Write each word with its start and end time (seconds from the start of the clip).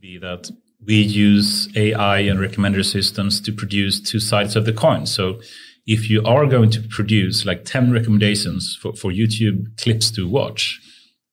be 0.00 0.16
that 0.16 0.50
we 0.86 0.94
use 0.94 1.68
AI 1.76 2.20
and 2.20 2.38
recommender 2.38 2.82
systems 2.82 3.38
to 3.38 3.52
produce 3.52 4.00
two 4.00 4.18
sides 4.18 4.56
of 4.56 4.64
the 4.64 4.72
coin. 4.72 5.04
So 5.04 5.40
if 5.86 6.08
you 6.08 6.22
are 6.24 6.46
going 6.46 6.70
to 6.70 6.80
produce 6.80 7.44
like 7.44 7.66
10 7.66 7.92
recommendations 7.92 8.78
for, 8.80 8.94
for 8.94 9.10
YouTube 9.10 9.76
clips 9.76 10.10
to 10.12 10.26
watch, 10.26 10.80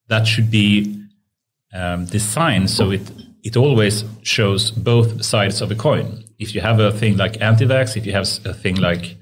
that 0.10 0.28
should 0.28 0.52
be 0.52 1.02
um, 1.74 2.08
designed 2.08 2.70
so 2.70 2.92
it, 2.92 3.10
it 3.42 3.56
always 3.56 4.04
shows 4.24 4.72
both 4.72 5.24
sides 5.24 5.62
of 5.62 5.72
a 5.72 5.76
coin. 5.76 6.26
If 6.38 6.54
you 6.54 6.60
have 6.60 6.82
a 6.82 6.92
thing 6.92 7.16
like 7.16 7.40
anti-vax, 7.40 7.96
if 7.96 8.06
you 8.06 8.12
have 8.12 8.28
a 8.44 8.54
thing 8.54 8.76
like 8.76 9.16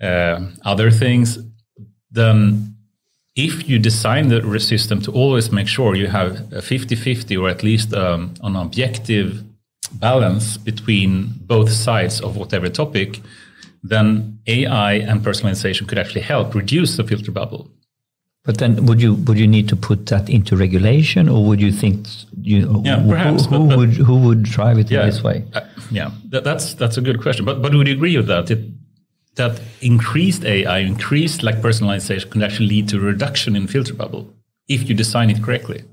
uh, 0.00 0.40
other 0.64 0.90
things, 0.90 1.38
then 2.10 2.73
if 3.36 3.68
you 3.68 3.78
design 3.78 4.28
the 4.28 4.60
system 4.60 5.00
to 5.02 5.12
always 5.12 5.50
make 5.50 5.66
sure 5.66 5.94
you 5.94 6.06
have 6.06 6.52
a 6.52 6.62
50-50 6.62 7.40
or 7.40 7.48
at 7.48 7.62
least 7.62 7.92
um, 7.92 8.34
an 8.42 8.54
objective 8.54 9.42
balance 9.92 10.56
between 10.56 11.32
both 11.40 11.70
sides 11.70 12.20
of 12.20 12.36
whatever 12.36 12.68
topic, 12.68 13.20
then 13.82 14.38
AI 14.46 14.94
and 14.94 15.20
personalization 15.20 15.86
could 15.88 15.98
actually 15.98 16.22
help 16.22 16.54
reduce 16.54 16.96
the 16.96 17.04
filter 17.04 17.32
bubble. 17.32 17.68
But 18.44 18.58
then, 18.58 18.84
would 18.84 19.00
you 19.00 19.14
would 19.14 19.38
you 19.38 19.46
need 19.46 19.70
to 19.70 19.76
put 19.76 20.04
that 20.06 20.28
into 20.28 20.54
regulation, 20.54 21.30
or 21.30 21.46
would 21.46 21.62
you 21.62 21.72
think 21.72 22.06
you 22.42 22.82
yeah, 22.84 23.02
perhaps, 23.08 23.46
who, 23.46 23.56
who 23.56 23.68
but, 23.68 23.78
would 23.78 23.92
who 23.94 24.18
would 24.18 24.42
drive 24.42 24.78
it 24.78 24.90
yeah, 24.90 25.00
in 25.00 25.06
this 25.06 25.22
way? 25.22 25.44
Uh, 25.54 25.62
yeah, 25.90 26.10
that, 26.28 26.44
that's 26.44 26.74
that's 26.74 26.98
a 26.98 27.00
good 27.00 27.22
question. 27.22 27.46
But 27.46 27.62
but 27.62 27.72
would 27.72 27.88
you 27.88 27.94
agree 27.94 28.14
with 28.18 28.26
that? 28.26 28.50
It, 28.50 28.58
that 29.36 29.60
increased 29.80 30.44
AI, 30.44 30.78
increased 30.78 31.42
like 31.42 31.56
personalization, 31.56 32.30
can 32.30 32.42
actually 32.42 32.68
lead 32.68 32.88
to 32.90 32.96
a 32.96 33.00
reduction 33.00 33.56
in 33.56 33.66
filter 33.66 33.94
bubble 33.94 34.32
if 34.68 34.88
you 34.88 34.94
design 34.94 35.30
it 35.30 35.42
correctly. 35.42 35.84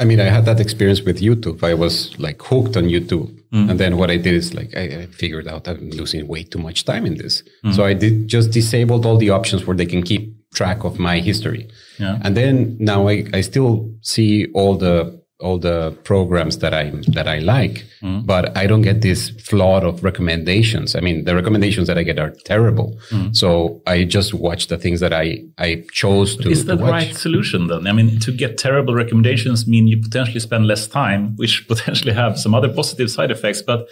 I 0.00 0.04
mean, 0.04 0.20
I 0.20 0.24
had 0.24 0.44
that 0.44 0.60
experience 0.60 1.02
with 1.02 1.20
YouTube. 1.20 1.62
I 1.64 1.74
was 1.74 2.16
like 2.20 2.40
hooked 2.40 2.76
on 2.76 2.84
YouTube. 2.84 3.34
Mm. 3.52 3.70
And 3.70 3.80
then 3.80 3.96
what 3.96 4.10
I 4.10 4.16
did 4.16 4.34
is 4.34 4.54
like, 4.54 4.76
I, 4.76 4.82
I, 4.82 5.06
figured 5.06 5.48
out 5.48 5.66
I'm 5.66 5.90
losing 5.90 6.28
way 6.28 6.44
too 6.44 6.58
much 6.58 6.84
time 6.84 7.04
in 7.04 7.16
this. 7.16 7.42
Mm. 7.64 7.74
So 7.74 7.84
I 7.84 7.94
did 7.94 8.28
just 8.28 8.50
disabled 8.52 9.06
all 9.06 9.16
the 9.16 9.30
options 9.30 9.66
where 9.66 9.76
they 9.76 9.86
can 9.86 10.02
keep 10.02 10.34
track 10.54 10.84
of 10.84 10.98
my 10.98 11.18
history. 11.18 11.68
Yeah. 11.98 12.18
And 12.22 12.36
then 12.36 12.76
now 12.78 13.08
I, 13.08 13.24
I 13.32 13.40
still 13.40 13.90
see 14.02 14.46
all 14.52 14.76
the 14.76 15.20
all 15.40 15.56
the 15.56 15.96
programs 16.02 16.58
that 16.58 16.74
I 16.74 16.90
that 17.08 17.28
I 17.28 17.38
like, 17.38 17.84
mm. 18.02 18.26
but 18.26 18.56
I 18.56 18.66
don't 18.66 18.82
get 18.82 19.02
this 19.02 19.30
flood 19.30 19.84
of 19.84 20.02
recommendations. 20.02 20.96
I 20.96 21.00
mean, 21.00 21.24
the 21.24 21.34
recommendations 21.34 21.86
that 21.86 21.96
I 21.96 22.02
get 22.02 22.18
are 22.18 22.30
terrible. 22.44 22.98
Mm. 23.10 23.36
So 23.36 23.80
I 23.86 24.02
just 24.02 24.34
watch 24.34 24.66
the 24.66 24.76
things 24.76 24.98
that 24.98 25.12
I 25.12 25.44
I 25.56 25.84
chose 25.92 26.36
to. 26.38 26.50
Is 26.50 26.64
that 26.64 26.78
the 26.78 26.84
right 26.84 27.14
solution 27.14 27.68
then? 27.68 27.86
I 27.86 27.92
mean, 27.92 28.18
to 28.20 28.32
get 28.32 28.58
terrible 28.58 28.94
recommendations 28.94 29.66
mean 29.68 29.86
you 29.86 30.00
potentially 30.00 30.40
spend 30.40 30.66
less 30.66 30.88
time, 30.88 31.36
which 31.36 31.68
potentially 31.68 32.14
have 32.14 32.38
some 32.38 32.54
other 32.54 32.72
positive 32.72 33.10
side 33.10 33.30
effects. 33.30 33.62
But 33.62 33.86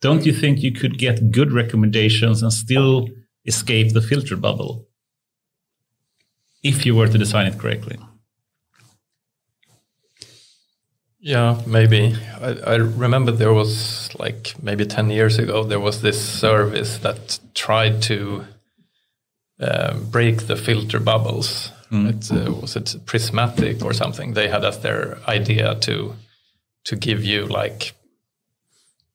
don't 0.00 0.24
you 0.24 0.32
think 0.32 0.62
you 0.62 0.72
could 0.72 0.98
get 0.98 1.30
good 1.30 1.52
recommendations 1.52 2.42
and 2.42 2.52
still 2.52 3.08
escape 3.44 3.92
the 3.92 4.02
filter 4.02 4.36
bubble 4.36 4.86
if 6.62 6.86
you 6.86 6.94
were 6.94 7.06
to 7.06 7.18
design 7.18 7.46
it 7.46 7.58
correctly? 7.58 7.98
Yeah, 11.26 11.60
maybe. 11.66 12.14
I, 12.40 12.74
I, 12.74 12.74
remember 12.76 13.32
there 13.32 13.52
was 13.52 14.10
like 14.16 14.54
maybe 14.62 14.86
10 14.86 15.10
years 15.10 15.40
ago, 15.40 15.64
there 15.64 15.80
was 15.80 16.00
this 16.00 16.24
service 16.24 16.98
that 16.98 17.40
tried 17.52 18.00
to 18.02 18.44
uh, 19.58 19.94
break 19.98 20.46
the 20.46 20.54
filter 20.54 21.00
bubbles. 21.00 21.72
Mm. 21.90 22.10
It, 22.10 22.30
uh, 22.30 22.52
was 22.52 22.76
it 22.76 22.94
Prismatic 23.06 23.84
or 23.84 23.92
something? 23.92 24.34
They 24.34 24.46
had 24.46 24.64
as 24.64 24.78
their 24.78 25.18
idea 25.26 25.74
to 25.80 26.14
to 26.84 26.94
give 26.94 27.24
you 27.24 27.46
like, 27.46 27.94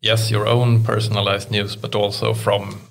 yes, 0.02 0.30
your 0.30 0.48
own 0.48 0.84
personalized 0.84 1.50
news, 1.50 1.78
but 1.78 1.96
also 1.96 2.34
from 2.34 2.82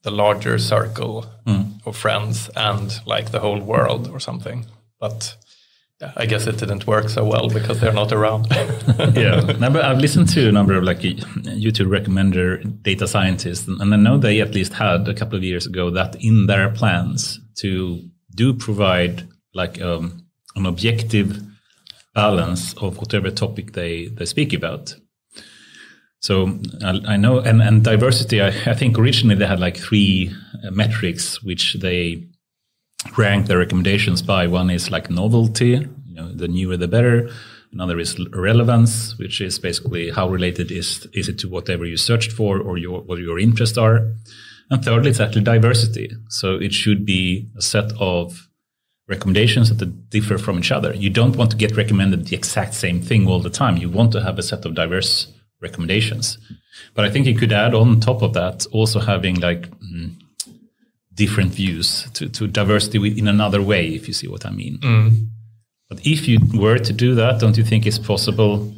the 0.00 0.10
larger 0.10 0.58
circle 0.58 1.26
mm. 1.44 1.86
of 1.86 1.94
friends 1.94 2.48
and 2.56 3.00
like 3.04 3.32
the 3.32 3.40
whole 3.40 3.60
world 3.60 4.08
or 4.08 4.18
something. 4.18 4.64
But 4.98 5.36
I 6.14 6.26
guess 6.26 6.46
it 6.46 6.58
didn't 6.58 6.86
work 6.86 7.08
so 7.08 7.24
well 7.24 7.48
because 7.48 7.80
they're 7.80 7.92
not 7.92 8.12
around. 8.12 8.48
yeah, 9.14 9.40
no, 9.58 9.70
but 9.70 9.82
I've 9.82 9.98
listened 9.98 10.28
to 10.30 10.48
a 10.48 10.52
number 10.52 10.76
of 10.76 10.84
like 10.84 10.98
YouTube 10.98 11.88
recommender 11.88 12.82
data 12.82 13.08
scientists, 13.08 13.66
and 13.66 13.94
I 13.94 13.96
know 13.96 14.18
they 14.18 14.42
at 14.42 14.54
least 14.54 14.74
had 14.74 15.08
a 15.08 15.14
couple 15.14 15.38
of 15.38 15.44
years 15.44 15.64
ago 15.66 15.88
that 15.90 16.16
in 16.20 16.46
their 16.46 16.68
plans 16.68 17.40
to 17.56 18.02
do 18.34 18.52
provide 18.52 19.26
like 19.54 19.80
um, 19.80 20.26
an 20.54 20.66
objective 20.66 21.42
balance 22.14 22.74
of 22.74 22.98
whatever 22.98 23.30
topic 23.30 23.72
they 23.72 24.08
they 24.08 24.26
speak 24.26 24.52
about. 24.52 24.94
So 26.20 26.58
I, 26.82 27.00
I 27.06 27.16
know, 27.16 27.38
and, 27.38 27.62
and 27.62 27.82
diversity. 27.82 28.42
I, 28.42 28.48
I 28.48 28.74
think 28.74 28.98
originally 28.98 29.36
they 29.36 29.46
had 29.46 29.60
like 29.60 29.78
three 29.78 30.30
metrics 30.70 31.42
which 31.42 31.74
they 31.80 32.26
rank 33.16 33.46
the 33.46 33.56
recommendations 33.56 34.22
by. 34.22 34.46
One 34.46 34.70
is 34.70 34.90
like 34.90 35.10
novelty, 35.10 35.88
you 36.06 36.14
know, 36.14 36.32
the 36.32 36.48
newer 36.48 36.76
the 36.76 36.88
better. 36.88 37.30
Another 37.72 37.98
is 37.98 38.18
relevance, 38.30 39.18
which 39.18 39.40
is 39.40 39.58
basically 39.58 40.10
how 40.10 40.28
related 40.28 40.70
is 40.70 41.06
is 41.12 41.28
it 41.28 41.38
to 41.40 41.48
whatever 41.48 41.84
you 41.84 41.96
searched 41.96 42.32
for 42.32 42.60
or 42.60 42.78
your 42.78 43.02
what 43.02 43.18
your 43.18 43.38
interests 43.38 43.76
are. 43.76 44.12
And 44.70 44.84
thirdly, 44.84 45.10
it's 45.10 45.20
actually 45.20 45.44
diversity. 45.44 46.10
So 46.28 46.56
it 46.56 46.72
should 46.72 47.04
be 47.04 47.48
a 47.56 47.62
set 47.62 47.92
of 48.00 48.48
recommendations 49.08 49.74
that 49.76 50.10
differ 50.10 50.38
from 50.38 50.58
each 50.58 50.72
other. 50.72 50.92
You 50.94 51.10
don't 51.10 51.36
want 51.36 51.50
to 51.52 51.56
get 51.56 51.76
recommended 51.76 52.26
the 52.26 52.36
exact 52.36 52.74
same 52.74 53.00
thing 53.00 53.28
all 53.28 53.40
the 53.40 53.50
time. 53.50 53.76
You 53.76 53.88
want 53.88 54.12
to 54.12 54.22
have 54.22 54.38
a 54.38 54.42
set 54.42 54.64
of 54.64 54.74
diverse 54.74 55.32
recommendations. 55.60 56.38
But 56.94 57.04
I 57.04 57.10
think 57.10 57.26
you 57.26 57.36
could 57.36 57.52
add 57.52 57.74
on 57.74 58.00
top 58.00 58.22
of 58.22 58.34
that 58.34 58.66
also 58.72 59.00
having 59.00 59.36
like 59.40 59.70
mm, 59.80 60.14
different 61.16 61.52
views 61.52 62.08
to, 62.12 62.28
to 62.28 62.46
diversity 62.46 63.18
in 63.18 63.26
another 63.26 63.60
way, 63.60 63.88
if 63.88 64.06
you 64.06 64.14
see 64.14 64.28
what 64.28 64.46
I 64.46 64.50
mean. 64.50 64.78
Mm. 64.78 65.28
But 65.88 66.06
if 66.06 66.28
you 66.28 66.38
were 66.54 66.78
to 66.78 66.92
do 66.92 67.14
that, 67.14 67.40
don't 67.40 67.56
you 67.56 67.64
think 67.64 67.86
it's 67.86 67.98
possible 67.98 68.72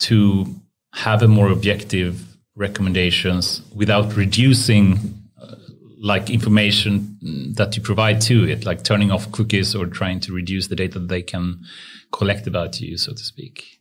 to 0.00 0.46
have 0.94 1.22
a 1.22 1.28
more 1.28 1.50
objective 1.50 2.24
recommendations 2.56 3.62
without 3.74 4.16
reducing 4.16 5.14
uh, 5.40 5.54
like 6.00 6.30
information 6.30 7.18
that 7.56 7.76
you 7.76 7.82
provide 7.82 8.20
to 8.22 8.48
it, 8.48 8.64
like 8.64 8.82
turning 8.82 9.10
off 9.10 9.30
cookies 9.30 9.74
or 9.74 9.86
trying 9.86 10.20
to 10.20 10.32
reduce 10.32 10.66
the 10.68 10.76
data 10.76 10.98
that 10.98 11.08
they 11.08 11.22
can 11.22 11.60
collect 12.12 12.46
about 12.46 12.80
you, 12.80 12.96
so 12.96 13.12
to 13.12 13.22
speak? 13.22 13.78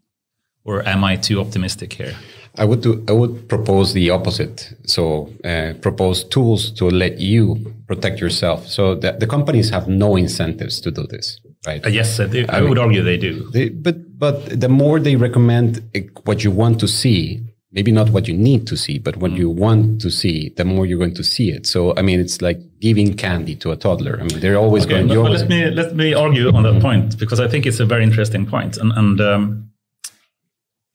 Or 0.63 0.85
am 0.85 1.03
I 1.03 1.15
too 1.15 1.39
optimistic 1.39 1.93
here? 1.93 2.15
I 2.57 2.65
would 2.65 2.81
do, 2.81 3.03
I 3.07 3.11
would 3.11 3.47
propose 3.47 3.93
the 3.93 4.09
opposite. 4.09 4.73
So 4.85 5.33
uh, 5.43 5.73
propose 5.81 6.23
tools 6.23 6.71
to 6.71 6.89
let 6.89 7.19
you 7.19 7.73
protect 7.87 8.19
yourself. 8.19 8.67
So 8.67 8.95
the, 8.95 9.13
the 9.13 9.27
companies 9.27 9.69
have 9.69 9.87
no 9.87 10.15
incentives 10.15 10.81
to 10.81 10.91
do 10.91 11.05
this, 11.07 11.39
right? 11.65 11.85
Uh, 11.85 11.89
yes, 11.89 12.19
I, 12.19 12.45
I 12.49 12.61
would 12.61 12.77
argue 12.77 13.03
they 13.03 13.17
do. 13.17 13.49
They, 13.51 13.69
but 13.69 14.17
but 14.17 14.59
the 14.59 14.69
more 14.69 14.99
they 14.99 15.15
recommend 15.15 15.83
what 16.23 16.43
you 16.43 16.49
want 16.49 16.79
to 16.79 16.87
see, 16.87 17.43
maybe 17.71 17.91
not 17.91 18.09
what 18.09 18.27
you 18.27 18.35
need 18.35 18.65
to 18.67 18.75
see, 18.75 18.97
but 18.97 19.17
what 19.17 19.31
mm. 19.31 19.37
you 19.37 19.49
want 19.49 20.01
to 20.01 20.09
see, 20.09 20.49
the 20.57 20.65
more 20.65 20.87
you're 20.87 20.97
going 20.97 21.13
to 21.13 21.23
see 21.23 21.51
it. 21.51 21.67
So 21.67 21.95
I 21.95 22.01
mean, 22.01 22.19
it's 22.19 22.41
like 22.41 22.59
giving 22.79 23.15
candy 23.15 23.55
to 23.57 23.71
a 23.71 23.75
toddler. 23.75 24.19
I 24.19 24.23
mean, 24.23 24.39
they're 24.39 24.57
always 24.57 24.85
okay, 24.85 25.05
going. 25.05 25.07
But, 25.07 25.31
let 25.31 25.49
me 25.49 25.69
let 25.69 25.95
me 25.95 26.13
argue 26.15 26.51
on 26.51 26.63
that 26.63 26.81
point 26.81 27.19
because 27.19 27.39
I 27.39 27.47
think 27.47 27.67
it's 27.67 27.79
a 27.79 27.85
very 27.85 28.03
interesting 28.03 28.45
point, 28.47 28.77
and 28.77 28.91
and. 28.93 29.21
Um, 29.21 29.71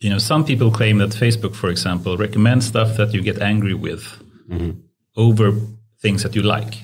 you 0.03 0.11
know, 0.11 0.19
some 0.19 0.45
people 0.45 0.71
claim 0.71 0.99
that 0.99 1.11
Facebook, 1.11 1.55
for 1.55 1.71
example, 1.71 2.17
recommends 2.17 2.67
stuff 2.67 2.97
that 2.97 3.15
you 3.15 3.23
get 3.23 3.41
angry 3.41 3.75
with 3.75 4.03
mm-hmm. 4.51 4.73
over 5.17 5.53
things 6.01 6.25
that 6.25 6.35
you 6.35 6.43
like 6.43 6.75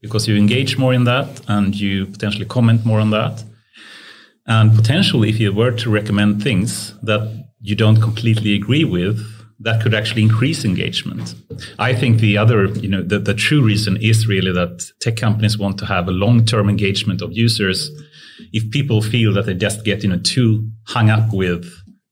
because 0.00 0.28
you 0.28 0.36
engage 0.36 0.78
more 0.78 0.94
in 0.94 1.04
that 1.04 1.40
and 1.48 1.74
you 1.74 2.06
potentially 2.06 2.46
comment 2.46 2.86
more 2.86 3.00
on 3.00 3.10
that. 3.10 3.44
And 4.46 4.74
potentially, 4.74 5.28
if 5.28 5.40
you 5.40 5.52
were 5.52 5.72
to 5.72 5.90
recommend 5.90 6.42
things 6.42 6.94
that 7.02 7.46
you 7.60 7.74
don't 7.74 8.00
completely 8.00 8.54
agree 8.54 8.84
with, 8.84 9.20
that 9.58 9.82
could 9.82 9.92
actually 9.92 10.22
increase 10.22 10.64
engagement. 10.64 11.34
I 11.78 11.94
think 11.94 12.20
the 12.20 12.38
other, 12.38 12.66
you 12.66 12.88
know, 12.88 13.02
the, 13.02 13.18
the 13.18 13.34
true 13.34 13.62
reason 13.62 13.98
is 13.98 14.26
really 14.26 14.52
that 14.52 14.90
tech 15.00 15.16
companies 15.16 15.58
want 15.58 15.78
to 15.78 15.86
have 15.86 16.08
a 16.08 16.12
long-term 16.12 16.68
engagement 16.70 17.20
of 17.20 17.32
users. 17.32 17.90
If 18.52 18.70
people 18.70 19.02
feel 19.02 19.34
that 19.34 19.44
they 19.44 19.54
just 19.54 19.84
get, 19.84 20.02
you 20.02 20.08
know, 20.08 20.18
too 20.18 20.70
hung 20.86 21.10
up 21.10 21.34
with 21.34 21.70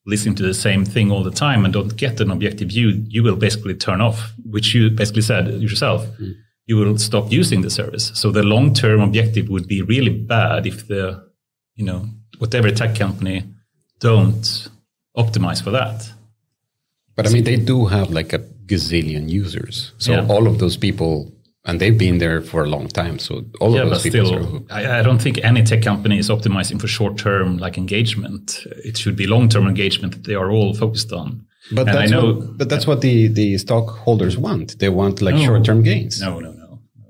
listening 0.09 0.35
to 0.35 0.43
the 0.43 0.55
same 0.55 0.85
thing 0.85 1.13
all 1.13 1.23
the 1.23 1.31
time 1.31 1.65
and 1.65 1.73
don't 1.73 1.95
get 1.97 2.21
an 2.21 2.31
objective 2.31 2.69
view, 2.69 3.05
you 3.09 3.23
will 3.23 3.37
basically 3.37 3.75
turn 3.75 4.01
off, 4.01 4.33
which 4.45 4.75
you 4.75 4.91
basically 4.91 5.23
said 5.23 5.47
yourself. 5.61 6.07
Mm. 6.19 6.35
You 6.67 6.77
will 6.77 6.99
stop 6.99 7.31
using 7.31 7.61
the 7.61 7.71
service. 7.71 8.11
So 8.15 8.31
the 8.31 8.43
long 8.43 8.75
term 8.75 9.01
objective 9.01 9.49
would 9.49 9.69
be 9.69 9.83
really 9.83 10.11
bad 10.11 10.67
if 10.67 10.89
the, 10.89 11.23
you 11.77 11.85
know, 11.85 12.07
whatever 12.39 12.71
tech 12.71 12.95
company 12.95 13.45
don't 14.01 14.69
optimize 15.17 15.63
for 15.63 15.71
that. 15.71 16.11
But 17.15 17.27
I 17.27 17.31
mean, 17.31 17.45
they 17.45 17.57
do 17.57 17.87
have 17.87 18.11
like 18.11 18.33
a 18.33 18.39
gazillion 18.39 19.29
users. 19.29 19.93
So 19.99 20.13
yeah. 20.13 20.27
all 20.29 20.47
of 20.47 20.59
those 20.59 20.77
people 20.77 21.33
and 21.65 21.81
they've 21.81 21.99
been 21.99 22.19
there 22.19 22.41
for 22.41 22.65
a 22.65 22.69
long 22.69 22.89
time. 22.89 23.19
So 23.19 23.45
all 23.61 23.75
yeah, 23.75 23.83
of 23.83 23.91
those 23.91 24.03
people 24.03 24.27
still. 24.27 24.67
I, 24.71 25.01
I 25.01 25.03
don't 25.03 25.21
think 25.21 25.39
any 25.45 25.63
tech 25.63 25.83
company 25.83 26.19
is 26.19 26.31
optimizing 26.31 26.81
for 26.81 26.87
short-term 26.89 27.59
like 27.59 27.77
engagement. 27.79 28.65
It 28.85 28.97
should 28.97 29.17
be 29.17 29.27
long-term 29.27 29.67
engagement 29.67 30.15
that 30.15 30.25
they 30.25 30.35
are 30.35 30.51
all 30.51 30.75
focused 30.75 31.13
on. 31.13 31.45
But 31.73 31.89
And 31.89 31.91
I 31.91 31.93
that's 32.01 32.11
know- 32.13 32.33
what, 32.35 32.59
but 32.59 32.69
that's 32.71 32.87
what 32.87 33.01
the 33.03 33.29
the 33.29 33.59
stockholders 33.59 34.39
want. 34.39 34.79
They 34.79 34.89
want 34.89 35.21
like 35.21 35.35
No. 35.35 35.45
short 35.45 35.65
term 35.65 35.83
gains. 35.83 36.21
No, 36.21 36.39
no, 36.41 36.53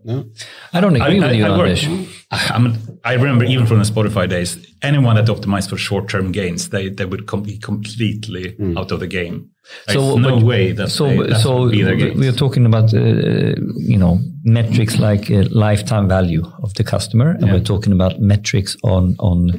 no. 0.05 0.15
No? 0.21 0.25
I 0.73 0.81
don't 0.81 0.97
agree 0.97 1.21
with 1.21 1.35
you, 1.35 1.45
I, 1.45 1.49
Anders. 1.50 1.85
I, 2.31 2.59
mean, 2.59 2.77
I 3.05 3.15
remember 3.15 3.45
even 3.45 3.67
from 3.67 3.79
the 3.79 3.85
Spotify 3.85 4.29
days, 4.29 4.56
anyone 4.83 5.17
that 5.17 5.27
optimized 5.27 5.71
for 5.71 5.77
short-term 5.77 6.33
gains, 6.33 6.69
they, 6.71 6.89
they 6.89 7.05
would 7.05 7.27
com- 7.27 7.43
be 7.43 7.59
completely 7.59 8.56
out 8.77 8.91
of 8.93 9.00
the 9.00 9.06
game. 9.06 9.50
There's 9.87 9.99
no 9.99 10.37
but- 10.37 10.43
way 10.45 10.73
that 10.73 10.89
so 10.91 11.09
they, 11.09 11.17
that 11.29 11.41
so 11.41 11.61
would 11.61 11.73
be 11.73 11.83
their 11.83 11.95
we- 11.97 12.03
gains. 12.03 12.21
we 12.21 12.29
are 12.29 12.33
talking 12.33 12.65
about 12.65 12.95
uh, 12.95 13.55
you 13.77 13.99
know 13.99 14.19
metrics 14.45 14.99
like 14.99 15.31
uh, 15.31 15.45
lifetime 15.50 16.09
value 16.09 16.43
of 16.62 16.73
the 16.75 16.85
customer, 16.85 17.31
and 17.31 17.53
we're 17.53 17.61
talking 17.61 17.93
about 17.93 18.19
metrics 18.19 18.77
on 18.83 19.15
on 19.19 19.50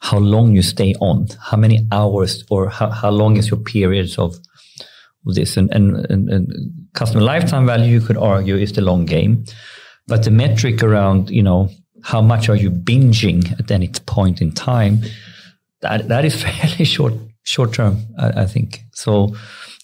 how 0.00 0.18
long 0.18 0.54
you 0.54 0.62
stay 0.62 0.94
on, 1.00 1.28
how 1.40 1.56
many 1.56 1.86
hours, 1.92 2.44
or 2.50 2.68
how, 2.68 2.90
how 2.90 3.10
long 3.10 3.36
is 3.36 3.48
your 3.48 3.60
periods 3.60 4.18
of 4.18 4.34
of 5.26 5.34
this, 5.34 5.56
and, 5.56 5.70
and 5.72 6.06
and 6.10 6.28
and 6.28 6.77
customer 6.98 7.22
lifetime 7.22 7.66
value 7.66 8.00
you 8.00 8.00
could 8.06 8.16
argue 8.16 8.56
is 8.56 8.72
the 8.72 8.80
long 8.80 9.04
game, 9.04 9.44
but 10.06 10.24
the 10.24 10.30
metric 10.30 10.82
around 10.82 11.30
you 11.30 11.42
know 11.42 11.70
how 12.02 12.20
much 12.20 12.48
are 12.48 12.56
you 12.56 12.70
binging 12.70 13.40
at 13.60 13.70
any 13.70 13.88
point 14.06 14.40
in 14.40 14.50
time 14.52 15.00
that 15.80 16.08
that 16.08 16.24
is 16.24 16.42
fairly 16.46 16.84
short 16.84 17.14
short 17.44 17.72
term, 17.72 18.06
I, 18.18 18.42
I 18.42 18.46
think. 18.46 18.84
So, 18.92 19.34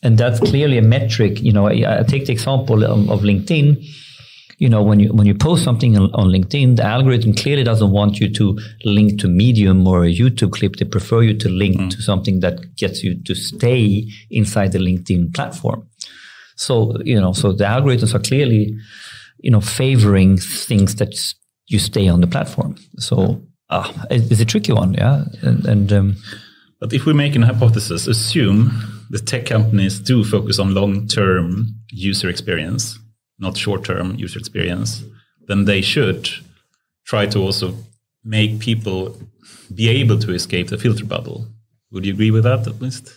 and 0.03 0.19
that's 0.19 0.39
clearly 0.41 0.79
a 0.79 0.83
metric. 0.83 1.41
You 1.41 1.53
know, 1.53 1.69
I, 1.69 2.01
I 2.01 2.03
take 2.03 2.27
the 2.27 2.33
example 2.33 2.85
of, 2.85 3.11
of 3.11 3.21
LinkedIn. 3.21 3.85
You 4.59 4.69
know, 4.69 4.83
when 4.83 5.01
you 5.01 5.13
when 5.13 5.27
you 5.27 5.35
post 5.35 5.65
something 5.65 5.97
on, 5.97 6.13
on 6.15 6.29
LinkedIn, 6.29 6.77
the 6.77 6.85
algorithm 6.85 7.35
clearly 7.35 7.65
doesn't 7.65 7.91
want 7.91 8.21
you 8.21 8.33
to 8.35 8.59
link 8.85 9.21
to 9.21 9.29
Medium 9.29 9.87
or 9.87 10.05
a 10.05 10.09
YouTube 10.09 10.53
clip. 10.53 10.77
They 10.77 10.85
prefer 10.85 11.23
you 11.23 11.37
to 11.39 11.49
link 11.49 11.77
mm. 11.77 11.91
to 11.91 12.03
something 12.03 12.41
that 12.41 12.77
gets 12.77 13.03
you 13.03 13.21
to 13.25 13.35
stay 13.35 14.09
inside 14.31 14.73
the 14.73 14.79
LinkedIn 14.79 15.35
platform. 15.35 15.89
So 16.57 16.97
you 17.05 17.21
know, 17.21 17.33
so 17.33 17.53
the 17.53 17.65
algorithms 17.65 18.15
are 18.15 18.21
clearly, 18.23 18.77
you 19.39 19.51
know, 19.51 19.61
favoring 19.61 20.39
things 20.39 20.95
that 20.97 21.35
you 21.67 21.79
stay 21.79 22.09
on 22.09 22.21
the 22.21 22.27
platform. 22.27 22.77
So 22.99 23.43
it- 24.11 24.31
it's 24.31 24.41
a 24.41 24.45
tricky 24.45 24.73
one, 24.73 24.95
yeah. 24.95 25.25
And, 25.43 25.67
and 25.67 25.93
um, 25.93 26.17
But 26.81 26.93
if 26.93 27.07
we 27.07 27.13
make 27.15 27.35
an 27.37 27.43
hypothesis, 27.43 28.07
assume 28.07 28.71
the 29.11 29.19
tech 29.19 29.47
companies 29.47 29.99
do 29.99 30.25
focus 30.25 30.59
on 30.59 30.75
long-term 30.75 31.67
user 31.91 32.29
experience, 32.29 32.99
not 33.39 33.57
short-term 33.57 34.17
user 34.17 34.39
experience, 34.39 35.03
then 35.49 35.65
they 35.65 35.81
should 35.83 36.29
try 37.07 37.27
to 37.27 37.39
also 37.39 37.75
make 38.23 38.59
people 38.59 39.17
be 39.75 39.89
able 39.89 40.19
to 40.19 40.33
escape 40.33 40.69
the 40.69 40.79
filter 40.79 41.05
bubble. 41.07 41.47
Would 41.91 42.07
you 42.07 42.13
agree 42.13 42.31
with 42.31 42.45
that 42.45 42.67
at 42.67 42.81
least? 42.83 43.13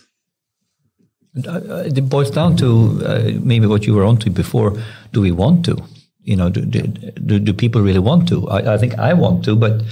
Uh, 1.46 1.84
it 1.86 2.08
boils 2.08 2.30
down 2.30 2.56
to 2.56 3.00
uh, 3.04 3.30
maybe 3.42 3.66
what 3.66 3.86
you 3.86 3.94
were 3.94 4.04
onto 4.04 4.30
before. 4.30 4.76
Do 5.12 5.20
we 5.20 5.30
want 5.30 5.64
to? 5.66 5.76
You 6.22 6.36
know, 6.36 6.50
do, 6.50 6.60
do, 6.64 7.38
do, 7.38 7.52
people 7.54 7.80
really 7.80 8.00
want 8.00 8.28
to? 8.28 8.46
I, 8.48 8.74
I 8.74 8.78
think 8.78 8.98
I 8.98 9.14
want 9.14 9.44
to, 9.44 9.56
but 9.56 9.82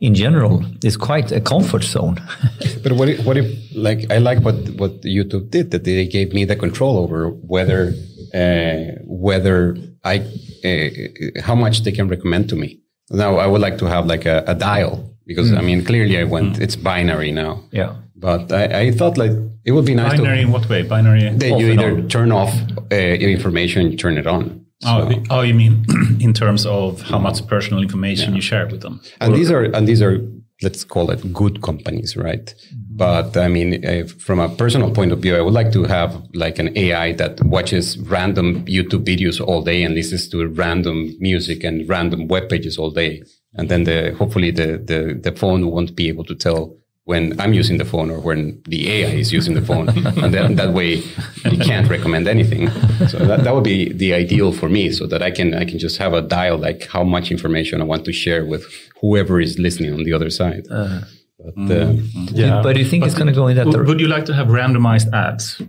in 0.00 0.14
general, 0.14 0.64
it's 0.82 0.96
quite 0.96 1.32
a 1.32 1.40
comfort 1.40 1.84
zone. 1.84 2.20
But 2.82 2.92
what 2.92 3.08
if, 3.08 3.24
what 3.26 3.36
if 3.36 3.46
like 3.74 4.10
I 4.10 4.18
like 4.18 4.40
what 4.40 4.54
what 4.76 5.02
YouTube 5.02 5.50
did 5.50 5.70
that 5.72 5.84
they 5.84 6.06
gave 6.06 6.32
me 6.32 6.44
the 6.44 6.54
control 6.54 6.98
over 6.98 7.30
whether 7.30 7.94
uh, 8.32 9.02
whether 9.04 9.76
I 10.04 10.18
uh, 10.64 11.40
how 11.42 11.54
much 11.54 11.82
they 11.82 11.92
can 11.92 12.08
recommend 12.08 12.48
to 12.50 12.56
me. 12.56 12.80
Now 13.10 13.38
I 13.38 13.46
would 13.46 13.60
like 13.60 13.78
to 13.78 13.86
have 13.86 14.06
like 14.06 14.24
a, 14.24 14.44
a 14.46 14.54
dial 14.54 15.10
because 15.26 15.52
I 15.52 15.62
mean 15.62 15.84
clearly 15.84 16.18
I 16.18 16.24
went 16.24 16.60
it's 16.60 16.76
binary 16.76 17.32
now. 17.32 17.64
yeah. 17.72 17.96
But 18.18 18.50
I, 18.52 18.80
I 18.80 18.90
thought 18.92 19.18
like 19.18 19.32
it 19.64 19.72
would 19.72 19.84
be 19.84 19.94
nice 19.94 20.18
Binary 20.18 20.36
to 20.38 20.42
in 20.42 20.50
what 20.52 20.68
way? 20.68 20.82
Binary. 20.82 21.28
that 21.30 21.58
you 21.58 21.72
either 21.72 21.90
on? 21.98 22.08
turn 22.08 22.32
off 22.32 22.52
uh, 22.90 22.94
information, 22.96 23.96
turn 23.96 24.16
it 24.18 24.26
on. 24.26 24.64
Oh, 24.84 25.10
So- 25.10 25.22
oh, 25.30 25.40
you 25.42 25.54
mean 25.54 25.84
in 26.20 26.32
terms 26.32 26.66
of 26.66 27.02
how 27.02 27.18
much 27.18 27.46
personal 27.46 27.82
information 27.82 28.34
you 28.34 28.40
share 28.42 28.66
with 28.66 28.80
them? 28.82 29.00
and 29.20 29.34
these 29.34 29.50
are 29.50 29.64
and 29.64 29.86
these 29.88 30.02
are 30.02 30.18
let's 30.62 30.84
call 30.84 31.10
it 31.10 31.20
good 31.34 31.60
companies 31.60 32.16
right 32.16 32.54
but 33.02 33.36
i 33.36 33.46
mean 33.46 33.84
uh, 33.84 34.06
from 34.26 34.38
a 34.40 34.48
personal 34.48 34.90
point 34.90 35.12
of 35.12 35.18
view 35.18 35.36
i 35.36 35.40
would 35.42 35.52
like 35.52 35.70
to 35.70 35.84
have 35.84 36.10
like 36.32 36.58
an 36.58 36.70
ai 36.78 37.12
that 37.12 37.42
watches 37.44 37.98
random 37.98 38.64
youtube 38.64 39.04
videos 39.04 39.38
all 39.38 39.60
day 39.62 39.82
and 39.82 39.94
listens 39.94 40.26
to 40.30 40.46
random 40.48 41.14
music 41.20 41.62
and 41.62 41.86
random 41.90 42.26
web 42.26 42.48
pages 42.48 42.78
all 42.78 42.90
day 42.90 43.22
and 43.58 43.68
then 43.68 43.84
the 43.84 44.14
hopefully 44.18 44.50
the 44.50 44.78
the, 44.90 45.00
the 45.22 45.32
phone 45.36 45.70
won't 45.70 45.94
be 45.94 46.08
able 46.08 46.24
to 46.24 46.34
tell 46.34 46.74
when 47.06 47.40
I'm 47.40 47.54
using 47.54 47.78
the 47.78 47.84
phone 47.84 48.10
or 48.10 48.18
when 48.18 48.60
the 48.64 48.90
AI 48.90 49.10
is 49.10 49.32
using 49.32 49.54
the 49.54 49.62
phone. 49.62 49.88
and 50.22 50.34
then 50.34 50.56
that 50.56 50.72
way 50.72 50.96
you 51.44 51.58
can't 51.58 51.88
recommend 51.88 52.26
anything. 52.26 52.68
So 53.06 53.18
that, 53.18 53.44
that 53.44 53.54
would 53.54 53.62
be 53.62 53.92
the 53.92 54.12
ideal 54.12 54.50
for 54.52 54.68
me 54.68 54.90
so 54.90 55.06
that 55.06 55.22
I 55.22 55.30
can, 55.30 55.54
I 55.54 55.64
can 55.64 55.78
just 55.78 55.98
have 55.98 56.12
a 56.12 56.20
dial 56.20 56.58
like 56.58 56.88
how 56.88 57.04
much 57.04 57.30
information 57.30 57.80
I 57.80 57.84
want 57.84 58.04
to 58.06 58.12
share 58.12 58.44
with 58.44 58.64
whoever 59.00 59.40
is 59.40 59.56
listening 59.56 59.94
on 59.94 60.02
the 60.02 60.12
other 60.12 60.30
side. 60.30 60.64
but, 60.68 61.70
uh, 61.70 61.92
Yeah. 62.32 62.60
But 62.60 62.72
do 62.74 62.80
you 62.80 62.86
think 62.86 63.04
it's 63.04 63.14
going 63.14 63.28
to 63.28 63.32
go 63.32 63.46
in 63.46 63.56
that 63.56 63.66
Would, 63.66 63.72
direction? 63.72 63.88
would 63.88 64.00
you 64.00 64.08
like 64.08 64.24
to 64.24 64.34
have 64.34 64.48
randomized 64.48 65.12
ads? 65.12 65.62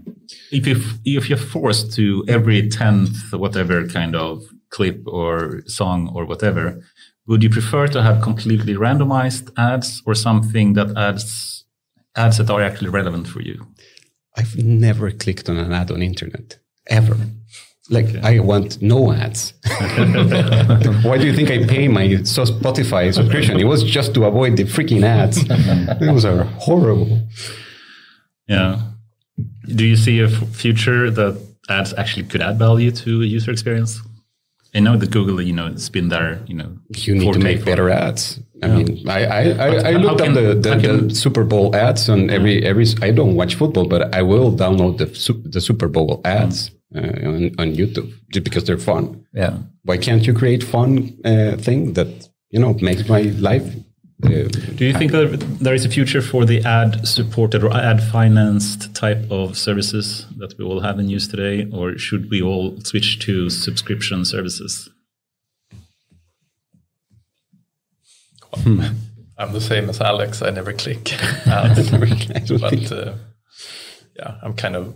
If 0.52 0.66
you 0.66 0.82
if 1.06 1.30
you're 1.30 1.38
forced 1.38 1.94
to 1.98 2.26
every 2.28 2.68
tenth 2.68 3.32
whatever 3.32 3.86
kind 3.86 4.16
of 4.16 4.42
clip 4.70 5.04
or 5.06 5.62
song 5.68 6.12
or 6.16 6.26
whatever, 6.26 6.82
would 7.28 7.44
you 7.44 7.50
prefer 7.50 7.88
to 7.88 8.02
have 8.02 8.22
completely 8.22 8.76
randomized 8.76 9.52
ads 9.58 10.02
or 10.06 10.16
something 10.16 10.74
that 10.74 10.96
adds 10.98 11.66
ads 12.16 12.38
that 12.38 12.50
are 12.50 12.62
actually 12.62 12.90
relevant 12.90 13.28
for 13.28 13.42
you? 13.42 13.68
I've 14.38 14.56
never 14.58 15.12
clicked 15.12 15.50
on 15.50 15.58
an 15.58 15.74
ad 15.74 15.92
on 15.92 16.02
internet 16.02 16.58
ever. 16.88 17.18
Like 17.90 18.08
I 18.24 18.40
want 18.40 18.82
no 18.82 19.12
ads. 19.14 19.54
Why 21.04 21.18
do 21.18 21.26
you 21.26 21.34
think 21.34 21.50
I 21.50 21.66
pay 21.66 21.88
my 21.88 22.08
Spotify 22.24 23.14
subscription? 23.14 23.60
It 23.60 23.64
was 23.64 23.84
just 23.84 24.14
to 24.16 24.26
avoid 24.26 24.58
the 24.58 24.64
freaking 24.64 25.04
ads. 25.04 25.44
Those 26.00 26.26
are 26.26 26.44
horrible. 26.44 27.28
Yeah. 28.48 28.82
Do 29.66 29.86
you 29.86 29.96
see 29.96 30.20
a 30.20 30.28
f- 30.28 30.50
future 30.50 31.10
that 31.12 31.42
ads 31.70 31.94
actually 31.94 32.24
could 32.24 32.42
add 32.42 32.58
value 32.60 32.92
to 32.92 33.22
a 33.22 33.26
user 33.26 33.52
experience? 33.52 34.02
I 34.76 34.80
know 34.80 34.98
that 34.98 35.12
Google, 35.12 35.42
you 35.42 35.54
know, 35.54 35.68
it's 35.68 35.90
been 35.90 36.10
there, 36.10 36.40
you 36.48 36.54
know. 36.56 36.78
You 36.96 37.16
need 37.16 37.34
to 37.34 37.40
make 37.40 37.66
better 37.66 37.90
ads. 37.90 38.40
I 38.64 38.68
mean, 38.68 39.08
I 39.08 39.26
I, 39.26 39.42
I, 39.50 39.68
I 39.90 39.92
looked 39.94 40.20
can- 40.22 40.30
up 40.38 40.44
the, 40.44 40.56
the, 40.56 40.80
can- 40.82 41.08
the 41.10 41.16
Super 41.16 41.44
Bowl 41.44 41.76
ads 41.76 42.10
on 42.10 42.30
every 42.30 42.64
every. 42.66 42.86
I 43.02 43.12
don't 43.12 43.36
watch 43.36 43.56
football, 43.56 43.88
but 43.88 44.14
I 44.16 44.22
will 44.22 44.52
download 44.52 44.98
the 44.98 45.08
the 45.50 45.62
Super 45.62 45.88
Bowl 45.88 46.22
ads 46.26 46.72
uh, 46.96 47.00
on, 47.00 47.52
on 47.60 47.76
YouTube 47.76 48.12
just 48.34 48.44
because 48.44 48.64
they're 48.66 48.78
fun. 48.94 49.26
Yeah. 49.34 49.58
Why 49.84 49.98
can't 49.98 50.26
you 50.28 50.34
create 50.34 50.64
fun 50.64 51.18
uh, 51.24 51.56
thing 51.58 51.94
that 51.94 52.30
you 52.50 52.60
know 52.60 52.74
makes 52.82 53.08
my 53.10 53.22
life? 53.40 53.68
Uh, 54.24 54.30
Do 54.76 54.84
you 54.86 54.94
think 54.94 55.12
that 55.12 55.40
there 55.62 55.76
is 55.76 55.86
a 55.86 55.90
future 55.90 56.22
for 56.24 56.44
the 56.44 56.62
ad 56.66 57.08
supported 57.08 57.64
or 57.64 57.72
ad 57.72 58.02
financed 58.02 58.96
type 58.96 59.30
of 59.30 59.56
services 59.56 60.26
that 60.38 60.58
we 60.58 60.66
all 60.66 60.80
have 60.80 60.98
in 61.00 61.08
use 61.08 61.28
today? 61.28 61.70
Or 61.72 61.98
should 62.00 62.30
we 62.32 62.42
all 62.42 62.80
switch 62.82 63.20
to 63.26 63.50
subscription 63.52 64.26
services? 64.26 64.90
I'm 68.66 69.54
the 69.54 69.62
same 69.62 69.90
as 69.90 70.02
Alex. 70.02 70.42
I 70.42 70.50
never 70.50 70.74
click 70.74 71.14
ads. 71.48 71.94
I 71.94 71.98
don't 72.00 72.60
think- 72.60 72.60
but 72.90 72.92
uh, 72.92 73.14
yeah, 74.16 74.38
I'm 74.42 74.54
kind 74.56 74.76
of 74.76 74.96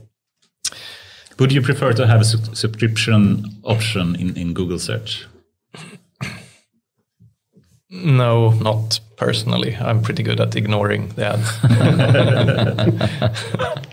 Would 1.38 1.52
you 1.52 1.62
prefer 1.62 1.94
to 1.94 2.08
have 2.08 2.22
a 2.22 2.26
sub- 2.26 2.56
subscription 2.56 3.46
option 3.64 4.16
in, 4.16 4.36
in 4.36 4.54
Google 4.54 4.80
search? 4.80 5.28
No, 7.92 8.52
not 8.52 9.00
personally. 9.18 9.76
I'm 9.76 10.02
pretty 10.02 10.24
good 10.24 10.40
at 10.40 10.56
ignoring 10.56 11.10
the 11.10 11.26
ads. 11.28 11.52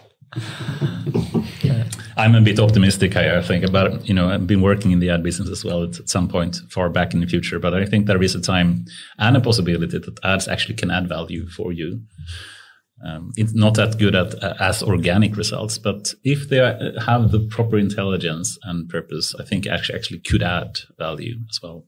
I'm 2.19 2.35
a 2.35 2.41
bit 2.41 2.59
optimistic, 2.59 3.17
I 3.17 3.39
I 3.39 3.43
think, 3.43 3.65
about 3.65 4.09
you 4.09 4.15
know 4.15 4.29
I've 4.29 4.47
been 4.47 4.61
working 4.61 4.91
in 4.91 4.99
the 4.99 5.11
ad 5.11 5.23
business 5.23 5.49
as 5.49 5.65
well 5.65 5.85
at, 5.85 6.01
at 6.01 6.09
some 6.09 6.29
point 6.29 6.61
far 6.69 6.91
back 6.91 7.15
in 7.15 7.21
the 7.21 7.27
future. 7.27 7.59
But 7.61 7.75
I 7.75 7.85
think 7.87 8.07
there 8.07 8.23
is 8.23 8.35
a 8.35 8.41
time 8.41 8.85
and 9.19 9.37
a 9.37 9.41
possibility 9.41 9.99
that 9.99 10.25
ads 10.25 10.49
actually 10.49 10.75
can 10.75 10.91
add 10.91 11.09
value 11.09 11.49
for 11.49 11.73
you. 11.73 12.03
Um, 13.05 13.31
it's 13.37 13.55
not 13.55 13.75
that 13.75 13.99
good 13.99 14.17
at 14.17 14.43
uh, 14.43 14.55
as 14.59 14.83
organic 14.83 15.37
results, 15.37 15.79
but 15.79 16.13
if 16.25 16.49
they 16.49 16.59
uh, 16.59 17.01
have 17.07 17.31
the 17.31 17.47
proper 17.49 17.79
intelligence 17.79 18.59
and 18.65 18.89
purpose, 18.89 19.35
I 19.39 19.45
think 19.45 19.67
actually 19.69 19.99
actually 19.99 20.19
could 20.19 20.43
add 20.43 20.81
value 20.99 21.37
as 21.49 21.61
well. 21.63 21.85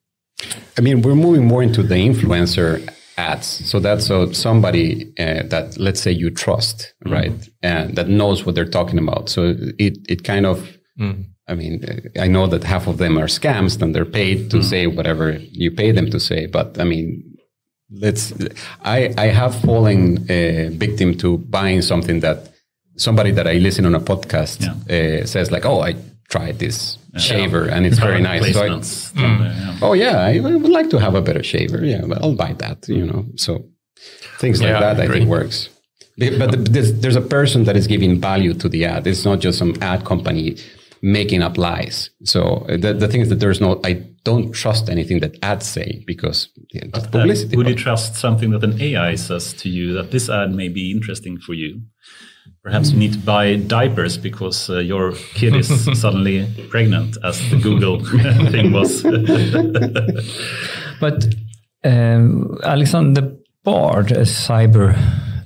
I 0.78 0.80
mean, 0.80 1.02
we're 1.02 1.14
moving 1.14 1.46
more 1.46 1.62
into 1.62 1.82
the 1.82 1.94
influencer 1.94 2.88
ads. 3.16 3.46
So 3.46 3.80
that's 3.80 4.06
so 4.06 4.32
somebody 4.32 5.12
uh, 5.18 5.42
that 5.44 5.76
let's 5.78 6.00
say 6.00 6.10
you 6.10 6.30
trust, 6.30 6.94
right, 7.06 7.32
and 7.62 7.96
that 7.96 8.08
knows 8.08 8.46
what 8.46 8.54
they're 8.54 8.64
talking 8.64 8.98
about. 8.98 9.28
So 9.28 9.54
it 9.78 9.98
it 10.08 10.24
kind 10.24 10.46
of 10.46 10.78
I 11.50 11.54
mean, 11.54 11.84
I 12.18 12.28
know 12.28 12.46
that 12.46 12.62
half 12.62 12.86
of 12.86 12.98
them 12.98 13.18
are 13.18 13.26
scams 13.26 13.82
and 13.82 13.92
they're 13.92 14.04
paid 14.04 14.50
to 14.52 14.58
mm. 14.58 14.64
say 14.64 14.86
whatever 14.86 15.32
you 15.50 15.72
pay 15.72 15.90
them 15.90 16.08
to 16.10 16.20
say. 16.20 16.46
But 16.46 16.78
I 16.78 16.84
mean, 16.84 17.36
let's. 17.90 18.32
I 18.84 19.12
I 19.18 19.26
have 19.26 19.60
fallen 19.60 20.18
uh, 20.30 20.70
victim 20.70 21.16
to 21.18 21.38
buying 21.38 21.82
something 21.82 22.20
that 22.20 22.52
somebody 22.96 23.32
that 23.32 23.48
I 23.48 23.54
listen 23.54 23.84
on 23.84 23.96
a 23.96 24.00
podcast 24.00 24.60
yeah. 24.60 25.22
uh, 25.22 25.26
says 25.26 25.50
like, 25.50 25.66
"Oh, 25.66 25.80
I 25.80 25.96
tried 26.30 26.58
this 26.58 26.98
yeah. 27.12 27.18
shaver 27.20 27.68
and 27.68 27.86
it's 27.86 27.98
very 27.98 28.22
nice." 28.22 28.52
So 28.54 28.62
I, 28.62 28.68
mm. 28.68 29.78
Oh 29.82 29.92
yeah, 29.92 30.20
I 30.20 30.40
would 30.40 30.74
like 30.78 30.88
to 30.90 30.98
have 30.98 31.14
a 31.14 31.22
better 31.22 31.42
shaver. 31.42 31.84
Yeah, 31.84 32.02
but 32.06 32.22
I'll 32.22 32.34
buy 32.34 32.54
that. 32.54 32.88
You 32.88 33.06
know, 33.06 33.26
so 33.36 33.64
things 34.38 34.62
like 34.62 34.72
that 34.72 34.98
I, 35.00 35.04
I 35.04 35.08
think 35.08 35.28
works. 35.28 35.68
But 36.16 36.72
there's, 36.72 36.92
there's 37.00 37.16
a 37.16 37.22
person 37.22 37.64
that 37.64 37.76
is 37.76 37.86
giving 37.86 38.20
value 38.20 38.52
to 38.54 38.68
the 38.68 38.84
ad. 38.84 39.06
It's 39.06 39.24
not 39.24 39.40
just 39.40 39.58
some 39.58 39.74
ad 39.80 40.04
company 40.04 40.56
making 41.02 41.42
up 41.42 41.56
lies. 41.56 42.10
So 42.24 42.66
the, 42.68 42.92
the 42.92 43.08
thing 43.08 43.22
is 43.22 43.28
that 43.30 43.40
there's 43.40 43.60
no, 43.60 43.80
I 43.84 44.04
don't 44.24 44.52
trust 44.52 44.90
anything 44.90 45.20
that 45.20 45.36
ads 45.42 45.66
say 45.66 46.04
because 46.06 46.48
yeah, 46.72 46.84
publicity. 46.92 47.56
Uh, 47.56 47.58
would 47.58 47.68
you 47.68 47.74
trust 47.74 48.16
something 48.16 48.50
that 48.50 48.62
an 48.62 48.80
AI 48.80 49.14
says 49.14 49.54
to 49.54 49.68
you 49.68 49.94
that 49.94 50.10
this 50.10 50.28
ad 50.28 50.52
may 50.52 50.68
be 50.68 50.90
interesting 50.90 51.38
for 51.38 51.54
you? 51.54 51.80
Perhaps 52.62 52.90
you 52.90 52.98
need 52.98 53.14
to 53.14 53.18
buy 53.18 53.56
diapers 53.56 54.18
because 54.18 54.68
uh, 54.68 54.80
your 54.80 55.12
kid 55.34 55.56
is 55.56 55.68
suddenly 56.00 56.46
pregnant, 56.68 57.16
as 57.24 57.38
the 57.50 57.56
Google 57.56 58.04
thing 58.50 58.72
was. 58.72 59.02
but 61.00 61.24
um, 61.84 62.58
Alexander 62.62 63.34
Bard, 63.64 64.12
a 64.12 64.22
cyber 64.24 64.94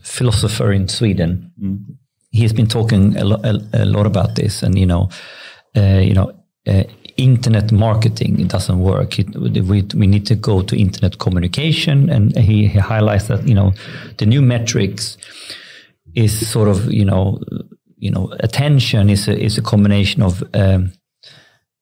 philosopher 0.03 0.73
in 0.73 0.89
Sweden, 0.89 1.53
mm. 1.63 1.85
he's 2.33 2.53
been 2.53 2.67
talking 2.67 3.17
a, 3.17 3.25
lo- 3.25 3.41
a, 3.45 3.85
a 3.85 3.85
lot 3.85 4.07
about 4.07 4.35
this, 4.35 4.65
and 4.65 4.77
you 4.77 4.87
know, 4.87 5.09
uh, 5.77 6.01
you 6.01 6.15
know, 6.15 6.33
uh, 6.67 6.83
internet 7.17 7.71
marketing 7.71 8.41
it 8.41 8.49
doesn't 8.49 8.81
work. 8.81 9.21
It, 9.21 9.37
we, 9.37 9.83
we 9.95 10.07
need 10.09 10.27
to 10.27 10.35
go 10.35 10.63
to 10.63 10.77
internet 10.77 11.21
communication, 11.21 12.11
and 12.11 12.37
he, 12.37 12.67
he 12.67 12.79
highlights 12.81 13.29
that 13.29 13.47
you 13.47 13.55
know 13.55 13.73
the 14.19 14.27
new 14.27 14.43
metrics 14.43 15.17
is 16.15 16.49
sort 16.49 16.69
of 16.69 16.93
you 16.93 17.05
know 17.05 17.41
you 17.97 18.11
know 18.11 18.33
attention 18.41 19.11
is 19.11 19.29
a, 19.29 19.39
is 19.39 19.59
a 19.59 19.63
combination 19.63 20.23
of 20.23 20.43
um, 20.55 20.93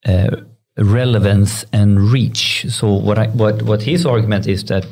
uh, 0.07 0.37
relevance 0.79 1.67
and 1.73 2.01
reach. 2.01 2.65
So 2.69 2.93
what 2.95 3.19
I, 3.19 3.27
what 3.29 3.63
what 3.63 3.83
his 3.83 4.07
argument 4.07 4.47
is 4.47 4.65
that 4.65 4.87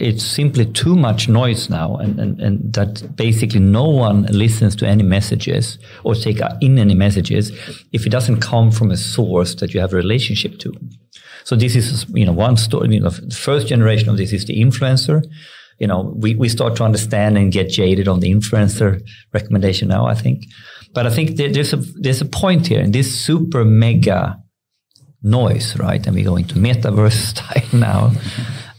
it's 0.00 0.24
simply 0.24 0.64
too 0.66 0.96
much 0.96 1.28
noise 1.28 1.68
now, 1.68 1.96
and, 1.96 2.18
and, 2.18 2.40
and 2.40 2.72
that 2.72 3.14
basically 3.14 3.60
no 3.60 3.88
one 3.88 4.22
listens 4.24 4.74
to 4.76 4.86
any 4.86 5.02
messages 5.02 5.78
or 6.04 6.14
take 6.14 6.40
in 6.60 6.78
any 6.78 6.94
messages 6.94 7.50
if 7.92 8.06
it 8.06 8.10
doesn't 8.10 8.40
come 8.40 8.70
from 8.70 8.90
a 8.90 8.96
source 8.96 9.54
that 9.56 9.74
you 9.74 9.80
have 9.80 9.92
a 9.92 9.96
relationship 9.96 10.58
to. 10.60 10.72
So 11.44 11.56
this 11.56 11.76
is 11.76 12.06
you 12.14 12.24
know 12.24 12.32
one 12.32 12.56
story. 12.56 12.94
You 12.94 13.00
know, 13.00 13.10
the 13.10 13.34
first 13.34 13.66
generation 13.66 14.08
of 14.08 14.16
this 14.16 14.32
is 14.32 14.46
the 14.46 14.60
influencer. 14.60 15.22
You 15.78 15.86
know, 15.86 16.12
we, 16.16 16.34
we 16.34 16.48
start 16.48 16.76
to 16.76 16.84
understand 16.84 17.38
and 17.38 17.52
get 17.52 17.70
jaded 17.70 18.08
on 18.08 18.20
the 18.20 18.34
influencer 18.34 19.00
recommendation 19.32 19.88
now. 19.88 20.06
I 20.06 20.14
think, 20.14 20.44
but 20.92 21.06
I 21.06 21.10
think 21.10 21.36
there's 21.36 21.72
a 21.72 21.76
there's 21.76 22.20
a 22.20 22.26
point 22.26 22.66
here 22.66 22.80
in 22.80 22.92
this 22.92 23.14
super 23.14 23.64
mega 23.64 24.38
noise, 25.22 25.76
right? 25.78 26.04
And 26.06 26.14
we 26.14 26.22
go 26.22 26.36
into 26.36 26.54
metaverse 26.54 27.12
style 27.32 27.68
now. 27.72 28.12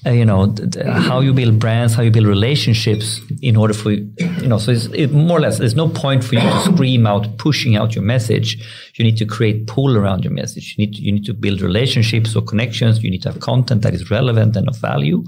Uh, 0.05 0.11
you 0.11 0.23
know 0.23 0.55
how 0.93 1.19
you 1.19 1.33
build 1.33 1.59
brands, 1.59 1.93
how 1.93 2.01
you 2.01 2.09
build 2.09 2.25
relationships 2.25 3.19
in 3.41 3.57
order 3.57 3.73
for 3.73 3.91
you 3.91 4.47
know. 4.47 4.57
So 4.57 4.71
it's 4.71 4.85
it, 4.93 5.11
more 5.11 5.39
or 5.39 5.41
less. 5.41 5.57
There's 5.57 5.75
no 5.75 5.89
point 5.89 6.23
for 6.23 6.35
you 6.35 6.41
to 6.41 6.61
scream 6.61 7.05
out, 7.05 7.37
pushing 7.37 7.75
out 7.75 7.95
your 7.95 8.03
message. 8.05 8.57
You 8.95 9.03
need 9.03 9.17
to 9.17 9.25
create 9.25 9.67
pull 9.67 9.97
around 9.97 10.23
your 10.23 10.31
message. 10.31 10.75
You 10.77 10.85
need 10.85 10.95
to, 10.95 11.01
you 11.01 11.11
need 11.11 11.25
to 11.25 11.33
build 11.33 11.59
relationships 11.59 12.33
or 12.33 12.41
connections. 12.41 13.03
You 13.03 13.11
need 13.11 13.23
to 13.23 13.31
have 13.31 13.41
content 13.41 13.81
that 13.81 13.93
is 13.93 14.09
relevant 14.09 14.55
and 14.55 14.69
of 14.69 14.77
value, 14.77 15.21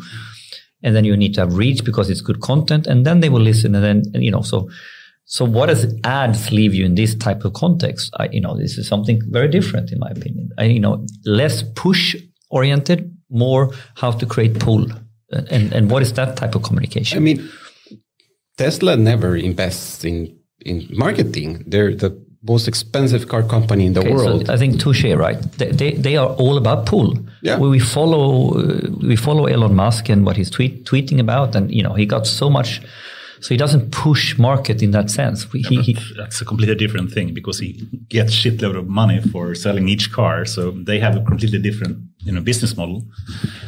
and 0.84 0.96
then 0.96 1.06
you 1.06 1.16
need 1.16 1.34
to 1.36 1.42
have 1.42 1.56
reach 1.56 1.84
because 1.84 2.10
it's 2.10 2.22
good 2.22 2.42
content. 2.42 2.88
And 2.88 3.06
then 3.06 3.20
they 3.20 3.30
will 3.30 3.42
listen. 3.42 3.76
And 3.76 3.84
then 3.84 4.22
you 4.22 4.32
know 4.32 4.42
so 4.42 4.70
so 5.26 5.46
what 5.46 5.68
does 5.68 5.94
ads 6.04 6.52
leave 6.52 6.74
you 6.74 6.86
in 6.86 6.96
this 6.96 7.16
type 7.16 7.46
of 7.46 7.54
context? 7.54 8.14
I, 8.20 8.28
you 8.34 8.42
know, 8.42 8.58
this 8.58 8.78
is 8.78 8.86
something 8.86 9.22
very 9.30 9.48
different 9.48 9.92
in 9.92 10.00
my 10.00 10.10
opinion. 10.10 10.50
I, 10.58 10.66
you 10.66 10.80
know, 10.82 11.06
less 11.26 11.64
push 11.76 12.18
oriented, 12.50 13.16
more 13.30 13.72
how 13.96 14.12
to 14.12 14.26
create 14.26 14.60
pull. 14.60 14.88
And, 15.32 15.72
and 15.72 15.90
what 15.90 16.02
is 16.02 16.12
that 16.14 16.36
type 16.36 16.56
of 16.56 16.64
communication? 16.64 17.18
I 17.18 17.22
mean, 17.22 17.50
Tesla 18.58 18.98
never 18.98 19.38
invests 19.38 20.04
in, 20.04 20.38
in 20.66 20.88
marketing. 20.92 21.64
They're 21.66 21.96
the 21.96 22.22
most 22.44 22.68
expensive 22.68 23.28
car 23.28 23.44
company 23.44 23.86
in 23.86 23.94
the 23.94 24.00
okay, 24.00 24.14
world. 24.14 24.48
So 24.48 24.54
I 24.54 24.58
think 24.58 24.80
touche, 24.80 25.04
right? 25.04 25.40
They, 25.60 25.72
they, 25.72 25.92
they, 25.94 26.18
are 26.18 26.30
all 26.30 26.58
about 26.58 26.88
pull. 26.88 27.18
Yeah. 27.44 27.60
We, 27.60 27.80
follow 27.80 28.58
uh, 28.58 28.90
we 29.00 29.16
follow 29.16 29.46
Elon 29.46 29.76
Musk 29.76 30.10
and 30.10 30.26
what 30.26 30.38
he's 30.38 30.50
tweet, 30.50 30.86
tweeting 30.86 31.20
about, 31.20 31.56
and 31.56 31.72
you 31.72 31.84
know 31.84 31.94
he 31.94 32.06
got 32.06 32.26
so 32.26 32.50
much 32.50 32.82
so 33.42 33.50
he 33.50 33.58
doesn't 33.58 33.92
push 33.92 34.38
market 34.38 34.84
in 34.84 34.92
that 34.92 35.10
sense. 35.10 35.52
He, 35.52 35.66
yeah, 35.68 35.82
he, 35.82 35.98
that's 36.16 36.42
a 36.42 36.46
completely 36.46 36.76
different 36.76 37.12
thing 37.12 37.34
because 37.34 37.58
he 37.58 37.74
gets 38.08 38.34
shitload 38.34 38.78
of 38.78 38.88
money 38.88 39.20
for 39.20 39.56
selling 39.56 39.90
each 39.90 40.12
car. 40.12 40.46
So 40.46 40.70
they 40.70 41.00
have 41.00 41.18
a 41.18 41.22
completely 41.22 41.58
different 41.58 41.98
you 42.24 42.32
know 42.32 42.42
business 42.42 42.78
model 42.78 43.04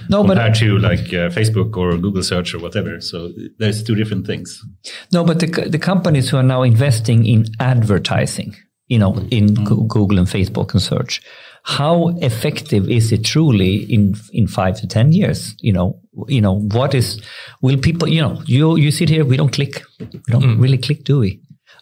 no, 0.10 0.24
compared 0.24 0.54
but, 0.54 0.60
to 0.60 0.78
like 0.78 1.08
uh, 1.14 1.30
Facebook 1.30 1.76
or 1.78 1.98
Google 1.98 2.24
search 2.24 2.54
or 2.54 2.60
whatever. 2.60 3.02
So 3.02 3.32
there's 3.58 3.84
two 3.84 3.96
different 3.96 4.28
things. 4.28 4.64
No, 5.12 5.24
but 5.24 5.40
the 5.40 5.48
the 5.48 5.80
companies 5.80 6.30
who 6.30 6.38
are 6.38 6.44
now 6.44 6.64
investing 6.64 7.26
in 7.26 7.46
advertising, 7.60 8.56
you 8.88 9.00
know, 9.00 9.16
in 9.32 9.50
mm. 9.50 9.88
Google 9.88 10.20
and 10.20 10.28
Facebook 10.28 10.74
and 10.74 10.82
search, 10.82 11.22
how 11.64 12.10
effective 12.22 12.90
is 12.90 13.12
it 13.12 13.24
truly 13.24 13.92
in 13.92 14.16
in 14.34 14.48
five 14.48 14.76
to 14.82 14.88
ten 14.88 15.12
years? 15.12 15.56
You 15.60 15.74
know, 15.74 16.00
you 16.28 16.42
know 16.42 16.60
what 16.60 16.94
is 16.94 17.22
will 17.62 17.78
people? 17.78 18.08
You 18.08 18.22
know, 18.22 18.42
you 18.46 18.76
you 18.78 18.92
sit 18.92 19.10
here, 19.10 19.26
we 19.26 19.38
don't 19.38 19.54
click, 19.54 19.84
we 20.00 20.20
don't 20.28 20.44
mm. 20.44 20.62
really 20.62 20.78
click, 20.78 21.04
do 21.04 21.20
we? 21.20 21.40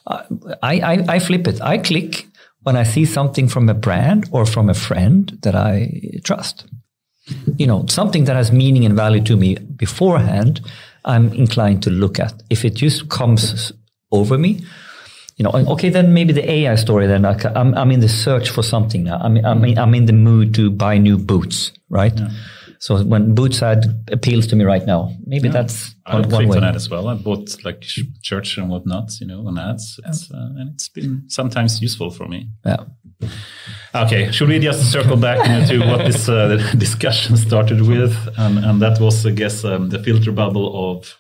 Uh, 0.07 0.23
I, 0.63 0.79
I 0.79 1.15
I 1.15 1.19
flip 1.19 1.47
it. 1.47 1.61
I 1.61 1.77
click 1.77 2.27
when 2.63 2.75
I 2.75 2.84
see 2.84 3.06
something 3.06 3.48
from 3.48 3.70
a 3.70 3.74
brand 3.74 4.30
or 4.32 4.46
from 4.46 4.70
a 4.70 4.74
friend 4.74 5.38
that 5.41 5.56
I 5.56 6.20
trust. 6.24 6.65
You 7.58 7.68
know, 7.68 7.86
something 7.88 8.25
that 8.25 8.36
has 8.36 8.51
meaning 8.51 8.86
and 8.86 8.96
value 8.96 9.24
to 9.24 9.36
me 9.36 9.56
beforehand. 9.56 10.62
I'm 11.06 11.34
inclined 11.34 11.82
to 11.84 11.89
look 11.89 12.20
at. 12.20 12.44
If 12.50 12.63
it 12.65 12.75
just 12.75 13.10
comes 13.10 13.72
over 14.12 14.38
me, 14.38 14.62
you 15.38 15.44
know, 15.44 15.51
okay, 15.74 15.89
then 15.89 16.13
maybe 16.13 16.34
the 16.34 16.50
AI 16.50 16.75
story. 16.75 17.08
Then 17.08 17.25
I'm, 17.25 17.74
I'm 17.74 17.91
in 17.91 18.00
the 18.00 18.10
search 18.10 18.50
for 18.50 18.62
something 18.62 19.03
now. 19.03 19.18
I'm, 19.18 19.44
I'm, 19.44 19.63
I'm 19.77 19.96
in 19.96 20.06
the 20.06 20.13
mood 20.13 20.53
to 20.56 20.70
buy 20.70 20.98
new 20.98 21.18
boots, 21.18 21.72
right? 21.89 22.13
Yeah. 22.15 22.30
So 22.81 23.03
when 23.03 23.35
boots 23.35 23.61
ad 23.61 23.85
appeals 24.11 24.47
to 24.47 24.55
me 24.55 24.65
right 24.65 24.83
now, 24.83 25.15
maybe 25.27 25.47
yeah. 25.47 25.53
that's 25.53 25.93
I 26.07 26.15
one, 26.15 26.29
one 26.29 26.47
way. 26.47 26.57
on 26.57 26.63
that 26.63 26.75
as 26.75 26.89
well. 26.89 27.09
I 27.09 27.13
bought 27.13 27.63
like 27.63 27.81
church 28.23 28.57
and 28.57 28.69
whatnot, 28.69 29.11
you 29.21 29.27
know, 29.27 29.45
on 29.45 29.59
ads, 29.59 30.00
it's, 30.03 30.31
uh, 30.31 30.50
and 30.57 30.69
it's 30.73 30.89
been 30.89 31.23
sometimes 31.27 31.79
useful 31.79 32.09
for 32.09 32.27
me. 32.27 32.50
Yeah. 32.65 32.85
Okay, 33.93 34.31
should 34.31 34.50
we 34.50 34.57
just 34.57 34.91
circle 34.91 35.15
back 35.15 35.38
to 35.69 35.77
what 35.77 36.00
this 36.00 36.27
uh, 36.27 36.57
discussion 36.79 37.38
started 37.38 37.88
with, 37.88 38.17
and, 38.39 38.57
and 38.57 38.81
that 38.81 39.00
was, 39.00 39.27
I 39.27 39.31
guess, 39.31 39.63
um, 39.63 39.89
the 39.89 40.00
filter 40.00 40.31
bubble 40.31 40.91
of 40.91 41.15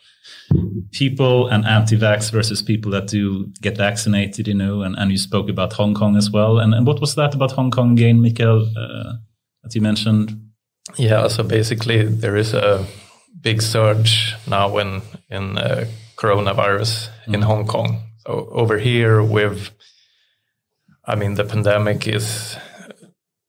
people 0.91 1.47
and 1.49 1.63
anti-vax 1.67 2.31
versus 2.31 2.63
people 2.63 2.91
that 2.93 3.05
do 3.05 3.53
get 3.61 3.77
vaccinated, 3.77 4.47
you 4.47 4.55
know, 4.55 4.81
and, 4.81 4.95
and 4.97 5.11
you 5.11 5.17
spoke 5.19 5.47
about 5.47 5.73
Hong 5.73 5.93
Kong 5.93 6.17
as 6.17 6.31
well. 6.31 6.57
And, 6.57 6.73
and 6.73 6.87
what 6.87 6.99
was 6.99 7.13
that 7.15 7.35
about 7.35 7.51
Hong 7.51 7.69
Kong 7.69 7.91
again, 7.91 8.19
Mikael, 8.19 8.67
uh, 8.75 9.13
that 9.61 9.75
you 9.75 9.81
mentioned? 9.81 10.50
Yeah, 10.97 11.27
so 11.27 11.43
basically 11.43 12.03
there 12.03 12.35
is 12.35 12.53
a 12.53 12.85
big 13.41 13.61
surge 13.61 14.35
now 14.47 14.77
in, 14.77 15.01
in 15.29 15.57
uh, 15.57 15.85
coronavirus 16.17 17.09
mm. 17.27 17.35
in 17.35 17.41
Hong 17.41 17.65
Kong. 17.67 18.01
So 18.19 18.49
over 18.51 18.77
here 18.77 19.23
with, 19.23 19.71
I 21.05 21.15
mean, 21.15 21.35
the 21.35 21.43
pandemic 21.43 22.07
is 22.07 22.55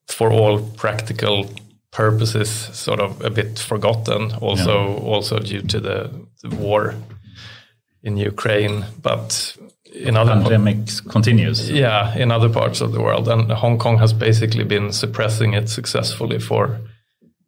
for 0.09 0.31
all 0.31 0.61
practical 0.77 1.51
purposes 1.91 2.51
sort 2.51 3.01
of 3.01 3.23
a 3.23 3.31
bit 3.31 3.59
forgotten 3.59 4.33
also 4.41 4.89
yeah. 4.89 5.13
also 5.13 5.39
due 5.39 5.61
to 5.61 5.79
the, 5.79 6.11
the, 6.43 6.57
war 6.57 6.95
in 8.03 8.17
Ukraine 8.17 8.87
but 9.03 9.57
in 9.95 10.17
other 10.17 10.33
pandemic 10.33 10.79
continues 11.11 11.71
yeah 11.71 12.17
in 12.17 12.33
other 12.33 12.49
parts 12.49 12.81
of 12.81 12.93
the 12.93 13.01
world 13.01 13.29
and 13.29 13.53
Hong 13.53 13.79
Kong 13.79 13.99
has 13.99 14.15
basically 14.15 14.65
been 14.65 14.91
suppressing 14.91 15.53
it 15.53 15.69
successfully 15.69 16.39
for 16.39 16.81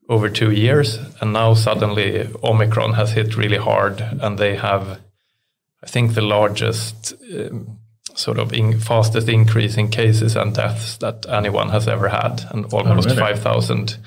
over 0.08 0.28
2 0.28 0.50
years 0.50 0.98
and 1.20 1.32
now 1.32 1.54
suddenly 1.54 2.28
Omicron 2.42 2.94
has 2.94 3.12
hit 3.12 3.36
really 3.36 3.58
hard 3.58 4.00
and 4.00 4.38
they 4.38 4.56
have 4.56 5.00
I 5.82 5.86
think 5.86 6.14
the 6.14 6.22
largest 6.22 7.14
um, 7.34 7.78
sort 8.14 8.38
of 8.38 8.52
in 8.52 8.80
fastest 8.80 9.28
increase 9.28 9.76
in 9.76 9.88
cases 9.88 10.36
and 10.36 10.54
deaths 10.54 10.96
that 10.98 11.26
anyone 11.28 11.70
has 11.70 11.88
ever 11.88 12.08
had 12.08 12.42
and 12.50 12.72
almost 12.72 13.08
oh, 13.08 13.14
really? 13.14 13.34
5000 13.34 13.98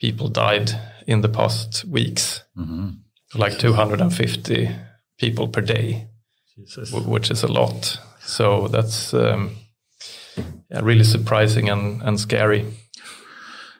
people 0.00 0.28
died 0.28 0.70
in 1.06 1.22
the 1.22 1.28
past 1.28 1.84
weeks, 1.84 2.42
mm-hmm. 2.56 2.90
like 3.34 3.58
250 3.58 4.70
people 5.18 5.48
per 5.48 5.60
day, 5.60 6.08
which 7.06 7.30
is 7.30 7.42
a 7.42 7.48
lot. 7.48 7.98
So 8.20 8.68
that's 8.68 9.14
um, 9.14 9.56
yeah, 10.70 10.80
really 10.82 11.04
surprising 11.04 11.68
and, 11.68 12.02
and 12.02 12.20
scary. 12.20 12.66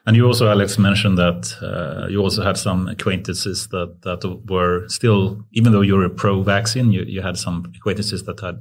And 0.07 0.15
you 0.15 0.25
also, 0.25 0.49
Alex, 0.49 0.77
mentioned 0.77 1.17
that 1.17 1.53
uh, 1.61 2.07
you 2.07 2.21
also 2.21 2.41
had 2.41 2.55
some 2.57 2.87
acquaintances 2.87 3.67
that, 3.67 4.03
that 4.03 4.23
were 4.49 4.87
still, 4.87 5.43
even 5.51 5.73
though 5.73 5.81
you're 5.81 6.05
a 6.05 6.09
pro-vaccine, 6.09 6.93
you, 6.93 7.03
you 7.03 7.21
had 7.21 7.37
some 7.37 7.69
acquaintances 7.75 8.23
that 8.23 8.39
had 8.39 8.55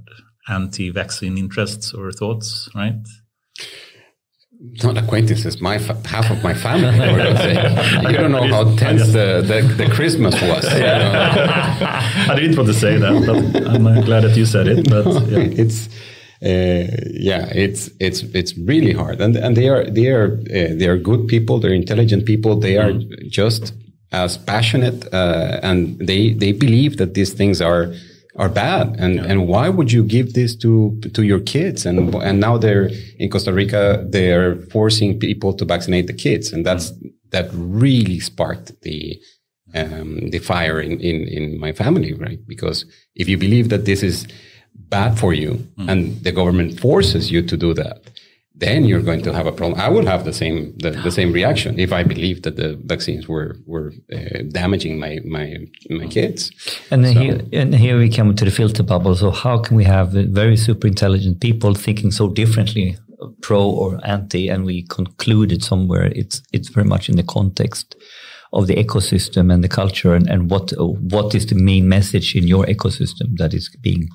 anti-vaccine 0.49 1.39
interests 1.39 1.95
or 1.95 2.11
thoughts, 2.11 2.69
right? 2.75 2.97
Not 4.83 4.99
acquaintances, 4.99 5.61
my 5.61 5.79
half 5.79 6.33
of 6.33 6.43
my 6.43 6.53
family. 6.53 6.97
you 8.11 8.19
don't 8.19 8.33
know 8.33 8.49
how 8.49 8.75
tense 8.75 9.07
the, 9.13 9.41
the, 9.47 9.85
the 9.85 9.89
Christmas 9.89 10.35
was. 10.43 10.65
I 10.73 12.35
didn't 12.35 12.57
want 12.57 12.67
to 12.69 12.75
say 12.75 12.97
that, 12.97 13.25
but 13.25 13.71
I'm 13.71 14.05
glad 14.05 14.25
that 14.25 14.37
you 14.37 14.47
said 14.47 14.67
it. 14.67 14.91
But 14.91 15.07
yeah. 15.29 15.63
it's 15.63 15.89
uh, 16.43 16.85
yeah, 17.13 17.47
it's 17.55 17.89
it's 17.99 18.23
it's 18.35 18.57
really 18.59 18.93
hard, 18.93 19.21
and 19.21 19.37
and 19.37 19.57
they 19.57 19.69
are 19.69 19.85
they 19.85 20.09
are 20.09 20.35
uh, 20.35 20.75
they 20.77 20.87
are 20.87 20.99
good 20.99 21.29
people. 21.29 21.59
They're 21.59 21.73
intelligent 21.73 22.27
people. 22.27 22.61
They 22.61 22.77
are 22.77 22.93
mm. 22.93 23.31
just 23.31 23.73
as 24.13 24.37
passionate, 24.37 25.13
uh, 25.15 25.61
and 25.63 25.99
they 25.99 26.35
they 26.35 26.53
believe 26.53 26.99
that 26.99 27.15
these 27.15 27.33
things 27.33 27.63
are 27.63 27.95
are 28.39 28.51
bad 28.51 28.97
and 28.99 29.15
yeah. 29.15 29.25
and 29.25 29.49
why 29.49 29.69
would 29.69 29.91
you 29.91 30.05
give 30.05 30.35
this 30.35 30.55
to 30.55 31.01
to 31.15 31.23
your 31.23 31.41
kids 31.41 31.87
and 31.87 32.15
and 32.17 32.39
now 32.39 32.59
they're 32.59 32.91
in 33.19 33.31
Costa 33.31 33.53
Rica 33.53 34.05
they're 34.11 34.57
forcing 34.71 35.19
people 35.19 35.55
to 35.55 35.65
vaccinate 35.65 36.07
the 36.07 36.13
kids 36.13 36.53
and 36.53 36.65
that's 36.65 36.93
mm. 36.93 37.13
that 37.31 37.49
really 37.55 38.21
sparked 38.21 38.79
the 38.83 39.19
um, 39.75 40.31
the 40.31 40.39
fire 40.39 40.81
in, 40.81 41.01
in 41.01 41.27
in 41.29 41.59
my 41.59 41.73
family 41.73 42.13
right 42.13 42.39
because 42.47 42.85
if 43.15 43.27
you 43.27 43.39
believe 43.39 43.71
that 43.71 43.87
this 43.87 44.03
is 44.03 44.27
bad 44.89 45.19
for 45.19 45.33
you 45.33 45.53
mm. 45.79 45.89
and 45.91 46.23
the 46.25 46.33
government 46.33 46.79
forces 46.81 47.31
you 47.31 47.43
to 47.43 47.57
do 47.57 47.75
that 47.75 48.11
then 48.59 48.87
you're 48.87 49.03
going 49.03 49.23
to 49.23 49.33
have 49.35 49.47
a 49.47 49.53
problem. 49.53 49.79
I 49.79 49.89
would 49.89 50.07
have 50.07 50.25
the 50.25 50.33
same 50.33 50.75
the, 50.79 50.91
the 50.91 51.11
same 51.11 51.31
reaction 51.33 51.79
if 51.79 51.93
I 51.93 52.03
believed 52.03 52.45
that 52.45 52.57
the 52.57 52.81
vaccines 52.85 53.29
were 53.29 53.57
were 53.67 53.93
uh, 54.13 54.43
damaging 54.51 54.99
my 54.99 55.21
my 55.25 55.57
my 55.91 56.07
kids. 56.07 56.51
And 56.91 57.07
so. 57.07 57.13
here 57.13 57.41
and 57.53 57.75
here 57.75 57.99
we 57.99 58.09
come 58.09 58.35
to 58.35 58.45
the 58.45 58.51
filter 58.51 58.83
bubble. 58.83 59.15
So 59.15 59.31
how 59.31 59.59
can 59.59 59.77
we 59.77 59.85
have 59.85 60.13
very 60.13 60.57
super 60.57 60.87
intelligent 60.87 61.41
people 61.41 61.75
thinking 61.75 62.11
so 62.11 62.29
differently, 62.29 62.97
pro 63.43 63.63
or 63.63 64.01
anti, 64.05 64.49
and 64.49 64.65
we 64.65 64.87
concluded 64.89 65.63
somewhere 65.63 66.07
it's 66.07 66.43
it's 66.53 66.71
very 66.71 66.87
much 66.87 67.11
in 67.11 67.17
the 67.17 67.25
context 67.25 67.95
of 68.55 68.69
the 68.69 68.77
ecosystem 68.77 69.53
and 69.53 69.63
the 69.63 69.69
culture 69.69 70.15
and, 70.15 70.31
and 70.31 70.51
what 70.51 70.73
what 71.13 71.35
is 71.35 71.45
the 71.47 71.55
main 71.55 71.89
message 71.89 72.35
in 72.35 72.49
your 72.49 72.65
ecosystem 72.65 73.37
that 73.37 73.53
is 73.53 73.69
being 73.83 74.09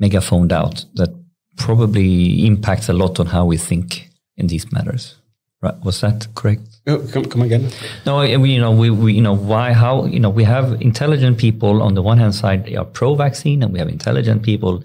megaphoned 0.00 0.52
out 0.52 0.84
that 0.94 1.14
probably 1.56 2.46
impacts 2.46 2.88
a 2.88 2.92
lot 2.92 3.20
on 3.20 3.26
how 3.26 3.44
we 3.44 3.56
think 3.56 4.08
in 4.36 4.48
these 4.48 4.72
matters. 4.72 5.16
Right? 5.62 5.78
Was 5.84 6.00
that 6.00 6.26
correct? 6.34 6.62
Oh, 6.86 7.06
come, 7.12 7.26
come 7.26 7.42
again. 7.42 7.68
No, 8.06 8.20
we, 8.20 8.52
you 8.54 8.60
know, 8.60 8.72
we, 8.72 8.88
we, 8.88 9.12
you 9.12 9.20
know, 9.20 9.34
why, 9.34 9.74
how, 9.74 10.06
you 10.06 10.18
know, 10.18 10.30
we 10.30 10.44
have 10.44 10.80
intelligent 10.80 11.36
people 11.36 11.82
on 11.82 11.92
the 11.94 12.00
one 12.00 12.16
hand 12.16 12.34
side, 12.34 12.64
they 12.64 12.76
are 12.76 12.86
pro-vaccine, 12.86 13.62
and 13.62 13.70
we 13.70 13.78
have 13.78 13.88
intelligent 13.88 14.42
people 14.42 14.82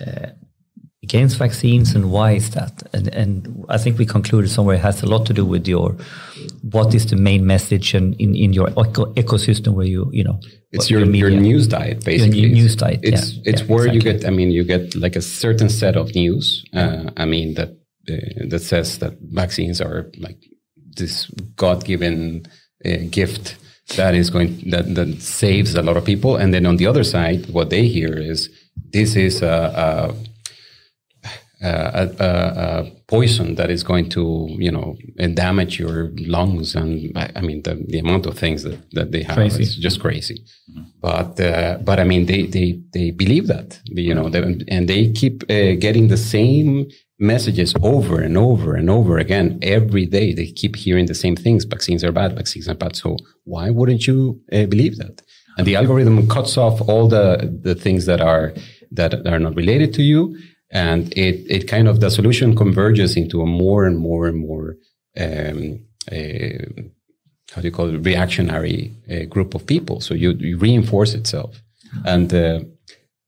uh, 0.00 0.28
against 1.06 1.34
vaccines, 1.38 1.94
and 1.96 2.04
why 2.10 2.32
is 2.40 2.50
that? 2.50 2.74
And, 2.92 3.06
and 3.20 3.30
I 3.68 3.78
think 3.78 3.92
we 3.98 4.06
concluded 4.06 4.50
somewhere 4.50 4.76
it 4.76 4.84
has 4.90 5.02
a 5.02 5.08
lot 5.14 5.22
to 5.26 5.34
do 5.40 5.44
with 5.54 5.64
your, 5.68 5.88
what 6.74 6.94
is 6.98 7.04
the 7.12 7.16
main 7.28 7.42
message 7.54 7.94
and 7.94 8.06
in, 8.24 8.34
in 8.34 8.52
your 8.52 8.68
eco- 8.70 9.12
ecosystem 9.22 9.70
where 9.74 9.86
you, 9.86 10.02
you 10.12 10.24
know, 10.24 10.38
it's 10.72 10.90
your, 10.90 11.04
your, 11.04 11.30
your 11.30 11.40
news 11.40 11.68
diet 11.68 12.04
basically 12.04 12.40
your 12.40 12.50
news 12.50 12.74
diet 12.74 13.00
it's 13.02 13.34
yeah, 13.34 13.42
it's 13.50 13.62
yeah, 13.62 13.72
where 13.72 13.86
exactly. 13.86 14.12
you 14.12 14.18
get 14.18 14.26
i 14.26 14.30
mean 14.30 14.50
you 14.50 14.64
get 14.64 14.94
like 14.96 15.16
a 15.16 15.22
certain 15.22 15.68
set 15.68 15.96
of 15.96 16.12
news 16.14 16.64
uh, 16.74 17.04
i 17.16 17.24
mean 17.24 17.54
that 17.54 17.70
uh, 18.10 18.46
that 18.50 18.62
says 18.72 18.98
that 18.98 19.14
vaccines 19.42 19.80
are 19.80 20.10
like 20.18 20.40
this 20.98 21.30
god-given 21.54 22.44
uh, 22.84 22.90
gift 23.10 23.56
that 23.96 24.12
is 24.14 24.28
going 24.28 24.50
that 24.70 24.86
that 24.96 25.22
saves 25.22 25.74
a 25.76 25.82
lot 25.82 25.96
of 25.96 26.04
people 26.04 26.36
and 26.36 26.52
then 26.52 26.66
on 26.66 26.76
the 26.76 26.86
other 26.86 27.04
side 27.04 27.40
what 27.56 27.70
they 27.70 27.86
hear 27.86 28.12
is 28.32 28.50
this 28.92 29.14
is 29.16 29.42
a, 29.42 29.56
a 29.86 30.14
a, 31.62 32.10
a, 32.18 32.90
poison 33.08 33.54
that 33.54 33.70
is 33.70 33.84
going 33.84 34.08
to, 34.10 34.48
you 34.58 34.70
know, 34.70 34.96
damage 35.34 35.78
your 35.78 36.10
lungs. 36.18 36.74
And 36.74 37.16
I, 37.16 37.30
I 37.36 37.40
mean, 37.40 37.62
the, 37.62 37.74
the, 37.86 38.00
amount 38.00 38.26
of 38.26 38.36
things 38.36 38.64
that, 38.64 38.78
that 38.92 39.12
they 39.12 39.22
have 39.22 39.36
crazy. 39.36 39.62
is 39.62 39.76
just 39.76 40.00
crazy. 40.00 40.44
Mm-hmm. 40.70 40.82
But, 41.00 41.40
uh, 41.40 41.78
but 41.84 42.00
I 42.00 42.04
mean, 42.04 42.26
they, 42.26 42.42
they, 42.46 42.80
they 42.92 43.12
believe 43.12 43.46
that, 43.46 43.80
you 43.84 44.12
know, 44.14 44.28
they, 44.28 44.40
and 44.68 44.88
they 44.88 45.12
keep 45.12 45.44
uh, 45.44 45.74
getting 45.78 46.08
the 46.08 46.16
same 46.16 46.88
messages 47.18 47.74
over 47.82 48.20
and 48.20 48.36
over 48.36 48.74
and 48.74 48.90
over 48.90 49.18
again 49.18 49.58
every 49.62 50.04
day. 50.04 50.34
They 50.34 50.48
keep 50.50 50.74
hearing 50.76 51.06
the 51.06 51.14
same 51.14 51.36
things. 51.36 51.64
Vaccines 51.64 52.02
are 52.02 52.12
bad. 52.12 52.34
Vaccines 52.34 52.68
are 52.68 52.74
bad. 52.74 52.96
So 52.96 53.16
why 53.44 53.70
wouldn't 53.70 54.06
you 54.06 54.40
uh, 54.52 54.66
believe 54.66 54.96
that? 54.98 55.22
And 55.56 55.66
the 55.66 55.76
algorithm 55.76 56.28
cuts 56.28 56.58
off 56.58 56.86
all 56.86 57.08
the, 57.08 57.58
the 57.62 57.74
things 57.74 58.04
that 58.06 58.20
are, 58.20 58.52
that 58.90 59.26
are 59.26 59.38
not 59.38 59.54
related 59.54 59.94
to 59.94 60.02
you 60.02 60.36
and 60.70 61.12
it 61.16 61.44
it 61.48 61.68
kind 61.68 61.88
of 61.88 62.00
the 62.00 62.10
solution 62.10 62.56
converges 62.56 63.16
into 63.16 63.40
a 63.42 63.46
more 63.46 63.84
and 63.84 63.98
more 63.98 64.26
and 64.26 64.38
more 64.38 64.76
um, 65.18 65.80
uh, 66.10 66.82
how 67.52 67.62
do 67.62 67.68
you 67.68 67.72
call 67.72 67.88
it 67.88 68.04
reactionary 68.04 68.92
uh, 69.10 69.24
group 69.24 69.54
of 69.54 69.66
people. 69.66 70.00
So 70.00 70.14
you, 70.14 70.32
you 70.32 70.58
reinforce 70.58 71.14
itself, 71.14 71.62
and 72.04 72.32
uh, 72.34 72.60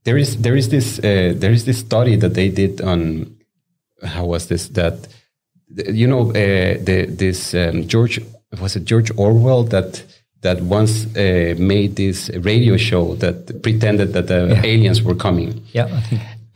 there 0.04 0.16
is 0.16 0.36
there 0.38 0.56
is 0.56 0.68
this 0.68 0.98
uh, 0.98 1.34
there 1.36 1.52
is 1.52 1.64
this 1.64 1.78
study 1.78 2.16
that 2.16 2.34
they 2.34 2.48
did 2.48 2.80
on 2.80 3.36
how 4.02 4.26
was 4.26 4.48
this 4.48 4.68
that 4.68 5.08
you 5.68 6.06
know 6.06 6.30
uh, 6.30 6.76
the, 6.82 7.06
this 7.08 7.54
um, 7.54 7.86
George 7.86 8.20
was 8.60 8.76
it 8.76 8.84
George 8.84 9.10
Orwell 9.16 9.64
that 9.64 10.04
that 10.42 10.60
once 10.60 11.06
uh, 11.16 11.54
made 11.58 11.96
this 11.96 12.30
radio 12.30 12.76
show 12.76 13.14
that 13.16 13.62
pretended 13.62 14.12
that 14.12 14.26
the 14.28 14.48
yeah. 14.48 14.62
aliens 14.64 15.02
were 15.02 15.14
coming. 15.14 15.64
Yeah, 15.72 16.02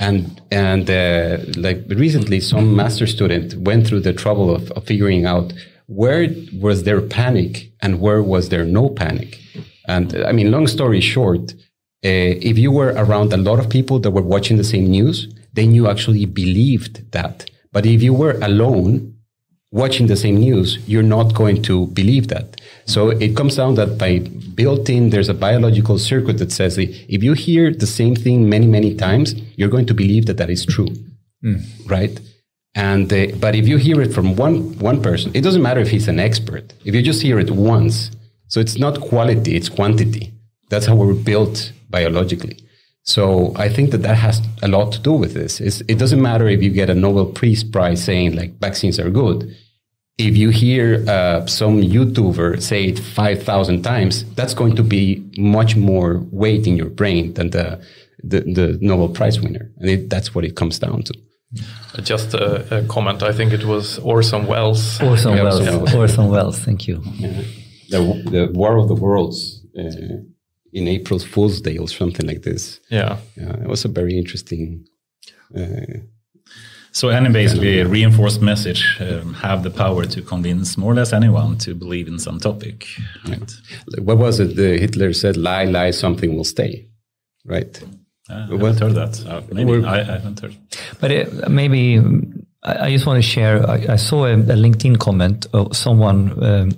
and 0.03 0.43
and 0.51 0.91
uh, 0.91 1.38
like 1.57 1.81
recently 1.88 2.41
some 2.41 2.75
master 2.75 3.07
student 3.07 3.55
went 3.69 3.87
through 3.87 4.01
the 4.01 4.12
trouble 4.12 4.55
of, 4.55 4.71
of, 4.73 4.85
figuring 4.85 5.25
out 5.25 5.53
where 5.87 6.27
was 6.61 6.83
there 6.83 7.01
panic 7.01 7.71
and 7.81 8.01
where 8.01 8.23
was 8.23 8.49
there 8.49 8.65
no 8.65 8.88
panic. 8.88 9.38
And 9.95 10.07
i 10.31 10.33
mean 10.33 10.51
long 10.51 10.67
story 10.67 11.01
short 11.01 11.45
uh, 12.05 12.33
if 12.51 12.57
you 12.59 12.71
were 12.79 12.93
around 13.05 13.33
a 13.33 13.43
lot 13.49 13.59
of 13.61 13.67
people 13.71 13.99
that 14.01 14.11
were 14.11 14.29
watching 14.35 14.57
the 14.57 14.71
same 14.75 14.87
news 14.99 15.17
then 15.55 15.69
you 15.77 15.87
actually 15.87 16.25
believed 16.25 16.95
that. 17.12 17.37
But 17.75 17.85
if 17.85 18.03
you 18.03 18.15
were 18.15 18.37
alone 18.51 18.93
watching 19.71 20.07
the 20.09 20.21
same 20.25 20.37
news 20.49 20.69
you're 20.91 21.11
not 21.17 21.35
going 21.35 21.62
to 21.71 21.87
believe 21.99 22.27
that 22.35 22.61
so 22.87 23.11
it 23.11 23.37
comes 23.37 23.57
down 23.57 23.75
that 23.77 23.99
by 23.99 24.18
built 24.55 24.88
in, 24.88 25.11
there's 25.11 25.29
a 25.29 25.35
biological 25.35 25.99
circuit 25.99 26.38
that 26.38 26.53
says 26.53 26.79
if 26.79 27.23
you 27.23 27.33
hear 27.33 27.73
the 27.73 27.87
same 27.87 28.14
thing 28.14 28.49
many, 28.49 28.66
many 28.66 28.95
times, 28.95 29.35
you're 29.57 29.68
going 29.68 29.87
to 29.87 29.95
believe 29.95 30.27
that 30.27 30.37
that 30.37 30.51
is 30.51 30.66
true, 30.66 30.88
mm. 31.45 31.62
right? 31.88 32.21
And 32.75 33.12
uh, 33.12 33.27
but 33.38 33.55
if 33.55 33.68
you 33.68 33.77
hear 33.77 34.01
it 34.01 34.12
from 34.12 34.35
one 34.37 34.79
one 34.79 35.03
person, 35.03 35.31
it 35.35 35.42
doesn't 35.42 35.62
matter 35.62 35.81
if 35.81 35.90
he's 35.90 36.09
an 36.09 36.18
expert. 36.18 36.73
If 36.85 36.95
you 36.95 37.03
just 37.03 37.21
hear 37.21 37.38
it 37.38 37.51
once, 37.51 38.11
so 38.49 38.61
it's 38.61 38.79
not 38.79 39.01
quality, 39.01 39.57
it's 39.57 39.68
quantity. 39.68 40.33
That's 40.71 40.87
how 40.87 40.95
we're 40.95 41.14
built 41.14 41.73
biologically. 41.90 42.59
So 43.05 43.53
I 43.57 43.68
think 43.68 43.90
that 43.90 44.03
that 44.03 44.16
has 44.16 44.40
a 44.62 44.68
lot 44.68 44.92
to 44.92 45.01
do 45.01 45.12
with 45.12 45.35
this. 45.35 45.61
It's, 45.61 45.81
it 45.83 45.99
doesn't 45.99 46.23
matter 46.23 46.47
if 46.47 46.62
you 46.62 46.71
get 46.71 46.88
a 46.88 46.95
Nobel 46.95 47.27
Peace 47.27 47.64
Prize 47.64 48.03
saying 48.03 48.37
like 48.37 48.59
vaccines 48.59 48.99
are 48.99 49.11
good 49.11 49.55
if 50.18 50.37
you 50.37 50.51
hear 50.51 51.05
uh, 51.09 51.46
some 51.46 51.81
YouTuber 51.81 52.62
say 52.62 52.85
it 52.87 52.98
5,000 52.98 53.83
times, 53.83 54.25
that's 54.35 54.55
going 54.55 54.77
to 54.77 54.83
be 54.83 55.25
much 55.38 55.77
more 55.77 56.20
weight 56.31 56.66
in 56.66 56.77
your 56.77 56.90
brain 56.90 57.35
than 57.35 57.51
the, 57.51 57.83
the, 58.22 58.40
the 58.40 58.79
Nobel 58.81 59.09
Prize 59.09 59.40
winner. 59.40 59.70
And 59.79 59.90
it, 59.90 60.11
that's 60.11 60.35
what 60.35 60.44
it 60.44 60.55
comes 60.55 60.79
down 60.79 61.03
to. 61.05 61.14
Just 62.03 62.35
a, 62.35 62.79
a, 62.79 62.87
comment. 62.88 63.22
I 63.22 63.33
think 63.33 63.53
it 63.53 63.64
was 63.64 63.98
Orson 63.98 64.46
Welles. 64.46 65.01
Orson 65.03 65.35
Welles. 65.35 65.61
Orson, 65.61 65.98
Orson 65.98 66.29
Welles. 66.29 66.59
Thank 66.59 66.88
you. 66.88 67.03
Yeah. 67.05 67.42
The, 67.90 67.98
the 68.31 68.51
War 68.55 68.79
of 68.79 68.88
the 68.88 68.94
Worlds 68.94 69.62
uh, 69.79 70.22
in 70.72 70.88
April 70.88 71.18
Fool's 71.18 71.61
Day 71.61 71.77
or 71.77 71.88
something 71.88 72.27
like 72.27 72.42
this. 72.42 72.81
Yeah. 72.88 73.18
yeah 73.37 73.53
it 73.53 73.68
was 73.68 73.85
a 73.85 73.88
very 73.88 74.16
interesting 74.16 74.87
uh, 75.55 75.98
so 76.93 77.09
any 77.09 77.31
basically 77.31 77.83
reinforced 77.83 78.43
message 78.43 78.99
um, 79.01 79.33
have 79.35 79.63
the 79.63 79.71
power 79.71 80.05
to 80.05 80.21
convince 80.23 80.77
more 80.77 80.93
or 80.93 80.95
less 80.95 81.13
anyone 81.13 81.57
to 81.59 81.75
believe 81.75 82.07
in 82.07 82.19
some 82.19 82.39
topic. 82.39 82.87
Right? 83.27 83.53
What 83.99 84.19
was 84.19 84.41
it? 84.41 84.57
The 84.57 84.79
Hitler 84.79 85.13
said, 85.15 85.37
"Lie, 85.37 85.65
lie, 85.65 85.91
something 85.91 86.37
will 86.37 86.45
stay." 86.45 86.87
Right. 87.47 87.83
Uh, 88.31 88.35
I 88.35 88.41
haven't 88.51 88.79
heard 88.79 88.95
that. 88.95 89.27
Uh, 89.27 89.43
maybe 89.51 89.85
I, 89.85 90.01
I, 90.01 90.05
haven't 90.05 90.41
heard. 90.41 90.57
But 91.01 91.11
it, 91.11 91.49
maybe 91.49 91.99
I, 92.63 92.87
I, 92.87 92.91
just 92.91 93.07
want 93.07 93.23
to 93.23 93.29
share. 93.29 93.69
I, 93.69 93.95
I 93.95 93.97
saw 93.97 94.27
a, 94.27 94.35
a, 94.35 94.57
LinkedIn 94.57 94.99
comment 94.99 95.47
of 95.53 95.77
someone. 95.77 96.45
Um, 96.45 96.71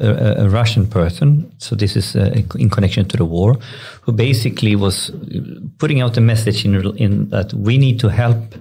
a, 0.00 0.44
a, 0.44 0.48
Russian 0.48 0.86
person, 0.86 1.52
so 1.58 1.74
this 1.74 1.96
is 1.96 2.14
uh, 2.14 2.32
in 2.54 2.70
connection 2.70 3.08
to 3.08 3.16
the 3.16 3.24
war, 3.24 3.56
who 4.02 4.12
basically 4.12 4.76
was 4.76 5.10
putting 5.78 6.00
out 6.00 6.16
a 6.16 6.20
message 6.20 6.64
in, 6.64 6.96
in 6.98 7.30
that 7.30 7.52
we 7.52 7.78
need 7.78 7.98
to 7.98 8.08
help 8.08 8.54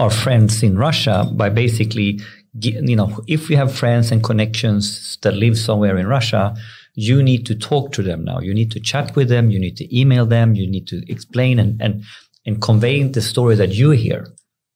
our 0.00 0.10
friends 0.10 0.62
in 0.62 0.78
Russia 0.78 1.28
by 1.32 1.50
basically, 1.50 2.20
you 2.58 2.96
know, 2.96 3.20
if 3.28 3.48
we 3.48 3.54
have 3.54 3.72
friends 3.72 4.10
and 4.10 4.24
connections 4.24 5.18
that 5.22 5.34
live 5.34 5.58
somewhere 5.58 5.98
in 5.98 6.06
Russia, 6.06 6.54
you 6.94 7.22
need 7.22 7.44
to 7.46 7.54
talk 7.54 7.92
to 7.92 8.02
them 8.02 8.24
now. 8.24 8.40
You 8.40 8.54
need 8.54 8.70
to 8.72 8.80
chat 8.80 9.14
with 9.14 9.28
them. 9.28 9.50
You 9.50 9.58
need 9.58 9.76
to 9.76 9.96
email 9.96 10.24
them. 10.26 10.54
You 10.54 10.66
need 10.66 10.86
to 10.88 11.02
explain 11.12 11.58
and, 11.58 11.80
and, 11.80 12.02
and 12.46 12.60
convey 12.62 13.02
the 13.02 13.20
story 13.20 13.54
that 13.56 13.70
you 13.70 13.90
hear 13.90 14.26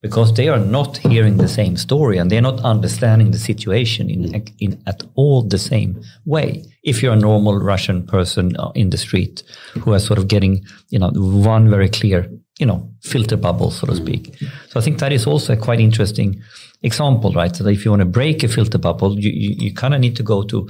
because 0.04 0.34
they 0.34 0.48
are 0.50 0.58
not 0.58 0.98
hearing 0.98 1.38
the 1.38 1.48
same 1.48 1.78
story 1.78 2.18
and 2.18 2.30
they're 2.30 2.42
not 2.42 2.60
understanding 2.60 3.30
the 3.30 3.38
situation 3.38 4.10
in, 4.10 4.44
in 4.58 4.82
at 4.86 5.02
all 5.14 5.40
the 5.40 5.56
same 5.56 5.98
way. 6.26 6.62
If 6.82 7.02
you're 7.02 7.14
a 7.14 7.26
normal 7.30 7.58
Russian 7.58 8.06
person 8.06 8.54
uh, 8.58 8.70
in 8.74 8.90
the 8.90 8.98
street 8.98 9.42
who 9.80 9.94
is 9.94 10.04
sort 10.04 10.18
of 10.18 10.28
getting, 10.28 10.62
you 10.90 10.98
know, 10.98 11.08
one 11.08 11.70
very 11.70 11.88
clear, 11.88 12.30
you 12.58 12.66
know, 12.66 12.86
filter 13.00 13.38
bubble, 13.38 13.70
so 13.70 13.86
to 13.86 13.96
speak. 13.96 14.36
So 14.68 14.78
I 14.78 14.82
think 14.82 14.98
that 14.98 15.10
is 15.10 15.26
also 15.26 15.54
a 15.54 15.56
quite 15.56 15.80
interesting 15.80 16.42
example, 16.82 17.32
right? 17.32 17.56
So 17.56 17.64
that 17.64 17.70
if 17.70 17.86
you 17.86 17.90
want 17.90 18.00
to 18.00 18.18
break 18.20 18.42
a 18.42 18.48
filter 18.48 18.76
bubble, 18.76 19.18
you, 19.18 19.30
you, 19.30 19.54
you 19.58 19.72
kind 19.72 19.94
of 19.94 20.00
need 20.00 20.16
to 20.16 20.22
go 20.22 20.42
to 20.42 20.68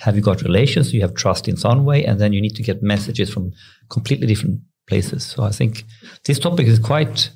have 0.00 0.14
you 0.14 0.20
got 0.20 0.42
relations, 0.42 0.92
you 0.92 1.00
have 1.00 1.14
trust 1.14 1.48
in 1.48 1.56
some 1.56 1.86
way, 1.86 2.04
and 2.04 2.20
then 2.20 2.34
you 2.34 2.42
need 2.42 2.56
to 2.56 2.62
get 2.62 2.82
messages 2.82 3.32
from 3.32 3.50
completely 3.88 4.26
different 4.26 4.60
places. 4.86 5.24
So 5.24 5.42
I 5.42 5.52
think 5.52 5.84
this 6.26 6.38
topic 6.38 6.66
is 6.66 6.78
quite 6.78 7.30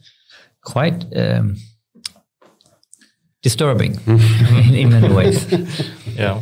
quite 0.73 1.07
um, 1.17 1.57
disturbing 3.43 3.99
in, 4.07 4.75
in, 4.75 4.89
many 4.91 5.09
ways. 5.15 5.47
yeah. 6.17 6.41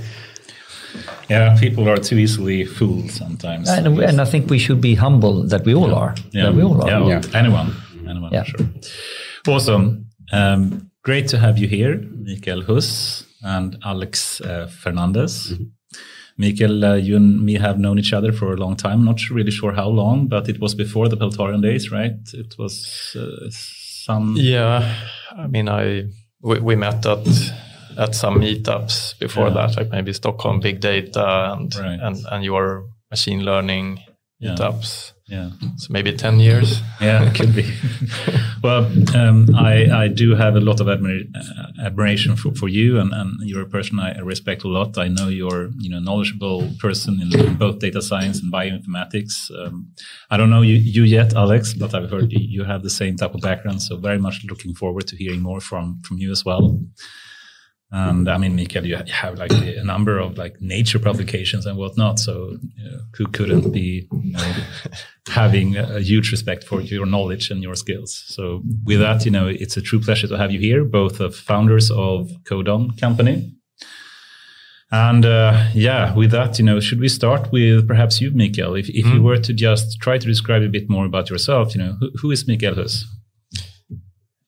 Yeah, 1.28 1.56
people 1.58 1.88
are 1.88 1.96
too 1.96 2.18
easily 2.18 2.64
fooled 2.64 3.10
sometimes. 3.10 3.68
And, 3.68 3.86
and, 4.00 4.20
I 4.20 4.24
think 4.24 4.48
we 4.48 4.58
should 4.58 4.80
be 4.80 4.94
humble 4.94 5.48
that 5.48 5.64
we 5.64 5.74
all 5.74 5.88
yeah. 5.88 6.02
are. 6.02 6.14
Yeah. 6.32 6.44
That 6.44 6.54
we 6.54 6.62
all 6.62 6.82
are. 6.82 6.90
Yeah, 6.90 7.06
yeah. 7.08 7.38
anyone. 7.38 7.74
Anyone, 8.08 8.32
yeah. 8.32 8.44
sure. 8.44 8.66
Awesome. 9.48 10.06
Um, 10.32 10.90
great 11.02 11.28
to 11.28 11.38
have 11.38 11.58
you 11.58 11.68
here, 11.68 11.98
Mikael 11.98 12.62
Huss 12.62 13.24
and 13.42 13.76
Alex 13.84 14.40
uh, 14.40 14.66
Fernandez. 14.68 15.50
Mm 15.50 15.56
-hmm. 15.56 15.76
Mikael, 16.38 16.84
uh, 16.84 16.94
you 16.96 17.16
and 17.16 17.42
me 17.42 17.54
have 17.54 17.78
known 17.78 17.98
each 17.98 18.12
other 18.12 18.32
for 18.32 18.52
a 18.52 18.56
long 18.56 18.76
time. 18.76 19.04
Not 19.04 19.30
really 19.30 19.50
sure 19.50 19.72
how 19.72 19.88
long, 19.88 20.28
but 20.28 20.48
it 20.48 20.58
was 20.60 20.74
before 20.74 21.08
the 21.08 21.16
Peltarion 21.16 21.62
days, 21.62 21.90
right? 21.90 22.16
It 22.34 22.54
was 22.58 23.16
uh, 23.16 23.50
some. 24.06 24.34
Yeah, 24.38 24.94
I 25.36 25.46
mean, 25.48 25.68
I 25.68 26.04
we, 26.40 26.60
we 26.60 26.76
met 26.76 27.04
at 27.06 27.26
at 27.98 28.14
some 28.14 28.40
meetups 28.40 29.18
before 29.18 29.48
yeah. 29.48 29.54
that, 29.54 29.76
like 29.76 29.90
maybe 29.90 30.12
Stockholm 30.12 30.60
Big 30.60 30.80
Data 30.80 31.52
and 31.52 31.74
right. 31.74 31.98
and 32.00 32.16
and 32.30 32.44
your 32.44 32.86
machine 33.10 33.44
learning 33.44 33.98
yeah. 34.38 34.54
meetups. 34.54 35.12
Yeah. 35.28 35.50
So 35.76 35.88
maybe 35.90 36.12
10 36.12 36.38
years. 36.38 36.80
Yeah, 37.00 37.28
it 37.28 37.34
could 37.34 37.52
be. 37.52 37.68
well, 38.62 38.84
um, 39.16 39.48
I, 39.56 40.04
I 40.04 40.08
do 40.08 40.36
have 40.36 40.54
a 40.54 40.60
lot 40.60 40.80
of 40.80 40.86
admira- 40.86 41.28
uh, 41.34 41.84
admiration 41.84 42.36
for, 42.36 42.54
for 42.54 42.68
you 42.68 43.00
and, 43.00 43.12
and 43.12 43.40
you're 43.40 43.62
a 43.62 43.68
person 43.68 43.98
I 43.98 44.16
respect 44.20 44.62
a 44.62 44.68
lot. 44.68 44.96
I 44.96 45.08
know 45.08 45.26
you're, 45.26 45.70
you 45.78 45.90
know, 45.90 45.98
knowledgeable 45.98 46.70
person 46.78 47.20
in 47.20 47.56
both 47.56 47.80
data 47.80 48.00
science 48.02 48.40
and 48.40 48.52
bioinformatics. 48.52 49.50
Um, 49.58 49.88
I 50.30 50.36
don't 50.36 50.50
know 50.50 50.62
you, 50.62 50.74
you 50.76 51.02
yet, 51.02 51.34
Alex, 51.34 51.74
but 51.74 51.92
I've 51.92 52.08
heard 52.08 52.30
you 52.30 52.62
have 52.62 52.84
the 52.84 52.90
same 52.90 53.16
type 53.16 53.34
of 53.34 53.40
background. 53.40 53.82
So 53.82 53.96
very 53.96 54.18
much 54.18 54.44
looking 54.48 54.74
forward 54.74 55.08
to 55.08 55.16
hearing 55.16 55.40
more 55.40 55.60
from, 55.60 56.00
from 56.04 56.18
you 56.18 56.30
as 56.30 56.44
well. 56.44 56.80
And 57.92 58.28
I 58.28 58.36
mean, 58.36 58.56
Mikael, 58.56 58.84
you 58.84 58.96
have 58.96 59.38
like 59.38 59.52
a 59.52 59.84
number 59.84 60.18
of 60.18 60.36
like 60.36 60.60
nature 60.60 60.98
publications 60.98 61.66
and 61.66 61.78
whatnot. 61.78 62.18
So 62.18 62.58
you 62.76 62.90
know, 62.90 62.98
who 63.14 63.26
couldn't 63.28 63.70
be 63.70 64.08
you 64.10 64.32
know, 64.32 64.54
having 65.28 65.76
a 65.76 66.00
huge 66.00 66.32
respect 66.32 66.64
for 66.64 66.80
your 66.80 67.06
knowledge 67.06 67.50
and 67.50 67.62
your 67.62 67.76
skills? 67.76 68.24
So 68.26 68.62
with 68.84 68.98
that, 68.98 69.24
you 69.24 69.30
know, 69.30 69.46
it's 69.46 69.76
a 69.76 69.82
true 69.82 70.00
pleasure 70.00 70.26
to 70.26 70.36
have 70.36 70.50
you 70.50 70.58
here, 70.58 70.84
both 70.84 71.20
of 71.20 71.36
founders 71.36 71.90
of 71.92 72.30
Codon 72.42 72.98
Company. 73.00 73.52
And 74.90 75.24
uh, 75.24 75.68
yeah, 75.72 76.14
with 76.14 76.30
that, 76.32 76.58
you 76.58 76.64
know, 76.64 76.80
should 76.80 77.00
we 77.00 77.08
start 77.08 77.50
with 77.52 77.86
perhaps 77.88 78.20
you, 78.20 78.30
Mikael? 78.32 78.74
If, 78.74 78.88
if 78.88 79.04
mm. 79.04 79.14
you 79.14 79.22
were 79.22 79.38
to 79.38 79.52
just 79.52 80.00
try 80.00 80.18
to 80.18 80.26
describe 80.26 80.62
a 80.62 80.68
bit 80.68 80.88
more 80.88 81.06
about 81.06 81.28
yourself, 81.28 81.74
you 81.74 81.82
know, 81.82 81.96
who, 81.98 82.10
who 82.20 82.30
is 82.30 82.46
Mikael 82.46 82.74
Huss? 82.74 83.04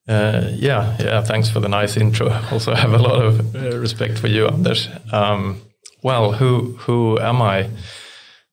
Uh, 0.09 0.49
yeah, 0.55 0.97
yeah. 0.99 1.23
Thanks 1.23 1.51
for 1.51 1.61
the 1.61 1.69
nice 1.69 1.97
intro. 1.97 2.31
Also, 2.53 2.75
have 2.75 2.95
a 2.95 2.99
lot 2.99 3.23
of 3.23 3.55
uh, 3.55 3.77
respect 3.79 4.19
for 4.19 4.29
you, 4.29 4.47
Anders. 4.47 4.89
Um, 5.13 5.61
well, 6.03 6.33
who 6.33 6.77
who 6.87 7.19
am 7.19 7.43
I? 7.43 7.69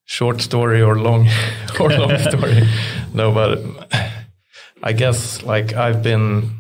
Short 0.07 0.41
story 0.41 0.81
or 0.83 0.99
long 0.99 1.27
or 1.79 1.89
long 1.89 2.17
story? 2.19 2.61
no, 3.13 3.31
but 3.31 3.59
I 4.83 4.93
guess 4.93 5.41
like 5.43 5.73
I've 5.73 6.03
been 6.03 6.51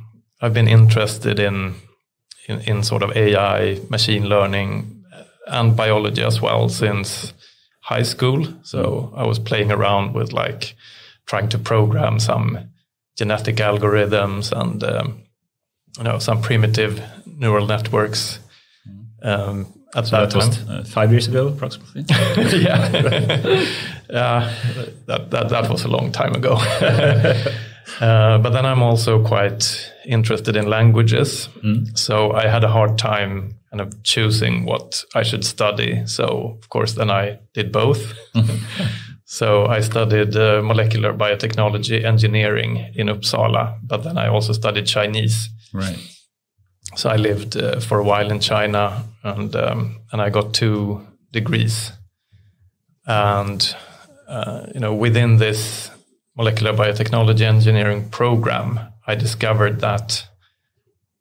I've 0.41 0.53
been 0.53 0.67
interested 0.67 1.39
in, 1.39 1.75
in 2.47 2.59
in 2.61 2.83
sort 2.83 3.03
of 3.03 3.15
AI, 3.15 3.79
machine 3.89 4.29
learning, 4.29 5.03
and 5.47 5.75
biology 5.75 6.23
as 6.23 6.41
well 6.41 6.69
since 6.69 7.33
high 7.81 8.03
school. 8.03 8.47
So 8.63 9.13
I 9.15 9.25
was 9.27 9.39
playing 9.39 9.71
around 9.71 10.13
with 10.15 10.33
like 10.33 10.75
trying 11.25 11.49
to 11.49 11.59
program 11.59 12.19
some 12.19 12.57
genetic 13.15 13.57
algorithms 13.57 14.51
and 14.51 14.83
um, 14.83 15.23
you 15.97 16.03
know 16.03 16.19
some 16.19 16.41
primitive 16.41 17.01
neural 17.25 17.65
networks. 17.65 18.39
Um, 19.21 19.73
at 19.95 20.07
so 20.07 20.17
that, 20.17 20.29
that 20.31 20.35
was 20.35 20.69
uh, 20.69 20.83
five 20.85 21.11
years 21.11 21.27
ago, 21.27 21.47
approximately. 21.47 22.05
yeah, 22.09 22.91
yeah, 24.09 24.53
that, 25.07 25.31
that 25.31 25.49
that 25.49 25.69
was 25.69 25.85
a 25.85 25.87
long 25.87 26.11
time 26.11 26.33
ago. 26.33 26.53
uh, 28.01 28.37
but 28.39 28.49
then 28.49 28.65
I'm 28.65 28.83
also 28.83 29.23
quite 29.23 29.91
interested 30.05 30.57
in 30.57 30.69
languages, 30.69 31.47
mm. 31.63 31.97
so 31.97 32.33
I 32.33 32.47
had 32.47 32.63
a 32.63 32.67
hard 32.67 32.97
time 32.97 33.55
kind 33.71 33.81
of 33.81 34.03
choosing 34.03 34.65
what 34.65 35.03
I 35.15 35.23
should 35.23 35.45
study. 35.45 36.05
So 36.05 36.57
of 36.59 36.69
course, 36.69 36.93
then 36.93 37.09
I 37.09 37.39
did 37.53 37.71
both. 37.71 38.13
So 39.35 39.65
I 39.65 39.81
studied 39.81 40.33
uh, 40.37 40.61
molecular 40.63 41.13
biotechnology 41.13 42.05
engineering 42.05 42.93
in 42.95 43.07
Uppsala, 43.07 43.77
but 43.83 44.01
then 44.03 44.17
I 44.17 44.29
also 44.29 44.53
studied 44.53 44.85
Chinese. 44.87 45.49
Right. 45.73 45.99
So 46.95 47.09
I 47.09 47.17
lived 47.17 47.57
uh, 47.57 47.81
for 47.81 47.99
a 47.99 48.03
while 48.05 48.31
in 48.31 48.39
China, 48.39 49.03
and 49.23 49.53
um, 49.57 49.99
and 50.13 50.21
I 50.21 50.29
got 50.29 50.53
two 50.53 51.05
degrees. 51.33 51.91
And 53.07 53.75
uh, 54.29 54.67
you 54.73 54.79
know, 54.79 54.93
within 54.93 55.37
this 55.37 55.91
molecular 56.37 56.71
biotechnology 56.71 57.41
engineering 57.41 58.09
program, 58.11 58.79
I 59.05 59.15
discovered 59.15 59.81
that. 59.81 60.29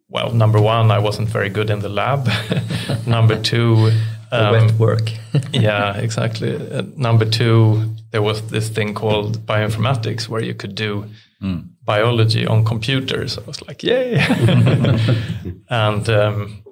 Well, 0.09 0.31
number 0.33 0.61
one, 0.61 0.93
I 0.93 1.01
wasn't 1.01 1.31
very 1.31 1.49
good 1.49 1.69
in 1.69 1.81
the 1.81 1.89
lab. 1.89 2.29
number 3.09 3.43
two, 3.43 3.91
um, 4.31 4.53
wet 4.53 4.73
work. 4.79 5.11
yeah, 5.53 5.97
exactly. 5.97 6.55
Uh, 6.55 6.83
number 6.97 7.25
two, 7.25 7.95
there 8.15 8.23
was 8.23 8.43
this 8.43 8.69
thing 8.69 8.95
called 8.95 9.45
bioinformatics 9.45 10.29
where 10.29 10.41
you 10.41 10.55
could 10.55 10.77
do 10.77 11.05
mm. 11.43 11.69
biology 11.85 12.47
on 12.47 12.65
computers. 12.65 13.37
I 13.39 13.41
was 13.41 13.61
like, 13.67 13.83
yay! 13.83 14.15
and 15.69 16.09
um, 16.09 16.63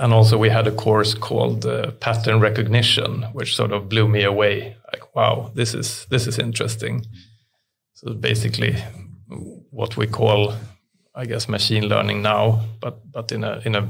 and 0.00 0.14
also 0.14 0.38
we 0.38 0.48
had 0.48 0.66
a 0.66 0.70
course 0.70 1.12
called 1.12 1.66
uh, 1.66 1.90
pattern 2.00 2.40
recognition, 2.40 3.24
which 3.34 3.54
sort 3.54 3.72
of 3.72 3.90
blew 3.90 4.08
me 4.08 4.22
away. 4.24 4.76
Like, 4.90 5.14
wow, 5.14 5.50
this 5.54 5.74
is 5.74 6.06
this 6.08 6.26
is 6.26 6.38
interesting. 6.38 7.04
So 7.92 8.14
basically, 8.14 8.74
what 9.70 9.98
we 9.98 10.06
call, 10.06 10.54
I 11.14 11.26
guess, 11.26 11.50
machine 11.50 11.86
learning 11.86 12.22
now, 12.22 12.64
but 12.80 13.12
but 13.12 13.30
in 13.30 13.44
a 13.44 13.60
in 13.66 13.74
a 13.74 13.86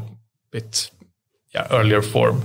bit 0.50 0.90
yeah, 1.54 1.68
earlier 1.70 2.02
form. 2.02 2.42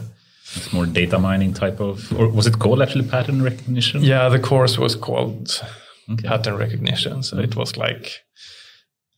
It's 0.55 0.71
more 0.71 0.85
data 0.85 1.17
mining 1.17 1.53
type 1.53 1.79
of, 1.79 2.11
or 2.17 2.27
was 2.27 2.47
it 2.47 2.59
called 2.59 2.81
actually 2.81 3.07
pattern 3.07 3.41
recognition? 3.41 4.03
Yeah, 4.03 4.29
the 4.29 4.39
course 4.39 4.77
was 4.77 4.95
called 4.95 5.63
okay. 6.11 6.27
pattern 6.27 6.57
recognition. 6.57 7.23
So 7.23 7.35
mm-hmm. 7.35 7.45
it 7.45 7.55
was 7.55 7.77
like 7.77 8.23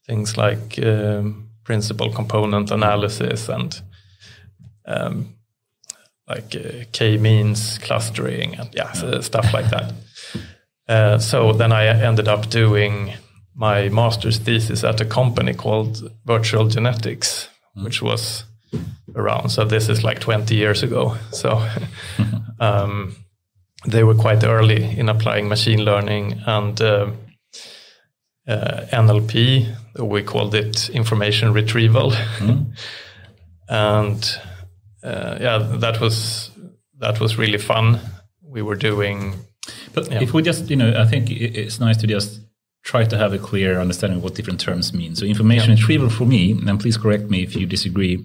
things 0.08 0.38
like 0.38 0.80
um, 0.84 1.50
principal 1.64 2.12
component 2.12 2.72
analysis 2.72 3.50
and 3.50 3.82
um, 4.86 5.36
like 6.28 6.56
uh, 6.56 6.86
k-means 6.92 7.80
clustering 7.80 8.56
and 8.56 8.70
yeah, 8.74 8.94
so 8.94 9.22
stuff 9.22 9.54
like 9.54 9.70
that. 9.70 9.94
Uh, 10.88 11.18
so 11.18 11.52
then 11.52 11.72
I 11.72 11.88
ended 11.88 12.28
up 12.28 12.50
doing 12.50 13.14
my 13.56 13.90
master's 13.90 14.38
thesis 14.38 14.84
at 14.84 15.02
a 15.02 15.06
company 15.06 15.54
called 15.54 16.12
Virtual 16.26 16.68
Genetics, 16.68 17.50
mm. 17.78 17.84
which 17.84 18.02
was 18.02 18.44
around. 19.16 19.50
So 19.50 19.66
this 19.66 19.90
is 19.90 20.04
like 20.04 20.20
20 20.20 20.56
years 20.56 20.84
ago. 20.84 21.18
So 21.32 21.66
um, 22.60 23.16
they 23.86 24.04
were 24.04 24.16
quite 24.16 24.44
early 24.44 24.98
in 24.98 25.10
applying 25.10 25.48
machine 25.48 25.84
learning 25.84 26.42
and 26.46 26.80
uh, 26.82 27.12
uh, 28.48 28.86
NLP. 28.92 29.76
We 30.00 30.24
called 30.24 30.56
it 30.56 30.90
information 30.90 31.54
retrieval, 31.54 32.12
mm. 32.12 32.66
and 33.70 34.40
uh, 35.04 35.38
yeah, 35.40 35.58
that 35.80 36.00
was 36.02 36.52
that 37.00 37.20
was 37.20 37.38
really 37.38 37.58
fun. 37.58 38.00
We 38.44 38.62
were 38.62 38.76
doing. 38.76 39.36
But 39.94 40.12
yeah. 40.12 40.22
if 40.22 40.34
we 40.34 40.42
just, 40.42 40.70
you 40.70 40.76
know, 40.76 40.94
I 41.00 41.06
think 41.06 41.32
it's 41.32 41.80
nice 41.80 41.98
to 41.98 42.08
just 42.08 42.42
try 42.84 43.04
to 43.04 43.18
have 43.18 43.34
a 43.34 43.40
clear 43.40 43.80
understanding 43.80 44.18
of 44.18 44.24
what 44.24 44.36
different 44.36 44.60
terms 44.60 44.94
mean. 44.94 45.16
So 45.16 45.26
information 45.26 45.72
yeah. 45.72 45.78
retrieval 45.78 46.10
for 46.10 46.26
me, 46.26 46.52
and 46.52 46.80
please 46.80 46.98
correct 46.98 47.30
me 47.30 47.42
if 47.42 47.56
you 47.56 47.66
disagree, 47.66 48.24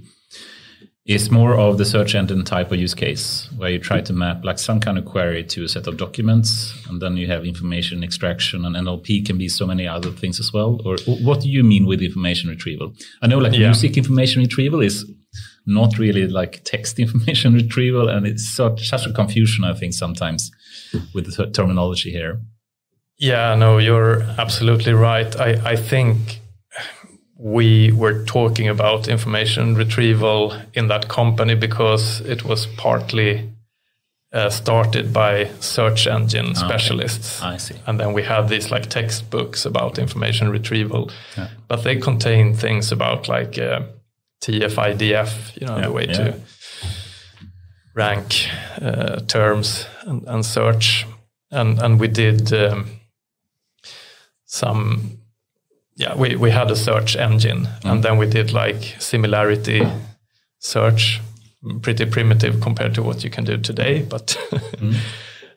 is 1.06 1.30
more 1.30 1.54
of 1.54 1.78
the 1.78 1.84
search 1.84 2.14
engine 2.14 2.44
type 2.44 2.70
of 2.70 2.78
use 2.78 2.94
case 2.94 3.48
where 3.56 3.70
you 3.70 3.78
try 3.78 4.00
to 4.00 4.12
map 4.12 4.44
like 4.44 4.58
some 4.58 4.78
kind 4.78 4.98
of 4.98 5.04
query 5.04 5.42
to 5.42 5.64
a 5.64 5.68
set 5.68 5.86
of 5.86 5.96
documents 5.96 6.74
and 6.88 7.00
then 7.00 7.16
you 7.16 7.26
have 7.26 7.44
information 7.44 8.04
extraction 8.04 8.64
and 8.64 8.76
NLP 8.76 9.24
can 9.24 9.38
be 9.38 9.48
so 9.48 9.66
many 9.66 9.88
other 9.88 10.10
things 10.10 10.38
as 10.38 10.52
well. 10.52 10.78
Or 10.84 10.98
what 11.06 11.40
do 11.40 11.48
you 11.48 11.64
mean 11.64 11.86
with 11.86 12.02
information 12.02 12.50
retrieval? 12.50 12.92
I 13.22 13.28
know 13.28 13.38
like 13.38 13.54
yeah. 13.54 13.68
music 13.68 13.96
information 13.96 14.42
retrieval 14.42 14.82
is 14.82 15.10
not 15.66 15.98
really 15.98 16.26
like 16.26 16.62
text 16.64 16.98
information 17.04 17.54
retrieval 17.54 18.08
and 18.08 18.26
it's 18.26 18.48
such, 18.48 18.88
such 18.88 19.06
a 19.06 19.12
confusion 19.12 19.64
I 19.64 19.74
think 19.74 19.94
sometimes 19.94 20.50
with 21.14 21.34
the 21.34 21.50
terminology 21.50 22.10
here. 22.10 22.40
Yeah, 23.18 23.54
no, 23.54 23.78
you're 23.78 24.22
absolutely 24.38 24.94
right. 24.94 25.34
I, 25.38 25.72
I 25.72 25.76
think 25.76 26.39
we 27.40 27.90
were 27.92 28.24
talking 28.24 28.68
about 28.68 29.08
information 29.08 29.74
retrieval 29.74 30.54
in 30.74 30.88
that 30.88 31.08
company 31.08 31.54
because 31.54 32.20
it 32.20 32.44
was 32.44 32.66
partly 32.66 33.48
uh, 34.32 34.50
started 34.50 35.12
by 35.12 35.50
search 35.60 36.06
engine 36.06 36.54
specialists. 36.54 37.40
Okay. 37.40 37.54
I 37.54 37.56
see. 37.56 37.74
And 37.86 37.98
then 37.98 38.12
we 38.12 38.22
had 38.22 38.48
these 38.48 38.70
like 38.70 38.90
textbooks 38.90 39.64
about 39.64 39.98
information 39.98 40.50
retrieval, 40.50 41.10
yeah. 41.36 41.48
but 41.66 41.82
they 41.82 41.96
contain 41.96 42.54
things 42.54 42.92
about 42.92 43.26
like 43.26 43.58
uh, 43.58 43.82
TF-IDF, 44.42 45.60
you 45.60 45.66
know, 45.66 45.76
yeah, 45.76 45.86
the 45.86 45.92
way 45.92 46.06
yeah. 46.06 46.12
to 46.12 46.40
rank 47.94 48.48
uh, 48.82 49.20
terms 49.20 49.86
and, 50.02 50.22
and, 50.28 50.44
search. 50.44 51.06
And 51.50 51.78
and 51.80 51.98
we 51.98 52.06
did. 52.06 52.52
Um, 52.52 53.00
some 54.50 55.19
yeah 56.00 56.14
we, 56.14 56.34
we 56.34 56.50
had 56.50 56.70
a 56.70 56.76
search 56.76 57.14
engine 57.16 57.66
mm. 57.66 57.90
and 57.90 58.02
then 58.02 58.18
we 58.18 58.26
did 58.26 58.52
like 58.52 58.96
similarity 58.98 59.86
search 60.58 61.20
pretty 61.82 62.06
primitive 62.06 62.60
compared 62.60 62.94
to 62.94 63.02
what 63.02 63.22
you 63.22 63.30
can 63.30 63.44
do 63.44 63.56
today 63.58 64.02
but 64.02 64.26
mm. 64.78 64.96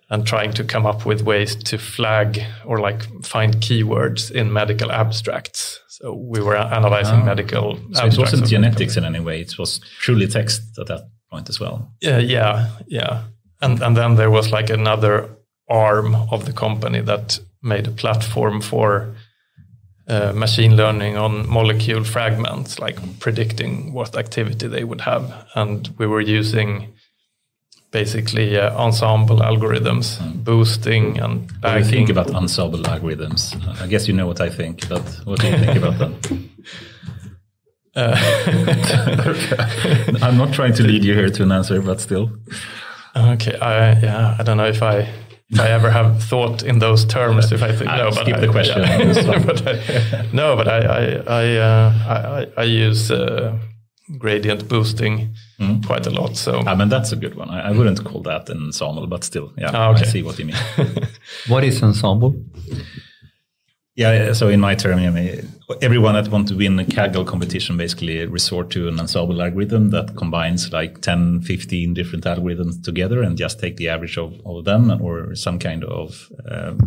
and 0.10 0.28
trying 0.28 0.52
to 0.52 0.64
come 0.64 0.86
up 0.86 1.06
with 1.06 1.22
ways 1.22 1.56
to 1.56 1.78
flag 1.78 2.44
or 2.66 2.80
like 2.80 3.02
find 3.24 3.56
keywords 3.56 4.30
in 4.30 4.52
medical 4.52 4.92
abstracts 4.92 5.80
so 5.88 6.14
we 6.14 6.42
were 6.42 6.58
analyzing 6.58 7.22
oh. 7.22 7.26
medical 7.26 7.80
so 7.94 8.06
it 8.06 8.18
wasn't 8.18 8.46
genetics 8.46 8.98
in 8.98 9.06
any 9.06 9.22
way 9.22 9.40
it 9.40 9.58
was 9.58 9.80
truly 10.00 10.28
text 10.28 10.62
at 10.78 10.88
that 10.88 11.10
point 11.32 11.50
as 11.50 11.60
well 11.60 11.90
yeah 12.02 12.18
yeah 12.18 12.70
yeah 12.88 13.24
and 13.62 13.82
and 13.82 13.96
then 13.96 14.16
there 14.16 14.30
was 14.30 14.52
like 14.52 14.70
another 14.70 15.30
arm 15.70 16.16
of 16.32 16.44
the 16.46 16.54
company 16.54 17.00
that 17.00 17.40
made 17.62 17.88
a 17.88 17.92
platform 17.92 18.60
for 18.60 19.16
uh, 20.08 20.34
machine 20.34 20.76
learning 20.76 21.18
on 21.18 21.48
molecule 21.48 22.04
fragments, 22.04 22.80
like 22.80 22.98
predicting 23.20 23.94
what 23.94 24.18
activity 24.18 24.68
they 24.68 24.84
would 24.84 25.02
have. 25.02 25.48
And 25.56 25.90
we 25.98 26.08
were 26.08 26.22
using 26.22 26.94
basically 27.92 28.58
uh, 28.58 28.76
ensemble 28.76 29.38
algorithms, 29.38 30.20
boosting 30.44 31.20
and 31.20 31.48
bagging. 31.62 31.62
What 31.62 31.74
do 31.74 31.78
you 31.78 31.86
think 31.86 32.10
about 32.10 32.36
ensemble 32.36 32.80
algorithms? 32.80 33.82
I 33.82 33.88
guess 33.88 34.08
you 34.08 34.14
know 34.14 34.28
what 34.28 34.42
I 34.42 34.50
think, 34.50 34.90
but 34.90 35.04
what 35.24 35.40
do 35.40 35.48
you 35.48 35.58
think 35.58 35.78
about 35.78 36.00
them? 36.00 36.50
Uh, 37.96 38.18
I'm 40.24 40.36
not 40.36 40.52
trying 40.52 40.74
to 40.74 40.82
lead 40.82 41.04
you 41.04 41.14
here 41.14 41.30
to 41.30 41.44
an 41.44 41.52
answer, 41.52 41.80
but 41.80 42.02
still. 42.02 42.32
Okay, 43.16 43.56
I, 43.60 44.00
yeah, 44.00 44.36
I 44.40 44.42
don't 44.42 44.58
know 44.58 44.66
if 44.66 44.82
I 44.82 45.08
if 45.54 45.60
I 45.60 45.70
ever 45.70 45.90
have 45.92 46.24
thought 46.24 46.64
in 46.64 46.80
those 46.80 47.06
terms. 47.06 47.52
If 47.52 47.62
I 47.62 47.72
think 47.72 47.90
no, 47.90 48.10
but 48.10 48.26
skip 48.26 48.38
I, 48.38 48.40
the 48.40 48.48
question. 48.48 48.82
Yeah. 48.82 49.44
but 49.46 49.68
I, 49.68 50.26
no, 50.34 50.56
but 50.56 50.68
I 50.68 50.80
I 50.80 51.04
I, 51.28 51.58
uh, 51.58 52.48
I, 52.58 52.62
I 52.62 52.64
use 52.64 53.12
uh, 53.12 53.58
gradient 54.18 54.68
boosting 54.68 55.34
mm. 55.60 55.86
quite 55.86 56.08
a 56.08 56.10
lot. 56.10 56.36
So 56.36 56.60
I 56.60 56.76
mean 56.76 56.90
that's 56.90 57.12
a 57.12 57.16
good 57.16 57.36
one. 57.36 57.50
I, 57.50 57.70
I 57.70 57.72
wouldn't 57.72 58.04
call 58.04 58.22
that 58.24 58.50
an 58.50 58.58
ensemble, 58.58 59.08
but 59.08 59.24
still, 59.24 59.54
yeah, 59.58 59.72
ah, 59.74 59.92
okay. 59.92 60.02
I 60.02 60.06
see 60.06 60.24
what 60.24 60.40
you 60.40 60.46
mean. 60.46 60.58
what 61.48 61.64
is 61.64 61.84
ensemble? 61.84 62.36
Yeah, 63.96 64.34
so 64.34 64.48
in 64.50 64.60
my 64.60 64.74
term, 64.74 64.98
I 64.98 65.12
mean, 65.12 65.48
everyone 65.84 66.16
that 66.16 66.28
wants 66.30 66.50
to 66.50 66.58
win 66.58 66.80
a 66.80 66.84
Kaggle 66.84 67.28
competition 67.28 67.78
basically 67.78 68.26
resort 68.26 68.72
to 68.72 68.88
an 68.88 69.00
ensemble 69.00 69.40
algorithm 69.40 69.92
that 69.92 70.16
combines 70.18 70.74
like 70.74 71.02
10, 71.02 71.42
15 71.42 71.94
different 71.94 72.24
algorithms 72.24 72.84
together 72.84 73.22
and 73.22 73.38
just 73.38 73.60
take 73.60 73.78
the 73.78 73.90
average 73.90 74.18
of, 74.18 74.34
of 74.48 74.66
them 74.66 75.00
or 75.00 75.36
some 75.36 75.60
kind 75.60 75.84
of 75.84 76.28
um, 76.50 76.80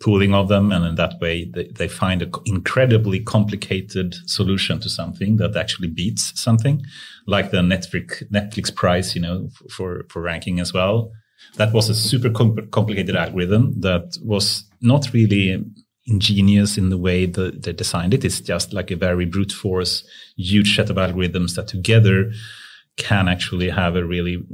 pooling 0.00 0.32
of 0.32 0.48
them. 0.48 0.72
And 0.72 0.86
in 0.86 0.94
that 0.94 1.20
way, 1.20 1.44
they, 1.44 1.66
they 1.76 1.88
find 1.88 2.22
an 2.22 2.32
incredibly 2.46 3.20
complicated 3.20 4.14
solution 4.24 4.80
to 4.80 4.88
something 4.88 5.36
that 5.36 5.56
actually 5.56 5.88
beats 5.88 6.40
something 6.40 6.82
like 7.26 7.50
the 7.50 7.58
Netflix, 7.58 8.26
Netflix 8.30 8.74
prize, 8.74 9.14
you 9.14 9.20
know, 9.20 9.50
for, 9.70 10.06
for 10.08 10.22
ranking 10.22 10.58
as 10.60 10.72
well. 10.72 11.12
That 11.56 11.74
was 11.74 11.90
a 11.90 11.94
super 11.94 12.30
complicated 12.30 13.14
algorithm 13.14 13.78
that 13.80 14.16
was 14.22 14.64
not 14.80 15.12
really 15.12 15.62
ingenious 16.06 16.78
in 16.78 16.88
the 16.88 16.98
way 16.98 17.26
that 17.26 17.62
they 17.62 17.72
designed 17.72 18.14
it. 18.14 18.24
It's 18.24 18.40
just 18.40 18.72
like 18.72 18.90
a 18.90 18.96
very 18.96 19.24
brute 19.24 19.52
force, 19.52 20.04
huge 20.36 20.76
set 20.76 20.90
of 20.90 20.96
algorithms 20.96 21.56
that 21.56 21.68
together 21.68 22.32
can 22.96 23.28
actually 23.28 23.70
have 23.70 23.96
a 23.96 24.04
really 24.04 24.44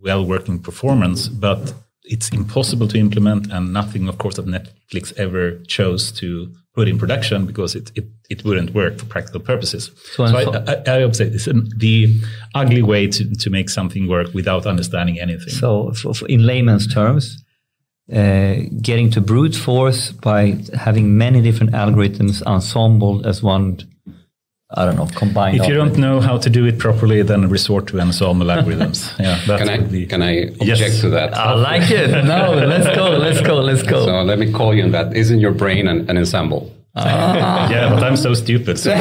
well 0.00 0.24
working 0.24 0.58
performance, 0.60 1.28
but 1.28 1.74
it's 2.04 2.28
impossible 2.30 2.88
to 2.88 2.98
implement 2.98 3.52
and 3.52 3.72
nothing, 3.72 4.08
of 4.08 4.18
course, 4.18 4.36
that 4.36 4.46
Netflix 4.46 5.12
ever 5.16 5.58
chose 5.66 6.10
to 6.12 6.52
put 6.74 6.88
in 6.88 6.98
production 6.98 7.46
because 7.46 7.74
it, 7.74 7.92
it, 7.94 8.06
it 8.30 8.44
wouldn't 8.44 8.74
work 8.74 8.98
for 8.98 9.04
practical 9.06 9.40
purposes. 9.40 9.90
So, 10.12 10.26
so 10.26 10.52
I, 10.52 10.72
I, 10.72 10.98
I, 11.00 11.04
would 11.04 11.14
say 11.14 11.26
it's 11.26 11.46
um, 11.46 11.68
the 11.76 12.14
ugly 12.54 12.82
way 12.82 13.06
to, 13.08 13.34
to 13.34 13.50
make 13.50 13.68
something 13.68 14.08
work 14.08 14.32
without 14.32 14.66
understanding 14.66 15.20
anything. 15.20 15.50
So 15.52 15.92
for, 15.92 16.14
for 16.14 16.26
in 16.28 16.46
layman's 16.46 16.92
terms, 16.92 17.42
uh, 18.12 18.54
getting 18.80 19.10
to 19.10 19.20
brute 19.20 19.54
force 19.54 20.10
by 20.12 20.58
having 20.74 21.16
many 21.16 21.40
different 21.40 21.72
algorithms 21.72 22.42
ensembled 22.46 23.26
as 23.26 23.42
one 23.42 23.78
I 24.74 24.86
don't 24.86 24.96
know, 24.96 25.06
combined. 25.06 25.60
If 25.60 25.68
you 25.68 25.74
don't 25.74 25.98
know 25.98 26.20
how 26.20 26.38
to 26.38 26.48
do 26.48 26.64
it 26.64 26.78
properly, 26.78 27.20
then 27.22 27.48
resort 27.50 27.88
to 27.88 28.00
ensemble 28.00 28.46
algorithms. 28.46 29.12
Yeah, 29.22 29.38
can 29.44 29.68
I 29.68 29.78
be, 29.78 30.06
can 30.06 30.22
I 30.22 30.44
object 30.44 30.80
yes. 30.80 31.00
to 31.02 31.10
that? 31.10 31.34
I 31.34 31.52
like 31.54 31.90
it. 31.90 32.24
No, 32.24 32.54
let's 32.54 32.96
go, 32.96 33.10
let's 33.10 33.40
go, 33.42 33.56
let's 33.56 33.82
go. 33.82 34.06
So 34.06 34.22
let 34.22 34.38
me 34.38 34.50
call 34.50 34.74
you 34.74 34.84
on 34.84 34.92
that. 34.92 35.14
Isn't 35.14 35.40
your 35.40 35.52
brain 35.52 35.86
an, 35.88 36.08
an 36.08 36.16
ensemble? 36.16 36.72
Ah. 36.94 37.70
yeah, 37.70 37.88
but 37.88 38.04
I'm 38.04 38.16
so 38.16 38.34
stupid. 38.34 38.78
So 38.78 38.94
no, 38.94 39.00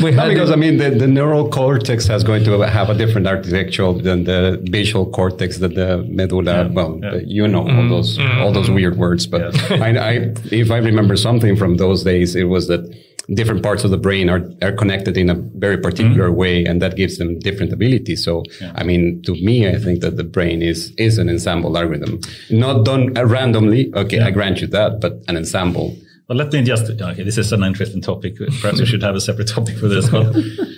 because 0.00 0.50
I 0.50 0.56
mean, 0.56 0.76
the, 0.78 0.90
the 0.90 1.06
neural 1.06 1.48
cortex 1.50 2.04
has 2.08 2.24
going 2.24 2.42
to 2.44 2.58
have 2.62 2.90
a 2.90 2.94
different 2.94 3.28
architecture 3.28 3.92
than 3.92 4.24
the 4.24 4.58
visual 4.70 5.06
cortex, 5.06 5.58
that 5.58 5.76
the 5.76 6.04
medulla. 6.08 6.64
Yeah, 6.64 6.68
well, 6.72 6.98
yeah. 7.00 7.14
you 7.24 7.46
know 7.46 7.62
mm, 7.62 7.76
all 7.76 7.88
those 7.88 8.18
mm, 8.18 8.40
all 8.40 8.50
those 8.52 8.68
weird 8.68 8.98
words. 8.98 9.28
But 9.28 9.54
yes. 9.54 9.70
I, 9.70 9.90
I, 9.90 10.34
if 10.50 10.72
I 10.72 10.78
remember 10.78 11.16
something 11.16 11.54
from 11.54 11.76
those 11.76 12.02
days, 12.02 12.34
it 12.34 12.44
was 12.44 12.66
that 12.66 12.92
different 13.34 13.62
parts 13.62 13.84
of 13.84 13.90
the 13.90 13.98
brain 13.98 14.30
are, 14.30 14.42
are 14.62 14.72
connected 14.72 15.16
in 15.16 15.28
a 15.28 15.34
very 15.34 15.76
particular 15.76 16.28
mm-hmm. 16.28 16.38
way 16.38 16.64
and 16.64 16.80
that 16.80 16.96
gives 16.96 17.18
them 17.18 17.38
different 17.40 17.72
abilities. 17.72 18.24
So, 18.24 18.42
yeah. 18.60 18.72
I 18.74 18.84
mean, 18.84 19.22
to 19.26 19.32
me, 19.32 19.68
I 19.68 19.78
think 19.78 20.00
that 20.00 20.16
the 20.16 20.24
brain 20.24 20.62
is, 20.62 20.92
is 20.96 21.18
an 21.18 21.28
ensemble 21.28 21.76
algorithm, 21.76 22.20
not 22.50 22.84
done 22.84 23.12
randomly. 23.12 23.92
Okay. 23.94 24.16
Yeah. 24.16 24.26
I 24.26 24.30
grant 24.30 24.60
you 24.60 24.66
that, 24.68 25.00
but 25.00 25.22
an 25.28 25.36
ensemble. 25.36 25.96
Well, 26.28 26.38
let 26.38 26.52
me 26.52 26.62
just, 26.62 26.90
okay, 26.90 27.22
this 27.22 27.38
is 27.38 27.52
an 27.52 27.62
interesting 27.62 28.02
topic. 28.02 28.36
Perhaps 28.36 28.80
we 28.80 28.86
should 28.86 29.02
have 29.02 29.14
a 29.14 29.20
separate 29.20 29.48
topic 29.48 29.78
for 29.78 29.88
this. 29.88 30.08
But 30.08 30.34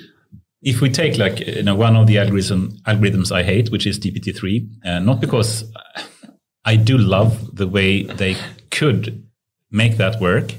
if 0.62 0.80
we 0.80 0.90
take 0.90 1.18
like, 1.18 1.40
you 1.40 1.62
know, 1.62 1.74
one 1.74 1.96
of 1.96 2.06
the 2.06 2.18
algorithm, 2.18 2.76
algorithms 2.86 3.32
I 3.32 3.42
hate, 3.42 3.70
which 3.70 3.86
is 3.86 3.98
GPT-3, 3.98 4.86
uh, 4.86 4.98
not 5.00 5.20
because 5.20 5.64
I 6.64 6.76
do 6.76 6.98
love 6.98 7.56
the 7.56 7.66
way 7.66 8.04
they 8.04 8.36
could 8.70 9.26
make 9.70 9.96
that 9.96 10.20
work, 10.20 10.54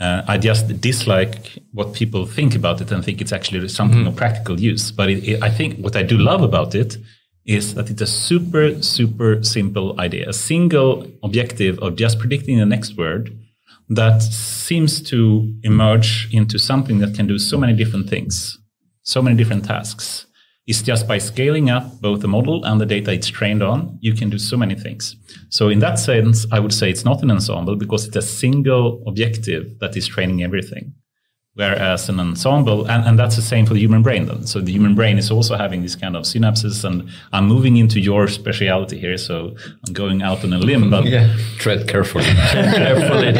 uh, 0.00 0.22
I 0.26 0.38
just 0.38 0.80
dislike 0.80 1.58
what 1.72 1.92
people 1.92 2.26
think 2.26 2.54
about 2.54 2.80
it 2.80 2.90
and 2.90 3.04
think 3.04 3.20
it's 3.20 3.32
actually 3.32 3.68
something 3.68 4.04
mm. 4.04 4.08
of 4.08 4.16
practical 4.16 4.58
use. 4.58 4.90
But 4.90 5.10
it, 5.10 5.28
it, 5.28 5.42
I 5.42 5.50
think 5.50 5.78
what 5.78 5.94
I 5.94 6.02
do 6.02 6.16
love 6.16 6.42
about 6.42 6.74
it 6.74 6.96
is 7.44 7.74
that 7.74 7.90
it's 7.90 8.00
a 8.00 8.06
super, 8.06 8.82
super 8.82 9.42
simple 9.42 9.98
idea, 10.00 10.28
a 10.28 10.32
single 10.32 11.06
objective 11.22 11.78
of 11.80 11.96
just 11.96 12.18
predicting 12.18 12.58
the 12.58 12.66
next 12.66 12.96
word 12.96 13.36
that 13.90 14.22
seems 14.22 15.02
to 15.02 15.52
emerge 15.62 16.28
into 16.32 16.58
something 16.58 16.98
that 17.00 17.14
can 17.14 17.26
do 17.26 17.38
so 17.38 17.58
many 17.58 17.72
different 17.74 18.08
things, 18.08 18.58
so 19.02 19.20
many 19.20 19.36
different 19.36 19.64
tasks 19.64 20.26
is 20.70 20.82
just 20.82 21.08
by 21.08 21.18
scaling 21.18 21.68
up 21.68 22.00
both 22.00 22.20
the 22.20 22.28
model 22.28 22.64
and 22.64 22.80
the 22.80 22.86
data 22.86 23.12
it's 23.12 23.28
trained 23.28 23.62
on, 23.62 23.98
you 24.00 24.14
can 24.14 24.30
do 24.30 24.38
so 24.38 24.56
many 24.56 24.76
things. 24.76 25.16
So 25.48 25.68
in 25.68 25.80
that 25.80 25.98
sense, 25.98 26.46
I 26.52 26.60
would 26.60 26.72
say 26.72 26.88
it's 26.88 27.04
not 27.04 27.22
an 27.22 27.30
ensemble 27.30 27.76
because 27.76 28.06
it's 28.06 28.16
a 28.16 28.22
single 28.22 29.02
objective 29.06 29.78
that 29.80 29.96
is 29.96 30.06
training 30.06 30.42
everything. 30.42 30.94
Whereas 31.54 32.08
uh, 32.08 32.12
an 32.12 32.20
ensemble, 32.20 32.86
and, 32.88 33.04
and 33.04 33.18
that's 33.18 33.34
the 33.34 33.42
same 33.42 33.66
for 33.66 33.74
the 33.74 33.80
human 33.80 34.02
brain 34.02 34.26
then. 34.26 34.46
So 34.46 34.60
the 34.60 34.70
human 34.70 34.94
brain 34.94 35.18
is 35.18 35.30
also 35.32 35.56
having 35.56 35.82
these 35.82 35.96
kind 35.96 36.14
of 36.16 36.22
synapses, 36.22 36.84
and 36.84 37.10
I'm 37.32 37.46
moving 37.48 37.76
into 37.76 37.98
your 37.98 38.28
speciality 38.28 38.98
here, 39.00 39.18
so 39.18 39.56
I'm 39.86 39.92
going 39.92 40.22
out 40.22 40.44
on 40.44 40.52
a 40.52 40.58
limb. 40.58 40.90
But 40.90 41.06
Yeah. 41.06 41.36
Tread 41.58 41.88
carefully. 41.88 42.24
Carefully. 42.52 43.32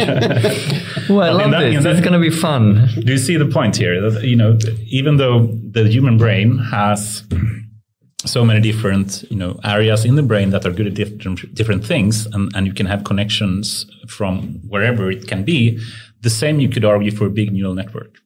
well, 1.09 1.38
I 1.40 1.42
love 1.42 1.51
that- 1.53 1.62
in 1.62 1.75
this. 1.75 1.85
that- 1.85 1.92
It's 1.96 2.01
going 2.01 2.20
to 2.20 2.31
be 2.31 2.31
fun. 2.31 2.88
do 3.05 3.12
you 3.12 3.18
see 3.18 3.37
the 3.37 3.46
point 3.46 3.77
here? 3.77 4.01
That 4.11 4.25
you 4.25 4.37
know, 4.37 4.59
even 4.88 5.16
though 5.16 5.46
the 5.70 5.85
human 5.88 6.18
brain 6.18 6.59
has 6.59 7.23
so 8.27 8.44
many 8.44 8.61
different 8.61 9.25
you 9.31 9.37
know 9.37 9.59
areas 9.64 10.05
in 10.05 10.16
the 10.16 10.23
brain 10.23 10.51
that 10.51 10.66
are 10.66 10.73
good 10.73 10.87
at 10.88 10.94
different 10.94 11.55
different 11.55 11.85
things, 11.87 12.27
and, 12.27 12.51
and 12.57 12.66
you 12.66 12.75
can 12.75 12.87
have 12.87 13.05
connections 13.05 13.87
from 14.09 14.61
wherever 14.68 15.11
it 15.11 15.27
can 15.29 15.44
be. 15.44 15.79
The 16.23 16.31
same 16.31 16.61
you 16.61 16.69
could 16.69 16.85
argue 16.85 17.11
for 17.11 17.27
a 17.27 17.31
big 17.31 17.53
neural 17.53 17.75
network. 17.75 18.19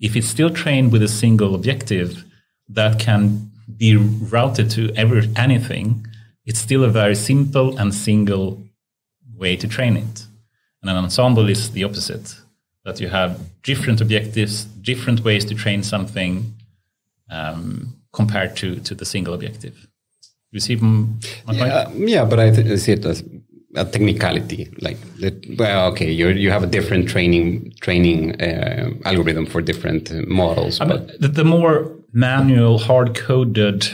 If 0.00 0.16
it's 0.16 0.28
still 0.28 0.50
trained 0.50 0.92
with 0.92 1.02
a 1.02 1.08
single 1.08 1.54
objective 1.54 2.24
that 2.68 2.98
can 2.98 3.50
be 3.76 3.96
routed 3.96 4.70
to 4.70 4.92
every 4.96 5.28
anything, 5.36 6.06
it's 6.46 6.58
still 6.58 6.84
a 6.84 6.88
very 6.88 7.14
simple 7.14 7.78
and 7.78 7.94
single 7.94 8.62
way 9.36 9.56
to 9.56 9.68
train 9.68 9.96
it. 9.96 10.26
And 10.82 10.90
an 10.90 10.96
ensemble 10.96 11.48
is 11.48 11.70
the 11.72 11.84
opposite 11.84 12.36
that 12.84 13.00
you 13.00 13.08
have 13.08 13.38
different 13.62 14.00
objectives, 14.00 14.64
different 14.64 15.22
ways 15.22 15.44
to 15.46 15.54
train 15.54 15.82
something 15.82 16.54
um, 17.30 17.94
compared 18.12 18.56
to, 18.56 18.80
to 18.80 18.94
the 18.94 19.04
single 19.04 19.34
objective. 19.34 19.86
You 20.50 20.60
see 20.60 20.74
m- 20.74 21.20
my 21.46 21.54
point? 21.58 21.68
Yeah, 21.68 21.88
yeah, 21.94 22.24
but 22.24 22.40
I, 22.40 22.50
th- 22.50 22.66
I 22.66 22.76
see 22.76 22.92
it 22.92 23.04
as 23.04 23.22
a 23.74 23.84
technicality. 23.84 24.68
Like, 24.80 24.98
that, 25.20 25.44
well, 25.58 25.92
okay, 25.92 26.10
you 26.10 26.28
you 26.28 26.50
have 26.50 26.62
a 26.62 26.66
different 26.66 27.08
training 27.08 27.72
training 27.80 28.40
uh, 28.40 28.90
algorithm 29.04 29.46
for 29.46 29.62
different 29.62 30.10
uh, 30.10 30.22
models, 30.26 30.80
I 30.80 30.86
but 30.86 31.06
mean, 31.06 31.16
the, 31.20 31.28
the 31.28 31.44
more 31.44 31.96
manual, 32.12 32.78
hard 32.78 33.14
coded 33.14 33.88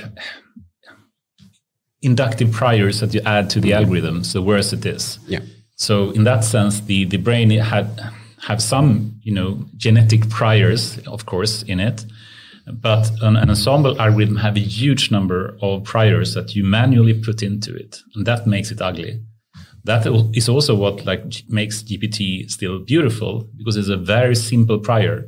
inductive 2.03 2.53
priors 2.53 3.01
that 3.01 3.13
you 3.15 3.21
add 3.25 3.51
to 3.51 3.61
the 3.61 3.71
algorithms, 3.71 4.33
the 4.33 4.43
worse 4.43 4.73
it 4.73 4.87
is. 4.87 5.19
yeah, 5.27 5.41
So 5.77 6.11
in 6.11 6.25
that 6.25 6.45
sense, 6.45 6.81
the, 6.81 7.05
the 7.05 7.17
brain 7.17 7.51
had 7.51 7.87
have 8.47 8.63
some 8.63 9.19
you 9.23 9.33
know 9.33 9.59
genetic 9.77 10.29
priors, 10.31 10.99
of 11.07 11.27
course, 11.27 11.63
in 11.65 11.81
it, 11.81 12.05
but 12.73 13.11
an, 13.23 13.37
an 13.37 13.51
ensemble 13.51 14.01
algorithm 14.01 14.37
have 14.37 14.57
a 14.57 14.61
huge 14.61 15.11
number 15.11 15.57
of 15.61 15.85
priors 15.85 16.35
that 16.35 16.55
you 16.55 16.65
manually 16.65 17.15
put 17.15 17.43
into 17.43 17.75
it, 17.75 17.99
and 18.15 18.27
that 18.27 18.47
makes 18.47 18.71
it 18.71 18.81
ugly. 18.81 19.21
That 19.87 20.07
is 20.35 20.49
also 20.49 20.75
what 20.75 21.07
like 21.07 21.23
makes 21.49 21.83
GPT 21.83 22.51
still 22.51 22.79
beautiful 22.85 23.49
because 23.57 23.77
it's 23.81 23.89
a 23.89 23.97
very 23.97 24.35
simple 24.35 24.79
prior. 24.79 25.25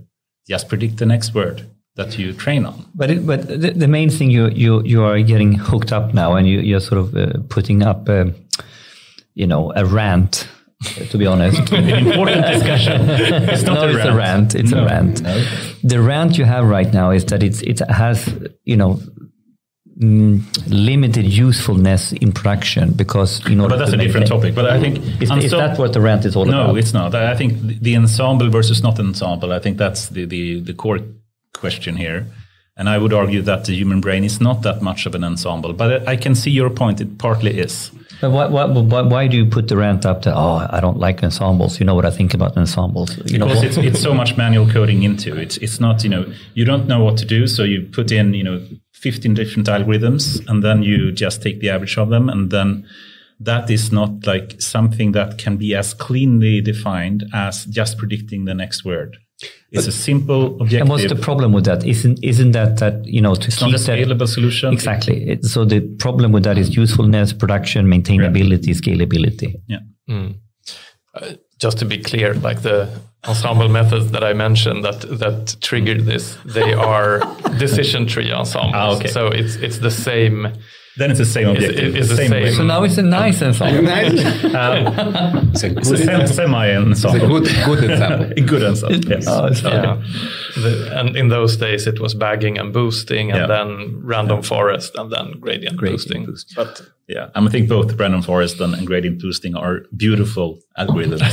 Just 0.49 0.69
predict 0.69 0.97
the 0.97 1.07
next 1.07 1.35
word 1.35 1.63
that 1.97 2.19
you 2.19 2.33
train 2.33 2.65
on. 2.67 2.75
But 2.95 3.11
it, 3.11 3.27
but 3.27 3.47
the, 3.47 3.71
the 3.71 3.89
main 3.89 4.11
thing 4.11 4.31
you 4.31 4.49
you 4.49 4.83
you 4.85 5.03
are 5.05 5.21
getting 5.23 5.53
hooked 5.55 5.93
up 5.93 6.15
now, 6.15 6.37
and 6.37 6.47
you 6.47 6.61
you're 6.61 6.81
sort 6.81 7.01
of 7.01 7.15
uh, 7.15 7.33
putting 7.49 7.83
up, 7.83 8.09
um 8.09 8.35
you 9.35 9.47
know, 9.47 9.73
a 9.77 9.85
rant. 9.85 10.49
To 11.11 11.19
be 11.19 11.27
honest, 11.27 11.73
An 11.73 11.89
important 12.07 12.47
discussion. 12.47 13.01
It's 13.53 13.63
not 13.65 13.75
no, 13.75 13.83
a 13.83 13.89
it's 13.89 13.97
rant. 13.97 14.09
a 14.09 14.15
rant. 14.17 14.55
It's 14.55 14.71
No, 14.71 14.83
a 14.83 14.87
rant. 14.87 15.23
The 15.83 15.99
rant 16.01 16.39
you 16.39 16.45
have 16.47 16.65
right 16.71 16.93
now 16.95 17.11
is 17.13 17.25
that 17.25 17.43
it's 17.43 17.63
it 17.63 17.81
has 17.91 18.29
you 18.65 18.77
know 18.77 19.01
mm, 19.99 20.41
limited 20.69 21.25
usefulness 21.25 22.13
in 22.13 22.33
production 22.33 22.93
because 22.93 23.45
you 23.49 23.57
know. 23.57 23.69
But 23.69 23.79
that's 23.79 23.93
a 23.93 23.97
different 23.97 24.27
topic. 24.27 24.55
But 24.55 24.67
I 24.67 24.81
think 24.81 24.99
Is, 25.21 25.31
is 25.31 25.51
that 25.51 25.79
what 25.79 25.93
the 25.93 26.01
rant 26.01 26.25
is 26.25 26.37
all 26.37 26.45
no, 26.45 26.53
about? 26.53 26.73
No 26.73 26.77
it's 26.77 26.93
not. 26.93 27.15
I 27.15 27.37
think 27.37 27.61
the- 27.61 27.97
ensemble 27.97 28.49
versus 28.51 28.83
not 28.83 28.99
ensemble. 28.99 29.53
I 29.53 29.59
think 29.59 29.79
that's 29.79 30.09
the, 30.09 30.25
the, 30.25 30.61
the 30.61 30.75
core 30.75 31.01
question 31.53 31.97
here. 31.97 32.27
And 32.77 32.89
I 32.89 32.97
would 32.97 33.13
argue 33.13 33.43
that 33.43 33.65
the 33.65 33.75
human 33.75 34.01
brain 34.01 34.23
is 34.23 34.41
not 34.41 34.63
that 34.63 34.83
much 34.83 35.05
of 35.07 35.17
an 35.17 35.25
ensemble. 35.25 35.73
But 35.73 36.07
I 36.07 36.17
can 36.17 36.37
see 36.37 36.53
your 36.53 36.71
point. 36.71 37.01
It 37.01 37.19
partly 37.19 37.59
is. 37.59 37.91
But 38.21 38.31
why, 38.31 38.47
why, 38.47 38.65
why, 38.67 39.03
why 39.03 39.27
do 39.27 39.37
you 39.37 39.47
put 39.47 39.67
the 39.69 39.77
rant 39.77 40.07
up 40.07 40.23
to, 40.23 40.35
oh, 40.35 40.67
I 40.71 40.81
don't 40.81 40.99
like 40.99 41.23
ensembles? 41.23 41.79
You 41.81 41.87
know 41.87 41.95
what 41.95 42.05
I 42.05 42.11
think 42.11 42.35
about 42.35 42.57
ensembles. 42.57 43.17
You 43.31 43.39
know, 43.39 43.47
because 43.47 43.65
it's, 43.65 43.77
it's 43.77 44.01
so 44.01 44.15
much 44.15 44.37
manual 44.37 44.69
coding 44.69 45.03
into 45.03 45.37
it. 45.37 45.59
It's 45.61 45.81
not, 45.81 46.05
you 46.05 46.11
know, 46.11 46.33
you 46.55 46.65
don't 46.65 46.87
know 46.87 47.03
what 47.03 47.17
to 47.19 47.25
do. 47.25 47.47
So 47.47 47.65
you 47.65 47.89
put 47.93 48.13
in, 48.13 48.35
you 48.35 48.45
know, 48.45 48.61
15 49.01 49.35
different 49.35 49.69
algorithms 49.69 50.47
and 50.49 50.63
then 50.63 50.83
you 50.83 51.13
just 51.13 51.43
take 51.43 51.61
the 51.61 51.71
average 51.71 51.97
of 51.99 52.09
them. 52.11 52.29
And 52.29 52.51
then 52.51 52.87
that 53.41 53.71
is 53.71 53.93
not 53.93 54.27
like 54.27 54.61
something 54.61 55.13
that 55.13 55.39
can 55.39 55.57
be 55.57 55.75
as 55.75 55.95
cleanly 55.95 56.61
defined 56.61 57.25
as 57.33 57.65
just 57.67 57.97
predicting 57.99 58.45
the 58.45 58.55
next 58.55 58.85
word. 58.85 59.17
It's 59.71 59.87
a 59.87 59.93
simple 59.93 60.61
objective. 60.61 60.81
and 60.81 60.89
what's 60.91 61.07
the 61.09 61.15
problem 61.15 61.53
with 61.53 61.65
that? 61.67 61.85
Isn't, 61.87 62.19
isn't 62.25 62.53
that, 62.53 62.79
that, 62.79 63.05
you 63.05 63.21
know, 63.21 63.35
to 63.37 63.47
it's 63.47 63.61
not 63.61 63.69
keep 63.71 63.77
a 63.77 63.83
that. 63.83 63.99
scalable 63.99 64.27
solution. 64.29 64.73
Exactly. 64.73 65.29
It- 65.29 65.45
so 65.45 65.65
the 65.65 65.81
problem 65.99 66.33
with 66.33 66.43
that 66.45 66.59
is 66.59 66.75
usefulness, 66.77 67.33
production, 67.33 67.87
maintainability, 67.87 68.71
scalability. 68.75 69.55
Yeah. 69.69 69.79
Hmm. 70.09 70.31
Uh, 71.15 71.35
just 71.61 71.79
to 71.79 71.85
be 71.85 71.99
clear, 71.99 72.35
like 72.35 72.63
the 72.63 72.89
ensemble 73.27 73.69
methods 73.69 74.11
that 74.13 74.23
I 74.23 74.33
mentioned 74.33 74.85
that 74.85 75.01
that 75.19 75.57
triggered 75.61 76.05
this, 76.07 76.37
they 76.45 76.73
are 76.91 77.21
decision 77.59 78.07
tree 78.07 78.33
ensembles. 78.33 78.75
Ah, 78.75 78.97
okay. 78.97 79.09
So 79.09 79.29
it's 79.29 79.57
it's 79.57 79.79
the 79.79 79.91
same. 79.91 80.53
Then 80.97 81.11
it's 81.13 81.21
the 81.21 81.27
same 81.27 81.47
objective. 81.49 81.95
it's 81.95 82.09
the 82.09 82.17
same. 82.17 82.31
way. 82.33 82.51
So 82.53 82.65
now 82.65 82.83
it's 82.83 82.99
a 82.99 83.03
nice 83.03 83.41
ensemble. 83.41 83.85
it's 83.89 85.63
a 85.63 85.69
good, 85.69 85.79
It's 85.79 85.91
a 85.91 85.97
sem- 85.97 86.27
semi 86.27 86.67
it's 86.67 87.05
a 87.05 87.09
ensemble. 87.09 87.41
good, 87.41 87.45
good 87.67 87.91
example. 87.91 88.33
A 88.37 88.41
good 88.41 88.65
ensemble. 88.65 89.05
Yes. 89.09 89.27
Oh, 89.29 89.47
it's. 89.47 89.63
Yeah. 89.63 90.03
The, 90.57 90.99
and 90.99 91.17
in 91.17 91.29
those 91.29 91.57
days, 91.57 91.87
it 91.87 92.01
was 92.01 92.15
bagging 92.15 92.59
and 92.59 92.73
boosting, 92.73 93.31
and 93.31 93.41
Yeah. 93.43 93.47
then 93.47 94.01
random 94.03 94.43
forest, 94.43 94.97
and 94.97 95.11
then 95.13 95.39
gradient, 95.41 95.77
Gradient 95.77 96.03
boosting. 96.03 96.27
boost. 96.27 96.53
But 96.57 96.81
Yeah, 97.09 97.31
I 97.35 97.49
think 97.49 97.71
both 97.71 97.99
random 97.99 98.21
forest 98.21 98.61
and, 98.61 98.87
gradient 98.87 99.19
boosting 99.21 99.57
are 99.57 99.81
beautiful 99.97 100.59
algorithms. 100.79 101.33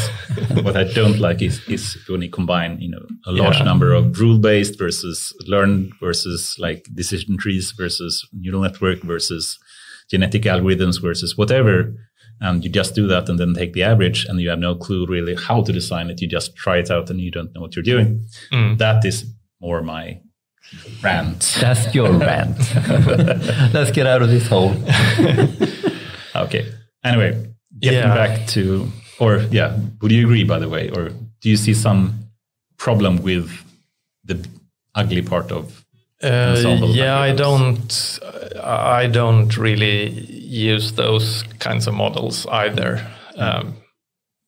what 0.63 0.77
I 0.77 0.85
don't 0.85 1.19
like 1.19 1.41
is, 1.41 1.59
is 1.67 1.97
when 2.07 2.21
you 2.21 2.29
combine, 2.29 2.79
you 2.79 2.89
know, 2.89 3.05
a 3.25 3.33
large 3.33 3.57
Yeah. 3.57 3.65
number 3.65 3.93
of 3.93 4.17
rule-based 4.17 4.77
versus 4.79 5.33
learned 5.47 5.91
versus 5.99 6.55
like 6.59 6.87
decision 6.93 7.37
trees 7.37 7.73
versus 7.77 8.25
neural 8.31 8.61
network 8.61 9.01
versus 9.03 9.59
genetic 10.09 10.43
algorithms 10.43 11.01
versus 11.01 11.37
whatever. 11.37 11.93
And 12.39 12.63
you 12.63 12.69
just 12.69 12.95
do 12.95 13.07
that 13.07 13.27
and 13.27 13.37
then 13.37 13.53
take 13.53 13.73
the 13.73 13.83
average 13.83 14.25
and 14.25 14.39
you 14.39 14.49
have 14.49 14.59
no 14.59 14.75
clue 14.75 15.05
really 15.05 15.35
how 15.35 15.61
to 15.63 15.73
design 15.73 16.09
it. 16.09 16.21
You 16.21 16.29
just 16.29 16.55
try 16.55 16.77
it 16.77 16.89
out 16.89 17.09
and 17.09 17.19
you 17.19 17.31
don't 17.31 17.53
know 17.53 17.59
what 17.61 17.75
you're 17.75 17.83
doing. 17.83 18.23
Mm. 18.53 18.77
That 18.77 19.03
is 19.03 19.25
more 19.61 19.81
my 19.81 20.21
rant. 21.03 21.57
That's 21.61 21.93
your 21.95 22.11
rant. 22.27 22.57
Let's 23.73 23.91
get 23.91 24.07
out 24.07 24.21
of 24.21 24.29
this 24.29 24.47
hole. 24.47 24.73
Okay. 26.35 26.65
Anyway, 27.03 27.31
getting 27.79 27.99
Yeah. 27.99 28.13
back 28.13 28.47
to, 28.47 28.91
or 29.19 29.37
yeah, 29.51 29.77
would 30.01 30.11
you 30.11 30.25
agree, 30.25 30.43
by 30.43 30.59
the 30.59 30.67
way, 30.67 30.89
or 30.89 31.09
do 31.39 31.49
you 31.49 31.55
see 31.55 31.73
some 31.73 32.27
problem 32.77 33.21
with 33.23 33.49
the 34.25 34.45
ugly 34.95 35.21
part 35.21 35.51
of 35.51 35.85
Uh, 36.23 36.55
yeah, 36.93 37.17
I 37.17 37.31
don't. 37.33 38.19
I 38.63 39.07
don't 39.07 39.55
really 39.57 40.09
use 40.69 40.91
those 40.95 41.43
kinds 41.59 41.87
of 41.87 41.93
models 41.93 42.45
either. 42.47 42.99
Um, 43.37 43.75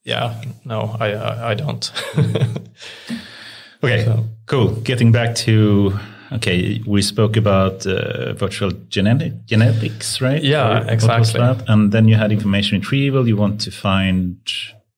yeah, 0.03 0.33
no, 0.65 0.95
I 0.99 1.07
I, 1.13 1.51
I 1.51 1.55
don't. 1.55 1.91
Okay, 3.83 4.05
So- 4.05 4.25
cool. 4.47 4.71
Getting 4.83 5.11
back 5.11 5.35
to, 5.45 5.93
okay, 6.31 6.81
we 6.87 7.01
spoke 7.01 7.37
about 7.37 7.85
uh, 7.85 8.33
virtual 8.33 8.71
genetic, 8.89 9.33
genetics, 9.45 10.19
right? 10.21 10.43
Yeah, 10.43 10.83
Or 10.87 10.91
exactly. 10.91 11.39
that? 11.39 11.63
And 11.67 11.91
then 11.91 12.07
you 12.07 12.15
had 12.15 12.31
information 12.31 12.79
retrieval. 12.79 13.27
You 13.27 13.37
want 13.37 13.61
to 13.61 13.71
find 13.71 14.37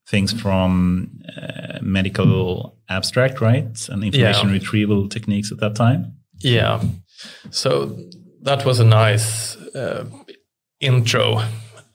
things 0.08 0.32
from 0.34 1.10
uh, 1.38 1.80
medical 1.82 2.78
abstract, 2.88 3.42
right? 3.42 3.90
And 3.90 4.04
information 4.04 4.48
Yeah. 4.50 4.54
retrieval 4.54 5.08
techniques 5.10 5.52
at 5.52 5.60
that 5.60 5.76
time. 5.76 6.14
yeah, 6.42 6.82
so 7.52 7.98
that 8.44 8.64
was 8.66 8.80
a 8.80 8.86
nice 8.86 9.58
uh, 9.76 10.06
intro, 10.80 11.42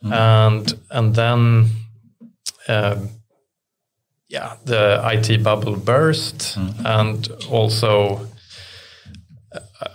and 0.03 0.75
and 0.91 1.15
then. 1.15 1.67
Um, 2.69 3.09
yeah, 4.35 4.57
the 4.65 5.01
IT 5.13 5.45
bubble 5.45 5.77
burst, 5.77 6.59
and 6.85 7.29
also 7.49 8.27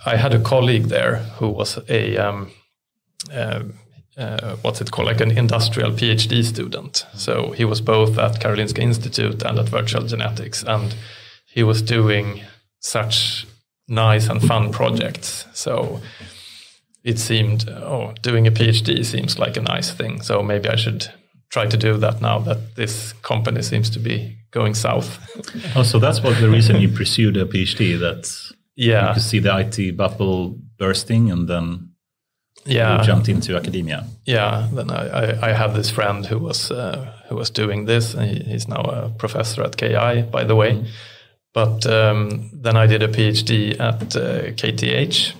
I 0.06 0.16
had 0.16 0.32
a 0.32 0.40
colleague 0.40 0.88
there 0.88 1.16
who 1.38 1.48
was 1.50 1.78
a 1.88 2.16
um, 2.16 2.50
uh, 3.30 3.64
uh, 4.16 4.56
what's 4.62 4.80
it 4.80 4.90
called, 4.90 5.08
like 5.08 5.20
an 5.20 5.30
industrial 5.30 5.90
PhD 5.90 6.42
student. 6.42 7.06
So 7.14 7.50
he 7.50 7.66
was 7.66 7.82
both 7.82 8.18
at 8.18 8.40
Karolinska 8.40 8.78
Institute 8.78 9.42
and 9.42 9.58
at 9.58 9.68
Virtual 9.68 10.06
Genetics, 10.06 10.64
and 10.64 10.94
he 11.46 11.62
was 11.62 11.82
doing 11.82 12.40
such 12.78 13.46
nice 13.88 14.30
and 14.30 14.40
fun 14.40 14.72
projects. 14.72 15.46
So 15.52 16.00
it 17.04 17.18
seemed, 17.18 17.68
oh, 17.68 18.14
doing 18.22 18.46
a 18.46 18.50
PhD 18.50 19.04
seems 19.04 19.38
like 19.38 19.58
a 19.58 19.62
nice 19.62 19.90
thing. 19.90 20.22
So 20.22 20.42
maybe 20.42 20.68
I 20.70 20.76
should 20.76 21.12
try 21.50 21.66
to 21.66 21.76
do 21.76 21.96
that 21.98 22.20
now 22.20 22.38
that 22.38 22.76
this 22.76 23.12
company 23.22 23.62
seems 23.62 23.90
to 23.90 23.98
be 23.98 24.36
going 24.50 24.74
south. 24.74 25.18
oh, 25.76 25.82
so 25.82 25.98
that's 25.98 26.22
what 26.22 26.40
the 26.40 26.48
reason 26.48 26.80
you 26.80 26.88
pursued 26.88 27.36
a 27.36 27.44
PhD. 27.44 27.98
That 27.98 28.30
yeah, 28.76 29.08
you 29.08 29.14
could 29.14 29.22
see 29.22 29.38
the 29.40 29.58
IT 29.58 29.96
bubble 29.96 30.58
bursting, 30.78 31.30
and 31.30 31.48
then 31.48 31.90
yeah, 32.64 32.98
you 32.98 33.04
jumped 33.04 33.28
into 33.28 33.56
academia. 33.56 34.06
Yeah, 34.24 34.68
then 34.72 34.90
I, 34.90 35.08
I, 35.08 35.50
I 35.50 35.52
had 35.52 35.74
this 35.74 35.90
friend 35.90 36.24
who 36.24 36.38
was 36.38 36.70
uh, 36.70 37.12
who 37.28 37.36
was 37.36 37.50
doing 37.50 37.86
this, 37.86 38.14
and 38.14 38.30
he, 38.30 38.44
he's 38.44 38.68
now 38.68 38.82
a 38.82 39.08
professor 39.10 39.62
at 39.62 39.76
KI, 39.76 40.22
by 40.22 40.44
the 40.44 40.56
way. 40.56 40.72
Mm. 40.72 40.86
But 41.52 41.84
um, 41.86 42.50
then 42.52 42.76
I 42.76 42.86
did 42.86 43.02
a 43.02 43.08
PhD 43.08 43.78
at 43.80 44.14
uh, 44.14 44.52
KTH, 44.52 45.34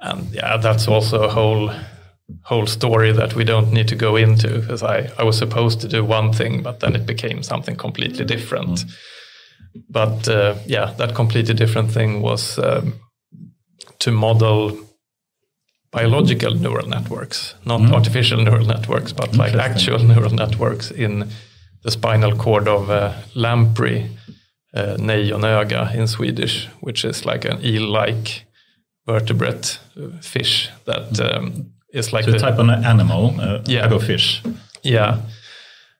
and 0.00 0.34
yeah, 0.34 0.56
that's 0.56 0.88
also 0.88 1.24
a 1.24 1.28
whole 1.28 1.70
whole 2.42 2.66
story 2.66 3.12
that 3.12 3.34
we 3.34 3.44
don't 3.44 3.72
need 3.72 3.88
to 3.88 3.96
go 3.96 4.16
into 4.16 4.60
because 4.60 4.82
I, 4.82 5.10
I 5.18 5.24
was 5.24 5.38
supposed 5.38 5.80
to 5.80 5.88
do 5.88 6.04
one 6.04 6.32
thing, 6.32 6.62
but 6.62 6.80
then 6.80 6.94
it 6.94 7.06
became 7.06 7.42
something 7.42 7.76
completely 7.76 8.24
different. 8.24 8.84
Mm. 8.84 8.92
But 9.88 10.28
uh, 10.28 10.56
yeah, 10.66 10.94
that 10.98 11.14
completely 11.14 11.54
different 11.54 11.90
thing 11.90 12.22
was 12.22 12.58
um, 12.58 12.94
to 13.98 14.10
model 14.10 14.78
biological 15.92 16.54
neural 16.54 16.88
networks, 16.88 17.54
not 17.64 17.80
mm. 17.80 17.92
artificial 17.92 18.42
neural 18.42 18.66
networks, 18.66 19.12
but 19.12 19.36
like 19.36 19.54
actual 19.54 19.98
neural 20.12 20.34
networks 20.34 20.90
in 20.90 21.28
the 21.82 21.90
spinal 21.90 22.36
cord 22.36 22.68
of 22.68 22.90
a 22.90 23.22
lamprey, 23.34 24.10
uh, 24.74 24.96
nejonöga 24.98 25.94
in 25.94 26.06
Swedish, 26.06 26.68
which 26.80 27.04
is 27.04 27.24
like 27.24 27.44
an 27.44 27.64
eel-like 27.64 28.44
vertebrate 29.06 29.78
uh, 29.96 30.08
fish 30.20 30.68
that 30.84 31.20
um, 31.20 31.72
is 31.92 32.12
like 32.12 32.24
so 32.24 32.32
the 32.32 32.38
type 32.38 32.58
of 32.58 32.68
animal, 32.68 33.34
uh, 33.40 33.62
yeah, 33.66 33.88
type 33.88 33.98
fish. 33.98 34.42
Yeah, 34.82 35.20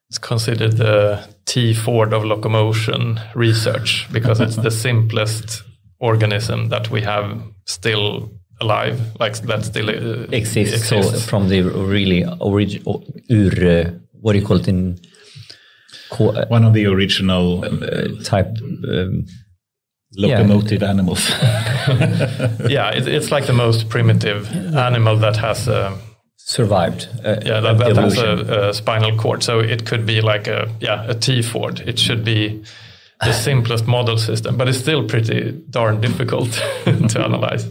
it's 0.09 0.18
considered 0.18 0.76
the 0.76 1.26
T 1.47 1.74
Ford 1.74 2.12
of 2.12 2.24
locomotion 2.24 3.20
research 3.34 4.07
because 4.12 4.41
it's 4.41 4.57
the 4.57 4.70
simplest 4.87 5.62
organism 5.99 6.68
that 6.68 6.91
we 6.91 7.03
have 7.03 7.41
still 7.64 8.30
alive, 8.61 9.01
like 9.18 9.37
that 9.43 9.64
still 9.64 9.89
uh, 9.89 10.26
exists. 10.32 10.74
exists. 10.74 10.89
So 10.89 11.18
from 11.30 11.49
the 11.49 11.62
really 11.62 12.24
original, 12.41 13.05
ur, 13.30 13.87
uh, 13.87 13.91
what 14.20 14.32
do 14.32 14.39
you 14.39 14.47
call 14.47 14.59
it 14.59 14.68
in? 14.68 14.99
One 16.49 16.64
of 16.64 16.72
the 16.72 16.87
original 16.87 17.64
uh, 17.64 18.22
type. 18.22 18.57
Um, 18.89 19.26
locomotive 20.17 20.83
yeah. 20.83 20.91
animals. 20.91 21.29
yeah, 22.69 22.91
it, 22.91 23.07
it's 23.07 23.31
like 23.31 23.47
the 23.47 23.53
most 23.53 23.89
primitive 23.89 24.51
animal 24.75 25.17
that 25.19 25.37
has 25.37 25.69
a 25.69 25.97
survived. 26.37 27.09
Uh, 27.25 27.37
yeah, 27.45 27.61
that, 27.61 27.79
that 27.79 27.97
has 27.97 28.19
a, 28.19 28.69
a, 28.69 28.75
spinal 28.75 29.17
cord, 29.19 29.43
so 29.43 29.59
it 29.61 29.85
could 29.85 30.07
be 30.07 30.21
like 30.21 30.47
a 30.47 30.73
yeah 30.81 31.05
a 31.09 31.14
T 31.14 31.43
Ford. 31.43 31.81
It 31.81 31.99
should 31.99 32.25
be 32.25 32.64
the 33.21 33.33
simplest 33.45 33.87
model 33.87 34.17
system, 34.17 34.57
but 34.57 34.69
it's 34.69 34.79
still 34.79 35.07
pretty 35.07 35.53
darn 35.71 36.01
difficult 36.01 36.53
to 36.85 37.21
analyze. 37.21 37.67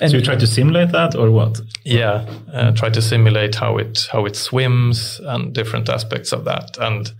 And 0.00 0.10
so 0.10 0.16
you 0.16 0.22
try 0.22 0.36
to 0.36 0.46
simulate 0.46 0.92
that, 0.92 1.14
or 1.14 1.30
what? 1.30 1.60
Yeah, 1.84 2.26
uh, 2.52 2.72
try 2.72 2.90
to 2.90 3.02
simulate 3.02 3.54
how 3.54 3.78
it 3.78 4.08
how 4.12 4.26
it 4.26 4.36
swims 4.36 5.20
and 5.24 5.54
different 5.54 5.88
aspects 5.88 6.32
of 6.32 6.44
that, 6.44 6.76
and 6.78 7.10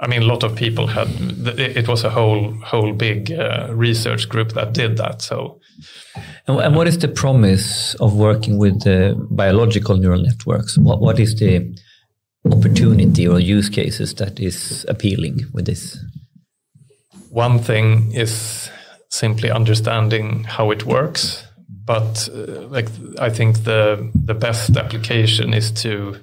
I 0.00 0.06
mean, 0.06 0.22
a 0.22 0.26
lot 0.26 0.44
of 0.44 0.54
people 0.54 0.86
had. 0.86 1.08
It 1.58 1.88
was 1.88 2.04
a 2.04 2.10
whole 2.10 2.52
whole 2.64 2.92
big 2.92 3.32
uh, 3.32 3.68
research 3.72 4.28
group 4.28 4.52
that 4.52 4.72
did 4.72 4.96
that. 4.98 5.22
So, 5.22 5.60
and, 6.46 6.60
and, 6.60 6.76
what 6.76 6.86
is 6.86 6.98
the 6.98 7.08
promise 7.08 7.94
of 7.96 8.14
working 8.14 8.58
with 8.58 8.84
the 8.84 9.16
biological 9.30 9.96
neural 9.96 10.22
networks? 10.22 10.78
What 10.78 11.00
what 11.00 11.18
is 11.18 11.34
the 11.34 11.76
opportunity 12.44 13.26
or 13.26 13.40
use 13.40 13.68
cases 13.68 14.14
that 14.14 14.38
is 14.38 14.86
appealing 14.88 15.40
with 15.52 15.66
this? 15.66 15.98
One 17.30 17.58
thing 17.58 18.12
is 18.12 18.70
simply 19.10 19.50
understanding 19.50 20.44
how 20.44 20.70
it 20.70 20.86
works, 20.86 21.44
but 21.84 22.28
uh, 22.32 22.68
like 22.68 22.88
I 23.18 23.30
think 23.30 23.64
the 23.64 24.10
the 24.14 24.34
best 24.34 24.76
application 24.76 25.54
is 25.54 25.72
to 25.82 26.16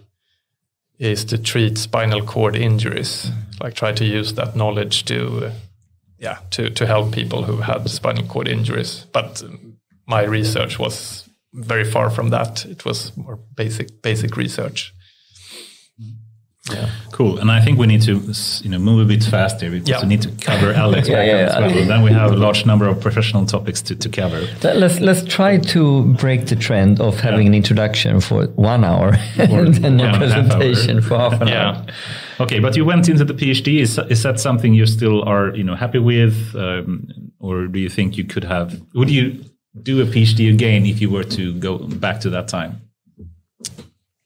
is 0.99 1.25
to 1.25 1.37
treat 1.37 1.77
spinal 1.77 2.21
cord 2.21 2.55
injuries. 2.55 3.31
Like 3.61 3.73
try 3.73 3.91
to 3.93 4.05
use 4.05 4.33
that 4.33 4.55
knowledge 4.55 5.05
to, 5.05 5.47
uh, 5.47 5.51
yeah, 6.17 6.39
to 6.51 6.69
to 6.69 6.85
help 6.85 7.13
people 7.13 7.43
who 7.43 7.57
had 7.57 7.89
spinal 7.89 8.25
cord 8.25 8.47
injuries. 8.47 9.05
But 9.11 9.43
my 10.07 10.23
research 10.23 10.79
was 10.79 11.27
very 11.53 11.85
far 11.85 12.09
from 12.09 12.29
that. 12.29 12.65
It 12.65 12.85
was 12.85 13.15
more 13.17 13.39
basic 13.55 14.01
basic 14.01 14.37
research. 14.37 14.94
Yeah. 16.71 16.89
Cool. 17.11 17.37
And 17.37 17.51
I 17.51 17.61
think 17.61 17.77
we 17.77 17.85
need 17.85 18.01
to 18.03 18.21
you 18.63 18.69
know 18.69 18.79
move 18.79 18.99
a 18.99 19.05
bit 19.05 19.23
faster 19.23 19.69
because 19.69 19.87
yeah. 19.87 20.01
we 20.01 20.07
need 20.07 20.23
to 20.23 20.31
cover 20.41 20.73
Alex 20.73 21.07
yeah, 21.09 21.23
yeah, 21.23 21.33
as 21.33 21.55
well. 21.55 21.77
And 21.77 21.89
then 21.89 22.01
we 22.01 22.11
have 22.11 22.31
a 22.31 22.35
large 22.35 22.65
number 22.65 22.87
of 22.87 22.99
professional 22.99 23.45
topics 23.45 23.81
to, 23.83 23.95
to 23.95 24.09
cover. 24.09 24.47
Let's 24.63 24.99
let's 24.99 25.23
try 25.23 25.57
to 25.57 26.03
break 26.15 26.47
the 26.47 26.55
trend 26.55 26.99
of 26.99 27.19
having 27.19 27.45
an 27.47 27.53
introduction 27.53 28.19
for 28.19 28.47
one 28.55 28.83
hour 28.83 29.15
and 29.37 29.75
then 29.75 29.99
a 29.99 30.17
presentation 30.17 30.97
half 30.97 31.07
for 31.07 31.17
half 31.17 31.41
an 31.41 31.49
hour. 31.49 31.85
Okay, 32.39 32.59
but 32.59 32.75
you 32.75 32.83
went 32.83 33.07
into 33.07 33.23
the 33.23 33.33
PhD. 33.33 33.79
Is, 33.79 33.97
is 34.09 34.23
that 34.23 34.39
something 34.39 34.73
you 34.73 34.87
still 34.87 35.23
are 35.23 35.55
you 35.55 35.63
know 35.63 35.75
happy 35.75 35.99
with, 35.99 36.55
um, 36.55 37.07
or 37.39 37.67
do 37.67 37.79
you 37.79 37.89
think 37.89 38.17
you 38.17 38.23
could 38.23 38.43
have? 38.43 38.81
Would 38.95 39.11
you 39.11 39.45
do 39.83 40.01
a 40.01 40.05
PhD 40.05 40.51
again 40.51 40.85
if 40.85 40.99
you 40.99 41.09
were 41.11 41.23
to 41.23 41.53
go 41.59 41.77
back 41.77 42.21
to 42.21 42.29
that 42.31 42.47
time? 42.47 42.84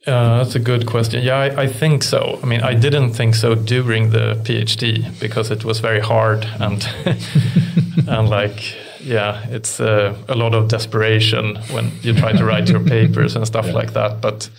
Uh, 0.09 0.37
that's 0.39 0.55
a 0.55 0.59
good 0.59 0.85
question. 0.87 1.23
Yeah, 1.23 1.37
I, 1.37 1.61
I, 1.61 1.67
think 1.67 2.03
so. 2.03 2.39
I 2.41 2.45
mean, 2.45 2.61
I 2.61 2.73
didn't 2.73 3.13
think 3.13 3.35
so 3.35 3.53
during 3.53 4.09
the 4.09 4.41
PhD 4.43 5.19
because 5.19 5.51
it 5.51 5.63
was 5.63 5.79
very 5.79 5.99
hard 5.99 6.45
and 6.59 6.83
and 8.07 8.27
like 8.29 8.75
yeah, 9.01 9.45
it's 9.49 9.79
uh, 9.79 10.15
a 10.27 10.35
lot 10.35 10.53
of 10.53 10.67
desperation 10.67 11.57
when 11.71 11.91
you 12.01 12.13
try 12.13 12.31
to 12.31 12.43
write 12.43 12.69
your 12.69 12.83
papers 12.95 13.35
and 13.35 13.45
stuff 13.45 13.67
yeah. 13.67 13.73
like 13.73 13.93
that. 13.93 14.21
But 14.21 14.49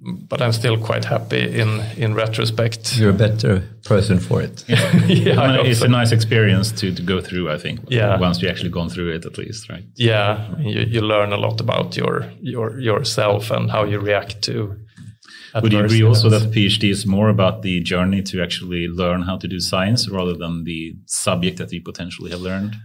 but 0.00 0.40
I'm 0.40 0.52
still 0.52 0.78
quite 0.78 1.04
happy 1.04 1.60
in 1.60 1.80
in 1.96 2.14
retrospect. 2.14 2.96
You're 2.96 3.10
a 3.10 3.18
better 3.28 3.62
person 3.84 4.18
for 4.18 4.42
it. 4.42 4.64
yeah, 4.68 4.96
yeah 5.06 5.62
it's 5.62 5.80
so. 5.80 5.86
a 5.86 5.88
nice 5.88 6.12
experience 6.12 6.72
to, 6.72 6.94
to 6.94 7.02
go 7.02 7.20
through. 7.20 7.50
I 7.50 7.58
think. 7.58 7.80
Yeah. 7.88 8.18
Once 8.18 8.40
you 8.42 8.48
actually 8.48 8.70
gone 8.70 8.88
through 8.88 9.14
it, 9.14 9.26
at 9.26 9.36
least, 9.36 9.68
right? 9.68 9.84
Yeah, 9.96 10.58
you, 10.58 10.80
you 10.80 11.00
learn 11.02 11.32
a 11.32 11.36
lot 11.36 11.60
about 11.60 11.96
your 11.96 12.30
your 12.40 12.80
yourself 12.80 13.50
and 13.50 13.70
how 13.70 13.84
you 13.84 13.98
react 13.98 14.42
to. 14.42 14.76
Would 15.62 15.72
you 15.72 15.84
agree 15.84 16.02
also 16.04 16.28
that 16.30 16.52
PhD 16.52 16.90
is 16.90 17.06
more 17.06 17.28
about 17.28 17.62
the 17.62 17.80
journey 17.80 18.22
to 18.22 18.40
actually 18.40 18.86
learn 18.86 19.22
how 19.22 19.36
to 19.36 19.48
do 19.48 19.58
science 19.58 20.08
rather 20.08 20.36
than 20.36 20.64
the 20.64 20.94
subject 21.06 21.58
that 21.58 21.72
you 21.72 21.82
potentially 21.82 22.30
have 22.30 22.40
learned? 22.40 22.76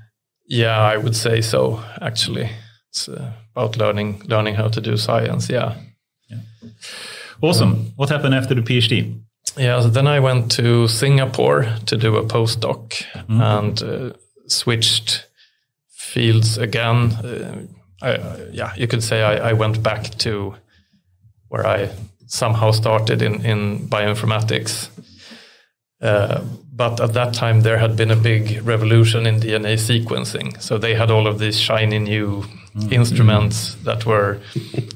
Yeah, 0.48 0.80
I 0.80 0.98
would 0.98 1.16
say 1.16 1.42
so. 1.42 1.84
Actually, 2.02 2.50
it's 2.90 3.08
uh, 3.08 3.34
about 3.56 3.78
learning 3.78 4.24
learning 4.26 4.56
how 4.56 4.68
to 4.68 4.82
do 4.82 4.98
science. 4.98 5.50
Yeah. 5.50 5.76
Awesome. 7.42 7.94
What 7.96 8.10
happened 8.10 8.36
after 8.36 8.56
the 8.56 8.62
PhD? 8.62 9.20
Yeah, 9.58 9.80
so 9.82 9.90
then 9.90 10.08
I 10.08 10.20
went 10.20 10.52
to 10.54 10.88
Singapore 10.88 11.68
to 11.86 11.98
do 11.98 12.18
a 12.18 12.24
postdoc 12.24 13.04
mm. 13.28 13.42
and 13.42 13.84
uh, 13.84 14.18
switched 14.48 15.28
fields 15.92 16.58
again. 16.58 17.12
Uh, 17.14 17.62
I, 18.02 18.18
yeah, 18.52 18.74
you 18.76 18.88
could 18.88 19.04
say 19.04 19.22
I, 19.22 19.50
I, 19.50 19.54
went 19.54 19.82
back 19.82 20.18
to 20.20 20.56
where 21.48 21.66
I 21.66 21.90
somehow 22.28 22.72
started 22.72 23.22
in, 23.22 23.46
in 23.46 23.88
bioinformatics. 23.88 24.90
Uh, 26.02 26.42
but 26.74 27.00
at 27.00 27.14
that 27.14 27.34
time, 27.34 27.62
there 27.62 27.78
had 27.78 27.96
been 27.96 28.12
a 28.12 28.16
big 28.16 28.62
revolution 28.66 29.26
in 29.26 29.40
DNA 29.40 29.76
sequencing. 29.78 30.62
So 30.62 30.78
they 30.78 30.94
had 30.96 31.10
all 31.10 31.28
of 31.28 31.40
these 31.40 31.60
shiny 31.60 32.00
new. 32.00 32.44
Instruments 32.92 33.76
that 33.84 34.06
were 34.06 34.40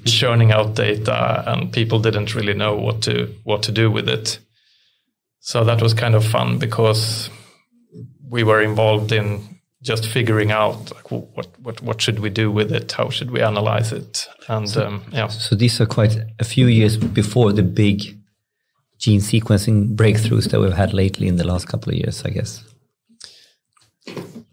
churning 0.05 0.51
out 0.51 0.75
data, 0.75 1.43
and 1.47 1.71
people 1.71 1.99
didn't 1.99 2.35
really 2.35 2.53
know 2.53 2.75
what 2.75 3.01
to 3.03 3.33
what 3.43 3.63
to 3.63 3.71
do 3.71 3.89
with 3.89 4.09
it. 4.09 4.39
So 5.39 5.63
that 5.63 5.81
was 5.81 5.93
kind 5.93 6.15
of 6.15 6.25
fun 6.25 6.59
because 6.59 7.29
we 8.29 8.43
were 8.43 8.61
involved 8.61 9.11
in 9.11 9.59
just 9.81 10.05
figuring 10.05 10.51
out 10.51 10.91
like, 10.93 11.09
what 11.11 11.47
what 11.59 11.81
what 11.81 12.01
should 12.01 12.19
we 12.19 12.29
do 12.29 12.51
with 12.51 12.71
it, 12.71 12.91
how 12.91 13.09
should 13.09 13.31
we 13.31 13.41
analyze 13.41 13.93
it, 13.93 14.27
and 14.47 14.69
so, 14.69 14.85
um, 14.85 15.03
yeah. 15.11 15.27
So 15.27 15.55
these 15.55 15.79
are 15.79 15.85
quite 15.85 16.17
a 16.39 16.43
few 16.43 16.67
years 16.67 16.97
before 16.97 17.53
the 17.53 17.63
big 17.63 18.17
gene 18.97 19.21
sequencing 19.21 19.95
breakthroughs 19.95 20.49
that 20.51 20.59
we've 20.59 20.73
had 20.73 20.93
lately 20.93 21.27
in 21.27 21.37
the 21.37 21.47
last 21.47 21.67
couple 21.67 21.93
of 21.93 21.97
years, 21.97 22.23
I 22.25 22.31
guess. 22.31 22.63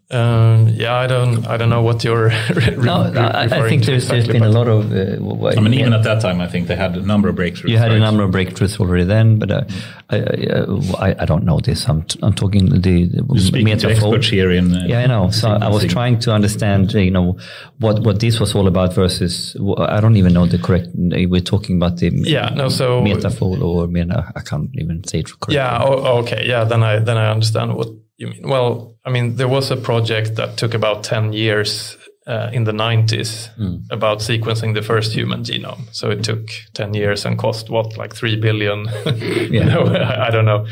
Um, 0.09 0.69
yeah, 0.69 0.95
I 0.95 1.09
don't, 1.09 1.45
I 1.49 1.57
don't 1.57 1.69
know 1.69 1.83
what 1.83 2.05
you're. 2.05 2.29
re- 2.55 2.77
No, 2.77 3.11
re- 3.11 3.19
I, 3.19 3.43
I 3.45 3.69
think 3.69 3.83
to 3.83 3.91
there's, 3.91 4.07
there's 4.07 4.29
exactly, 4.29 4.35
been 4.39 4.43
a 4.49 4.51
lot 4.53 4.69
of. 4.69 4.93
Uh, 4.93 5.17
w- 5.17 5.49
I 5.49 5.61
mean, 5.61 5.75
even 5.75 5.93
at 5.93 6.05
that 6.05 6.21
time, 6.21 6.41
I 6.41 6.47
think 6.47 6.69
they 6.69 6.77
had 6.77 6.97
a 6.97 7.01
number 7.01 7.29
of 7.29 7.35
breakthroughs. 7.35 7.71
You 7.71 7.79
had 7.79 7.91
a 7.91 7.99
number 7.99 8.23
of 8.23 8.31
breakthroughs 8.31 8.79
already 8.79 9.03
then, 9.03 9.41
but 9.41 9.51
uh, 9.51 9.65
I, 10.11 10.17
I, 10.19 11.09
I, 11.11 11.17
I 11.23 11.25
don't 11.25 11.43
know 11.43 11.59
this. 11.59 11.89
I'm, 11.89 12.03
t- 12.05 12.21
I'm 12.23 12.35
talking 12.35 12.67
the, 12.67 12.79
the 12.79 13.25
You're 13.33 13.39
speaking 13.41 13.79
to 13.79 13.89
metaphor. 13.89 14.19
here 14.21 14.53
in. 14.53 14.77
Uh, 14.77 14.85
Yeah, 14.87 15.01
I 15.01 15.07
know. 15.09 15.31
So 15.31 15.49
I 15.51 15.69
was 15.69 15.85
trying 15.87 16.21
to 16.21 16.33
understand, 16.33 16.95
uh, 16.95 16.99
you 17.01 17.11
know, 17.11 17.37
what 17.81 18.05
what 18.05 18.21
this 18.21 18.39
was 18.39 18.55
all 18.55 18.69
about 18.69 18.95
versus. 18.95 19.57
I 19.79 19.99
don't 20.01 20.17
even 20.17 20.33
know 20.35 20.47
the 20.47 20.59
correct. 20.59 20.87
We're 20.95 21.41
talking 21.41 21.79
about 21.79 21.97
the 21.97 22.11
Yeah, 22.15 22.51
no, 22.55 22.69
so- 22.69 23.03
metaphor 23.03 23.59
or 23.61 23.89
meta. 23.89 24.33
I 24.37 24.41
can't 24.43 24.71
even 24.75 25.03
say 25.03 25.19
it 25.19 25.27
correctly. 25.27 25.57
Yeah. 25.57 25.83
Oh, 25.83 26.19
okay. 26.23 26.47
Yeah. 26.47 26.63
Then 26.63 26.85
I 26.85 27.01
then 27.01 27.17
I 27.17 27.29
understand 27.33 27.75
what 27.75 27.89
you 28.19 28.29
mean. 28.29 28.43
Well, 28.49 28.95
I 29.05 29.11
mean, 29.11 29.37
there 29.37 29.49
was 29.49 29.71
a 29.71 29.77
project 29.77 30.35
that 30.37 30.57
took 30.57 30.75
about 30.75 31.05
ten 31.05 31.33
years 31.33 31.97
uh, 32.27 32.51
in 32.53 32.65
the 32.65 32.73
nineties 32.73 33.51
about 33.91 34.19
sequencing 34.21 34.75
the 34.75 34.83
first 34.83 35.13
human 35.13 35.43
genome. 35.45 35.83
So 35.93 36.11
it 36.11 36.25
took 36.25 36.49
ten 36.75 36.95
years 36.95 37.25
and 37.27 37.39
cost 37.39 37.71
what, 37.71 37.97
like 37.97 38.15
three 38.17 38.37
billion? 38.37 38.87
you 39.07 39.49
Yeah. 39.53 39.65
know, 39.65 39.87
I 40.29 40.31
don't 40.31 40.45
know. 40.47 40.67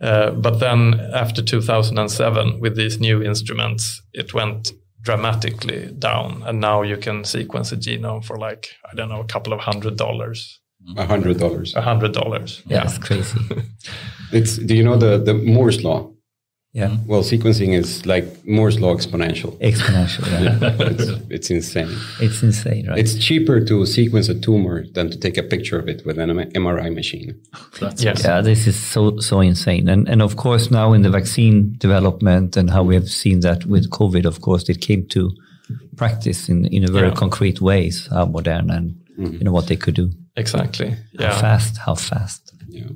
Uh, 0.00 0.30
but 0.32 0.58
then 0.60 1.00
after 1.14 1.42
2007, 1.42 2.60
with 2.60 2.76
these 2.76 3.00
new 3.00 3.22
instruments, 3.22 4.02
it 4.12 4.34
went 4.34 4.72
dramatically 5.02 5.92
down, 5.98 6.42
and 6.46 6.60
now 6.60 6.82
you 6.82 6.96
can 6.96 7.24
sequence 7.24 7.72
a 7.72 7.76
genome 7.76 8.22
for 8.24 8.36
like 8.36 8.68
I 8.90 8.94
don't 8.96 9.08
know 9.08 9.20
a 9.20 9.26
couple 9.32 9.52
of 9.52 9.60
hundred 9.60 9.96
dollars, 9.96 10.60
A 10.96 11.06
hundred 11.06 11.38
dollars. 11.38 11.74
a 11.76 11.80
hundred 11.80 12.12
dollars. 12.12 12.62
yeah, 12.66 12.84
it's 12.84 12.98
crazy. 12.98 13.38
It's 14.32 14.56
do 14.58 14.74
you 14.74 14.82
know 14.82 14.96
the 14.98 15.18
the 15.24 15.34
Moore's 15.34 15.82
law? 15.84 16.10
Yeah, 16.74 16.88
mm-hmm. 16.88 17.06
Well, 17.06 17.22
sequencing 17.22 17.72
is 17.72 18.04
like 18.04 18.24
Moore's 18.44 18.80
law 18.80 18.92
exponential. 18.96 19.52
exponential. 19.60 20.24
Yeah. 20.26 20.58
it's, 20.90 21.30
it's 21.30 21.50
insane. 21.50 21.96
it's 22.20 22.42
insane, 22.42 22.88
right? 22.88 22.98
It's 22.98 23.14
cheaper 23.26 23.60
to 23.64 23.86
sequence 23.86 24.28
a 24.28 24.34
tumor 24.34 24.84
than 24.94 25.08
to 25.12 25.16
take 25.16 25.36
a 25.38 25.44
picture 25.44 25.78
of 25.78 25.88
it 25.88 26.04
with 26.04 26.18
an 26.18 26.30
MRI 26.30 26.92
machine. 26.92 27.40
That's 27.80 28.02
Yes. 28.02 28.24
Yeah, 28.24 28.40
this 28.40 28.66
is 28.66 28.76
so 28.76 29.20
so 29.20 29.40
insane, 29.40 29.88
and 29.88 30.08
and 30.08 30.20
of 30.20 30.34
course 30.36 30.64
now 30.72 30.92
in 30.94 31.02
the 31.02 31.10
vaccine 31.10 31.76
development 31.78 32.56
and 32.56 32.70
how 32.70 32.82
we 32.82 32.94
have 32.96 33.08
seen 33.08 33.38
that 33.40 33.64
with 33.66 33.88
COVID, 33.90 34.24
of 34.26 34.40
course 34.40 34.68
it 34.68 34.80
came 34.80 35.06
to 35.10 35.30
practice 35.96 36.48
in 36.48 36.66
in 36.76 36.82
a 36.84 36.90
very 36.98 37.08
Yeah. 37.08 37.14
concrete 37.22 37.60
ways 37.60 38.08
how 38.10 38.26
modern 38.26 38.70
and 38.70 38.86
mm-hmm. 39.18 39.34
you 39.38 39.44
know 39.44 39.52
what 39.52 39.66
they 39.68 39.76
could 39.76 39.94
do, 39.94 40.10
Exactly. 40.36 40.90
how 40.90 40.96
Yeah. 41.24 41.40
fast, 41.40 41.78
how 41.86 41.94
fast. 41.94 42.52
Yeah. 42.68 42.90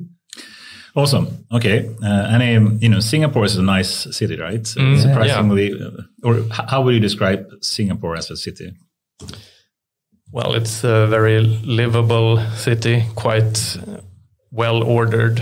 Awesome. 0.99 1.47
Okay. 1.53 1.87
Uh, 2.03 2.27
and 2.33 2.43
um, 2.43 2.79
you 2.83 2.89
know, 2.89 2.99
Singapore 2.99 3.45
is 3.45 3.57
a 3.57 3.63
nice 3.63 4.17
city, 4.17 4.37
right? 4.37 4.63
Mm, 4.63 5.01
Surprisingly, 5.01 5.73
uh, 5.73 6.03
or 6.25 6.43
how 6.51 6.83
would 6.83 6.95
you 6.95 7.01
describe 7.01 7.47
Singapore 7.61 8.17
as 8.17 8.31
a 8.33 8.37
city? 8.37 8.73
Well, 10.33 10.55
it's 10.55 10.83
a 10.83 11.07
very 11.07 11.41
livable 11.41 12.41
city, 12.57 13.05
quite 13.15 13.79
well 14.51 14.83
ordered. 14.83 15.41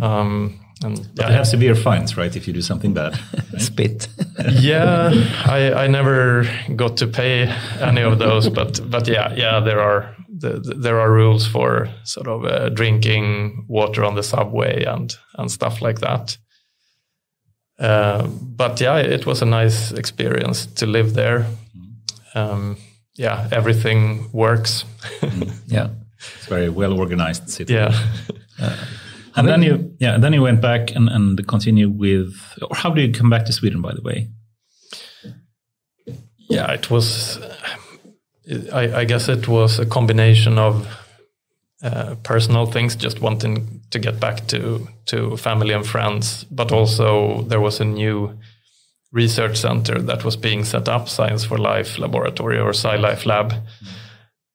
Um, 0.00 0.58
and 0.82 0.96
But 1.14 1.26
they 1.26 1.32
have 1.34 1.46
severe 1.46 1.74
fines, 1.74 2.16
right? 2.16 2.34
If 2.34 2.46
you 2.48 2.54
do 2.54 2.62
something 2.62 2.94
bad. 2.94 3.12
right? 3.52 3.60
Spit. 3.60 4.08
yeah, 4.50 5.10
I, 5.44 5.84
I 5.84 5.86
never 5.88 6.48
got 6.74 6.96
to 6.98 7.06
pay 7.06 7.54
any 7.80 8.00
of 8.00 8.18
those, 8.18 8.48
but 8.48 8.80
but 8.90 9.06
yeah, 9.08 9.34
yeah, 9.36 9.60
there 9.60 9.80
are 9.80 10.15
the, 10.40 10.60
the- 10.60 10.74
there 10.74 11.00
are 11.00 11.12
rules 11.12 11.46
for 11.46 11.88
sort 12.04 12.28
of 12.28 12.44
uh, 12.44 12.68
drinking 12.70 13.64
water 13.68 14.04
on 14.04 14.14
the 14.14 14.22
subway 14.22 14.84
and 14.84 15.14
and 15.38 15.50
stuff 15.50 15.80
like 15.82 16.00
that. 16.00 16.38
Uh, 17.78 18.26
but 18.56 18.80
yeah, 18.80 18.96
it 18.98 19.26
was 19.26 19.42
a 19.42 19.46
nice 19.46 19.92
experience 19.92 20.66
to 20.66 20.86
live 20.86 21.12
there. 21.14 21.46
Um, 22.34 22.76
yeah, 23.18 23.48
everything 23.52 24.28
works. 24.32 24.84
yeah. 25.66 25.88
It's 26.18 26.46
a 26.46 26.50
very 26.50 26.68
well 26.70 26.98
organized 26.98 27.48
city. 27.50 27.74
yeah. 27.74 27.92
And 29.38 29.46
then 29.46 29.62
you, 29.62 29.94
yeah, 30.00 30.14
and 30.14 30.24
then 30.24 30.32
you 30.32 30.40
went 30.40 30.62
back 30.62 30.96
and, 30.96 31.10
and 31.10 31.46
continue 31.46 31.90
with, 31.90 32.32
or 32.62 32.74
how 32.74 32.88
did 32.94 33.06
you 33.06 33.12
come 33.20 33.28
back 33.28 33.44
to 33.44 33.52
Sweden, 33.52 33.82
by 33.82 33.92
the 33.92 34.00
way? 34.00 34.30
Yeah, 36.48 36.72
it 36.72 36.90
was. 36.90 37.38
I, 38.72 39.00
I 39.00 39.04
guess 39.04 39.28
it 39.28 39.48
was 39.48 39.78
a 39.78 39.86
combination 39.86 40.58
of 40.58 40.86
uh, 41.82 42.14
personal 42.22 42.66
things, 42.66 42.96
just 42.96 43.20
wanting 43.20 43.82
to 43.90 43.98
get 43.98 44.20
back 44.20 44.46
to 44.48 44.88
to 45.06 45.36
family 45.36 45.74
and 45.74 45.86
friends, 45.86 46.44
but 46.50 46.72
also 46.72 47.42
there 47.42 47.60
was 47.60 47.80
a 47.80 47.84
new 47.84 48.38
research 49.12 49.56
center 49.56 50.02
that 50.02 50.24
was 50.24 50.36
being 50.36 50.64
set 50.64 50.88
up, 50.88 51.08
Science 51.08 51.44
for 51.44 51.58
Life 51.58 51.98
Laboratory 51.98 52.58
or 52.58 52.72
SciLife 52.72 53.24
Lab. 53.26 53.52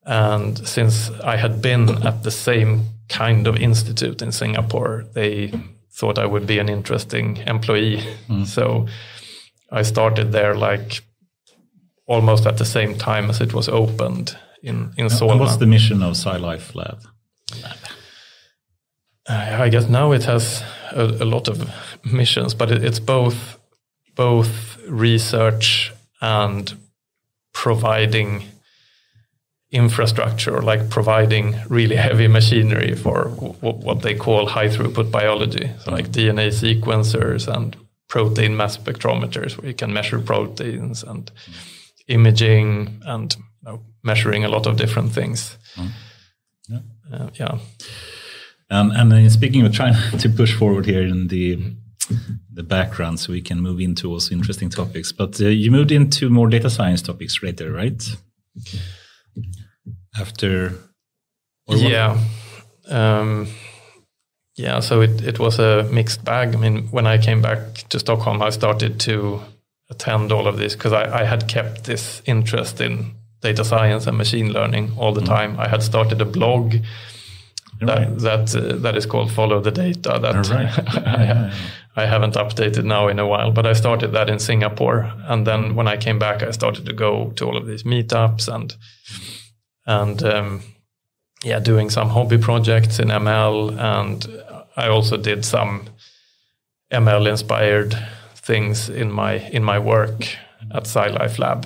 And 0.03 0.67
since 0.67 1.09
I 1.23 1.37
had 1.37 1.61
been 1.61 2.05
at 2.05 2.23
the 2.23 2.31
same 2.31 2.81
kind 3.07 3.47
of 3.47 3.55
institute 3.55 4.21
in 4.21 4.31
Singapore, 4.31 5.05
they 5.13 5.53
thought 5.91 6.17
I 6.17 6.25
would 6.25 6.47
be 6.47 6.59
an 6.59 6.69
interesting 6.69 7.37
employee. 7.47 8.01
So 8.45 8.87
I 9.71 9.83
started 9.83 10.31
there 10.31 10.55
like 10.55 11.03
almost 12.11 12.45
at 12.45 12.57
the 12.57 12.65
same 12.65 12.95
time 12.97 13.29
as 13.29 13.41
it 13.41 13.53
was 13.53 13.69
opened 13.69 14.37
in 14.61 14.91
in 14.97 15.07
And 15.11 15.39
what's 15.39 15.57
the 15.57 15.65
mission 15.65 16.03
of 16.03 16.13
SciLife 16.13 16.75
Lab? 16.75 16.99
Uh, 19.29 19.63
I 19.65 19.69
guess 19.69 19.87
now 19.87 20.13
it 20.13 20.23
has 20.25 20.63
a, 20.91 21.03
a 21.03 21.25
lot 21.25 21.47
of 21.47 21.57
missions, 22.03 22.53
but 22.55 22.71
it, 22.71 22.83
it's 22.83 22.99
both 22.99 23.57
both 24.15 24.77
research 24.87 25.93
and 26.21 26.73
providing 27.53 28.43
infrastructure, 29.71 30.61
like 30.61 30.89
providing 30.89 31.55
really 31.69 31.95
heavy 31.95 32.27
machinery 32.27 32.95
for 32.95 33.29
w- 33.35 33.85
what 33.85 34.01
they 34.01 34.15
call 34.15 34.47
high 34.47 34.69
throughput 34.69 35.11
biology, 35.11 35.69
so 35.83 35.91
like 35.91 36.11
DNA 36.11 36.51
sequencers 36.51 37.47
and 37.47 37.75
protein 38.09 38.57
mass 38.57 38.77
spectrometers, 38.77 39.57
where 39.57 39.67
you 39.67 39.73
can 39.73 39.93
measure 39.93 40.19
proteins 40.19 41.03
and 41.03 41.31
imaging 42.07 43.01
and 43.05 43.35
you 43.35 43.43
know, 43.63 43.81
measuring 44.03 44.43
a 44.43 44.49
lot 44.49 44.65
of 44.65 44.77
different 44.77 45.11
things. 45.11 45.57
Yeah. 46.67 46.79
Uh, 47.11 47.29
yeah. 47.35 47.57
Um, 48.69 48.91
and 48.91 49.11
then 49.11 49.29
speaking 49.29 49.65
of 49.65 49.73
trying 49.73 49.95
to 50.19 50.29
push 50.29 50.53
forward 50.53 50.85
here 50.85 51.01
in 51.01 51.27
the 51.27 51.75
the 52.53 52.63
background, 52.63 53.19
so 53.19 53.31
we 53.31 53.41
can 53.41 53.61
move 53.61 53.79
into 53.79 54.11
also 54.11 54.33
interesting 54.33 54.69
topics. 54.69 55.11
But 55.13 55.39
uh, 55.39 55.45
you 55.45 55.71
moved 55.71 55.91
into 55.91 56.29
more 56.29 56.49
data 56.49 56.69
science 56.69 57.01
topics 57.01 57.41
later, 57.41 57.71
right? 57.71 58.03
After, 60.19 60.73
yeah 61.67 62.17
um, 62.89 63.47
yeah 64.55 64.79
so 64.79 65.01
it, 65.01 65.21
it 65.21 65.39
was 65.39 65.59
a 65.59 65.83
mixed 65.91 66.23
bag 66.23 66.53
i 66.53 66.57
mean 66.57 66.87
when 66.87 67.07
i 67.07 67.17
came 67.17 67.41
back 67.41 67.73
to 67.89 67.99
stockholm 67.99 68.41
i 68.41 68.49
started 68.49 68.99
to 68.99 69.41
attend 69.91 70.31
all 70.31 70.47
of 70.47 70.57
this 70.57 70.75
because 70.75 70.93
I, 70.93 71.21
I 71.21 71.23
had 71.25 71.47
kept 71.47 71.83
this 71.83 72.21
interest 72.25 72.81
in 72.81 73.11
data 73.41 73.63
science 73.63 74.07
and 74.07 74.17
machine 74.17 74.51
learning 74.53 74.91
all 74.97 75.13
the 75.13 75.21
time. 75.21 75.59
I 75.59 75.67
had 75.67 75.83
started 75.83 76.21
a 76.21 76.25
blog 76.25 76.73
that 77.81 77.97
Right. 77.97 78.19
that, 78.19 78.55
uh, 78.55 78.75
that 78.77 78.95
is 78.95 79.05
called 79.07 79.31
follow 79.31 79.59
the 79.59 79.71
data 79.71 80.19
that 80.21 80.47
right. 80.49 80.71
I, 81.07 81.51
I 81.95 82.05
haven't 82.05 82.35
updated 82.35 82.83
now 82.83 83.07
in 83.07 83.17
a 83.19 83.25
while 83.25 83.51
but 83.51 83.65
i 83.65 83.73
started 83.73 84.11
that 84.11 84.29
in 84.29 84.39
singapore. 84.39 85.11
And 85.27 85.47
then 85.47 85.75
when 85.75 85.87
i 85.87 85.97
came 85.97 86.19
back 86.19 86.43
i 86.43 86.51
started 86.51 86.85
to 86.85 86.93
go 86.93 87.31
to 87.37 87.45
all 87.45 87.57
of 87.57 87.65
these 87.65 87.83
meetups 87.83 88.47
and 88.53 88.75
and 89.87 90.23
um, 90.23 90.61
yeah, 91.43 91.59
doing 91.59 91.89
some 91.89 92.09
hobby 92.09 92.37
projects 92.37 92.99
in 92.99 93.07
ML, 93.07 93.77
and 93.79 94.27
I 94.77 94.87
also 94.87 95.17
did 95.17 95.43
some 95.43 95.89
ML 96.91 97.27
inspired 97.27 97.97
things 98.51 98.89
in 98.89 99.11
my 99.11 99.33
in 99.53 99.63
my 99.63 99.79
work 99.79 100.37
at 100.75 100.85
SciLife 100.87 101.37
Lab. 101.39 101.65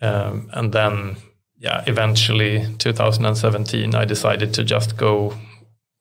Um, 0.00 0.48
and 0.52 0.72
then, 0.72 1.16
yeah, 1.64 1.82
eventually, 1.86 2.66
2017, 2.78 3.94
I 3.94 4.04
decided 4.06 4.54
to 4.54 4.62
just 4.64 4.96
go 4.96 5.34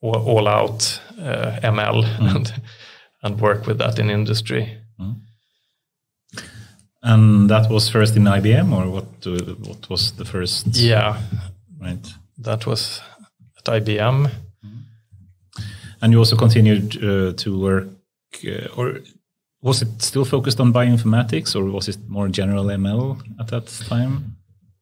all, 0.01 0.15
all 0.27 0.47
out 0.47 1.01
uh, 1.19 1.59
ML 1.63 2.03
and 2.35 2.53
and 3.23 3.41
work 3.41 3.67
with 3.67 3.77
that 3.79 3.99
in 3.99 4.09
industry. 4.09 4.77
and 7.03 7.49
that 7.49 7.69
was 7.69 7.89
first 7.89 8.15
in 8.15 8.23
IBM, 8.23 8.71
or 8.73 8.89
what? 8.91 9.05
uh, 9.25 9.55
What 9.67 9.89
was 9.89 10.11
the 10.11 10.25
first? 10.25 10.67
Yeah, 10.75 11.17
right. 11.81 12.13
that 12.43 12.65
was 12.65 13.01
at 13.57 13.65
IBM. 13.83 14.29
And 16.01 16.13
you 16.13 16.19
also 16.19 16.35
continued 16.35 16.95
uh, 17.03 17.33
to 17.43 17.59
work, 17.59 17.87
uh, 18.45 18.67
or 18.77 18.99
was 19.67 19.81
it 19.81 20.01
still 20.01 20.25
focused 20.25 20.59
on 20.61 20.71
bioinformatics, 20.71 21.55
or 21.55 21.65
was 21.65 21.89
it 21.89 21.97
more 22.07 22.29
general 22.29 22.65
ML 22.65 23.21
at 23.39 23.47
that 23.49 23.67
time? 23.89 24.37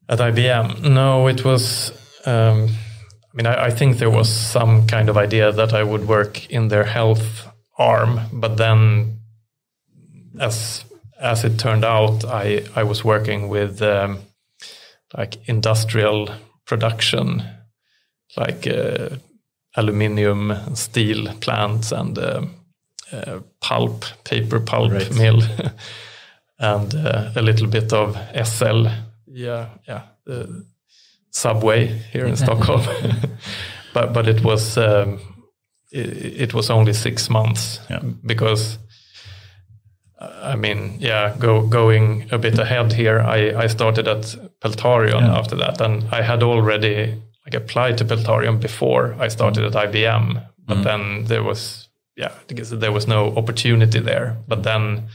At 0.08 0.20
IBM, 0.20 0.92
no, 0.92 1.28
it 1.28 1.44
was. 1.44 1.92
Um, 2.26 2.70
I 3.32 3.34
mean, 3.36 3.48
I, 3.48 3.66
I 3.66 3.72
think 3.72 3.98
there 3.98 4.12
was 4.12 4.30
some 4.30 4.86
kind 4.86 5.10
of 5.10 5.18
idea 5.18 5.52
that 5.52 5.74
I 5.74 5.84
would 5.84 6.08
work 6.08 6.50
in 6.52 6.68
their 6.68 6.84
health 6.84 7.48
arm, 7.78 8.20
but 8.32 8.58
then, 8.58 9.20
as 10.40 10.86
as 11.20 11.44
it 11.44 11.58
turned 11.58 11.84
out, 11.84 12.24
I 12.24 12.64
I 12.76 12.84
was 12.84 13.04
working 13.04 13.50
with 13.50 13.82
um, 13.82 14.20
like 15.18 15.38
industrial 15.48 16.30
production, 16.68 17.44
like 18.38 18.68
uh, 18.68 19.18
aluminium 19.76 20.54
steel 20.76 21.34
plants 21.42 21.92
and 21.92 22.18
uh, 22.18 22.42
uh, 23.12 23.40
pulp, 23.62 24.06
paper 24.24 24.60
pulp 24.60 24.92
Right. 24.92 25.12
mill, 25.16 25.42
and 26.60 26.94
uh, 26.96 27.32
a 27.36 27.42
little 27.42 27.68
bit 27.68 27.94
of 27.94 28.18
SL, 28.46 28.88
yeah, 29.28 29.68
yeah, 29.88 30.02
subway 31.32 31.88
here 32.14 32.26
in 32.26 32.36
Stockholm. 32.44 32.82
but 33.94 34.14
but 34.14 34.28
it 34.28 34.44
was 34.44 34.78
um, 34.78 35.20
it, 35.92 36.42
it 36.42 36.54
was 36.54 36.70
only 36.70 36.94
six 36.94 37.30
months 37.30 37.80
Yeah. 37.90 38.02
because 38.26 38.80
I 40.44 40.56
mean, 40.56 40.96
yeah, 41.00 41.36
go, 41.38 41.62
going 41.68 42.28
a 42.32 42.38
bit 42.38 42.58
ahead 42.58 42.94
here, 42.94 43.20
I, 43.20 43.64
I 43.64 43.68
started 43.68 44.08
at 44.08 44.36
Peltarion 44.62 45.22
Yeah. 45.22 45.38
after 45.38 45.56
that, 45.58 45.82
and 45.82 46.04
I 46.12 46.22
had 46.22 46.42
already 46.44 47.22
like 47.46 47.54
applied 47.54 47.98
to 47.98 48.06
Peltarion 48.06 48.60
before 48.60 49.16
I 49.20 49.28
started 49.30 49.66
at 49.66 49.74
IBM, 49.74 50.42
but 50.68 50.84
then 50.84 51.26
there 51.26 51.44
was 51.44 51.85
yeah, 52.16 52.32
because 52.48 52.70
there 52.70 52.92
was 52.92 53.08
no 53.08 53.36
opportunity 53.36 54.00
there. 54.00 54.38
But 54.48 54.64
then 54.64 55.10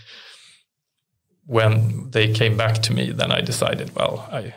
when 1.47 2.11
they 2.11 2.33
came 2.33 2.57
back 2.57 2.83
to 2.83 2.93
me, 2.93 3.11
then 3.13 3.33
I 3.33 3.41
decided, 3.41 3.95
well, 3.95 4.29
I 4.31 4.55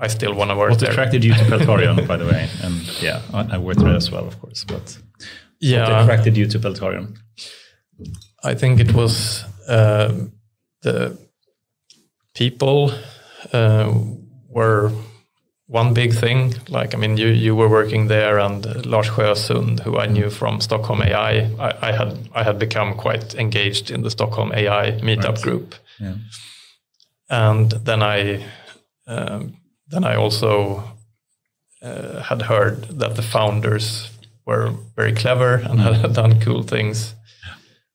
I 0.00 0.08
still 0.08 0.34
want 0.34 0.50
to 0.50 0.56
work 0.56 0.70
there. 0.70 0.70
What 0.70 0.80
there. 0.80 0.90
attracted 0.90 1.24
you 1.24 1.34
to 1.34 1.44
Peltarion, 1.50 2.06
by 2.06 2.16
the 2.16 2.26
way? 2.26 2.48
And 2.62 3.02
yeah, 3.02 3.20
I, 3.32 3.56
I 3.56 3.58
worked 3.58 3.80
there 3.80 3.96
as 3.96 4.10
well, 4.10 4.26
of 4.26 4.40
course. 4.40 4.64
But 4.64 4.98
yeah, 5.60 5.88
what 5.90 6.02
attracted 6.02 6.36
you 6.36 6.46
to 6.46 6.58
Peltarion? 6.58 7.16
I 8.42 8.54
think 8.54 8.80
it 8.80 8.92
was 8.92 9.44
um 9.68 10.32
the 10.82 11.18
people 12.34 12.92
uh, 13.52 13.92
were 14.48 14.92
one 15.68 15.94
big 15.94 16.12
thing. 16.14 16.54
Like, 16.68 16.94
I 16.94 16.98
mean, 16.98 17.16
you, 17.16 17.28
you 17.28 17.56
were 17.56 17.68
working 17.68 18.08
there, 18.08 18.38
and 18.38 18.86
Lars 18.86 19.08
Sjösund, 19.08 19.80
who 19.80 19.98
I 19.98 20.06
knew 20.06 20.30
from 20.30 20.60
Stockholm 20.60 21.02
AI, 21.02 21.50
I, 21.58 21.88
I 21.88 21.92
had 21.92 22.28
I 22.34 22.42
had 22.44 22.58
become 22.58 22.94
quite 22.94 23.34
engaged 23.34 23.90
in 23.90 24.02
the 24.02 24.10
Stockholm 24.10 24.52
AI 24.54 24.92
meetup 25.02 25.24
Right. 25.34 25.42
group, 25.42 25.74
Yeah. 26.00 26.14
and 27.28 27.70
then 27.84 28.02
I 28.02 28.44
um, 29.08 29.56
then 29.88 30.04
I 30.04 30.16
also 30.16 30.82
uh, 31.82 32.22
had 32.22 32.42
heard 32.42 32.98
that 33.00 33.14
the 33.16 33.22
founders 33.22 34.10
were 34.46 34.70
very 34.96 35.12
clever 35.12 35.54
and 35.54 35.80
had 35.80 36.12
done 36.14 36.40
cool 36.40 36.62
things. 36.62 37.14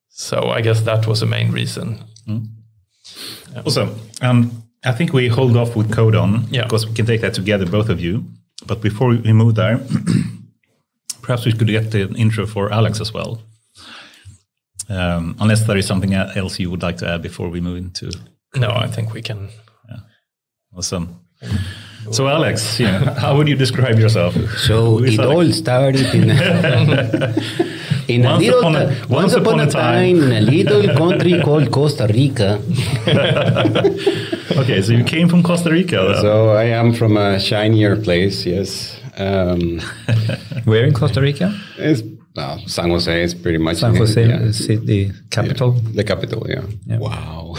So 0.09 0.49
I 0.57 0.61
guess 0.61 0.81
that 0.81 1.07
was 1.07 1.19
the 1.19 1.25
main 1.25 1.51
reason. 1.51 2.03
Awesome. 3.65 3.89
Um, 4.21 4.60
I 4.83 4.91
think 4.91 5.13
we 5.13 5.27
hold 5.27 5.55
off 5.57 5.75
with 5.75 5.91
Codon 5.91 6.47
Yeah. 6.49 6.63
because 6.63 6.87
we 6.87 6.93
can 6.93 7.05
take 7.05 7.21
that 7.21 7.33
together, 7.33 7.65
both 7.65 7.89
of 7.89 7.99
you. 7.99 8.23
But 8.65 8.81
before 8.81 9.09
we 9.09 9.33
move 9.33 9.55
there, 9.55 9.79
perhaps 11.21 11.45
we 11.45 11.53
could 11.53 11.67
get 11.67 11.91
the 11.91 12.09
intro 12.15 12.45
for 12.47 12.71
Alex 12.73 12.99
as 13.01 13.13
well. 13.13 13.41
Um, 14.89 15.35
unless 15.39 15.65
there 15.67 15.77
is 15.77 15.85
something 15.85 16.13
else 16.13 16.59
you 16.59 16.69
would 16.69 16.83
like 16.83 16.97
to 16.97 17.07
add 17.07 17.21
before 17.21 17.49
we 17.49 17.61
move 17.61 17.77
into 17.77 18.11
No, 18.55 18.69
I 18.71 18.87
think 18.87 19.13
we 19.13 19.21
can. 19.21 19.49
awesome. 20.75 21.19
So, 22.11 22.27
Alex, 22.27 22.79
yeah, 22.79 23.13
how 23.19 23.35
would 23.37 23.47
you 23.47 23.55
describe 23.55 23.99
yourself? 23.99 24.33
So 24.67 25.03
it 25.03 25.19
Alex? 25.19 25.19
all 25.19 25.53
started 25.53 26.13
in, 26.13 26.29
in 28.07 28.25
a 28.25 28.29
Once 28.29 28.43
little 28.43 28.59
upon 28.59 28.75
a- 28.75 28.85
once 28.87 29.09
once 29.09 29.33
upon 29.33 29.59
upon 29.59 29.59
a 29.59 29.63
a 29.63 29.71
time 29.71 30.21
in 30.23 30.31
a 30.31 30.41
little 30.41 30.83
country 30.95 31.41
called 31.45 31.71
Costa 31.71 32.07
Rica. 32.07 32.59
Okay, 34.61 34.81
so 34.81 34.91
you 34.93 35.03
came 35.03 35.27
from 35.29 35.43
Costa 35.43 35.69
Rica. 35.71 35.95
then. 35.95 36.21
So 36.21 36.49
I 36.49 36.65
am 36.65 36.93
from 36.93 37.17
a 37.17 37.39
shinier 37.39 37.95
place. 37.95 38.45
Yes, 38.45 38.99
um, 39.17 39.79
Where 40.65 40.85
in 40.85 40.93
Costa 40.93 41.21
Rica? 41.21 41.53
it's 41.77 42.01
well, 42.35 42.59
San 42.67 42.89
Jose 42.89 43.23
is 43.23 43.33
pretty 43.33 43.57
much 43.57 43.77
San 43.77 43.95
Jose, 43.95 44.25
yeah, 44.27 44.39
the 44.39 44.53
city 44.53 45.11
capital. 45.31 45.71
the 45.95 46.03
capital. 46.03 46.45
Yeah. 46.49 46.63
Yeah. 46.85 46.99
Wow, 46.99 47.55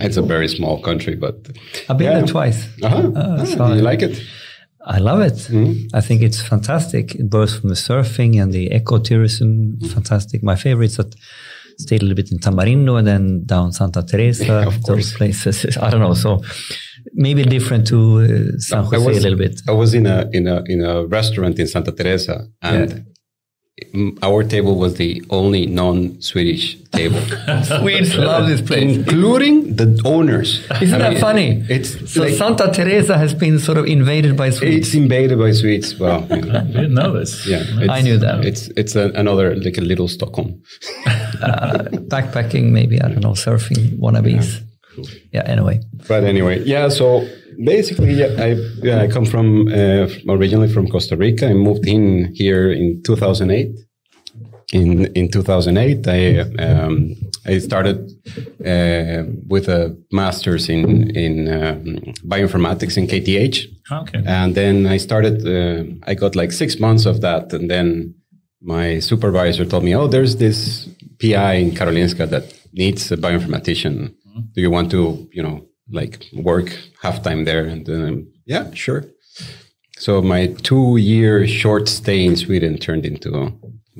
it's 0.00 0.16
a 0.16 0.22
very 0.22 0.48
small 0.48 0.80
country, 0.80 1.14
but 1.16 1.34
I've 1.88 1.98
been 1.98 2.06
yeah. 2.12 2.18
there 2.18 2.26
twice. 2.26 2.68
Uh-huh. 2.82 3.10
Uh, 3.14 3.38
Ah, 3.40 3.44
so 3.44 3.68
do 3.68 3.74
you 3.76 3.82
like 3.82 4.02
it? 4.02 4.20
I 4.86 4.98
love 4.98 5.20
it. 5.20 5.48
I 5.92 6.00
think 6.00 6.22
it's 6.22 6.40
fantastic, 6.40 7.16
both 7.20 7.60
from 7.60 7.68
the 7.68 7.74
surfing 7.74 8.40
and 8.40 8.52
the 8.52 8.70
ecotourism. 8.70 9.86
Fantastic. 9.92 10.42
My 10.42 10.56
favorites 10.56 10.96
that 10.96 11.14
stayed 11.76 12.02
a 12.02 12.04
little 12.04 12.16
bit 12.16 12.32
in 12.32 12.38
Tamarindo 12.38 12.98
and 12.98 13.06
then 13.06 13.44
down 13.44 13.72
Santa 13.72 14.02
Teresa. 14.02 14.44
Yeah, 14.44 14.66
of 14.70 14.82
those 14.84 15.12
course. 15.12 15.16
places. 15.16 15.76
I 15.82 15.90
don't 15.90 16.00
know. 16.00 16.14
So 16.14 16.42
maybe 17.12 17.42
different 17.44 17.86
to 17.88 18.20
uh, 18.20 18.58
San 18.58 18.84
Jose 18.84 19.06
was, 19.06 19.18
a 19.18 19.20
little 19.20 19.38
bit. 19.38 19.60
I 19.68 19.72
was 19.72 19.94
in 19.94 20.06
a 20.06 20.28
in 20.32 20.46
a 20.46 20.62
in 20.66 20.82
a 20.84 21.06
restaurant 21.06 21.58
in 21.58 21.66
Santa 21.66 21.92
Teresa, 21.92 22.46
and 22.62 22.90
mm, 22.90 23.06
Mm, 23.94 24.18
our 24.22 24.44
table 24.44 24.76
was 24.76 24.94
the 24.94 25.22
only 25.30 25.66
non-Swedish 25.66 26.76
table, 26.92 27.20
Swedes 27.64 28.14
love 28.16 28.46
this 28.48 28.60
place. 28.62 28.82
including 28.96 29.76
the 29.76 30.00
owners. 30.04 30.60
Isn't 30.80 30.94
I 30.94 30.98
that 30.98 31.12
mean, 31.12 31.20
funny? 31.20 31.64
It's 31.68 32.12
so 32.12 32.22
like- 32.22 32.34
Santa 32.34 32.70
Teresa 32.72 33.16
has 33.18 33.34
been 33.34 33.58
sort 33.58 33.78
of 33.78 33.86
invaded 33.86 34.36
by 34.36 34.50
Swedes. 34.50 34.88
It's 34.88 34.94
invaded 34.94 35.38
by 35.38 35.52
Swedes. 35.52 35.98
Well, 35.98 36.26
you 36.30 36.42
know, 36.42 36.58
I 36.60 36.62
didn't 36.62 36.94
know 36.94 37.12
this. 37.18 37.46
yeah, 37.46 37.64
I 37.90 38.00
knew 38.00 38.18
that. 38.18 38.44
It's 38.44 38.68
it's 38.76 38.94
a, 38.96 39.10
another 39.14 39.56
like 39.56 39.78
a 39.78 39.82
little 39.82 40.08
Stockholm. 40.08 40.62
Uh, 41.40 41.84
backpacking, 42.12 42.70
maybe 42.70 43.00
I 43.00 43.08
don't 43.08 43.20
know, 43.22 43.32
surfing 43.32 43.98
wannabes. 43.98 44.60
Yeah. 45.32 45.42
Anyway, 45.46 45.80
But 46.06 46.24
anyway, 46.24 46.62
yeah. 46.64 46.90
So 46.90 47.26
basically, 47.64 48.12
yeah, 48.14 48.36
I 48.38 48.56
yeah, 48.82 49.02
I 49.02 49.08
come 49.08 49.24
from 49.24 49.68
uh, 49.68 50.08
originally 50.28 50.72
from 50.72 50.88
Costa 50.88 51.16
Rica. 51.16 51.48
I 51.48 51.54
moved 51.54 51.86
in 51.86 52.32
here 52.34 52.70
in 52.72 53.02
2008. 53.02 53.78
In 54.72 55.06
in 55.14 55.30
2008, 55.30 56.06
I 56.06 56.40
um, 56.62 57.16
I 57.46 57.58
started 57.58 58.10
uh, 58.64 59.24
with 59.48 59.68
a 59.68 59.96
master's 60.12 60.68
in 60.68 61.10
in 61.16 61.48
um, 61.48 61.84
bioinformatics 62.24 62.96
in 62.96 63.06
KTH. 63.06 63.66
Okay. 63.92 64.22
And 64.24 64.54
then 64.54 64.86
I 64.86 64.98
started, 64.98 65.46
uh, 65.46 65.84
I 66.06 66.14
got 66.14 66.36
like 66.36 66.52
six 66.52 66.78
months 66.78 67.06
of 67.06 67.20
that. 67.22 67.52
And 67.52 67.70
then 67.70 68.14
my 68.62 69.00
supervisor 69.00 69.64
told 69.64 69.84
me, 69.84 69.94
oh, 69.96 70.06
there's 70.06 70.36
this 70.36 70.88
PI 71.20 71.54
in 71.54 71.70
Karolinska 71.72 72.28
that 72.30 72.54
needs 72.72 73.10
a 73.10 73.16
bioinformatician. 73.16 74.14
Do 74.54 74.60
you 74.60 74.70
want 74.70 74.90
to, 74.92 75.28
you 75.32 75.42
know, 75.42 75.66
like 75.90 76.26
work 76.32 76.76
half 77.02 77.22
time 77.22 77.44
there? 77.44 77.64
And 77.64 77.86
then, 77.86 78.04
um, 78.08 78.32
yeah, 78.46 78.72
sure. 78.74 79.04
So 79.98 80.22
my 80.22 80.46
two 80.62 80.96
year 80.96 81.46
short 81.46 81.88
stay 81.88 82.24
in 82.24 82.36
Sweden 82.36 82.78
turned 82.78 83.04
into 83.04 83.52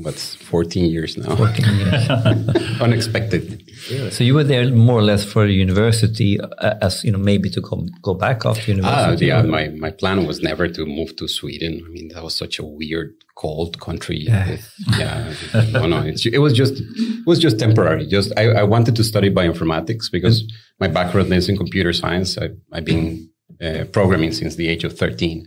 what's 0.03 0.35
14 0.37 0.85
years 0.91 1.17
now. 1.17 1.35
14 1.37 1.65
years. 1.77 2.81
Unexpected. 2.81 3.63
so 4.11 4.25
you 4.25 4.35
were 4.35 4.45
there 4.45 4.69
more 4.71 4.99
or 4.99 5.03
less 5.03 5.25
for 5.25 5.47
university, 5.47 6.39
uh, 6.41 6.75
as 6.83 7.05
you 7.05 7.13
know, 7.13 7.19
maybe 7.19 7.49
to 7.51 7.61
come 7.63 7.89
go 8.03 8.15
back 8.15 8.45
after 8.45 8.63
Ah, 8.73 8.75
university. 8.75 9.27
yeah. 9.27 9.43
My, 9.43 9.69
my 9.69 9.91
plan 9.91 10.27
was 10.27 10.41
never 10.43 10.69
to 10.69 10.87
move 10.87 11.17
to 11.17 11.29
Sweden. 11.29 11.83
I 11.87 11.89
mean, 11.91 12.09
that 12.09 12.23
was 12.23 12.35
such 12.37 12.59
a 12.59 12.65
weird, 12.65 13.13
cold 13.37 13.81
country. 13.81 14.27
with- 14.29 14.73
yeah. 14.99 15.33
no, 15.73 15.87
no, 15.87 15.99
it's, 16.03 16.27
it 16.27 16.39
was 16.39 16.53
just, 16.53 16.75
it 16.79 17.27
was 17.27 17.39
just 17.39 17.59
temporary. 17.59 18.07
Just, 18.07 18.33
I, 18.37 18.45
I 18.51 18.63
wanted 18.65 18.97
to 18.97 19.05
study 19.05 19.31
bioinformatics 19.31 20.11
because 20.13 20.45
my 20.79 20.89
background 20.89 21.33
is 21.33 21.49
in 21.49 21.57
computer 21.57 21.93
science. 21.93 22.37
I, 22.39 22.51
I've 22.73 22.85
been 22.85 23.31
uh, 23.63 23.85
programming 23.93 24.33
since 24.33 24.57
the 24.57 24.69
age 24.69 24.85
of 24.85 24.97
13. 24.97 25.47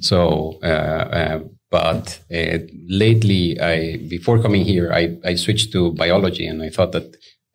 So, 0.00 0.58
uh, 0.62 0.66
uh, 0.66 1.38
but 1.78 2.04
uh, 2.38 2.58
lately, 3.04 3.42
I 3.72 3.74
before 4.16 4.38
coming 4.44 4.64
here, 4.72 4.86
I, 5.00 5.02
I 5.30 5.34
switched 5.44 5.68
to 5.72 5.80
biology, 6.04 6.46
and 6.50 6.58
I 6.62 6.70
thought 6.76 6.92
that 6.96 7.08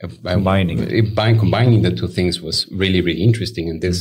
uh, 0.04 0.08
Combining. 0.38 0.78
it- 1.00 1.16
by 1.22 1.30
combining 1.44 1.82
the 1.84 1.94
two 2.00 2.10
things 2.18 2.34
was 2.48 2.58
really 2.82 3.02
really 3.08 3.24
interesting. 3.30 3.66
And 3.72 3.80
this 3.88 4.00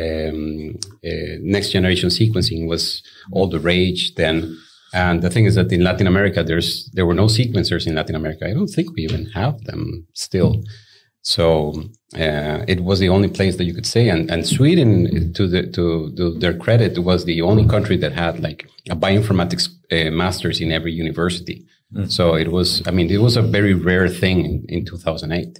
um, 0.00 0.74
uh, 1.10 1.34
next 1.56 1.68
generation 1.76 2.08
sequencing 2.20 2.62
was 2.72 2.82
all 3.34 3.48
the 3.48 3.62
rage 3.72 4.02
then. 4.22 4.36
And 4.92 5.16
the 5.24 5.30
thing 5.34 5.46
is 5.48 5.54
that 5.58 5.72
in 5.76 5.82
latin 5.88 6.06
america 6.14 6.40
there's 6.50 6.70
there 6.96 7.06
were 7.08 7.18
no 7.22 7.28
sequencers 7.38 7.86
in 7.88 7.94
latin 7.98 8.16
america. 8.22 8.44
I 8.50 8.54
don't 8.58 8.74
think 8.76 8.88
we 8.90 9.02
even 9.08 9.24
have 9.40 9.56
them 9.70 9.82
still 10.26 10.52
so 11.34 11.46
uh, 12.24 12.58
it 12.72 12.80
was 12.88 12.98
the 13.00 13.10
only 13.16 13.30
place 13.38 13.54
that 13.56 13.66
you 13.68 13.74
could 13.78 13.90
say 13.94 14.04
and, 14.08 14.22
and 14.32 14.40
sweden 14.56 14.92
to 15.36 15.42
the 15.52 15.62
to, 15.76 15.84
to 16.16 16.24
their 16.42 16.56
credit 16.64 16.92
was 17.10 17.20
the 17.24 17.40
only 17.42 17.66
country 17.74 17.96
that 18.02 18.12
had 18.12 18.34
like 18.48 18.60
a 18.94 18.96
bioinformatics 19.04 19.64
uh, 19.96 20.10
masters 20.22 20.60
in 20.64 20.70
every 20.78 20.92
university 20.92 21.58
so 22.08 22.34
it 22.34 22.52
was, 22.52 22.82
I 22.86 22.90
mean, 22.90 23.10
it 23.10 23.20
was 23.20 23.36
a 23.36 23.42
very 23.42 23.72
rare 23.72 24.08
thing 24.08 24.44
in, 24.44 24.66
in 24.68 24.84
2008. 24.84 25.58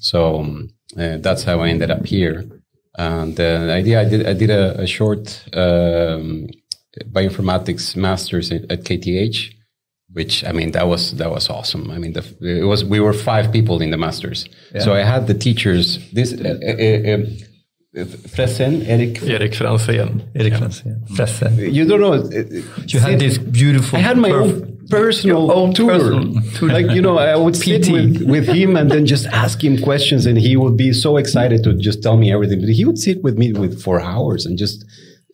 So 0.00 0.40
um, 0.40 0.68
uh, 0.98 1.16
that's 1.18 1.44
how 1.44 1.60
I 1.60 1.68
ended 1.68 1.90
up 1.90 2.04
here. 2.04 2.44
And 2.96 3.38
uh, 3.40 3.64
the 3.66 3.72
idea, 3.72 4.00
I 4.00 4.04
did, 4.04 4.26
I 4.26 4.34
did 4.34 4.50
a, 4.50 4.82
a 4.82 4.86
short 4.86 5.42
um, 5.54 6.48
bioinformatics 7.10 7.96
master's 7.96 8.52
at, 8.52 8.70
at 8.70 8.84
KTH. 8.84 9.54
Which 10.12 10.44
I 10.44 10.52
mean 10.52 10.72
that 10.72 10.86
was 10.88 11.12
that 11.16 11.30
was 11.30 11.48
awesome. 11.48 11.90
I 11.90 11.98
mean, 11.98 12.12
the, 12.12 12.24
it 12.40 12.64
was 12.64 12.84
we 12.84 13.00
were 13.00 13.12
five 13.12 13.52
people 13.52 13.80
in 13.80 13.90
the 13.90 13.98
masters, 13.98 14.46
yeah. 14.74 14.80
so 14.80 14.94
I 14.94 15.02
had 15.02 15.26
the 15.26 15.34
teachers. 15.34 15.98
This 16.12 16.32
uh, 16.32 16.58
uh, 16.62 18.00
uh, 18.00 18.04
Fresen, 18.28 18.86
Erik. 18.88 19.22
Erik 19.22 19.52
Franzén. 19.52 20.22
Erik 20.34 20.54
Franzén. 20.54 21.02
Fresen. 21.16 21.72
You 21.72 21.84
don't 21.84 22.00
know. 22.00 22.14
You 22.86 23.00
had 23.00 23.18
this 23.18 23.38
beautiful. 23.38 23.98
I 23.98 24.02
had 24.02 24.16
my 24.16 24.30
own 24.30 24.78
personal 24.88 25.50
own 25.50 25.72
tour. 25.72 25.98
Personal. 25.98 26.68
like 26.68 26.90
you 26.90 27.02
know, 27.02 27.18
I 27.18 27.36
would 27.36 27.56
sit 27.64 27.88
with, 27.90 28.22
with 28.28 28.46
him 28.48 28.76
and 28.76 28.90
then 28.90 29.06
just 29.06 29.26
ask 29.26 29.62
him 29.62 29.80
questions, 29.82 30.26
and 30.26 30.38
he 30.38 30.56
would 30.56 30.76
be 30.76 30.92
so 30.92 31.16
excited 31.16 31.64
to 31.64 31.74
just 31.74 32.02
tell 32.02 32.16
me 32.16 32.32
everything. 32.32 32.60
But 32.60 32.70
he 32.70 32.84
would 32.84 32.98
sit 32.98 33.22
with 33.22 33.36
me 33.36 33.52
with 33.52 33.82
for 33.82 34.00
hours 34.00 34.46
and 34.46 34.56
just 34.56 34.84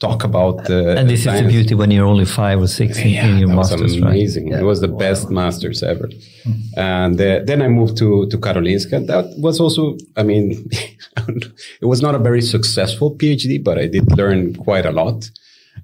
talk 0.01 0.25
about 0.25 0.65
the. 0.65 0.97
and 0.99 1.09
this 1.09 1.25
science. 1.25 1.41
is 1.41 1.47
the 1.47 1.53
beauty 1.53 1.75
when 1.75 1.91
you're 1.91 2.07
only 2.07 2.25
five 2.25 2.61
or 2.61 2.67
six 2.67 2.99
in, 2.99 3.09
yeah, 3.09 3.27
in 3.27 3.39
your 3.39 3.49
masters 3.49 3.83
was 3.83 3.97
amazing 3.97 4.45
right? 4.45 4.53
yeah. 4.53 4.61
it 4.61 4.65
was 4.65 4.81
the 4.81 4.91
wow. 4.91 4.99
best 4.99 5.31
masters 5.31 5.83
ever 5.83 6.09
and 6.77 7.21
uh, 7.21 7.41
then 7.45 7.63
i 7.63 7.69
moved 7.69 7.97
to 7.97 8.27
to 8.29 8.37
karolinska 8.39 9.07
that 9.07 9.27
was 9.39 9.59
also 9.61 9.97
i 10.17 10.23
mean 10.23 10.69
it 11.83 11.87
was 11.87 12.03
not 12.03 12.15
a 12.15 12.19
very 12.19 12.43
successful 12.43 13.17
phd 13.17 13.65
but 13.65 13.79
i 13.79 13.87
did 13.87 14.07
learn 14.17 14.55
quite 14.55 14.87
a 14.87 14.93
lot 14.93 15.31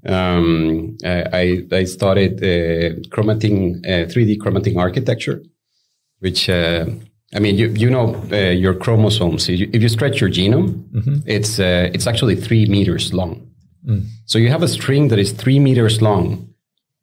um, 0.07 0.97
I, 1.05 1.65
I 1.71 1.85
started 1.85 2.43
uh, 2.43 2.99
chromatin, 3.11 3.85
3D 3.85 4.41
uh, 4.41 4.45
chromatin 4.45 4.77
architecture, 4.77 5.43
which 6.21 6.49
uh, 6.49 6.87
I 7.35 7.39
mean, 7.39 7.57
you, 7.57 7.69
you 7.69 7.91
know 7.91 8.15
uh, 8.33 8.51
your 8.51 8.75
chromosomes. 8.75 9.49
If 9.49 9.61
you, 9.61 9.71
if 9.73 9.83
you, 9.83 9.89
stretch 9.89 10.21
your 10.21 10.31
genome, 10.31 10.85
mm-hmm. 10.91 11.17
it's 11.27 11.59
uh, 11.59 11.91
it's 11.95 12.07
actually 12.07 12.37
three 12.37 12.67
meters 12.67 13.13
long. 13.13 13.51
Mm. 13.87 14.07
So 14.26 14.39
you 14.39 14.49
have 14.51 14.62
a 14.62 14.68
string 14.68 15.09
that 15.09 15.18
is 15.18 15.33
three 15.33 15.59
meters 15.59 16.01
long 16.01 16.55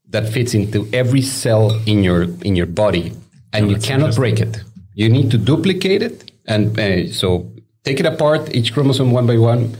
that 0.10 0.28
fits 0.28 0.54
into 0.54 0.88
every 0.94 1.22
cell 1.22 1.80
in 1.86 2.04
your 2.04 2.24
in 2.42 2.56
your 2.56 2.66
body, 2.66 3.14
and 3.54 3.66
oh, 3.66 3.70
you 3.70 3.78
cannot 3.78 4.16
break 4.16 4.40
it. 4.40 4.64
You 4.96 5.10
need 5.10 5.32
to 5.32 5.38
duplicate 5.38 6.02
it, 6.02 6.32
and 6.46 6.78
uh, 6.80 7.12
so 7.12 7.52
take 7.84 8.00
it 8.00 8.06
apart, 8.06 8.54
each 8.56 8.74
chromosome 8.74 9.12
one 9.12 9.28
by 9.28 9.38
one, 9.38 9.76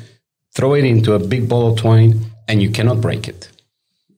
throw 0.54 0.74
it 0.76 0.86
into 0.86 1.14
a 1.14 1.20
big 1.20 1.50
ball 1.50 1.72
of 1.72 1.78
twine, 1.78 2.26
and 2.48 2.62
you 2.62 2.70
cannot 2.70 3.02
break 3.02 3.28
it, 3.28 3.50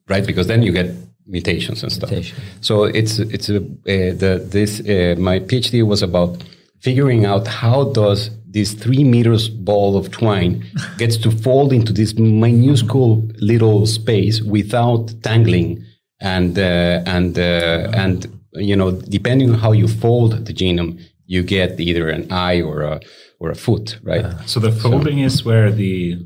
right? 0.08 0.26
Because 0.26 0.48
then 0.48 0.62
you 0.64 0.72
get 0.72 0.94
mutations 1.26 1.84
and 1.84 1.92
stuff. 1.92 2.12
Mutation. 2.12 2.38
So 2.62 2.84
it's 2.84 3.20
it's 3.20 3.50
a, 3.50 3.58
uh, 3.58 4.14
the 4.22 4.46
this 4.50 4.80
uh, 4.82 5.16
my 5.20 5.40
PhD 5.40 5.86
was 5.86 6.02
about 6.02 6.44
figuring 6.82 7.26
out 7.26 7.48
how 7.48 7.86
does 7.86 8.30
this 8.48 8.74
three 8.74 9.04
meters 9.04 9.48
ball 9.50 9.98
of 9.98 10.12
twine 10.12 10.66
gets 10.98 11.16
to 11.16 11.32
fold 11.32 11.72
into 11.72 11.94
this 11.94 12.16
minuscule 12.18 13.24
little 13.40 13.86
space 13.86 14.42
without 14.42 15.14
tangling 15.24 15.84
and 16.20 16.58
uh, 16.60 17.02
and 17.06 17.38
uh, 17.40 17.90
and 17.94 18.28
you 18.54 18.76
know 18.76 18.92
depending 18.92 19.50
on 19.52 19.58
how 19.58 19.72
you 19.72 19.88
fold 19.88 20.46
the 20.46 20.54
genome 20.54 21.00
you 21.26 21.44
get 21.44 21.80
either 21.80 22.10
an 22.10 22.30
eye 22.32 22.62
or 22.62 22.82
a 22.82 23.00
or 23.40 23.50
a 23.50 23.56
foot 23.56 23.98
right? 24.04 24.26
So 24.46 24.60
the 24.60 24.72
folding 24.72 25.20
so, 25.20 25.26
is 25.26 25.46
where 25.46 25.72
the 25.72 26.18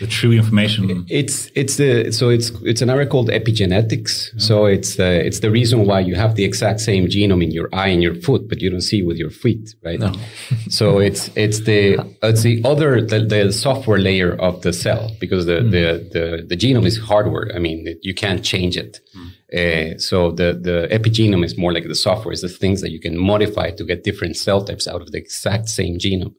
the 0.00 0.06
true 0.06 0.32
information. 0.32 1.06
It's 1.08 1.50
it's 1.54 1.76
the 1.76 2.12
so 2.12 2.28
it's 2.28 2.50
it's 2.62 2.82
an 2.82 2.90
area 2.90 3.06
called 3.06 3.30
epigenetics. 3.30 4.38
So 4.40 4.66
it's 4.66 4.96
the 4.96 5.24
it's 5.24 5.40
the 5.40 5.50
reason 5.50 5.86
why 5.86 6.00
you 6.00 6.14
have 6.14 6.34
the 6.34 6.44
exact 6.44 6.80
same 6.80 7.06
genome 7.06 7.42
in 7.42 7.50
your 7.50 7.68
eye 7.72 7.88
and 7.88 8.02
your 8.02 8.14
foot 8.14 8.48
but 8.48 8.60
you 8.60 8.68
don't 8.68 8.82
see 8.82 9.02
with 9.02 9.16
your 9.16 9.30
feet 9.30 9.74
right? 9.82 9.98
No. 9.98 10.12
so 10.68 10.98
it's 10.98 11.30
it's 11.36 11.60
the 11.60 11.98
it's 12.22 12.42
the 12.42 12.60
other 12.64 13.00
the, 13.00 13.20
the 13.20 13.52
software 13.52 13.98
layer 13.98 14.34
of 14.34 14.60
the 14.62 14.72
cell 14.72 15.10
because 15.18 15.46
the, 15.46 15.60
mm. 15.60 15.70
the 15.70 15.86
the 16.12 16.46
the 16.46 16.56
genome 16.56 16.84
is 16.84 16.98
hardware. 16.98 17.50
I 17.54 17.58
mean 17.58 17.98
you 18.02 18.14
can't 18.14 18.44
change 18.44 18.76
it. 18.76 19.00
Mm. 19.16 19.94
uh, 19.94 19.98
so 19.98 20.32
the 20.32 20.52
the 20.68 20.88
epigenome 20.90 21.44
is 21.44 21.56
more 21.56 21.72
like 21.72 21.88
the 21.88 21.94
software. 21.94 22.32
Is 22.32 22.42
the 22.42 22.48
things 22.48 22.82
that 22.82 22.90
you 22.90 23.00
can 23.00 23.16
modify 23.16 23.70
to 23.70 23.84
get 23.84 24.04
different 24.04 24.36
cell 24.36 24.62
types 24.64 24.86
out 24.86 25.00
of 25.00 25.12
the 25.12 25.18
exact 25.18 25.68
same 25.68 25.98
genome 25.98 26.34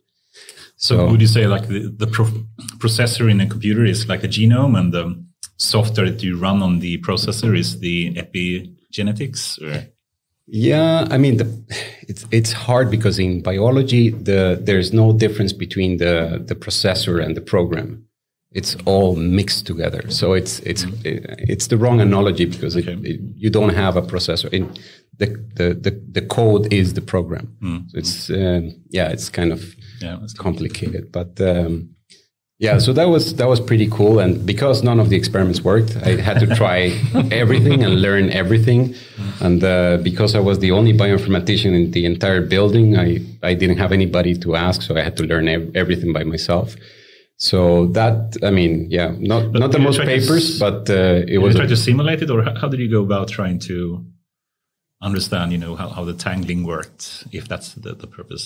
so, 0.83 0.97
so 0.97 1.11
would 1.11 1.21
you 1.21 1.27
say 1.27 1.47
like 1.47 1.69
the, 1.69 1.87
the 1.87 2.07
pro 2.07 2.25
processor 2.77 3.31
in 3.31 3.39
a 3.39 3.47
computer 3.47 3.85
is 3.85 4.09
like 4.09 4.21
a 4.25 4.27
genome 4.27 4.77
and 4.77 4.93
the 4.93 5.05
software 5.55 6.09
that 6.09 6.21
you 6.21 6.37
run 6.37 6.61
on 6.61 6.79
the 6.79 7.01
processor 7.03 7.57
is 7.57 7.79
the 7.79 8.13
epigenetics 8.15 9.61
or? 9.61 9.87
Yeah, 10.45 11.07
I 11.09 11.17
mean, 11.17 11.37
the, 11.37 11.47
it's 12.09 12.25
it's 12.31 12.51
hard 12.51 12.91
because 12.91 13.17
in 13.17 13.41
biology, 13.41 14.09
the 14.09 14.59
there's 14.61 14.91
no 14.91 15.13
difference 15.13 15.53
between 15.53 15.97
the 15.97 16.43
the 16.45 16.55
processor 16.55 17.23
and 17.23 17.37
the 17.37 17.41
program. 17.41 18.05
It's 18.53 18.75
all 18.85 19.15
mixed 19.15 19.65
together. 19.65 20.03
So 20.09 20.33
it's 20.33 20.59
it's 20.59 20.85
it's 21.03 21.67
the 21.67 21.77
wrong 21.77 22.01
analogy 22.01 22.45
because 22.45 22.77
okay. 22.77 22.97
it, 23.01 23.19
you 23.35 23.49
don't 23.49 23.73
have 23.73 23.97
a 23.97 24.01
processor. 24.01 24.49
In 24.53 24.71
the 25.17 25.27
the 25.55 25.73
the, 25.73 25.91
the 26.11 26.21
code 26.21 26.71
is 26.71 26.93
the 26.93 27.01
program. 27.01 27.55
Mm 27.61 27.89
So 27.89 27.97
it's 27.97 28.29
uh, 28.29 28.61
yeah, 28.89 29.09
it's 29.09 29.29
kind 29.29 29.51
of 29.51 29.75
yeah, 30.01 30.19
it's 30.23 30.33
complicated. 30.33 31.11
But 31.11 31.41
um, 31.41 31.95
yeah, 32.59 32.77
so 32.77 32.93
that 32.93 33.09
was 33.09 33.35
that 33.35 33.47
was 33.47 33.59
pretty 33.59 33.89
cool. 33.89 34.19
And 34.19 34.45
because 34.45 34.83
none 34.83 34.99
of 34.99 35.09
the 35.09 35.17
experiments 35.17 35.61
worked, 35.63 35.97
I 35.97 36.21
had 36.21 36.39
to 36.39 36.47
try 36.55 36.77
everything 37.31 37.83
and 37.83 38.01
learn 38.01 38.29
everything. 38.29 38.95
And 39.41 39.63
uh, 39.63 39.97
because 39.97 40.35
I 40.35 40.39
was 40.39 40.59
the 40.59 40.71
only 40.71 40.93
bioinformatician 40.93 41.73
in 41.73 41.91
the 41.91 42.05
entire 42.05 42.41
building, 42.41 42.97
I 42.97 43.19
I 43.41 43.53
didn't 43.55 43.77
have 43.77 43.91
anybody 43.91 44.37
to 44.39 44.55
ask, 44.55 44.81
so 44.81 44.95
I 44.95 45.01
had 45.01 45.17
to 45.17 45.23
learn 45.23 45.47
ev- 45.47 45.71
everything 45.75 46.13
by 46.13 46.23
myself. 46.23 46.75
So 47.49 47.87
that 47.87 48.37
I 48.41 48.51
mean, 48.51 48.73
yeah, 48.97 49.09
not 49.19 49.51
but 49.51 49.59
not 49.59 49.71
the 49.73 49.83
most 49.89 49.99
papers, 49.99 50.45
but 50.65 50.89
uh, 50.89 51.33
it 51.33 51.39
was. 51.39 51.53
You 51.53 51.59
try 51.61 51.67
to 51.67 51.75
simulate 51.89 52.21
it, 52.21 52.29
or 52.29 52.41
how 52.61 52.69
did 52.69 52.79
you 52.79 52.89
go 52.97 53.01
about 53.09 53.27
trying 53.27 53.59
to 53.69 53.75
understand, 55.01 55.51
you 55.51 55.57
know, 55.57 55.75
how, 55.75 55.89
how 55.89 56.05
the 56.05 56.13
tangling 56.13 56.63
worked, 56.63 57.25
if 57.33 57.49
that's 57.49 57.73
the, 57.73 57.91
the 58.03 58.07
purpose? 58.07 58.45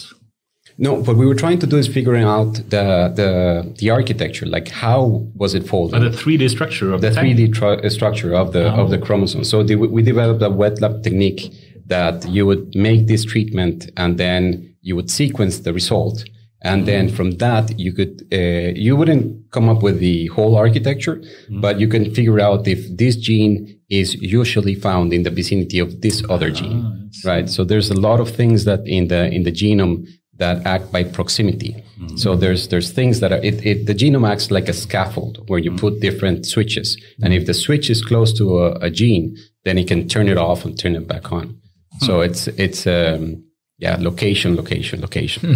No, 0.79 0.93
what 0.93 1.15
we 1.15 1.27
were 1.27 1.35
trying 1.35 1.59
to 1.59 1.67
do 1.67 1.77
is 1.77 1.87
figuring 1.87 2.23
out 2.23 2.53
the 2.73 3.13
the, 3.19 3.31
the 3.77 3.91
architecture, 3.91 4.47
like 4.47 4.69
how 4.69 5.01
was 5.35 5.53
it 5.53 5.67
folded? 5.67 6.01
the 6.01 6.17
three 6.23 6.37
D 6.37 6.49
structure 6.49 6.91
of 6.91 7.01
the 7.01 7.11
three 7.11 7.35
D 7.35 7.53
uh, 7.61 7.89
structure 7.89 8.33
of 8.33 8.51
the 8.55 8.65
oh. 8.73 8.81
of 8.81 8.89
the 8.89 8.97
chromosome. 8.97 9.43
So 9.43 9.61
the, 9.61 9.75
we 9.75 10.01
developed 10.01 10.41
a 10.41 10.49
wet 10.49 10.81
lab 10.81 11.03
technique 11.03 11.53
that 11.85 12.27
you 12.27 12.47
would 12.47 12.75
make 12.87 13.05
this 13.05 13.23
treatment 13.23 13.91
and 13.95 14.17
then 14.17 14.75
you 14.81 14.95
would 14.95 15.11
sequence 15.11 15.59
the 15.59 15.73
result, 15.81 16.23
and 16.61 16.83
mm. 16.83 16.85
then 16.85 17.09
from 17.09 17.31
that 17.31 17.77
you 17.79 17.93
could 17.93 18.27
uh, 18.31 18.71
you 18.75 18.95
wouldn't 18.95 19.51
come 19.51 19.69
up 19.69 19.83
with 19.83 19.99
the 19.99 20.27
whole 20.27 20.55
architecture, 20.55 21.17
mm. 21.49 21.61
but 21.61 21.79
you 21.79 21.87
can 21.87 22.13
figure 22.13 22.39
out 22.39 22.67
if 22.67 22.85
this 22.97 23.15
gene 23.15 23.79
is 23.89 24.15
usually 24.15 24.75
found 24.75 25.13
in 25.13 25.23
the 25.23 25.29
vicinity 25.29 25.79
of 25.79 26.01
this 26.01 26.23
other 26.29 26.51
gene, 26.51 26.83
ah, 26.85 27.29
right? 27.29 27.49
So 27.49 27.63
there's 27.63 27.89
a 27.89 27.99
lot 27.99 28.19
of 28.19 28.29
things 28.29 28.65
that 28.65 28.85
in 28.85 29.07
the 29.07 29.31
in 29.31 29.43
the 29.43 29.51
genome 29.51 30.07
that 30.37 30.65
act 30.65 30.91
by 30.91 31.03
proximity. 31.03 31.83
Mm-hmm. 31.99 32.17
So 32.17 32.35
there's 32.35 32.67
there's 32.67 32.91
things 32.91 33.19
that 33.21 33.31
are 33.31 33.43
it, 33.43 33.65
it, 33.65 33.85
the 33.85 33.93
genome 33.93 34.29
acts 34.29 34.51
like 34.51 34.67
a 34.67 34.73
scaffold 34.73 35.43
where 35.47 35.59
you 35.59 35.71
mm-hmm. 35.71 35.79
put 35.79 35.99
different 35.99 36.45
switches, 36.45 36.97
mm-hmm. 36.97 37.25
and 37.25 37.33
if 37.33 37.45
the 37.45 37.53
switch 37.53 37.89
is 37.89 38.03
close 38.03 38.33
to 38.37 38.59
a, 38.59 38.71
a, 38.79 38.89
gene, 38.89 39.35
then 39.63 39.77
it 39.77 39.87
can 39.87 40.07
turn 40.07 40.27
it 40.27 40.37
off 40.37 40.65
and 40.65 40.77
turn 40.77 40.95
it 40.95 41.07
back 41.07 41.31
on. 41.31 41.59
So 41.99 42.17
hmm. 42.17 42.29
it's 42.29 42.47
it's 42.49 42.85
um, 42.85 43.43
yeah, 43.79 43.95
location, 43.99 44.55
location, 44.55 45.01
location. 45.01 45.55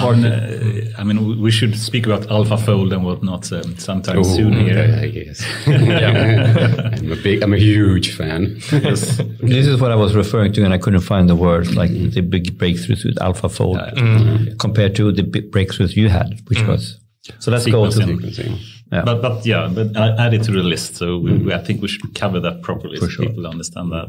On, 0.00 0.24
uh, 0.24 0.80
I 0.96 1.04
mean, 1.04 1.38
we 1.38 1.50
should 1.50 1.76
speak 1.78 2.06
about 2.06 2.22
AlphaFold 2.22 2.90
and 2.90 3.04
whatnot 3.04 3.52
um, 3.52 3.76
sometime 3.76 4.20
Ooh, 4.20 4.24
soon 4.24 4.52
here. 4.54 4.78
Uh, 4.78 5.02
yes. 5.02 5.44
I'm 5.66 7.12
a 7.12 7.16
big, 7.16 7.42
I'm 7.42 7.52
a 7.52 7.58
huge 7.58 8.16
fan. 8.16 8.56
yes. 8.72 9.20
This 9.40 9.66
is 9.66 9.78
what 9.78 9.92
I 9.92 9.94
was 9.94 10.14
referring 10.14 10.54
to, 10.54 10.64
and 10.64 10.72
I 10.72 10.78
couldn't 10.78 11.02
find 11.02 11.28
the 11.28 11.36
words 11.36 11.76
like 11.76 11.90
mm. 11.90 12.14
the 12.14 12.22
big 12.22 12.56
breakthroughs 12.58 13.04
with 13.04 13.16
AlphaFold 13.16 13.78
uh, 13.78 13.92
mm. 13.92 14.58
compared 14.58 14.94
to 14.96 15.12
the 15.12 15.22
big 15.22 15.50
breakthroughs 15.50 15.94
you 15.96 16.08
had, 16.08 16.40
which 16.48 16.60
mm. 16.60 16.68
was. 16.68 16.98
So 17.40 17.50
let's 17.50 17.66
go 17.66 17.90
to 17.90 17.90
sequencing. 17.90 18.58
Yeah. 18.90 19.02
But 19.04 19.20
but 19.20 19.44
yeah, 19.44 19.70
but 19.70 19.94
add 19.96 20.32
it 20.32 20.44
to 20.44 20.52
the 20.52 20.62
list. 20.62 20.96
So 20.96 21.18
we, 21.18 21.36
we, 21.38 21.52
I 21.52 21.58
think 21.58 21.82
we 21.82 21.88
should 21.88 22.14
cover 22.14 22.40
that 22.40 22.62
properly 22.62 22.96
For 22.96 23.06
so 23.06 23.10
sure. 23.10 23.26
people 23.26 23.46
understand 23.46 23.92
that. 23.92 24.06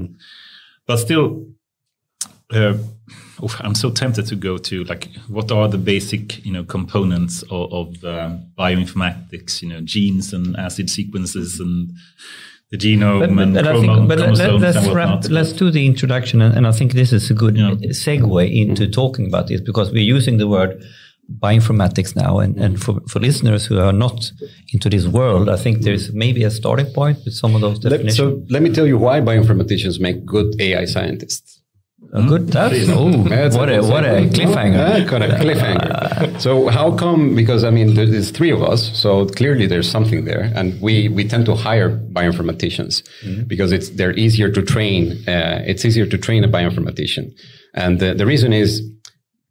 But 0.85 0.97
still, 0.97 1.45
uh, 2.53 2.77
I'm 3.59 3.75
so 3.75 3.91
tempted 3.91 4.27
to 4.27 4.35
go 4.35 4.57
to 4.57 4.83
like 4.85 5.09
what 5.27 5.51
are 5.51 5.67
the 5.67 5.77
basic 5.77 6.45
you 6.45 6.53
know 6.53 6.63
components 6.63 7.43
of, 7.43 7.73
of 7.73 8.03
uh, 8.03 8.37
bioinformatics 8.57 9.61
you 9.61 9.69
know 9.69 9.81
genes 9.81 10.33
and 10.33 10.55
acid 10.57 10.89
sequences 10.89 11.59
and 11.59 11.91
the 12.71 12.77
genome 12.77 13.19
but, 13.19 13.29
and 13.29 13.53
but 13.53 13.63
chromosome, 13.63 14.07
but 14.07 14.19
let, 14.19 14.75
us 14.75 14.87
wrap, 14.89 15.23
let's 15.29 15.53
do 15.53 15.69
the 15.69 15.85
introduction 15.85 16.41
and, 16.41 16.55
and, 16.55 16.65
I 16.65 16.71
think 16.71 16.93
this 16.93 17.13
is 17.13 17.29
a 17.29 17.33
good 17.33 17.55
yeah. 17.55 17.75
segue 17.89 18.61
into 18.61 18.87
talking 18.87 19.27
about 19.27 19.47
this 19.47 19.61
because 19.61 19.91
we're 19.91 20.03
using 20.03 20.37
the 20.37 20.47
word 20.47 20.83
bioinformatics 21.39 22.15
now 22.15 22.39
and, 22.39 22.57
and 22.57 22.81
for, 22.81 23.01
for 23.07 23.19
listeners 23.19 23.65
who 23.65 23.79
are 23.79 23.93
not 23.93 24.31
into 24.73 24.89
this 24.89 25.05
world 25.07 25.49
I 25.49 25.57
think 25.57 25.81
there's 25.81 26.11
maybe 26.13 26.43
a 26.43 26.51
starting 26.51 26.91
point 26.93 27.19
with 27.25 27.35
some 27.35 27.53
of 27.53 27.61
those 27.61 27.79
definitions. 27.79 28.19
Let, 28.19 28.29
so 28.29 28.43
let 28.49 28.61
me 28.63 28.71
tell 28.71 28.87
you 28.87 28.97
why 28.97 29.21
bioinformaticians 29.21 29.99
make 29.99 30.25
good 30.25 30.59
AI 30.59 30.85
scientists 30.85 31.54
A 32.13 32.23
good. 32.23 32.47
That's 32.47 32.89
oh, 32.89 33.11
That's 33.23 33.55
what 33.57 33.69
a 33.69 33.81
what 33.81 34.05
a 34.05 34.29
cliffhanger. 34.29 35.05
Ah, 35.05 35.09
got 35.09 35.21
a 35.21 35.27
cliffhanger. 35.27 36.41
so 36.41 36.67
how 36.67 36.95
come? 36.95 37.35
Because 37.35 37.63
I 37.63 37.71
mean, 37.71 37.93
there's 37.93 38.31
three 38.31 38.51
of 38.51 38.61
us, 38.61 38.97
so 38.97 39.25
clearly 39.25 39.65
there's 39.67 39.89
something 39.89 40.25
there, 40.25 40.51
and 40.55 40.79
we 40.81 41.09
we 41.09 41.27
tend 41.27 41.45
to 41.47 41.55
hire 41.55 41.89
bioinformaticians 41.89 43.03
because 43.47 43.71
it's 43.71 43.89
they're 43.89 44.13
easier 44.13 44.49
to 44.49 44.61
train. 44.61 45.27
Uh, 45.27 45.61
it's 45.65 45.83
easier 45.83 46.05
to 46.05 46.17
train 46.17 46.43
a 46.43 46.47
bioinformatician, 46.47 47.33
and 47.73 47.99
the, 47.99 48.13
the 48.13 48.25
reason 48.25 48.53
is 48.53 48.81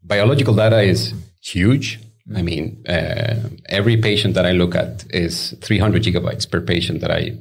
biological 0.03 0.55
data 0.55 0.81
is 0.81 1.13
huge. 1.43 2.01
I 2.35 2.41
mean, 2.41 2.83
uh, 2.89 3.35
every 3.69 3.99
patient 3.99 4.35
that 4.35 4.47
I 4.47 4.53
look 4.53 4.75
at 4.75 5.05
is 5.11 5.55
300 5.61 6.03
gigabytes 6.03 6.51
per 6.51 6.63
patient 6.63 7.03
that 7.03 7.11
I 7.11 7.37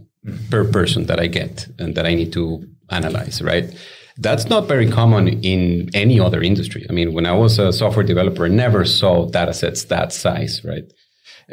per 0.50 0.66
person 0.66 1.06
that 1.06 1.20
I 1.20 1.28
get 1.28 1.68
and 1.80 1.96
that 1.96 2.06
I 2.06 2.16
need 2.16 2.34
to 2.34 2.66
analyze. 2.90 3.42
Right. 3.42 3.74
That's 4.18 4.46
not 4.48 4.68
very 4.68 4.90
common 4.90 5.44
in 5.44 5.90
any 5.94 6.20
other 6.20 6.42
industry. 6.42 6.86
I 6.90 6.94
mean, 6.94 7.14
when 7.14 7.26
I 7.26 7.34
was 7.34 7.58
a 7.58 7.74
software 7.74 8.06
developer, 8.06 8.46
I 8.46 8.50
never 8.50 8.86
saw 8.86 9.26
data 9.26 9.54
sets 9.54 9.86
that 9.86 10.14
size, 10.14 10.64
right? 10.64 10.86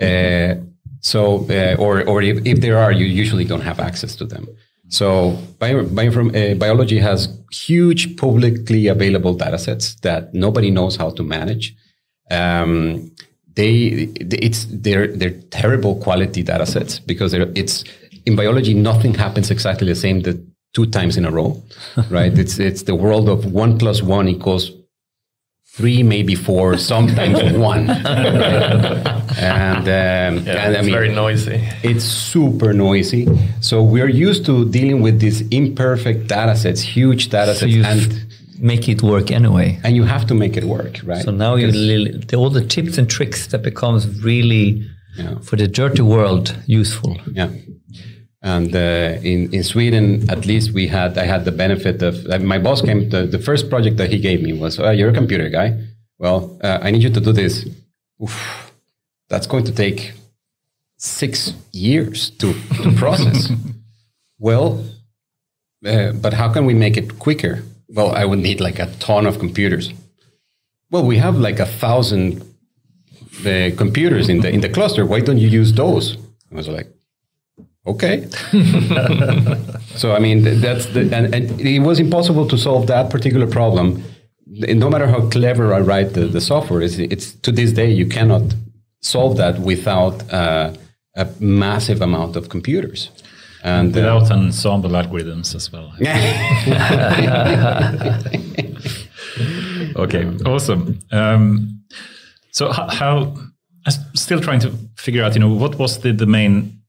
Uh, 0.00 0.61
so, 1.00 1.46
uh, 1.48 1.76
or, 1.78 2.06
or 2.06 2.22
if, 2.22 2.44
if 2.44 2.61
there 2.61 2.78
are, 2.78 2.92
you 2.92 3.06
usually 3.06 3.44
don't 3.44 3.62
have 3.62 3.80
access 3.80 4.14
to 4.16 4.26
them. 4.26 4.46
So, 4.88 5.38
bio, 5.58 5.84
biofrom, 5.84 6.34
uh, 6.34 6.54
biology 6.56 6.98
has 6.98 7.28
huge 7.52 8.16
publicly 8.16 8.88
available 8.88 9.34
data 9.34 9.58
sets 9.58 9.94
that 10.00 10.34
nobody 10.34 10.70
knows 10.70 10.96
how 10.96 11.11
to 11.11 11.22
manage. 11.22 11.74
Um, 12.30 13.11
they, 13.54 14.08
it's 14.20 14.66
they're 14.70 15.08
they're 15.08 15.38
terrible 15.50 15.96
quality 15.96 16.42
data 16.42 16.66
sets 16.66 16.98
because 17.00 17.34
it's 17.34 17.84
in 18.24 18.36
biology 18.36 18.74
nothing 18.74 19.14
happens 19.14 19.50
exactly 19.50 19.88
the 19.88 19.96
same 19.96 20.20
the 20.20 20.40
two 20.72 20.86
times 20.86 21.16
in 21.16 21.24
a 21.24 21.30
row, 21.30 21.62
right? 22.10 22.36
it's 22.38 22.58
it's 22.58 22.82
the 22.84 22.94
world 22.94 23.28
of 23.28 23.52
one 23.52 23.78
plus 23.78 24.02
one 24.02 24.28
equals 24.28 24.70
three, 25.76 26.02
maybe 26.02 26.34
four, 26.34 26.76
sometimes 26.92 27.38
one. 27.56 27.88
and 27.90 29.78
um, 29.78 30.46
Yeah, 30.46 30.66
and 30.66 30.76
I 30.76 30.78
it's 30.78 30.82
mean, 30.86 30.92
very 30.94 31.14
noisy. 31.14 31.60
it's 31.82 32.04
super 32.04 32.72
noisy. 32.72 33.26
So 33.60 33.82
we're 33.82 34.08
used 34.28 34.44
to 34.46 34.68
dealing 34.68 35.00
with 35.02 35.20
these 35.20 35.42
imperfect 35.48 36.26
data 36.28 36.56
sets, 36.56 36.80
huge 36.82 37.28
data 37.30 37.54
So 37.54 37.66
sets, 37.68 37.86
and 37.86 38.26
make 38.58 38.88
it 38.88 39.02
work 39.02 39.30
anyway. 39.30 39.78
and 39.84 39.94
you 39.96 40.04
have 40.04 40.26
to 40.26 40.34
make 40.34 40.56
it 40.56 40.64
work, 40.64 41.00
right? 41.04 41.24
So 41.24 41.30
now 41.30 41.54
you 41.56 41.68
li- 41.68 42.20
all 42.36 42.50
the 42.50 42.64
tips 42.64 42.98
and 42.98 43.08
tricks 43.08 43.46
that 43.48 43.62
becomes 43.62 44.06
really 44.22 44.84
Yeah. 45.18 45.38
for 45.42 45.56
the 45.56 45.66
dirty 45.68 46.02
world 46.02 46.54
useful. 46.66 47.16
Yeah. 47.32 47.48
And 48.43 48.74
uh, 48.74 49.18
in 49.22 49.53
in 49.53 49.62
Sweden, 49.62 50.30
at 50.30 50.47
least 50.47 50.72
we 50.72 50.88
had 50.88 51.18
I 51.18 51.26
had 51.26 51.45
the 51.45 51.53
benefit 51.53 52.03
of 52.03 52.24
uh, 52.26 52.38
my 52.38 52.59
boss 52.59 52.80
came. 52.80 53.11
The, 53.11 53.26
the 53.26 53.38
first 53.38 53.68
project 53.68 53.99
that 53.99 54.11
he 54.11 54.18
gave 54.18 54.43
me 54.43 54.55
was, 54.55 54.78
oh, 54.78 54.91
"You're 54.91 55.11
a 55.11 55.14
computer 55.14 55.51
guy. 55.51 55.76
Well, 56.18 56.59
uh, 56.62 56.78
I 56.80 56.91
need 56.91 57.03
you 57.03 57.11
to 57.11 57.20
do 57.20 57.32
this. 57.32 57.66
Oof, 58.22 58.72
that's 59.28 59.47
going 59.47 59.64
to 59.64 59.72
take 59.72 60.12
six 60.97 61.53
years 61.72 62.30
to 62.30 62.55
to 62.82 62.93
process. 62.97 63.53
well, 64.38 64.84
uh, 65.84 66.12
but 66.12 66.32
how 66.32 66.51
can 66.51 66.64
we 66.64 66.74
make 66.74 66.97
it 66.97 67.18
quicker? 67.18 67.62
Well, 67.88 68.12
I 68.12 68.24
would 68.24 68.38
need 68.38 68.61
like 68.61 68.78
a 68.78 68.86
ton 69.01 69.26
of 69.26 69.38
computers. 69.38 69.93
Well, 70.91 71.05
we 71.05 71.18
have 71.18 71.36
like 71.36 71.59
a 71.61 71.66
thousand 71.66 72.43
uh, 73.45 73.70
computers 73.76 74.28
in 74.28 74.41
the 74.41 74.51
in 74.51 74.61
the 74.61 74.68
cluster. 74.68 75.05
Why 75.05 75.20
don't 75.20 75.38
you 75.38 75.49
use 75.49 75.72
those? 75.72 76.16
I 76.51 76.55
was 76.55 76.68
like, 76.68 76.88
okay. 77.87 78.28
so 79.97 80.12
I 80.12 80.18
mean, 80.18 80.61
that's 80.61 80.87
the 80.87 81.09
and, 81.12 81.35
and 81.35 81.61
it 81.61 81.81
was 81.81 82.01
impossible 82.01 82.47
to 82.49 82.59
solve 82.59 82.87
that 82.87 83.11
particular 83.11 83.47
problem. 83.47 84.03
No 84.47 84.91
matter 84.91 85.07
how 85.07 85.28
clever 85.28 85.72
I 85.72 85.81
write 85.81 86.14
the, 86.14 86.26
the 86.26 86.41
software, 86.41 86.83
it's, 86.83 86.99
it's 86.99 87.33
to 87.33 87.53
this 87.53 87.72
day 87.72 87.91
you 87.91 88.07
cannot 88.07 88.43
solve 89.01 89.37
that 89.37 89.61
without 89.61 90.31
uh, 90.33 90.74
a 91.16 91.28
massive 91.39 92.03
amount 92.03 92.37
of 92.37 92.49
computers. 92.49 93.11
And 93.62 93.95
uh, 93.95 94.01
Without 94.01 94.31
ensemble 94.31 94.91
algorithms 94.91 95.55
as 95.55 95.70
well. 95.70 95.93
okay, 99.97 100.26
awesome. 100.47 100.99
Um, 101.12 101.83
so 102.53 102.72
how, 102.72 102.89
how 102.89 103.35
I'm 103.87 103.93
still 104.14 104.41
trying 104.41 104.61
to 104.61 104.72
figure 104.97 105.22
out, 105.22 105.35
you 105.35 105.41
know, 105.41 105.53
what 105.53 105.78
was 105.78 106.01
the, 106.01 106.12
the 106.12 106.26
main 106.26 106.80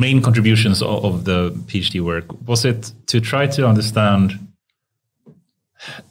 main 0.00 0.22
contributions 0.22 0.82
of, 0.82 1.04
of 1.04 1.24
the 1.24 1.50
PhD 1.68 2.00
work? 2.00 2.24
Was 2.48 2.64
it 2.64 2.92
to 3.06 3.20
try 3.20 3.46
to 3.56 3.66
understand 3.72 4.32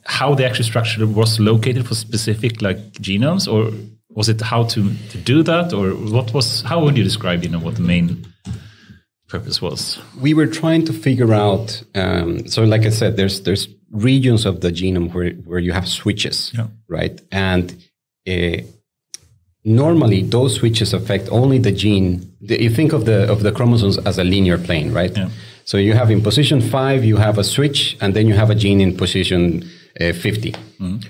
how 0.06 0.34
the 0.36 0.46
actual 0.46 0.66
structure 0.66 1.06
was 1.06 1.40
located 1.40 1.88
for 1.88 1.96
specific 1.96 2.62
like 2.62 2.78
genomes, 2.94 3.48
or 3.52 3.72
was 4.10 4.28
it 4.30 4.42
how 4.42 4.64
to, 4.74 4.82
to 5.12 5.18
do 5.18 5.44
that, 5.44 5.74
or 5.74 5.92
what 5.92 6.34
was 6.34 6.62
how 6.62 6.84
would 6.84 6.98
you 6.98 7.04
describe, 7.04 7.44
you 7.44 7.50
know, 7.50 7.60
what 7.60 7.76
the 7.76 7.82
main 7.82 8.26
purpose 9.28 9.62
was? 9.62 10.00
we 10.20 10.34
were 10.34 10.48
trying 10.48 10.84
to 10.86 10.94
figure 10.94 11.34
out. 11.34 11.84
Um, 11.96 12.48
so, 12.48 12.64
like 12.64 12.86
I 12.88 12.90
said, 12.92 13.16
there's 13.16 13.42
there's 13.42 13.68
regions 13.92 14.46
of 14.46 14.62
the 14.62 14.72
genome 14.72 15.14
where 15.14 15.32
where 15.50 15.60
you 15.60 15.72
have 15.72 15.88
switches, 15.88 16.52
Yeah. 16.56 16.68
right? 16.88 17.22
And 17.32 17.72
uh, 18.28 18.58
normally, 19.70 20.24
those 20.24 20.56
switches 20.56 20.94
affect 20.94 21.30
only 21.32 21.60
the 21.60 21.72
gene. 21.72 22.26
You 22.42 22.70
think 22.70 22.94
of 22.94 23.06
the 23.06 23.32
of 23.32 23.44
the 23.44 23.52
chromosomes 23.52 23.98
as 24.00 24.18
a 24.18 24.24
linear 24.24 24.58
plane, 24.58 24.92
right? 24.94 25.16
Yeah. 25.16 25.30
So 25.66 25.78
you 25.78 25.94
have 25.94 26.10
in 26.12 26.22
position 26.22 26.62
five, 26.62 27.06
you 27.06 27.18
have 27.18 27.38
a 27.38 27.44
switch, 27.44 27.96
and 28.02 28.14
then 28.16 28.28
you 28.28 28.34
have 28.34 28.50
a 28.50 28.56
gene 28.56 28.82
in 28.82 28.98
position 28.98 29.64
uh, 30.02 30.14
50, 30.14 30.56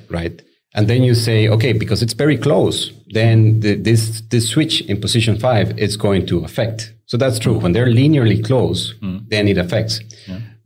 right? 0.10 0.41
And 0.76 0.88
then 0.88 1.01
you 1.03 1.16
say, 1.16 1.47
okay, 1.47 1.74
because 1.74 2.03
it's 2.03 2.14
very 2.14 2.38
close, 2.38 2.91
then 3.07 3.62
the, 3.62 3.76
this 3.76 4.22
this 4.30 4.49
switch 4.49 4.82
in 4.89 4.99
position 4.99 5.39
five 5.39 5.78
is 5.80 5.97
going 5.97 6.26
to 6.28 6.43
affect. 6.43 6.93
So 7.05 7.18
that's 7.18 7.39
true. 7.39 7.57
When 7.57 7.72
they're 7.74 7.88
linearly 7.88 8.43
close, 8.43 8.93
then 9.30 9.47
it 9.47 9.57
affects. 9.57 10.01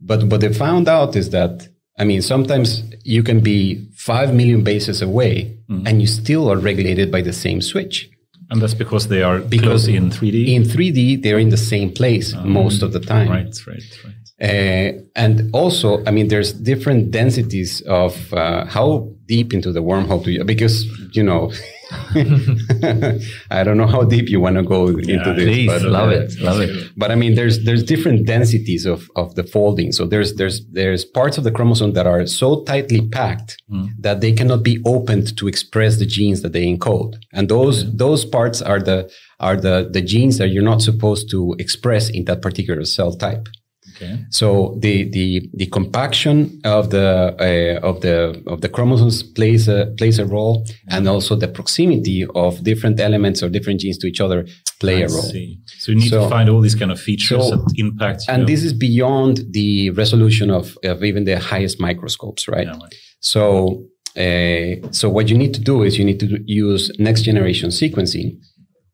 But 0.00 0.24
what 0.24 0.40
they 0.40 0.52
found 0.52 0.88
out 0.88 1.16
is 1.16 1.30
that 1.30 1.68
I 1.98 2.04
mean, 2.04 2.22
sometimes 2.22 2.82
you 3.04 3.22
can 3.22 3.40
be 3.40 3.86
five 3.94 4.34
million 4.34 4.64
bases 4.64 5.00
away, 5.02 5.56
and 5.68 6.00
you 6.00 6.06
still 6.06 6.50
are 6.50 6.58
regulated 6.58 7.10
by 7.10 7.22
the 7.22 7.32
same 7.32 7.60
switch. 7.62 8.10
And 8.50 8.60
that's 8.60 8.74
because 8.74 9.08
they 9.08 9.22
are 9.22 9.38
Because 9.40 9.88
in 9.88 10.10
3D. 10.10 10.48
In 10.48 10.62
3D, 10.64 11.22
they're 11.22 11.38
in 11.38 11.48
the 11.48 11.56
same 11.56 11.90
place 11.92 12.34
most 12.44 12.82
of 12.82 12.92
the 12.92 13.00
time. 13.00 13.28
right, 13.28 13.66
right, 13.66 13.82
right. 14.04 14.14
Uh, 14.40 15.00
and 15.16 15.50
also, 15.54 16.04
I 16.06 16.10
mean, 16.10 16.28
there's 16.28 16.52
different 16.52 17.10
densities 17.10 17.80
of 17.82 18.32
uh, 18.34 18.66
how 18.66 19.08
deep 19.26 19.54
into 19.54 19.72
the 19.72 19.80
wormhole 19.80 20.22
do 20.22 20.30
you, 20.32 20.44
because, 20.44 20.84
you 21.16 21.22
know, 21.22 21.52
I 23.50 23.64
don't 23.64 23.76
know 23.76 23.86
how 23.86 24.02
deep 24.04 24.28
you 24.28 24.40
want 24.40 24.56
to 24.56 24.62
go 24.62 24.88
into 24.88 25.32
this. 25.34 25.44
Please, 25.44 25.66
but, 25.66 25.82
love 25.82 26.10
uh, 26.10 26.12
it, 26.12 26.40
love 26.40 26.60
it. 26.60 26.92
But 26.96 27.10
I 27.10 27.14
mean, 27.14 27.34
there's 27.34 27.64
there's 27.64 27.82
different 27.82 28.26
densities 28.26 28.86
of, 28.86 29.10
of 29.16 29.34
the 29.34 29.44
folding. 29.44 29.92
So 29.92 30.06
there's 30.06 30.34
there's 30.34 30.64
there's 30.66 31.04
parts 31.04 31.38
of 31.38 31.44
the 31.44 31.50
chromosome 31.50 31.92
that 31.92 32.06
are 32.06 32.26
so 32.26 32.62
tightly 32.64 33.06
packed 33.08 33.56
that 33.98 34.20
they 34.20 34.32
cannot 34.32 34.62
be 34.62 34.80
opened 34.84 35.36
to 35.38 35.48
express 35.48 35.98
the 35.98 36.06
genes 36.06 36.42
that 36.42 36.52
they 36.52 36.66
encode. 36.66 37.14
And 37.32 37.48
those 37.48 37.90
those 37.96 38.24
parts 38.24 38.62
are 38.62 38.80
the 38.80 39.10
are 39.40 39.56
the 39.56 39.88
the 39.90 40.02
genes 40.02 40.38
that 40.38 40.48
you're 40.48 40.62
not 40.62 40.82
supposed 40.82 41.30
to 41.30 41.56
express 41.58 42.08
in 42.10 42.24
that 42.26 42.42
particular 42.42 42.84
cell 42.84 43.14
type. 43.14 43.48
Okay. 43.96 44.18
So 44.30 44.76
the 44.80 45.04
the 45.10 45.48
the 45.54 45.66
compaction 45.66 46.60
of 46.64 46.90
the 46.90 47.34
uh, 47.38 47.86
of 47.88 48.00
the 48.00 48.42
of 48.46 48.60
the 48.60 48.68
chromosomes 48.68 49.22
plays 49.22 49.68
a 49.68 49.86
plays 49.98 50.18
a 50.18 50.26
role, 50.26 50.66
and 50.88 51.06
also 51.08 51.36
the 51.36 51.48
proximity 51.48 52.26
of 52.34 52.62
different 52.64 52.98
elements 53.00 53.42
or 53.42 53.48
different 53.48 53.80
genes 53.80 53.98
to 53.98 54.06
each 54.06 54.20
other 54.20 54.46
play 54.80 55.02
a 55.02 55.06
I 55.06 55.12
role. 55.12 55.22
see. 55.22 55.58
So 55.78 55.92
you 55.92 55.98
need 55.98 56.10
So- 56.10 56.24
to 56.24 56.28
find 56.28 56.48
all 56.50 56.60
these 56.60 56.74
kind 56.74 56.90
of 56.90 56.98
features 57.00 57.44
So- 57.48 57.50
that 57.56 57.72
impact. 57.76 58.22
And 58.28 58.40
know, 58.42 58.46
this 58.46 58.62
is 58.64 58.72
beyond 58.72 59.34
the 59.50 59.90
resolution 59.90 60.50
of, 60.50 60.76
of 60.84 61.02
even 61.04 61.24
the 61.24 61.38
highest 61.38 61.78
microscopes, 61.80 62.48
right? 62.48 62.66
Yeah, 62.66 62.78
right. 62.82 62.94
So, 63.20 63.84
uh, 64.16 64.88
so 64.90 65.08
what 65.08 65.28
you 65.30 65.36
need 65.38 65.54
to 65.54 65.60
do 65.60 65.82
is 65.82 65.98
you 65.98 66.04
need 66.04 66.20
to 66.20 66.28
use 66.46 66.90
next 66.98 67.22
generation 67.22 67.70
sequencing 67.70 68.36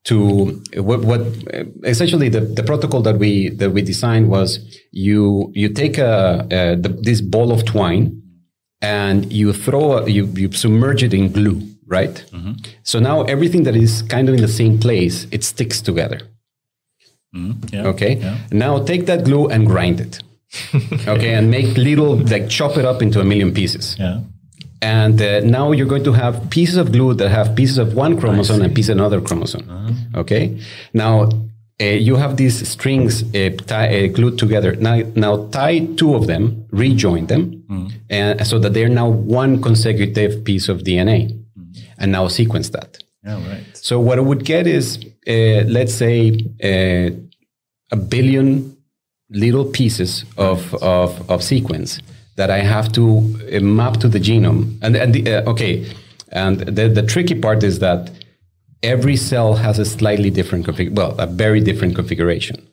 to 0.04 0.62
what, 0.76 1.00
what 1.00 1.20
essentially 1.84 2.28
the, 2.28 2.40
the 2.40 2.62
protocol 2.62 3.02
that 3.02 3.18
we 3.18 3.50
that 3.50 3.70
we 3.70 3.82
designed 3.82 4.30
was 4.30 4.58
you 4.92 5.50
you 5.54 5.68
take 5.68 5.98
a, 5.98 6.46
a 6.50 6.76
the, 6.76 6.88
this 7.02 7.20
ball 7.20 7.52
of 7.52 7.64
twine 7.64 8.22
and 8.80 9.30
you 9.32 9.52
throw 9.52 9.98
a, 9.98 10.08
you 10.08 10.26
you 10.34 10.50
submerge 10.52 11.02
it 11.02 11.12
in 11.12 11.30
glue, 11.30 11.60
right? 11.86 12.24
Mm-hmm. 12.32 12.52
So 12.82 12.98
now 12.98 13.22
everything 13.24 13.64
that 13.64 13.76
is 13.76 14.02
kind 14.02 14.28
of 14.28 14.34
in 14.34 14.40
the 14.40 14.48
same 14.48 14.78
place 14.78 15.26
it 15.30 15.44
sticks 15.44 15.80
together. 15.82 16.20
Mm-hmm. 17.34 17.74
Yeah. 17.74 17.86
Okay. 17.88 18.14
Yeah. 18.16 18.38
Now 18.50 18.82
take 18.82 19.06
that 19.06 19.24
glue 19.24 19.48
and 19.48 19.66
grind 19.66 20.00
it. 20.00 20.22
okay, 21.06 21.34
and 21.34 21.48
make 21.48 21.76
little 21.76 22.16
like 22.16 22.48
chop 22.48 22.76
it 22.76 22.84
up 22.84 23.02
into 23.02 23.20
a 23.20 23.24
million 23.24 23.54
pieces. 23.54 23.96
Yeah. 23.98 24.20
And 24.82 25.20
uh, 25.20 25.40
now 25.40 25.72
you're 25.72 25.86
going 25.86 26.04
to 26.04 26.12
have 26.12 26.48
pieces 26.50 26.76
of 26.76 26.90
glue 26.92 27.14
that 27.14 27.28
have 27.28 27.54
pieces 27.54 27.78
of 27.78 27.94
one 27.94 28.18
chromosome 28.18 28.62
and 28.62 28.74
pieces 28.74 28.90
of 28.90 28.96
another 28.96 29.20
chromosome. 29.20 29.66
Okay. 30.14 30.58
Now 30.94 31.28
uh, 31.80 31.84
you 31.84 32.16
have 32.16 32.36
these 32.36 32.68
strings 32.68 33.22
uh, 33.34 33.50
tie, 33.66 34.04
uh, 34.04 34.08
glued 34.08 34.38
together. 34.38 34.76
Now, 34.76 35.02
now 35.14 35.48
tie 35.48 35.86
two 35.96 36.14
of 36.14 36.26
them, 36.26 36.66
rejoin 36.70 37.26
them, 37.26 37.64
and 38.10 38.46
so 38.46 38.58
that 38.58 38.74
they're 38.74 38.88
now 38.88 39.08
one 39.08 39.62
consecutive 39.62 40.44
piece 40.44 40.68
of 40.68 40.80
DNA, 40.80 41.42
and 41.98 42.12
now 42.12 42.28
sequence 42.28 42.68
that. 42.70 43.02
Yeah, 43.24 43.46
right. 43.48 43.64
So 43.74 43.98
what 43.98 44.18
I 44.18 44.22
would 44.22 44.44
get 44.44 44.66
is, 44.66 44.98
uh, 45.26 45.64
let's 45.66 45.94
say, 45.94 46.38
uh, 46.62 47.14
a 47.92 47.96
billion 47.96 48.76
little 49.30 49.64
pieces 49.64 50.24
of, 50.36 50.74
of, 50.74 51.30
of 51.30 51.42
sequence 51.42 52.00
that 52.36 52.50
I 52.50 52.58
have 52.58 52.92
to 52.92 53.04
uh, 53.52 53.60
map 53.60 53.98
to 53.98 54.08
the 54.08 54.18
genome. 54.18 54.78
And, 54.82 54.96
and 54.96 55.14
the, 55.14 55.34
uh, 55.34 55.50
okay, 55.50 55.86
and 56.28 56.60
the, 56.60 56.88
the 56.88 57.02
tricky 57.02 57.34
part 57.34 57.62
is 57.62 57.80
that 57.80 58.10
every 58.82 59.16
cell 59.16 59.54
has 59.54 59.78
a 59.78 59.84
slightly 59.84 60.30
different 60.30 60.66
config, 60.66 60.94
well, 60.94 61.18
a 61.18 61.26
very 61.26 61.60
different 61.60 61.94
configuration. 61.94 62.66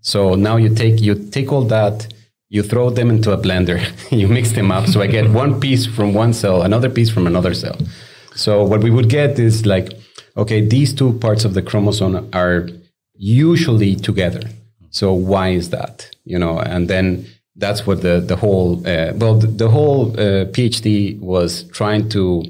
So 0.00 0.34
now 0.34 0.56
you 0.56 0.74
take 0.74 1.00
you 1.00 1.14
take 1.14 1.52
all 1.52 1.64
that, 1.64 2.14
you 2.48 2.62
throw 2.62 2.90
them 2.90 3.10
into 3.10 3.32
a 3.32 3.38
blender, 3.38 3.78
you 4.10 4.28
mix 4.28 4.52
them 4.52 4.70
up. 4.70 4.86
So 4.86 5.02
I 5.02 5.08
get 5.08 5.30
one 5.30 5.60
piece 5.60 5.84
from 5.84 6.14
one 6.14 6.32
cell, 6.32 6.62
another 6.62 6.88
piece 6.88 7.10
from 7.10 7.26
another 7.26 7.54
cell. 7.54 7.76
So 8.34 8.62
what 8.64 8.82
we 8.82 8.90
would 8.90 9.08
get 9.08 9.38
is 9.38 9.66
like, 9.66 9.92
okay, 10.36 10.60
these 10.66 10.94
two 10.94 11.18
parts 11.18 11.44
of 11.44 11.54
the 11.54 11.62
chromosome 11.62 12.28
are 12.32 12.68
usually 13.14 13.96
together. 13.96 14.42
So 14.90 15.12
why 15.12 15.48
is 15.50 15.70
that? 15.70 16.08
You 16.24 16.38
know, 16.38 16.58
and 16.58 16.88
then 16.88 17.26
that's 17.58 17.86
what 17.86 18.02
the 18.02 18.20
the 18.20 18.36
whole 18.36 18.86
uh, 18.86 19.12
well 19.14 19.34
the, 19.38 19.46
the 19.46 19.68
whole 19.68 20.10
uh, 20.12 20.44
PhD 20.54 21.18
was 21.20 21.64
trying 21.70 22.08
to 22.10 22.44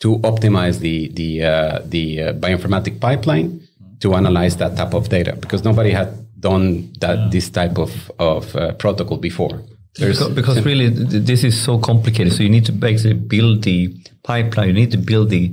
to 0.00 0.18
optimize 0.18 0.80
the 0.80 1.08
the 1.08 1.44
uh, 1.44 1.80
the 1.84 2.22
uh, 2.22 2.32
bioinformatic 2.34 3.00
pipeline 3.00 3.60
to 4.00 4.14
analyze 4.14 4.56
that 4.56 4.76
type 4.76 4.94
of 4.94 5.08
data 5.08 5.36
because 5.36 5.64
nobody 5.64 5.90
had 5.90 6.08
done 6.40 6.90
that 7.00 7.30
this 7.30 7.50
type 7.50 7.78
of 7.78 8.10
of 8.18 8.56
uh, 8.56 8.72
protocol 8.74 9.18
before. 9.18 9.62
There's, 9.96 10.18
Because, 10.18 10.34
because 10.34 10.64
really, 10.64 10.88
this 10.88 11.42
is 11.42 11.60
so 11.60 11.78
complicated. 11.78 12.32
So 12.32 12.42
you 12.44 12.48
need 12.48 12.64
to 12.66 12.72
basically 12.72 13.14
build 13.14 13.64
the 13.64 13.92
pipeline. 14.22 14.68
You 14.68 14.72
need 14.72 14.92
to 14.92 14.98
build 14.98 15.30
the 15.30 15.52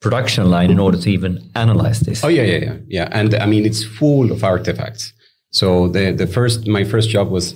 production 0.00 0.50
line 0.50 0.70
in 0.70 0.78
order 0.78 0.98
to 0.98 1.10
even 1.10 1.50
analyze 1.54 2.00
this. 2.00 2.24
Oh 2.24 2.28
yeah, 2.28 2.44
yeah, 2.44 2.58
yeah, 2.58 2.76
yeah. 2.88 3.08
And 3.12 3.34
I 3.34 3.46
mean, 3.46 3.66
it's 3.66 3.84
full 3.84 4.32
of 4.32 4.42
artifacts. 4.42 5.12
So 5.50 5.88
the 5.88 6.12
the 6.12 6.26
first 6.26 6.66
my 6.66 6.84
first 6.84 7.10
job 7.10 7.30
was, 7.30 7.54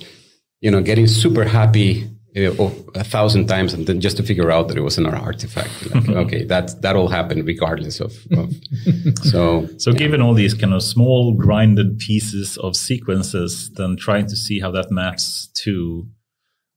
you 0.63 0.71
know, 0.71 0.81
getting 0.81 1.07
super 1.07 1.45
happy 1.45 2.09
uh, 2.37 2.71
a 2.95 3.05
thousand 3.05 3.47
times, 3.47 3.75
and 3.75 3.87
then 3.87 4.01
just 4.01 4.17
to 4.17 4.23
figure 4.23 4.51
out 4.51 4.69
that 4.69 4.77
it 4.79 4.85
was 4.89 4.97
an 4.97 5.07
artifact. 5.07 5.71
Like, 5.95 6.09
okay, 6.25 6.45
that 6.53 6.81
that 6.83 6.95
all 6.97 7.09
happened 7.09 7.47
regardless 7.47 8.01
of. 8.01 8.13
of 8.41 8.51
so 9.33 9.69
So, 9.77 9.93
given 9.93 10.23
all 10.23 10.35
these 10.35 10.55
kind 10.55 10.73
of 10.73 10.83
small 10.83 11.35
grinded 11.45 11.99
pieces 11.99 12.57
of 12.57 12.75
sequences, 12.77 13.71
then 13.77 13.97
trying 13.97 14.27
to 14.29 14.37
see 14.37 14.61
how 14.61 14.71
that 14.71 14.91
maps 14.91 15.49
to 15.65 16.07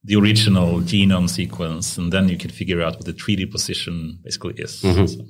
the 0.08 0.16
original 0.16 0.80
genome 0.82 1.28
sequence, 1.28 1.96
and 1.98 2.12
then 2.12 2.28
you 2.28 2.36
can 2.38 2.50
figure 2.50 2.80
out 2.84 2.92
what 2.96 3.06
the 3.06 3.12
3D 3.14 3.50
position 3.50 4.18
basically 4.22 4.54
is. 4.58 4.82
So- 5.06 5.24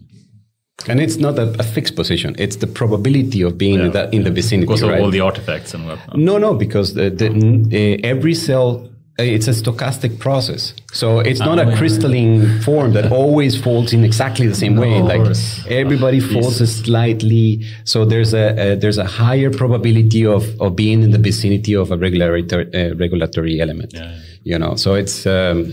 and 0.89 1.01
it's 1.01 1.16
not 1.16 1.39
a, 1.39 1.49
a 1.59 1.62
fixed 1.62 1.97
position; 1.97 2.37
it's 2.39 2.57
the 2.57 2.66
probability 2.66 3.43
of 3.43 3.57
being 3.57 3.81
in 3.81 3.93
that 3.93 4.12
in 4.12 4.24
the 4.24 4.31
vicinity. 4.31 4.66
because 4.66 4.83
of 4.83 4.91
right? 4.91 5.01
all 5.01 5.11
the 5.11 5.20
artifacts 5.20 5.74
and 5.74 5.87
whatnot. 5.87 6.16
No, 6.16 6.39
no, 6.39 6.55
because 6.55 6.95
the, 6.95 7.11
the, 7.11 7.29
uh, 7.29 8.07
every 8.07 8.35
cell 8.35 8.89
uh, 9.18 9.22
it's 9.22 9.49
a 9.49 9.53
stochastic 9.53 10.18
process. 10.18 10.74
So 10.93 11.20
it's 11.20 11.41
not 11.41 11.59
a 11.59 11.74
crystalline 11.77 12.61
form 12.61 12.93
that 12.93 13.11
always 13.11 13.59
folds 13.59 13.95
in 13.95 14.05
exactly 14.05 14.47
the 14.47 14.55
same 14.55 14.77
way. 14.77 15.01
Like 15.01 15.35
everybody 15.68 16.20
folds 16.20 16.59
slightly. 16.70 17.64
So 17.85 18.05
there's 18.05 18.35
a, 18.35 18.72
a 18.72 18.77
there's 18.77 18.99
a 18.99 19.07
higher 19.07 19.51
probability 19.51 20.27
of, 20.27 20.61
of 20.61 20.77
being 20.77 21.03
in 21.03 21.12
the 21.12 21.18
vicinity 21.18 21.74
of 21.74 21.91
a 21.91 21.97
regulatory 21.97 22.66
uh, 22.74 22.95
regulatory 22.97 23.59
element. 23.59 23.95
Yeah. 23.95 24.18
You 24.45 24.59
know, 24.59 24.77
so 24.77 24.95
it's. 24.95 25.27
Um, 25.27 25.72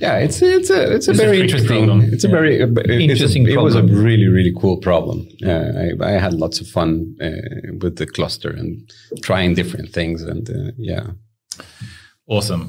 yeah, 0.00 0.16
it's 0.24 0.40
it's 0.42 0.70
a 0.70 0.94
it's 0.96 1.08
a 1.08 1.10
It's 1.12 1.20
very 1.20 1.38
tricky 1.38 1.52
interesting. 1.52 1.86
problem. 1.86 2.00
It's 2.12 2.24
a 2.24 2.28
Yeah. 2.28 2.36
very 2.38 2.62
uh, 2.62 2.66
it's 2.66 2.88
a- 2.88 3.00
Interesting 3.12 3.48
It 3.48 3.60
was 3.60 3.74
a 3.74 3.82
really 3.82 4.28
really 4.28 4.52
cool 4.60 4.76
problem. 4.78 5.26
Uh, 5.44 5.50
I, 5.84 5.86
I 6.10 6.20
had 6.24 6.34
lots 6.34 6.60
of 6.60 6.66
fun 6.68 7.16
uh, 7.20 7.28
with 7.82 7.96
the 7.96 8.06
cluster 8.06 8.50
and 8.50 8.70
trying 9.22 9.54
different 9.54 9.92
things 9.92 10.22
and 10.22 10.48
uh, 10.50 10.72
yeah. 10.78 11.06
Awesome. 12.26 12.64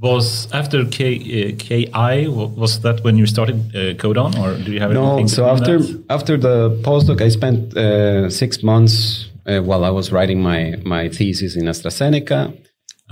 Was 0.00 0.48
after 0.52 0.84
K, 0.86 1.00
uh, 1.14 1.56
KI, 1.58 2.26
was 2.28 2.80
that 2.80 3.04
when 3.04 3.16
you 3.18 3.26
started 3.26 3.56
uh, 3.74 3.94
Codon, 3.94 4.34
or 4.36 4.56
do 4.64 4.72
you 4.72 4.80
have 4.80 4.90
No, 4.92 5.04
anything 5.12 5.28
so 5.28 5.44
after 5.46 5.78
that? 5.78 6.04
after 6.10 6.36
the 6.36 6.70
postdoc, 6.82 7.20
I 7.20 7.28
spent 7.30 7.76
uh, 7.76 8.28
six 8.28 8.62
months 8.64 9.28
uh, 9.46 9.60
while 9.60 9.84
I 9.84 9.90
was 9.90 10.10
writing 10.10 10.42
my 10.42 10.74
my 10.84 11.08
thesis 11.08 11.54
in 11.56 11.66
AstraZeneca, 11.68 12.52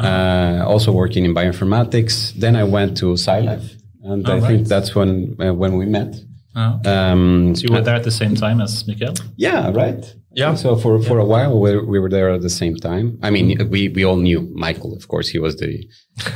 uh, 0.01 0.65
also 0.67 0.93
working 0.93 1.25
in 1.25 1.35
bioinformatics. 1.35 2.33
Then 2.35 2.57
I 2.57 2.65
went 2.65 2.97
to 2.99 3.07
SciLife, 3.15 3.69
and 4.03 4.27
I 4.29 4.37
Oh, 4.39 4.41
think 4.41 4.69
that's 4.69 4.95
when 4.95 5.37
uh, 5.41 5.53
when 5.55 5.77
we 5.77 5.87
met. 5.87 6.15
Oh. 6.57 6.81
Um, 6.85 7.55
So 7.55 7.63
you 7.67 7.73
were 7.75 7.83
there 7.83 7.95
at 7.97 8.05
the 8.05 8.11
same 8.11 8.35
time 8.35 8.61
as 8.61 8.87
Mikael? 8.87 9.15
Yeah, 9.37 9.71
right. 9.73 10.03
Yeah. 10.33 10.55
So 10.55 10.77
for, 10.77 11.03
for 11.03 11.19
a 11.19 11.25
while 11.25 11.59
we, 11.61 11.79
we 11.81 11.99
were 11.99 12.09
there 12.09 12.31
at 12.31 12.43
the 12.43 12.51
same 12.51 12.77
time. 12.77 13.19
I 13.23 13.31
mean, 13.31 13.69
we, 13.69 13.89
we 13.89 14.05
all 14.05 14.17
knew 14.17 14.41
Mikael, 14.55 14.95
of 14.97 15.09
course. 15.09 15.29
He 15.29 15.39
was 15.39 15.57
the 15.57 15.85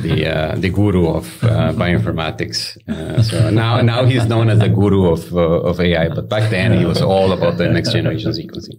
the 0.01 0.27
uh, 0.27 0.55
the 0.57 0.71
guru 0.71 1.09
of 1.09 1.27
uh, 1.45 1.73
bioinformatics. 1.83 2.77
Uh, 2.89 3.23
so 3.23 3.51
now 3.51 3.81
now 3.83 4.05
he's 4.05 4.27
known 4.27 4.49
as 4.51 4.59
the 4.59 4.69
guru 4.69 5.07
of 5.13 5.33
uh, 5.35 5.41
of 5.71 5.81
AI. 5.81 6.09
But 6.09 6.29
back 6.29 6.51
then 6.51 6.73
he 6.79 6.85
was 6.85 7.01
all 7.03 7.33
about 7.33 7.59
the 7.59 7.69
next 7.69 7.93
generation 7.93 8.33
sequencing. 8.33 8.79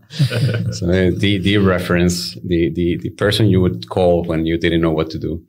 So 0.73 0.87
uh, 0.89 1.11
the 1.17 1.37
the 1.37 1.57
reference, 1.59 2.35
the 2.43 2.69
the 2.73 2.97
the 3.01 3.09
person 3.11 3.47
you 3.47 3.61
would 3.61 3.87
call 3.89 4.23
when 4.23 4.45
you 4.45 4.57
didn't 4.57 4.81
know 4.81 4.91
what 4.91 5.09
to 5.11 5.19
do. 5.19 5.41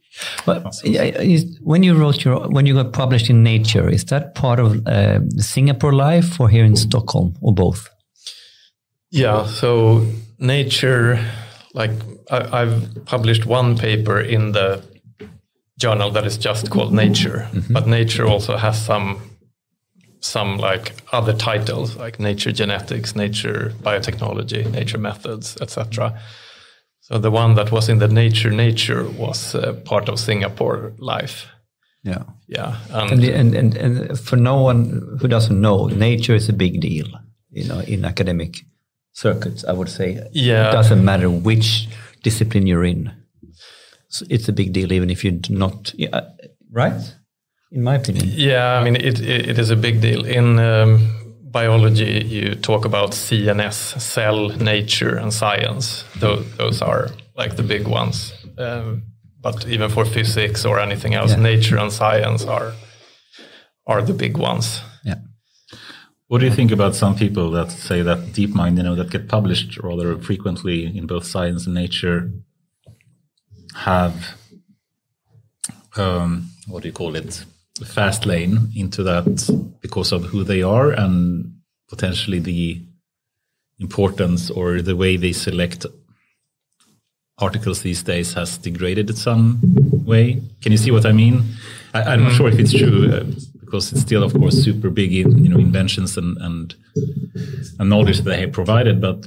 But 0.44 0.66
is- 0.84 1.58
when 1.62 1.82
you 1.82 1.94
wrote 1.94 2.24
your, 2.24 2.48
when 2.48 2.66
you 2.66 2.74
got 2.74 2.92
published 2.92 3.28
in 3.30 3.42
Nature, 3.42 3.88
is 3.88 4.04
that 4.06 4.34
part 4.34 4.58
of 4.60 4.86
uh, 4.86 5.20
Singapore 5.38 5.92
Life 5.92 6.40
or 6.40 6.48
here 6.48 6.64
in 6.64 6.76
Stockholm 6.76 7.34
or 7.40 7.52
both? 7.54 7.88
Yeah, 9.16 9.46
so 9.46 10.06
Nature, 10.38 11.18
like 11.74 11.90
I, 12.30 12.62
I've 12.62 13.04
published 13.06 13.46
one 13.46 13.76
paper 13.78 14.20
in 14.20 14.52
the 14.52 14.82
journal 15.78 16.10
that 16.12 16.24
is 16.26 16.36
just 16.38 16.70
called 16.70 16.92
Nature, 16.92 17.48
but 17.70 17.86
Nature 17.86 18.26
also 18.26 18.56
has 18.56 18.84
some 18.84 19.16
some 20.20 20.56
like 20.58 20.92
other 21.12 21.32
titles 21.32 21.96
like 21.96 22.18
Nature 22.18 22.52
Genetics, 22.52 23.14
Nature 23.14 23.72
Biotechnology, 23.82 24.70
Nature 24.72 24.98
Methods, 24.98 25.56
etc. 25.60 26.18
So 27.00 27.18
the 27.18 27.30
one 27.30 27.54
that 27.54 27.70
was 27.70 27.88
in 27.88 27.98
the 27.98 28.08
Nature 28.08 28.50
Nature 28.50 29.04
was 29.18 29.54
uh, 29.54 29.72
part 29.84 30.08
of 30.08 30.18
Singapore 30.18 30.92
Life. 30.98 31.46
Yeah. 32.02 32.22
Yeah, 32.48 32.76
And, 32.90 33.22
the- 33.22 33.32
and, 33.32 33.54
and, 33.54 33.76
and 33.76 34.18
for 34.18 34.36
no 34.36 34.62
one 34.62 35.18
who 35.20 35.28
doesn't 35.28 35.60
know, 35.60 35.86
nature 35.88 36.34
is 36.36 36.48
a 36.48 36.52
big 36.52 36.80
deal, 36.80 37.06
you 37.50 37.64
know, 37.68 37.80
in 37.80 38.04
academic 38.04 38.54
circuits, 39.16 39.64
I 39.64 39.72
would 39.72 39.88
say. 39.88 40.08
Yeah. 40.32 40.68
It 40.68 40.72
doesn't 40.72 41.02
matter 41.04 41.28
which 41.30 41.88
discipline 42.22 42.66
you're 42.66 42.84
in. 42.84 43.12
So 44.08 44.24
it's 44.30 44.48
a 44.48 44.52
big 44.52 44.72
deal, 44.72 44.92
even 44.92 45.10
if 45.10 45.24
you're 45.24 45.40
not, 45.48 45.92
yeah, 45.96 46.20
right? 46.70 47.00
In 47.72 47.82
my 47.82 47.94
opinion. 47.96 48.26
Yeah, 48.28 48.78
I 48.80 48.84
mean, 48.84 48.96
it, 48.96 49.20
it, 49.20 49.48
it 49.50 49.58
is 49.58 49.70
a 49.70 49.76
big 49.76 50.00
deal. 50.00 50.24
In 50.24 50.58
um, 50.58 50.90
biology, 51.50 52.24
you 52.26 52.54
talk 52.54 52.84
about 52.84 53.10
CNS, 53.12 54.00
cell, 54.00 54.48
nature, 54.50 55.16
and 55.16 55.32
science. 55.32 56.04
Those, 56.20 56.44
those 56.56 56.82
are 56.82 57.08
like 57.36 57.56
the 57.56 57.62
big 57.62 57.86
ones. 57.88 58.32
Um, 58.58 59.02
but 59.40 59.66
even 59.66 59.90
for 59.90 60.04
physics 60.04 60.64
or 60.64 60.78
anything 60.78 61.14
else, 61.14 61.30
Yeah. 61.32 61.40
nature 61.42 61.78
and 61.78 61.92
science 61.92 62.44
are 62.44 62.72
are 63.86 64.02
the 64.02 64.14
big 64.14 64.36
ones. 64.36 64.80
What 66.28 66.40
do 66.40 66.46
you 66.46 66.52
think 66.52 66.72
about 66.72 66.96
some 66.96 67.14
people 67.14 67.52
that 67.52 67.70
say 67.70 68.02
that 68.02 68.18
DeepMind, 68.32 68.76
you 68.76 68.82
know, 68.82 68.96
that 68.96 69.10
get 69.10 69.28
published 69.28 69.78
rather 69.78 70.18
frequently 70.18 70.84
in 70.84 71.06
both 71.06 71.24
science 71.24 71.66
and 71.66 71.74
nature, 71.74 72.30
have 73.74 74.34
um, 75.96 76.50
what 76.66 76.82
do 76.82 76.88
you 76.88 76.92
call 76.92 77.14
it, 77.16 77.44
a 77.80 77.84
fast 77.84 78.26
lane 78.26 78.70
into 78.74 79.02
that 79.02 79.26
because 79.80 80.12
of 80.12 80.24
who 80.24 80.42
they 80.44 80.62
are 80.62 80.90
and 80.90 81.54
potentially 81.88 82.38
the 82.38 82.82
importance 83.78 84.50
or 84.50 84.82
the 84.82 84.96
way 84.96 85.16
they 85.16 85.32
select 85.32 85.86
articles 87.38 87.82
these 87.82 88.02
days 88.02 88.32
has 88.32 88.58
degraded 88.58 89.10
in 89.10 89.16
some 89.16 89.60
way. 90.04 90.42
Can 90.62 90.72
you 90.72 90.78
see 90.78 90.90
what 90.90 91.04
I 91.04 91.12
mean? 91.12 91.44
I, 91.92 92.02
I'm 92.02 92.24
not 92.24 92.32
sure 92.32 92.48
if 92.48 92.58
it's 92.58 92.72
true 92.72 93.12
uh, 93.12 93.24
because 93.66 93.92
it's 93.92 94.00
still, 94.00 94.22
of 94.22 94.32
course, 94.32 94.56
super 94.64 94.88
big 94.90 95.12
in 95.12 95.44
you 95.44 95.50
know 95.50 95.58
inventions 95.58 96.16
and 96.16 96.36
and, 96.38 96.74
and 97.78 97.90
knowledge 97.90 98.16
that 98.22 98.30
they 98.30 98.40
have 98.40 98.52
provided, 98.52 99.00
but 99.00 99.26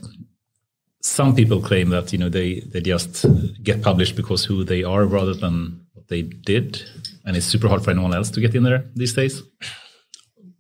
some 1.02 1.36
people 1.36 1.62
claim 1.62 1.90
that 1.90 2.12
you 2.14 2.18
know 2.20 2.30
they 2.30 2.62
they 2.74 2.82
just 2.82 3.26
get 3.64 3.82
published 3.82 4.16
because 4.16 4.46
who 4.50 4.64
they 4.64 4.84
are 4.84 5.06
rather 5.06 5.34
than 5.36 5.80
what 5.94 6.08
they 6.08 6.24
did, 6.24 6.82
and 7.26 7.38
it's 7.38 7.46
super 7.46 7.68
hard 7.68 7.84
for 7.84 7.92
anyone 7.92 8.14
else 8.18 8.32
to 8.32 8.42
get 8.42 8.56
in 8.56 8.64
there 8.64 8.84
these 8.96 9.14
days. 9.14 9.44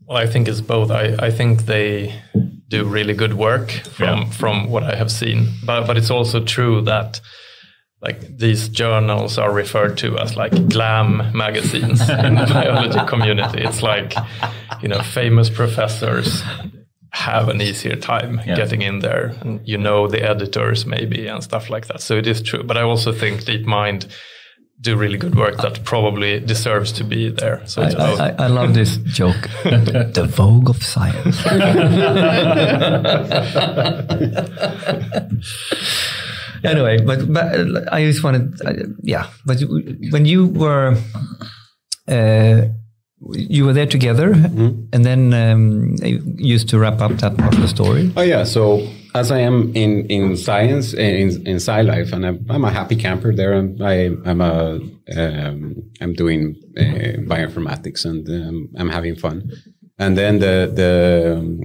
Well, 0.07 0.17
I 0.17 0.27
think 0.27 0.47
it's 0.47 0.61
both. 0.61 0.91
I, 0.91 1.15
I 1.27 1.31
think 1.31 1.65
they 1.65 2.13
do 2.67 2.83
really 2.83 3.13
good 3.13 3.33
work 3.33 3.71
from 3.97 4.19
Yeah. 4.19 4.29
from 4.31 4.69
what 4.69 4.83
I 4.83 4.95
have 4.95 5.09
seen, 5.11 5.47
but 5.65 5.87
but 5.87 5.97
it's 5.97 6.11
also 6.11 6.43
true 6.43 6.81
that 6.81 7.21
like 8.01 8.37
these 8.37 8.69
journals 8.69 9.37
are 9.37 9.51
referred 9.51 9.97
to 9.97 10.17
as 10.17 10.37
like 10.37 10.69
glam 10.69 11.31
magazines 11.33 11.99
in 12.09 12.35
the 12.35 12.45
biology 12.53 12.99
community. 13.07 13.61
It's 13.61 13.83
like, 13.83 14.13
you 14.81 14.87
know, 14.87 15.01
famous 15.01 15.49
professors 15.49 16.41
have 17.11 17.49
an 17.49 17.61
easier 17.61 17.95
time 17.95 18.39
Yeah. 18.45 18.55
getting 18.55 18.81
in 18.83 18.99
there 18.99 19.35
and 19.41 19.59
you 19.67 19.77
know 19.77 20.07
the 20.07 20.21
editors 20.23 20.85
maybe 20.85 21.27
and 21.27 21.43
stuff 21.43 21.69
like 21.69 21.87
that. 21.87 22.01
So 22.01 22.15
it 22.17 22.27
is 22.27 22.41
true. 22.41 22.63
But 22.63 22.77
I 22.77 22.83
also 22.83 23.11
think 23.11 23.43
DeepMind 23.43 24.07
do 24.81 24.95
really 24.95 25.17
good 25.17 25.35
work 25.35 25.57
that 25.57 25.83
probably 25.83 26.39
deserves 26.39 26.93
to 26.93 27.03
be 27.03 27.29
there. 27.29 27.61
So 27.65 27.81
I, 27.81 27.93
both. 27.93 28.19
I, 28.21 28.29
I 28.37 28.47
love 28.47 28.73
this 28.73 28.95
joke. 28.97 29.49
the 29.63 30.25
Vogue 30.33 30.69
of 30.69 30.81
science. 30.81 31.43
anyway, 36.63 36.99
but, 37.01 37.31
but 37.31 37.91
I 37.93 38.05
just 38.05 38.23
wanted, 38.23 38.59
uh, 38.65 38.73
yeah. 39.01 39.27
But 39.45 39.61
when 40.11 40.25
you 40.25 40.47
were, 40.47 40.97
uh, 42.07 42.61
you 43.31 43.65
were 43.65 43.73
there 43.73 43.85
together, 43.85 44.31
and 44.31 45.05
then 45.05 45.33
um, 45.33 45.95
you 46.01 46.21
used 46.37 46.69
to 46.69 46.79
wrap 46.79 47.01
up 47.01 47.11
that 47.17 47.37
part 47.37 47.53
of 47.53 47.61
the 47.61 47.67
story. 47.67 48.11
Oh 48.15 48.21
yeah. 48.21 48.43
So 48.45 48.87
as 49.13 49.31
I 49.31 49.39
am 49.39 49.75
in 49.75 50.05
in 50.05 50.37
science 50.37 50.93
in 50.93 51.45
in 51.45 51.55
sci 51.55 51.81
life, 51.81 52.13
and 52.13 52.25
I'm, 52.25 52.45
I'm 52.49 52.63
a 52.63 52.71
happy 52.71 52.95
camper 52.95 53.35
there. 53.35 53.53
I'm 53.53 53.77
I, 53.81 54.15
I'm 54.25 54.41
a 54.41 54.79
um, 55.17 55.83
I'm 56.01 56.13
doing 56.13 56.55
uh, 56.77 57.19
bioinformatics 57.27 58.05
and 58.05 58.27
um, 58.29 58.69
I'm 58.77 58.89
having 58.89 59.15
fun. 59.15 59.51
And 59.97 60.17
then 60.17 60.39
the 60.39 60.71
the 60.73 61.35
um, 61.37 61.61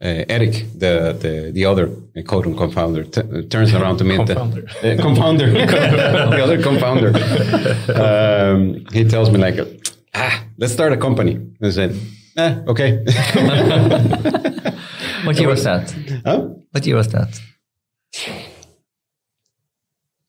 uh, 0.00 0.24
Eric, 0.28 0.52
the 0.78 1.12
the 1.20 1.50
the 1.52 1.64
other 1.64 1.88
Codon 2.30 2.54
confounder, 2.54 3.02
t- 3.10 3.48
turns 3.48 3.74
around 3.74 3.98
to 3.98 4.04
me. 4.04 4.14
and- 4.16 4.28
Confounder. 4.28 4.64
uh, 4.98 5.02
compounder, 5.02 5.50
the 6.36 6.42
other 6.42 6.62
compounder. 6.62 7.10
Um, 7.94 8.86
he 8.92 9.04
tells 9.04 9.30
me 9.30 9.38
like, 9.38 9.58
ah, 10.14 10.44
let's 10.58 10.72
start 10.72 10.92
a 10.92 10.96
company. 10.96 11.34
I 11.62 11.70
said, 11.70 11.92
eh, 12.36 12.54
okay. 12.68 13.04
What 15.24 15.36
year 15.38 15.48
was 15.48 15.64
that? 15.64 15.92
huh? 16.24 16.48
What 16.70 16.86
year 16.86 16.96
was 16.96 17.08
that? 17.08 17.40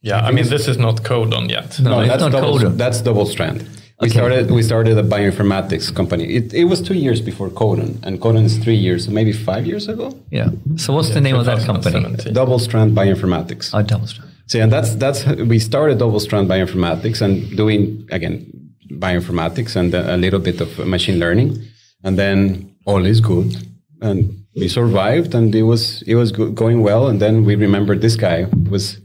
yeah, 0.02 0.20
I 0.28 0.32
mean, 0.32 0.48
this 0.50 0.68
is 0.68 0.78
not 0.78 1.04
Codon 1.04 1.50
yet. 1.50 1.80
No, 1.80 2.00
it's 2.00 2.10
that's 2.10 2.22
not 2.24 2.32
double, 2.32 2.58
Codon. 2.58 2.78
That's 2.78 3.02
double 3.02 3.26
strand. 3.26 3.68
We 4.02 4.10
started. 4.10 4.50
We 4.50 4.64
started 4.64 4.98
a 4.98 5.04
bioinformatics 5.04 5.94
company. 5.94 6.24
It, 6.38 6.54
it 6.54 6.66
was 6.66 6.82
two 6.82 6.94
years 6.94 7.20
before 7.20 7.50
Codon, 7.50 8.02
and 8.04 8.22
Codon 8.22 8.46
is 8.46 8.58
three 8.58 8.76
years, 8.76 9.06
so 9.06 9.12
maybe 9.12 9.34
five 9.34 9.66
years 9.66 9.90
ago. 9.90 10.18
Yeah. 10.32 10.50
So 10.78 10.94
what's 10.94 11.10
the 11.14 11.20
name 11.20 11.36
of 11.36 11.46
that 11.46 11.66
company? 11.66 12.16
Double 12.32 12.60
strand 12.60 12.96
bioinformatics. 12.96 13.72
Oh, 13.74 13.82
double 13.82 14.08
strand. 14.08 14.32
So 14.48 14.60
and 14.60 14.72
that's 14.72 14.96
that's 14.96 15.26
we 15.26 15.60
started 15.60 15.98
double 16.00 16.20
strand 16.22 16.50
bioinformatics 16.50 17.22
and 17.22 17.56
doing 17.58 18.08
again 18.10 18.46
bioinformatics 18.90 19.76
and 19.76 19.94
a 19.94 20.18
little 20.18 20.40
bit 20.40 20.62
of 20.62 20.80
machine 20.88 21.20
learning, 21.20 21.62
and 22.04 22.18
then 22.18 22.74
all 22.86 23.06
is 23.06 23.20
good, 23.20 23.56
and 24.02 24.46
we 24.56 24.68
survived, 24.70 25.36
and 25.36 25.54
it 25.54 25.64
was 25.64 26.02
it 26.04 26.16
was 26.16 26.32
go- 26.32 26.52
going 26.52 26.82
well, 26.84 27.08
and 27.08 27.22
then 27.22 27.44
we 27.44 27.56
remembered 27.56 28.02
this 28.02 28.16
guy 28.16 28.48
was, 28.70 28.98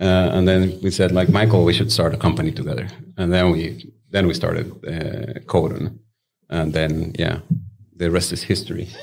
uh, 0.00 0.04
and 0.34 0.46
then 0.48 0.78
we 0.82 0.90
said 0.90 1.12
like 1.12 1.28
Mikael, 1.28 1.64
we 1.64 1.72
should 1.72 1.92
start 1.92 2.12
a 2.14 2.18
company 2.18 2.50
together, 2.50 2.88
and 3.16 3.32
then 3.32 3.52
we 3.52 3.92
then 4.10 4.26
we 4.26 4.34
started 4.34 4.66
uh, 4.86 5.40
Codon, 5.46 5.98
and 6.48 6.72
then 6.72 7.12
yeah, 7.18 7.40
the 7.96 8.10
rest 8.10 8.32
is 8.32 8.42
history. 8.42 8.88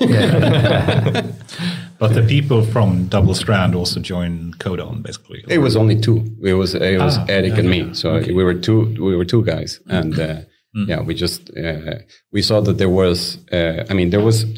But 2.00 2.14
the 2.14 2.22
people 2.22 2.62
from 2.64 3.06
Double 3.08 3.34
Strand 3.34 3.74
also 3.74 3.98
joined 4.00 4.58
Codon, 4.58 5.02
basically. 5.02 5.42
It 5.48 5.58
was 5.58 5.74
only 5.76 6.00
two. 6.00 6.24
It 6.42 6.54
was 6.54 6.74
it 6.74 6.98
was 7.00 7.18
Ah, 7.18 7.26
Eric 7.28 7.58
and 7.58 7.68
me. 7.68 7.92
So 7.92 8.20
we 8.20 8.44
were 8.44 8.54
two. 8.54 8.94
We 9.00 9.16
were 9.16 9.24
two 9.24 9.44
guys, 9.44 9.80
and 9.88 10.18
uh, 10.18 10.40
Mm. 10.76 10.86
yeah, 10.86 11.00
we 11.00 11.14
just 11.14 11.48
uh, 11.56 11.94
we 12.30 12.42
saw 12.42 12.60
that 12.60 12.76
there 12.76 12.90
was. 12.90 13.38
Uh, 13.50 13.84
I 13.90 13.94
mean, 13.94 14.10
there 14.10 14.20
was 14.20 14.44
uh, 14.44 14.48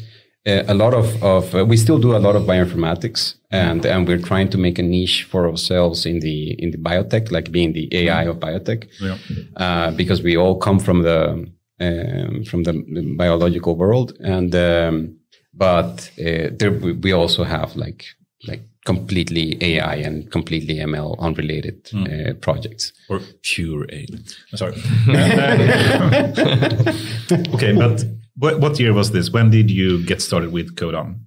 a 0.45 0.73
lot 0.73 0.93
of 0.93 1.21
of. 1.23 1.53
Uh, 1.55 1.65
we 1.65 1.77
still 1.77 1.99
do 1.99 2.15
a 2.15 2.19
lot 2.19 2.35
of 2.35 2.43
bioinformatics, 2.43 3.35
and 3.51 3.85
and 3.85 4.07
we're 4.07 4.21
trying 4.21 4.49
to 4.49 4.57
make 4.57 4.79
a 4.79 4.83
niche 4.83 5.23
for 5.29 5.47
ourselves 5.47 6.05
in 6.05 6.19
the 6.19 6.53
in 6.63 6.71
the 6.71 6.77
biotech, 6.77 7.31
like 7.31 7.51
being 7.51 7.73
the 7.73 7.87
AI 7.91 8.23
of 8.25 8.37
biotech, 8.39 8.87
Yeah. 8.99 9.17
uh, 9.57 9.91
because 9.91 10.21
we 10.23 10.37
all 10.37 10.55
come 10.57 10.79
from 10.79 11.03
the 11.03 11.47
um, 11.79 12.43
from 12.45 12.63
the, 12.63 12.73
the 12.73 13.15
biological 13.17 13.75
world, 13.75 14.13
and 14.19 14.53
um, 14.55 15.15
but 15.53 16.11
uh, 16.19 16.49
there 16.57 16.71
we 16.71 16.93
we 16.93 17.11
also 17.13 17.43
have 17.43 17.75
like 17.75 18.05
like 18.47 18.61
completely 18.83 19.57
AI 19.61 19.95
and 20.07 20.31
completely 20.31 20.77
ML 20.79 21.15
unrelated 21.19 21.87
uh, 21.93 22.33
projects. 22.41 22.93
Or 23.09 23.19
pure 23.43 23.85
A. 23.91 24.07
I'm 24.51 24.57
sorry. 24.57 24.73
okay, 27.53 27.73
but 27.73 28.03
what, 28.41 28.59
what 28.59 28.79
year 28.79 28.91
was 28.91 29.11
this? 29.11 29.29
When 29.29 29.51
did 29.51 29.69
you 29.69 30.03
get 30.03 30.19
started 30.21 30.51
with 30.51 30.75
Codon? 30.75 31.19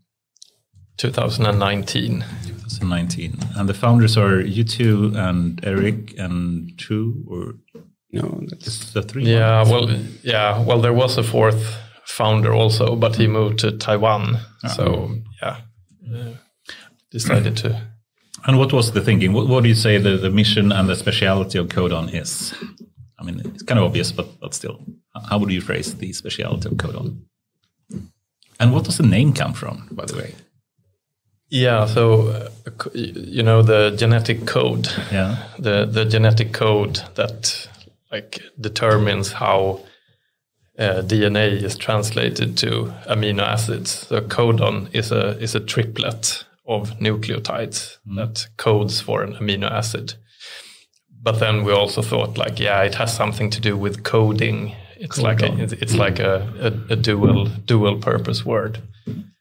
2019. 0.96 2.20
2019. 2.20 3.38
And 3.56 3.68
the 3.68 3.74
founders 3.74 4.16
are 4.16 4.40
you 4.40 4.64
two 4.64 5.12
and 5.14 5.60
Eric 5.64 6.18
and 6.18 6.76
two 6.76 7.24
or 7.28 7.54
No, 8.10 8.40
that's 8.48 8.92
the 8.92 9.02
three? 9.02 9.24
Yeah, 9.24 9.62
well, 9.62 9.88
yeah, 10.22 10.60
well, 10.60 10.80
there 10.80 10.92
was 10.92 11.16
a 11.16 11.22
fourth 11.22 11.76
founder 12.04 12.52
also, 12.52 12.96
but 12.96 13.16
he 13.16 13.28
moved 13.28 13.60
to 13.60 13.70
Taiwan. 13.70 14.38
So 14.74 15.10
yeah, 15.40 15.56
uh, 16.12 16.32
decided 17.10 17.56
to. 17.58 17.80
And 18.46 18.58
what 18.58 18.72
was 18.72 18.92
the 18.92 19.00
thinking? 19.00 19.32
What, 19.32 19.46
what 19.46 19.62
do 19.62 19.68
you 19.68 19.74
say 19.74 19.98
the, 19.98 20.16
the 20.16 20.30
mission 20.30 20.72
and 20.72 20.88
the 20.88 20.96
speciality 20.96 21.58
of 21.58 21.68
Codon 21.68 22.12
is? 22.12 22.54
I 23.18 23.24
mean, 23.24 23.40
it's 23.44 23.62
kind 23.62 23.78
of 23.78 23.84
obvious, 23.86 24.12
but, 24.12 24.40
but 24.40 24.54
still, 24.54 24.80
how 25.28 25.38
would 25.38 25.50
you 25.50 25.60
phrase 25.60 25.94
the 25.94 26.12
speciality 26.12 26.68
of 26.68 26.74
Codon? 26.74 27.22
And 28.60 28.72
what 28.72 28.84
does 28.84 28.96
the 28.98 29.06
name 29.06 29.32
come 29.32 29.52
from, 29.52 29.88
by 29.92 30.04
the 30.06 30.16
way? 30.16 30.34
Yeah, 31.48 31.86
so 31.86 32.28
uh, 32.28 32.48
you 32.94 33.42
know 33.42 33.62
the 33.62 33.94
genetic 33.96 34.46
code, 34.46 34.88
Yeah. 35.12 35.36
the 35.58 35.84
the 35.86 36.04
genetic 36.04 36.52
code 36.52 37.00
that 37.14 37.68
like 38.10 38.40
determines 38.60 39.32
how 39.32 39.80
uh, 40.78 41.02
DNA 41.02 41.62
is 41.62 41.76
translated 41.76 42.56
to 42.58 42.92
amino 43.08 43.42
acids. 43.42 43.90
So 44.08 44.20
codon 44.22 44.88
is 44.92 45.12
a 45.12 45.38
is 45.40 45.54
a 45.54 45.60
triplet 45.60 46.44
of 46.66 46.98
nucleotides 46.98 47.98
that 48.16 48.48
codes 48.56 49.00
for 49.00 49.22
an 49.22 49.34
amino 49.34 49.70
acid. 49.70 50.14
But 51.24 51.38
then 51.40 51.64
we 51.64 51.72
also 51.72 52.02
thought 52.02 52.36
like, 52.38 52.60
yeah, 52.60 52.82
it 52.86 52.94
has 52.96 53.16
something 53.16 53.50
to 53.50 53.60
do 53.60 53.76
with 53.76 54.02
coding. 54.02 54.74
It's 55.00 55.18
like 55.18 55.42
a, 55.42 55.62
it's 55.62 55.72
it's 55.72 55.94
like 55.94 56.18
a, 56.20 56.34
a, 56.60 56.92
a 56.92 56.96
dual 56.96 57.46
dual 57.66 57.96
purpose 57.98 58.44
word. 58.44 58.78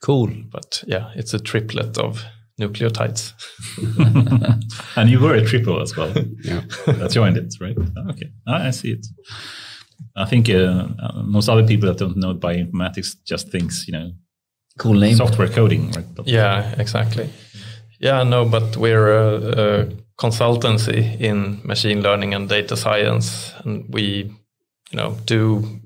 Cool. 0.01 0.29
But 0.51 0.83
yeah, 0.87 1.11
it's 1.15 1.33
a 1.33 1.39
triplet 1.39 1.97
of 1.97 2.23
nucleotides. 2.61 3.33
And 4.95 5.09
you 5.09 5.19
were 5.19 5.35
a 5.35 5.45
triple 5.45 5.81
as 5.81 5.95
well. 5.97 6.13
yeah. 6.43 6.61
that 6.85 7.11
joined 7.11 7.37
it, 7.37 7.53
right? 7.61 7.75
Oh, 7.77 8.09
Okay, 8.11 8.29
Ah, 8.47 8.67
I 8.67 8.71
see 8.71 8.91
it. 8.91 9.05
I 10.15 10.25
think 10.25 10.49
uh, 10.49 10.87
uh, 10.99 11.21
most 11.23 11.49
other 11.49 11.65
people 11.65 11.87
that 11.89 11.97
don't 11.97 12.17
know 12.17 12.33
bioinformatics 12.35 13.15
just 13.25 13.49
thinks, 13.51 13.87
you 13.87 13.93
know, 13.93 14.11
Cool 14.77 14.93
name. 14.99 15.15
software 15.15 15.49
coding, 15.49 15.91
right? 15.91 16.05
But 16.15 16.27
Yeah, 16.27 16.75
exactly. 16.77 17.29
Yeah, 17.99 18.23
no, 18.23 18.45
but 18.45 18.77
we're 18.77 19.11
a, 19.11 19.35
a 19.35 19.85
consultancy 20.17 21.19
in 21.19 21.61
machine 21.63 22.01
learning 22.01 22.33
and 22.33 22.49
data 22.49 22.75
science, 22.75 23.53
and 23.63 23.85
we, 23.89 24.31
you 24.91 24.97
know, 24.97 25.17
do 25.25 25.81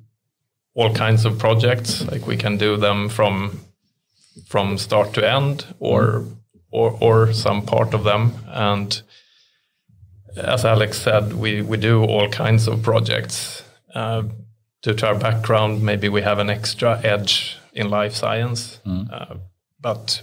all 0.73 0.93
kinds 0.93 1.25
of 1.25 1.37
projects. 1.39 2.05
Like 2.11 2.27
we 2.27 2.37
can 2.37 2.57
do 2.57 2.77
them 2.77 3.09
from 3.09 3.59
from 4.47 4.77
start 4.77 5.13
to 5.13 5.29
end, 5.29 5.65
or 5.79 6.25
or 6.71 6.97
or 7.01 7.33
some 7.33 7.61
part 7.65 7.93
of 7.93 8.03
them. 8.03 8.33
And 8.47 9.01
as 10.35 10.65
Alex 10.65 11.01
said, 11.01 11.33
we 11.33 11.61
we 11.61 11.77
do 11.77 12.03
all 12.03 12.29
kinds 12.29 12.67
of 12.67 12.81
projects. 12.81 13.63
Uh, 13.95 14.23
due 14.83 14.93
to 14.93 15.07
our 15.07 15.15
background, 15.19 15.81
maybe 15.81 16.09
we 16.09 16.21
have 16.21 16.39
an 16.39 16.49
extra 16.49 17.01
edge 17.03 17.57
in 17.73 17.89
life 17.89 18.13
science, 18.13 18.79
uh, 19.11 19.35
but 19.81 20.21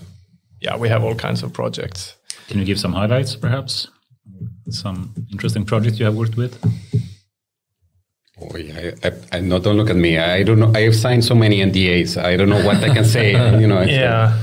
yeah, 0.64 0.76
we 0.76 0.88
have 0.88 1.04
all 1.04 1.14
kinds 1.14 1.42
of 1.42 1.52
projects. 1.52 2.16
Can 2.48 2.58
you 2.58 2.64
give 2.64 2.78
some 2.80 2.92
highlights, 2.92 3.36
perhaps? 3.36 3.88
Some 4.70 5.14
interesting 5.32 5.64
projects 5.64 5.98
you 5.98 6.06
have 6.06 6.16
worked 6.16 6.36
with? 6.36 6.54
Oh, 8.40 8.56
yeah, 8.56 8.90
I, 9.04 9.08
I, 9.08 9.12
I, 9.36 9.40
no, 9.40 9.58
don't 9.60 9.76
look 9.76 9.90
at 9.90 9.96
me. 9.96 10.18
I 10.18 10.42
don't 10.42 10.58
know. 10.58 10.72
I 10.74 10.80
have 10.82 10.96
signed 10.96 11.24
so 11.24 11.34
many 11.34 11.60
NDAs. 11.60 12.16
I 12.22 12.36
don't 12.36 12.48
know 12.48 12.64
what 12.64 12.76
I 12.82 12.92
can 12.92 13.04
say. 13.04 13.32
You 13.60 13.66
know, 13.68 13.78
it's 13.78 13.90
like- 13.92 14.00
Yeah, 14.00 14.36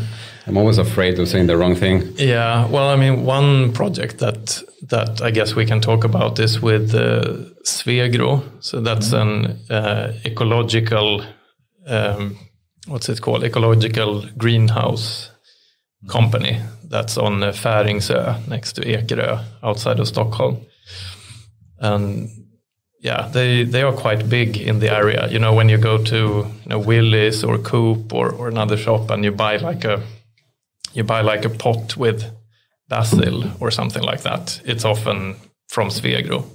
I'm 0.48 0.58
always 0.58 0.78
afraid 0.78 1.20
of 1.20 1.28
saying 1.28 1.48
the 1.48 1.58
wrong 1.58 1.76
thing. 1.76 2.04
yeah. 2.18 2.68
Well, 2.70 2.90
I 2.90 2.96
mean, 2.96 3.26
one 3.26 3.74
project 3.74 4.18
that 4.20 4.64
that 4.90 5.22
I 5.22 5.32
guess 5.32 5.56
we 5.56 5.66
can 5.66 5.82
talk 5.82 6.04
about 6.04 6.40
is 6.40 6.62
with 6.62 6.96
uh, 6.96 7.36
Svegro. 7.66 8.42
So 8.60 8.82
that's 8.82 9.12
an 9.14 9.60
uh, 9.70 10.14
ecological, 10.26 11.24
um, 11.88 12.38
what's 12.88 13.10
it 13.10 13.22
called? 13.22 13.44
Ecological 13.44 14.26
greenhouse 14.38 15.31
company 16.08 16.62
that's 16.90 17.18
on 17.18 17.44
uh, 17.44 17.52
Färingsö 17.52 18.36
next 18.48 18.74
to 18.74 18.82
Ekerö 18.82 19.40
outside 19.64 20.00
of 20.02 20.08
Stockholm. 20.08 20.58
and 21.82 22.30
yeah, 23.00 23.28
they 23.28 23.64
they 23.64 23.82
are 23.82 23.94
quite 23.94 24.30
big 24.30 24.58
in 24.58 24.80
the 24.80 24.90
area. 24.90 25.28
You 25.28 25.40
know, 25.40 25.54
when 25.54 25.70
you 25.70 25.78
go 25.78 25.98
to 25.98 26.16
you 26.16 26.70
know 26.70 26.80
Willys 26.80 27.44
or 27.44 27.58
Coop 27.58 28.14
or, 28.14 28.32
or 28.32 28.48
another 28.48 28.78
shop 28.78 29.10
and 29.10 29.24
you 29.24 29.32
buy 29.32 29.58
like 29.58 29.84
a 29.84 30.02
you 30.94 31.04
buy 31.04 31.22
like 31.22 31.46
a 31.46 31.50
pot 31.50 31.98
with 31.98 32.24
basil 32.88 33.44
or 33.60 33.72
something 33.72 34.04
like 34.04 34.22
that, 34.22 34.62
it's 34.66 34.86
often 34.86 35.36
from 35.68 35.90
Svegro. 35.90 36.46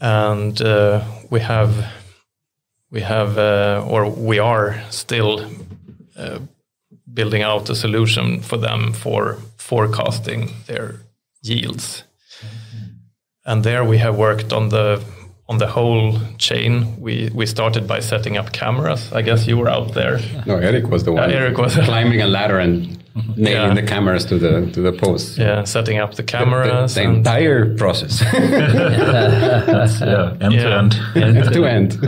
And 0.00 0.60
uh, 0.60 1.04
we 1.30 1.40
have 1.40 1.86
we 2.90 3.00
have 3.00 3.38
uh, 3.38 3.86
or 3.88 4.10
we 4.10 4.38
are 4.38 4.82
still 4.90 5.46
uh, 6.16 6.40
building 7.12 7.42
out 7.42 7.70
a 7.70 7.74
solution 7.74 8.40
for 8.40 8.56
them 8.58 8.92
for 8.92 9.36
forecasting 9.58 10.50
their 10.66 10.94
yields 11.42 12.04
and 13.46 13.62
there 13.64 13.84
we 13.84 13.98
have 13.98 14.16
worked 14.16 14.52
on 14.52 14.68
the 14.70 15.00
on 15.46 15.58
the 15.58 15.66
whole 15.66 16.18
chain. 16.38 16.96
We 16.98 17.30
we 17.34 17.44
started 17.46 17.86
by 17.86 18.00
setting 18.00 18.38
up 18.38 18.52
cameras. 18.52 19.12
I 19.12 19.20
guess 19.22 19.46
you 19.46 19.58
were 19.58 19.68
out 19.68 19.92
there. 19.92 20.18
No, 20.46 20.56
Eric 20.56 20.88
was 20.88 21.04
the 21.04 21.12
one. 21.12 21.28
Yeah, 21.28 21.36
Eric 21.36 21.58
was 21.58 21.76
climbing 21.76 22.22
a 22.22 22.26
ladder 22.26 22.58
and 22.58 22.96
nailing 23.36 23.68
Yeah. 23.68 23.74
the 23.74 23.82
cameras 23.86 24.24
to 24.26 24.38
the 24.38 24.70
to 24.72 24.80
the 24.80 24.92
posts. 24.92 25.36
Yeah, 25.38 25.64
setting 25.64 25.98
up 26.02 26.10
the 26.14 26.22
The, 26.22 26.38
cameras. 26.38 26.94
the 26.94 27.02
entire 27.02 27.74
process, 27.76 28.22
yeah, 28.22 28.32
end 30.40 30.52
Yeah. 30.54 30.62
to 30.62 30.78
end. 30.78 30.94
end 31.14 31.52
to 31.52 31.64
end. 31.66 31.98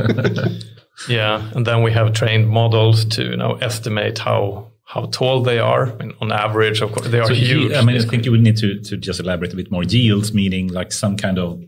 yeah, 1.09 1.43
and 1.55 1.67
then 1.67 1.83
we 1.83 1.93
have 1.93 2.13
trained 2.13 2.49
models 2.49 3.05
to 3.17 3.23
you 3.23 3.37
know 3.37 3.59
estimate 3.61 4.19
how 4.19 4.71
how 4.87 5.07
tall 5.07 5.43
they 5.43 5.59
are. 5.59 5.85
And 6.01 6.15
on 6.21 6.33
average, 6.33 6.81
of 6.81 6.93
course, 6.93 7.09
they 7.09 7.19
are 7.19 7.27
So 7.27 7.35
huge. 7.35 7.73
I 7.73 7.83
mean, 7.83 7.97
I 7.97 8.05
think 8.05 8.25
you 8.25 8.31
would 8.31 8.41
need 8.41 8.57
to, 8.59 8.81
to 8.81 8.97
just 8.97 9.21
elaborate 9.21 9.53
a 9.53 9.57
bit 9.57 9.71
more. 9.71 9.83
Yields 9.83 10.33
meaning 10.33 10.69
like 10.69 10.93
some 10.93 11.17
kind 11.17 11.39
of 11.39 11.61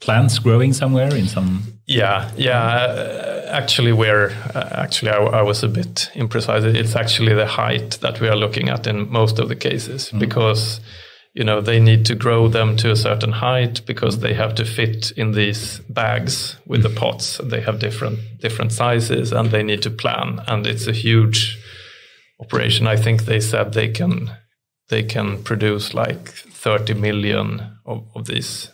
plants 0.00 0.38
growing 0.40 0.72
somewhere 0.72 1.14
in 1.14 1.26
some. 1.26 1.62
Yeah, 1.86 2.30
yeah. 2.36 2.60
Uh, 2.60 3.46
actually, 3.48 3.92
we're 3.92 4.30
uh, 4.54 4.68
actually 4.72 5.12
I, 5.12 5.18
I 5.18 5.42
was 5.42 5.62
a 5.62 5.68
bit 5.68 6.10
imprecise. 6.14 6.64
It's 6.64 6.96
actually 6.96 7.34
the 7.34 7.46
height 7.46 7.98
that 8.00 8.20
we 8.20 8.28
are 8.28 8.36
looking 8.36 8.68
at 8.68 8.86
in 8.86 9.10
most 9.10 9.38
of 9.38 9.48
the 9.48 9.56
cases 9.56 10.10
because 10.18 10.80
you 11.34 11.44
know 11.44 11.60
they 11.60 11.78
need 11.78 12.04
to 12.06 12.16
grow 12.16 12.48
them 12.48 12.76
to 12.78 12.90
a 12.90 12.96
certain 12.96 13.32
height 13.32 13.86
because 13.86 14.18
they 14.18 14.34
have 14.34 14.56
to 14.56 14.64
fit 14.64 15.12
in 15.12 15.32
these 15.32 15.78
bags 15.88 16.56
with 16.66 16.82
the 16.82 16.90
pots. 16.90 17.40
They 17.42 17.60
have 17.60 17.78
different 17.78 18.18
different 18.40 18.72
sizes 18.72 19.32
and 19.32 19.50
they 19.50 19.62
need 19.62 19.82
to 19.82 19.90
plan, 19.90 20.40
and 20.48 20.66
it's 20.66 20.88
a 20.88 20.92
huge 20.92 21.58
operation. 22.40 22.86
I 22.86 22.96
think 22.96 23.24
they 23.24 23.40
said 23.40 23.72
they 23.72 23.88
can 23.88 24.30
they 24.88 25.02
can 25.02 25.42
produce 25.42 25.92
like 25.94 26.30
30 26.30 26.94
million 26.94 27.60
of, 27.84 28.04
of 28.14 28.26
these 28.26 28.70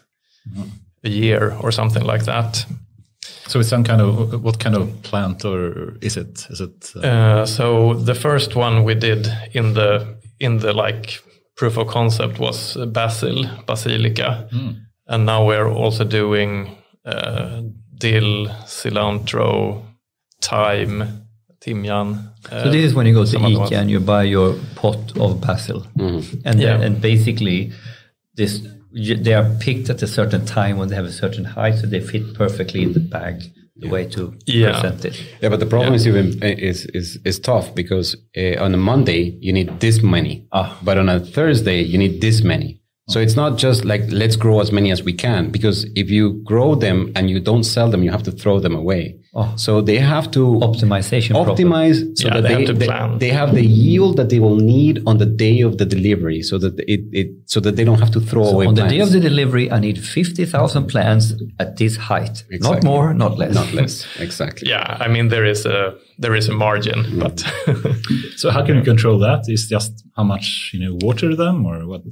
a 1.03 1.09
year 1.09 1.57
or 1.61 1.73
something 1.73 2.05
like 2.05 2.25
that. 2.25 2.67
So 3.47 3.61
it's 3.61 3.69
some 3.69 3.85
kind 3.85 4.01
of 4.01 4.43
what 4.43 4.59
kind 4.59 4.77
of 4.77 5.03
plant 5.03 5.45
or 5.45 5.97
is 6.01 6.17
it? 6.17 6.47
Is 6.51 6.61
it? 6.61 6.93
Uh, 6.97 7.01
Uh, 7.01 7.47
so 7.47 7.95
the 7.95 8.15
first 8.15 8.57
one 8.57 8.85
we 8.85 8.95
did 8.95 9.29
in 9.53 9.75
the 9.75 10.17
in 10.41 10.59
the 10.59 10.73
like 10.73 11.21
proof 11.57 11.77
of 11.79 11.87
concept 11.89 12.39
was 12.39 12.77
basil 12.93 13.47
basilica, 13.67 14.49
and 15.07 15.25
now 15.27 15.45
we're 15.47 15.69
also 15.71 16.05
doing 16.05 16.77
uh, 17.05 17.63
dill, 17.99 18.49
cilantro, 18.67 19.83
thyme, 20.41 21.24
timjan. 21.65 22.33
So 22.51 22.71
this 22.71 22.85
is 22.85 22.95
when 22.95 23.07
you 23.07 23.15
go 23.15 23.25
to 23.25 23.31
some 23.31 23.43
IKEA 23.43 23.79
and 23.81 23.91
you 23.91 24.01
buy 24.01 24.25
your 24.25 24.55
pot 24.75 24.99
of 25.19 25.41
basil, 25.41 25.87
and 25.99 26.23
then, 26.45 26.59
Yeah. 26.61 26.81
and 26.87 27.01
basically 27.01 27.73
this 28.37 28.61
they 29.25 29.35
are 29.35 29.49
picked 29.59 29.91
at 29.91 30.03
a 30.03 30.07
certain 30.07 30.45
time 30.45 30.77
when 30.79 30.89
they 30.89 30.95
have 30.95 31.05
a 31.09 31.13
certain 31.13 31.45
height, 31.45 31.75
so 31.81 31.87
they 31.87 32.01
fit 32.01 32.35
perfectly 32.35 32.83
in 32.83 32.93
the 32.93 33.01
bag. 33.01 33.43
The 33.77 33.89
way 33.89 34.05
to 34.11 34.33
Yeah. 34.47 34.71
present 34.81 35.05
it. 35.05 35.21
Yeah, 35.43 35.49
but 35.51 35.59
the 35.59 35.67
problem 35.67 35.95
is 35.95 36.07
even 36.07 36.27
is 36.43 36.87
is 36.95 37.19
is 37.25 37.41
tough 37.41 37.75
because 37.75 38.17
uh, 38.37 38.65
on 38.65 38.73
a 38.73 38.77
Monday 38.77 39.37
you 39.41 39.53
need 39.53 39.69
this 39.81 40.01
many, 40.03 40.47
Ah. 40.53 40.79
but 40.85 40.97
on 40.97 41.09
a 41.09 41.19
Thursday 41.19 41.83
you 41.83 41.99
need 41.99 42.21
this 42.21 42.43
many. 42.45 42.81
So 43.09 43.19
it's 43.21 43.35
not 43.35 43.59
just 43.59 43.85
like 43.85 44.05
let's 44.13 44.37
grow 44.37 44.61
as 44.61 44.71
many 44.71 44.93
as 44.93 45.03
we 45.03 45.13
can 45.13 45.51
because 45.51 45.87
if 45.97 46.09
you 46.09 46.41
grow 46.45 46.77
them 46.77 47.11
and 47.17 47.29
you 47.29 47.41
don't 47.41 47.65
sell 47.65 47.91
them, 47.91 48.03
you 48.05 48.13
have 48.13 48.23
to 48.23 48.31
throw 48.33 48.61
them 48.61 48.75
away. 48.77 49.17
Oh. 49.37 49.53
So 49.57 49.81
they 49.81 49.99
have 49.99 50.31
to 50.33 50.43
Optimization 50.71 51.33
problem. 51.33 51.57
optimize 51.57 52.17
so 52.17 52.29
Yeah, 52.29 52.35
that 52.35 52.43
they 52.43 52.49
they, 52.49 52.55
have 52.55 52.67
to 52.67 52.73
they, 52.75 52.87
plan. 52.87 53.19
they 53.19 53.31
have 53.31 53.55
the 53.55 53.67
yield 53.67 54.17
that 54.19 54.29
they 54.29 54.39
will 54.39 54.57
need 54.57 55.03
on 55.07 55.19
the 55.19 55.27
day 55.27 55.61
of 55.63 55.79
the 55.79 55.85
delivery, 55.85 56.41
so 56.43 56.57
that 56.59 56.79
it, 56.95 57.01
it 57.13 57.29
so 57.47 57.59
that 57.61 57.75
they 57.77 57.85
don't 57.85 57.99
have 57.99 58.13
to 58.13 58.21
throw 58.21 58.45
away. 58.45 58.67
On 58.67 58.75
the 58.75 58.87
day 58.87 59.01
of 59.01 59.11
the 59.11 59.19
delivery, 59.19 59.71
I 59.73 59.81
need 59.81 59.99
50,000 59.99 60.87
plants 60.87 61.35
at 61.59 61.77
this 61.79 61.97
height. 61.97 62.45
Not 62.51 62.85
more, 62.85 63.13
not 63.13 63.37
less. 63.37 63.55
not 63.55 63.73
less 63.73 64.07
exactly. 64.21 64.69
Yeah, 64.69 64.99
I 65.01 65.09
mean 65.09 65.29
there 65.29 65.45
is 65.45 65.67
a 65.67 65.97
there 66.19 66.35
is 66.37 66.49
a 66.49 66.55
margin, 66.55 67.01
mm. 67.03 67.21
but 67.25 67.37
so 68.37 68.51
how 68.51 68.65
can 68.65 68.77
you 68.77 68.83
control 68.83 69.19
that? 69.19 69.41
Is 69.49 69.67
just 69.69 69.93
how 70.17 70.23
much 70.23 70.71
you 70.73 70.79
know 70.79 70.97
water 71.01 71.35
them 71.35 71.67
or 71.67 71.87
what? 71.89 72.03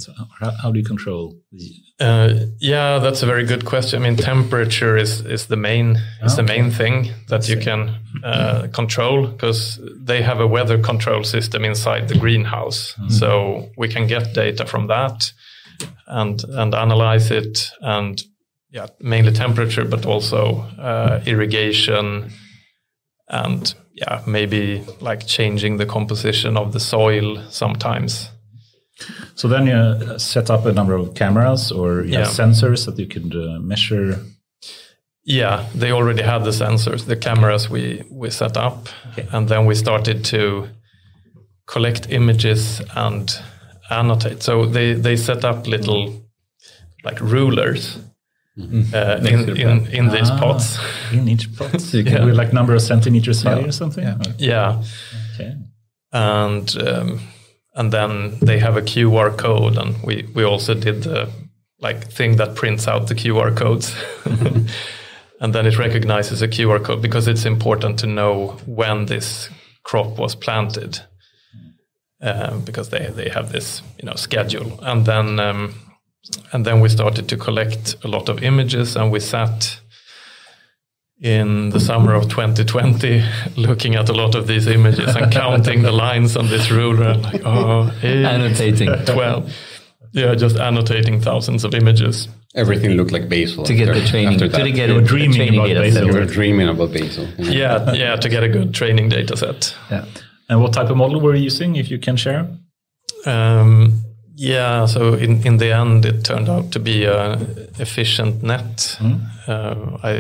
How, 0.41 0.51
how 0.63 0.73
do 0.73 0.79
you 0.81 0.85
control? 0.85 1.37
The, 1.53 1.71
Uh, 2.03 2.47
yeah, 2.59 2.99
that's 2.99 3.23
a 3.23 3.27
very 3.27 3.45
good 3.45 3.65
question. 3.65 4.03
I 4.03 4.09
mean, 4.09 4.17
temperature 4.17 4.97
is 4.97 5.21
is 5.21 5.47
the 5.47 5.57
main 5.57 5.99
is 6.25 6.35
the 6.37 6.43
main 6.43 6.71
thing 6.71 7.13
that 7.29 7.49
you 7.49 7.57
can 7.57 7.95
uh, 8.25 8.67
control 8.73 9.29
because 9.29 9.81
they 10.07 10.23
have 10.23 10.41
a 10.41 10.47
weather 10.47 10.79
control 10.83 11.23
system 11.25 11.65
inside 11.65 12.09
the 12.09 12.19
greenhouse, 12.19 12.97
so 13.09 13.69
we 13.79 13.89
can 13.89 14.07
get 14.09 14.35
data 14.35 14.67
from 14.67 14.89
that 14.89 15.33
and 16.07 16.43
and 16.45 16.75
analyze 16.75 17.31
it 17.31 17.71
and 17.81 18.23
yeah, 18.71 18.87
mainly 19.01 19.33
temperature, 19.33 19.85
but 19.85 20.07
also 20.07 20.63
uh, 20.79 21.23
irrigation 21.27 22.33
and 23.29 23.75
yeah, 23.95 24.23
maybe 24.27 24.83
like 25.01 25.27
changing 25.27 25.77
the 25.77 25.87
composition 25.87 26.57
of 26.57 26.73
the 26.73 26.81
soil 26.81 27.43
sometimes. 27.51 28.31
So 29.35 29.49
then 29.49 29.67
you 29.67 29.75
uh, 29.75 30.19
set 30.19 30.51
up 30.51 30.67
a 30.67 30.73
number 30.73 30.95
of 30.95 31.15
cameras 31.15 31.73
or 31.73 32.05
you 32.05 32.19
have 32.19 32.27
Yeah. 32.29 32.47
sensors 32.47 32.85
that 32.87 32.99
you 32.99 33.07
could 33.07 33.35
uh, 33.35 33.61
measure. 33.61 34.19
Yeah, 35.25 35.65
they 35.79 35.93
already 35.93 36.23
had 36.23 36.43
the 36.45 36.51
sensors, 36.53 37.05
the 37.07 37.17
cameras 37.17 37.71
we 37.71 38.03
we 38.11 38.31
set 38.31 38.57
up, 38.57 38.89
and 39.33 39.49
then 39.49 39.67
we 39.67 39.75
started 39.75 40.25
to 40.25 40.69
collect 41.67 42.07
images 42.11 42.83
and 42.97 43.31
annotate. 43.91 44.43
So 44.43 44.67
they 44.67 44.95
they 44.95 45.17
set 45.17 45.45
up 45.45 45.67
little 45.67 46.13
like 47.05 47.21
rulers 47.21 47.99
uh, 48.59 49.19
in 49.25 49.49
in 49.57 49.87
in 49.93 50.09
these 50.11 50.31
Ah, 50.31 50.39
pots. 50.41 50.79
in 51.13 51.29
each 51.29 51.49
pot. 51.57 51.81
So 51.81 51.97
you 51.99 52.05
can 52.05 52.27
with 52.27 52.37
like 52.39 52.53
number 52.53 52.75
of 52.75 52.83
centimeters 52.83 53.43
high 53.43 53.63
or 53.65 53.73
something. 53.73 54.05
Yeah. 54.05 54.17
Or- 54.19 54.35
Yeah, 54.39 54.83
Okay. 55.35 55.55
and 56.13 56.77
um, 56.89 57.21
and 57.75 57.93
then 57.93 58.39
they 58.41 58.59
have 58.59 58.77
a 58.77 58.83
QR 58.83 59.37
code, 59.37 59.77
and 59.77 60.03
we 60.03 60.29
we 60.35 60.45
also 60.45 60.75
did 60.75 61.03
the 61.03 61.31
like 61.81 62.05
thing 62.09 62.37
that 62.37 62.55
prints 62.55 62.87
out 62.87 63.09
the 63.09 63.15
QR 63.15 63.57
codes. 63.57 63.95
And 65.43 65.53
then 65.53 65.67
it 65.67 65.77
recognizes 65.77 66.41
a 66.41 66.47
QR 66.47 66.83
code 66.85 67.03
because 67.03 67.27
it's 67.27 67.45
important 67.45 67.99
to 67.99 68.07
know 68.07 68.59
when 68.65 69.07
this 69.07 69.51
crop 69.83 70.17
was 70.17 70.37
planted, 70.37 71.01
um, 72.21 72.61
because 72.61 72.91
they, 72.91 73.09
they 73.09 73.29
have 73.29 73.51
this 73.51 73.83
you 73.99 74.07
know 74.07 74.15
schedule. 74.15 74.79
And 74.83 75.05
then 75.05 75.41
um, 75.41 75.75
and 76.53 76.65
then 76.65 76.81
we 76.81 76.89
started 76.89 77.29
to 77.29 77.37
collect 77.37 77.97
a 78.05 78.09
lot 78.09 78.29
of 78.29 78.45
images, 78.45 78.95
and 78.95 79.11
we 79.11 79.19
sat 79.19 79.81
in 81.23 81.71
the 81.71 81.79
summer 81.81 82.15
of 82.15 82.25
2020 82.29 83.23
looking 83.57 83.95
at 83.95 84.09
a 84.09 84.13
lot 84.13 84.35
of 84.35 84.47
these 84.47 84.67
images 84.67 85.15
and 85.17 85.33
counting 85.33 85.83
the 85.83 85.93
lines 85.93 86.37
on 86.37 86.49
this 86.49 86.71
ruler 86.71 87.11
and 87.11 87.23
like 87.23 87.43
oh 87.45 87.91
eight, 88.03 88.25
Annotating. 88.25 88.89
12 89.07 89.53
yeah 90.15 90.35
just 90.35 90.57
annotating 90.57 91.21
thousands 91.21 91.65
of 91.65 91.75
images 91.75 92.29
Everything 92.55 92.91
looked 92.99 93.13
like 93.13 93.29
basil 93.31 93.65
to 93.65 93.75
get 93.75 93.89
after- 93.89 94.01
the 94.01 94.07
training, 94.09 94.35
after 94.35 94.49
to 94.49 94.57
that. 94.65 94.75
get 94.75 94.91
a 94.91 94.95
were 94.95 95.01
dreaming 95.01 95.37
training 95.37 95.55
about 95.61 95.69
data 95.69 95.81
basil. 95.81 96.01
set. 96.03 96.07
You 96.13 96.21
were 96.21 96.27
dreaming 96.27 96.69
about 96.69 96.93
basil. 96.93 97.27
yeah 97.39 97.93
yeah 97.95 98.17
to 98.17 98.29
get 98.29 98.43
a 98.43 98.49
good 98.49 98.75
training 98.75 99.09
data 99.09 99.37
set 99.37 99.75
Yeah. 99.91 100.05
And 100.49 100.61
what 100.61 100.73
type 100.75 100.91
of 100.91 100.97
model 100.99 101.19
were 101.21 101.35
you 101.35 101.45
using, 101.45 101.77
if 101.77 101.91
you 101.91 101.99
can 101.99 102.17
share? 102.17 102.47
um, 103.27 104.03
yeah 104.51 104.87
so 104.87 105.01
in, 105.25 105.33
in 105.47 105.59
the 105.59 105.71
end 105.83 106.05
it 106.05 106.25
turned 106.25 106.49
out 106.49 106.67
to 106.73 106.81
be 106.81 106.97
a 107.05 107.21
efficient 107.79 108.43
net 108.43 108.99
uh, 109.49 109.75
i 110.03 110.15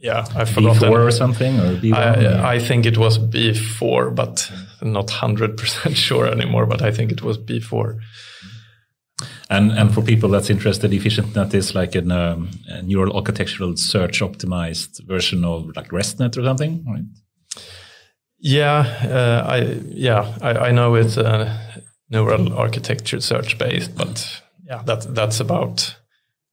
yeah 0.00 0.24
i 0.42 0.44
forgot 0.54 0.76
B4 0.76 1.06
or 1.06 1.10
something, 1.10 1.60
or 1.60 1.76
B1? 1.82 1.92
or- 1.92 2.46
I, 2.46 2.56
I 2.56 2.58
think 2.68 2.86
it 2.86 2.96
was 2.96 3.18
b4 3.18 4.14
but 4.14 4.50
not 4.82 5.08
100% 5.08 5.96
sure 6.06 6.26
anymore 6.26 6.66
but 6.66 6.80
i 6.82 6.90
think 6.96 7.12
it 7.12 7.22
was 7.22 7.36
b4 7.38 7.88
And 9.48 9.70
and 9.80 9.88
for 9.94 10.02
people 10.04 10.28
that's 10.34 10.50
interested, 10.50 10.92
efficient 10.92 11.34
net 11.36 11.54
is 11.54 11.74
like 11.74 11.98
an, 11.98 12.10
um, 12.10 12.48
a 12.68 12.82
neural 12.82 13.12
architectural 13.16 13.76
search 13.76 14.20
optimized 14.22 14.92
version 15.08 15.44
of 15.44 15.60
like 15.76 15.90
ResNet 15.92 16.36
or 16.36 16.42
something, 16.44 16.72
right? 16.94 17.06
Yeah, 18.58 18.78
uh, 19.16 19.40
I 19.56 19.58
yeah 20.06 20.22
I, 20.48 20.68
I 20.68 20.70
know 20.72 20.96
it's 21.00 21.16
a 21.16 21.30
neural 22.10 22.52
architecture 22.54 23.20
search 23.20 23.58
based, 23.58 23.96
but 23.96 24.42
yeah, 24.64 24.82
that 24.84 25.14
that's 25.14 25.40
about 25.40 25.96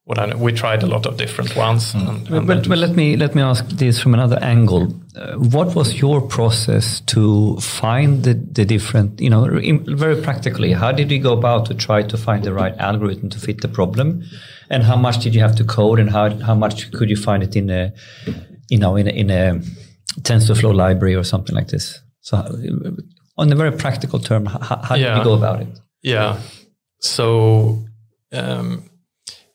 what 0.05 0.19
I 0.19 0.25
know. 0.25 0.37
We 0.37 0.51
tried 0.51 0.83
a 0.83 0.87
lot 0.87 1.05
of 1.05 1.15
different 1.17 1.55
ones. 1.55 1.93
And, 1.93 2.07
and 2.07 2.27
Hmm. 2.27 2.45
But, 2.45 2.67
but 2.67 2.77
let 2.77 2.95
me 2.95 3.15
let 3.15 3.35
me 3.35 3.41
ask 3.41 3.65
this 3.69 4.01
from 4.01 4.13
another 4.13 4.37
angle. 4.41 4.93
Uh, 5.15 5.35
what 5.35 5.75
was 5.75 5.99
your 5.99 6.21
process 6.21 7.01
to 7.01 7.57
find 7.57 8.23
the, 8.23 8.33
the 8.33 8.65
different, 8.65 9.21
you 9.21 9.29
know, 9.29 9.45
in, 9.45 9.97
very 9.97 10.21
practically? 10.21 10.73
How 10.73 10.91
did 10.91 11.11
you 11.11 11.19
go 11.19 11.33
about 11.33 11.65
to 11.67 11.73
try 11.73 12.03
to 12.03 12.17
find 12.17 12.43
the 12.43 12.53
right 12.53 12.75
algorithm 12.77 13.29
to 13.29 13.39
fit 13.39 13.61
the 13.61 13.67
problem, 13.67 14.23
and 14.69 14.83
how 14.83 14.97
much 14.97 15.23
did 15.23 15.35
you 15.35 15.41
have 15.41 15.55
to 15.55 15.63
code, 15.63 15.99
and 15.99 16.09
how 16.09 16.29
how 16.39 16.55
much 16.55 16.91
could 16.91 17.09
you 17.09 17.15
find 17.17 17.43
it 17.43 17.55
in 17.55 17.69
a, 17.69 17.93
you 18.69 18.79
know, 18.79 18.97
in 18.97 19.07
a, 19.07 19.11
in 19.11 19.29
a 19.29 19.61
TensorFlow 20.21 20.73
library 20.73 21.15
or 21.15 21.23
something 21.23 21.55
like 21.55 21.67
this? 21.67 22.01
So, 22.21 22.37
uh, 22.37 22.51
on 23.37 23.51
a 23.51 23.55
very 23.55 23.71
practical 23.71 24.19
term, 24.19 24.45
how, 24.45 24.59
how 24.59 24.95
did 24.95 25.01
Yeah. 25.03 25.17
you 25.17 25.23
go 25.23 25.33
about 25.33 25.61
it? 25.61 25.79
Yeah. 26.01 26.37
So 26.99 27.79
um, 28.31 28.83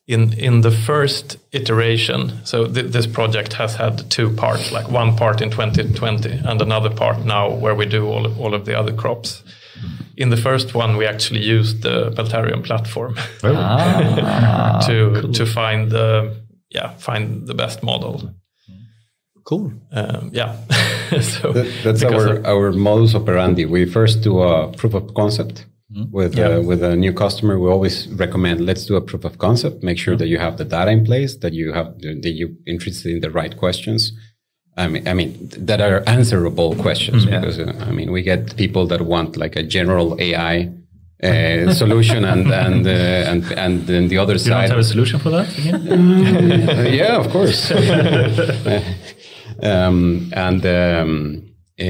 in 0.06 0.32
in 0.38 0.60
the 0.62 0.70
first 0.70 1.36
iteration, 1.52 2.32
so 2.44 2.66
th- 2.66 2.92
this 2.92 3.06
project 3.06 3.52
has 3.54 3.76
had 3.76 4.10
two 4.10 4.30
parts, 4.30 4.72
like 4.72 4.90
one 4.90 5.16
part 5.16 5.40
in 5.40 5.50
2020 5.50 6.30
and 6.48 6.62
another 6.62 6.90
part 6.90 7.24
now 7.24 7.50
where 7.50 7.74
we 7.74 7.86
do 7.86 8.06
all 8.06 8.26
of, 8.26 8.40
all 8.40 8.54
of 8.54 8.64
the 8.64 8.78
other 8.78 8.94
crops. 8.94 9.42
In 10.16 10.30
the 10.30 10.36
first 10.36 10.74
one, 10.74 10.96
we 10.96 11.06
actually 11.06 11.42
used 11.58 11.82
the 11.82 12.10
Peltarion 12.16 12.62
platform 12.64 13.14
Ah, 13.44 14.80
to 14.86 15.30
to 15.32 15.46
find 15.46 15.90
the 15.90 16.34
yeah 16.74 16.90
find 16.98 17.46
the 17.46 17.54
best 17.54 17.82
model. 17.82 18.34
Cool. 19.48 19.66
Um, 19.98 20.22
yeah, 20.40 20.50
so 21.34 21.52
That, 21.56 21.66
that's 21.84 22.02
our, 22.02 22.28
our 22.52 22.72
modus 22.86 23.14
operandi. 23.14 23.64
We 23.76 23.82
first 23.98 24.16
do 24.28 24.32
a 24.42 24.52
proof 24.80 24.94
of 25.00 25.04
concept 25.14 25.56
with 26.18 26.32
Yeah. 26.36 26.48
uh, 26.58 26.60
with 26.70 26.80
a 26.82 26.94
new 27.04 27.12
customer. 27.24 27.54
We 27.64 27.68
always 27.76 27.96
recommend 28.24 28.56
let's 28.70 28.84
do 28.90 28.94
a 28.96 29.00
proof 29.10 29.24
of 29.24 29.34
concept. 29.46 29.76
Make 29.82 29.98
sure 30.04 30.16
that 30.20 30.28
you 30.32 30.38
have 30.46 30.54
the 30.60 30.64
data 30.76 30.90
in 30.96 31.02
place, 31.10 31.32
that 31.44 31.52
you 31.60 31.66
have 31.78 31.88
that 32.24 32.32
you're 32.38 32.54
interested 32.74 33.08
in 33.14 33.20
the 33.26 33.30
right 33.40 33.54
questions. 33.64 34.00
I 34.76 34.86
mean, 34.92 35.04
I 35.10 35.14
mean 35.20 35.30
that 35.68 35.80
are 35.88 36.00
answerable 36.16 36.70
questions 36.86 37.20
Yeah. 37.24 37.30
because 37.40 37.58
uh, 37.58 37.88
I 37.88 37.90
mean 37.98 38.08
we 38.16 38.20
get 38.22 38.40
people 38.62 38.84
that 38.92 39.00
want 39.14 39.30
like 39.44 39.54
a 39.62 39.64
general 39.76 40.08
AI 40.28 40.54
uh, 41.28 41.72
solution 41.82 42.20
and 42.32 42.44
and 42.66 42.82
uh, 42.86 43.30
and 43.32 43.42
and 43.64 43.74
then 43.90 44.02
the 44.12 44.18
other 44.22 44.36
You 44.36 44.50
don't 44.50 44.58
side. 44.60 44.70
have 44.74 44.78
a 44.86 44.88
solution 44.94 45.18
for 45.24 45.30
that 45.36 45.48
again? 45.58 45.80
Uh, 46.68 46.82
yeah, 47.02 47.14
of 47.22 47.26
course. 47.36 47.60
Um, 49.62 50.30
and 50.34 50.64
um, 50.66 51.42
uh, 51.80 51.84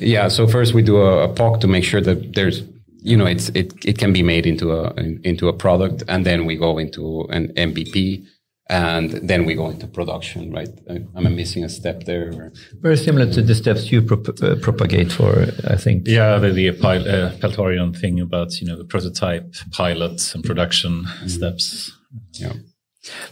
yeah, 0.00 0.28
so 0.28 0.46
first 0.46 0.74
we 0.74 0.82
do 0.82 0.96
a, 0.98 1.24
a 1.24 1.28
POC 1.34 1.60
to 1.60 1.66
make 1.66 1.84
sure 1.84 2.00
that 2.00 2.34
there's, 2.34 2.62
you 3.02 3.16
know, 3.16 3.26
it's 3.26 3.48
it 3.50 3.72
it 3.84 3.98
can 3.98 4.12
be 4.12 4.22
made 4.22 4.46
into 4.46 4.72
a 4.72 4.92
into 5.24 5.48
a 5.48 5.52
product, 5.52 6.02
and 6.08 6.24
then 6.26 6.44
we 6.46 6.56
go 6.56 6.78
into 6.78 7.26
an 7.30 7.48
MVP, 7.56 8.24
and 8.68 9.10
then 9.26 9.44
we 9.46 9.54
go 9.54 9.70
into 9.70 9.86
production. 9.86 10.52
Right? 10.52 10.68
I- 10.88 11.04
Am 11.16 11.26
I 11.26 11.30
missing 11.30 11.64
a 11.64 11.68
step 11.68 12.04
there? 12.04 12.52
Very 12.82 12.96
similar 12.96 13.32
to 13.32 13.42
the 13.42 13.54
steps 13.54 13.90
you 13.90 14.02
prop- 14.02 14.42
uh, 14.42 14.56
propagate 14.56 15.10
for, 15.12 15.46
I 15.66 15.76
think. 15.76 16.06
Yeah, 16.06 16.38
the, 16.38 16.50
the 16.52 16.72
pil- 16.72 17.08
uh, 17.08 17.30
Peltarion 17.40 17.96
thing 17.98 18.20
about 18.20 18.60
you 18.60 18.66
know 18.66 18.76
the 18.76 18.84
prototype, 18.84 19.54
pilots, 19.72 20.34
and 20.34 20.44
production 20.44 21.06
steps. 21.26 21.90
Yeah. 22.32 22.52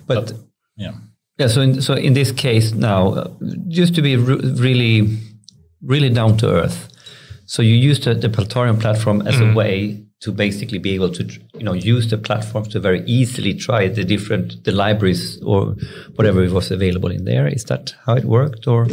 But 0.06 0.32
Yeah, 0.77 0.94
yeah, 1.39 1.47
so 1.47 1.60
in, 1.60 1.81
so 1.81 1.94
in 1.94 2.15
this 2.15 2.32
case 2.32 2.73
now, 2.73 3.10
uh, 3.10 3.31
just 3.69 3.94
to 3.94 4.02
be 4.02 4.16
re- 4.16 4.40
really, 4.56 5.19
really 5.82 6.10
down 6.10 6.36
to 6.39 6.51
earth. 6.51 6.89
So 7.47 7.62
you 7.62 7.74
use 7.74 8.01
the, 8.01 8.15
the 8.15 8.28
platform 8.28 9.27
as 9.27 9.40
a 9.40 9.55
way 9.55 10.05
to 10.20 10.32
basically 10.32 10.78
be 10.78 10.94
able 10.94 11.10
to, 11.10 11.24
you 11.55 11.62
know, 11.62 11.73
use 11.73 12.10
the 12.10 12.19
platform 12.19 12.65
to 12.65 12.81
very 12.81 13.02
easily 13.06 13.55
try 13.55 13.89
the 13.89 14.05
different 14.05 14.65
the 14.65 14.73
libraries 14.73 15.40
or 15.43 15.77
whatever 16.16 16.47
was 16.51 16.70
available 16.70 17.10
in 17.10 17.24
there. 17.24 17.47
Is 17.47 17.65
that 17.65 17.94
how 18.05 18.16
it 18.16 18.24
worked, 18.24 18.66
or 18.66 18.89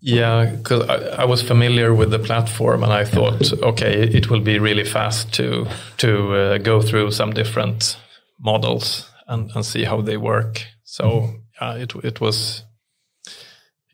Yeah, 0.00 0.44
because 0.56 0.88
I, 0.88 1.22
I 1.22 1.24
was 1.24 1.42
familiar 1.42 1.94
with 1.94 2.10
the 2.10 2.18
platform, 2.18 2.82
and 2.82 2.92
I 2.92 3.04
thought, 3.04 3.52
okay, 3.62 4.02
it 4.02 4.28
will 4.28 4.40
be 4.40 4.58
really 4.58 4.84
fast 4.84 5.32
to 5.34 5.66
to 5.96 6.34
uh, 6.34 6.58
go 6.58 6.82
through 6.82 7.12
some 7.12 7.32
different 7.32 7.96
models 8.38 9.10
and, 9.26 9.50
and 9.54 9.64
see 9.64 9.84
how 9.84 10.02
they 10.02 10.16
work. 10.16 10.66
So 10.92 11.30
yeah, 11.58 11.76
it 11.76 11.94
it 12.04 12.20
was 12.20 12.64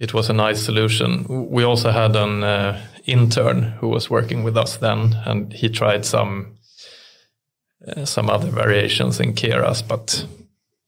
it 0.01 0.13
was 0.13 0.31
a 0.31 0.33
nice 0.33 0.65
solution. 0.65 1.25
We 1.49 1.63
also 1.63 1.93
had 1.93 2.17
an 2.17 2.43
uh, 2.43 2.81
intern 3.07 3.63
who 3.81 3.89
was 3.89 4.11
working 4.11 4.43
with 4.43 4.57
us 4.57 4.79
then, 4.79 5.15
and 5.25 5.53
he 5.53 5.69
tried 5.69 6.05
some 6.05 6.59
uh, 7.87 8.05
some 8.05 8.29
other 8.29 8.51
variations 8.51 9.21
in 9.21 9.35
Keras, 9.35 9.83
but 9.87 10.27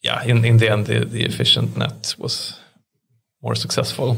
yeah, 0.02 0.24
in 0.24 0.44
in 0.44 0.56
the 0.56 0.68
end, 0.72 0.86
the, 0.86 1.04
the 1.04 1.22
efficient 1.24 1.76
net 1.76 2.16
was 2.18 2.58
more 3.40 3.54
successful. 3.54 4.16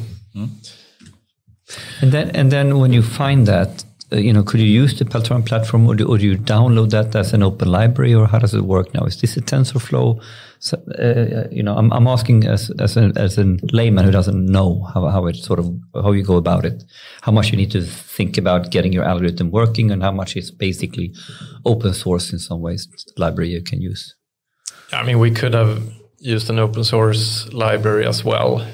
and 2.00 2.12
then 2.12 2.30
and 2.30 2.50
then 2.50 2.78
when 2.78 2.94
you 2.94 3.02
find 3.02 3.46
that, 3.46 3.68
uh, 3.68 3.91
you 4.12 4.32
know, 4.32 4.42
could 4.42 4.60
you 4.60 4.66
use 4.66 4.98
the 4.98 5.04
Peltarion 5.04 5.44
platform, 5.44 5.86
or 5.86 5.94
do, 5.94 6.06
or 6.06 6.18
do 6.18 6.26
you 6.26 6.36
download 6.36 6.90
that 6.90 7.14
as 7.16 7.32
an 7.32 7.42
open 7.42 7.70
library, 7.70 8.14
or 8.14 8.26
how 8.26 8.38
does 8.38 8.54
it 8.54 8.62
work 8.62 8.92
now? 8.94 9.04
Is 9.04 9.20
this 9.20 9.36
a 9.36 9.40
TensorFlow? 9.40 10.22
So, 10.58 10.76
uh, 10.98 11.48
you 11.50 11.62
know, 11.62 11.76
I'm, 11.76 11.92
I'm 11.92 12.06
asking 12.06 12.46
as 12.46 12.70
as 12.78 12.96
a, 12.96 13.12
as 13.16 13.38
a 13.38 13.56
layman 13.72 14.04
who 14.04 14.10
doesn't 14.10 14.46
know 14.46 14.88
how 14.94 15.08
how 15.08 15.26
it 15.26 15.36
sort 15.36 15.58
of 15.58 15.74
how 15.94 16.12
you 16.12 16.22
go 16.22 16.36
about 16.36 16.64
it, 16.64 16.84
how 17.22 17.32
much 17.32 17.50
you 17.50 17.56
need 17.56 17.70
to 17.72 17.82
think 17.82 18.38
about 18.38 18.70
getting 18.70 18.92
your 18.92 19.04
algorithm 19.04 19.50
working, 19.50 19.90
and 19.90 20.02
how 20.02 20.12
much 20.12 20.36
is 20.36 20.50
basically 20.50 21.14
open 21.64 21.94
source 21.94 22.32
in 22.32 22.38
some 22.38 22.60
ways 22.60 22.88
library 23.16 23.50
you 23.50 23.62
can 23.62 23.80
use. 23.80 24.14
I 24.92 25.02
mean, 25.04 25.18
we 25.18 25.30
could 25.30 25.54
have 25.54 25.82
used 26.18 26.50
an 26.50 26.58
open 26.58 26.84
source 26.84 27.52
library 27.52 28.06
as 28.06 28.24
well. 28.24 28.64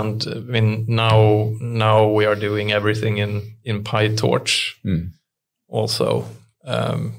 And 0.00 0.24
I 0.26 0.38
mean, 0.40 0.84
now 0.88 1.50
now 1.60 2.06
we 2.18 2.26
are 2.26 2.36
doing 2.40 2.72
everything 2.72 3.18
in 3.18 3.42
in 3.64 3.84
PyTorch 3.84 4.74
also. 5.68 6.24
Um, 6.64 7.12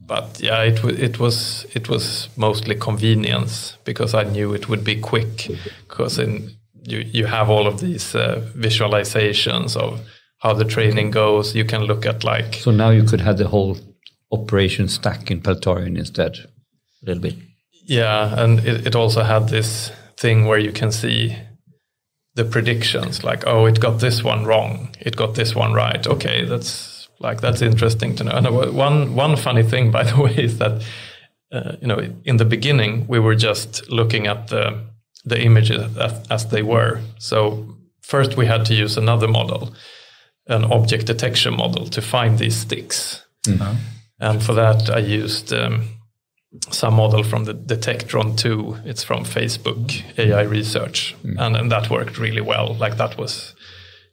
but 0.00 0.40
yeah, 0.40 0.62
it 0.64 0.82
wa- 0.84 0.98
it 1.06 1.18
was 1.18 1.66
it 1.74 1.88
was 1.88 2.28
mostly 2.36 2.74
convenience 2.76 3.78
because 3.84 4.14
I 4.14 4.24
knew 4.30 4.54
it 4.54 4.68
would 4.68 4.84
be 4.84 5.00
quick 5.00 5.48
because 5.88 6.22
in 6.22 6.50
you 6.88 6.98
you 7.12 7.26
have 7.26 7.50
all 7.52 7.66
of 7.66 7.78
these 7.80 8.18
uh, 8.18 8.40
visualizations 8.56 9.76
of 9.76 10.00
how 10.38 10.54
the 10.54 10.64
training 10.64 11.12
goes. 11.12 11.54
You 11.54 11.64
can 11.64 11.82
look 11.86 12.06
at 12.06 12.24
like 12.24 12.54
So 12.62 12.70
now 12.70 12.90
you 12.90 13.04
could 13.04 13.20
have 13.22 13.36
the 13.38 13.48
whole 13.48 13.76
operation 14.30 14.88
stack 14.88 15.30
in 15.30 15.40
Peltarion 15.40 15.96
instead, 15.98 16.32
a 17.02 17.06
little 17.06 17.22
bit. 17.22 17.34
Yeah, 17.86 18.42
and 18.42 18.58
it, 18.60 18.86
it 18.86 18.94
also 18.94 19.22
had 19.22 19.48
this 19.48 19.92
thing 20.16 20.46
where 20.46 20.58
you 20.58 20.72
can 20.72 20.92
see 20.92 21.36
the 22.34 22.44
predictions, 22.44 23.22
like, 23.22 23.46
oh, 23.46 23.66
it 23.66 23.80
got 23.80 24.00
this 24.00 24.24
one 24.24 24.44
wrong, 24.44 24.94
it 25.00 25.16
got 25.16 25.34
this 25.34 25.54
one 25.54 25.72
right. 25.72 26.06
Okay, 26.06 26.44
that's 26.44 27.08
like 27.20 27.40
that's 27.40 27.62
interesting 27.62 28.16
to 28.16 28.24
know. 28.24 28.32
And 28.32 28.76
one 28.76 29.14
one 29.14 29.36
funny 29.36 29.62
thing, 29.62 29.90
by 29.98 30.04
the 30.04 30.20
way, 30.20 30.34
is 30.36 30.58
that 30.58 30.82
uh, 31.52 31.76
you 31.80 31.86
know 31.86 32.00
in 32.24 32.36
the 32.36 32.44
beginning 32.44 33.06
we 33.06 33.18
were 33.18 33.36
just 33.36 33.88
looking 33.90 34.26
at 34.26 34.48
the 34.48 34.80
the 35.24 35.40
images 35.40 35.96
as, 35.96 36.26
as 36.30 36.48
they 36.48 36.62
were. 36.62 37.00
So 37.18 37.76
first 38.02 38.36
we 38.36 38.46
had 38.46 38.66
to 38.66 38.74
use 38.74 38.96
another 38.96 39.28
model, 39.28 39.74
an 40.46 40.64
object 40.64 41.06
detection 41.06 41.56
model, 41.56 41.86
to 41.86 42.02
find 42.02 42.38
these 42.38 42.56
sticks. 42.56 43.24
And 44.20 44.42
for 44.42 44.54
that, 44.54 44.90
I 44.90 44.98
used 44.98 45.52
um, 45.52 45.88
some 46.70 46.94
model 46.94 47.22
from 47.22 47.44
the 47.44 47.54
Detectron 47.54 48.36
2. 48.36 48.78
It's 48.84 49.02
from 49.02 49.24
Facebook 49.24 50.02
AI 50.18 50.42
Research, 50.42 51.14
and, 51.22 51.56
and 51.56 51.70
that 51.70 51.90
worked 51.90 52.18
really 52.18 52.40
well. 52.40 52.74
Like 52.74 52.96
that 52.96 53.18
was, 53.18 53.54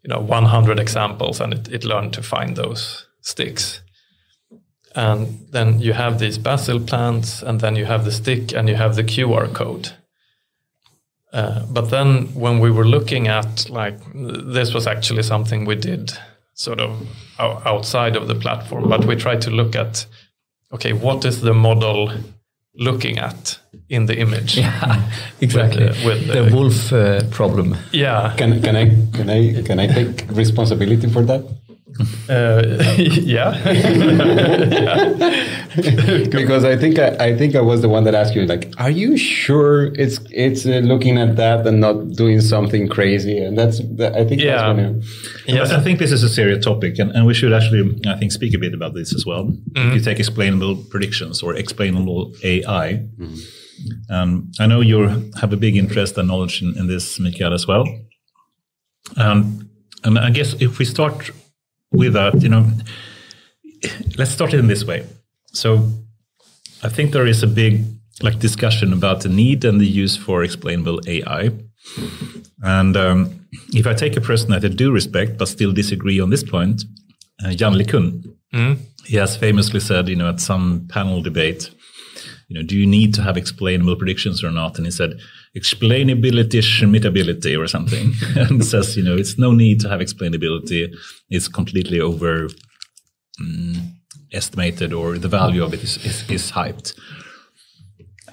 you 0.03 0.09
know, 0.09 0.19
100 0.19 0.79
examples, 0.79 1.39
and 1.39 1.53
it, 1.53 1.67
it 1.69 1.83
learned 1.83 2.13
to 2.13 2.23
find 2.23 2.55
those 2.55 3.07
sticks. 3.21 3.81
And 4.93 5.47
then 5.51 5.79
you 5.79 5.93
have 5.93 6.19
these 6.19 6.37
basil 6.37 6.79
plants, 6.79 7.41
and 7.41 7.61
then 7.61 7.75
you 7.75 7.85
have 7.85 8.05
the 8.05 8.11
stick, 8.11 8.53
and 8.53 8.67
you 8.67 8.75
have 8.75 8.95
the 8.95 9.03
QR 9.03 9.53
code. 9.53 9.91
Uh, 11.31 11.65
but 11.67 11.89
then 11.89 12.27
when 12.33 12.59
we 12.59 12.69
were 12.69 12.85
looking 12.85 13.27
at 13.27 13.69
like 13.69 13.97
this 14.13 14.73
was 14.73 14.85
actually 14.85 15.23
something 15.23 15.63
we 15.63 15.75
did 15.75 16.11
sort 16.55 16.81
of 16.81 17.07
outside 17.39 18.17
of 18.17 18.27
the 18.27 18.35
platform, 18.35 18.89
but 18.89 19.05
we 19.05 19.15
tried 19.15 19.41
to 19.41 19.49
look 19.49 19.75
at 19.75 20.05
okay, 20.71 20.93
what 20.93 21.25
is 21.25 21.41
the 21.41 21.53
model 21.53 22.11
looking 22.75 23.17
at 23.19 23.59
in 23.89 24.05
the 24.05 24.17
image? 24.17 24.59
Exactly. 25.41 25.85
With, 25.85 25.97
uh, 25.97 26.07
with, 26.07 26.27
the 26.27 26.47
uh, 26.47 26.55
wolf 26.55 26.93
uh, 26.93 27.23
problem. 27.31 27.75
Yeah, 27.91 28.33
Can 28.37 28.61
can 28.61 28.75
I 28.75 28.85
can 29.11 29.29
I 29.29 29.61
can 29.63 29.79
I 29.79 29.87
take 29.87 30.25
responsibility 30.29 31.07
for 31.09 31.23
that? 31.25 31.41
Uh, 32.29 32.63
yeah. 32.97 33.51
because 36.31 36.63
I 36.65 36.75
think 36.77 36.99
I, 36.99 37.09
I 37.27 37.37
think 37.37 37.55
I 37.55 37.61
was 37.61 37.81
the 37.81 37.89
one 37.89 38.03
that 38.05 38.15
asked 38.15 38.35
you 38.35 38.45
like, 38.45 38.73
are 38.77 38.89
you 38.89 39.17
sure 39.17 39.85
it's 39.95 40.19
it's 40.31 40.65
uh, 40.65 40.79
looking 40.83 41.17
at 41.17 41.35
that 41.37 41.65
and 41.67 41.79
not 41.79 42.11
doing 42.15 42.41
something 42.41 42.87
crazy? 42.87 43.37
And 43.37 43.57
that's 43.57 43.79
that, 43.97 44.15
I 44.15 44.25
think 44.25 44.41
Yeah. 44.41 44.73
that's 44.73 45.47
you, 45.47 45.55
yes. 45.55 45.71
I 45.71 45.79
think 45.81 45.99
this 45.99 46.11
is 46.11 46.23
a 46.23 46.29
serious 46.29 46.63
topic, 46.63 46.99
and, 46.99 47.11
and 47.11 47.25
we 47.25 47.33
should 47.33 47.53
actually, 47.53 47.99
I 48.07 48.17
think, 48.17 48.31
speak 48.31 48.53
a 48.53 48.57
bit 48.59 48.73
about 48.73 48.93
this 48.93 49.13
as 49.13 49.25
well. 49.25 49.51
If 49.75 49.93
you 49.95 50.01
take 50.01 50.19
explainable 50.19 50.75
predictions 50.89 51.41
or 51.43 51.55
explainable 51.55 52.33
AI, 52.43 53.05
um, 54.09 54.51
I 54.59 54.67
know 54.67 54.81
you 54.81 55.31
have 55.39 55.53
a 55.53 55.57
big 55.57 55.75
interest 55.75 56.17
and 56.17 56.27
knowledge 56.27 56.61
in, 56.61 56.77
in 56.77 56.87
this, 56.87 57.19
Mikael, 57.19 57.53
as 57.53 57.67
well. 57.67 57.85
Um, 59.17 59.69
and 60.03 60.17
I 60.19 60.29
guess 60.31 60.53
if 60.61 60.79
we 60.79 60.85
start 60.85 61.31
with 61.91 62.13
that, 62.13 62.41
you 62.41 62.49
know, 62.49 62.65
let's 64.17 64.31
start 64.31 64.53
it 64.53 64.59
in 64.59 64.67
this 64.67 64.83
way. 64.85 65.05
So 65.53 65.89
I 66.83 66.89
think 66.89 67.11
there 67.11 67.27
is 67.27 67.43
a 67.43 67.47
big 67.47 67.83
like 68.21 68.39
discussion 68.39 68.93
about 68.93 69.21
the 69.21 69.29
need 69.29 69.65
and 69.65 69.79
the 69.79 69.87
use 69.87 70.15
for 70.17 70.43
explainable 70.43 70.99
AI. 71.07 71.51
And 72.63 72.95
um, 72.95 73.47
if 73.73 73.87
I 73.87 73.93
take 73.93 74.15
a 74.15 74.21
person 74.21 74.51
that 74.51 74.63
I 74.63 74.67
do 74.67 74.91
respect 74.91 75.37
but 75.37 75.47
still 75.47 75.71
disagree 75.71 76.19
on 76.19 76.29
this 76.29 76.43
point, 76.43 76.83
uh, 77.43 77.49
Yann 77.49 77.73
LeCun, 77.73 78.35
he 79.05 79.17
has 79.17 79.35
famously 79.35 79.79
said, 79.79 80.07
you 80.07 80.15
know, 80.15 80.29
at 80.29 80.39
some 80.39 80.87
panel 80.89 81.21
debate, 81.21 81.71
you 82.47 82.55
know, 82.55 82.63
do 82.63 82.77
you 82.77 82.85
need 82.85 83.13
to 83.15 83.21
have 83.23 83.37
explainable 83.37 83.95
predictions 83.95 84.43
or 84.43 84.51
not? 84.51 84.77
And 84.77 84.85
he 84.85 84.91
said, 84.91 85.19
explainability, 85.55 86.61
schmittability 86.61 87.59
or 87.59 87.67
something. 87.67 88.13
and 88.35 88.63
says, 88.65 88.95
you 88.95 89.03
know, 89.03 89.15
it's 89.15 89.37
no 89.37 89.51
need 89.51 89.79
to 89.81 89.89
have 89.89 89.99
explainability. 89.99 90.93
It's 91.29 91.47
completely 91.47 91.99
over 91.99 92.47
mm, 93.41 93.91
estimated 94.31 94.93
or 94.93 95.17
the 95.17 95.27
value 95.27 95.63
of 95.63 95.73
it 95.73 95.83
is, 95.83 95.97
is, 96.05 96.29
is 96.29 96.51
hyped. 96.51 96.97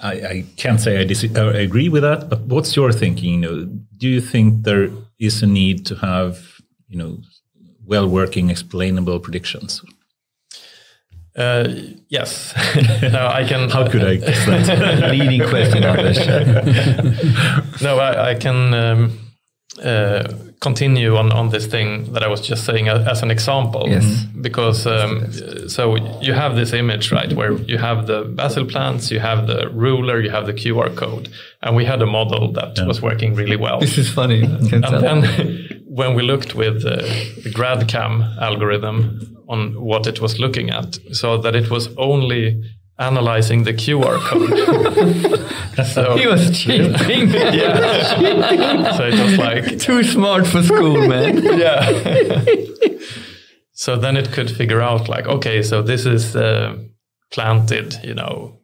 I, 0.01 0.11
I 0.11 0.45
can't 0.55 0.79
say 0.79 0.99
I, 0.99 1.03
dis- 1.03 1.35
uh, 1.35 1.49
agree 1.49 1.89
with 1.89 2.03
that, 2.03 2.29
but 2.29 2.41
what's 2.41 2.75
your 2.75 2.91
thinking? 2.93 3.33
You 3.33 3.39
know, 3.39 3.65
do 3.97 4.07
you 4.07 4.21
think 4.21 4.63
there 4.63 4.89
is 5.19 5.43
a 5.43 5.47
need 5.47 5.85
to 5.87 5.95
have, 5.95 6.61
you 6.87 6.97
know, 6.97 7.17
well-working, 7.85 8.49
explainable 8.49 9.19
predictions? 9.19 9.83
Uh, 11.35 11.67
yes. 12.09 12.53
no, 13.01 13.27
I 13.27 13.45
can. 13.47 13.69
How 13.69 13.87
could 13.87 14.03
I 14.03 14.15
guess 14.17 14.45
that? 14.67 15.11
Leading 15.11 15.47
question, 15.47 15.83
Anders. 15.83 16.19
No, 17.81 17.97
I, 17.99 18.31
I 18.31 18.35
can 18.35 18.73
um, 18.73 19.19
uh, 19.81 20.23
continue 20.59 21.15
on, 21.15 21.31
on 21.31 21.49
this 21.49 21.65
thing 21.67 22.11
that 22.13 22.23
I 22.23 22.27
was 22.27 22.41
just 22.41 22.65
saying 22.65 22.89
a- 22.89 23.05
as 23.09 23.21
an 23.23 23.31
example. 23.31 23.85
Yes. 23.87 24.25
Because 24.41 24.85
um, 24.85 25.31
so 25.69 25.95
you 26.21 26.33
have 26.33 26.55
this 26.55 26.73
image, 26.73 27.11
right, 27.11 27.31
where 27.31 27.53
you 27.53 27.77
have 27.77 28.07
the 28.07 28.23
Basil 28.23 28.65
plants, 28.65 29.11
you 29.11 29.19
have 29.19 29.47
the 29.47 29.69
ruler, 29.71 30.19
you 30.19 30.29
have 30.31 30.45
the 30.45 30.53
QR 30.53 30.93
code, 30.95 31.29
and 31.61 31.75
we 31.75 31.85
had 31.85 32.01
a 32.01 32.05
model 32.05 32.51
that 32.53 32.79
was 32.87 33.01
working 33.01 33.35
really 33.35 33.57
well. 33.57 33.79
this 33.79 33.97
is 33.97 34.09
funny. 34.09 34.43
I 34.43 34.69
can 34.69 34.81
tell. 34.81 35.05
And 35.05 35.23
then 35.23 35.81
when 35.85 36.15
we 36.15 36.23
looked 36.23 36.55
with 36.55 36.85
uh, 36.85 36.97
the 37.43 37.51
GradCam 37.53 38.37
algorithm 38.41 39.37
on 39.47 39.81
what 39.81 40.07
it 40.07 40.21
was 40.21 40.39
looking 40.39 40.69
at, 40.69 40.97
so 41.11 41.37
that 41.37 41.55
it 41.55 41.69
was 41.69 41.89
only 41.97 42.61
analyzing 42.99 43.63
the 43.63 43.73
QR 43.73 44.19
code. 44.19 45.87
so, 45.93 46.17
he 46.17 46.27
was 46.27 46.57
cheating. 46.57 47.29
yeah. 47.29 48.95
so 48.97 49.05
it 49.05 49.19
was 49.19 49.37
like, 49.37 49.79
Too 49.79 50.03
smart 50.03 50.45
for 50.45 50.61
school, 50.61 51.07
man. 51.07 51.41
yeah. 51.57 52.45
so 53.71 53.95
then 53.95 54.17
it 54.17 54.31
could 54.31 54.51
figure 54.51 54.81
out 54.81 55.07
like, 55.09 55.25
okay, 55.25 55.63
so 55.63 55.81
this 55.81 56.05
is 56.05 56.35
uh, 56.35 56.77
planted, 57.31 57.95
you 58.03 58.13
know, 58.13 58.58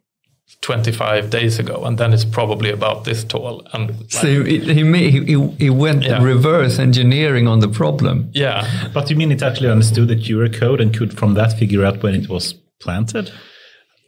25 0.61 1.29
days 1.29 1.59
ago, 1.59 1.83
and 1.85 1.97
then 1.97 2.13
it's 2.13 2.25
probably 2.25 2.71
about 2.71 3.03
this 3.03 3.23
tall. 3.23 3.61
And 3.73 3.89
like, 3.89 4.11
So 4.11 4.43
he, 4.43 4.59
he, 4.59 4.83
he, 5.21 5.47
he 5.59 5.69
went 5.69 6.03
Yeah. 6.03 6.23
reverse 6.23 6.79
engineering 6.79 7.47
on 7.47 7.59
the 7.59 7.67
problem. 7.67 8.29
yeah, 8.33 8.65
but 8.93 9.09
you 9.09 9.15
mean 9.15 9.31
it 9.31 9.43
actually 9.43 9.69
understood 9.69 10.07
the 10.07 10.15
QR 10.15 10.49
code 10.51 10.81
and 10.81 10.95
could 10.97 11.13
from 11.17 11.33
that 11.35 11.57
figure 11.59 11.85
out 11.85 12.01
when 12.03 12.15
it 12.15 12.29
was 12.29 12.53
planted? 12.79 13.31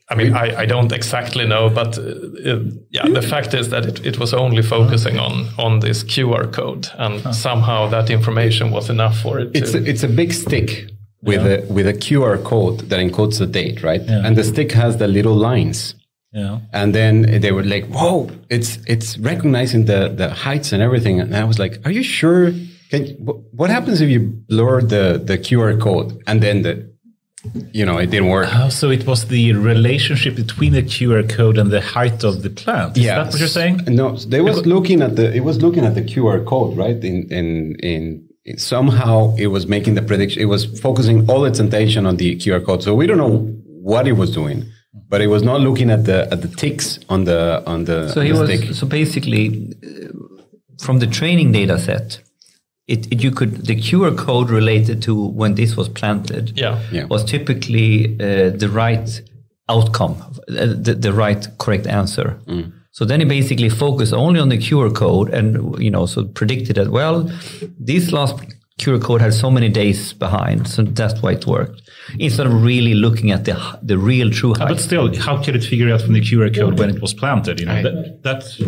I 0.09 0.15
mean, 0.15 0.34
I, 0.34 0.61
I 0.61 0.65
don't 0.65 0.91
exactly 0.93 1.45
know, 1.45 1.69
but 1.69 1.97
uh, 1.97 2.59
yeah, 2.91 3.07
the 3.09 3.22
fact 3.22 3.53
is 3.53 3.69
that 3.69 3.85
it, 3.85 4.05
it 4.05 4.18
was 4.18 4.34
only 4.34 4.61
focusing 4.64 5.19
on 5.19 5.47
on 5.57 5.81
this 5.81 6.01
QR 6.03 6.49
code, 6.51 6.88
and 6.97 7.35
somehow 7.35 7.89
that 7.89 8.09
information 8.09 8.72
was 8.72 8.89
enough 8.89 9.19
for 9.19 9.38
it. 9.41 9.49
it's 9.53 9.73
to, 9.73 9.80
a, 9.80 9.81
it's 9.81 10.03
a 10.03 10.07
big 10.07 10.31
stick 10.31 10.89
with 11.22 11.45
a 11.45 11.65
with 11.69 11.88
a 11.88 11.93
QR 11.93 12.41
code 12.41 12.80
that 12.89 12.99
encodes 12.99 13.38
the 13.39 13.45
date, 13.47 13.84
right? 13.84 14.01
Yeah. 14.01 14.26
And 14.26 14.38
the 14.38 14.45
stick 14.45 14.72
has 14.72 14.95
the 14.95 15.07
little 15.09 15.35
lines. 15.35 15.93
Yeah. 16.33 16.59
And 16.73 16.93
then 16.93 17.39
they 17.41 17.51
were 17.51 17.63
like, 17.63 17.85
"Whoa, 17.87 18.29
it's 18.49 18.77
it's 18.87 19.17
recognizing 19.17 19.85
the 19.85 20.09
the 20.09 20.29
heights 20.29 20.71
and 20.73 20.81
everything." 20.83 21.19
And 21.21 21.35
I 21.35 21.43
was 21.45 21.57
like, 21.57 21.79
"Are 21.85 21.91
you 21.91 22.03
sure? 22.03 22.51
Can 22.91 23.05
wh- 23.25 23.39
what 23.59 23.69
happens 23.69 24.01
if 24.01 24.09
you 24.09 24.21
blur 24.49 24.81
the 24.81 25.21
the 25.23 25.37
QR 25.37 25.79
code 25.79 26.21
and 26.27 26.41
then 26.41 26.61
the 26.63 26.73
you 27.71 27.85
know 27.85 27.97
it 27.97 28.09
didn't 28.11 28.29
work?" 28.29 28.49
Oh, 28.53 28.69
so 28.69 28.89
it 28.91 29.05
was 29.07 29.25
the 29.27 29.53
relationship 29.53 30.35
between 30.35 30.73
the 30.73 30.83
QR 30.83 31.23
code 31.27 31.57
and 31.57 31.71
the 31.71 31.81
height 31.81 32.23
of 32.23 32.43
the 32.43 32.49
plant. 32.49 32.97
Is 32.97 33.03
Yeah, 33.05 33.15
that 33.23 33.27
what 33.31 33.39
you're 33.39 33.47
saying? 33.47 33.81
No, 33.87 34.15
they 34.17 34.41
was 34.41 34.65
looking 34.65 35.01
at 35.01 35.15
the 35.15 35.33
it 35.33 35.43
was 35.45 35.61
looking 35.61 35.85
at 35.85 35.95
the 35.95 36.01
QR 36.03 36.43
code, 36.45 36.75
right? 36.77 37.01
In 37.03 37.17
in 37.31 37.75
in- 37.81 38.23
somehow 38.57 39.35
it 39.37 39.47
was 39.47 39.65
making 39.67 39.95
the 39.95 40.01
prediction. 40.01 40.41
It 40.41 40.45
was 40.45 40.65
focusing 40.79 41.29
all 41.29 41.45
its 41.45 41.59
attention 41.59 42.05
on 42.05 42.15
the 42.17 42.35
QR 42.37 42.63
code. 42.65 42.81
So 42.83 42.93
we 42.95 43.05
don't 43.07 43.17
know 43.17 43.37
what 43.81 44.07
it 44.07 44.13
was 44.13 44.31
doing, 44.31 44.63
but 45.09 45.21
it 45.21 45.27
was 45.27 45.43
not 45.43 45.61
looking 45.61 45.89
at 45.91 46.05
the 46.05 46.27
at 46.31 46.41
the 46.41 46.47
ticks 46.47 46.99
on 47.09 47.23
the 47.25 47.63
on 47.65 47.85
the, 47.85 48.09
So 48.09 48.21
he 48.21 48.31
the 48.31 48.39
was 48.39 48.49
stick. 48.49 48.73
so 48.75 48.85
basically 48.87 49.75
uh, 49.83 50.09
from 50.85 50.99
the 50.99 51.07
training 51.07 51.51
data 51.51 51.77
set, 51.79 52.19
it, 52.87 53.11
it 53.11 53.23
you 53.23 53.31
could 53.31 53.65
the 53.65 53.75
QR 53.75 54.15
code 54.17 54.49
related 54.49 55.01
to 55.03 55.13
when 55.39 55.55
this 55.55 55.75
was 55.77 55.89
planted 55.89 56.53
yeah, 56.57 56.79
Yeah. 56.91 57.05
was 57.05 57.23
typically 57.23 58.15
uh, 58.19 58.49
the 58.57 58.69
right 58.69 59.21
outcome, 59.69 60.15
uh, 60.49 60.67
the, 60.85 60.95
the 60.99 61.11
right 61.11 61.45
correct 61.57 61.87
answer. 61.87 62.39
So 62.91 63.05
then 63.05 63.19
he 63.19 63.25
basically 63.25 63.69
focused 63.69 64.13
only 64.13 64.39
on 64.39 64.49
the 64.49 64.57
QR 64.57 64.91
code 64.95 65.29
and 65.33 65.77
you 65.79 65.91
know 65.91 66.05
so 66.07 66.23
predicted 66.25 66.77
that 66.77 66.89
well 66.89 67.29
this 67.79 68.11
last 68.11 68.35
QR 68.79 69.01
code 69.01 69.21
had 69.21 69.33
so 69.33 69.49
many 69.49 69.69
days 69.69 70.13
behind, 70.13 70.67
so 70.67 70.83
that's 70.83 71.19
why 71.21 71.31
it 71.33 71.47
worked. 71.47 71.81
Instead 72.19 72.47
of 72.47 72.63
really 72.63 72.93
looking 72.93 73.31
at 73.31 73.45
the 73.45 73.55
the 73.81 73.97
real 73.97 74.29
true 74.29 74.53
height. 74.53 74.69
But 74.69 74.79
still, 74.79 75.15
how 75.17 75.43
could 75.43 75.55
it 75.55 75.63
figure 75.63 75.91
out 75.91 76.01
from 76.01 76.13
the 76.13 76.21
QR 76.21 76.55
code 76.55 76.77
when 76.79 76.89
it 76.89 77.01
was 77.01 77.13
planted? 77.13 77.59
You 77.59 77.65
know, 77.65 77.81
that, 77.81 78.19
that's, 78.23 78.61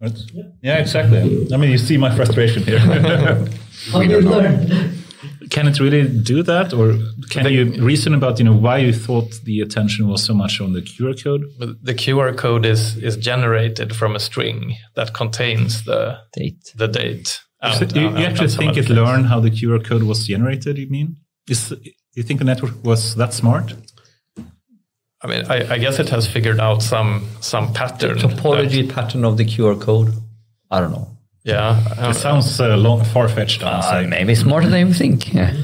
that's 0.00 0.26
yeah, 0.62 0.78
exactly. 0.78 1.48
I 1.52 1.56
mean, 1.56 1.70
you 1.70 1.78
see 1.78 1.96
my 1.96 2.14
frustration 2.14 2.62
here. 2.62 2.78
How 3.92 4.02
do 4.02 4.08
you 4.08 4.20
learn? 4.20 4.98
can 5.50 5.66
it 5.66 5.80
really 5.80 6.06
do 6.06 6.42
that, 6.42 6.72
or 6.72 6.98
can 7.30 7.50
you 7.50 7.64
reason 7.82 8.14
about 8.14 8.38
you 8.38 8.44
know 8.44 8.52
why 8.52 8.78
you 8.78 8.92
thought 8.92 9.40
the 9.44 9.60
attention 9.60 10.08
was 10.08 10.22
so 10.24 10.34
much 10.34 10.60
on 10.60 10.72
the 10.72 10.82
QR 10.82 11.22
code? 11.22 11.44
the 11.82 11.94
QR 11.94 12.36
code 12.36 12.66
is 12.66 12.96
is 12.96 13.16
generated 13.16 13.96
from 13.96 14.14
a 14.14 14.20
string 14.20 14.76
that 14.94 15.14
contains 15.14 15.84
the 15.84 16.18
Date. 16.32 16.72
the 16.76 16.88
date. 16.88 17.40
So 17.62 17.82
and- 17.82 17.92
you, 17.96 18.06
and- 18.08 18.18
you 18.18 18.24
and 18.24 18.32
actually 18.32 18.48
think 18.48 18.76
it 18.76 18.86
things. 18.86 18.90
learned 18.90 19.26
how 19.26 19.40
the 19.40 19.50
QR 19.50 19.84
code 19.84 20.02
was 20.04 20.26
generated? 20.26 20.78
You 20.78 20.88
mean? 20.88 21.16
Is 21.48 21.74
you 22.14 22.22
think 22.22 22.38
the 22.40 22.44
network 22.44 22.74
was 22.84 23.14
that 23.16 23.32
smart? 23.34 23.74
I 25.20 25.26
mean, 25.26 25.44
I, 25.48 25.74
I 25.74 25.78
guess 25.78 25.98
it 25.98 26.08
has 26.10 26.28
figured 26.28 26.60
out 26.60 26.82
some 26.82 27.26
some 27.40 27.72
pattern. 27.72 28.18
Topology 28.18 28.88
pattern 28.88 29.24
of 29.24 29.36
the 29.36 29.44
QR 29.44 29.80
code. 29.80 30.12
I 30.70 30.78
don't 30.80 30.92
know. 30.92 31.08
yeah, 31.44 31.82
um, 31.98 32.10
It 32.10 32.14
sounds 32.14 32.60
uh, 32.60 32.76
long, 32.76 33.02
far-fetched. 33.04 33.62
I 33.64 33.76
must 33.76 33.88
Uh, 33.88 34.02
say. 34.02 34.06
maybe 34.08 34.34
smarter 34.34 34.68
than 34.68 34.86
you 34.88 34.94
think. 34.94 35.32
Yeah. 35.34 35.52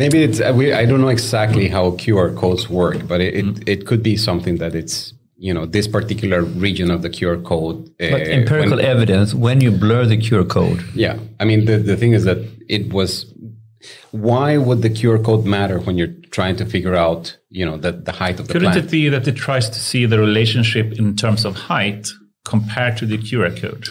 Maybe 0.00 0.22
it's 0.22 0.40
uh, 0.40 0.54
we, 0.56 0.72
I 0.72 0.86
don't 0.86 1.02
know 1.02 1.08
exactly 1.10 1.68
how 1.68 1.90
QR 1.90 2.34
codes 2.34 2.70
work, 2.70 3.06
but 3.06 3.20
it, 3.20 3.34
it, 3.34 3.68
it 3.68 3.86
could 3.86 4.02
be 4.02 4.16
something 4.16 4.56
that 4.56 4.74
it's 4.74 5.12
you 5.46 5.52
know 5.56 5.64
this 5.76 5.86
particular 5.88 6.40
region 6.66 6.88
of 6.94 7.00
the 7.04 7.10
QR 7.16 7.38
code. 7.52 7.78
Uh, 8.02 8.10
But 8.14 8.20
empirical 8.38 8.76
when- 8.76 8.84
evidence, 8.94 9.28
when 9.46 9.58
you 9.64 9.70
blur 9.84 10.04
the 10.12 10.18
QR 10.26 10.44
code, 10.56 10.80
Yeah, 11.04 11.16
I 11.40 11.44
mean 11.48 11.60
the 11.68 11.76
the 11.90 11.96
thing 12.00 12.12
is 12.18 12.22
that 12.30 12.38
it 12.76 12.82
was. 12.98 13.10
Why 14.30 14.48
would 14.66 14.80
the 14.86 14.90
QR 14.98 15.18
code 15.28 15.44
matter 15.46 15.78
when 15.86 15.96
you're 15.98 16.14
trying 16.38 16.56
to 16.56 16.64
figure 16.74 16.94
out 17.06 17.22
you 17.58 17.64
know 17.68 17.76
the 17.84 17.92
the 18.08 18.12
height 18.22 18.36
of 18.40 18.44
the 18.46 18.52
Couldn't 18.52 18.72
plant? 18.72 18.84
it 18.86 18.90
be 18.90 19.08
that 19.14 19.26
it 19.26 19.36
tries 19.46 19.66
to 19.70 19.80
see 19.90 20.02
the 20.12 20.18
relationship 20.28 20.86
in 21.00 21.16
terms 21.16 21.44
of 21.48 21.52
height 21.72 22.02
compared 22.52 22.94
to 22.98 23.06
the 23.06 23.18
QR 23.26 23.52
code? 23.62 23.84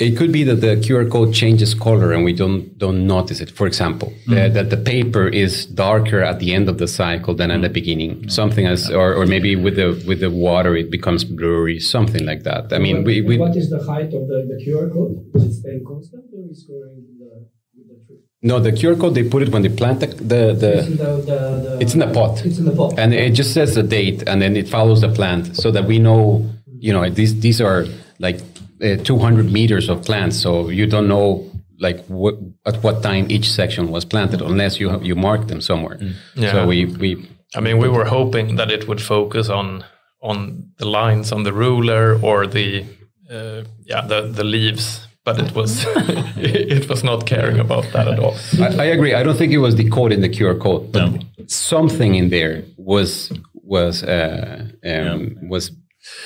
It 0.00 0.16
could 0.16 0.32
be 0.32 0.42
that 0.42 0.56
the 0.56 0.74
QR 0.76 1.08
code 1.08 1.32
changes 1.32 1.72
color 1.72 2.12
and 2.12 2.24
we 2.24 2.32
don't 2.32 2.76
don't 2.78 3.06
notice 3.06 3.40
it. 3.40 3.50
For 3.50 3.66
example, 3.66 4.12
the, 4.26 4.34
mm-hmm. 4.34 4.54
that 4.54 4.70
the 4.70 4.76
paper 4.76 5.28
is 5.28 5.66
darker 5.66 6.20
at 6.20 6.40
the 6.40 6.52
end 6.52 6.68
of 6.68 6.78
the 6.78 6.88
cycle 6.88 7.32
than 7.34 7.52
at 7.52 7.60
the 7.60 7.68
mm-hmm. 7.68 7.74
beginning. 7.74 8.28
Something 8.28 8.66
as, 8.66 8.90
or, 8.90 9.14
or 9.14 9.24
maybe 9.24 9.54
with 9.54 9.76
the 9.76 10.02
with 10.04 10.18
the 10.18 10.30
water 10.30 10.74
it 10.76 10.90
becomes 10.90 11.22
blurry. 11.22 11.78
Something 11.78 12.26
like 12.26 12.42
that. 12.42 12.72
I 12.72 12.78
mean, 12.78 13.04
we, 13.04 13.20
we 13.20 13.38
what 13.38 13.56
is 13.56 13.70
the 13.70 13.82
height 13.84 14.12
of 14.18 14.26
the, 14.26 14.48
the 14.50 14.58
QR 14.64 14.92
code? 14.92 15.24
Is 15.34 15.44
it 15.44 15.52
staying 15.60 15.84
constant 15.86 16.24
or 16.34 16.50
is 16.50 16.64
going 16.64 17.04
the, 17.20 17.46
the 17.76 18.04
tree? 18.04 18.18
No, 18.42 18.58
the 18.58 18.72
QR 18.72 18.98
code 19.00 19.14
they 19.14 19.28
put 19.28 19.42
it 19.42 19.50
when 19.50 19.62
they 19.62 19.68
plant 19.68 20.00
the 20.00 20.08
the, 20.08 20.54
the 20.54 20.78
It's 20.78 20.86
in 20.88 20.96
the, 20.96 21.04
the, 21.04 21.38
the, 21.62 21.78
it's 21.80 21.94
in 21.94 22.00
the 22.00 22.12
pot. 22.12 22.44
It's 22.44 22.58
in 22.58 22.64
the 22.64 22.74
pot. 22.74 22.98
and 22.98 23.14
it 23.14 23.30
just 23.30 23.54
says 23.54 23.76
the 23.76 23.84
date 23.84 24.24
and 24.26 24.42
then 24.42 24.56
it 24.56 24.68
follows 24.68 25.02
the 25.02 25.08
plant 25.08 25.56
so 25.56 25.70
that 25.70 25.84
we 25.84 26.00
know 26.00 26.50
you 26.80 26.92
know 26.92 27.08
these 27.08 27.38
these 27.38 27.60
are 27.60 27.86
like 28.18 28.40
uh, 28.82 28.96
200 29.04 29.50
meters 29.52 29.88
of 29.88 30.04
plants 30.04 30.36
so 30.42 30.68
you 30.70 30.86
don't 30.86 31.08
know 31.08 31.44
like 31.80 32.04
what 32.08 32.34
at 32.66 32.82
what 32.82 33.02
time 33.02 33.26
each 33.30 33.48
section 33.50 33.90
was 33.90 34.04
planted 34.04 34.40
unless 34.42 34.80
you 34.80 35.00
you 35.02 35.14
mark 35.16 35.46
them 35.48 35.60
somewhere 35.60 35.98
Yeah. 36.34 36.52
so 36.52 36.66
we 36.66 36.84
we 36.86 37.16
I 37.56 37.60
mean, 37.60 37.78
we 37.78 37.88
were 37.88 38.04
hoping 38.04 38.56
that 38.56 38.70
it 38.70 38.84
would 38.88 39.00
focus 39.00 39.48
on 39.48 39.82
on 40.20 40.64
the 40.78 40.84
lines 40.84 41.32
on 41.32 41.44
the 41.44 41.52
ruler 41.52 42.18
or 42.22 42.46
the 42.46 42.84
uh, 43.30 43.62
yeah 43.90 44.06
the 44.08 44.20
the 44.36 44.44
leaves, 44.44 45.08
but 45.24 45.38
it 45.38 45.54
was 45.54 45.86
it 46.36 46.88
was 46.90 47.02
not 47.02 47.24
caring 47.26 47.58
about 47.58 47.84
that 47.92 48.06
at 48.08 48.18
all. 48.18 48.34
I, 48.60 48.84
I 48.84 48.86
agree 48.96 49.14
i 49.20 49.22
don't 49.24 49.36
think 49.38 49.52
it 49.52 49.58
was 49.60 49.74
the 49.76 49.88
code 49.88 50.12
in 50.14 50.20
the 50.20 50.28
qr 50.28 50.58
code 50.60 50.92
but 50.92 51.02
No. 51.10 51.18
something 51.46 52.14
in 52.16 52.28
there 52.30 52.62
was 52.76 53.32
was 53.76 54.02
uh, 54.02 54.64
um, 54.84 55.36
was 55.48 55.70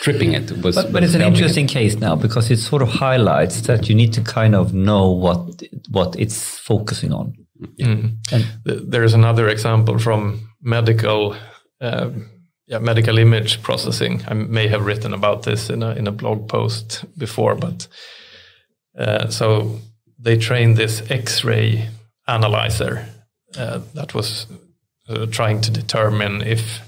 tripping 0.03 0.33
it 0.35 0.51
was 0.63 0.75
But, 0.77 0.93
but 0.93 1.03
it's 1.05 1.15
an 1.15 1.21
helping 1.21 1.35
it. 1.35 1.39
interesting 1.39 1.67
case 1.67 1.97
now 2.01 2.17
because 2.17 2.51
it 2.51 2.59
sort 2.59 2.83
of 2.83 2.89
highlights 2.89 3.61
that 3.63 3.89
you 3.89 3.95
need 3.95 4.13
to 4.15 4.21
kind 4.23 4.55
of 4.55 4.73
know 4.73 5.11
what 5.11 5.63
what 5.91 6.17
it's 6.19 6.59
focusing 6.59 7.13
on. 7.13 7.35
Th- 7.79 8.83
There's 8.91 9.15
another 9.15 9.49
example 9.49 9.99
from 9.99 10.49
medical. 10.61 11.35
Uh, 11.81 12.11
yeah, 12.67 12.79
medical 12.81 13.19
image 13.19 13.61
processing. 13.63 14.23
I 14.29 14.35
may 14.35 14.69
have 14.69 14.87
written 14.87 15.13
about 15.15 15.43
this 15.43 15.69
in 15.71 15.83
a 15.83 15.91
in 15.97 16.07
a 16.07 16.13
blog 16.13 16.49
post 16.49 17.05
before, 17.19 17.55
but 17.57 17.89
uh, 18.99 19.29
so 19.31 19.79
they 20.25 20.39
trained 20.39 20.77
this 20.77 21.03
X-ray 21.11 21.89
analyzer 22.27 23.05
uh, 23.59 23.81
that 23.95 24.15
was 24.15 24.47
uh, 25.09 25.27
trying 25.27 25.61
to 25.63 25.71
determine 25.71 26.41
if, 26.43 26.81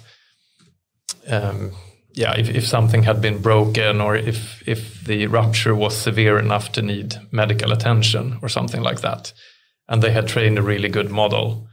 um, 1.28 1.72
yeah, 2.14 2.34
if, 2.36 2.48
if 2.48 2.66
something 2.66 3.02
had 3.02 3.20
been 3.20 3.42
broken 3.42 4.00
or 4.00 4.14
if 4.14 4.66
if 4.68 5.04
the 5.04 5.26
rupture 5.26 5.74
was 5.74 5.96
severe 5.96 6.38
enough 6.38 6.70
to 6.72 6.82
need 6.82 7.16
medical 7.32 7.72
attention 7.72 8.38
or 8.40 8.48
something 8.48 8.82
like 8.82 9.00
that. 9.00 9.32
And 9.88 10.02
they 10.02 10.12
had 10.12 10.28
trained 10.28 10.58
a 10.58 10.62
really 10.62 10.88
good 10.88 11.10
model. 11.10 11.68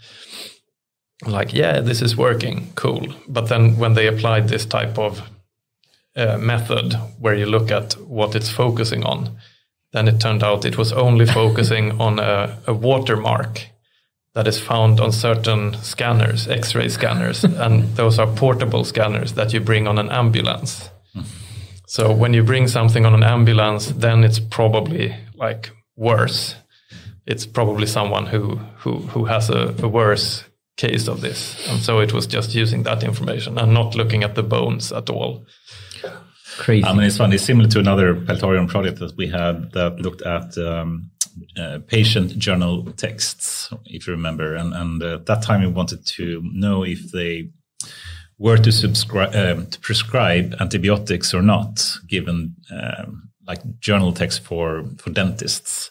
Like, 1.25 1.53
yeah, 1.53 1.79
this 1.79 2.01
is 2.01 2.17
working, 2.17 2.73
cool. 2.75 3.07
But 3.27 3.47
then 3.47 3.77
when 3.77 3.93
they 3.93 4.07
applied 4.07 4.47
this 4.47 4.65
type 4.65 4.97
of 4.97 5.21
uh, 6.15 6.37
method 6.37 6.93
where 7.19 7.35
you 7.35 7.45
look 7.45 7.71
at 7.71 7.93
what 7.93 8.35
it's 8.35 8.49
focusing 8.49 9.03
on, 9.03 9.37
then 9.93 10.07
it 10.07 10.19
turned 10.19 10.43
out 10.43 10.65
it 10.65 10.77
was 10.77 10.91
only 10.91 11.25
focusing 11.25 11.91
on 12.01 12.19
a, 12.19 12.57
a 12.65 12.73
watermark 12.73 13.70
that 14.33 14.47
is 14.47 14.59
found 14.59 14.99
on 14.99 15.11
certain 15.11 15.73
scanners, 15.81 16.47
X-ray 16.47 16.89
scanners, 16.89 17.43
and 17.65 17.95
those 17.95 18.19
are 18.19 18.27
portable 18.27 18.83
scanners 18.83 19.33
that 19.33 19.53
you 19.53 19.59
bring 19.59 19.87
on 19.87 19.97
an 19.97 20.09
ambulance. 20.09 20.89
So 21.87 22.13
when 22.13 22.33
you 22.33 22.41
bring 22.41 22.69
something 22.69 23.05
on 23.05 23.13
an 23.13 23.23
ambulance, 23.23 23.87
then 23.87 24.23
it's 24.23 24.39
probably 24.39 25.13
like 25.35 25.71
worse. 25.97 26.55
It's 27.25 27.45
probably 27.45 27.85
someone 27.85 28.27
who 28.27 28.55
who 28.77 28.99
who 29.13 29.25
has 29.25 29.49
a, 29.49 29.75
a 29.83 29.89
worse 29.89 30.45
case 30.77 31.09
of 31.09 31.19
this, 31.19 31.67
and 31.69 31.81
so 31.81 31.99
it 31.99 32.13
was 32.13 32.27
just 32.27 32.55
using 32.55 32.83
that 32.83 33.03
information 33.03 33.57
and 33.57 33.73
not 33.73 33.93
looking 33.93 34.23
at 34.23 34.35
the 34.35 34.43
bones 34.43 34.93
at 34.93 35.09
all. 35.09 35.45
Crazy. 36.57 36.85
I 36.85 36.93
mean, 36.93 37.03
it's 37.03 37.17
funny. 37.17 37.37
Similar 37.37 37.69
to 37.69 37.79
another 37.79 38.15
Peltarion 38.15 38.67
project 38.67 38.99
that 38.99 39.17
we 39.17 39.27
had 39.27 39.71
that 39.73 39.99
looked 39.99 40.21
at 40.21 40.57
um, 40.57 41.11
uh, 41.57 41.79
patient 41.87 42.37
journal 42.37 42.85
texts, 42.93 43.71
if 43.85 44.07
you 44.07 44.13
remember. 44.13 44.55
And, 44.55 44.73
and 44.73 45.03
uh, 45.03 45.15
at 45.15 45.25
that 45.27 45.43
time, 45.43 45.61
we 45.61 45.67
wanted 45.67 46.05
to 46.05 46.41
know 46.43 46.83
if 46.83 47.11
they 47.11 47.49
were 48.37 48.57
to 48.57 48.71
subscribe 48.71 49.35
um, 49.35 49.67
to 49.67 49.79
prescribe 49.79 50.55
antibiotics 50.59 51.33
or 51.33 51.41
not, 51.41 51.85
given 52.07 52.55
um, 52.71 53.29
like 53.47 53.61
journal 53.79 54.13
text 54.13 54.43
for 54.43 54.85
for 54.97 55.11
dentists. 55.11 55.90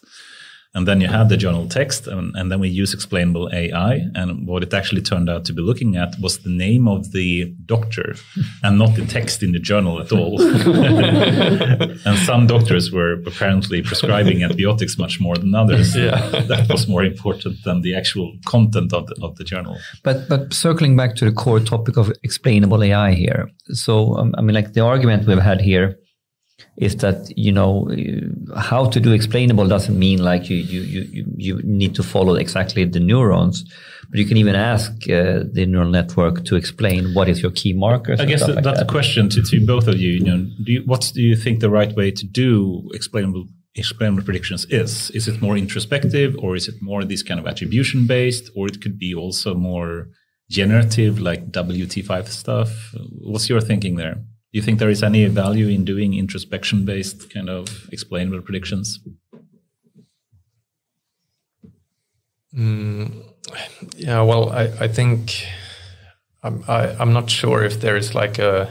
And 0.73 0.87
then 0.87 1.01
you 1.01 1.09
have 1.09 1.29
the 1.29 1.37
journal 1.37 1.69
text, 1.69 2.07
and, 2.07 2.33
and 2.37 2.51
then 2.51 2.61
we 2.61 2.69
use 2.69 2.95
explainable 2.95 3.51
AI. 3.53 4.07
And 4.15 4.47
what 4.47 4.63
it 4.63 4.73
actually 4.73 5.03
turned 5.03 5.29
out 5.29 5.45
to 5.47 5.53
be 5.53 5.63
looking 5.63 5.97
at 5.97 6.15
was 6.21 6.39
the 6.39 6.51
name 6.51 6.87
of 6.87 7.11
the 7.11 7.53
doctor 7.67 8.15
and 8.63 8.79
not 8.79 8.95
the 8.95 9.05
text 9.05 9.43
in 9.43 9.51
the 9.51 9.59
journal 9.59 10.01
at 10.01 10.13
all. 10.13 10.41
and 12.07 12.19
some 12.21 12.47
doctors 12.47 12.93
were 12.93 13.15
apparently 13.27 13.83
prescribing 13.83 14.45
antibiotics 14.45 14.97
much 14.97 15.21
more 15.21 15.37
than 15.37 15.55
others. 15.57 15.97
Yeah. 15.97 16.29
that 16.47 16.69
was 16.71 16.87
more 16.87 17.05
important 17.05 17.57
than 17.65 17.81
the 17.81 17.97
actual 17.97 18.33
content 18.47 18.93
of 18.93 19.09
the, 19.09 19.17
of 19.23 19.37
the 19.37 19.45
journal. 19.45 19.77
But 20.05 20.29
but 20.29 20.55
circling 20.55 20.97
back 20.97 21.17
to 21.17 21.25
the 21.25 21.33
core 21.33 21.61
topic 21.61 21.97
of 21.97 22.13
explainable 22.23 22.85
AI 22.85 23.13
here. 23.13 23.51
So 23.71 24.15
um, 24.15 24.35
I 24.39 24.43
mean, 24.43 24.55
like 24.55 24.73
the 24.75 24.85
argument 24.85 25.27
we've 25.27 25.39
had 25.39 25.61
here 25.61 25.99
is 26.81 26.97
that 26.97 27.19
you 27.37 27.53
know 27.53 27.73
uh, 27.93 28.61
how 28.61 28.83
to 28.95 28.99
do 29.01 29.13
explainable 29.13 29.69
doesn't 29.69 29.99
mean 29.99 30.19
like 30.31 30.49
you 30.51 30.57
you 30.57 30.81
you 30.95 31.03
you- 31.37 31.61
need 31.81 31.95
to 31.95 32.03
follow 32.03 32.35
exactly 32.45 32.85
the 32.85 33.01
neurons, 33.01 33.57
but 34.11 34.19
you 34.19 34.27
can 34.31 34.37
even 34.39 34.55
ask 34.73 34.91
uh, 35.11 35.45
the 35.57 35.65
neural 35.67 35.91
network 35.91 36.45
to 36.49 36.57
explain 36.57 37.13
what 37.17 37.29
is 37.29 37.39
your 37.45 37.53
key 37.61 37.73
markers. 37.75 38.19
I 38.21 38.25
guess 38.25 38.47
that, 38.47 38.55
like 38.57 38.65
that's 38.65 38.81
a 38.81 38.91
question 38.97 39.29
to, 39.29 39.43
to 39.43 39.67
both 39.75 39.87
of 39.93 39.97
you. 40.05 40.11
You 40.19 40.25
know, 40.29 40.39
do 40.65 40.73
you, 40.73 40.83
what 40.87 41.03
do 41.15 41.21
you 41.23 41.37
think 41.37 41.61
the 41.61 41.71
right 41.71 41.93
way 42.01 42.11
to 42.21 42.27
do 42.27 42.89
explainable 42.95 43.45
explainable 43.77 44.25
predictions 44.25 44.65
is? 44.71 45.11
Is 45.11 45.29
it 45.29 45.41
more 45.43 45.57
introspective, 45.65 46.31
or 46.43 46.57
is 46.57 46.67
it 46.71 46.77
more 46.81 47.05
this 47.05 47.23
kind 47.23 47.39
of 47.41 47.47
attribution 47.47 48.07
based, 48.07 48.51
or 48.57 48.67
it 48.67 48.81
could 48.83 48.99
be 48.99 49.15
also 49.15 49.55
more 49.55 50.09
generative, 50.51 51.21
like 51.21 51.53
WT5 51.53 52.27
stuff? 52.29 52.71
What's 53.33 53.49
your 53.49 53.61
thinking 53.61 53.97
there? 53.97 54.17
Do 54.53 54.59
you 54.59 54.63
think 54.63 54.79
there 54.79 54.91
is 54.91 55.03
any 55.03 55.25
value 55.27 55.69
in 55.69 55.85
doing 55.85 56.15
introspection 56.15 56.85
based 56.85 57.33
kind 57.33 57.49
of 57.49 57.89
explainable 57.93 58.43
predictions? 58.43 58.99
Mm, 62.53 63.23
yeah, 63.97 64.23
well, 64.23 64.51
I, 64.51 64.65
I 64.81 64.89
think 64.89 65.47
I'm, 66.43 66.65
I, 66.67 66.97
I'm 66.99 67.13
not 67.13 67.31
sure 67.31 67.63
if 67.63 67.81
there 67.81 67.97
is 67.97 68.15
like 68.15 68.41
a 68.41 68.69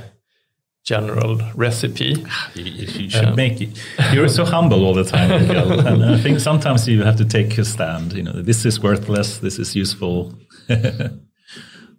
general 0.84 1.40
recipe. 1.56 2.26
You, 2.56 2.66
you 2.66 3.10
should 3.10 3.26
um, 3.26 3.36
make 3.36 3.62
it. 3.62 3.70
You're 4.12 4.28
so 4.28 4.44
humble 4.44 4.86
all 4.86 4.94
the 4.94 5.06
time, 5.06 5.30
Mikael. 5.48 5.88
and 5.88 6.04
I 6.04 6.18
think 6.18 6.40
sometimes 6.42 6.88
you 6.88 7.04
have 7.04 7.16
to 7.18 7.26
take 7.26 7.58
a 7.58 7.64
stand. 7.64 8.14
You 8.14 8.24
know, 8.24 8.42
this 8.42 8.66
is 8.66 8.82
worthless. 8.82 9.38
This 9.38 9.60
is 9.60 9.76
useful. 9.76 10.34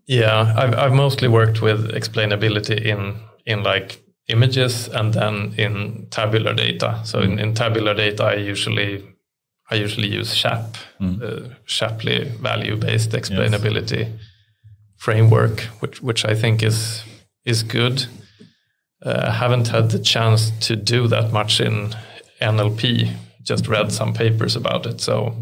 Yeah, 0.07 0.55
I've, 0.57 0.74
I've 0.74 0.93
mostly 0.93 1.28
worked 1.28 1.62
with 1.62 1.93
explainability 1.93 2.85
in 2.85 3.15
in 3.46 3.62
like 3.62 4.00
images 4.28 4.88
and 4.88 5.12
then 5.14 5.54
in 5.56 6.06
tabular 6.10 6.54
data. 6.54 7.00
So 7.04 7.20
in, 7.20 7.38
in 7.38 7.54
tabular 7.54 7.94
data, 7.94 8.24
I 8.24 8.34
usually 8.34 9.04
I 9.70 9.76
usually 9.76 10.08
use 10.08 10.34
SHAP, 10.34 10.76
uh, 11.00 11.40
Shapley 11.64 12.24
value 12.24 12.76
based 12.76 13.10
explainability 13.10 14.18
framework, 14.96 15.60
which 15.80 16.02
which 16.02 16.24
I 16.24 16.34
think 16.34 16.62
is 16.62 17.04
is 17.44 17.62
good. 17.62 18.06
Uh, 19.04 19.26
I 19.28 19.30
haven't 19.30 19.68
had 19.68 19.90
the 19.90 19.98
chance 19.98 20.50
to 20.66 20.76
do 20.76 21.08
that 21.08 21.32
much 21.32 21.60
in 21.60 21.94
NLP. 22.40 23.12
Just 23.42 23.68
read 23.68 23.92
some 23.92 24.12
papers 24.12 24.56
about 24.56 24.86
it. 24.86 25.00
So 25.00 25.34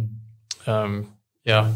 um, 0.66 1.12
yeah. 1.44 1.72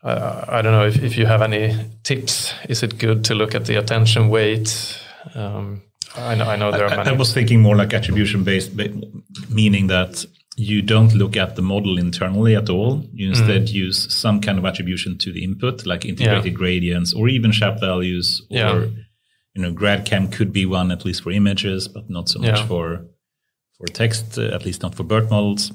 Uh, 0.00 0.44
I 0.46 0.62
don't 0.62 0.72
know 0.72 0.86
if, 0.86 1.02
if 1.02 1.18
you 1.18 1.26
have 1.26 1.42
any 1.42 1.74
tips. 2.04 2.54
Is 2.68 2.84
it 2.84 2.98
good 2.98 3.24
to 3.24 3.34
look 3.34 3.56
at 3.56 3.64
the 3.64 3.74
attention 3.74 4.28
weight? 4.28 4.98
Um, 5.34 5.82
I 6.16 6.34
know 6.34 6.46
I 6.48 6.56
know 6.56 6.70
there 6.70 6.86
are 6.86 6.92
I, 6.92 6.96
many. 6.96 7.10
I 7.10 7.12
was 7.12 7.32
thinking 7.32 7.60
more 7.60 7.76
like 7.76 7.92
attribution 7.92 8.44
based, 8.44 8.72
meaning 9.50 9.88
that 9.88 10.24
you 10.56 10.82
don't 10.82 11.14
look 11.14 11.36
at 11.36 11.54
the 11.54 11.62
model 11.62 11.98
internally 11.98 12.56
at 12.56 12.68
all. 12.68 13.04
You 13.12 13.28
instead 13.28 13.68
use 13.68 14.12
some 14.12 14.40
kind 14.40 14.58
of 14.58 14.64
attribution 14.64 15.16
to 15.18 15.32
the 15.32 15.44
input, 15.44 15.86
like 15.86 16.04
integrated 16.04 16.54
gradients 16.54 17.12
or 17.14 17.28
even 17.28 17.52
SHAP 17.52 17.78
values. 17.80 18.42
Or 18.50 18.56
Yeah. 18.56 18.86
you 19.54 19.62
know, 19.62 19.72
GradCam 19.72 20.32
could 20.32 20.52
be 20.52 20.66
one 20.66 20.90
at 20.90 21.04
least 21.04 21.22
for 21.22 21.30
images, 21.30 21.86
but 21.88 22.10
not 22.10 22.28
so 22.28 22.38
much 22.40 22.58
Yeah. 22.60 22.66
for 22.66 23.06
for 23.76 23.86
text. 23.86 24.38
Uh, 24.38 24.54
at 24.54 24.64
least 24.64 24.82
not 24.82 24.94
for 24.96 25.04
BERT 25.04 25.30
models. 25.30 25.72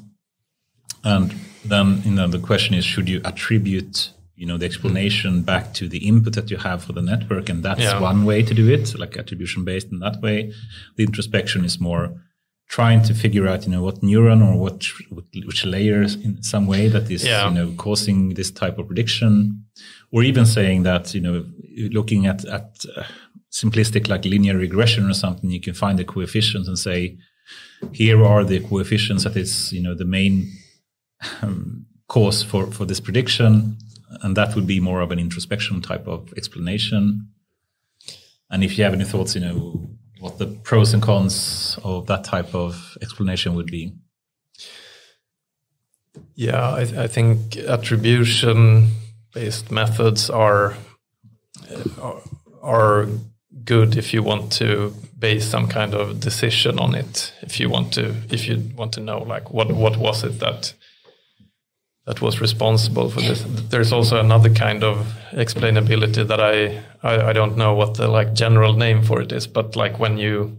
And 1.03 1.34
then 1.63 2.01
you 2.05 2.11
know 2.11 2.27
the 2.27 2.39
question 2.39 2.75
is, 2.75 2.84
should 2.85 3.07
you 3.07 3.21
attribute 3.23 4.09
you 4.35 4.45
know 4.47 4.57
the 4.57 4.65
explanation 4.65 5.41
back 5.43 5.73
to 5.76 5.88
the 5.88 5.99
input 6.07 6.34
that 6.34 6.49
you 6.51 6.57
have 6.57 6.84
for 6.84 6.93
the 6.93 7.01
network, 7.01 7.49
and 7.49 7.64
that's 7.64 7.81
Yeah. 7.81 7.99
one 7.99 8.26
way 8.26 8.41
to 8.43 8.53
do 8.53 8.68
it, 8.69 8.97
like 8.97 9.18
attribution 9.18 9.64
based 9.64 9.91
in 9.91 9.99
that 9.99 10.22
way. 10.22 10.51
The 10.97 11.03
introspection 11.03 11.64
is 11.65 11.80
more 11.80 12.05
trying 12.69 13.03
to 13.03 13.14
figure 13.14 13.47
out, 13.47 13.65
you 13.65 13.72
know, 13.72 13.84
what 13.84 14.01
neuron 14.01 14.41
or 14.41 14.57
what 14.57 14.77
which 15.49 15.65
layers 15.65 16.15
in 16.15 16.41
some 16.41 16.65
way 16.65 16.88
that 16.89 17.11
is, 17.11 17.23
Yeah. 17.23 17.47
you 17.49 17.53
know, 17.53 17.72
causing 17.77 18.34
this 18.34 18.49
type 18.51 18.80
of 18.80 18.88
prediction, 18.88 19.65
or 20.11 20.23
even 20.23 20.45
saying 20.45 20.84
that, 20.84 21.14
you 21.14 21.22
know, 21.22 21.45
looking 21.91 22.26
at 22.26 22.43
at 22.45 22.68
uh, 22.97 23.03
simplistic 23.51 24.07
like 24.07 24.26
linear 24.26 24.57
regression 24.57 25.07
or 25.10 25.14
something, 25.14 25.51
you 25.51 25.60
can 25.61 25.76
find 25.76 25.99
the 25.99 26.03
coefficients 26.05 26.68
and 26.68 26.80
say, 26.80 27.18
here 27.91 28.23
are 28.26 28.43
the 28.43 28.60
coefficients 28.61 29.23
that 29.26 29.35
is, 29.38 29.72
you 29.72 29.81
know, 29.84 29.93
the 29.93 30.05
main 30.05 30.51
um, 31.41 31.85
cause 32.07 32.41
for, 32.43 32.72
for 32.72 32.85
this 32.85 32.99
prediction. 32.99 33.77
And 34.22 34.35
that 34.38 34.56
would 34.56 34.68
be 34.68 34.80
more 34.80 35.02
of 35.02 35.11
an 35.11 35.19
introspection 35.19 35.81
type 35.81 36.07
of 36.07 36.34
explanation. 36.38 37.30
And 38.49 38.64
if 38.64 38.77
you 38.77 38.84
have 38.84 38.94
any 38.94 39.06
thoughts, 39.06 39.35
you 39.35 39.41
know, 39.41 39.90
what 40.19 40.38
the 40.38 40.48
pros 40.48 40.94
and 40.94 41.03
cons 41.03 41.77
of 41.84 42.07
that 42.07 42.23
type 42.23 42.56
of 42.56 42.98
explanation 43.02 43.56
would 43.56 43.68
be. 43.68 43.94
Yeah, 46.35 46.69
I, 46.69 46.81
I 46.81 47.07
think 47.07 47.57
attribution 47.57 48.90
based 49.34 49.72
methods 49.72 50.30
are, 50.30 50.76
are 52.02 52.22
are 52.61 53.07
good 53.65 53.98
if 53.98 54.14
you 54.14 54.23
want 54.23 54.52
to 54.53 54.94
base 55.18 55.45
some 55.45 55.68
kind 55.68 55.94
of 55.94 56.19
decision 56.19 56.80
on 56.80 56.95
it. 56.95 57.34
If 57.41 57.60
you 57.60 57.69
want 57.69 57.94
to 57.94 58.15
if 58.30 58.48
you 58.48 58.72
want 58.76 58.94
to 58.94 59.02
know 59.02 59.19
like 59.19 59.52
what 59.52 59.72
what 59.72 59.98
was 59.98 60.23
it 60.23 60.40
that 60.40 60.73
that 62.05 62.21
was 62.21 62.41
responsible 62.41 63.09
for 63.09 63.21
this. 63.21 63.45
There's 63.69 63.93
also 63.93 64.19
another 64.19 64.49
kind 64.49 64.84
of 64.84 65.07
explainability 65.31 66.27
that 66.27 66.39
I, 66.39 66.84
I, 67.01 67.30
I 67.30 67.34
don't 67.34 67.55
know 67.55 67.73
what 67.73 67.95
the 67.95 68.07
like 68.07 68.34
general 68.34 68.73
name 68.73 69.03
for 69.03 69.21
it 69.21 69.31
is, 69.31 69.47
but 69.47 69.75
like 69.75 69.99
when 69.99 70.17
you 70.17 70.57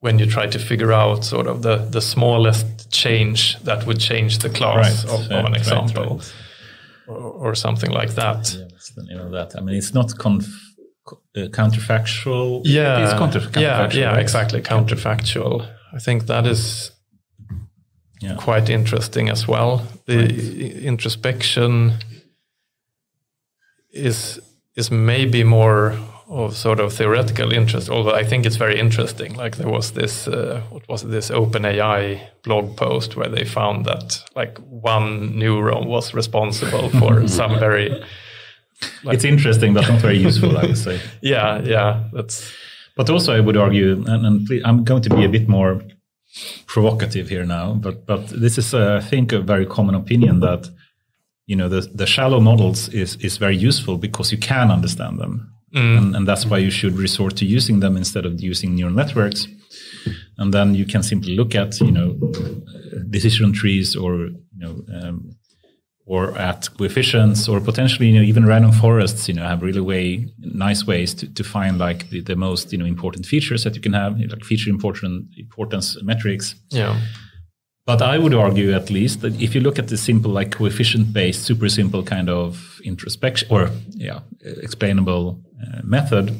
when 0.00 0.18
you 0.18 0.26
try 0.26 0.48
to 0.48 0.58
figure 0.58 0.92
out 0.92 1.24
sort 1.24 1.46
of 1.46 1.62
the 1.62 1.76
the 1.76 2.00
smallest 2.00 2.90
change 2.90 3.56
that 3.62 3.86
would 3.86 4.00
change 4.00 4.38
the 4.38 4.50
class 4.50 5.04
right. 5.04 5.14
of, 5.14 5.30
of, 5.30 5.44
an 5.46 5.54
example. 5.54 6.02
Right, 6.02 6.10
right. 6.10 6.34
Or, 7.08 7.50
or, 7.50 7.54
something 7.54 7.90
like 7.90 8.14
that. 8.14 8.54
Yeah, 8.54 8.66
the 8.96 9.02
name 9.02 9.18
of 9.18 9.32
that. 9.32 9.56
I 9.58 9.60
mean, 9.60 9.74
it's 9.74 9.92
not 9.92 10.16
conf- 10.18 10.76
uh, 11.36 11.48
counterfactual. 11.48 12.62
Yeah, 12.64 13.02
it's 13.02 13.12
counter, 13.14 13.40
counterfactual. 13.40 13.94
Yeah, 13.94 14.12
yeah, 14.14 14.18
exactly. 14.18 14.62
Counterfactual. 14.62 15.68
I 15.92 15.98
think 15.98 16.26
that 16.26 16.46
is 16.46 16.91
yeah. 18.22 18.36
quite 18.36 18.70
interesting 18.70 19.28
as 19.28 19.48
well. 19.48 19.86
The 20.06 20.16
right. 20.16 20.84
introspection 20.84 21.94
is 23.90 24.40
is 24.74 24.90
maybe 24.90 25.44
more 25.44 25.98
of 26.28 26.56
sort 26.56 26.80
of 26.80 26.94
theoretical 26.94 27.52
interest, 27.52 27.90
although 27.90 28.14
I 28.14 28.24
think 28.24 28.46
it's 28.46 28.56
very 28.56 28.78
interesting. 28.80 29.34
Like 29.34 29.56
there 29.56 29.68
was 29.68 29.92
this, 29.92 30.26
uh, 30.26 30.62
what 30.70 30.88
was 30.88 31.02
it, 31.02 31.08
this 31.08 31.30
OpenAI 31.30 32.22
blog 32.42 32.74
post 32.76 33.16
where 33.16 33.28
they 33.28 33.44
found 33.44 33.84
that 33.84 34.24
like 34.34 34.56
one 34.58 35.34
neuron 35.34 35.86
was 35.86 36.14
responsible 36.14 36.88
for 36.88 37.28
some 37.38 37.58
very. 37.58 37.90
Like, 39.04 39.14
it's 39.16 39.24
interesting, 39.24 39.74
but 39.74 39.88
not 39.88 40.00
very 40.00 40.16
useful, 40.16 40.56
I 40.58 40.66
would 40.66 40.78
say. 40.78 41.00
Yeah, 41.20 41.60
yeah, 41.62 42.04
that's. 42.12 42.52
But 42.96 43.10
also, 43.10 43.34
I 43.34 43.40
would 43.40 43.56
argue, 43.56 43.92
and, 44.06 44.26
and 44.26 44.46
please, 44.46 44.62
I'm 44.64 44.84
going 44.84 45.02
to 45.02 45.10
be 45.10 45.24
a 45.24 45.28
bit 45.28 45.48
more 45.48 45.82
provocative 46.66 47.28
here 47.28 47.44
now, 47.44 47.74
but 47.74 48.06
but 48.06 48.28
this 48.28 48.58
is, 48.58 48.74
uh, 48.74 49.00
I 49.02 49.08
think, 49.08 49.32
a 49.32 49.40
very 49.40 49.66
common 49.66 49.94
opinion 49.94 50.40
that 50.40 50.70
you 51.46 51.56
know 51.56 51.68
the 51.68 51.80
the 51.94 52.06
shallow 52.06 52.40
models 52.40 52.88
is 52.88 53.16
is 53.16 53.38
very 53.38 53.56
useful 53.56 53.98
because 53.98 54.32
you 54.32 54.38
can 54.38 54.70
understand 54.70 55.18
them, 55.18 55.52
mm. 55.74 55.98
and, 55.98 56.16
and 56.16 56.26
that's 56.26 56.46
why 56.46 56.58
you 56.58 56.70
should 56.70 56.94
resort 56.98 57.36
to 57.36 57.44
using 57.44 57.80
them 57.80 57.96
instead 57.96 58.26
of 58.26 58.40
using 58.40 58.74
neural 58.74 58.94
networks. 58.94 59.46
And 60.38 60.52
then 60.52 60.74
you 60.74 60.86
can 60.86 61.02
simply 61.02 61.36
look 61.36 61.54
at 61.54 61.80
you 61.80 61.92
know 61.92 62.16
decision 63.10 63.52
trees 63.52 63.96
or 63.96 64.14
you 64.16 64.58
know 64.58 64.84
um, 65.00 65.36
or 66.04 66.36
at 66.36 66.68
coefficients 66.76 67.48
or 67.48 67.60
potentially 67.60 68.08
you 68.08 68.18
know 68.18 68.22
even 68.22 68.44
random 68.44 68.72
forests 68.72 69.28
you 69.28 69.34
know 69.34 69.44
have 69.44 69.62
really 69.62 69.80
way 69.80 70.26
nice 70.38 70.84
ways 70.86 71.14
to, 71.14 71.32
to 71.32 71.44
find 71.44 71.78
like 71.78 72.10
the, 72.10 72.20
the 72.20 72.34
most 72.34 72.72
you 72.72 72.78
know 72.78 72.84
important 72.84 73.24
features 73.24 73.64
that 73.64 73.74
you 73.76 73.80
can 73.80 73.92
have 73.92 74.18
like 74.18 74.44
feature 74.44 74.70
important 74.70 75.26
importance 75.36 75.96
metrics. 76.02 76.54
Yeah. 76.70 76.98
But 77.84 78.00
i 78.00 78.16
would 78.16 78.34
argue 78.34 78.72
at 78.72 78.90
least 78.90 79.22
that 79.22 79.40
if 79.40 79.54
you 79.54 79.60
look 79.60 79.78
at 79.78 79.88
the 79.88 79.96
simple 79.96 80.30
like 80.30 80.50
coefficient 80.50 81.12
based 81.12 81.42
super 81.42 81.68
simple 81.68 82.02
kind 82.02 82.28
of 82.28 82.80
introspection 82.84 83.48
or 83.50 83.70
yeah 83.90 84.20
explainable 84.40 85.40
uh, 85.62 85.80
method 85.82 86.32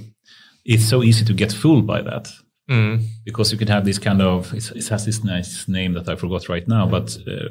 it's 0.65 0.89
so 0.89 1.03
easy 1.03 1.25
to 1.25 1.35
get 1.35 1.53
fooled 1.53 1.87
by 1.87 2.01
that. 2.03 2.29
Mm. 2.71 3.03
because 3.25 3.51
you 3.51 3.59
can 3.59 3.67
have 3.67 3.85
this 3.85 3.99
kind 3.99 4.23
of 4.23 4.55
it 4.55 4.89
has 4.89 5.05
this 5.05 5.25
nice 5.25 5.67
name 5.67 5.95
that 5.95 6.09
i 6.09 6.15
forgot 6.15 6.49
right 6.49 6.69
now 6.69 6.87
but 6.87 7.19
uh, 7.27 7.49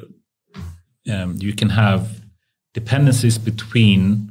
um, 1.10 1.36
you 1.38 1.52
can 1.54 1.70
have 1.70 2.20
dependencies 2.74 3.38
between 3.38 4.30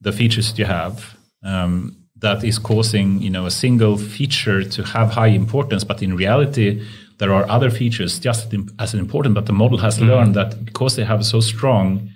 the 0.00 0.12
features 0.12 0.58
you 0.58 0.64
have 0.64 1.16
um, 1.42 1.96
that 2.16 2.44
is 2.44 2.58
causing 2.58 3.20
you 3.20 3.30
know 3.30 3.46
a 3.46 3.50
single 3.50 3.96
feature 3.96 4.62
to 4.64 4.82
have 4.82 5.10
high 5.10 5.28
importance, 5.28 5.84
but 5.84 6.02
in 6.02 6.16
reality 6.16 6.82
there 7.18 7.32
are 7.32 7.48
other 7.48 7.70
features 7.70 8.18
just 8.18 8.52
as 8.78 8.94
important. 8.94 9.34
But 9.34 9.46
the 9.46 9.52
model 9.52 9.78
has 9.78 9.98
mm-hmm. 9.98 10.08
learned 10.08 10.34
that 10.34 10.64
because 10.64 10.96
they 10.96 11.04
have 11.04 11.24
so 11.24 11.40
strong 11.40 12.10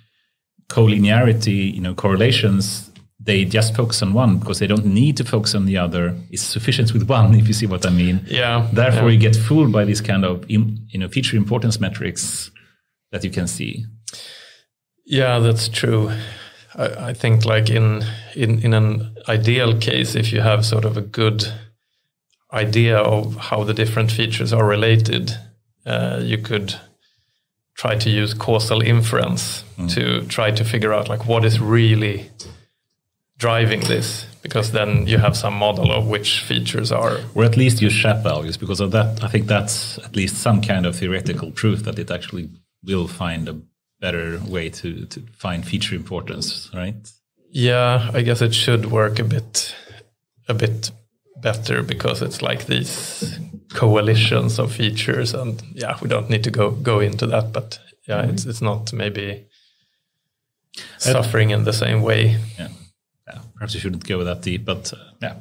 collinearity, 0.69 1.75
you 1.75 1.81
know 1.81 1.95
correlations, 1.95 2.91
they 3.21 3.45
just 3.45 3.77
focus 3.77 4.03
on 4.03 4.13
one 4.13 4.39
because 4.39 4.59
they 4.59 4.67
don't 4.67 4.87
need 4.87 5.17
to 5.17 5.25
focus 5.25 5.55
on 5.55 5.67
the 5.67 5.77
other. 5.77 6.15
It's 6.31 6.43
sufficient 6.43 6.93
with 6.93 7.09
one, 7.09 7.35
if 7.41 7.47
you 7.49 7.55
see 7.55 7.67
what 7.67 7.87
I 7.87 7.91
mean. 7.91 8.25
Yeah. 8.27 8.69
Therefore, 8.73 9.09
yeah. 9.09 9.15
you 9.15 9.19
get 9.19 9.37
fooled 9.37 9.73
by 9.73 9.85
this 9.85 10.01
kind 10.01 10.25
of 10.25 10.49
you 10.51 10.99
know 11.01 11.09
feature 11.09 11.37
importance 11.37 11.81
metrics 11.81 12.51
that 13.11 13.25
you 13.25 13.31
can 13.31 13.47
see. 13.47 13.87
Yeah, 15.05 15.39
that's 15.39 15.69
true. 15.69 16.11
I, 16.75 17.11
I, 17.11 17.15
think 17.15 17.45
like 17.45 17.71
in 17.71 18.05
in 18.35 18.59
in 18.61 18.75
an 18.75 19.17
ideal 19.29 19.79
case, 19.79 20.15
if 20.15 20.33
you 20.33 20.41
have 20.43 20.65
sort 20.65 20.85
of 20.85 20.97
a 20.97 21.01
good 21.01 21.53
idea 22.53 22.99
of 22.99 23.37
how 23.37 23.65
the 23.65 23.75
different 23.75 24.11
features 24.11 24.53
are 24.53 24.67
related, 24.67 25.33
uh, 25.87 26.21
you 26.23 26.39
could 26.39 26.75
try 27.75 27.97
to 27.97 28.11
use 28.11 28.35
causal 28.35 28.83
inference 28.83 29.65
mm. 29.79 29.89
to 29.95 30.27
try 30.27 30.51
to 30.51 30.65
figure 30.65 30.93
out 30.93 31.09
like 31.09 31.27
what 31.27 31.45
is 31.45 31.61
really 31.61 32.29
driving 33.39 33.81
this 33.81 34.27
because 34.43 34.73
then 34.73 35.07
you 35.07 35.19
have 35.19 35.37
some 35.37 35.55
model 35.55 35.93
of 35.93 36.09
which 36.09 36.41
features 36.41 36.91
are 36.91 37.19
or 37.35 37.45
at 37.45 37.57
least 37.57 37.81
use 37.81 37.93
SHAP 37.93 38.25
values 38.25 38.57
because 38.57 38.81
of 38.81 38.91
that 38.91 39.23
i 39.23 39.29
think 39.29 39.47
that's 39.47 39.99
at 39.99 40.17
least 40.17 40.37
some 40.39 40.61
kind 40.61 40.87
of 40.87 40.97
theoretical 40.97 41.53
proof 41.53 41.85
that 41.85 41.99
it 41.99 42.11
actually 42.11 42.49
will 42.85 43.09
find 43.09 43.49
a 43.49 43.61
better 44.01 44.41
way 44.47 44.71
to, 44.71 45.07
to 45.07 45.21
find 45.33 45.67
feature 45.67 45.97
importance, 45.97 46.71
right? 46.75 46.95
Yeah, 47.51 48.11
I 48.13 48.23
guess 48.23 48.43
it 48.43 48.55
should 48.55 48.91
work 48.91 49.19
a 49.19 49.25
bit 49.25 49.75
a 50.49 50.55
bit 50.55 50.91
better 51.43 51.83
because 51.83 52.23
it's 52.23 52.43
like 52.43 52.67
these 52.67 53.39
coalitions 53.75 54.59
of 54.59 54.73
features 54.73 55.35
and 55.35 55.63
yeah, 55.75 55.97
we 56.01 56.09
don't 56.09 56.31
need 56.31 56.45
to 56.45 56.51
go 56.51 56.71
go 56.71 57.01
into 57.01 57.27
that, 57.27 57.53
but 57.53 57.79
yeah, 58.07 58.23
mm-hmm. 58.23 58.31
it's 58.31 58.47
it's 58.47 58.63
not 58.63 58.93
maybe 58.93 59.47
suffering 60.99 61.51
in 61.51 61.65
the 61.65 61.73
same 61.73 62.03
way. 62.03 62.39
Yeah 62.59 62.69
perhaps 63.59 63.75
you 63.75 63.81
shouldn't 63.81 64.07
go 64.07 64.23
that 64.23 64.41
deep, 64.43 64.65
but 64.65 64.93
uh, 64.93 64.97
yeah, 65.21 65.35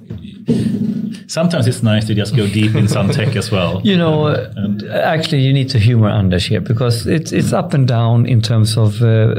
sometimes 1.28 1.68
it's 1.68 1.84
nice 1.84 2.06
to 2.08 2.16
just 2.16 2.36
go 2.36 2.48
deep 2.48 2.74
in 2.74 2.88
some 2.88 3.12
tech 3.12 3.36
as 3.36 3.52
well. 3.52 3.80
You 3.84 3.96
know, 3.96 4.26
and, 4.26 4.84
actually, 4.90 5.42
you 5.42 5.54
need 5.54 5.70
to 5.70 5.80
humor 5.80 6.10
Anders 6.10 6.48
here 6.48 6.60
because 6.60 7.06
it's 7.06 7.32
it's 7.32 7.54
up 7.54 7.76
and 7.76 7.88
down 7.88 8.26
in 8.26 8.42
terms 8.42 8.76
of 8.76 9.04
uh, 9.04 9.36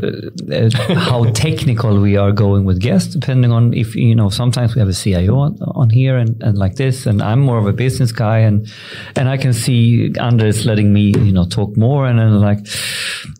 uh, 0.52 0.70
how 0.94 1.24
technical 1.32 2.00
we 2.00 2.16
are 2.16 2.30
going 2.30 2.64
with 2.64 2.80
guests, 2.80 3.14
depending 3.14 3.50
on 3.50 3.74
if 3.74 3.96
you 3.96 4.14
know. 4.14 4.28
Sometimes 4.28 4.76
we 4.76 4.78
have 4.78 4.88
a 4.88 4.94
CIO 4.94 5.36
on, 5.38 5.58
on 5.60 5.90
here 5.90 6.16
and, 6.16 6.40
and 6.40 6.56
like 6.56 6.76
this, 6.76 7.04
and 7.04 7.20
I'm 7.20 7.40
more 7.40 7.58
of 7.58 7.66
a 7.66 7.72
business 7.72 8.12
guy, 8.12 8.38
and 8.38 8.70
and 9.16 9.28
I 9.28 9.38
can 9.38 9.52
see 9.52 10.14
Anders 10.20 10.66
letting 10.66 10.92
me 10.92 11.12
you 11.18 11.32
know 11.32 11.46
talk 11.46 11.76
more, 11.76 12.06
and 12.06 12.20
then 12.20 12.40
like. 12.40 12.58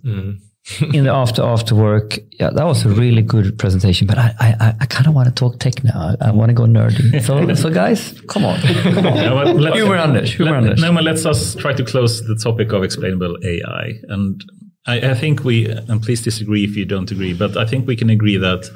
Mm 0.04 0.40
in 0.92 1.04
the 1.04 1.10
after 1.10 1.42
after 1.42 1.74
work. 1.74 2.18
Yeah, 2.38 2.50
that 2.50 2.64
was 2.64 2.84
a 2.84 2.88
really 2.88 3.22
good 3.22 3.58
presentation. 3.58 4.06
But 4.06 4.18
I 4.18 4.34
I, 4.40 4.74
I 4.80 4.86
kind 4.86 5.06
of 5.06 5.14
want 5.14 5.28
to 5.28 5.34
talk 5.34 5.58
tech 5.58 5.82
now. 5.84 6.14
I, 6.20 6.28
I 6.28 6.30
want 6.30 6.50
to 6.50 6.54
go 6.54 6.64
nerdy. 6.64 7.22
So 7.28 7.54
so 7.54 7.70
guys, 7.70 8.20
come 8.28 8.44
on, 8.44 8.60
come 8.60 9.06
on. 9.06 9.16
Yeah, 9.16 9.32
well, 9.32 9.72
humor 9.72 9.96
Anders, 9.96 10.34
humor 10.34 10.52
let, 10.52 10.62
Anders. 10.62 10.80
No, 10.80 10.92
but 10.92 11.04
let's 11.04 11.24
us 11.26 11.54
try 11.54 11.72
to 11.72 11.84
close 11.84 12.26
the 12.26 12.36
topic 12.36 12.72
of 12.72 12.82
explainable 12.82 13.36
AI. 13.44 13.94
And 14.08 14.44
I, 14.86 15.10
I 15.10 15.14
think 15.14 15.44
we 15.44 15.66
and 15.66 16.02
please 16.02 16.22
disagree 16.22 16.64
if 16.64 16.76
you 16.76 16.84
don't 16.84 17.10
agree, 17.10 17.34
but 17.34 17.56
I 17.56 17.64
think 17.64 17.86
we 17.86 17.96
can 17.96 18.10
agree 18.10 18.36
that 18.36 18.70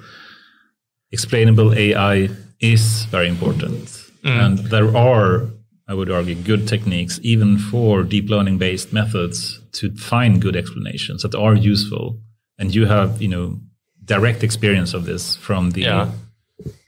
explainable 1.11 1.75
AI 1.75 2.31
is 2.61 3.05
very 3.07 3.29
important, 3.29 3.85
mm. 4.23 4.45
and 4.45 4.59
there 4.59 4.97
are 4.97 5.49
I 5.89 5.95
would 5.95 6.11
argue, 6.11 6.35
good 6.35 6.67
techniques, 6.67 7.21
even 7.23 7.59
for 7.59 8.03
deep 8.03 8.31
learning 8.31 8.57
based 8.59 8.93
methods, 8.93 9.61
to 9.73 9.91
find 9.97 10.41
good 10.41 10.57
explanations 10.57 11.23
that 11.23 11.35
are 11.35 11.55
useful. 11.55 12.19
And 12.59 12.75
you 12.75 12.87
have, 12.87 13.21
you 13.21 13.29
know, 13.29 13.59
direct 14.05 14.43
experience 14.43 14.95
of 14.95 15.05
this 15.05 15.37
from 15.37 15.71
the 15.71 15.83
yeah. 15.83 16.11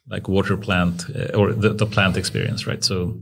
like 0.09 0.29
water 0.29 0.57
plant 0.57 1.05
uh, 1.15 1.37
or 1.37 1.53
the, 1.53 1.71
the 1.71 1.87
plant 1.87 2.17
experience, 2.17 2.67
right? 2.67 2.85
So 2.85 3.17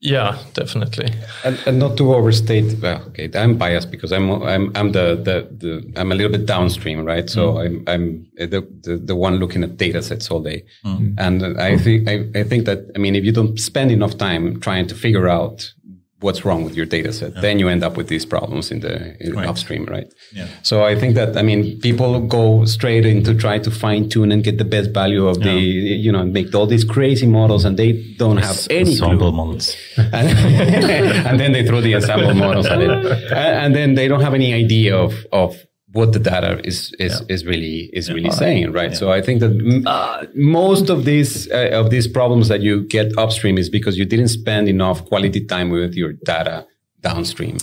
yeah, 0.00 0.38
definitely. 0.54 1.12
And, 1.44 1.60
and, 1.66 1.78
not 1.80 1.96
to 1.96 2.14
overstate. 2.14 2.78
Well, 2.80 3.02
okay, 3.08 3.28
I'm 3.34 3.58
biased 3.58 3.90
because 3.90 4.12
I'm 4.12 4.30
I'm 4.44 4.70
I'm 4.76 4.92
the 4.92 5.16
the, 5.16 5.48
the 5.50 5.92
I'm 5.96 6.12
a 6.12 6.14
little 6.14 6.30
bit 6.30 6.46
downstream, 6.46 7.04
right? 7.04 7.28
So 7.28 7.54
mm. 7.54 7.64
I'm 7.64 7.84
I'm 7.88 8.26
the, 8.36 8.64
the, 8.82 8.96
the 8.96 9.16
one 9.16 9.36
looking 9.36 9.64
at 9.64 9.76
data 9.76 10.00
sets 10.00 10.30
all 10.30 10.40
day, 10.40 10.64
mm. 10.84 11.14
and 11.18 11.60
I 11.60 11.76
think 11.76 12.08
I, 12.08 12.26
I 12.36 12.44
think 12.44 12.64
that 12.66 12.92
I 12.94 12.98
mean 13.00 13.16
if 13.16 13.24
you 13.24 13.32
don't 13.32 13.58
spend 13.58 13.90
enough 13.90 14.16
time 14.16 14.60
trying 14.60 14.86
to 14.86 14.94
figure 14.94 15.28
out 15.28 15.72
what's 16.20 16.44
wrong 16.44 16.64
with 16.64 16.74
your 16.74 16.86
data 16.86 17.12
set. 17.12 17.34
Yeah. 17.34 17.40
Then 17.40 17.58
you 17.58 17.68
end 17.68 17.84
up 17.84 17.96
with 17.96 18.08
these 18.08 18.26
problems 18.26 18.70
in 18.70 18.80
the 18.80 19.16
in 19.24 19.34
right. 19.34 19.46
upstream, 19.46 19.84
right? 19.84 20.12
Yeah. 20.32 20.48
So 20.62 20.84
I 20.84 20.96
think 20.96 21.14
that 21.14 21.36
I 21.36 21.42
mean 21.42 21.80
people 21.80 22.20
go 22.20 22.64
straight 22.64 23.06
into 23.06 23.34
try 23.34 23.58
to 23.60 23.70
fine 23.70 24.08
tune 24.08 24.32
and 24.32 24.42
get 24.42 24.58
the 24.58 24.64
best 24.64 24.90
value 24.90 25.26
of 25.26 25.38
yeah. 25.38 25.52
the 25.52 25.60
you 25.60 26.10
know 26.10 26.24
make 26.24 26.54
all 26.54 26.66
these 26.66 26.84
crazy 26.84 27.26
models 27.26 27.64
and 27.64 27.76
they 27.76 27.92
don't 28.16 28.38
have 28.38 28.66
any 28.70 28.90
ensemble 28.90 29.32
models, 29.32 29.76
and, 29.96 30.14
and, 31.28 31.40
then 31.40 31.52
they 31.52 31.64
throw 31.64 31.80
the 31.80 31.94
ensemble 31.94 32.34
models 32.34 32.66
at 32.66 32.80
it, 32.80 32.90
and, 32.90 33.06
and 33.32 33.74
then 33.74 33.94
they 33.94 34.08
don't 34.08 34.20
have 34.20 34.34
any 34.34 34.52
idea 34.52 34.96
of 34.96 35.14
of 35.32 35.67
what 35.92 36.12
the 36.12 36.18
data 36.18 36.60
is 36.64 36.92
is, 36.98 37.20
yeah. 37.20 37.34
is 37.34 37.46
really 37.46 37.90
is 37.92 38.08
yeah. 38.08 38.14
really 38.14 38.30
saying, 38.30 38.72
right? 38.72 38.90
Yeah. 38.90 38.96
So 38.96 39.10
I 39.10 39.22
think 39.22 39.40
that 39.40 39.50
m- 39.50 39.86
uh, 39.86 40.24
most 40.34 40.90
of 40.90 41.04
these 41.04 41.50
uh, 41.50 41.70
of 41.72 41.90
these 41.90 42.06
problems 42.06 42.48
that 42.48 42.60
you 42.60 42.86
get 42.86 43.16
upstream 43.16 43.58
is 43.58 43.70
because 43.70 43.96
you 43.96 44.04
didn't 44.04 44.28
spend 44.28 44.68
enough 44.68 45.04
quality 45.04 45.44
time 45.44 45.70
with 45.70 45.94
your 45.94 46.12
data 46.12 46.66
downstream. 47.00 47.58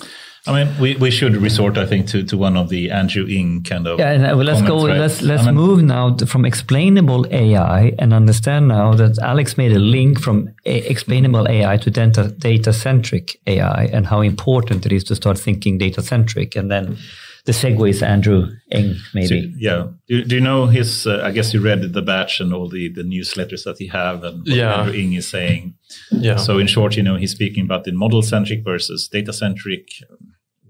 I 0.47 0.63
mean, 0.63 0.79
we, 0.79 0.95
we 0.97 1.09
should 1.09 1.35
resort, 1.37 1.75
I 1.75 1.87
think, 1.87 2.07
to, 2.09 2.23
to 2.23 2.37
one 2.37 2.55
of 2.55 2.69
the 2.69 2.91
Andrew 2.91 3.25
Ng 3.27 3.63
kind 3.63 3.87
of. 3.87 3.97
Yeah, 3.97 4.33
well, 4.33 4.45
let's 4.45 4.61
go. 4.61 4.87
Right? 4.87 4.97
Let's 4.97 5.23
let's 5.23 5.43
I 5.43 5.47
mean, 5.47 5.55
move 5.55 5.81
now 5.81 6.15
from 6.17 6.45
explainable 6.45 7.25
AI 7.31 7.93
and 7.97 8.13
understand 8.13 8.67
now 8.67 8.93
that 8.93 9.17
Alex 9.19 9.57
made 9.57 9.71
a 9.71 9.79
link 9.79 10.19
from 10.19 10.53
a- 10.65 10.87
explainable 10.89 11.47
AI 11.49 11.77
to 11.77 11.89
data 11.89 12.27
data 12.29 12.73
centric 12.73 13.39
AI 13.47 13.85
and 13.91 14.05
how 14.05 14.21
important 14.21 14.85
it 14.85 14.91
is 14.91 15.03
to 15.05 15.15
start 15.15 15.39
thinking 15.39 15.79
data 15.79 16.03
centric 16.03 16.55
and 16.55 16.69
then 16.69 16.97
the 17.45 17.51
segue 17.51 17.89
is 17.89 18.01
Andrew 18.01 18.47
Ng, 18.71 18.95
maybe. 19.13 19.27
So, 19.27 19.57
yeah. 19.57 19.87
Do, 20.07 20.23
do, 20.23 20.35
you 20.35 20.41
know 20.41 20.65
his? 20.65 21.05
Uh, 21.05 21.21
I 21.23 21.31
guess 21.31 21.53
you 21.53 21.61
read 21.61 21.93
the 21.93 22.01
batch 22.01 22.39
and 22.39 22.51
all 22.51 22.67
the, 22.67 22.89
the 22.89 23.03
newsletters 23.03 23.63
that 23.65 23.77
he 23.77 23.87
have, 23.87 24.23
and 24.23 24.39
what 24.39 24.47
yeah. 24.47 24.81
Andrew 24.81 24.99
Ng 24.99 25.13
is 25.13 25.27
saying. 25.27 25.75
Yeah. 26.11 26.37
So 26.37 26.57
in 26.57 26.65
short, 26.67 26.97
you 26.97 27.03
know, 27.03 27.15
he's 27.15 27.31
speaking 27.31 27.63
about 27.63 27.83
the 27.83 27.91
model 27.91 28.23
centric 28.23 28.63
versus 28.63 29.07
data 29.07 29.31
centric 29.31 29.89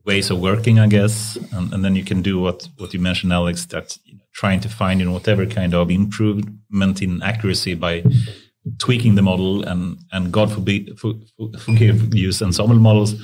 ways 0.05 0.29
of 0.29 0.39
working, 0.39 0.77
I 0.79 0.87
guess, 0.87 1.37
and, 1.53 1.73
and, 1.73 1.83
then 1.83 1.95
you 1.95 2.03
can 2.03 2.21
do 2.21 2.39
what 2.39 2.67
what 2.77 2.93
you 2.93 2.99
mentioned, 2.99 3.31
Alex, 3.31 3.65
that 3.67 3.97
you 4.03 4.15
know, 4.15 4.23
trying 4.33 4.59
to 4.59 4.69
find 4.69 4.99
you 4.99 5.05
know 5.05 5.13
whatever 5.13 5.45
kind 5.45 5.73
of 5.73 5.89
improvement 5.89 7.01
in 7.01 7.23
accuracy 7.23 7.73
by 7.73 8.03
tweaking 8.79 9.15
the 9.15 9.21
model 9.21 9.63
and 9.63 9.97
and 10.11 10.31
God 10.31 10.51
forbid 10.51 10.99
for, 10.99 11.13
forgive 11.59 12.13
use 12.13 12.41
ensemble 12.41 12.79
models 12.79 13.15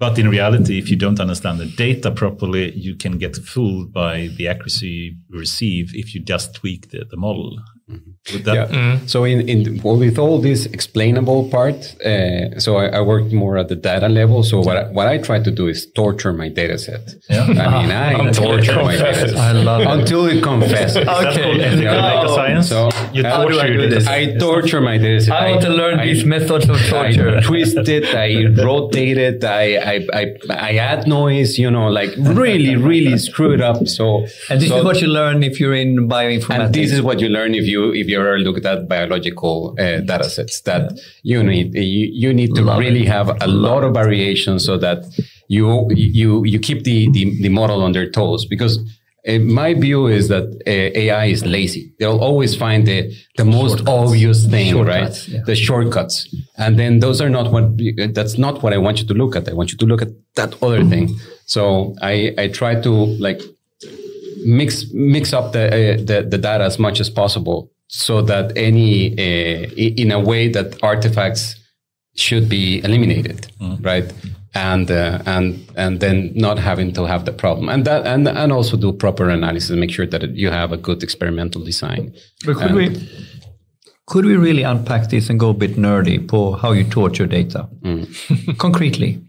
but 0.00 0.18
in 0.18 0.30
reality, 0.30 0.78
if 0.78 0.90
you 0.90 0.96
don't 0.96 1.20
understand 1.20 1.60
the 1.60 1.66
data 1.66 2.10
properly, 2.10 2.72
you 2.72 2.96
can 2.96 3.18
get 3.18 3.36
fooled 3.36 3.92
by 3.92 4.28
the 4.38 4.48
accuracy 4.48 4.88
you 5.28 5.38
receive 5.38 5.94
if 5.94 6.14
you 6.14 6.22
just 6.22 6.54
tweak 6.54 6.90
the, 6.90 7.04
the 7.10 7.18
model. 7.18 7.60
Mm-hmm. 7.88 8.12
Yeah. 8.28 8.66
Mm. 8.66 9.08
So 9.08 9.24
in, 9.24 9.48
in 9.48 9.80
well, 9.82 9.96
with 9.96 10.18
all 10.18 10.40
this 10.40 10.66
explainable 10.66 11.48
part, 11.48 11.96
uh, 12.04 12.60
so 12.60 12.76
I, 12.76 12.86
I 12.98 13.00
worked 13.00 13.32
more 13.32 13.56
at 13.56 13.68
the 13.68 13.76
data 13.76 14.08
level. 14.08 14.42
So 14.42 14.60
what 14.60 14.76
I, 14.76 14.84
what 14.92 15.08
I 15.08 15.18
try 15.18 15.42
to 15.42 15.50
do 15.50 15.66
is 15.68 15.90
torture 15.92 16.32
my 16.32 16.48
data 16.48 16.78
set. 16.78 17.14
Yeah. 17.28 17.44
I 17.44 17.82
mean, 17.82 17.90
I 17.90 18.30
torture 18.32 18.76
my 18.76 18.96
data 18.96 19.30
set 19.30 19.38
I 19.38 19.52
love 19.52 19.80
it. 19.80 19.86
until 19.88 20.26
it 20.26 20.42
confesses. 20.42 20.96
okay. 21.08 21.58
Data 21.58 22.28
science. 22.28 22.68
So 22.68 22.90
you 23.12 23.22
torture 23.22 23.60
I, 23.60 23.76
this? 23.88 24.06
I 24.06 24.36
torture 24.36 24.80
my 24.80 24.98
data 24.98 25.22
set. 25.22 25.34
I 25.34 25.50
want 25.52 25.62
to 25.62 25.70
learn 25.70 25.98
I, 25.98 26.06
these 26.06 26.24
methods 26.24 26.68
of 26.68 26.78
torture. 26.88 27.38
I 27.38 27.40
twist 27.40 27.88
it. 27.88 28.14
I 28.14 28.62
rotate 28.62 29.18
it. 29.18 29.42
I, 29.42 29.76
I 29.76 30.06
I 30.12 30.36
I 30.50 30.76
add 30.76 31.08
noise. 31.08 31.58
You 31.58 31.70
know, 31.70 31.88
like 31.88 32.10
really 32.18 32.76
really 32.76 33.18
screw 33.18 33.52
it 33.52 33.62
up. 33.62 33.88
So 33.88 34.26
and 34.50 34.60
this 34.60 34.68
so, 34.68 34.78
is 34.78 34.84
what 34.84 35.00
you 35.00 35.08
learn 35.08 35.42
if 35.42 35.58
you're 35.58 35.74
in 35.74 36.08
bioinformatics. 36.08 36.66
And 36.66 36.74
this 36.74 36.92
is 36.92 37.02
what 37.02 37.20
you 37.20 37.28
learn 37.28 37.54
if 37.54 37.66
you 37.66 37.80
you 37.80 37.92
if 37.92 38.08
you 38.10 38.20
ever 38.20 38.38
looked 38.38 38.66
at 38.66 38.88
biological 38.88 39.74
uh, 39.78 40.00
data 40.00 40.28
sets 40.28 40.60
that 40.62 40.92
you 41.22 41.42
need 41.42 41.74
you, 41.74 42.08
you 42.24 42.34
need 42.34 42.54
to 42.54 42.62
Love 42.62 42.78
really 42.78 43.02
it. 43.02 43.08
have 43.08 43.28
a 43.42 43.46
lot 43.46 43.84
of 43.84 43.94
variation 43.94 44.58
so 44.58 44.76
that 44.76 44.98
you 45.48 45.88
you 45.94 46.44
you 46.44 46.58
keep 46.58 46.84
the 46.84 47.10
the, 47.10 47.24
the 47.42 47.48
model 47.48 47.82
on 47.82 47.92
their 47.92 48.10
toes 48.10 48.44
because 48.44 48.78
uh, 49.28 49.38
my 49.38 49.74
view 49.74 50.06
is 50.06 50.28
that 50.28 50.44
uh, 50.66 50.98
AI 50.98 51.26
is 51.26 51.44
lazy. 51.44 51.92
They'll 51.98 52.18
always 52.18 52.56
find 52.56 52.86
the, 52.86 53.14
the 53.36 53.44
most 53.44 53.78
shortcuts. 53.78 53.88
obvious 53.88 54.46
thing, 54.46 54.72
shortcuts, 54.72 55.28
right? 55.28 55.34
Yeah. 55.34 55.42
The 55.44 55.54
shortcuts. 55.54 56.34
And 56.56 56.78
then 56.78 57.00
those 57.00 57.20
are 57.20 57.28
not 57.28 57.52
what, 57.52 57.78
that's 58.14 58.38
not 58.38 58.62
what 58.62 58.72
I 58.72 58.78
want 58.78 59.00
you 59.00 59.06
to 59.08 59.14
look 59.14 59.36
at. 59.36 59.48
I 59.48 59.52
want 59.52 59.72
you 59.72 59.78
to 59.78 59.84
look 59.84 60.00
at 60.00 60.08
that 60.36 60.62
other 60.62 60.82
thing. 60.84 61.18
So 61.44 61.94
I, 62.00 62.34
I 62.38 62.48
try 62.48 62.80
to 62.80 62.90
like 62.90 63.42
mix 64.42 64.86
mix 64.94 65.34
up 65.34 65.52
the, 65.52 65.66
uh, 65.66 65.96
the, 66.02 66.26
the 66.28 66.38
data 66.38 66.64
as 66.64 66.78
much 66.78 66.98
as 66.98 67.10
possible 67.10 67.70
so 67.90 68.22
that 68.22 68.56
any 68.56 69.12
uh, 69.18 69.68
in 69.76 70.12
a 70.12 70.20
way 70.20 70.48
that 70.48 70.80
artifacts 70.82 71.56
should 72.14 72.48
be 72.48 72.82
eliminated, 72.84 73.48
mm. 73.60 73.84
right? 73.84 74.12
And 74.54 74.90
uh, 74.90 75.22
and 75.26 75.68
and 75.76 76.00
then 76.00 76.32
not 76.34 76.58
having 76.58 76.92
to 76.94 77.04
have 77.04 77.24
the 77.24 77.32
problem, 77.32 77.68
and 77.68 77.84
that 77.84 78.06
and 78.06 78.28
and 78.28 78.52
also 78.52 78.76
do 78.76 78.92
proper 78.92 79.28
analysis, 79.28 79.70
and 79.70 79.80
make 79.80 79.90
sure 79.90 80.06
that 80.06 80.22
you 80.36 80.50
have 80.50 80.72
a 80.72 80.76
good 80.76 81.02
experimental 81.02 81.64
design. 81.64 82.14
But 82.46 82.56
could 82.56 82.70
and, 82.70 82.76
we 82.76 83.08
could 84.06 84.24
we 84.24 84.36
really 84.36 84.62
unpack 84.62 85.08
this 85.08 85.30
and 85.30 85.38
go 85.38 85.50
a 85.50 85.54
bit 85.54 85.76
nerdy 85.76 86.28
for 86.28 86.58
how 86.58 86.72
you 86.72 86.84
torture 86.84 87.26
data 87.26 87.68
mm. 87.82 88.58
concretely? 88.58 89.20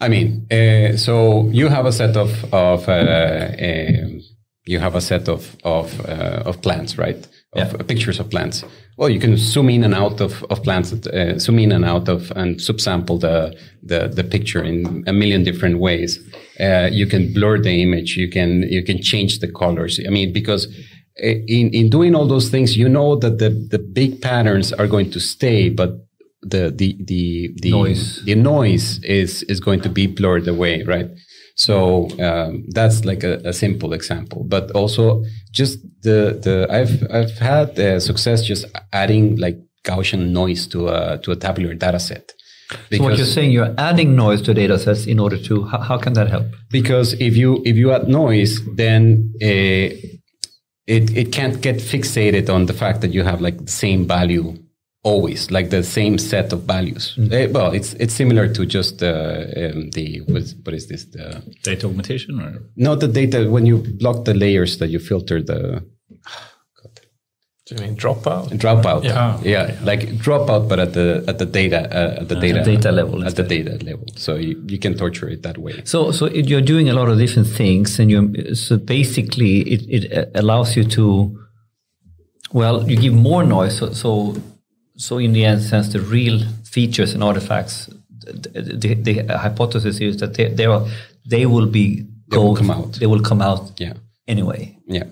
I 0.00 0.08
mean, 0.08 0.46
uh, 0.50 0.96
so 0.96 1.48
you 1.50 1.68
have 1.68 1.86
a 1.86 1.92
set 1.92 2.16
of 2.16 2.30
of 2.52 2.88
uh, 2.88 2.92
um, 2.92 4.20
you 4.66 4.78
have 4.80 4.96
a 4.96 5.00
set 5.00 5.28
of 5.28 5.56
of 5.64 6.00
uh, 6.08 6.42
of 6.44 6.60
plants, 6.60 6.98
right? 6.98 7.26
Of 7.54 7.72
yeah. 7.72 7.82
pictures 7.84 8.20
of 8.20 8.28
plants. 8.28 8.62
Well, 8.98 9.08
you 9.08 9.18
can 9.18 9.38
zoom 9.38 9.70
in 9.70 9.82
and 9.82 9.94
out 9.94 10.20
of 10.20 10.44
of 10.50 10.62
plants, 10.62 10.92
uh, 10.92 11.38
zoom 11.38 11.58
in 11.58 11.72
and 11.72 11.82
out 11.82 12.06
of 12.06 12.30
and 12.32 12.56
subsample 12.56 13.20
the 13.20 13.56
the 13.82 14.08
the 14.08 14.22
picture 14.22 14.62
in 14.62 15.02
a 15.06 15.14
million 15.14 15.44
different 15.44 15.78
ways. 15.78 16.18
Uh, 16.60 16.90
you 16.92 17.06
can 17.06 17.32
blur 17.32 17.58
the 17.58 17.82
image. 17.82 18.18
You 18.18 18.28
can 18.28 18.64
you 18.64 18.84
can 18.84 19.00
change 19.00 19.38
the 19.38 19.50
colors. 19.50 19.98
I 20.06 20.10
mean, 20.10 20.30
because 20.32 20.68
in 21.16 21.70
in 21.72 21.88
doing 21.88 22.14
all 22.14 22.26
those 22.26 22.50
things, 22.50 22.76
you 22.76 22.88
know 22.88 23.16
that 23.16 23.38
the 23.38 23.50
the 23.70 23.78
big 23.78 24.20
patterns 24.20 24.72
are 24.72 24.86
going 24.86 25.10
to 25.12 25.20
stay, 25.20 25.70
but 25.70 25.90
the 26.42 26.72
the 26.74 26.96
the 27.04 27.50
the 27.62 27.70
noise 27.70 28.22
the 28.24 28.34
noise 28.34 29.02
is 29.04 29.42
is 29.44 29.60
going 29.60 29.80
to 29.80 29.88
be 29.88 30.06
blurred 30.06 30.46
away, 30.46 30.82
right? 30.84 31.08
So 31.58 32.08
um, 32.20 32.64
that's 32.68 33.04
like 33.04 33.24
a, 33.24 33.40
a, 33.44 33.52
simple 33.52 33.92
example, 33.92 34.44
but 34.44 34.70
also 34.70 35.24
just 35.50 35.80
the 36.02 36.38
the 36.40 36.68
I've 36.70 37.04
I've 37.10 37.36
had 37.38 37.78
uh, 37.78 37.98
success 37.98 38.44
just 38.44 38.64
adding 38.92 39.36
like 39.36 39.58
Gaussian 39.82 40.30
noise 40.30 40.68
to 40.68 40.88
a 40.88 41.18
to 41.24 41.32
a 41.32 41.36
tabular 41.36 41.74
data 41.74 41.98
set. 41.98 42.32
so 42.92 43.02
what 43.02 43.16
you're 43.16 43.26
saying, 43.26 43.50
you're 43.50 43.74
adding 43.76 44.14
noise 44.14 44.40
to 44.42 44.54
data 44.54 44.78
sets 44.78 45.06
in 45.06 45.18
order 45.18 45.36
to 45.36 45.64
how, 45.64 45.80
how 45.80 45.98
can 45.98 46.12
that 46.12 46.28
help? 46.28 46.46
Because 46.70 47.14
if 47.14 47.36
you 47.36 47.60
if 47.64 47.74
you 47.76 47.90
add 47.90 48.06
noise, 48.08 48.60
then 48.76 49.32
uh, 49.42 49.88
it 50.86 51.16
it 51.16 51.32
can't 51.32 51.60
get 51.60 51.76
fixated 51.76 52.48
on 52.48 52.66
the 52.66 52.72
fact 52.72 53.00
that 53.00 53.12
you 53.12 53.24
have 53.24 53.40
like 53.40 53.58
the 53.58 53.72
same 53.72 54.06
value 54.06 54.54
always 55.02 55.50
like 55.50 55.70
the 55.70 55.82
same 55.82 56.18
set 56.18 56.52
of 56.52 56.62
values. 56.62 57.14
Mm. 57.16 57.32
Uh, 57.32 57.52
well, 57.52 57.72
it's 57.72 57.94
it's 57.94 58.14
similar 58.14 58.48
to 58.52 58.66
just 58.66 59.02
uh, 59.02 59.44
um, 59.56 59.90
the 59.90 60.20
what 60.26 60.42
is, 60.42 60.54
what 60.62 60.74
is 60.74 60.88
this 60.88 61.04
the 61.04 61.42
data 61.62 61.86
augmentation 61.86 62.40
or 62.40 62.62
not 62.76 63.00
the 63.00 63.08
data 63.08 63.48
when 63.48 63.66
you 63.66 63.78
block 63.78 64.24
the 64.24 64.34
layers 64.34 64.78
that 64.78 64.88
you 64.88 64.98
filter 64.98 65.42
the. 65.42 65.84
Do 67.66 67.74
you 67.74 67.82
mean 67.82 67.96
dropout? 67.96 68.48
Dropout. 68.48 69.04
Yeah. 69.04 69.38
yeah, 69.42 69.68
yeah, 69.68 69.78
like 69.84 70.00
dropout, 70.24 70.70
but 70.70 70.78
at 70.80 70.94
the 70.94 71.22
at 71.28 71.38
the 71.38 71.44
data 71.44 71.80
uh, 71.94 72.20
at 72.22 72.28
the 72.28 72.36
data 72.36 72.64
data 72.64 72.90
level 72.90 73.22
at 73.24 73.36
the 73.36 73.42
data 73.42 73.76
level. 73.84 74.06
So 74.16 74.36
you, 74.36 74.64
you 74.66 74.78
can 74.78 74.96
torture 74.96 75.28
it 75.28 75.42
that 75.42 75.58
way. 75.58 75.82
So 75.84 76.10
so 76.10 76.30
you're 76.30 76.62
doing 76.62 76.88
a 76.88 76.94
lot 76.94 77.10
of 77.10 77.18
different 77.18 77.46
things, 77.46 78.00
and 78.00 78.10
you 78.10 78.54
so 78.54 78.78
basically 78.78 79.60
it, 79.60 79.82
it 80.04 80.30
allows 80.34 80.76
you 80.76 80.84
to 80.84 81.38
well 82.52 82.88
you 82.88 82.96
give 82.96 83.12
more 83.12 83.44
noise. 83.44 83.76
So, 83.76 83.92
so 83.92 84.34
so 84.98 85.18
in 85.18 85.32
the 85.32 85.44
end 85.44 85.62
sense, 85.62 85.92
the 85.92 86.00
real 86.00 86.40
features 86.64 87.14
and 87.14 87.22
artifacts, 87.22 87.88
the, 88.18 88.74
the, 88.82 88.94
the 88.94 89.38
hypothesis 89.38 90.00
is 90.00 90.18
that 90.18 90.34
they, 90.34 90.48
they 90.48 90.66
are 90.66 90.86
they 91.24 91.46
will 91.46 91.66
be 91.66 92.06
they 92.28 92.36
will 92.36 92.56
come 92.56 92.70
out. 92.70 92.92
They 92.94 93.06
will 93.06 93.22
come 93.22 93.40
out. 93.40 93.80
Yeah. 93.80 93.94
Anyway. 94.26 94.76
Yeah, 94.86 95.04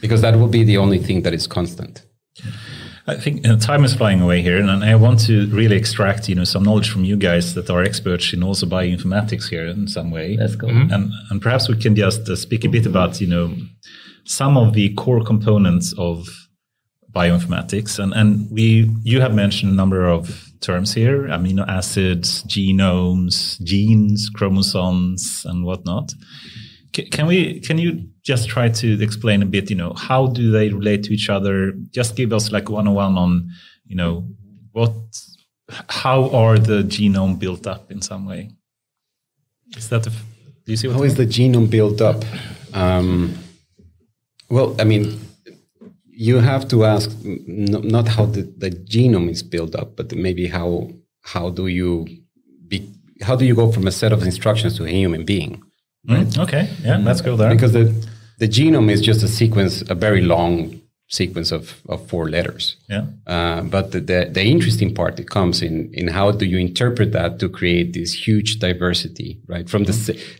because 0.00 0.20
that 0.22 0.36
will 0.38 0.48
be 0.48 0.64
the 0.64 0.78
only 0.78 0.98
thing 0.98 1.22
that 1.22 1.34
is 1.34 1.46
constant. 1.46 2.02
I 3.08 3.14
think 3.14 3.46
uh, 3.46 3.56
time 3.56 3.84
is 3.84 3.94
flying 3.94 4.20
away 4.20 4.42
here, 4.42 4.58
and 4.58 4.84
I 4.84 4.94
want 4.96 5.20
to 5.26 5.46
really 5.48 5.76
extract, 5.76 6.28
you 6.28 6.34
know, 6.34 6.44
some 6.44 6.64
knowledge 6.64 6.90
from 6.90 7.04
you 7.04 7.16
guys 7.16 7.54
that 7.54 7.70
are 7.70 7.82
experts 7.82 8.32
in 8.32 8.42
also 8.42 8.66
bioinformatics 8.66 9.48
here 9.48 9.66
in 9.66 9.86
some 9.86 10.10
way. 10.10 10.36
Let's 10.36 10.56
go. 10.56 10.68
Mm-hmm. 10.68 10.92
And 10.92 11.12
and 11.30 11.42
perhaps 11.42 11.68
we 11.68 11.76
can 11.76 11.94
just 11.94 12.28
uh, 12.28 12.36
speak 12.36 12.64
a 12.64 12.68
bit 12.68 12.86
about, 12.86 13.20
you 13.20 13.28
know, 13.28 13.54
some 14.24 14.56
of 14.56 14.72
the 14.72 14.92
core 14.94 15.24
components 15.24 15.94
of 15.98 16.45
bioinformatics. 17.16 17.98
And, 17.98 18.12
and 18.12 18.50
we, 18.50 18.90
you 19.02 19.20
have 19.20 19.34
mentioned 19.34 19.72
a 19.72 19.74
number 19.74 20.06
of 20.16 20.22
terms 20.60 20.94
here, 20.94 21.22
amino 21.36 21.64
acids, 21.66 22.44
genomes, 22.44 23.60
genes, 23.62 24.28
chromosomes, 24.36 25.44
and 25.48 25.64
whatnot. 25.64 26.12
C- 26.94 27.08
can 27.08 27.26
we, 27.26 27.60
can 27.60 27.78
you 27.78 27.90
just 28.22 28.48
try 28.48 28.68
to 28.68 29.02
explain 29.02 29.42
a 29.42 29.46
bit, 29.46 29.70
you 29.70 29.76
know, 29.76 29.92
how 30.08 30.26
do 30.26 30.50
they 30.50 30.68
relate 30.68 31.02
to 31.04 31.14
each 31.14 31.28
other? 31.30 31.72
Just 31.90 32.16
give 32.16 32.32
us 32.32 32.52
like 32.52 32.68
one-on-one 32.68 33.16
on, 33.16 33.48
you 33.86 33.96
know, 33.96 34.28
what, 34.72 34.92
how 35.88 36.28
are 36.30 36.58
the 36.58 36.82
genome 36.82 37.38
built 37.38 37.66
up 37.66 37.90
in 37.90 38.02
some 38.02 38.26
way? 38.26 38.50
Is 39.76 39.88
that, 39.88 40.06
a, 40.06 40.10
do 40.10 40.16
you 40.66 40.76
see 40.76 40.88
what 40.88 40.96
How 40.96 41.02
is 41.02 41.18
mean? 41.18 41.28
the 41.28 41.32
genome 41.32 41.70
built 41.70 42.00
up? 42.00 42.24
Um, 42.74 43.36
well, 44.48 44.76
I 44.78 44.84
mean, 44.84 45.20
you 46.16 46.38
have 46.38 46.66
to 46.68 46.84
ask 46.84 47.10
n- 47.24 47.68
not 47.82 48.08
how 48.08 48.24
the, 48.24 48.42
the 48.56 48.70
genome 48.70 49.28
is 49.30 49.42
built 49.42 49.74
up, 49.74 49.96
but 49.96 50.14
maybe 50.14 50.46
how 50.46 50.90
how 51.22 51.50
do 51.50 51.66
you 51.66 52.06
be, 52.68 52.88
how 53.22 53.36
do 53.36 53.44
you 53.44 53.54
go 53.54 53.70
from 53.70 53.86
a 53.86 53.92
set 53.92 54.12
of 54.12 54.22
instructions 54.22 54.76
to 54.78 54.84
a 54.84 54.88
human 54.88 55.24
being? 55.24 55.62
Mm, 56.08 56.38
okay, 56.38 56.70
yeah, 56.82 56.96
let's 56.98 57.20
go 57.20 57.36
there. 57.36 57.50
Because 57.50 57.72
the 57.72 57.92
the 58.38 58.48
genome 58.48 58.90
is 58.90 59.02
just 59.02 59.22
a 59.22 59.28
sequence, 59.28 59.82
a 59.90 59.94
very 59.94 60.22
long 60.22 60.80
sequence 61.08 61.52
of, 61.52 61.80
of 61.88 62.04
four 62.08 62.28
letters. 62.28 62.76
yeah. 62.88 63.06
Uh, 63.26 63.62
but 63.62 63.92
the, 63.92 64.00
the, 64.00 64.28
the 64.30 64.42
interesting 64.42 64.92
part 64.92 65.20
it 65.20 65.28
comes 65.30 65.62
in 65.62 65.90
in 65.92 66.08
how 66.08 66.32
do 66.32 66.44
you 66.44 66.58
interpret 66.58 67.12
that 67.12 67.38
to 67.38 67.48
create 67.48 67.92
this 67.92 68.12
huge 68.12 68.58
diversity, 68.58 69.40
right? 69.46 69.68
From 69.70 69.84
the 69.84 69.92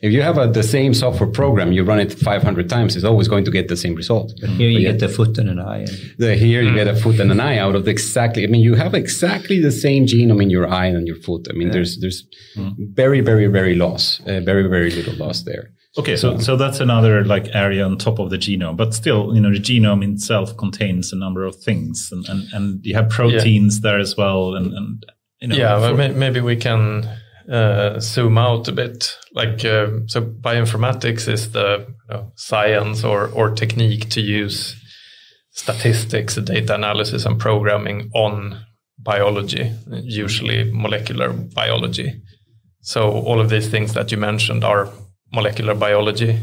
if 0.02 0.12
you 0.12 0.22
have 0.22 0.38
a, 0.38 0.48
the 0.48 0.64
same 0.64 0.92
software 0.92 1.30
program, 1.30 1.70
you 1.70 1.84
run 1.84 2.00
it 2.00 2.12
500 2.12 2.68
times, 2.68 2.96
it's 2.96 3.04
always 3.04 3.28
going 3.28 3.44
to 3.44 3.50
get 3.50 3.68
the 3.68 3.76
same 3.76 3.94
result. 3.94 4.32
But 4.40 4.50
Here 4.50 4.68
you 4.68 4.80
get 4.80 4.98
the 4.98 5.08
foot 5.08 5.38
and 5.38 5.48
an 5.50 5.60
eye. 5.60 5.78
And 5.78 6.14
The, 6.18 6.34
here 6.36 6.62
you 6.62 6.74
get 6.74 6.88
a 6.88 6.96
foot 6.96 7.20
and 7.20 7.30
an 7.30 7.40
eye 7.40 7.58
out 7.58 7.76
of 7.76 7.84
the 7.84 7.92
exactly. 7.92 8.42
I 8.42 8.48
mean, 8.48 8.60
you 8.62 8.74
have 8.74 8.94
exactly 8.94 9.60
the 9.60 9.72
same 9.72 10.06
genome 10.06 10.42
in 10.42 10.50
your 10.50 10.66
eye 10.68 10.86
and 10.86 11.06
your 11.06 11.16
foot. 11.16 11.46
I 11.48 11.52
mean, 11.52 11.70
there's 11.70 11.98
there's 12.00 12.24
very 12.78 13.20
very 13.20 13.46
very 13.46 13.74
loss, 13.76 14.20
uh, 14.26 14.40
very 14.40 14.66
very 14.68 14.90
little 14.90 15.14
loss 15.14 15.42
there. 15.42 15.70
Okay, 15.98 16.16
so 16.16 16.38
so 16.38 16.56
that's 16.56 16.80
another 16.80 17.24
like 17.24 17.48
area 17.54 17.84
on 17.84 17.96
top 17.96 18.18
of 18.18 18.28
the 18.30 18.36
genome, 18.36 18.76
but 18.76 18.92
still, 18.92 19.34
you 19.34 19.40
know, 19.40 19.50
the 19.50 19.58
genome 19.58 20.04
itself 20.12 20.56
contains 20.56 21.12
a 21.12 21.16
number 21.16 21.44
of 21.44 21.56
things, 21.56 22.10
and 22.12 22.28
and, 22.28 22.52
and 22.52 22.84
you 22.84 22.94
have 22.94 23.08
proteins 23.08 23.80
there 23.80 23.98
as 23.98 24.16
well, 24.16 24.54
and 24.54 24.74
and 24.74 25.06
you 25.40 25.48
know, 25.48 25.56
yeah, 25.56 25.78
for- 25.78 26.12
maybe 26.14 26.40
we 26.40 26.56
can 26.56 27.08
uh, 27.50 27.98
zoom 28.00 28.38
out 28.38 28.68
a 28.68 28.72
bit. 28.72 29.16
Like, 29.32 29.64
uh, 29.64 29.88
so 30.06 30.22
bioinformatics 30.22 31.28
is 31.28 31.52
the 31.52 31.86
you 31.88 32.14
know, 32.14 32.32
science 32.36 33.04
or, 33.04 33.28
or 33.28 33.50
technique 33.50 34.08
to 34.10 34.20
use 34.20 34.74
statistics, 35.50 36.36
data 36.36 36.74
analysis, 36.74 37.24
and 37.24 37.38
programming 37.38 38.10
on 38.14 38.60
biology, 38.98 39.72
usually 39.90 40.70
molecular 40.72 41.32
biology. 41.32 42.20
So, 42.80 43.10
all 43.10 43.40
of 43.40 43.48
these 43.48 43.68
things 43.68 43.94
that 43.94 44.10
you 44.10 44.18
mentioned 44.18 44.64
are 44.64 44.90
molecular 45.32 45.74
biology. 45.74 46.38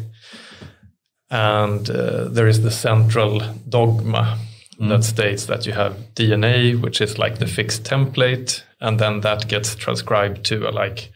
And 1.30 1.89
uh, 1.89 2.26
there 2.30 2.47
is 2.47 2.61
the 2.61 2.72
central 2.72 3.39
dogma 3.68 4.38
that 4.80 5.03
states 5.03 5.45
that 5.45 5.65
you 5.65 5.73
have 5.73 5.95
DNA, 6.15 6.80
which 6.80 7.01
is 7.01 7.18
like 7.18 7.39
the 7.39 7.47
fixed 7.47 7.84
template, 7.84 8.64
and 8.80 8.99
then 8.99 9.22
that 9.22 9.47
gets 9.47 9.76
transcribed 9.76 10.43
to 10.45 10.69
a 10.69 10.72
like 10.72 11.11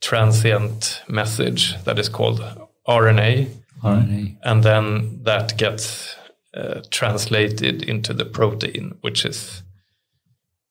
transient 0.00 1.02
message 1.08 1.82
that 1.84 1.98
is 1.98 2.08
called 2.08 2.40
RNA, 2.88 3.48
RNA. 3.82 4.36
and 4.42 4.62
then 4.62 5.20
that 5.24 5.56
gets 5.56 6.16
uh, 6.54 6.80
translated 6.90 7.82
into 7.82 8.12
the 8.12 8.24
protein, 8.24 8.96
which 9.00 9.24
is 9.24 9.62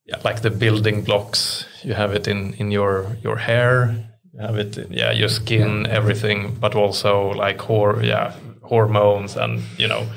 yeah, 0.05 0.17
like 0.23 0.41
the 0.41 0.51
building 0.51 1.03
blocks. 1.03 1.65
You 1.83 1.93
have 1.93 2.13
it 2.13 2.27
in 2.27 2.53
in 2.53 2.71
your 2.71 3.17
your 3.23 3.37
hair, 3.37 3.95
it, 4.33 4.77
in, 4.77 4.93
yeah, 4.93 5.11
your 5.11 5.29
skin, 5.29 5.87
everything, 5.87 6.55
but 6.59 6.75
also 6.75 7.29
like 7.29 7.61
hor 7.61 8.03
yeah 8.03 8.33
hormones 8.63 9.35
and 9.35 9.61
you 9.77 9.87
know 9.87 10.07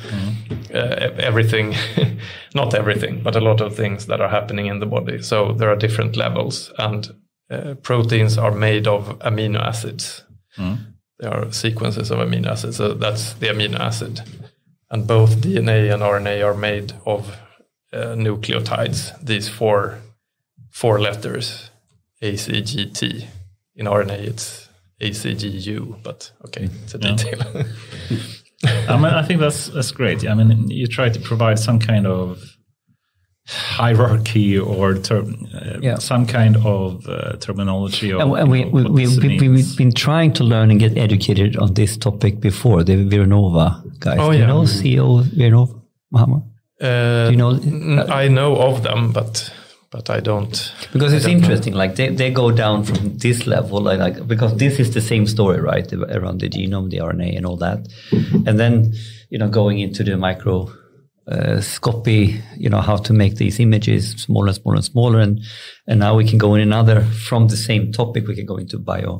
uh, 0.72 1.10
everything, 1.18 1.74
not 2.55 2.74
everything, 2.74 3.22
but 3.22 3.36
a 3.36 3.40
lot 3.40 3.60
of 3.60 3.76
things 3.76 4.06
that 4.06 4.20
are 4.20 4.28
happening 4.28 4.66
in 4.66 4.80
the 4.80 4.86
body. 4.86 5.22
So 5.22 5.52
there 5.52 5.70
are 5.70 5.76
different 5.76 6.16
levels, 6.16 6.72
and 6.78 7.09
uh, 7.51 7.74
proteins 7.82 8.38
are 8.38 8.52
made 8.52 8.86
of 8.86 9.18
amino 9.18 9.60
acids. 9.60 10.24
There 11.18 11.32
are 11.32 11.52
sequences 11.52 12.10
of 12.10 12.18
amino 12.18 12.47
acids. 12.47 12.76
So 12.76 12.94
that's 12.94 13.34
the 13.34 13.48
amino 13.48 13.78
acid, 13.78 14.22
and 14.90 15.06
both 15.06 15.36
DNA 15.43 15.93
and 15.93 16.02
RNA 16.02 16.44
are 16.44 16.55
made 16.56 16.93
of 17.05 17.36
uh, 17.93 18.14
nucleotides. 18.16 19.12
These 19.22 19.48
four 19.48 19.98
four 20.70 21.01
letters, 21.01 21.70
ACGT. 22.22 23.26
In 23.77 23.86
RNA, 23.86 24.19
it's 24.27 24.69
ACGU, 25.01 26.03
but 26.03 26.31
okay, 26.47 26.69
it's 26.85 26.94
a 26.94 26.98
detail. 26.98 27.40
I 28.89 28.97
mean, 28.97 29.12
I 29.12 29.23
think 29.23 29.40
that's 29.40 29.69
that's 29.69 29.93
great. 29.93 30.27
I 30.27 30.35
mean, 30.35 30.69
you 30.70 30.86
try 30.86 31.11
to 31.11 31.20
provide 31.20 31.59
some 31.59 31.78
kind 31.78 32.07
of 32.07 32.39
hierarchy 33.48 34.59
or 34.59 34.94
term, 34.94 35.47
uh, 35.55 35.78
Yeah. 35.81 35.98
some 35.98 36.27
kind 36.27 36.57
of 36.57 37.07
uh, 37.09 37.36
terminology. 37.39 38.11
Of, 38.12 38.20
And, 38.20 38.32
and 38.36 38.51
we, 38.51 38.65
know, 38.65 38.70
we, 38.70 38.82
we, 38.85 39.07
we, 39.19 39.39
we, 39.39 39.48
we've 39.48 39.77
been 39.77 39.93
trying 39.93 40.32
to 40.35 40.44
learn 40.44 40.70
and 40.70 40.81
get 40.81 40.97
educated 40.97 41.57
on 41.57 41.74
this 41.74 41.97
topic 41.97 42.40
before, 42.40 42.82
the 42.82 42.97
Vironova 43.05 43.82
guys. 44.01 44.19
Oh, 44.20 44.32
Do 44.32 44.39
you 44.39 44.47
know 44.47 44.62
CEO 44.62 45.23
Vironova, 45.23 45.81
Muhammad? 46.11 46.43
Uh, 46.81 47.27
Do 47.27 47.31
you 47.32 47.36
know- 47.36 48.07
I 48.09 48.28
know 48.28 48.57
of 48.57 48.82
them, 48.82 49.12
but 49.12 49.53
but 49.97 50.10
I 50.10 50.20
don't. 50.20 50.55
Because 50.93 51.12
it's 51.14 51.24
don't 51.24 51.32
know. 51.32 51.39
interesting, 51.39 51.73
like 51.82 51.97
they, 51.97 52.09
they 52.20 52.31
go 52.31 52.51
down 52.51 52.85
from 52.85 53.16
this 53.16 53.47
level, 53.47 53.81
like, 53.81 53.98
like 53.98 54.28
because 54.28 54.52
this 54.59 54.78
is 54.78 54.93
the 54.93 55.01
same 55.01 55.27
story, 55.27 55.59
right? 55.73 55.90
Around 56.18 56.40
the 56.43 56.51
genome, 56.51 56.90
the 56.90 56.98
RNA, 56.98 57.36
and 57.36 57.47
all 57.47 57.56
that, 57.56 57.81
and 58.47 58.59
then 58.60 58.73
you 59.31 59.39
know 59.39 59.48
going 59.48 59.78
into 59.78 60.05
the 60.05 60.16
micro 60.16 60.68
uh, 61.35 61.59
scopy, 61.77 62.40
you 62.59 62.68
know 62.68 62.82
how 62.82 62.97
to 63.06 63.12
make 63.14 63.36
these 63.36 63.59
images 63.59 64.10
smaller 64.27 64.48
and 64.48 64.56
smaller 64.56 64.77
and 64.77 64.85
smaller, 64.85 65.20
and 65.20 65.40
and 65.89 65.98
now 66.01 66.14
we 66.14 66.24
can 66.28 66.39
go 66.39 66.55
in 66.55 66.60
another 66.60 67.01
from 67.28 67.48
the 67.48 67.56
same 67.56 67.90
topic. 67.90 68.27
We 68.28 68.36
can 68.36 68.47
go 68.47 68.59
into 68.59 68.78
bio, 68.78 69.12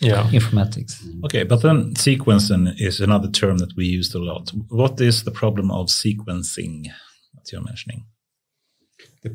Yeah. 0.00 0.22
bioinformatics. 0.22 0.92
Okay, 1.24 1.42
but 1.44 1.62
then 1.62 1.94
sequencing 1.94 2.74
is 2.78 3.00
another 3.00 3.30
term 3.30 3.58
that 3.58 3.72
we 3.76 3.86
used 3.98 4.14
a 4.14 4.20
lot. 4.20 4.52
What 4.68 5.00
is 5.00 5.24
the 5.24 5.32
problem 5.32 5.70
of 5.72 5.88
sequencing 5.88 6.74
that 7.34 7.50
you're 7.50 7.64
mentioning? 7.64 8.04
The 9.24 9.30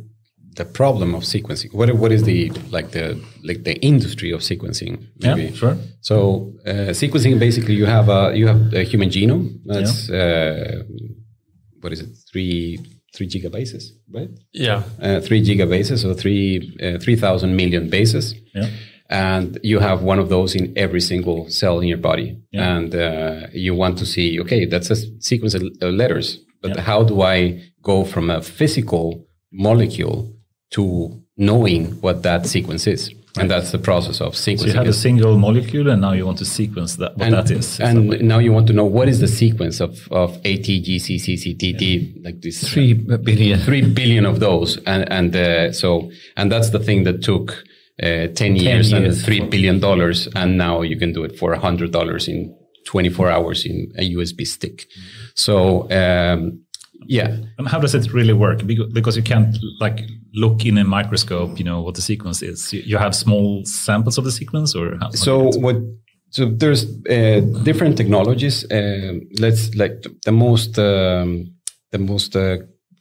problem 0.65 1.15
of 1.15 1.23
sequencing. 1.23 1.73
What 1.73 1.93
what 1.95 2.11
is 2.11 2.23
the 2.23 2.49
like 2.71 2.91
the 2.91 3.19
like 3.43 3.63
the 3.63 3.75
industry 3.81 4.31
of 4.31 4.41
sequencing? 4.41 5.07
Yeah, 5.17 5.51
sure. 5.53 5.77
So 6.01 6.53
uh, 6.65 6.93
sequencing 6.93 7.39
basically 7.39 7.75
you 7.75 7.85
have 7.85 8.09
a 8.09 8.35
you 8.35 8.47
have 8.47 8.73
a 8.73 8.84
human 8.84 9.09
genome. 9.09 9.59
That's 9.65 10.09
uh, 10.09 10.84
what 11.81 11.93
is 11.93 12.01
it? 12.01 12.09
Three 12.31 12.79
three 13.15 13.27
gigabases, 13.27 13.84
right? 14.13 14.29
Yeah. 14.53 14.84
uh, 15.01 15.19
three 15.21 15.41
gigabases, 15.43 16.01
so 16.03 16.13
three 16.13 16.75
uh, 16.81 16.99
three 16.99 17.15
thousand 17.15 17.55
million 17.55 17.89
bases, 17.89 18.35
Yeah. 18.53 18.69
and 19.09 19.57
you 19.63 19.79
have 19.79 20.03
one 20.03 20.19
of 20.19 20.29
those 20.29 20.53
in 20.55 20.73
every 20.75 21.01
single 21.01 21.49
cell 21.49 21.79
in 21.79 21.88
your 21.88 21.97
body, 22.01 22.38
Yeah. 22.51 22.77
and 22.77 22.93
uh, 22.95 23.47
you 23.53 23.73
want 23.73 23.97
to 23.99 24.05
see, 24.05 24.39
okay, 24.41 24.65
that's 24.65 24.91
a 24.91 24.95
sequence 25.19 25.55
of 25.55 25.63
letters, 25.81 26.39
but 26.61 26.75
Yeah. 26.75 26.81
how 26.81 27.03
do 27.03 27.21
I 27.21 27.61
go 27.81 28.03
from 28.03 28.29
a 28.29 28.41
physical 28.41 29.25
molecule 29.51 30.34
to 30.72 31.22
knowing 31.38 31.91
what 32.02 32.23
that 32.23 32.45
sequence 32.45 32.88
is? 32.88 33.14
And 33.39 33.52
that's 33.52 33.72
the 33.72 33.77
process 33.77 34.19
of 34.19 34.35
So 34.35 34.49
you 34.52 34.57
sequencing. 34.57 34.73
had 34.73 34.88
a 34.88 34.94
single 34.94 35.38
molecule, 35.38 35.89
and 35.91 36.02
now 36.02 36.14
you 36.14 36.26
want 36.26 36.39
to 36.39 36.45
sequence 36.45 36.95
that. 36.95 37.15
What 37.18 37.26
and, 37.27 37.35
that 37.35 37.52
is. 37.52 37.77
That 37.77 37.89
and 37.95 38.22
now 38.22 38.39
you 38.39 38.52
want 38.52 38.65
to 38.68 38.73
know 38.73 38.85
what 38.85 39.07
is 39.07 39.19
the 39.19 39.27
sequence 39.27 39.80
of, 39.80 40.07
of 40.11 40.41
ATGCCCTT, 40.41 42.23
like 42.23 42.41
this 42.41 42.68
Three 42.73 42.94
billion. 42.94 43.60
three 43.60 43.81
billion 43.94 44.26
of 44.26 44.39
those, 44.39 44.77
and 44.85 45.10
and 45.11 45.35
uh, 45.35 45.72
so 45.72 46.10
and 46.35 46.52
that's 46.52 46.72
the 46.72 46.80
thing 46.80 47.03
that 47.03 47.22
took 47.22 47.64
uh, 48.02 48.27
ten 48.27 48.56
years 48.56 48.91
and 48.91 49.15
three 49.15 49.41
billion 49.41 49.80
dollars, 49.80 50.27
and 50.35 50.57
now 50.57 50.81
you 50.81 50.98
can 50.98 51.14
do 51.14 51.23
it 51.23 51.38
for 51.38 51.53
a 51.53 51.60
hundred 51.60 51.91
dollars 51.91 52.27
in 52.27 52.56
twenty 52.85 53.10
four 53.10 53.30
hours 53.30 53.65
in 53.65 53.91
a 53.98 54.14
USB 54.15 54.48
stick. 54.48 54.88
So 55.35 55.89
um, 55.91 56.64
yeah, 57.06 57.38
And 57.57 57.68
how 57.68 57.80
does 57.80 57.95
it 57.95 58.11
really 58.14 58.34
work? 58.34 58.65
Because 58.65 59.15
you 59.18 59.24
can't 59.24 59.56
like 59.80 60.02
look 60.34 60.65
in 60.65 60.78
a 60.78 60.84
microscope, 60.84 61.57
you 61.60 61.64
know, 61.65 61.82
what 61.82 61.95
the 61.95 62.02
sequence 62.02 62.41
is. 62.41 62.74
You- 62.74 62.98
have 62.98 63.15
small 63.15 63.64
samples 63.65 64.18
of 64.18 64.24
the 64.24 64.32
sequence, 64.32 64.76
or 64.76 64.98
how? 64.99 65.10
so 65.11 65.49
what 65.60 65.78
so 66.30 66.45
there's 66.45 66.84
uh, 67.10 67.40
different 67.64 67.95
technologies 67.98 68.65
um, 68.72 69.22
let's 69.40 69.74
like 69.76 70.03
the 70.26 70.32
most 70.32 70.78
um, 70.80 71.30
the 71.91 71.98
most 71.99 72.36
uh, 72.36 72.57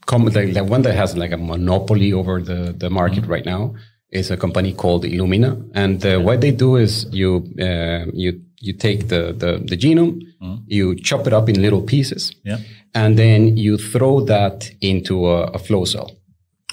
common 0.06 0.32
like 0.32 0.55
the 0.55 0.62
one 0.62 0.82
that 0.82 0.94
has 0.94 1.16
like 1.16 1.32
a 1.32 1.36
monopoly 1.36 2.12
over 2.12 2.40
the 2.40 2.73
the 2.78 2.89
market 2.90 3.27
right 3.27 3.44
now 3.44 3.74
is 4.12 4.31
a 4.31 4.36
company 4.36 4.73
called 4.73 5.02
illumina 5.05 5.51
and 5.74 6.05
uh, 6.06 6.18
what 6.20 6.40
they 6.40 6.52
do 6.52 6.77
is 6.77 7.06
you 7.12 7.31
uh, 7.60 8.05
you 8.14 8.40
you 8.60 8.73
take 8.73 9.09
the 9.09 9.35
the, 9.43 9.51
the 9.70 9.77
genome 9.77 10.20
you 10.68 10.94
chop 10.94 11.27
it 11.27 11.32
up 11.32 11.48
in 11.48 11.60
little 11.60 11.82
pieces 11.82 12.32
Yeah. 12.44 12.59
And 12.97 13.18
then 13.18 13.56
you 13.56 13.77
throw 13.93 14.14
that 14.24 14.70
into 14.81 15.14
a, 15.27 15.39
a 15.59 15.59
flow 15.59 15.85
cell 15.85 16.09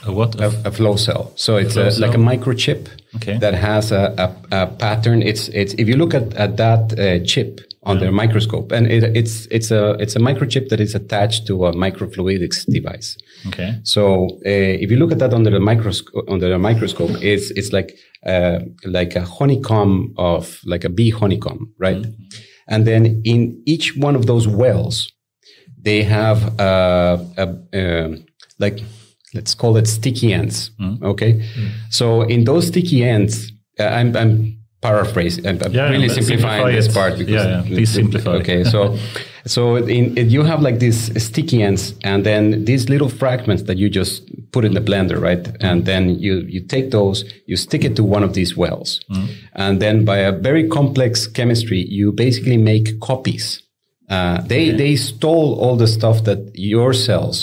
A 0.07 0.11
what? 0.11 0.31
a, 0.39 0.49
a 0.69 0.71
flow 0.71 0.95
cell. 0.95 1.23
So 1.35 1.57
it's 1.57 1.75
a, 1.75 1.89
like 2.03 2.15
a 2.15 2.23
microchip 2.31 2.87
Okay. 3.15 3.37
that 3.37 3.53
has 3.53 3.91
a, 3.91 4.03
a, 4.51 4.65
pattern. 4.67 5.21
It's 5.21 5.47
it's 5.49 5.73
if 5.75 5.87
you 5.87 5.97
look 5.97 6.13
at, 6.15 6.33
at 6.33 6.57
that 6.57 6.83
uh, 6.97 7.23
chip 7.23 7.59
under 7.85 8.07
a 8.07 8.11
microscope, 8.11 8.71
and 8.71 8.87
it, 8.87 9.03
it's 9.15 9.45
it's 9.51 9.69
a 9.69 9.91
it's 10.03 10.15
a 10.15 10.19
microchip 10.19 10.69
that 10.69 10.79
is 10.79 10.95
attached 10.95 11.45
to 11.47 11.65
a 11.67 11.73
microfluidics 11.73 12.65
device. 12.77 13.17
Okay. 13.49 13.69
So 13.83 14.03
uh, 14.45 14.81
if 14.83 14.89
you 14.91 14.97
look 14.97 15.11
at 15.11 15.19
that 15.19 15.33
under 15.33 15.51
the 15.51 15.59
microscope, 15.59 16.25
under 16.27 16.49
the 16.49 16.57
microscope, 16.57 17.11
it's 17.21 17.51
it's 17.51 17.71
like 17.71 17.93
uh, 18.25 18.59
like 18.83 19.15
a 19.15 19.25
honeycomb 19.37 20.13
of 20.17 20.59
like 20.65 20.83
a 20.83 20.89
bee 20.89 21.11
honeycomb, 21.11 21.71
right? 21.77 22.03
And 22.67 22.87
then 22.87 23.21
in 23.25 23.61
each 23.65 23.95
one 23.95 24.15
of 24.15 24.25
those 24.25 24.47
wells, 24.47 25.11
they 25.83 26.03
have 26.03 26.39
uh, 26.59 27.17
a, 27.37 27.45
um 27.81 28.25
like 28.59 28.79
let's 29.35 29.53
call 29.55 29.77
it 29.77 29.87
sticky 29.87 30.33
ends. 30.33 30.71
Okay, 31.01 31.41
so 31.89 32.21
in 32.23 32.43
those 32.45 32.67
sticky 32.67 33.03
ends, 33.03 33.51
uh, 33.79 33.83
I'm 33.99 34.15
I'm 34.15 34.57
paraphrasing. 34.81 35.45
I'm, 35.47 35.57
Yeah, 35.71 35.89
really 35.89 36.07
but 36.07 36.15
simplifying 36.15 36.61
simplify 36.61 36.71
this 36.75 36.87
it. 36.87 36.93
part 36.93 37.17
because 37.17 37.33
Yeah, 37.45 37.61
yeah, 37.63 37.67
please 37.75 37.89
simplify. 37.93 38.31
Okay, 38.41 38.63
so 38.63 38.97
so 39.45 39.75
in, 39.77 40.17
in- 40.17 40.29
you 40.29 40.43
have 40.43 40.61
like 40.61 40.79
these 40.79 41.11
sticky 41.23 41.63
ends, 41.63 41.95
and 42.03 42.23
then 42.25 42.65
these 42.65 42.89
little 42.89 43.09
fragments 43.09 43.63
that 43.63 43.77
you 43.77 43.89
just 43.89 44.23
put 44.51 44.65
in 44.65 44.73
the 44.73 44.81
blender, 44.81 45.19
right? 45.19 45.47
And 45.61 45.85
then 45.85 46.19
you 46.19 46.43
you 46.47 46.61
take 46.67 46.91
those, 46.91 47.25
you 47.47 47.57
stick 47.57 47.83
it 47.83 47.95
to 47.95 48.03
one 48.03 48.23
of 48.25 48.33
these 48.33 48.55
wells, 48.57 48.99
and 49.55 49.79
then 49.81 50.05
by 50.05 50.17
a 50.17 50.31
very 50.31 50.67
complex 50.69 51.27
chemistry, 51.27 51.85
you 51.89 52.11
basically 52.11 52.57
make 52.57 52.99
copies. 52.99 53.62
Uh, 54.13 54.41
they 54.51 54.65
they 54.83 54.95
stole 54.95 55.49
all 55.61 55.75
the 55.75 55.87
stuff 55.87 56.17
that 56.29 56.39
your 56.53 56.93
cells 56.93 57.37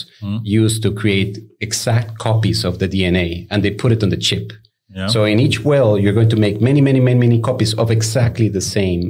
use 0.61 0.75
to 0.85 0.89
create 0.93 1.33
exact 1.61 2.19
copies 2.19 2.65
of 2.65 2.79
the 2.79 2.89
DNA, 2.95 3.29
and 3.51 3.59
they 3.65 3.73
put 3.83 3.91
it 3.93 4.03
on 4.05 4.11
the 4.11 4.17
chip. 4.29 4.53
Yeah. 4.95 5.09
So 5.09 5.25
in 5.25 5.39
each 5.41 5.65
well, 5.65 5.99
you're 5.99 6.13
going 6.21 6.29
to 6.31 6.37
make 6.37 6.61
many, 6.61 6.81
many, 6.81 7.01
many, 7.01 7.19
many 7.27 7.41
copies 7.41 7.75
of 7.75 7.91
exactly 7.91 8.49
the 8.49 8.61
same 8.61 9.03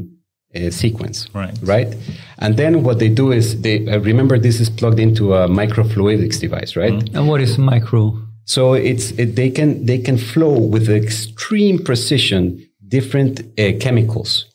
uh, 0.55 0.71
sequence. 0.71 1.29
Right. 1.35 1.57
Right. 1.63 1.95
And 2.39 2.57
then 2.57 2.83
what 2.83 2.99
they 2.99 3.09
do 3.09 3.33
is 3.33 3.61
they 3.61 3.89
uh, 3.89 3.99
remember 4.01 4.39
this 4.39 4.61
is 4.61 4.71
plugged 4.71 5.01
into 5.01 5.35
a 5.35 5.49
microfluidics 5.49 6.41
device, 6.41 6.77
right? 6.77 6.93
And 7.15 7.29
what 7.29 7.41
is 7.41 7.59
micro? 7.59 8.19
So 8.45 8.75
it's 8.75 9.13
it, 9.13 9.37
they 9.37 9.51
can 9.51 9.87
they 9.87 9.99
can 9.99 10.19
flow 10.19 10.59
with 10.59 10.89
extreme 10.89 11.79
precision 11.85 12.67
different 12.89 13.41
uh, 13.41 13.73
chemicals. 13.79 14.47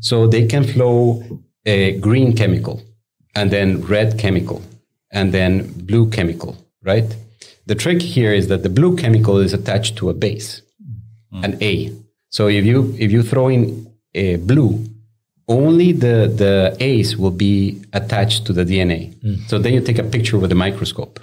So 0.00 0.26
they 0.26 0.46
can 0.46 0.64
flow 0.64 1.22
a 1.66 1.98
green 1.98 2.34
chemical, 2.34 2.82
and 3.34 3.50
then 3.50 3.80
red 3.82 4.18
chemical, 4.18 4.62
and 5.10 5.32
then 5.32 5.72
blue 5.86 6.10
chemical. 6.10 6.56
Right. 6.82 7.16
The 7.66 7.74
trick 7.74 8.02
here 8.02 8.32
is 8.32 8.48
that 8.48 8.62
the 8.62 8.68
blue 8.68 8.96
chemical 8.96 9.38
is 9.38 9.54
attached 9.54 9.96
to 9.96 10.10
a 10.10 10.14
base, 10.14 10.60
an 11.32 11.56
A. 11.62 11.92
So 12.30 12.48
if 12.48 12.64
you 12.64 12.94
if 12.98 13.10
you 13.10 13.22
throw 13.22 13.48
in 13.48 13.90
a 14.14 14.36
blue, 14.36 14.84
only 15.48 15.92
the 15.92 16.30
the 16.42 16.76
A's 16.80 17.16
will 17.16 17.30
be 17.30 17.82
attached 17.92 18.44
to 18.46 18.52
the 18.52 18.64
DNA. 18.64 19.14
Mm. 19.22 19.48
So 19.48 19.58
then 19.58 19.72
you 19.72 19.80
take 19.80 19.98
a 19.98 20.04
picture 20.04 20.38
with 20.38 20.52
a 20.52 20.54
microscope 20.54 21.20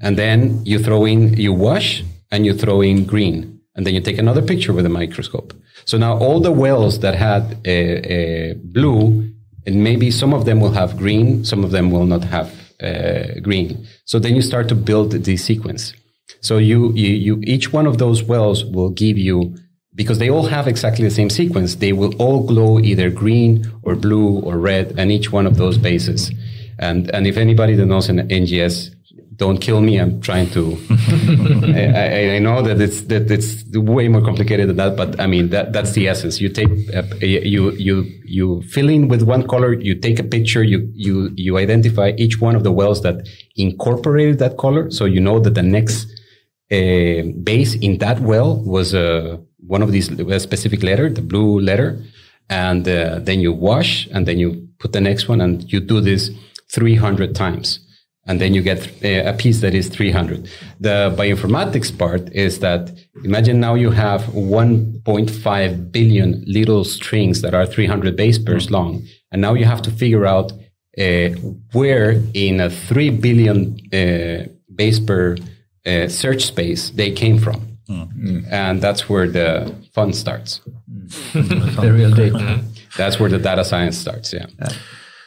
and 0.00 0.16
then 0.16 0.64
you 0.64 0.78
throw 0.78 1.04
in 1.04 1.34
you 1.34 1.52
wash 1.52 2.04
and 2.30 2.44
you 2.44 2.54
throw 2.54 2.80
in 2.80 3.04
green 3.04 3.60
and 3.74 3.86
then 3.86 3.94
you 3.94 4.00
take 4.00 4.18
another 4.18 4.42
picture 4.42 4.72
with 4.72 4.86
a 4.86 4.88
microscope 4.88 5.54
so 5.84 5.96
now 5.96 6.16
all 6.18 6.40
the 6.40 6.52
wells 6.52 7.00
that 7.00 7.14
had 7.14 7.56
a, 7.64 8.12
a 8.12 8.54
blue 8.54 9.30
and 9.66 9.82
maybe 9.82 10.10
some 10.10 10.32
of 10.32 10.44
them 10.44 10.60
will 10.60 10.72
have 10.72 10.96
green 10.96 11.44
some 11.44 11.64
of 11.64 11.70
them 11.70 11.90
will 11.90 12.06
not 12.06 12.24
have 12.24 12.48
uh, 12.82 13.40
green. 13.42 13.86
So 14.04 14.18
then 14.18 14.34
you 14.34 14.42
start 14.42 14.68
to 14.68 14.74
build 14.74 15.12
the 15.12 15.36
sequence. 15.36 15.94
So 16.40 16.58
you, 16.58 16.92
you 16.92 17.14
you 17.14 17.40
each 17.44 17.72
one 17.72 17.86
of 17.86 17.98
those 17.98 18.22
wells 18.22 18.64
will 18.64 18.90
give 18.90 19.18
you 19.18 19.56
because 19.94 20.18
they 20.18 20.28
all 20.28 20.46
have 20.46 20.68
exactly 20.68 21.04
the 21.04 21.10
same 21.10 21.30
sequence 21.30 21.76
they 21.76 21.92
will 21.92 22.14
all 22.16 22.46
glow 22.46 22.78
either 22.78 23.08
green 23.10 23.64
or 23.82 23.96
blue 23.96 24.40
or 24.40 24.58
red 24.58 24.94
and 24.98 25.10
each 25.10 25.32
one 25.32 25.46
of 25.46 25.56
those 25.56 25.78
bases. 25.78 26.30
And 26.78 27.10
and 27.14 27.26
if 27.26 27.36
anybody 27.36 27.74
that 27.76 27.86
knows 27.86 28.08
an 28.08 28.28
ngs 28.28 28.94
don't 29.36 29.58
kill 29.58 29.80
me. 29.80 29.98
I'm 29.98 30.20
trying 30.20 30.50
to. 30.50 30.76
I, 30.90 32.36
I, 32.36 32.38
know 32.38 32.62
that 32.62 32.80
it's 32.80 33.02
that 33.02 33.30
it's 33.30 33.64
way 33.74 34.08
more 34.08 34.22
complicated 34.22 34.68
than 34.68 34.76
that, 34.76 34.96
but 34.96 35.20
I 35.20 35.26
mean 35.26 35.50
that 35.50 35.72
that's 35.72 35.92
the 35.92 36.08
essence. 36.08 36.40
You 36.40 36.48
take 36.48 36.68
uh, 36.94 37.02
you 37.20 37.72
you 37.72 38.04
you 38.24 38.62
fill 38.62 38.88
in 38.88 39.08
with 39.08 39.22
one 39.22 39.46
color. 39.46 39.74
You 39.74 39.94
take 39.94 40.18
a 40.18 40.22
picture. 40.22 40.62
You 40.62 40.90
you 40.94 41.30
you 41.36 41.58
identify 41.58 42.12
each 42.16 42.40
one 42.40 42.56
of 42.56 42.64
the 42.64 42.72
wells 42.72 43.02
that 43.02 43.28
incorporated 43.56 44.38
that 44.38 44.56
color, 44.56 44.90
so 44.90 45.04
you 45.04 45.20
know 45.20 45.38
that 45.40 45.54
the 45.54 45.62
next 45.62 46.08
uh, 46.72 47.22
base 47.42 47.74
in 47.74 47.98
that 47.98 48.20
well 48.20 48.56
was 48.64 48.94
uh, 48.94 49.36
one 49.66 49.82
of 49.82 49.92
these 49.92 50.08
a 50.08 50.40
specific 50.40 50.82
letter, 50.82 51.10
the 51.10 51.22
blue 51.22 51.60
letter, 51.60 52.02
and 52.48 52.88
uh, 52.88 53.18
then 53.18 53.40
you 53.40 53.52
wash, 53.52 54.08
and 54.12 54.26
then 54.26 54.38
you 54.38 54.66
put 54.78 54.92
the 54.92 55.00
next 55.00 55.28
one, 55.28 55.42
and 55.42 55.70
you 55.70 55.80
do 55.80 56.00
this 56.00 56.30
300 56.70 57.34
times 57.34 57.85
and 58.26 58.40
then 58.40 58.54
you 58.54 58.62
get 58.62 58.86
a 59.04 59.32
piece 59.38 59.60
that 59.60 59.74
is 59.74 59.88
300. 59.88 60.48
The 60.80 61.14
bioinformatics 61.16 61.96
part 61.96 62.28
is 62.32 62.58
that 62.60 62.90
imagine 63.24 63.60
now 63.60 63.74
you 63.74 63.90
have 63.90 64.22
1.5 64.22 65.92
billion 65.92 66.44
little 66.46 66.84
strings 66.84 67.40
that 67.42 67.54
are 67.54 67.66
300 67.66 68.16
base 68.16 68.38
pairs 68.38 68.70
long, 68.70 69.02
and 69.30 69.40
now 69.40 69.54
you 69.54 69.64
have 69.64 69.82
to 69.82 69.90
figure 69.90 70.26
out 70.26 70.52
uh, 70.98 71.28
where 71.72 72.22
in 72.34 72.60
a 72.60 72.70
3 72.70 73.10
billion 73.10 73.78
uh, 73.92 74.46
base 74.74 74.98
pair 74.98 75.36
uh, 75.86 76.08
search 76.08 76.44
space 76.46 76.90
they 76.90 77.10
came 77.12 77.38
from. 77.38 77.78
And 78.50 78.82
that's 78.82 79.08
where 79.08 79.28
the 79.28 79.72
fun 79.94 80.12
starts. 80.12 80.60
The 81.32 81.92
real 81.92 82.10
data. 82.10 82.64
That's 82.96 83.20
where 83.20 83.28
the 83.30 83.38
data 83.38 83.64
science 83.64 83.96
starts. 83.98 84.32
Yeah. 84.32 84.46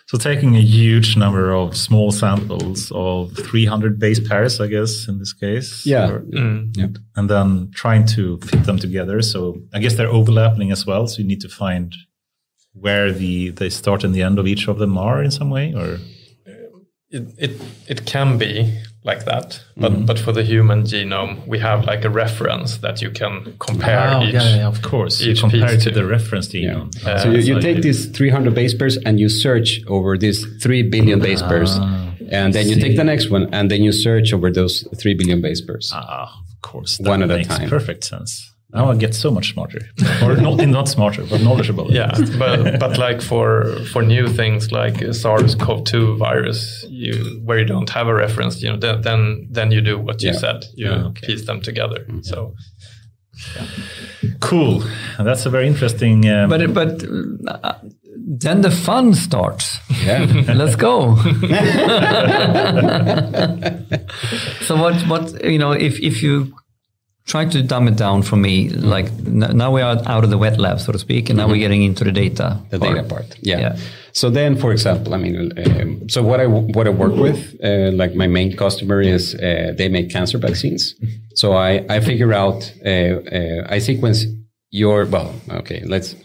So 0.10 0.18
taking 0.18 0.56
a 0.56 0.60
huge 0.62 1.16
number 1.18 1.52
of 1.54 1.78
small 1.78 2.12
samples 2.12 2.92
of 2.96 3.32
300 3.38 4.00
base 4.00 4.20
pairs, 4.28 4.60
I 4.60 4.66
guess, 4.66 5.08
in 5.08 5.20
this 5.20 5.34
case. 5.34 5.86
Yeah. 5.86 6.10
or- 6.10 6.22
mm. 6.22 6.76
Yeah. 6.76 6.88
and 7.16 7.30
then 7.30 7.70
trying 7.76 8.08
to 8.16 8.40
fit 8.40 8.64
them 8.64 8.80
together. 8.80 9.22
So 9.22 9.62
I 9.72 9.78
guess 9.78 9.94
they're 9.98 10.10
overlapping 10.10 10.72
as 10.72 10.84
well. 10.84 11.06
So 11.06 11.20
you 11.20 11.28
need 11.28 11.42
to 11.42 11.50
find 11.50 11.94
where 12.74 13.12
the 13.12 13.52
the 13.52 13.70
start 13.70 14.04
and 14.04 14.16
the 14.16 14.24
end 14.24 14.40
of 14.40 14.48
each 14.48 14.68
of 14.68 14.80
them 14.80 14.98
are 14.98 15.22
in 15.24 15.30
some 15.30 15.52
way, 15.52 15.76
or 15.76 16.00
it, 17.12 17.24
it 17.38 17.62
it 17.88 18.06
can 18.08 18.40
be 18.40 18.80
like 19.04 19.24
that 19.26 19.64
but 19.78 19.92
Mm-hmm. 19.92 20.06
but 20.06 20.20
for 20.20 20.32
the 20.34 20.44
human 20.44 20.84
genome 20.84 21.48
we 21.48 21.58
have 21.60 21.86
like 21.86 22.04
a 22.06 22.10
reference 22.10 22.78
that 22.80 23.02
you 23.02 23.10
can 23.12 23.56
compare 23.60 24.10
Oh, 24.16 24.24
each 24.24 24.34
yeah, 24.34 24.56
yeah, 24.58 24.68
of 24.68 24.82
course. 24.82 25.22
You 25.22 25.36
compare 25.36 25.72
it 25.74 25.80
to 25.84 25.90
to. 25.90 25.92
the 26.00 26.06
reference 26.06 26.54
Yeah. 26.54 26.74
genome. 26.74 27.22
so 27.22 27.30
you, 27.32 27.38
you 27.40 27.54
so 27.56 27.62
take 27.62 27.78
you- 27.78 27.84
these 27.84 28.06
300 28.18 28.54
base 28.54 28.74
pairs 28.74 28.98
and 29.06 29.20
you 29.20 29.30
search 29.30 29.82
over 29.88 30.18
these 30.18 30.46
3 30.62 30.84
billion 30.84 31.20
base 31.20 31.42
pairs. 31.42 31.72
And 32.32 32.54
then 32.54 32.68
you 32.70 32.76
take 32.76 32.96
the 32.98 33.04
next 33.04 33.30
one 33.32 33.48
and 33.54 33.72
then 33.72 33.82
you 33.82 33.92
search 33.92 34.34
over 34.34 34.52
those 34.52 34.86
3 35.02 35.14
billion 35.16 35.42
base 35.42 35.62
pairs. 35.62 35.92
Ah, 35.96 36.30
of 36.54 36.62
course. 36.62 37.00
One 37.00 37.24
at 37.24 37.32
a 37.32 37.44
time. 37.44 37.70
Perfect 37.70 38.04
sense. 38.04 38.32
Now 38.74 38.92
I 38.92 38.96
get 38.96 39.16
so 39.16 39.32
much 39.32 39.54
smarter, 39.54 39.80
or 40.24 40.36
not 40.36 40.58
not 40.80 40.88
smarter, 40.88 41.24
but 41.30 41.42
knowledgeable. 41.42 41.88
yeah 41.92 42.12
but 42.38 42.80
but 42.80 42.98
like 42.98 43.22
for 43.22 43.66
for 43.92 44.04
new 44.04 44.28
things 44.28 44.72
like 44.72 45.02
uh, 45.02 45.12
SARS-CoV-2 45.14 46.18
virus 46.18 46.86
you 46.90 47.14
where 47.46 47.60
you 47.60 47.66
don't 47.66 47.90
have 47.90 48.08
a 48.08 48.14
reference 48.14 48.62
you 48.64 48.70
know 48.72 48.78
then 48.80 49.02
then, 49.02 49.48
then 49.56 49.72
you 49.72 49.82
do 49.82 49.98
what 49.98 50.22
you 50.22 50.30
Yeah. 50.32 50.40
said 50.40 50.66
you 50.76 50.88
Yeah, 50.90 51.08
okay. 51.10 51.28
piece 51.28 51.46
them 51.46 51.62
together 51.62 52.06
so 52.22 52.54
cool. 54.42 54.84
That's 55.18 55.46
a 55.46 55.50
very 55.50 55.68
interesting. 55.68 56.26
Um, 56.30 56.50
But 56.50 56.74
but 56.74 57.04
uh, 57.48 57.74
then 58.42 58.62
the 58.62 58.72
fun 58.72 59.14
starts. 59.14 59.80
Yeah. 60.06 60.26
Let's 60.62 60.76
go. 60.76 61.16
so 64.62 64.76
what 64.76 64.96
what 65.08 65.44
you 65.44 65.58
know 65.58 65.72
if 65.72 66.00
if 66.00 66.22
you 66.24 66.54
try 67.32 67.44
to 67.54 67.60
dumb 67.72 67.86
it 67.92 67.98
down 68.06 68.20
for 68.30 68.38
me 68.48 68.54
like 68.96 69.08
n- 69.40 69.52
now 69.62 69.70
we 69.78 69.82
are 69.88 69.98
out 70.14 70.24
of 70.26 70.30
the 70.34 70.38
wet 70.44 70.58
lab 70.66 70.78
so 70.80 70.92
to 70.92 71.00
speak 71.08 71.24
and 71.30 71.36
now 71.40 71.48
we're 71.50 71.64
getting 71.68 71.84
into 71.90 72.04
the 72.04 72.12
data 72.24 72.48
the 72.72 72.80
data 72.88 73.04
part. 73.14 73.28
Yeah. 73.50 73.60
Yeah. 73.64 73.74
So 74.22 74.26
then, 74.40 74.52
for 74.64 74.72
example, 74.72 75.14
I 75.14 75.18
mean, 75.26 75.36
um, 75.66 75.90
so 76.14 76.20
what 76.30 76.40
I 76.46 76.48
what 76.78 76.86
I 76.88 76.94
work 77.04 77.16
with, 77.28 77.40
uh, 77.70 77.92
like 78.02 78.12
my 78.24 78.28
main 78.38 78.50
customer 78.64 79.00
is 79.16 79.24
uh, 79.36 79.74
they 79.80 79.88
make 79.98 80.08
cancer 80.18 80.40
vaccines. 80.48 80.82
So 81.42 81.48
I 81.70 81.72
I 81.96 82.00
figure 82.10 82.34
out 82.44 82.60
uh, 82.86 82.90
uh, 83.38 83.76
I 83.76 83.80
sequence 83.90 84.20
your 84.82 85.06
well, 85.14 85.30
okay, 85.62 85.80
let's 85.94 86.16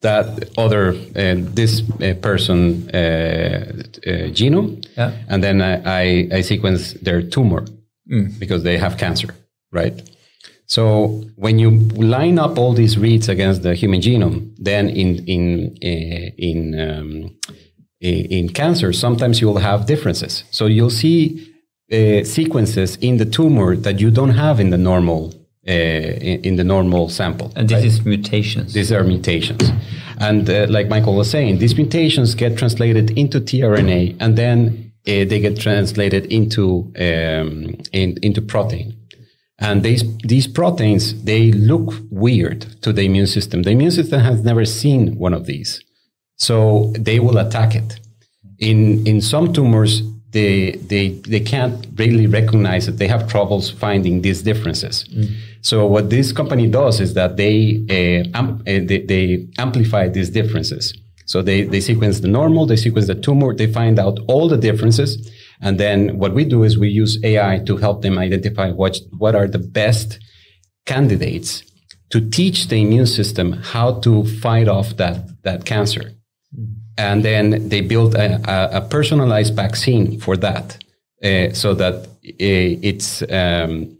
that 0.00 0.26
other 0.64 0.84
uh, 1.22 1.34
this 1.60 1.72
uh, 1.82 2.14
person 2.28 2.88
uh, 2.94 2.98
uh, 4.10 4.30
genome, 4.38 4.70
Yeah. 4.96 5.10
and 5.28 5.42
then 5.44 5.56
I, 5.70 5.72
I 6.00 6.28
I 6.38 6.42
sequence 6.42 6.82
their 7.06 7.20
tumor 7.34 7.62
because 8.38 8.62
they 8.62 8.78
have 8.78 8.96
cancer, 9.04 9.28
right? 9.80 9.94
So 10.66 11.22
when 11.36 11.58
you 11.58 11.70
line 11.70 12.38
up 12.38 12.58
all 12.58 12.72
these 12.72 12.96
reads 12.98 13.28
against 13.28 13.62
the 13.62 13.74
human 13.74 14.00
genome, 14.00 14.54
then 14.58 14.88
in 14.88 15.24
in 15.26 15.76
uh, 15.82 16.30
in 16.38 16.80
um, 16.80 17.36
in 18.00 18.48
cancer, 18.50 18.92
sometimes 18.92 19.40
you 19.40 19.46
will 19.46 19.58
have 19.58 19.86
differences. 19.86 20.44
So 20.50 20.66
you'll 20.66 20.90
see 20.90 21.50
uh, 21.92 22.24
sequences 22.24 22.96
in 22.96 23.18
the 23.18 23.24
tumor 23.24 23.76
that 23.76 24.00
you 24.00 24.10
don't 24.10 24.34
have 24.34 24.60
in 24.60 24.70
the 24.70 24.78
normal 24.78 25.34
uh, 25.66 25.72
in, 25.72 26.40
in 26.42 26.56
the 26.56 26.64
normal 26.64 27.08
sample. 27.08 27.52
and 27.56 27.68
this 27.68 27.84
is 27.84 28.04
mutations 28.04 28.72
These 28.74 28.92
are 28.92 29.04
mutations. 29.04 29.70
And 30.18 30.48
uh, 30.48 30.66
like 30.68 30.88
Mikael 30.88 31.16
was 31.16 31.30
saying, 31.30 31.58
these 31.58 31.76
mutations 31.76 32.34
get 32.34 32.56
translated 32.56 33.10
into 33.18 33.40
tRNA 33.40 34.16
and 34.20 34.36
then 34.36 34.92
uh, 35.06 35.24
they 35.24 35.40
get 35.40 35.58
translated 35.58 36.26
into 36.26 36.92
um, 36.96 37.76
in, 37.92 38.18
into 38.22 38.40
protein. 38.40 38.94
And 39.58 39.82
these 39.82 40.04
these 40.18 40.48
proteins 40.48 41.22
they 41.24 41.52
look 41.52 41.94
weird 42.10 42.60
to 42.82 42.92
the 42.92 43.02
immune 43.02 43.26
system. 43.26 43.62
The 43.62 43.70
immune 43.70 43.92
system 43.92 44.20
has 44.20 44.42
never 44.42 44.64
seen 44.64 45.16
one 45.16 45.32
of 45.32 45.46
these, 45.46 45.80
so 46.36 46.92
they 46.98 47.20
will 47.20 47.38
attack 47.38 47.74
it. 47.74 48.00
In 48.58 49.06
in 49.06 49.20
some 49.20 49.52
tumors, 49.52 50.02
they 50.32 50.72
they 50.72 51.10
they 51.10 51.40
can't 51.40 51.86
really 51.96 52.26
recognize 52.26 52.88
it. 52.88 52.98
They 52.98 53.06
have 53.08 53.28
troubles 53.28 53.70
finding 53.70 54.22
these 54.22 54.42
differences. 54.42 55.04
Mm. 55.04 55.36
So 55.64 55.86
what 55.86 56.10
this 56.10 56.30
company 56.30 56.66
does 56.66 57.00
is 57.00 57.14
that 57.14 57.38
they, 57.38 57.80
uh, 57.88 58.38
amp- 58.38 58.60
uh, 58.68 58.84
they, 58.84 58.98
they 59.08 59.48
amplify 59.56 60.08
these 60.08 60.28
differences. 60.28 60.92
So 61.24 61.40
they, 61.40 61.62
they 61.62 61.80
sequence 61.80 62.20
the 62.20 62.28
normal, 62.28 62.66
they 62.66 62.76
sequence 62.76 63.06
the 63.06 63.14
tumor, 63.14 63.54
they 63.54 63.72
find 63.72 63.98
out 63.98 64.18
all 64.28 64.46
the 64.46 64.58
differences. 64.58 65.26
And 65.64 65.80
then 65.80 66.18
what 66.18 66.34
we 66.34 66.44
do 66.44 66.62
is 66.62 66.78
we 66.78 66.90
use 66.90 67.18
AI 67.24 67.58
to 67.66 67.76
help 67.78 68.02
them 68.02 68.18
identify 68.18 68.70
what, 68.70 68.98
what 69.18 69.34
are 69.34 69.48
the 69.48 69.58
best 69.58 70.20
candidates 70.84 71.64
to 72.10 72.20
teach 72.30 72.68
the 72.68 72.76
immune 72.76 73.06
system 73.06 73.52
how 73.54 73.98
to 74.00 74.24
fight 74.24 74.68
off 74.68 74.96
that, 74.98 75.42
that 75.42 75.64
cancer. 75.64 76.12
And 76.96 77.24
then 77.24 77.68
they 77.70 77.80
build 77.80 78.14
a, 78.14 78.40
a, 78.48 78.76
a 78.76 78.80
personalized 78.82 79.56
vaccine 79.56 80.20
for 80.20 80.36
that. 80.36 80.78
Uh, 81.24 81.50
so 81.54 81.72
that 81.72 81.94
uh, 82.04 82.06
it's 82.90 83.22
um, 83.30 83.96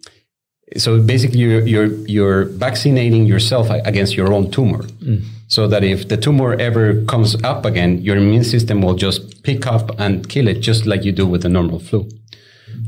so 0.77 1.01
basically 1.01 1.39
you're, 1.39 1.66
you're, 1.66 1.93
you're 2.07 2.45
vaccinating 2.45 3.24
yourself 3.24 3.70
against 3.70 4.15
your 4.15 4.32
own 4.32 4.51
tumor 4.51 4.82
mm. 4.82 5.23
So 5.49 5.66
that 5.69 5.85
if 5.85 6.09
the 6.09 6.16
tumor 6.16 6.55
ever 6.55 7.05
comes 7.05 7.37
up 7.45 7.65
again 7.65 7.99
your 8.01 8.16
immune 8.16 8.45
system 8.45 8.83
will 8.83 8.95
just 8.95 9.43
pick 9.43 9.66
up 9.66 9.91
and 9.99 10.29
kill 10.29 10.49
it 10.49 10.61
just 10.61 10.87
like 10.87 11.05
you 11.05 11.12
do 11.12 11.27
with 11.27 11.43
the 11.43 11.49
normal 11.49 11.79
flu. 11.79 12.09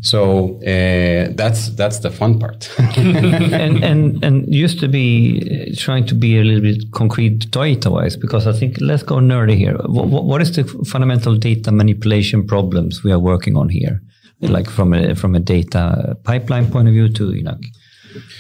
So 0.03 0.57
uh, 0.63 1.33
that's 1.35 1.71
that's 1.71 2.01
the 2.01 2.11
fun 2.11 2.39
part. 2.39 2.71
And, 2.97 3.85
and 3.85 4.25
and 4.25 4.55
used 4.55 4.79
to 4.81 4.89
be 4.89 5.69
uh, 5.71 5.75
trying 5.77 6.07
to 6.07 6.15
be 6.15 6.39
a 6.39 6.45
little 6.45 6.63
bit 6.63 6.91
concrete 6.93 7.51
data 7.51 7.91
wise 7.91 8.17
because 8.17 8.47
i 8.47 8.53
think 8.53 8.77
let's 8.81 9.03
go 9.03 9.17
nerdy 9.17 9.57
here. 9.57 9.77
What, 9.87 10.25
what 10.25 10.43
is 10.43 10.55
the 10.57 10.65
fundamental 10.85 11.37
data 11.37 11.73
manipulation 11.73 12.47
problems 12.47 13.05
we 13.05 13.13
are 13.13 13.19
working 13.19 13.57
on 13.57 13.69
here? 13.69 14.01
Like 14.41 14.69
from 14.69 14.93
a 14.93 15.15
from 15.15 15.35
a 15.35 15.41
data 15.41 16.17
pipeline 16.25 16.71
point 16.71 16.89
of 16.89 16.95
view 16.95 17.09
to 17.09 17.33
you 17.33 17.43
know 17.43 17.57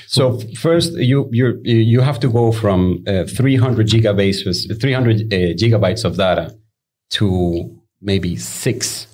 so 0.06 0.40
first, 0.56 0.92
you 0.94 1.28
you 1.32 1.60
you 1.64 2.00
have 2.00 2.18
to 2.20 2.28
go 2.28 2.52
from 2.52 3.04
uh, 3.06 3.24
300 3.24 3.86
gigabytes 3.86 4.80
300 4.80 5.16
uh, 5.20 5.36
gigabytes 5.54 6.04
of 6.04 6.16
data 6.16 6.54
to 7.10 7.70
maybe 8.00 8.36
six 8.36 9.06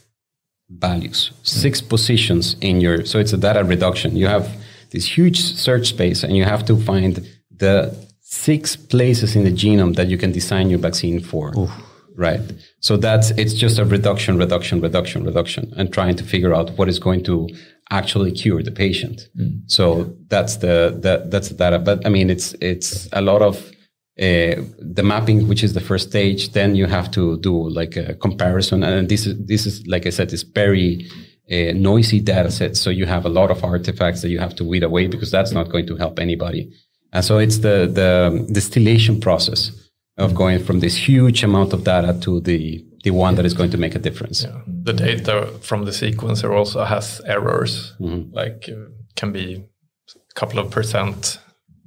values, 0.68 1.32
six 1.42 1.80
mm. 1.80 1.88
positions 1.88 2.56
in 2.60 2.80
your. 2.80 3.04
So 3.04 3.18
it's 3.18 3.32
a 3.32 3.38
data 3.38 3.64
reduction. 3.64 4.16
You 4.16 4.26
have 4.26 4.48
this 4.90 5.16
huge 5.16 5.40
search 5.40 5.88
space, 5.88 6.22
and 6.22 6.36
you 6.36 6.44
have 6.44 6.64
to 6.66 6.76
find 6.76 7.26
the 7.50 7.94
six 8.20 8.76
places 8.76 9.36
in 9.36 9.44
the 9.44 9.52
genome 9.52 9.94
that 9.96 10.08
you 10.08 10.18
can 10.18 10.32
design 10.32 10.70
your 10.70 10.78
vaccine 10.78 11.20
for. 11.20 11.52
Oof 11.58 11.70
right? 12.16 12.40
So 12.80 12.96
that's 12.96 13.30
it's 13.32 13.54
just 13.54 13.78
a 13.78 13.84
reduction, 13.84 14.38
reduction, 14.38 14.80
reduction, 14.80 15.24
reduction, 15.24 15.72
and 15.76 15.92
trying 15.92 16.16
to 16.16 16.24
figure 16.24 16.54
out 16.54 16.70
what 16.76 16.88
is 16.88 16.98
going 16.98 17.24
to 17.24 17.48
actually 17.92 18.32
cure 18.32 18.62
the 18.62 18.72
patient. 18.72 19.28
Mm. 19.38 19.70
So 19.70 20.16
that's 20.28 20.56
the, 20.56 20.98
the 21.00 21.24
that's 21.28 21.50
the 21.50 21.54
data. 21.54 21.78
But 21.78 22.04
I 22.06 22.08
mean, 22.08 22.30
it's 22.30 22.54
it's 22.60 23.08
a 23.12 23.20
lot 23.20 23.42
of 23.42 23.56
uh, 24.18 24.56
the 24.96 25.02
mapping, 25.04 25.46
which 25.46 25.62
is 25.62 25.74
the 25.74 25.80
first 25.80 26.08
stage. 26.08 26.52
Then 26.52 26.74
you 26.74 26.86
have 26.86 27.10
to 27.12 27.38
do 27.38 27.54
like 27.68 27.96
a 27.96 28.14
comparison, 28.14 28.82
and 28.82 29.08
this 29.08 29.26
is 29.26 29.34
this 29.46 29.66
is 29.66 29.86
like 29.86 30.06
I 30.06 30.10
said, 30.10 30.32
is 30.32 30.42
very 30.42 31.06
uh, 31.50 31.72
noisy 31.74 32.20
data 32.20 32.50
set. 32.50 32.76
So 32.76 32.90
you 32.90 33.06
have 33.06 33.24
a 33.26 33.28
lot 33.28 33.50
of 33.50 33.62
artifacts 33.62 34.22
that 34.22 34.30
you 34.30 34.40
have 34.40 34.54
to 34.56 34.64
weed 34.64 34.82
away 34.82 35.06
because 35.06 35.30
that's 35.30 35.52
not 35.52 35.70
going 35.70 35.86
to 35.86 35.96
help 35.96 36.18
anybody. 36.18 36.72
And 37.12 37.24
so 37.24 37.38
it's 37.38 37.58
the 37.58 37.90
the 38.00 38.46
distillation 38.52 39.20
process 39.20 39.70
of 40.16 40.34
going 40.34 40.64
from 40.64 40.80
this 40.80 40.96
huge 40.96 41.44
amount 41.44 41.72
of 41.72 41.84
data 41.84 42.18
to 42.20 42.40
the 42.40 42.84
the 43.02 43.10
one 43.10 43.34
that 43.34 43.44
is 43.44 43.54
going 43.54 43.70
to 43.70 43.78
make 43.78 43.94
a 43.94 43.98
difference. 43.98 44.44
Yeah. 44.44 44.60
The 44.66 44.92
data 44.92 45.52
from 45.60 45.84
the 45.84 45.90
sequencer 45.90 46.56
also 46.56 46.84
has 46.84 47.20
errors, 47.26 47.94
mm-hmm. 48.00 48.34
like 48.34 48.68
uh, 48.68 48.90
can 49.16 49.32
be 49.32 49.64
a 50.08 50.34
couple 50.34 50.58
of 50.58 50.70
percent 50.70 51.38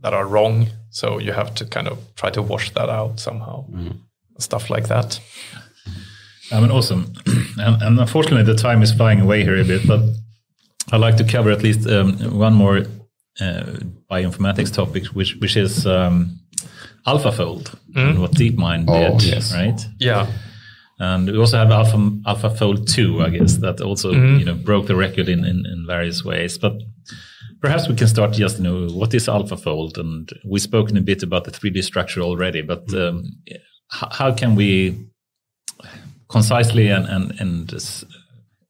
that 0.02 0.14
are 0.14 0.28
wrong. 0.28 0.68
So 0.90 1.20
you 1.20 1.34
have 1.34 1.54
to 1.56 1.66
kind 1.66 1.88
of 1.88 1.98
try 2.16 2.30
to 2.32 2.42
wash 2.42 2.72
that 2.72 2.90
out 2.90 3.20
somehow, 3.20 3.66
mm-hmm. 3.68 3.98
stuff 4.40 4.70
like 4.70 4.88
that. 4.88 5.20
I 6.52 6.60
mean, 6.60 6.72
awesome. 6.72 7.14
and, 7.58 7.82
and, 7.82 8.00
unfortunately, 8.00 8.44
the 8.44 8.60
time 8.60 8.84
is 8.84 8.92
flying 8.92 9.20
away 9.20 9.44
here 9.44 9.60
a 9.60 9.64
bit, 9.64 9.88
but 9.88 10.02
I'd 10.92 11.02
like 11.02 11.18
to 11.18 11.24
cover 11.24 11.50
at 11.50 11.64
least 11.64 11.88
um, 11.90 12.38
one 12.38 12.54
more 12.54 12.86
uh, 13.42 13.64
bioinformatics 14.12 14.74
topic, 14.74 15.08
which 15.08 15.36
which 15.38 15.58
is 15.58 15.88
um, 15.88 16.40
AlphaFold 17.08 17.76
mm. 17.96 18.10
and 18.10 18.22
what 18.22 18.32
DeepMind 18.32 18.86
oh, 18.88 19.18
did, 19.18 19.30
yes. 19.30 19.54
right? 19.54 19.86
Yeah. 20.00 20.28
And 20.98 21.28
we 21.28 21.38
also 21.38 21.58
have 21.58 21.72
Alpha 21.72 21.98
AlphaFold 21.98 22.90
2, 22.90 23.22
I 23.22 23.30
guess, 23.30 23.58
that 23.58 23.82
also 23.82 24.14
mm. 24.14 24.40
you 24.40 24.46
know 24.46 24.56
broke 24.56 24.88
the 24.88 24.96
record 24.96 25.28
in, 25.28 25.40
in, 25.40 25.66
in 25.66 25.86
various 25.86 26.24
ways. 26.24 26.58
But 26.58 26.74
perhaps 27.62 27.90
we 27.90 27.96
can 27.96 28.08
start 28.08 28.32
just 28.32 28.58
you 28.58 28.64
know 28.64 28.88
what 28.88 29.14
is 29.14 29.28
AlphaFold, 29.28 29.98
and 29.98 30.32
we've 30.46 30.62
spoken 30.62 30.96
a 30.98 31.02
bit 31.02 31.22
about 31.22 31.44
the 31.44 31.52
3D 31.52 31.84
structure 31.84 32.22
already. 32.22 32.62
But 32.62 32.94
um, 32.94 33.24
how 33.90 34.34
can 34.34 34.56
we 34.56 34.98
concisely 36.30 36.90
and 36.90 37.06
and, 37.08 37.42
and 37.42 37.74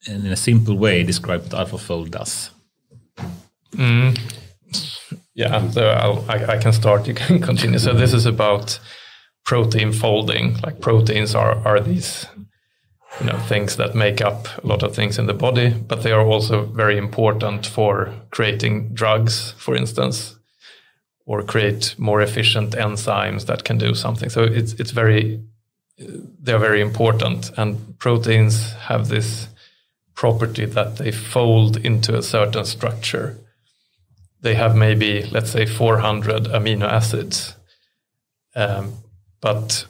in 0.08 0.26
a 0.32 0.36
simple 0.36 0.78
way 0.78 1.04
describe 1.04 1.42
what 1.44 1.68
AlphaFold 1.68 2.10
does? 2.10 2.50
Mm. 3.74 4.18
Yeah, 5.36 5.70
so 5.70 5.90
I, 6.30 6.54
I 6.54 6.58
can 6.58 6.72
start. 6.72 7.08
You 7.08 7.14
can 7.14 7.42
continue. 7.50 7.78
So 7.78 7.94
this 7.94 8.14
is 8.14 8.26
about 8.26 8.80
protein 9.46 9.94
folding. 9.94 10.58
Like 10.62 10.82
proteins 10.82 11.36
are 11.36 11.56
are 11.66 11.80
these 11.80 12.28
you 13.20 13.28
know 13.28 13.38
things 13.48 13.78
that 13.78 13.96
make 13.96 14.22
up 14.22 14.48
a 14.64 14.68
lot 14.68 14.84
of 14.84 14.94
things 14.94 15.18
in 15.18 15.28
the 15.28 15.34
body, 15.34 15.70
but 15.70 16.04
they 16.04 16.12
are 16.12 16.26
also 16.26 16.66
very 16.66 16.98
important 16.98 17.66
for 17.66 18.14
creating 18.32 18.94
drugs, 18.94 19.54
for 19.58 19.76
instance, 19.76 20.36
or 21.26 21.44
create 21.44 21.96
more 21.98 22.22
efficient 22.22 22.74
enzymes 22.74 23.46
that 23.46 23.64
can 23.64 23.78
do 23.78 23.96
something. 23.96 24.30
So 24.30 24.44
it's 24.44 24.74
it's 24.74 24.92
very 24.92 25.42
they're 25.98 26.60
very 26.60 26.82
important, 26.82 27.52
and 27.58 27.98
proteins 28.00 28.74
have 28.74 29.08
this 29.08 29.48
property 30.14 30.66
that 30.66 30.98
they 30.98 31.12
fold 31.12 31.78
into 31.78 32.18
a 32.18 32.22
certain 32.22 32.66
structure 32.66 33.38
they 34.46 34.54
have 34.54 34.76
maybe 34.76 35.24
let's 35.32 35.50
say 35.50 35.66
400 35.66 36.44
amino 36.46 36.88
acids 36.88 37.56
um, 38.56 38.94
but 39.46 39.86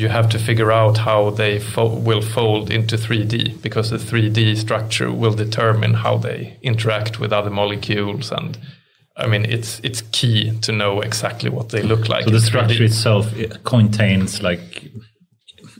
you 0.00 0.08
have 0.08 0.28
to 0.28 0.38
figure 0.38 0.70
out 0.70 0.98
how 0.98 1.30
they 1.30 1.58
fo- 1.58 1.96
will 2.08 2.24
fold 2.36 2.70
into 2.70 2.96
3d 2.96 3.62
because 3.62 3.88
the 3.90 3.96
3d 4.10 4.56
structure 4.58 5.10
will 5.22 5.36
determine 5.44 5.94
how 6.04 6.14
they 6.26 6.38
interact 6.62 7.18
with 7.20 7.32
other 7.32 7.52
molecules 7.62 8.30
and 8.30 8.58
I 9.16 9.26
mean, 9.26 9.44
it's 9.56 9.80
it's 9.88 10.02
key 10.18 10.36
to 10.66 10.72
know 10.72 10.92
exactly 11.02 11.50
what 11.50 11.68
they 11.68 11.82
look 11.82 12.08
like. 12.08 12.24
So 12.24 12.30
the 12.30 12.40
structure 12.40 12.84
3D. 12.84 12.90
itself 12.90 13.24
it 13.36 13.64
contains 13.64 14.42
like 14.48 14.70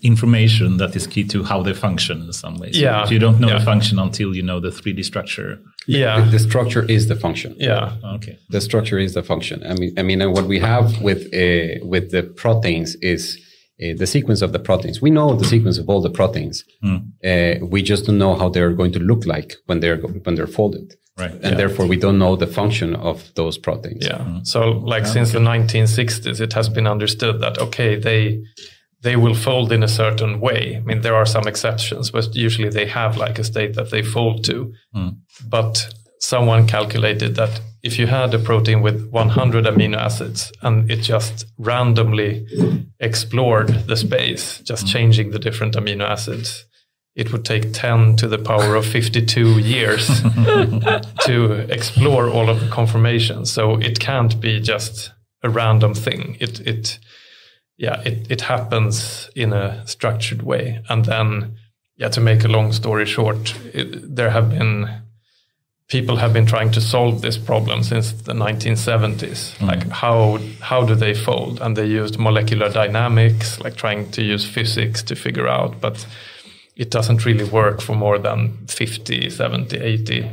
information 0.02 0.68
that 0.78 0.96
is 0.96 1.06
key 1.06 1.24
to 1.24 1.38
how 1.50 1.62
they 1.62 1.74
function 1.74 2.16
in 2.26 2.32
some 2.32 2.56
ways. 2.62 2.76
Yeah. 2.78 3.04
So 3.04 3.12
you 3.12 3.20
don't 3.26 3.38
know 3.40 3.48
yeah. 3.48 3.58
the 3.58 3.64
function 3.64 3.98
until 3.98 4.30
you 4.38 4.42
know 4.42 4.60
the 4.60 4.70
3D 4.70 5.04
structure. 5.04 5.58
Yeah. 5.86 6.20
The, 6.20 6.30
the, 6.32 6.38
structure 6.38 6.82
is 6.82 7.08
the 7.08 7.16
function. 7.16 7.54
Yeah. 7.58 7.96
Okay. 8.16 8.38
The 8.50 8.60
structure 8.60 8.98
is 8.98 9.14
the 9.14 9.22
function. 9.22 9.62
I 9.66 9.74
mean, 9.74 9.94
I 9.98 10.02
mean, 10.02 10.20
what 10.32 10.46
we 10.46 10.58
have 10.58 11.00
with 11.00 11.22
uh, 11.34 11.84
with 11.84 12.10
the 12.10 12.22
proteins 12.36 12.96
is 12.96 13.38
uh, 13.82 13.94
the 13.96 14.06
sequence 14.06 14.42
of 14.42 14.52
the 14.52 14.58
proteins. 14.58 15.00
We 15.00 15.10
know 15.10 15.34
the 15.34 15.44
sequence 15.44 15.78
of 15.78 15.88
all 15.88 16.02
the 16.02 16.10
proteins. 16.10 16.64
Mm. 16.84 17.00
Uh, 17.24 17.66
we 17.66 17.82
just 17.82 18.06
don't 18.06 18.18
know 18.18 18.34
how 18.34 18.48
they're 18.48 18.72
going 18.72 18.92
to 18.92 18.98
look 18.98 19.24
like 19.26 19.56
when 19.66 19.80
they're 19.80 19.96
when 19.98 20.34
they're 20.34 20.46
folded. 20.46 20.94
Right. 21.18 21.32
And 21.32 21.42
yeah. 21.42 21.54
therefore, 21.54 21.86
we 21.86 21.96
don't 21.96 22.18
know 22.18 22.36
the 22.36 22.46
function 22.46 22.94
of 22.94 23.32
those 23.34 23.58
proteins. 23.58 24.06
Yeah. 24.06 24.18
Mm. 24.18 24.46
So, 24.46 24.70
like 24.70 25.04
yeah. 25.04 25.12
since 25.12 25.32
the 25.32 25.38
1960s, 25.38 26.40
it 26.40 26.52
has 26.52 26.68
been 26.68 26.86
understood 26.86 27.40
that 27.40 27.58
okay, 27.58 27.96
they 27.96 28.42
they 29.02 29.16
will 29.16 29.34
fold 29.34 29.72
in 29.72 29.82
a 29.82 29.88
certain 29.88 30.40
way. 30.40 30.76
I 30.76 30.80
mean, 30.80 31.00
there 31.00 31.14
are 31.14 31.26
some 31.26 31.46
exceptions, 31.46 32.10
but 32.10 32.34
usually 32.34 32.68
they 32.68 32.86
have 32.86 33.16
like 33.16 33.38
a 33.38 33.44
state 33.44 33.74
that 33.74 33.90
they 33.90 34.02
fold 34.02 34.44
to. 34.44 34.72
Mm. 34.94 35.16
But 35.48 35.94
someone 36.18 36.66
calculated 36.66 37.34
that 37.36 37.60
if 37.82 37.98
you 37.98 38.06
had 38.06 38.34
a 38.34 38.38
protein 38.38 38.82
with 38.82 39.08
100 39.10 39.64
amino 39.64 39.96
acids 39.96 40.52
and 40.60 40.90
it 40.90 41.00
just 41.00 41.46
randomly 41.56 42.46
explored 43.00 43.68
the 43.86 43.96
space, 43.96 44.60
just 44.60 44.84
mm. 44.84 44.92
changing 44.92 45.30
the 45.30 45.38
different 45.38 45.74
amino 45.76 46.04
acids, 46.04 46.66
it 47.16 47.32
would 47.32 47.44
take 47.44 47.72
10 47.72 48.16
to 48.16 48.28
the 48.28 48.38
power 48.38 48.74
of 48.76 48.86
52 48.86 49.60
years 49.60 50.22
to 51.22 51.66
explore 51.70 52.28
all 52.28 52.48
of 52.48 52.60
the 52.60 52.68
conformations. 52.68 53.50
So 53.50 53.76
it 53.76 53.98
can't 53.98 54.40
be 54.40 54.60
just 54.60 55.10
a 55.42 55.48
random 55.48 55.94
thing. 55.94 56.36
It, 56.38 56.60
it, 56.60 56.98
yeah, 57.80 58.02
it, 58.04 58.30
it 58.30 58.42
happens 58.42 59.30
in 59.34 59.54
a 59.54 59.82
structured 59.86 60.42
way. 60.42 60.82
And 60.90 61.06
then, 61.06 61.56
yeah, 61.96 62.10
to 62.10 62.20
make 62.20 62.44
a 62.44 62.48
long 62.48 62.72
story 62.72 63.06
short, 63.06 63.54
it, 63.72 64.14
there 64.16 64.28
have 64.30 64.50
been 64.50 65.00
people 65.88 66.16
have 66.16 66.32
been 66.32 66.46
trying 66.46 66.70
to 66.72 66.80
solve 66.80 67.22
this 67.22 67.38
problem 67.38 67.82
since 67.82 68.12
the 68.12 68.34
1970s. 68.34 69.56
Mm. 69.56 69.66
Like 69.66 69.88
how 69.88 70.38
how 70.60 70.84
do 70.84 70.94
they 70.94 71.14
fold? 71.14 71.62
And 71.62 71.74
they 71.74 71.86
used 71.86 72.18
molecular 72.18 72.68
dynamics, 72.70 73.58
like 73.60 73.76
trying 73.76 74.10
to 74.10 74.22
use 74.22 74.44
physics 74.46 75.02
to 75.04 75.16
figure 75.16 75.48
out, 75.48 75.80
but 75.80 76.06
it 76.76 76.90
doesn't 76.90 77.24
really 77.24 77.44
work 77.44 77.80
for 77.80 77.96
more 77.96 78.18
than 78.18 78.66
50, 78.66 79.30
70, 79.30 79.78
80 79.78 80.30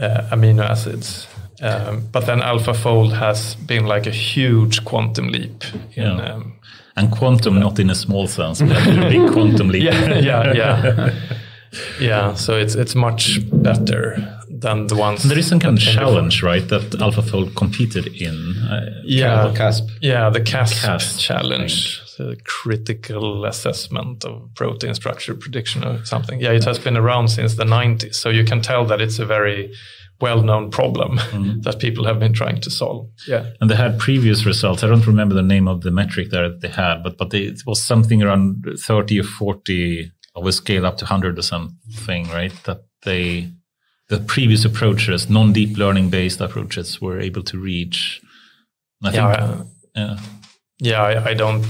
uh, 0.00 0.26
amino 0.30 0.62
acids. 0.62 1.26
Um, 1.62 2.08
but 2.10 2.26
then 2.26 2.40
AlphaFold 2.40 3.12
has 3.18 3.54
been 3.54 3.84
like 3.86 4.06
a 4.06 4.10
huge 4.10 4.84
quantum 4.84 5.28
leap. 5.28 5.64
In, 5.94 6.02
yeah. 6.02 6.34
um, 6.34 6.54
and 6.96 7.10
quantum, 7.10 7.58
not 7.60 7.78
in 7.78 7.90
a 7.90 7.94
small 7.94 8.26
sense, 8.26 8.60
but 8.62 8.86
a 8.86 9.08
big 9.08 9.30
quantum 9.32 9.68
leap. 9.68 9.84
Yeah, 9.84 10.18
yeah, 10.18 10.52
yeah. 10.52 11.14
yeah, 12.00 12.34
so 12.34 12.56
it's 12.56 12.74
it's 12.74 12.94
much 12.94 13.40
better 13.52 14.40
than 14.48 14.86
the 14.86 14.96
ones. 14.96 15.22
There 15.22 15.38
is 15.38 15.46
some 15.46 15.60
kind 15.60 15.76
of 15.76 15.82
challenge, 15.82 16.36
before. 16.40 16.50
right? 16.50 16.68
That 16.68 16.90
AlphaFold 16.90 17.54
competed 17.54 18.06
in. 18.06 18.56
Uh, 18.58 19.02
yeah, 19.04 19.52
CASP. 19.54 19.88
Yeah, 20.00 20.30
the 20.30 20.40
CASP, 20.40 20.82
CASP 20.82 21.18
challenge, 21.18 22.00
critical 22.44 23.44
assessment 23.44 24.24
of 24.24 24.50
protein 24.54 24.94
structure 24.94 25.34
prediction 25.34 25.84
or 25.84 26.04
something. 26.04 26.40
Yeah, 26.40 26.52
it 26.52 26.64
has 26.64 26.78
been 26.78 26.96
around 26.96 27.28
since 27.28 27.54
the 27.54 27.64
90s, 27.64 28.14
so 28.14 28.30
you 28.30 28.44
can 28.44 28.60
tell 28.60 28.84
that 28.86 29.00
it's 29.00 29.18
a 29.18 29.26
very 29.26 29.72
well-known 30.20 30.70
problem 30.70 31.16
mm-hmm. 31.18 31.60
that 31.62 31.78
people 31.78 32.04
have 32.04 32.18
been 32.18 32.32
trying 32.32 32.60
to 32.60 32.70
solve. 32.70 33.08
Yeah, 33.26 33.50
and 33.60 33.70
they 33.70 33.76
had 33.76 33.98
previous 33.98 34.44
results. 34.44 34.82
I 34.82 34.88
don't 34.88 35.06
remember 35.06 35.34
the 35.34 35.42
name 35.42 35.68
of 35.68 35.80
the 35.82 35.90
metric 35.90 36.30
there 36.30 36.48
that 36.48 36.60
they 36.60 36.68
had, 36.68 37.02
but 37.02 37.16
but 37.16 37.30
they, 37.30 37.42
it 37.42 37.62
was 37.66 37.82
something 37.82 38.22
around 38.22 38.64
thirty 38.78 39.18
or 39.20 39.24
forty 39.24 40.12
of 40.34 40.46
a 40.46 40.52
scale 40.52 40.86
up 40.86 40.96
to 40.98 41.06
hundred 41.06 41.38
or 41.38 41.42
something, 41.42 42.28
right? 42.28 42.52
That 42.64 42.84
they 43.02 43.50
the 44.08 44.18
previous 44.18 44.64
approaches, 44.64 45.30
non-deep 45.30 45.78
learning 45.78 46.10
based 46.10 46.40
approaches, 46.40 47.00
were 47.00 47.20
able 47.20 47.42
to 47.44 47.58
reach. 47.58 48.20
I 49.02 49.12
yeah, 49.12 49.46
think, 49.46 49.68
yeah, 49.94 50.18
yeah. 50.80 51.02
I, 51.02 51.30
I 51.30 51.34
don't, 51.34 51.64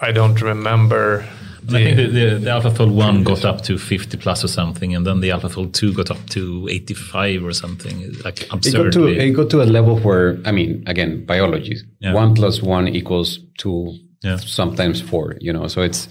I 0.00 0.12
don't 0.12 0.40
remember 0.40 1.26
the, 1.62 1.78
I 1.78 1.84
think 1.84 1.96
the, 1.96 2.06
the, 2.06 2.38
the 2.38 2.50
AlphaFold 2.50 2.92
1 2.92 3.22
got 3.22 3.44
up 3.44 3.62
to 3.62 3.78
50 3.78 4.16
plus 4.18 4.44
or 4.44 4.48
something, 4.48 4.94
and 4.94 5.06
then 5.06 5.20
the 5.20 5.28
AlphaFold 5.28 5.72
2 5.72 5.94
got 5.94 6.10
up 6.10 6.26
to 6.30 6.66
85 6.68 7.44
or 7.44 7.52
something. 7.52 8.12
Like 8.24 8.48
absurdly. 8.52 9.18
It 9.18 9.32
got 9.32 9.50
to, 9.50 9.60
it 9.60 9.60
got 9.60 9.62
to 9.62 9.62
a 9.62 9.68
level 9.70 9.98
where, 10.00 10.38
I 10.44 10.50
mean, 10.50 10.82
again, 10.86 11.24
biology, 11.24 11.76
yeah. 12.00 12.12
1 12.14 12.34
plus 12.34 12.62
1 12.62 12.88
equals 12.88 13.38
2, 13.58 13.96
yeah. 14.22 14.36
sometimes 14.36 15.00
4, 15.00 15.36
you 15.40 15.52
know. 15.52 15.68
So 15.68 15.82
it's, 15.82 16.08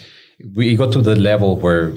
we 0.56 0.76
got 0.76 0.94
to 0.94 1.02
the 1.02 1.16
level 1.16 1.58
where 1.58 1.94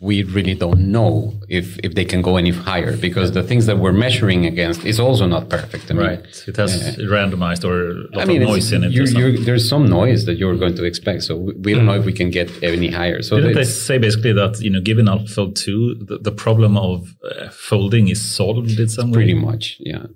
we 0.00 0.22
really 0.22 0.54
don't 0.54 0.92
know 0.92 1.32
if, 1.48 1.76
if 1.82 1.94
they 1.94 2.04
can 2.04 2.22
go 2.22 2.36
any 2.36 2.50
higher 2.50 2.96
because 2.96 3.32
the 3.32 3.42
things 3.42 3.66
that 3.66 3.78
we're 3.78 3.92
measuring 3.92 4.46
against 4.46 4.84
is 4.84 5.00
also 5.00 5.26
not 5.26 5.48
perfect. 5.48 5.90
I 5.90 5.94
mean, 5.94 6.06
right. 6.06 6.44
It 6.46 6.56
has 6.56 6.98
uh, 6.98 7.02
randomized 7.02 7.64
or 7.64 7.90
a 7.90 8.16
lot 8.16 8.22
I 8.22 8.24
mean, 8.26 8.42
of 8.42 8.48
noise 8.48 8.72
in 8.72 8.84
it. 8.84 8.92
You're, 8.92 9.06
you're, 9.06 9.38
there's 9.38 9.68
some 9.68 9.88
noise 9.88 10.24
that 10.26 10.34
you're 10.34 10.56
going 10.56 10.76
to 10.76 10.84
expect. 10.84 11.24
So 11.24 11.36
we 11.36 11.74
don't 11.74 11.86
know 11.86 11.94
if 11.94 12.04
we 12.04 12.12
can 12.12 12.30
get 12.30 12.62
any 12.62 12.90
higher. 12.90 13.22
So 13.22 13.36
Didn't 13.36 13.54
they 13.54 13.64
say 13.64 13.98
basically 13.98 14.32
that, 14.34 14.60
you 14.60 14.70
know, 14.70 14.80
given 14.80 15.06
AlphaFold 15.06 15.56
2, 15.56 16.04
the, 16.06 16.18
the 16.18 16.32
problem 16.32 16.76
of 16.76 17.16
uh, 17.24 17.48
folding 17.48 18.06
is 18.08 18.22
solved 18.22 18.78
in 18.78 18.88
some 18.88 19.10
way? 19.10 19.16
Pretty 19.16 19.34
much, 19.34 19.78
yeah. 19.80 20.06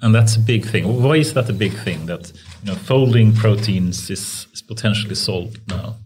And 0.00 0.14
that's 0.14 0.36
a 0.36 0.40
big 0.40 0.64
thing. 0.64 1.02
Why 1.02 1.16
is 1.16 1.34
that 1.34 1.48
a 1.50 1.52
big 1.52 1.72
thing 1.72 2.06
that, 2.06 2.32
you 2.62 2.72
know, 2.72 2.74
folding 2.74 3.34
proteins 3.34 4.08
is, 4.08 4.46
is 4.54 4.62
potentially 4.62 5.14
solved 5.14 5.60
now? 5.68 5.96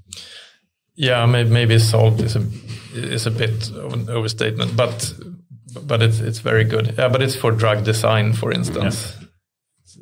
Yeah, 0.94 1.26
maybe, 1.26 1.50
maybe 1.50 1.78
solved 1.78 2.20
is 2.20 2.36
a 2.36 2.42
is 2.94 3.26
a 3.26 3.30
bit 3.30 3.70
of 3.70 3.92
an 3.94 4.10
overstatement, 4.10 4.76
but 4.76 5.14
but 5.86 6.02
it's 6.02 6.20
it's 6.20 6.40
very 6.40 6.64
good. 6.64 6.94
Yeah, 6.98 7.08
but 7.08 7.22
it's 7.22 7.36
for 7.36 7.50
drug 7.50 7.84
design, 7.84 8.32
for 8.32 8.52
instance. 8.52 9.16
Yeah. 9.18 9.26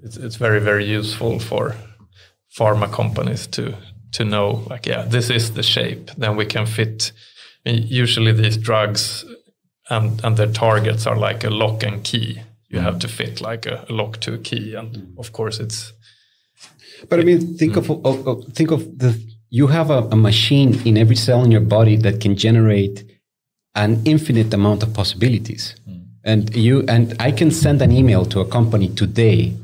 It's 0.03 0.17
it's 0.17 0.37
very 0.37 0.61
very 0.61 0.85
useful 0.85 1.39
for 1.39 1.75
pharma 2.59 2.91
companies 2.93 3.47
to 3.49 3.75
to 4.12 4.25
know 4.25 4.65
like 4.69 4.87
yeah 4.87 5.03
this 5.03 5.31
is 5.31 5.53
the 5.53 5.62
shape. 5.62 6.11
Then 6.17 6.37
we 6.37 6.47
can 6.47 6.67
fit. 6.67 7.12
I 7.67 7.73
mean, 7.73 7.87
usually 7.87 8.33
these 8.33 8.57
drugs 8.57 9.25
and 9.89 10.25
and 10.25 10.37
their 10.37 10.53
targets 10.53 11.07
are 11.07 11.17
like 11.17 11.45
a 11.45 11.51
lock 11.51 11.83
and 11.83 12.03
key. 12.03 12.41
You 12.69 12.81
mm. 12.81 12.83
have 12.83 12.99
to 13.01 13.09
fit 13.09 13.41
like 13.41 13.67
a, 13.67 13.85
a 13.89 13.93
lock 13.93 14.21
to 14.21 14.35
a 14.35 14.39
key, 14.39 14.75
and 14.75 15.15
of 15.19 15.33
course 15.33 15.61
it's. 15.61 15.93
But 17.09 17.21
I 17.21 17.23
mean, 17.23 17.57
think 17.57 17.77
of, 17.77 17.91
of, 17.91 18.27
of 18.27 18.45
think 18.55 18.71
of 18.71 18.99
the 18.99 19.19
you 19.51 19.67
have 19.67 19.91
a, 19.91 20.03
a 20.11 20.17
machine 20.17 20.81
in 20.87 20.97
every 20.97 21.17
cell 21.17 21.45
in 21.45 21.51
your 21.51 21.61
body 21.61 21.97
that 21.97 22.21
can 22.21 22.37
generate 22.37 23.05
an 23.75 24.01
infinite 24.05 24.53
amount 24.55 24.83
of 24.83 24.95
possibilities. 24.95 25.75
Mm. 25.89 26.07
And 26.25 26.57
you 26.57 26.85
and 26.89 27.15
I 27.21 27.33
can 27.33 27.51
send 27.51 27.83
an 27.83 27.93
email 27.93 28.25
to 28.27 28.41
a 28.41 28.45
company 28.47 28.89
today 28.89 29.55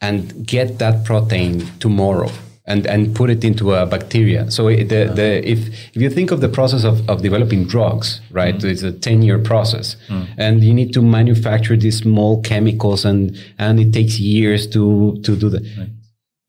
and 0.00 0.46
get 0.46 0.78
that 0.78 1.04
protein 1.04 1.66
tomorrow 1.80 2.30
and, 2.66 2.86
and 2.86 3.14
put 3.14 3.30
it 3.30 3.44
into 3.44 3.74
a 3.74 3.86
bacteria. 3.86 4.50
So 4.50 4.68
the, 4.68 4.84
the 4.84 5.48
if 5.48 5.68
if 5.94 6.02
you 6.02 6.10
think 6.10 6.30
of 6.30 6.40
the 6.40 6.48
process 6.48 6.84
of, 6.84 7.08
of 7.08 7.22
developing 7.22 7.66
drugs, 7.66 8.20
right? 8.30 8.54
Mm. 8.54 8.64
It's 8.64 8.82
a 8.82 8.92
10 8.92 9.22
year 9.22 9.38
process. 9.38 9.96
Mm. 10.08 10.28
And 10.38 10.64
you 10.64 10.74
need 10.74 10.92
to 10.94 11.02
manufacture 11.02 11.76
these 11.76 11.98
small 11.98 12.42
chemicals 12.42 13.04
and 13.04 13.36
and 13.58 13.80
it 13.80 13.92
takes 13.92 14.18
years 14.18 14.66
to 14.68 15.18
to 15.22 15.36
do 15.36 15.48
that. 15.48 15.62
Right. 15.78 15.90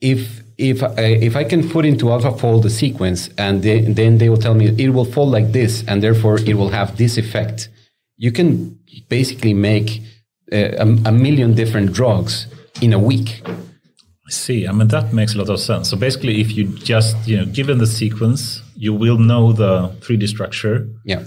If 0.01 0.44
if 0.57 0.81
I, 0.83 1.01
if 1.01 1.35
I 1.35 1.43
can 1.43 1.69
put 1.69 1.85
into 1.85 2.05
AlphaFold 2.05 2.63
the 2.63 2.69
sequence 2.69 3.29
and 3.37 3.61
they, 3.61 3.81
then 3.81 4.17
they 4.17 4.29
will 4.29 4.37
tell 4.37 4.53
me 4.53 4.67
it 4.77 4.89
will 4.89 5.05
fold 5.05 5.31
like 5.31 5.51
this 5.51 5.83
and 5.87 6.01
therefore 6.01 6.37
it 6.39 6.55
will 6.55 6.69
have 6.69 6.97
this 6.97 7.17
effect, 7.17 7.69
you 8.17 8.31
can 8.31 8.79
basically 9.09 9.53
make 9.53 10.01
a, 10.51 10.77
a 10.79 11.11
million 11.11 11.53
different 11.53 11.91
drugs 11.91 12.47
in 12.81 12.93
a 12.93 12.99
week. 12.99 13.41
I 13.47 14.31
see. 14.31 14.67
I 14.67 14.71
mean, 14.71 14.87
that 14.87 15.13
makes 15.13 15.35
a 15.35 15.37
lot 15.37 15.49
of 15.49 15.59
sense. 15.59 15.89
So 15.89 15.97
basically, 15.97 16.41
if 16.41 16.55
you 16.55 16.67
just, 16.69 17.15
you 17.27 17.37
know, 17.37 17.45
given 17.45 17.77
the 17.77 17.87
sequence, 17.87 18.61
you 18.75 18.93
will 18.93 19.17
know 19.17 19.51
the 19.51 19.89
3D 19.99 20.27
structure. 20.27 20.87
Yeah. 21.03 21.23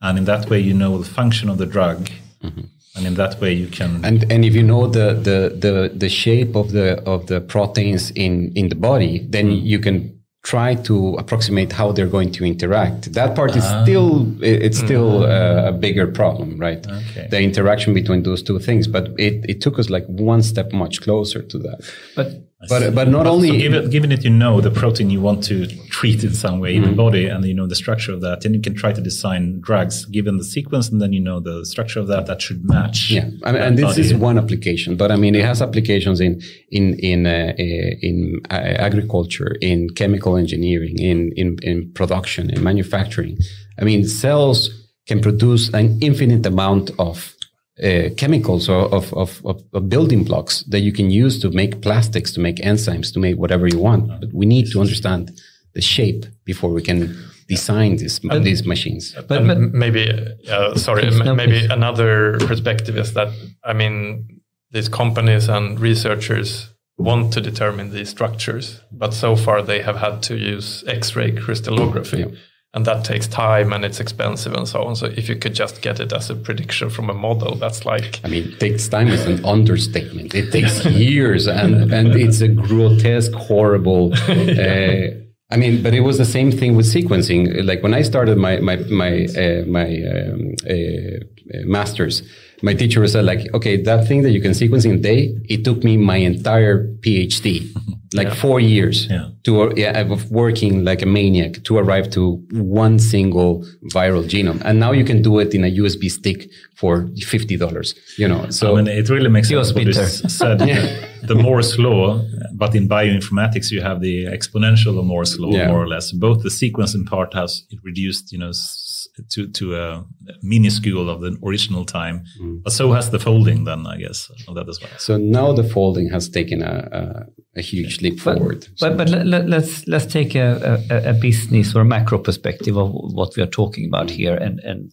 And 0.00 0.18
in 0.18 0.24
that 0.26 0.48
way, 0.48 0.60
you 0.60 0.74
know 0.74 0.98
the 0.98 1.08
function 1.08 1.48
of 1.48 1.58
the 1.58 1.66
drug. 1.66 2.08
Mm-hmm 2.42 2.60
and 2.98 3.06
in 3.06 3.14
that 3.14 3.40
way 3.40 3.52
you 3.52 3.68
can 3.68 4.04
and 4.04 4.30
and 4.32 4.44
if 4.44 4.54
you 4.54 4.62
know 4.62 4.86
the 4.86 5.14
the 5.28 5.38
the, 5.64 5.92
the 5.94 6.08
shape 6.08 6.54
of 6.54 6.72
the 6.72 7.02
of 7.04 7.26
the 7.26 7.40
proteins 7.40 8.10
in 8.10 8.52
in 8.54 8.68
the 8.68 8.74
body 8.74 9.26
then 9.30 9.46
mm. 9.48 9.62
you 9.62 9.78
can 9.78 10.14
try 10.44 10.74
to 10.74 11.14
approximate 11.16 11.72
how 11.72 11.92
they're 11.92 12.06
going 12.18 12.30
to 12.32 12.44
interact 12.44 13.12
that 13.12 13.34
part 13.34 13.54
is 13.56 13.64
ah. 13.64 13.82
still 13.82 14.10
it's 14.42 14.78
still 14.78 15.20
mm. 15.20 15.28
uh, 15.28 15.68
a 15.68 15.72
bigger 15.72 16.06
problem 16.06 16.58
right 16.58 16.86
okay. 16.86 17.26
the 17.30 17.40
interaction 17.40 17.92
between 17.92 18.22
those 18.22 18.42
two 18.42 18.58
things 18.58 18.86
but 18.86 19.08
it, 19.18 19.44
it 19.48 19.60
took 19.60 19.78
us 19.78 19.90
like 19.90 20.06
one 20.06 20.42
step 20.42 20.72
much 20.72 21.00
closer 21.02 21.42
to 21.42 21.58
that 21.58 21.78
but 22.16 22.28
but 22.66 22.92
but 22.92 23.08
not 23.08 23.26
only 23.26 23.50
so 23.50 23.56
given, 23.56 23.90
given 23.90 24.10
that 24.10 24.24
you 24.24 24.30
know 24.30 24.60
the 24.60 24.70
protein 24.70 25.10
you 25.10 25.20
want 25.20 25.44
to 25.44 25.66
treat 25.90 26.24
in 26.24 26.34
some 26.34 26.58
way 26.58 26.74
mm-hmm. 26.74 26.84
in 26.84 26.90
the 26.90 26.96
body 26.96 27.26
and 27.26 27.44
you 27.44 27.54
know 27.54 27.68
the 27.68 27.76
structure 27.76 28.12
of 28.12 28.20
that 28.20 28.40
then 28.40 28.52
you 28.52 28.60
can 28.60 28.74
try 28.74 28.92
to 28.92 29.00
design 29.00 29.60
drugs 29.60 30.04
given 30.06 30.38
the 30.38 30.44
sequence 30.44 30.88
and 30.88 31.00
then 31.00 31.12
you 31.12 31.20
know 31.20 31.38
the 31.38 31.64
structure 31.64 32.00
of 32.00 32.08
that 32.08 32.26
that 32.26 32.42
should 32.42 32.64
match 32.64 33.10
yeah 33.12 33.28
I 33.44 33.52
mean, 33.52 33.62
and 33.62 33.78
this 33.78 33.84
body. 33.84 34.00
is 34.00 34.14
one 34.14 34.38
application 34.38 34.96
but 34.96 35.12
i 35.12 35.16
mean 35.16 35.36
it 35.36 35.44
has 35.44 35.62
applications 35.62 36.20
in 36.20 36.40
in 36.70 36.94
in 36.94 37.26
uh, 37.26 37.52
in 37.56 38.40
uh, 38.50 38.54
agriculture 38.54 39.56
in 39.60 39.90
chemical 39.90 40.36
engineering 40.36 40.98
in, 40.98 41.32
in 41.36 41.58
in 41.62 41.92
production 41.92 42.50
in 42.50 42.64
manufacturing 42.64 43.38
i 43.80 43.84
mean 43.84 44.04
cells 44.04 44.70
can 45.06 45.20
produce 45.20 45.72
an 45.74 45.96
infinite 46.02 46.44
amount 46.44 46.90
of 46.98 47.34
uh, 47.82 48.08
chemicals 48.16 48.68
or 48.68 48.92
of, 48.92 49.12
of, 49.14 49.40
of, 49.44 49.62
of, 49.72 49.88
building 49.88 50.24
blocks 50.24 50.64
that 50.64 50.80
you 50.80 50.92
can 50.92 51.10
use 51.10 51.38
to 51.38 51.50
make 51.50 51.80
plastics, 51.80 52.32
to 52.32 52.40
make 52.40 52.56
enzymes, 52.56 53.12
to 53.12 53.20
make 53.20 53.36
whatever 53.36 53.68
you 53.68 53.78
want. 53.78 54.08
But 54.20 54.32
we 54.32 54.46
need 54.46 54.70
to 54.72 54.80
understand 54.80 55.40
the 55.74 55.80
shape 55.80 56.26
before 56.44 56.70
we 56.70 56.82
can 56.82 57.16
design 57.46 57.96
these 57.96 58.20
and, 58.24 58.44
these 58.44 58.66
machines. 58.66 59.14
But, 59.14 59.46
but 59.46 59.58
maybe, 59.58 60.10
uh, 60.50 60.74
sorry, 60.74 61.08
no, 61.10 61.34
maybe 61.34 61.60
please. 61.60 61.70
another 61.70 62.38
perspective 62.40 62.96
is 62.96 63.14
that 63.14 63.28
I 63.64 63.72
mean 63.72 64.40
these 64.70 64.88
companies 64.88 65.48
and 65.48 65.78
researchers 65.80 66.68
want 66.96 67.32
to 67.34 67.40
determine 67.40 67.92
these 67.92 68.08
structures, 68.08 68.80
but 68.90 69.14
so 69.14 69.36
far 69.36 69.62
they 69.62 69.82
have 69.82 69.96
had 69.96 70.22
to 70.24 70.36
use 70.36 70.84
X-ray 70.86 71.30
crystallography. 71.32 72.18
Yeah 72.18 72.26
and 72.74 72.84
that 72.84 73.04
takes 73.04 73.26
time 73.26 73.72
and 73.72 73.84
it's 73.84 73.98
expensive 73.98 74.52
and 74.52 74.68
so 74.68 74.84
on. 74.84 74.94
So 74.94 75.06
if 75.06 75.28
you 75.28 75.36
could 75.36 75.54
just 75.54 75.80
get 75.80 76.00
it 76.00 76.12
as 76.12 76.28
a 76.28 76.34
prediction 76.36 76.90
from 76.90 77.08
a 77.08 77.14
model, 77.14 77.54
that's 77.54 77.86
like 77.86 78.20
I 78.24 78.28
mean, 78.28 78.54
takes 78.58 78.88
time 78.88 79.08
is 79.08 79.26
an 79.26 79.44
understatement. 79.44 80.34
It 80.34 80.52
takes 80.52 80.84
years 80.84 81.46
and 81.46 81.92
and 81.92 82.08
it's 82.14 82.40
a 82.40 82.48
grotesque, 82.48 83.32
horrible. 83.32 84.12
Uh, 84.58 85.10
I 85.50 85.56
mean, 85.56 85.82
but 85.82 85.94
it 85.94 86.00
was 86.00 86.18
the 86.18 86.26
same 86.26 86.50
thing 86.52 86.76
with 86.76 86.86
sequencing. 86.86 87.64
Like 87.64 87.82
when 87.82 87.94
I 87.94 88.02
started 88.02 88.36
my 88.36 88.58
my 88.58 88.76
my 88.76 89.24
uh, 89.24 89.64
my 89.66 89.88
um, 90.12 90.54
uh, 90.68 91.64
masters, 91.64 92.22
my 92.62 92.74
teacher 92.74 93.06
said 93.06 93.24
like, 93.24 93.52
okay, 93.54 93.80
that 93.82 94.06
thing 94.06 94.22
that 94.22 94.32
you 94.32 94.42
can 94.42 94.52
sequence 94.52 94.84
in 94.84 94.92
a 94.92 94.98
day, 94.98 95.34
it 95.48 95.64
took 95.64 95.82
me 95.84 95.96
my 95.96 96.16
entire 96.16 96.86
PhD. 97.02 97.72
Like 98.14 98.32
four 98.34 98.58
years 98.60 99.06
Yeah. 99.10 99.28
to 99.44 99.72
yeah, 99.76 100.00
of 100.12 100.30
working 100.30 100.84
like 100.84 101.02
a 101.02 101.06
maniac 101.06 101.62
to 101.64 101.76
arrive 101.78 102.08
to 102.10 102.22
one 102.52 102.98
single 102.98 103.64
viral 103.94 104.24
genome, 104.24 104.60
and 104.64 104.78
now 104.80 104.92
you 104.92 105.04
can 105.04 105.22
do 105.22 105.38
it 105.40 105.54
in 105.54 105.64
a 105.64 105.70
USB 105.80 106.08
stick 106.10 106.48
for 106.74 107.08
fifty 107.32 107.56
dollars. 107.56 107.94
You 108.16 108.28
know, 108.28 108.50
so 108.50 108.76
I 108.76 108.82
mean, 108.82 108.88
it 109.00 109.08
really 109.10 109.28
makes 109.30 109.48
sense 109.48 109.68
what 109.74 109.84
Peter. 109.84 110.00
is 110.02 110.22
said. 110.38 110.58
The 111.20 111.34
Moore's 111.34 111.76
law, 111.80 112.22
but 112.54 112.74
in 112.76 112.88
bioinformatics, 112.88 113.72
you 113.72 113.80
have 113.82 114.00
the 114.00 114.26
exponential 114.26 114.96
of 115.00 115.04
Moore's 115.04 115.36
law, 115.38 115.50
Yeah. 115.50 115.66
more 115.72 115.82
or 115.82 115.88
less. 115.88 116.12
Both 116.12 116.44
the 116.44 116.48
sequencing 116.48 117.06
part 117.06 117.34
has 117.34 117.64
it 117.70 117.80
reduced, 117.82 118.30
you 118.32 118.38
know, 118.38 118.50
s- 118.50 118.87
to 119.30 119.46
to 119.58 119.64
a 119.76 120.04
minuscule 120.42 121.08
of 121.10 121.20
the 121.20 121.36
original 121.48 121.84
time, 121.84 122.22
Mm. 122.40 122.62
but 122.64 122.72
so 122.72 122.92
has 122.92 123.10
the 123.10 123.18
folding. 123.18 123.64
Then 123.64 123.86
I 123.86 123.96
guess 123.98 124.30
of 124.48 124.54
that 124.54 124.68
as 124.68 124.78
well. 124.80 124.90
so 124.98 125.16
now 125.16 125.52
the 125.52 125.64
folding 125.74 126.10
has 126.10 126.28
taken 126.28 126.62
a 126.62 126.74
a, 127.00 127.60
a 127.60 127.62
huge 127.62 128.00
leap 128.02 128.20
forward. 128.20 128.66
But, 128.80 128.96
but 128.96 129.08
let, 129.08 129.26
let, 129.26 129.48
let's 129.48 129.86
let's 129.86 130.06
take 130.12 130.34
a, 130.34 130.48
a, 130.90 131.10
a 131.10 131.14
business 131.14 131.74
or 131.76 131.84
macro 131.84 132.18
perspective 132.18 132.76
of 132.76 132.90
what 132.92 133.36
we 133.36 133.42
are 133.42 133.50
talking 133.50 133.84
about 133.94 134.10
here, 134.10 134.34
and 134.46 134.60
and 134.70 134.92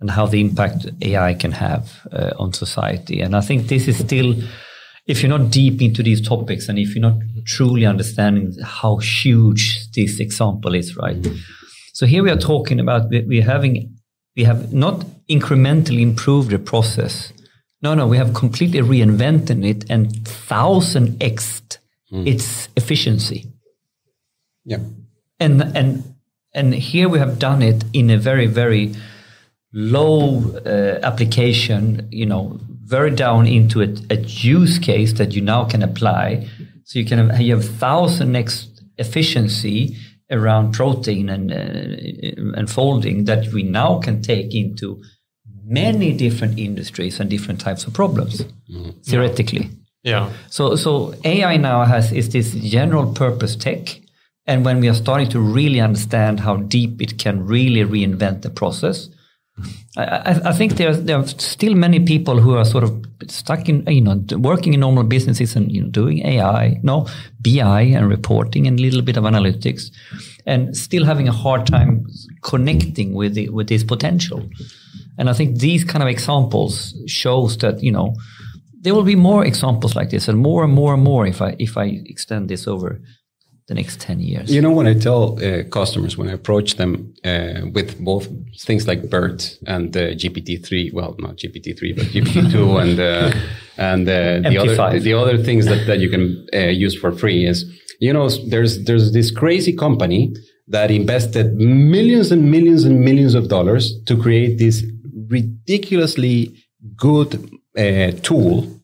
and 0.00 0.10
how 0.10 0.26
the 0.26 0.40
impact 0.40 0.86
AI 1.02 1.34
can 1.34 1.52
have 1.52 1.84
uh, 2.12 2.30
on 2.38 2.52
society. 2.52 3.20
And 3.24 3.34
I 3.36 3.40
think 3.46 3.68
this 3.68 3.86
is 3.88 3.96
still, 3.98 4.34
if 5.06 5.22
you're 5.22 5.38
not 5.38 5.50
deep 5.52 5.80
into 5.80 6.02
these 6.02 6.20
topics, 6.28 6.68
and 6.68 6.78
if 6.78 6.94
you're 6.94 7.10
not 7.10 7.18
truly 7.46 7.86
understanding 7.86 8.52
how 8.80 8.96
huge 8.98 9.62
this 9.94 10.20
example 10.20 10.74
is, 10.74 10.96
right? 10.96 11.16
So 11.94 12.06
here 12.06 12.22
we 12.22 12.30
are 12.30 12.40
talking 12.52 12.78
about 12.80 13.08
we- 13.10 13.24
we're 13.30 13.44
having 13.54 13.74
we 14.36 14.44
have 14.44 14.72
not 14.72 14.96
incrementally 15.28 16.00
improved 16.00 16.50
the 16.50 16.58
process. 16.58 17.32
No, 17.82 17.94
no, 17.94 18.06
we 18.08 18.16
have 18.16 18.32
completely 18.34 18.80
reinvented 18.80 19.64
it 19.64 19.84
and 19.88 20.26
thousand 20.48 21.22
x 21.22 21.62
its 22.26 22.68
efficiency. 22.76 23.40
yeah, 24.64 24.78
And 25.40 25.62
and 25.78 25.88
and 26.54 26.74
here 26.74 27.08
we 27.08 27.18
have 27.18 27.38
done 27.38 27.60
it 27.70 27.84
in 27.92 28.10
a 28.10 28.18
very 28.18 28.46
very 28.46 28.92
low 29.72 30.40
uh, 30.66 30.98
application. 31.02 32.08
You 32.10 32.26
know, 32.26 32.58
very 32.96 33.10
down 33.10 33.46
into 33.46 33.82
a, 33.82 33.88
a 34.10 34.16
use 34.58 34.78
case 34.78 35.12
that 35.14 35.32
you 35.34 35.42
now 35.42 35.64
can 35.64 35.82
apply. 35.82 36.46
So 36.84 36.98
you 36.98 37.04
can 37.04 37.18
have, 37.18 37.40
you 37.40 37.54
have 37.56 37.64
thousand 37.78 38.36
x 38.36 38.68
efficiency 38.98 39.96
around 40.30 40.72
protein 40.72 41.28
and 41.28 41.52
uh, 41.52 42.58
and 42.58 42.70
folding 42.70 43.24
that 43.24 43.52
we 43.52 43.62
now 43.62 43.98
can 43.98 44.22
take 44.22 44.54
into 44.54 45.02
many 45.64 46.12
different 46.12 46.58
industries 46.58 47.20
and 47.20 47.30
different 47.30 47.60
types 47.60 47.86
of 47.86 47.92
problems 47.92 48.44
theoretically. 49.04 49.70
Yeah. 50.02 50.30
So, 50.50 50.76
so 50.76 51.14
AI 51.24 51.56
now 51.56 51.84
has 51.84 52.12
is 52.12 52.28
this 52.28 52.52
general 52.52 53.12
purpose 53.12 53.56
tech, 53.56 54.00
and 54.46 54.64
when 54.64 54.80
we 54.80 54.88
are 54.88 54.94
starting 54.94 55.28
to 55.30 55.40
really 55.40 55.80
understand 55.80 56.40
how 56.40 56.56
deep 56.56 57.00
it 57.00 57.18
can 57.18 57.46
really 57.46 57.80
reinvent 57.80 58.42
the 58.42 58.50
process, 58.50 59.08
I, 59.96 60.40
I, 60.46 60.52
think 60.52 60.76
there 60.76 60.90
are, 60.90 60.94
there 60.94 61.16
are 61.16 61.26
still 61.26 61.74
many 61.74 62.00
people 62.00 62.40
who 62.40 62.56
are 62.56 62.64
sort 62.64 62.82
of 62.82 63.04
stuck 63.28 63.68
in 63.68 63.86
you 63.86 64.00
know 64.00 64.20
working 64.38 64.74
in 64.74 64.80
normal 64.80 65.04
businesses 65.04 65.54
and 65.54 65.70
you 65.70 65.82
know 65.82 65.88
doing 65.88 66.26
AI, 66.26 66.80
no 66.82 67.06
BI 67.40 67.82
and 67.82 68.08
reporting 68.08 68.66
and 68.66 68.78
a 68.78 68.82
little 68.82 69.02
bit 69.02 69.16
of 69.16 69.22
analytics, 69.22 69.92
and 70.44 70.76
still 70.76 71.04
having 71.04 71.28
a 71.28 71.32
hard 71.32 71.66
time 71.66 72.04
connecting 72.42 73.14
with 73.14 73.34
the, 73.34 73.48
with 73.50 73.68
this 73.68 73.84
potential. 73.84 74.48
And 75.18 75.30
I 75.30 75.32
think 75.32 75.60
these 75.60 75.84
kind 75.84 76.02
of 76.02 76.08
examples 76.08 76.92
shows 77.06 77.56
that 77.58 77.80
you 77.80 77.92
know 77.92 78.16
there 78.80 78.94
will 78.94 79.04
be 79.04 79.16
more 79.16 79.44
examples 79.44 79.94
like 79.94 80.10
this 80.10 80.26
and 80.26 80.38
more 80.38 80.64
and 80.64 80.72
more 80.72 80.94
and 80.94 81.04
more 81.04 81.26
if 81.26 81.40
I 81.40 81.54
if 81.60 81.78
I 81.78 82.02
extend 82.06 82.48
this 82.48 82.66
over 82.66 83.00
the 83.66 83.74
next 83.74 84.00
10 84.00 84.20
years. 84.20 84.54
You 84.54 84.60
know, 84.60 84.70
when 84.70 84.86
I 84.86 84.94
tell 84.94 85.42
uh, 85.42 85.64
customers, 85.64 86.18
when 86.18 86.28
I 86.28 86.32
approach 86.32 86.76
them 86.76 87.14
uh, 87.24 87.62
with 87.72 87.98
both 87.98 88.28
things 88.60 88.86
like 88.86 89.08
BERT 89.08 89.58
and 89.66 89.96
uh, 89.96 90.00
GPT-3, 90.14 90.92
well, 90.92 91.16
not 91.18 91.36
GPT-3, 91.36 91.96
but 91.96 92.06
GPT-2 92.06 92.82
and 92.82 93.00
uh, 93.00 93.32
and 93.76 94.08
uh, 94.08 94.48
the 94.48 94.58
other 94.58 95.00
the 95.00 95.14
other 95.14 95.38
things 95.38 95.66
that, 95.66 95.86
that 95.86 95.98
you 95.98 96.10
can 96.10 96.46
uh, 96.52 96.58
use 96.58 96.94
for 96.94 97.10
free 97.10 97.46
is, 97.46 97.64
you 98.00 98.12
know, 98.12 98.28
there's 98.28 98.84
there's 98.84 99.12
this 99.12 99.30
crazy 99.30 99.72
company 99.72 100.34
that 100.68 100.90
invested 100.90 101.54
millions 101.54 102.30
and 102.32 102.50
millions 102.50 102.84
and 102.84 103.00
millions 103.00 103.34
of 103.34 103.48
dollars 103.48 103.98
to 104.04 104.16
create 104.16 104.58
this 104.58 104.84
ridiculously 105.28 106.54
good 106.96 107.50
uh, 107.78 108.10
tool, 108.22 108.80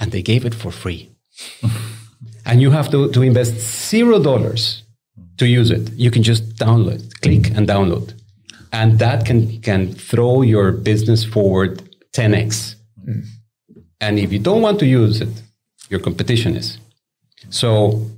and 0.00 0.12
they 0.12 0.22
gave 0.22 0.46
it 0.46 0.54
for 0.54 0.70
free 0.70 1.10
and 2.44 2.60
you 2.60 2.70
have 2.70 2.90
to, 2.90 3.10
to 3.12 3.22
invest 3.22 3.54
zero 3.88 4.18
dollars 4.22 4.82
to 5.38 5.46
use 5.46 5.70
it. 5.70 5.90
You 5.94 6.10
can 6.10 6.22
just 6.22 6.56
download, 6.56 7.20
click 7.20 7.50
and 7.56 7.68
download. 7.68 8.14
And 8.72 8.98
that 8.98 9.24
can, 9.24 9.60
can 9.60 9.92
throw 9.92 10.42
your 10.42 10.72
business 10.72 11.24
forward 11.24 11.82
10x. 12.12 12.74
Mm. 13.08 13.24
And 14.00 14.18
if 14.18 14.32
you 14.32 14.38
don't 14.38 14.62
want 14.62 14.78
to 14.80 14.86
use 14.86 15.20
it, 15.20 15.42
your 15.88 16.00
competition 16.00 16.56
is. 16.56 16.78
So 17.50 18.10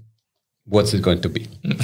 what's 0.68 0.93
it 0.94 1.02
going 1.02 1.20
to 1.22 1.28
be? 1.28 1.47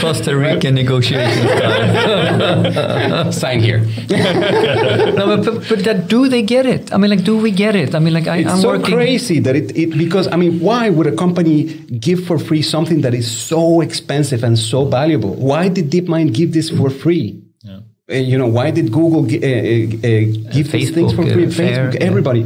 Costa 0.00 0.36
Rican 0.36 0.74
negotiation 0.74 1.46
style. 1.48 3.32
Sign 3.42 3.60
here. 3.60 3.80
no, 5.18 5.36
but, 5.36 5.44
but, 5.44 5.68
but 5.68 5.78
that, 5.84 6.06
do 6.08 6.28
they 6.28 6.42
get 6.42 6.66
it? 6.66 6.92
I 6.92 6.96
mean, 6.98 7.10
like, 7.10 7.24
do 7.24 7.36
we 7.38 7.50
get 7.50 7.74
it? 7.76 7.94
I 7.94 7.98
mean, 7.98 8.14
like, 8.14 8.26
I, 8.26 8.38
It's 8.38 8.50
I'm 8.50 8.60
so 8.60 8.68
working. 8.68 8.94
crazy 8.94 9.40
that 9.40 9.56
it, 9.56 9.76
it 9.76 9.96
because 9.96 10.28
I 10.28 10.36
mean, 10.36 10.60
why 10.60 10.88
would 10.90 11.06
a 11.06 11.16
company 11.16 11.64
give 12.06 12.24
for 12.24 12.38
free 12.38 12.62
something 12.62 13.00
that 13.02 13.14
is 13.14 13.30
so 13.30 13.80
expensive 13.80 14.42
and 14.44 14.58
so 14.58 14.84
valuable? 14.84 15.34
Why 15.34 15.68
did 15.68 15.90
DeepMind 15.90 16.32
give 16.34 16.52
this 16.52 16.70
for 16.70 16.90
free? 16.90 17.38
Uh, 18.10 18.14
you 18.16 18.36
know, 18.36 18.48
why 18.48 18.70
did 18.72 18.90
Google 18.92 19.24
gi- 19.24 19.38
uh, 19.38 19.46
uh, 19.46 19.48
uh, 19.48 20.52
give 20.52 20.72
these 20.72 20.90
things 20.90 21.12
for 21.14 21.22
free? 21.22 21.46
uh, 21.46 21.50
Fair, 21.50 21.90
Facebook, 21.90 21.94
yeah. 21.94 22.00
everybody. 22.06 22.42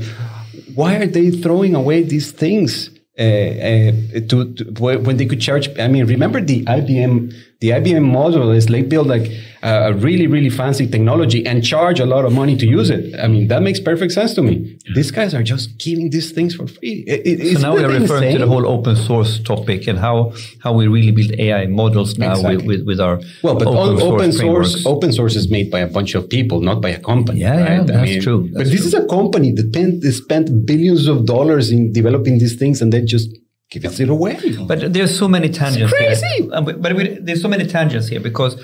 Why 0.74 0.97
are 0.97 1.07
they 1.07 1.31
throwing 1.31 1.74
away 1.74 2.03
these 2.03 2.31
things? 2.31 2.90
Uh, 3.18 3.93
to, 4.28 4.52
to 4.55 4.64
when 4.74 5.16
they 5.16 5.24
could 5.24 5.40
charge, 5.40 5.70
I 5.78 5.88
mean, 5.88 6.05
remember 6.05 6.38
the 6.40 6.64
IBM, 6.64 7.32
the 7.61 7.70
IBM 7.70 8.03
model 8.05 8.51
is 8.51 8.69
like 8.69 8.89
build 8.89 9.07
like 9.07 9.31
uh, 9.62 9.91
a 9.91 9.93
really, 9.95 10.27
really 10.27 10.51
fancy 10.51 10.87
technology 10.87 11.45
and 11.47 11.65
charge 11.65 11.99
a 12.01 12.05
lot 12.07 12.24
of 12.27 12.33
money 12.33 12.55
to 12.57 12.66
use 12.66 12.91
it. 12.91 13.19
I 13.19 13.27
mean, 13.28 13.49
that 13.49 13.62
makes 13.62 13.81
perfect 13.81 14.12
sense 14.12 14.35
to 14.35 14.43
me. 14.43 14.78
These 14.95 15.11
guys 15.11 15.33
are 15.35 15.43
just 15.43 15.78
giving 15.78 16.11
these 16.11 16.31
things 16.33 16.55
for 16.55 16.66
free. 16.66 17.03
It- 17.07 17.23
it- 17.27 17.55
So 17.57 17.61
now 17.62 17.74
we 17.74 17.83
are 17.83 17.89
referring 17.89 18.33
to 18.35 18.39
the 18.45 18.47
whole 18.47 18.66
open 18.66 18.95
source 18.95 19.39
topic 19.53 19.87
and 19.89 19.99
how, 19.99 20.33
how 20.65 20.73
we 20.74 20.87
really 20.87 21.12
build 21.12 21.33
AI 21.47 21.66
models 21.66 22.19
now 22.19 22.35
with, 22.37 22.45
Exactly. 22.45 22.66
with, 22.69 22.83
with 22.87 23.01
our 23.01 23.16
Well, 23.43 23.55
but 23.59 23.66
open, 23.69 24.03
open 24.03 24.33
source, 24.33 24.37
frameworks. 24.39 24.87
open 24.87 25.12
source 25.12 25.35
is 25.35 25.51
made 25.51 25.70
by 25.70 25.81
a 25.81 25.89
bunch 25.97 26.15
of 26.15 26.28
people, 26.28 26.61
not 26.61 26.83
by 26.83 26.91
a 26.91 27.01
company. 27.01 27.41
Yeah, 27.41 27.59
yeah, 27.59 27.78
right? 27.78 27.87
that's 27.87 28.23
true. 28.24 28.41
but 28.53 28.59
That's 28.59 28.70
this 28.70 28.85
is 28.85 28.95
a 28.95 29.05
company 29.07 29.51
that 29.57 29.66
spent, 29.73 30.03
that 30.03 30.12
spent 30.12 30.66
billions 30.66 31.09
of 31.09 31.24
dollars 31.24 31.70
in 31.70 31.93
developing 31.93 32.39
these 32.39 32.55
things 32.57 32.83
and 32.83 32.93
then 32.93 33.07
just 33.07 33.28
give 33.70 33.84
us 33.84 34.01
it 34.01 34.09
away. 34.09 34.38
But 34.66 34.93
there's 34.93 35.16
so 35.18 35.28
many 35.28 35.48
tangents 35.48 35.93
It's 35.93 36.20
crazy. 36.20 36.43
here. 36.44 36.62
But, 36.62 36.94
we, 36.94 37.18
there's 37.18 37.43
so 37.43 37.48
many 37.48 37.66
tangents 37.66 38.09
here 38.09 38.20
because 38.20 38.62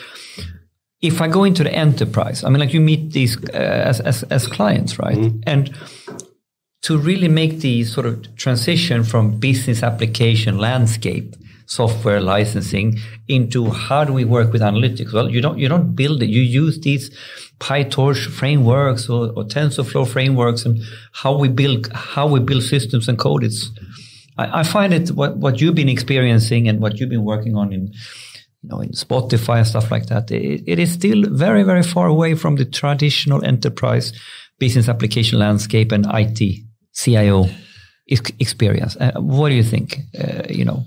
if 1.00 1.20
I 1.20 1.28
go 1.28 1.44
into 1.44 1.64
the 1.64 1.72
enterprise, 1.72 2.44
I 2.44 2.48
mean, 2.48 2.60
like 2.60 2.72
you 2.72 2.80
meet 2.80 3.12
these 3.12 3.36
uh, 3.36 3.56
as, 3.56 4.00
as, 4.00 4.22
as 4.24 4.46
clients, 4.46 4.98
right? 4.98 5.32
And 5.44 5.74
to 6.82 6.98
really 6.98 7.28
make 7.28 7.60
the 7.60 7.84
sort 7.84 8.06
of 8.06 8.34
transition 8.36 9.04
from 9.04 9.38
business 9.38 9.82
application 9.82 10.58
landscape, 10.58 11.34
software 11.66 12.20
licensing 12.20 12.98
into 13.28 13.70
how 13.70 14.04
do 14.04 14.12
we 14.12 14.24
work 14.24 14.52
with 14.52 14.62
analytics? 14.62 15.12
Well, 15.12 15.30
you 15.30 15.40
don't 15.40 15.58
you 15.58 15.68
don't 15.68 15.94
build 15.94 16.22
it. 16.22 16.28
You 16.28 16.42
use 16.42 16.80
these 16.80 17.10
PyTorch 17.60 18.26
frameworks 18.26 19.08
or, 19.08 19.28
or 19.36 19.44
TensorFlow 19.44 20.06
frameworks 20.06 20.64
and 20.64 20.82
how 21.12 21.36
we 21.38 21.48
build 21.48 21.90
how 21.92 22.26
we 22.26 22.40
build 22.40 22.62
systems 22.62 23.08
and 23.08 23.18
code. 23.18 23.44
It's 23.44 23.70
I, 24.38 24.60
I 24.60 24.62
find 24.62 24.92
it 24.94 25.10
what, 25.10 25.36
what 25.36 25.60
you've 25.60 25.74
been 25.74 25.88
experiencing 25.88 26.68
and 26.68 26.80
what 26.80 26.98
you've 26.98 27.10
been 27.10 27.24
working 27.24 27.56
on 27.56 27.72
in 27.72 27.92
you 28.62 28.68
know 28.70 28.80
in 28.80 28.90
Spotify 28.92 29.58
and 29.58 29.66
stuff 29.66 29.90
like 29.90 30.06
that. 30.06 30.30
It, 30.30 30.62
it 30.66 30.78
is 30.78 30.92
still 30.92 31.22
very 31.30 31.62
very 31.64 31.82
far 31.82 32.06
away 32.06 32.34
from 32.34 32.56
the 32.56 32.64
traditional 32.64 33.44
enterprise 33.44 34.12
business 34.58 34.88
application 34.88 35.38
landscape 35.38 35.92
and 35.92 36.06
IT 36.12 36.40
CIO 36.94 37.48
experience. 38.06 38.96
Uh, 38.96 39.12
what 39.20 39.48
do 39.48 39.54
you 39.54 39.62
think? 39.64 39.98
Uh, 40.18 40.42
you 40.48 40.64
know, 40.64 40.84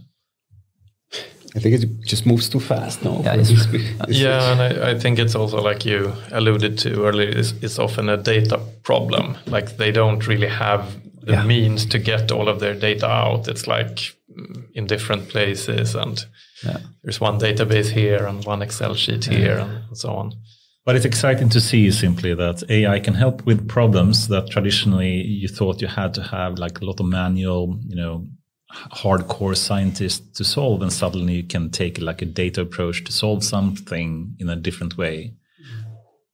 I 1.55 1.59
think 1.59 1.76
it 1.84 1.89
just 2.05 2.26
moves 2.26 2.49
too 2.49 2.59
fast. 2.59 3.03
No, 3.03 3.22
Yeah, 3.23 3.34
For 3.35 3.39
it's- 3.39 3.65
this- 3.72 3.97
this- 4.07 4.17
Yeah, 4.26 4.51
and 4.51 4.61
I, 4.61 4.91
I 4.91 4.99
think 4.99 5.19
it's 5.19 5.35
also 5.35 5.61
like 5.61 5.85
you 5.85 6.11
alluded 6.31 6.77
to 6.80 7.05
earlier. 7.05 7.30
It's, 7.30 7.53
it's 7.61 7.80
often 7.80 8.09
a 8.09 8.17
data 8.17 8.59
problem. 8.84 9.38
Like 9.47 9.77
they 9.77 9.91
don't 9.91 10.27
really 10.27 10.47
have 10.49 10.81
the 11.26 11.34
Yeah. 11.34 11.45
means 11.45 11.85
to 11.88 11.99
get 11.99 12.31
all 12.31 12.47
of 12.47 12.60
their 12.60 12.76
data 12.76 13.07
out. 13.07 13.47
It's 13.47 13.68
like 13.68 14.15
mm, 14.38 14.64
in 14.73 14.85
different 14.88 15.30
places, 15.30 15.95
and 15.95 16.26
there's 17.03 17.22
one 17.22 17.39
database 17.39 17.89
here 17.91 18.26
and 18.26 18.43
one 18.45 18.61
Excel 18.61 18.95
sheet 18.95 19.26
here, 19.26 19.57
and 19.89 19.97
so 19.97 20.10
on. 20.10 20.34
But 20.85 20.95
it's 20.95 21.06
exciting 21.06 21.49
to 21.49 21.60
see 21.61 21.91
simply 21.91 22.35
that 22.35 22.64
AI 22.69 22.99
can 22.99 23.15
help 23.15 23.45
with 23.45 23.68
problems 23.68 24.27
that 24.27 24.49
traditionally 24.49 25.22
you 25.41 25.47
thought 25.47 25.81
you 25.81 25.88
had 25.88 26.14
to 26.14 26.22
have 26.22 26.60
like 26.60 26.80
a 26.81 26.85
lot 26.85 26.99
of 26.99 27.07
manual, 27.07 27.80
you 27.88 27.95
know, 27.95 28.26
hardcore 28.93 29.56
scientists 29.56 30.38
to 30.38 30.43
solve, 30.43 30.81
and 30.84 30.93
suddenly 30.93 31.34
you 31.35 31.43
can 31.43 31.69
take 31.72 31.99
like 31.99 32.22
a 32.22 32.26
data 32.26 32.61
approach 32.61 33.03
to 33.06 33.11
solve 33.11 33.43
something 33.43 34.35
in 34.39 34.49
a 34.49 34.56
different 34.56 34.97
way. 34.97 35.34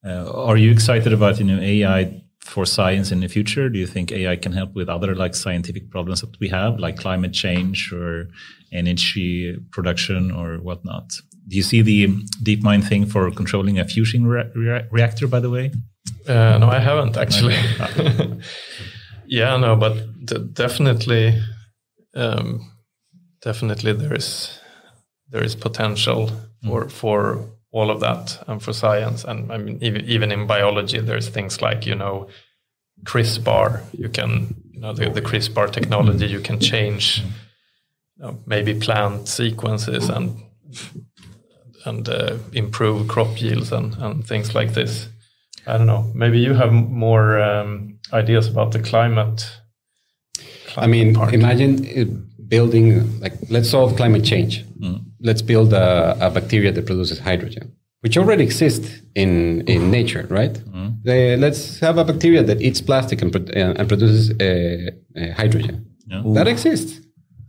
Uh, 0.05 0.29
are 0.33 0.57
you 0.57 0.71
excited 0.71 1.13
about 1.13 1.39
you 1.39 1.45
know 1.45 1.59
AI 1.61 2.21
for 2.41 2.65
science 2.65 3.11
in 3.11 3.19
the 3.19 3.27
future? 3.27 3.69
Do 3.69 3.79
you 3.79 3.87
think 3.87 4.11
AI 4.11 4.35
can 4.35 4.51
help 4.51 4.73
with 4.73 4.89
other 4.89 5.15
like 5.15 5.35
scientific 5.35 5.89
problems 5.89 6.21
that 6.21 6.39
we 6.39 6.49
have, 6.49 6.79
like 6.79 6.97
climate 6.97 7.33
change 7.33 7.93
or 7.93 8.29
energy 8.71 9.57
production 9.71 10.31
or 10.31 10.57
whatnot? 10.57 11.13
Do 11.47 11.55
you 11.55 11.63
see 11.63 11.81
the 11.81 12.07
DeepMind 12.43 12.87
thing 12.87 13.05
for 13.05 13.31
controlling 13.31 13.79
a 13.79 13.85
fusion 13.85 14.27
re 14.27 14.43
re 14.55 14.83
reactor, 14.91 15.27
by 15.27 15.39
the 15.39 15.49
way? 15.49 15.71
Uh, 16.27 16.57
no, 16.57 16.69
I 16.69 16.79
haven't 16.79 17.17
actually. 17.17 17.55
yeah, 19.27 19.57
no, 19.57 19.75
but 19.75 20.53
definitely, 20.53 21.39
um, 22.15 22.71
definitely 23.41 23.93
there 23.93 24.13
is 24.13 24.59
there 25.29 25.43
is 25.43 25.55
potential 25.55 26.29
for 26.63 26.85
mm. 26.85 26.91
for 26.91 27.51
all 27.71 27.89
of 27.89 27.99
that 27.99 28.43
and 28.47 28.61
for 28.61 28.73
science 28.73 29.23
and 29.23 29.51
I 29.51 29.57
mean 29.57 29.77
even, 29.81 30.05
even 30.05 30.31
in 30.31 30.47
biology 30.47 30.99
there's 30.99 31.29
things 31.29 31.61
like 31.61 31.85
you 31.85 31.95
know 31.95 32.27
CRISPR 33.05 33.81
you 33.93 34.09
can 34.09 34.55
you 34.71 34.81
know 34.81 34.93
the, 34.93 35.09
the 35.09 35.21
CRISPR 35.21 35.71
technology 35.71 36.27
you 36.27 36.41
can 36.41 36.59
change 36.59 37.23
you 38.17 38.23
know, 38.25 38.39
maybe 38.45 38.73
plant 38.73 39.27
sequences 39.27 40.09
and 40.09 40.41
and 41.85 42.07
uh, 42.09 42.37
improve 42.53 43.07
crop 43.07 43.41
yields 43.41 43.71
and, 43.71 43.95
and 43.95 44.25
things 44.25 44.53
like 44.55 44.73
this. 44.73 45.07
I 45.67 45.77
don't 45.77 45.87
know. 45.87 46.11
Maybe 46.13 46.39
you 46.39 46.53
have 46.53 46.71
more 46.71 47.39
um, 47.39 47.99
ideas 48.13 48.47
about 48.47 48.71
the 48.71 48.79
climate. 48.79 49.49
climate 50.67 50.77
I 50.77 50.87
mean, 50.87 51.15
part. 51.15 51.33
imagine 51.33 52.27
building 52.47 53.19
like 53.19 53.33
let's 53.49 53.69
solve 53.69 53.95
climate 53.95 54.23
change. 54.23 54.65
Mm. 54.79 55.05
Let's 55.23 55.41
build 55.41 55.73
a, 55.73 56.17
a, 56.19 56.29
bacteria 56.31 56.71
that 56.71 56.85
produces 56.85 57.19
hydrogen, 57.19 57.71
which 58.01 58.17
already 58.17 58.43
exists 58.43 58.87
in 59.15 59.61
in 59.67 59.91
nature, 59.91 60.25
right? 60.29 60.53
Mm. 60.53 61.39
let's 61.45 61.79
have 61.79 61.97
a 61.97 62.03
bacteria 62.03 62.43
that 62.43 62.59
eats 62.61 62.81
plastic 62.81 63.21
and, 63.21 63.35
and 63.35 63.87
produces 63.87 64.31
uh, 64.31 64.91
uh, 65.19 65.33
hydrogen. 65.33 65.85
Yeah. 66.07 66.23
That 66.37 66.47
exists. 66.47 66.99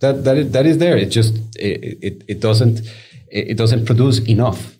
That 0.00 0.24
that 0.24 0.36
is, 0.36 0.52
that 0.52 0.66
is 0.66 0.78
there. 0.78 0.96
It 0.96 1.10
just 1.10 1.34
it, 1.56 1.98
it, 2.08 2.24
it 2.28 2.40
doesn't 2.40 2.82
it 3.28 3.56
doesn't 3.56 3.86
produce 3.86 4.18
enough. 4.20 4.76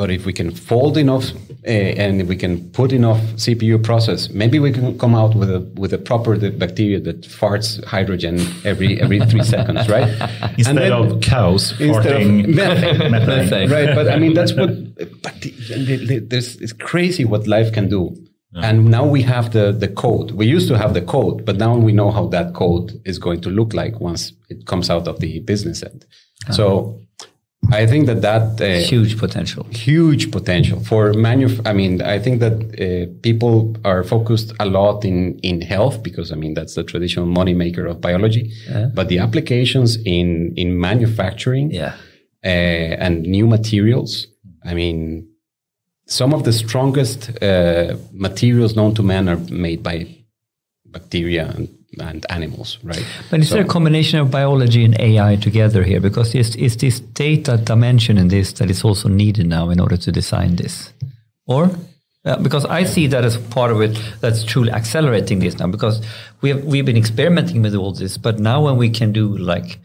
But 0.00 0.10
if 0.10 0.24
we 0.24 0.32
can 0.32 0.50
fold 0.50 0.96
enough 0.96 1.26
uh, 1.66 1.70
and 2.02 2.22
if 2.22 2.26
we 2.26 2.34
can 2.34 2.70
put 2.70 2.90
enough 2.90 3.20
CPU 3.36 3.84
process, 3.84 4.30
maybe 4.30 4.58
we 4.58 4.72
can 4.72 4.98
come 4.98 5.14
out 5.14 5.34
with 5.34 5.50
a 5.50 5.60
with 5.74 5.92
a 5.92 5.98
proper 5.98 6.38
bacteria 6.52 7.00
that 7.00 7.20
farts 7.40 7.84
hydrogen 7.84 8.40
every 8.64 8.98
every 8.98 9.20
three 9.30 9.42
seconds, 9.42 9.86
right? 9.90 10.08
Instead 10.56 10.76
then, 10.76 10.92
of 10.92 11.20
cows 11.20 11.74
farting 11.74 12.46
methane, 12.60 13.10
methane. 13.10 13.70
right? 13.70 13.94
But 13.94 14.08
I 14.08 14.16
mean, 14.18 14.32
that's 14.32 14.54
what. 14.54 14.70
But 15.24 15.34
there's 16.30 16.56
it's 16.56 16.72
crazy 16.72 17.26
what 17.26 17.46
life 17.46 17.70
can 17.70 17.90
do. 17.90 18.16
Yeah. 18.52 18.68
And 18.68 18.90
now 18.90 19.04
we 19.04 19.20
have 19.22 19.52
the, 19.52 19.70
the 19.70 19.86
code. 19.88 20.30
We 20.30 20.46
used 20.46 20.68
to 20.68 20.78
have 20.78 20.94
the 20.94 21.02
code, 21.02 21.44
but 21.44 21.56
now 21.58 21.76
we 21.76 21.92
know 21.92 22.10
how 22.10 22.26
that 22.28 22.54
code 22.54 23.00
is 23.04 23.18
going 23.18 23.42
to 23.42 23.50
look 23.50 23.74
like 23.74 24.00
once 24.00 24.32
it 24.48 24.66
comes 24.66 24.88
out 24.88 25.06
of 25.06 25.20
the 25.20 25.40
business 25.40 25.82
end. 25.82 26.06
Uh-huh. 26.46 26.52
So 26.54 27.00
I 27.72 27.86
think 27.86 28.06
that 28.06 28.22
that 28.22 28.60
uh, 28.60 28.86
huge 28.86 29.18
potential, 29.18 29.66
huge 29.70 30.30
potential 30.30 30.80
for 30.80 31.12
manuf. 31.12 31.60
I 31.64 31.72
mean, 31.72 32.02
I 32.02 32.18
think 32.18 32.40
that 32.40 32.54
uh, 32.54 33.12
people 33.22 33.76
are 33.84 34.02
focused 34.02 34.52
a 34.60 34.66
lot 34.66 35.04
in 35.04 35.38
in 35.40 35.60
health 35.60 36.02
because 36.02 36.32
I 36.32 36.36
mean 36.36 36.54
that's 36.54 36.74
the 36.74 36.84
traditional 36.84 37.26
money 37.26 37.54
maker 37.54 37.86
of 37.86 38.00
biology. 38.00 38.52
Yeah. 38.68 38.90
But 38.94 39.08
the 39.08 39.18
applications 39.18 39.96
in 40.04 40.52
in 40.56 40.78
manufacturing, 40.80 41.70
yeah, 41.70 41.94
uh, 42.44 43.04
and 43.04 43.22
new 43.22 43.46
materials. 43.46 44.26
I 44.64 44.74
mean, 44.74 45.28
some 46.06 46.34
of 46.34 46.44
the 46.44 46.52
strongest 46.52 47.42
uh, 47.42 47.96
materials 48.12 48.74
known 48.76 48.94
to 48.94 49.02
man 49.02 49.28
are 49.28 49.38
made 49.50 49.82
by 49.82 50.06
bacteria 50.84 51.52
and 51.56 51.68
and 51.98 52.24
animals, 52.30 52.78
right? 52.82 53.04
But 53.30 53.40
is 53.40 53.48
so, 53.48 53.56
there 53.56 53.64
a 53.64 53.68
combination 53.68 54.20
of 54.20 54.30
biology 54.30 54.84
and 54.84 54.98
AI 55.00 55.36
together 55.36 55.82
here? 55.82 56.00
Because 56.00 56.34
is, 56.34 56.54
is 56.56 56.76
this 56.76 57.00
data 57.00 57.56
dimension 57.56 58.16
in 58.16 58.28
this 58.28 58.52
that 58.54 58.70
is 58.70 58.84
also 58.84 59.08
needed 59.08 59.46
now 59.46 59.70
in 59.70 59.80
order 59.80 59.96
to 59.96 60.12
design 60.12 60.56
this? 60.56 60.92
Or? 61.46 61.70
Uh, 62.24 62.36
because 62.36 62.66
I 62.66 62.84
see 62.84 63.06
that 63.08 63.24
as 63.24 63.38
part 63.38 63.72
of 63.72 63.80
it 63.80 63.98
that's 64.20 64.44
truly 64.44 64.70
accelerating 64.70 65.38
this 65.38 65.58
now 65.58 65.68
because 65.68 66.04
we 66.42 66.50
have, 66.50 66.64
we've 66.64 66.84
been 66.84 66.96
experimenting 66.96 67.62
with 67.62 67.74
all 67.74 67.92
this, 67.92 68.18
but 68.18 68.38
now 68.38 68.62
when 68.64 68.76
we 68.76 68.90
can 68.90 69.10
do 69.10 69.38
like 69.38 69.78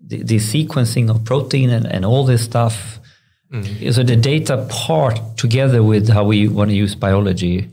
the, 0.00 0.22
the 0.22 0.36
sequencing 0.36 1.10
of 1.10 1.24
protein 1.24 1.68
and, 1.68 1.86
and 1.86 2.04
all 2.04 2.24
this 2.24 2.44
stuff, 2.44 3.00
mm. 3.52 3.92
so 3.92 4.04
the 4.04 4.14
data 4.14 4.66
part 4.70 5.18
together 5.36 5.82
with 5.82 6.08
how 6.08 6.22
we 6.22 6.46
want 6.46 6.70
to 6.70 6.76
use 6.76 6.94
biology, 6.94 7.68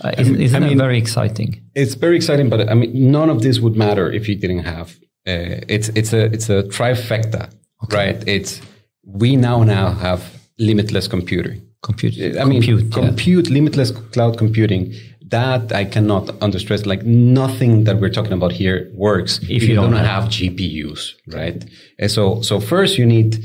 uh, 0.00 0.12
isn't, 0.18 0.40
isn't 0.40 0.62
I 0.62 0.68
mean, 0.68 0.78
very 0.78 0.98
exciting? 0.98 1.62
It's 1.74 1.94
very 1.94 2.16
exciting, 2.16 2.48
but 2.48 2.68
I 2.68 2.74
mean, 2.74 3.10
none 3.10 3.30
of 3.30 3.42
this 3.42 3.60
would 3.60 3.76
matter 3.76 4.10
if 4.10 4.28
you 4.28 4.36
didn't 4.36 4.64
have. 4.64 4.96
Uh, 5.26 5.62
it's 5.68 5.88
it's 5.90 6.12
a 6.12 6.24
it's 6.26 6.48
a 6.50 6.64
trifecta, 6.64 7.50
okay. 7.84 7.96
right? 7.96 8.28
It's 8.28 8.60
we 9.04 9.36
now 9.36 9.62
now 9.62 9.92
have 9.92 10.22
limitless 10.58 11.08
computing. 11.08 11.62
Compute. 11.82 12.36
I 12.38 12.44
mean, 12.44 12.62
compute, 12.62 12.92
compute 12.92 13.48
yeah. 13.48 13.54
limitless 13.54 13.90
cloud 13.90 14.38
computing. 14.38 14.94
That 15.28 15.72
I 15.72 15.84
cannot 15.86 16.26
understress. 16.40 16.84
Like 16.84 17.04
nothing 17.04 17.84
that 17.84 18.00
we're 18.00 18.10
talking 18.10 18.32
about 18.32 18.52
here 18.52 18.90
works 18.94 19.38
if, 19.38 19.50
if 19.50 19.62
you, 19.64 19.74
don't, 19.74 19.90
don't 19.90 20.04
have, 20.04 20.24
have 20.24 20.32
GPUs, 20.32 21.14
right? 21.28 21.64
And 21.98 22.10
so 22.10 22.42
so 22.42 22.60
first 22.60 22.98
you 22.98 23.06
need 23.06 23.42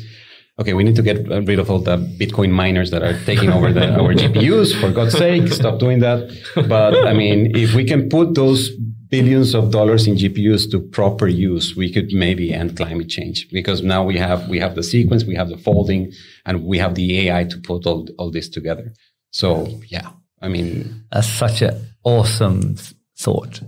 okay, 0.59 0.73
we 0.73 0.83
need 0.83 0.95
to 0.95 1.03
get 1.03 1.27
rid 1.27 1.59
of 1.59 1.69
all 1.69 1.79
the 1.79 1.97
Bitcoin 1.97 2.51
miners 2.51 2.91
that 2.91 3.03
are 3.03 3.17
taking 3.25 3.51
over 3.51 3.71
the, 3.71 3.93
our 3.93 4.13
GPUs. 4.13 4.79
For 4.79 4.91
God's 4.91 5.17
sake, 5.17 5.47
stop 5.49 5.79
doing 5.79 5.99
that. 5.99 6.29
But 6.67 7.07
I 7.07 7.13
mean, 7.13 7.55
if 7.55 7.73
we 7.73 7.85
can 7.85 8.09
put 8.09 8.35
those 8.35 8.71
billions 9.09 9.55
of 9.55 9.71
dollars 9.71 10.07
in 10.07 10.15
GPUs 10.15 10.69
to 10.71 10.79
proper 10.79 11.27
use, 11.27 11.75
we 11.75 11.91
could 11.91 12.11
maybe 12.11 12.53
end 12.53 12.75
climate 12.75 13.09
change 13.09 13.47
because 13.51 13.81
now 13.81 14.03
we 14.03 14.17
have 14.17 14.47
we 14.49 14.59
have 14.59 14.75
the 14.75 14.83
sequence, 14.83 15.23
we 15.23 15.35
have 15.35 15.49
the 15.49 15.57
folding, 15.57 16.11
and 16.45 16.63
we 16.63 16.77
have 16.77 16.95
the 16.95 17.27
AI 17.27 17.43
to 17.45 17.57
put 17.59 17.85
all 17.85 18.07
all 18.17 18.31
this 18.31 18.49
together. 18.49 18.93
So 19.31 19.67
yeah, 19.87 20.09
I 20.41 20.47
mean, 20.47 21.03
that's 21.11 21.29
such 21.29 21.61
an 21.61 21.87
awesome 22.03 22.75
thought. 23.17 23.61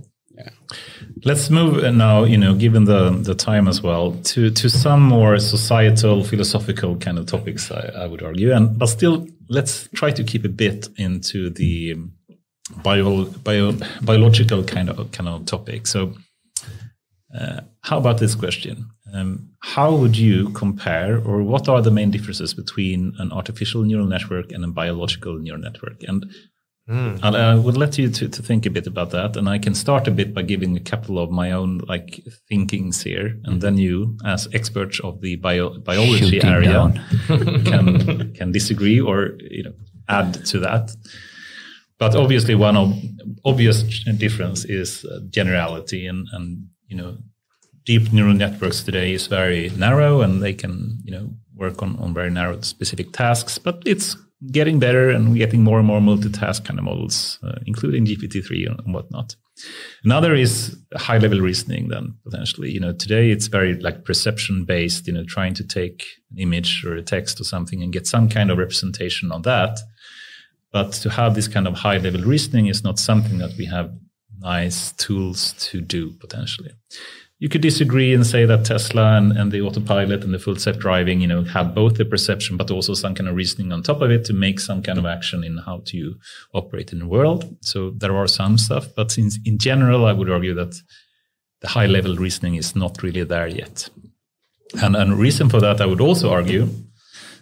Let's 1.22 1.50
move 1.50 1.82
now, 1.94 2.24
you 2.24 2.38
know, 2.38 2.54
given 2.54 2.84
the, 2.84 3.10
the 3.10 3.34
time 3.34 3.68
as 3.68 3.82
well, 3.82 4.12
to, 4.12 4.50
to 4.50 4.70
some 4.70 5.02
more 5.02 5.38
societal, 5.38 6.24
philosophical 6.24 6.96
kind 6.96 7.18
of 7.18 7.26
topics, 7.26 7.70
I, 7.70 7.90
I 7.94 8.06
would 8.06 8.22
argue. 8.22 8.52
And 8.52 8.78
but 8.78 8.86
still, 8.86 9.26
let's 9.48 9.88
try 9.94 10.12
to 10.12 10.24
keep 10.24 10.44
a 10.44 10.48
bit 10.48 10.88
into 10.96 11.50
the 11.50 11.96
bio, 12.82 13.24
bio, 13.24 13.72
biological 14.02 14.64
kind 14.64 14.88
of 14.88 15.12
kind 15.12 15.28
of 15.28 15.44
topic. 15.44 15.86
So, 15.86 16.14
uh, 17.38 17.60
how 17.82 17.98
about 17.98 18.18
this 18.18 18.34
question? 18.34 18.86
Um, 19.12 19.50
how 19.60 19.94
would 19.94 20.16
you 20.16 20.50
compare, 20.50 21.18
or 21.18 21.42
what 21.42 21.68
are 21.68 21.82
the 21.82 21.90
main 21.90 22.10
differences 22.10 22.54
between 22.54 23.12
an 23.18 23.30
artificial 23.32 23.82
neural 23.82 24.06
network 24.06 24.52
and 24.52 24.64
a 24.64 24.68
biological 24.68 25.38
neural 25.38 25.60
network? 25.60 26.02
And 26.04 26.32
Mm. 26.88 27.22
I 27.22 27.54
would 27.54 27.76
let 27.76 27.98
you 27.98 28.10
to, 28.10 28.28
to 28.28 28.42
think 28.42 28.66
a 28.66 28.70
bit 28.70 28.86
about 28.86 29.10
that, 29.10 29.36
and 29.36 29.48
I 29.48 29.58
can 29.58 29.74
start 29.74 30.08
a 30.08 30.10
bit 30.10 30.34
by 30.34 30.42
giving 30.42 30.76
a 30.76 30.80
couple 30.80 31.20
of 31.20 31.30
my 31.30 31.52
own 31.52 31.78
like 31.86 32.20
thinkings 32.48 33.00
here, 33.00 33.38
and 33.44 33.60
then 33.60 33.78
you, 33.78 34.16
as 34.24 34.48
experts 34.52 34.98
of 35.00 35.20
the 35.20 35.36
bio, 35.36 35.78
biology 35.78 36.40
Shooting 36.40 36.50
area, 36.50 36.92
can 37.28 38.32
can 38.34 38.50
disagree 38.50 39.00
or 39.00 39.36
you 39.38 39.62
know 39.62 39.72
add 40.08 40.44
to 40.46 40.58
that. 40.60 40.90
But 41.98 42.16
obviously, 42.16 42.56
one 42.56 42.76
of 42.76 42.92
obvious 43.44 43.82
difference 44.16 44.64
is 44.64 45.04
uh, 45.04 45.20
generality, 45.30 46.06
and 46.06 46.26
and 46.32 46.66
you 46.88 46.96
know, 46.96 47.18
deep 47.84 48.12
neural 48.12 48.34
networks 48.34 48.82
today 48.82 49.12
is 49.12 49.28
very 49.28 49.70
narrow, 49.76 50.22
and 50.22 50.42
they 50.42 50.54
can 50.54 50.98
you 51.04 51.12
know 51.12 51.30
work 51.54 51.82
on 51.82 51.96
on 52.00 52.14
very 52.14 52.30
narrow 52.30 52.60
specific 52.62 53.12
tasks, 53.12 53.58
but 53.58 53.80
it's 53.86 54.16
getting 54.50 54.78
better 54.78 55.10
and 55.10 55.36
getting 55.36 55.62
more 55.62 55.78
and 55.78 55.86
more 55.86 56.00
multitask 56.00 56.64
kind 56.64 56.78
of 56.78 56.84
models, 56.84 57.38
uh, 57.42 57.58
including 57.66 58.06
GPT-3 58.06 58.84
and 58.84 58.94
whatnot. 58.94 59.36
Another 60.04 60.34
is 60.34 60.76
high 60.96 61.18
level 61.18 61.40
reasoning 61.40 61.88
then 61.88 62.14
potentially. 62.24 62.70
You 62.70 62.80
know, 62.80 62.92
today 62.92 63.30
it's 63.30 63.48
very 63.48 63.74
like 63.74 64.04
perception 64.04 64.64
based, 64.64 65.06
you 65.06 65.12
know, 65.12 65.24
trying 65.24 65.54
to 65.54 65.64
take 65.64 66.04
an 66.30 66.38
image 66.38 66.84
or 66.84 66.94
a 66.94 67.02
text 67.02 67.40
or 67.40 67.44
something 67.44 67.82
and 67.82 67.92
get 67.92 68.06
some 68.06 68.28
kind 68.28 68.50
of 68.50 68.58
representation 68.58 69.30
on 69.30 69.42
that. 69.42 69.78
But 70.72 70.92
to 70.92 71.10
have 71.10 71.34
this 71.34 71.48
kind 71.48 71.66
of 71.66 71.74
high 71.74 71.98
level 71.98 72.22
reasoning 72.22 72.66
is 72.66 72.82
not 72.82 72.98
something 72.98 73.38
that 73.38 73.56
we 73.58 73.66
have 73.66 73.92
nice 74.38 74.92
tools 74.92 75.52
to 75.58 75.80
do 75.80 76.12
potentially. 76.12 76.70
You 77.40 77.48
could 77.48 77.62
disagree 77.62 78.12
and 78.12 78.26
say 78.26 78.44
that 78.44 78.66
Tesla 78.66 79.16
and, 79.16 79.32
and 79.32 79.50
the 79.50 79.62
autopilot 79.62 80.22
and 80.22 80.34
the 80.34 80.38
full 80.38 80.56
self 80.56 80.78
driving, 80.78 81.22
you 81.22 81.26
know, 81.26 81.42
have 81.42 81.74
both 81.74 81.96
the 81.96 82.04
perception, 82.04 82.58
but 82.58 82.70
also 82.70 82.92
some 82.92 83.14
kind 83.14 83.28
of 83.28 83.34
reasoning 83.34 83.72
on 83.72 83.82
top 83.82 84.02
of 84.02 84.10
it 84.10 84.26
to 84.26 84.34
make 84.34 84.60
some 84.60 84.82
kind 84.82 84.98
of 84.98 85.06
action 85.06 85.42
in 85.42 85.56
how 85.56 85.80
to 85.86 86.14
operate 86.52 86.92
in 86.92 86.98
the 86.98 87.06
world. 87.06 87.56
So 87.62 87.92
there 87.96 88.14
are 88.14 88.26
some 88.26 88.58
stuff, 88.58 88.88
but 88.94 89.16
in, 89.16 89.30
in 89.46 89.56
general, 89.56 90.04
I 90.04 90.12
would 90.12 90.30
argue 90.30 90.54
that 90.54 90.74
the 91.62 91.68
high 91.68 91.86
level 91.86 92.14
reasoning 92.14 92.56
is 92.56 92.76
not 92.76 93.02
really 93.02 93.24
there 93.24 93.48
yet. 93.48 93.88
And 94.82 94.94
a 94.94 95.16
reason 95.16 95.48
for 95.48 95.60
that, 95.60 95.80
I 95.80 95.86
would 95.86 96.00
also 96.00 96.30
argue, 96.30 96.68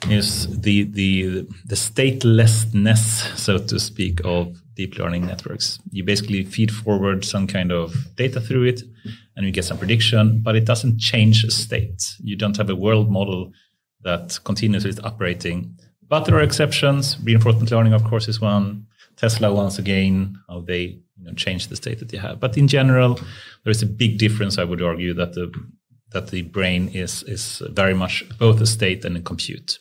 is 0.08 0.46
the 0.60 0.84
the 0.84 1.46
the 1.66 1.74
statelessness, 1.74 3.36
so 3.36 3.58
to 3.58 3.80
speak, 3.80 4.20
of 4.24 4.56
deep 4.78 4.96
learning 4.96 5.26
networks. 5.26 5.80
You 5.90 6.05
basically 6.05 6.44
feed 6.44 6.70
forward 6.72 7.24
some 7.24 7.46
kind 7.48 7.72
of 7.72 7.94
data 8.14 8.40
through 8.40 8.64
it, 8.72 8.80
and 9.34 9.44
you 9.44 9.50
get 9.50 9.64
some 9.64 9.76
prediction, 9.76 10.40
but 10.40 10.55
it 10.55 10.64
doesn't 10.64 10.98
change 10.98 11.44
a 11.44 11.50
state. 11.50 12.14
You 12.20 12.36
don't 12.36 12.56
have 12.56 12.70
a 12.70 12.76
world 12.76 13.10
model 13.10 13.52
that 14.05 14.38
continuously 14.44 14.90
is 14.90 15.00
operating. 15.00 15.76
But 16.09 16.24
there 16.24 16.36
are 16.36 16.42
exceptions. 16.42 17.18
Reinforcement 17.24 17.70
learning, 17.72 17.92
of 17.92 18.05
course, 18.05 18.28
is 18.28 18.40
one. 18.40 18.86
Tesla, 19.16 19.52
once 19.52 19.80
again, 19.80 20.38
how 20.48 20.60
they 20.60 20.82
you 21.16 21.24
know, 21.24 21.34
change 21.34 21.66
the 21.66 21.76
state 21.76 21.98
that 21.98 22.12
you 22.12 22.20
have. 22.20 22.38
But 22.38 22.56
in 22.56 22.68
general, 22.68 23.20
there 23.64 23.72
is 23.72 23.82
a 23.82 23.86
big 23.86 24.16
difference. 24.18 24.59
I 24.59 24.64
would 24.64 24.80
argue 24.80 25.12
that 25.14 25.32
the 25.34 25.52
that 26.12 26.28
the 26.28 26.42
brain 26.42 26.88
is 26.94 27.24
is 27.24 27.62
very 27.80 27.94
much 27.94 28.24
both 28.38 28.60
a 28.60 28.66
state 28.66 29.05
and 29.05 29.16
a 29.16 29.20
compute. 29.20 29.80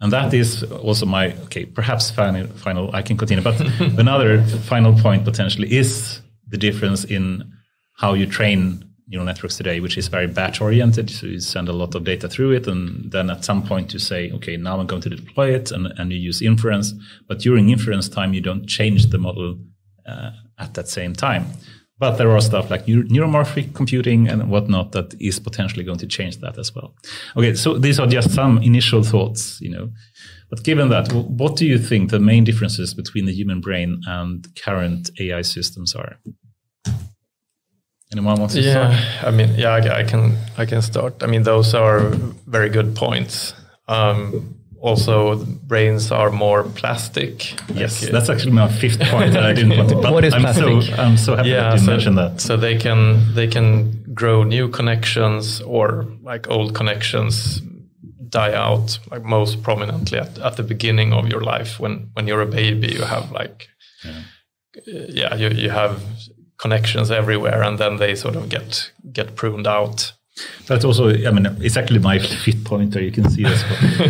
And 0.00 0.12
that 0.12 0.32
is 0.32 0.62
also 0.62 1.06
my 1.06 1.34
okay, 1.44 1.64
perhaps 1.64 2.10
final 2.10 2.46
final 2.46 2.94
I 2.94 3.02
can 3.02 3.16
continue. 3.16 3.42
But 3.42 3.60
another 3.98 4.42
final 4.42 4.94
point 4.94 5.24
potentially 5.24 5.72
is 5.76 6.20
the 6.46 6.56
difference 6.56 7.04
in 7.04 7.52
how 7.96 8.14
you 8.14 8.26
train 8.26 8.84
neural 9.08 9.26
networks 9.26 9.56
today, 9.56 9.80
which 9.80 9.96
is 9.96 10.08
very 10.08 10.26
batch 10.26 10.60
oriented. 10.60 11.10
So 11.10 11.26
you 11.26 11.40
send 11.40 11.68
a 11.68 11.72
lot 11.72 11.94
of 11.94 12.04
data 12.04 12.28
through 12.28 12.52
it, 12.52 12.66
and 12.66 13.10
then 13.10 13.30
at 13.30 13.44
some 13.44 13.62
point 13.62 13.92
you 13.92 13.98
say, 13.98 14.30
okay, 14.32 14.56
now 14.56 14.78
I'm 14.78 14.86
going 14.86 15.02
to 15.02 15.10
deploy 15.10 15.54
it, 15.54 15.72
and, 15.72 15.86
and 15.98 16.12
you 16.12 16.18
use 16.18 16.42
inference. 16.42 16.94
But 17.26 17.40
during 17.40 17.70
inference 17.70 18.08
time, 18.08 18.34
you 18.34 18.40
don't 18.40 18.66
change 18.66 19.06
the 19.06 19.18
model 19.18 19.58
uh, 20.06 20.30
at 20.58 20.74
that 20.74 20.88
same 20.88 21.14
time. 21.14 21.46
But 21.98 22.16
there 22.16 22.30
are 22.30 22.40
stuff 22.40 22.70
like 22.70 22.86
neuromorphic 22.86 23.74
computing 23.74 24.28
and 24.28 24.48
whatnot 24.48 24.92
that 24.92 25.14
is 25.20 25.40
potentially 25.40 25.84
going 25.84 25.98
to 25.98 26.06
change 26.06 26.38
that 26.38 26.56
as 26.56 26.72
well. 26.72 26.94
Okay, 27.36 27.54
so 27.54 27.76
these 27.76 27.98
are 27.98 28.06
just 28.06 28.32
some 28.32 28.58
initial 28.58 29.02
thoughts, 29.02 29.60
you 29.60 29.70
know. 29.70 29.90
But 30.48 30.62
given 30.62 30.88
that, 30.90 31.12
what 31.12 31.56
do 31.56 31.66
you 31.66 31.76
think 31.78 32.10
the 32.10 32.20
main 32.20 32.44
differences 32.44 32.94
between 32.94 33.26
the 33.26 33.32
human 33.32 33.60
brain 33.60 34.00
and 34.06 34.46
current 34.56 35.10
AI 35.18 35.42
systems 35.42 35.94
are? 35.94 36.18
Anyone 38.12 38.38
wants 38.38 38.54
to 38.54 38.62
yeah, 38.62 38.98
start? 38.98 39.26
I 39.26 39.36
mean, 39.36 39.54
yeah, 39.56 39.70
I, 39.70 39.98
I, 39.98 40.04
can, 40.04 40.36
I 40.56 40.64
can 40.64 40.80
start. 40.80 41.22
I 41.22 41.26
mean, 41.26 41.42
those 41.42 41.74
are 41.74 42.10
very 42.46 42.70
good 42.70 42.94
points. 42.94 43.52
Um, 43.86 44.57
also 44.80 45.44
brains 45.44 46.10
are 46.12 46.30
more 46.30 46.62
plastic. 46.62 47.52
Yes, 47.74 48.02
like, 48.02 48.12
that's 48.12 48.28
actually 48.28 48.52
my 48.52 48.68
fifth 48.68 49.00
point. 49.00 49.32
That 49.32 49.44
I 49.44 49.52
didn't 49.52 49.76
want 49.76 49.88
to. 49.90 49.96
But 50.02 50.12
what 50.12 50.24
is 50.24 50.34
I'm 50.34 50.42
plastic? 50.42 50.82
So, 50.82 51.02
I'm 51.02 51.16
so 51.16 51.36
happy 51.36 51.50
yeah, 51.50 51.70
that 51.70 51.80
you 51.80 51.84
so, 51.84 51.90
mentioned 51.90 52.18
that. 52.18 52.40
So 52.40 52.56
they 52.56 52.76
can 52.76 53.34
they 53.34 53.46
can 53.46 54.14
grow 54.14 54.44
new 54.44 54.68
connections 54.68 55.60
or 55.60 56.06
like 56.22 56.48
old 56.48 56.74
connections 56.74 57.60
die 58.28 58.52
out 58.52 58.98
like 59.10 59.22
most 59.22 59.62
prominently 59.62 60.18
at, 60.18 60.38
at 60.38 60.56
the 60.56 60.62
beginning 60.62 61.12
of 61.12 61.28
your 61.28 61.40
life 61.40 61.80
when 61.80 62.10
when 62.12 62.26
you're 62.26 62.42
a 62.42 62.46
baby 62.46 62.88
you 62.92 63.02
have 63.02 63.30
like 63.32 63.68
yeah, 64.04 65.06
yeah 65.08 65.34
you, 65.34 65.48
you 65.48 65.70
have 65.70 66.02
connections 66.58 67.10
everywhere 67.10 67.62
and 67.62 67.78
then 67.78 67.96
they 67.96 68.14
sort 68.14 68.36
of 68.36 68.48
get 68.48 68.92
get 69.12 69.34
pruned 69.34 69.66
out 69.66 70.12
that's 70.66 70.84
also, 70.84 71.08
I 71.10 71.30
mean, 71.30 71.46
it's 71.60 71.76
actually 71.76 72.00
my 72.00 72.18
fit 72.44 72.64
pointer. 72.64 73.00
You 73.00 73.10
can 73.10 73.28
see 73.30 73.42
this, 73.44 73.62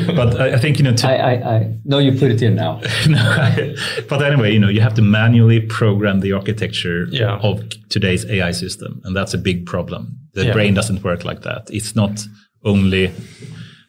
but, 0.06 0.16
but 0.16 0.40
I, 0.40 0.58
think 0.58 0.78
you 0.78 0.84
know. 0.84 0.94
To, 0.94 1.08
I, 1.08 1.14
I, 1.14 1.56
I, 1.56 1.78
no, 1.84 1.98
you 1.98 2.12
put 2.12 2.30
it 2.30 2.42
in 2.42 2.56
now. 2.56 2.80
no, 3.08 3.74
but 4.08 4.22
anyway, 4.22 4.52
you 4.52 4.58
know, 4.58 4.68
you 4.68 4.80
have 4.80 4.94
to 4.94 5.02
manually 5.02 5.60
program 5.60 6.20
the 6.20 6.32
architecture 6.32 7.06
yeah. 7.10 7.38
of 7.42 7.62
today's 7.88 8.24
AI 8.26 8.50
system, 8.50 9.00
and 9.04 9.16
that's 9.16 9.34
a 9.34 9.38
big 9.38 9.66
problem. 9.66 10.18
The 10.34 10.46
yeah. 10.46 10.52
brain 10.52 10.74
doesn't 10.74 11.02
work 11.02 11.24
like 11.24 11.42
that. 11.42 11.68
It's 11.70 11.94
not 11.94 12.24
only 12.64 13.12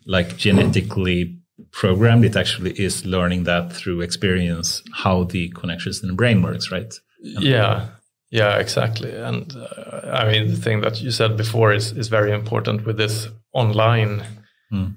like 0.05 0.37
genetically 0.37 1.37
programmed; 1.71 2.25
it 2.25 2.35
actually 2.35 2.71
is 2.71 3.05
learning 3.05 3.43
that 3.43 3.73
through 3.73 4.01
experience 4.01 4.81
how 4.93 5.23
the 5.23 5.49
connections 5.49 6.01
in 6.01 6.07
the 6.07 6.15
brain 6.15 6.41
works, 6.41 6.71
right? 6.71 6.93
And 7.35 7.43
yeah, 7.43 7.87
yeah, 8.31 8.57
exactly. 8.57 9.15
And 9.15 9.55
uh, 9.55 10.11
I 10.13 10.31
mean, 10.31 10.47
the 10.47 10.55
thing 10.55 10.81
that 10.81 11.01
you 11.01 11.11
said 11.11 11.35
before 11.35 11.73
is 11.73 11.91
is 11.91 12.09
very 12.09 12.31
important 12.31 12.85
with 12.85 12.97
this 12.97 13.27
online 13.53 14.23
mm. 14.71 14.93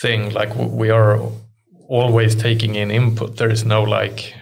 thing. 0.00 0.32
Like 0.32 0.54
we 0.54 0.90
are 0.90 1.18
always 1.88 2.34
taking 2.34 2.74
in 2.74 2.90
input. 2.90 3.36
There 3.36 3.50
is 3.50 3.64
no 3.64 3.82
like 3.82 4.34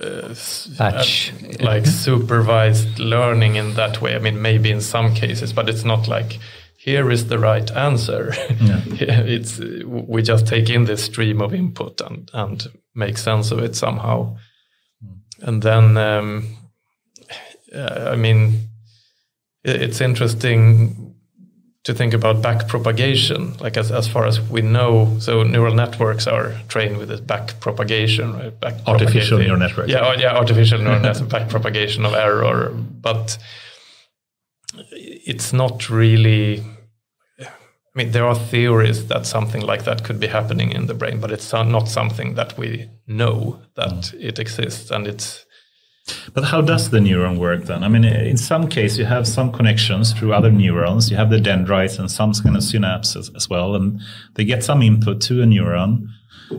uh, 0.00 0.34
batch, 0.78 1.32
uh, 1.32 1.64
like 1.64 1.86
supervised 2.06 3.00
learning 3.00 3.56
in 3.56 3.74
that 3.74 4.00
way. 4.00 4.14
I 4.14 4.20
mean, 4.20 4.40
maybe 4.40 4.70
in 4.70 4.80
some 4.80 5.12
cases, 5.12 5.52
but 5.52 5.68
it's 5.68 5.84
not 5.84 6.06
like 6.06 6.38
here 6.78 7.10
is 7.10 7.26
the 7.26 7.38
right 7.38 7.68
answer. 7.72 8.32
Yeah. 8.60 8.80
it's 8.90 9.58
we 9.84 10.22
just 10.22 10.46
take 10.46 10.70
in 10.70 10.84
this 10.84 11.02
stream 11.02 11.42
of 11.42 11.52
input 11.52 12.00
and 12.00 12.30
and 12.32 12.64
make 12.94 13.18
sense 13.18 13.50
of 13.50 13.58
it 13.58 13.74
somehow, 13.74 14.36
mm. 15.04 15.18
and 15.48 15.62
then. 15.62 15.96
Um, 15.96 16.58
uh, 17.74 18.10
I 18.12 18.16
mean, 18.16 18.68
it's 19.64 20.00
interesting 20.00 21.12
to 21.84 21.92
think 21.92 22.14
about 22.14 22.42
back 22.42 22.68
propagation. 22.68 23.56
Like 23.58 23.76
as, 23.76 23.90
as 23.90 24.06
far 24.06 24.26
as 24.26 24.40
we 24.40 24.62
know, 24.62 25.16
so 25.18 25.42
neural 25.42 25.74
networks 25.74 26.26
are 26.26 26.54
trained 26.68 26.98
with 26.98 27.08
this 27.08 27.20
back 27.20 27.58
propagation, 27.60 28.34
right? 28.34 28.60
Back 28.60 28.74
artificial 28.86 29.38
neural 29.38 29.58
network. 29.58 29.88
Yeah, 29.88 30.14
yeah, 30.14 30.36
artificial 30.36 30.78
neural 30.78 31.00
network, 31.00 31.28
back 31.36 31.48
propagation 31.48 32.04
of 32.04 32.14
error, 32.14 32.70
but 32.72 33.38
it's 34.74 35.52
not 35.52 35.90
really. 35.90 36.62
I 37.40 37.98
mean, 37.98 38.12
there 38.12 38.24
are 38.24 38.34
theories 38.34 39.08
that 39.08 39.26
something 39.26 39.60
like 39.60 39.84
that 39.84 40.02
could 40.02 40.18
be 40.18 40.26
happening 40.26 40.72
in 40.72 40.86
the 40.86 40.94
brain, 40.94 41.20
but 41.20 41.30
it's 41.30 41.52
not 41.52 41.88
something 41.88 42.36
that 42.36 42.56
we 42.56 42.88
know 43.06 43.60
that 43.76 43.90
mm. 43.90 44.14
it 44.18 44.38
exists, 44.38 44.90
and 44.90 45.06
it's 45.06 45.44
but 46.34 46.44
how 46.44 46.60
does 46.60 46.90
the 46.90 46.98
neuron 46.98 47.38
work 47.38 47.64
then? 47.64 47.84
I 47.84 47.88
mean, 47.88 48.04
in 48.04 48.36
some 48.36 48.68
case, 48.68 48.98
you 48.98 49.04
have 49.04 49.26
some 49.26 49.52
connections 49.52 50.12
through 50.12 50.32
other 50.32 50.50
neurons. 50.50 51.10
You 51.10 51.16
have 51.16 51.30
the 51.30 51.40
dendrites 51.40 51.98
and 51.98 52.10
some 52.10 52.32
kind 52.32 52.56
of 52.56 52.62
synapses 52.62 53.34
as 53.36 53.48
well, 53.48 53.74
and 53.74 54.00
they 54.34 54.44
get 54.44 54.64
some 54.64 54.82
input 54.82 55.20
to 55.22 55.42
a 55.42 55.46
neuron. 55.46 56.06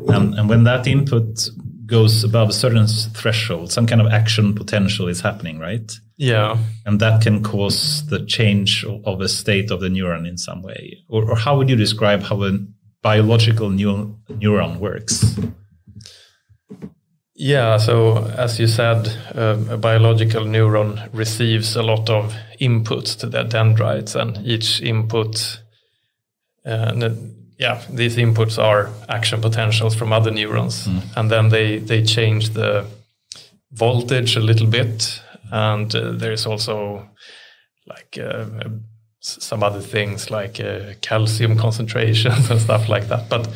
And, 0.07 0.33
and 0.35 0.49
when 0.49 0.63
that 0.63 0.87
input 0.87 1.49
goes 1.85 2.23
above 2.23 2.49
a 2.49 2.53
certain 2.53 2.87
threshold, 2.87 3.71
some 3.71 3.85
kind 3.85 4.01
of 4.01 4.07
action 4.07 4.55
potential 4.55 5.07
is 5.07 5.21
happening, 5.21 5.59
right? 5.59 5.91
Yeah. 6.17 6.57
And 6.85 6.99
that 6.99 7.21
can 7.21 7.43
cause 7.43 8.07
the 8.07 8.25
change 8.25 8.85
of 8.85 9.21
a 9.21 9.27
state 9.27 9.71
of 9.71 9.81
the 9.81 9.89
neuron 9.89 10.27
in 10.27 10.37
some 10.37 10.61
way. 10.61 10.97
Or, 11.09 11.29
or 11.29 11.35
how 11.35 11.57
would 11.57 11.69
you 11.69 11.75
describe 11.75 12.23
how 12.23 12.43
a 12.43 12.57
biological 13.01 13.69
neuron 13.69 14.77
works? 14.79 15.37
Yeah, 17.35 17.77
so 17.77 18.27
as 18.37 18.59
you 18.59 18.67
said, 18.67 19.07
uh, 19.35 19.57
a 19.71 19.77
biological 19.77 20.43
neuron 20.43 21.09
receives 21.13 21.75
a 21.75 21.81
lot 21.81 22.09
of 22.09 22.35
inputs 22.61 23.17
to 23.19 23.27
the 23.27 23.43
dendrites, 23.43 24.13
and 24.15 24.37
each 24.45 24.81
input, 24.81 25.59
uh, 26.63 26.93
yeah, 27.57 27.81
these 27.89 28.17
inputs 28.17 28.59
are 28.59 28.91
action 29.09 29.41
potentials 29.41 29.95
from 29.95 30.13
other 30.13 30.29
neurons, 30.29 30.87
mm. 30.87 31.01
and 31.15 31.31
then 31.31 31.49
they 31.49 31.79
they 31.79 32.03
change 32.03 32.51
the 32.51 32.85
voltage 33.71 34.35
a 34.35 34.39
little 34.39 34.67
bit, 34.67 35.19
and 35.51 35.95
uh, 35.95 36.11
there's 36.11 36.45
also 36.45 37.09
like 37.87 38.15
uh, 38.23 38.45
some 39.21 39.63
other 39.63 39.81
things 39.81 40.29
like 40.29 40.59
uh, 40.59 40.93
calcium 41.01 41.57
concentrations 41.57 42.49
and 42.51 42.61
stuff 42.61 42.89
like 42.89 43.07
that, 43.07 43.27
but 43.27 43.49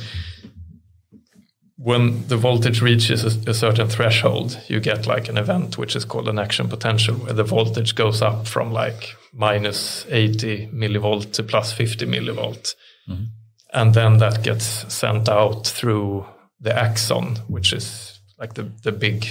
when 1.77 2.27
the 2.27 2.37
voltage 2.37 2.81
reaches 2.81 3.23
a, 3.23 3.51
a, 3.51 3.53
certain 3.53 3.87
threshold, 3.87 4.59
you 4.67 4.79
get 4.79 5.05
like 5.05 5.29
an 5.29 5.37
event 5.37 5.77
which 5.77 5.95
is 5.95 6.05
called 6.05 6.27
an 6.27 6.39
action 6.39 6.67
potential, 6.67 7.15
where 7.15 7.33
the 7.33 7.43
voltage 7.43 7.93
goes 7.93 8.21
up 8.21 8.47
from 8.47 8.73
like 8.73 9.15
minus 9.31 10.05
80 10.09 10.69
millivolt 10.73 11.31
to 11.33 11.43
plus 11.43 11.71
50 11.71 12.07
millivolt. 12.07 12.73
Mm-hmm. 13.07 13.25
And 13.73 13.93
then 13.93 14.17
that 14.17 14.43
gets 14.43 14.91
sent 14.91 15.29
out 15.29 15.67
through 15.67 16.25
the 16.59 16.75
axon, 16.75 17.35
which 17.47 17.71
is 17.73 18.19
like 18.39 18.55
the, 18.55 18.71
the 18.81 18.91
big 18.91 19.27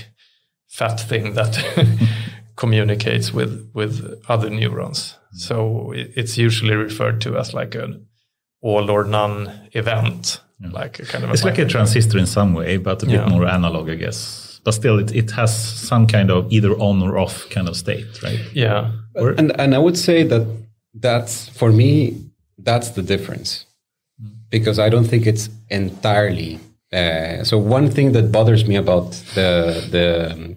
fat 0.69 1.01
thing 1.01 1.35
that 1.35 1.59
communicates 2.57 3.33
with, 3.33 3.71
with 3.75 4.23
other 4.29 4.51
neurons. 4.51 5.17
Mm-hmm. 5.17 5.39
So 5.39 5.93
it, 5.93 6.13
it's 6.15 6.39
usually 6.39 6.77
referred 6.77 7.21
to 7.23 7.39
as 7.39 7.53
like 7.53 7.75
an 7.75 8.07
all 8.61 8.89
or 8.89 9.03
none 9.03 9.69
event 9.73 10.41
yeah. 10.61 10.71
like 10.71 10.95
kind 11.09 11.25
of 11.25 11.31
it's 11.31 11.45
like 11.45 11.59
a 11.59 11.67
transistor 11.67 12.19
in 12.19 12.27
some 12.27 12.55
way, 12.55 12.77
but 12.77 13.03
a 13.03 13.07
bit 13.07 13.29
more 13.29 13.47
analog, 13.47 13.89
I 13.89 13.95
guess. 13.95 14.61
But 14.65 14.73
still, 14.73 14.99
it, 14.99 15.15
it 15.15 15.31
has 15.33 15.53
some 15.89 16.07
kind 16.07 16.31
of 16.31 16.51
either 16.53 16.73
on 16.73 17.03
or 17.03 17.19
off 17.19 17.49
kind 17.51 17.69
of 17.69 17.77
state, 17.77 18.23
right? 18.23 18.41
Yeah. 18.53 18.91
Or, 19.15 19.31
and 19.31 19.59
and 19.61 19.75
I 19.75 19.79
would 19.79 19.97
say 19.97 20.25
that 20.25 20.47
that's 20.95 21.49
for 21.51 21.71
me 21.71 22.27
that's 22.59 22.91
the 22.91 23.03
difference 23.03 23.67
because 24.51 24.79
I 24.79 24.89
don't 24.89 25.05
think 25.05 25.27
it's 25.27 25.49
entirely. 25.69 26.59
Uh, 26.93 27.45
so 27.45 27.59
one 27.59 27.91
thing 27.91 28.13
that 28.13 28.33
bothers 28.33 28.67
me 28.67 28.77
about 28.77 29.13
the 29.35 29.87
the 29.91 30.57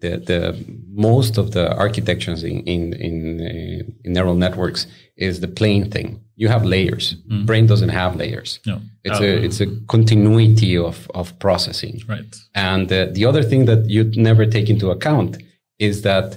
the, 0.00 0.18
the 0.18 0.64
most 0.88 1.38
of 1.38 1.52
the 1.52 1.76
architectures 1.76 2.42
in 2.44 2.60
in 2.60 2.92
in, 2.94 3.40
uh, 3.40 3.92
in, 4.04 4.12
neural 4.12 4.34
networks 4.34 4.86
is 5.16 5.40
the 5.40 5.48
plane 5.48 5.90
thing. 5.90 6.20
You 6.36 6.48
have 6.48 6.64
layers. 6.64 7.16
Mm. 7.30 7.46
Brain 7.46 7.66
doesn't 7.66 7.88
have 7.88 8.16
layers. 8.16 8.60
No. 8.66 8.80
It's 9.04 9.20
oh. 9.20 9.24
a 9.24 9.44
it's 9.46 9.60
a 9.60 9.66
continuity 9.86 10.76
of 10.76 11.10
of 11.14 11.38
processing. 11.38 12.02
Right. 12.08 12.36
And 12.54 12.92
uh, 12.92 13.06
the 13.12 13.24
other 13.24 13.42
thing 13.42 13.66
that 13.66 13.88
you 13.88 14.04
never 14.14 14.46
take 14.46 14.68
into 14.70 14.90
account 14.90 15.42
is 15.78 16.02
that 16.02 16.36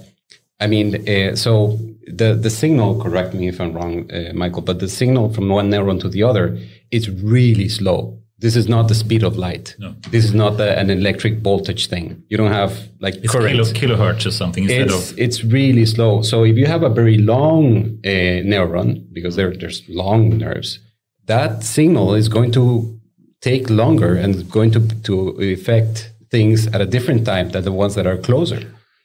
I 0.60 0.68
mean, 0.68 1.08
uh, 1.10 1.36
so 1.36 1.80
the 2.08 2.36
the 2.36 2.50
signal. 2.50 3.02
Correct 3.02 3.34
me 3.34 3.48
if 3.48 3.60
I'm 3.60 3.74
wrong, 3.74 4.12
uh, 4.12 4.32
Mikael, 4.34 4.62
but 4.62 4.80
the 4.80 4.88
signal 4.88 5.34
from 5.34 5.50
one 5.50 5.70
neuron 5.72 6.00
to 6.02 6.10
the 6.10 6.24
other 6.24 6.58
is 6.92 7.10
really 7.10 7.70
slow. 7.70 8.21
This 8.42 8.56
is 8.56 8.68
not 8.68 8.88
the 8.88 8.96
speed 8.96 9.24
of 9.24 9.38
light. 9.38 9.76
No. 9.78 9.94
This 10.10 10.26
is 10.26 10.34
not 10.34 10.58
the, 10.58 10.78
an 10.78 10.90
electric 10.90 11.40
voltage 11.40 11.88
thing. 11.88 12.24
You 12.28 12.38
don't 12.38 12.52
have 12.52 12.90
like 13.00 13.16
it's 13.24 13.32
kilo, 13.32 13.64
kilohertz 13.64 14.26
or 14.26 14.32
something 14.32 14.64
instead 14.64 14.88
it's, 14.88 15.12
of. 15.12 15.20
It's 15.20 15.44
really 15.44 15.86
slow. 15.86 16.24
So 16.24 16.44
if 16.44 16.58
you 16.58 16.66
have 16.66 16.82
a 16.82 16.90
very 16.90 17.18
long 17.18 18.00
uh, 18.04 18.42
neuron, 18.52 19.14
because 19.14 19.36
there, 19.36 19.56
there's 19.56 19.84
long 19.88 20.38
nerves, 20.40 20.80
that 21.26 21.64
signal 21.64 22.16
is 22.16 22.28
going 22.30 22.52
to 22.54 23.00
take 23.42 23.70
longer 23.70 24.16
and 24.16 24.50
going 24.50 24.72
to 24.72 24.80
to 25.04 25.16
affect 25.56 26.12
things 26.32 26.68
at 26.68 26.82
a 26.82 26.86
different 26.86 27.26
time 27.26 27.50
than 27.50 27.64
the 27.64 27.72
ones 27.72 27.94
that 27.96 28.08
are 28.08 28.18
closer. 28.18 28.62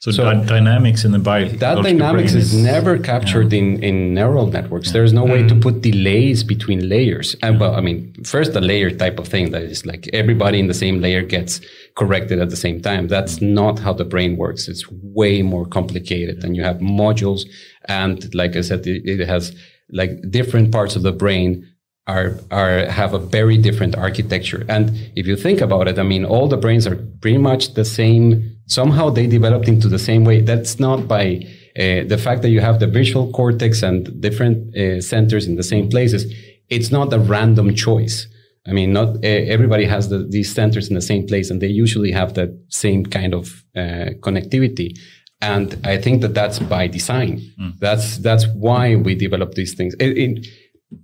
So, 0.06 0.12
so 0.12 0.32
dy- 0.32 0.46
dynamics 0.46 1.04
in 1.04 1.10
the 1.10 1.18
bio 1.18 1.48
that 1.48 1.82
dynamics 1.82 2.32
is, 2.32 2.54
is, 2.54 2.62
never 2.62 2.96
captured 2.96 3.52
yeah. 3.52 3.58
in, 3.58 3.82
in 3.82 4.14
neural 4.14 4.46
networks. 4.46 4.86
Yeah. 4.86 4.92
There 4.92 5.04
is 5.04 5.12
no 5.12 5.24
mm. 5.24 5.32
way 5.32 5.48
to 5.48 5.54
mm. 5.54 5.60
put 5.60 5.80
delays 5.80 6.44
between 6.44 6.88
layers. 6.88 7.34
And 7.42 7.58
well, 7.58 7.74
I 7.74 7.80
mean, 7.80 8.14
first 8.22 8.52
the 8.52 8.60
layer 8.60 8.92
type 8.92 9.18
of 9.18 9.26
thing 9.26 9.50
that 9.50 9.64
is 9.64 9.84
like 9.84 10.08
everybody 10.12 10.60
in 10.60 10.68
the 10.68 10.74
same 10.74 11.00
layer 11.00 11.22
gets 11.22 11.60
corrected 11.96 12.38
at 12.38 12.50
the 12.50 12.56
same 12.56 12.80
time. 12.80 13.08
That's 13.08 13.42
not 13.42 13.80
how 13.80 13.94
the 13.94 14.04
brain 14.04 14.36
works. 14.36 14.68
It's 14.68 14.84
way 14.90 15.42
more 15.42 15.66
complicated, 15.66 16.44
and 16.44 16.54
you 16.54 16.62
have 16.62 16.76
modules. 16.76 17.40
And 17.86 18.32
like 18.32 18.54
I 18.54 18.60
said, 18.60 18.86
it, 18.86 19.02
it 19.04 19.26
has 19.26 19.56
like 19.90 20.12
different 20.30 20.70
parts 20.70 20.94
of 20.94 21.02
the 21.02 21.12
brain 21.12 21.66
are 22.06 22.38
are 22.50 22.86
have 22.86 23.14
a 23.14 23.18
very 23.18 23.58
different 23.58 23.96
architecture. 23.96 24.64
And 24.68 24.90
if 25.16 25.26
you 25.26 25.36
think 25.36 25.60
about 25.60 25.88
it, 25.88 25.98
I 25.98 26.02
mean, 26.02 26.24
all 26.24 26.48
the 26.48 26.56
brains 26.56 26.86
are 26.86 26.96
pretty 27.20 27.38
much 27.38 27.74
the 27.74 27.84
same 27.84 28.56
somehow 28.66 29.10
they 29.10 29.26
developed 29.26 29.68
into 29.68 29.88
the 29.88 29.98
same 29.98 30.24
way. 30.24 30.40
That's 30.40 30.78
not 30.78 31.08
by 31.08 31.46
uh, 31.76 32.04
the 32.06 32.18
fact 32.18 32.42
that 32.42 32.50
you 32.50 32.60
have 32.60 32.80
the 32.80 32.86
visual 32.86 33.32
cortex 33.32 33.82
and 33.82 34.20
different 34.20 34.76
uh, 34.76 35.00
centers 35.00 35.46
in 35.46 35.56
the 35.56 35.62
same 35.62 35.88
places. 35.88 36.32
It's 36.68 36.90
not 36.90 37.12
a 37.12 37.18
random 37.18 37.74
choice. 37.74 38.26
I 38.66 38.72
mean, 38.72 38.92
not 38.92 39.16
uh, 39.16 39.28
everybody 39.54 39.84
has 39.84 40.08
the, 40.08 40.18
these 40.18 40.52
centers 40.52 40.88
in 40.88 40.94
the 40.94 41.02
same 41.02 41.26
place, 41.26 41.50
and 41.50 41.60
they 41.60 41.68
usually 41.68 42.10
have 42.12 42.34
that 42.34 42.50
same 42.68 43.06
kind 43.06 43.34
of 43.34 43.64
uh, 43.76 44.10
connectivity. 44.20 44.98
And 45.40 45.76
I 45.84 45.98
think 45.98 46.22
that 46.22 46.34
that's 46.34 46.58
by 46.58 46.88
design. 46.88 47.42
Mm. 47.60 47.78
That's 47.78 48.18
that's 48.18 48.46
why 48.54 48.96
we 48.96 49.14
develop 49.14 49.54
these 49.54 49.74
things. 49.74 49.94
It, 50.00 50.18
it, 50.18 50.46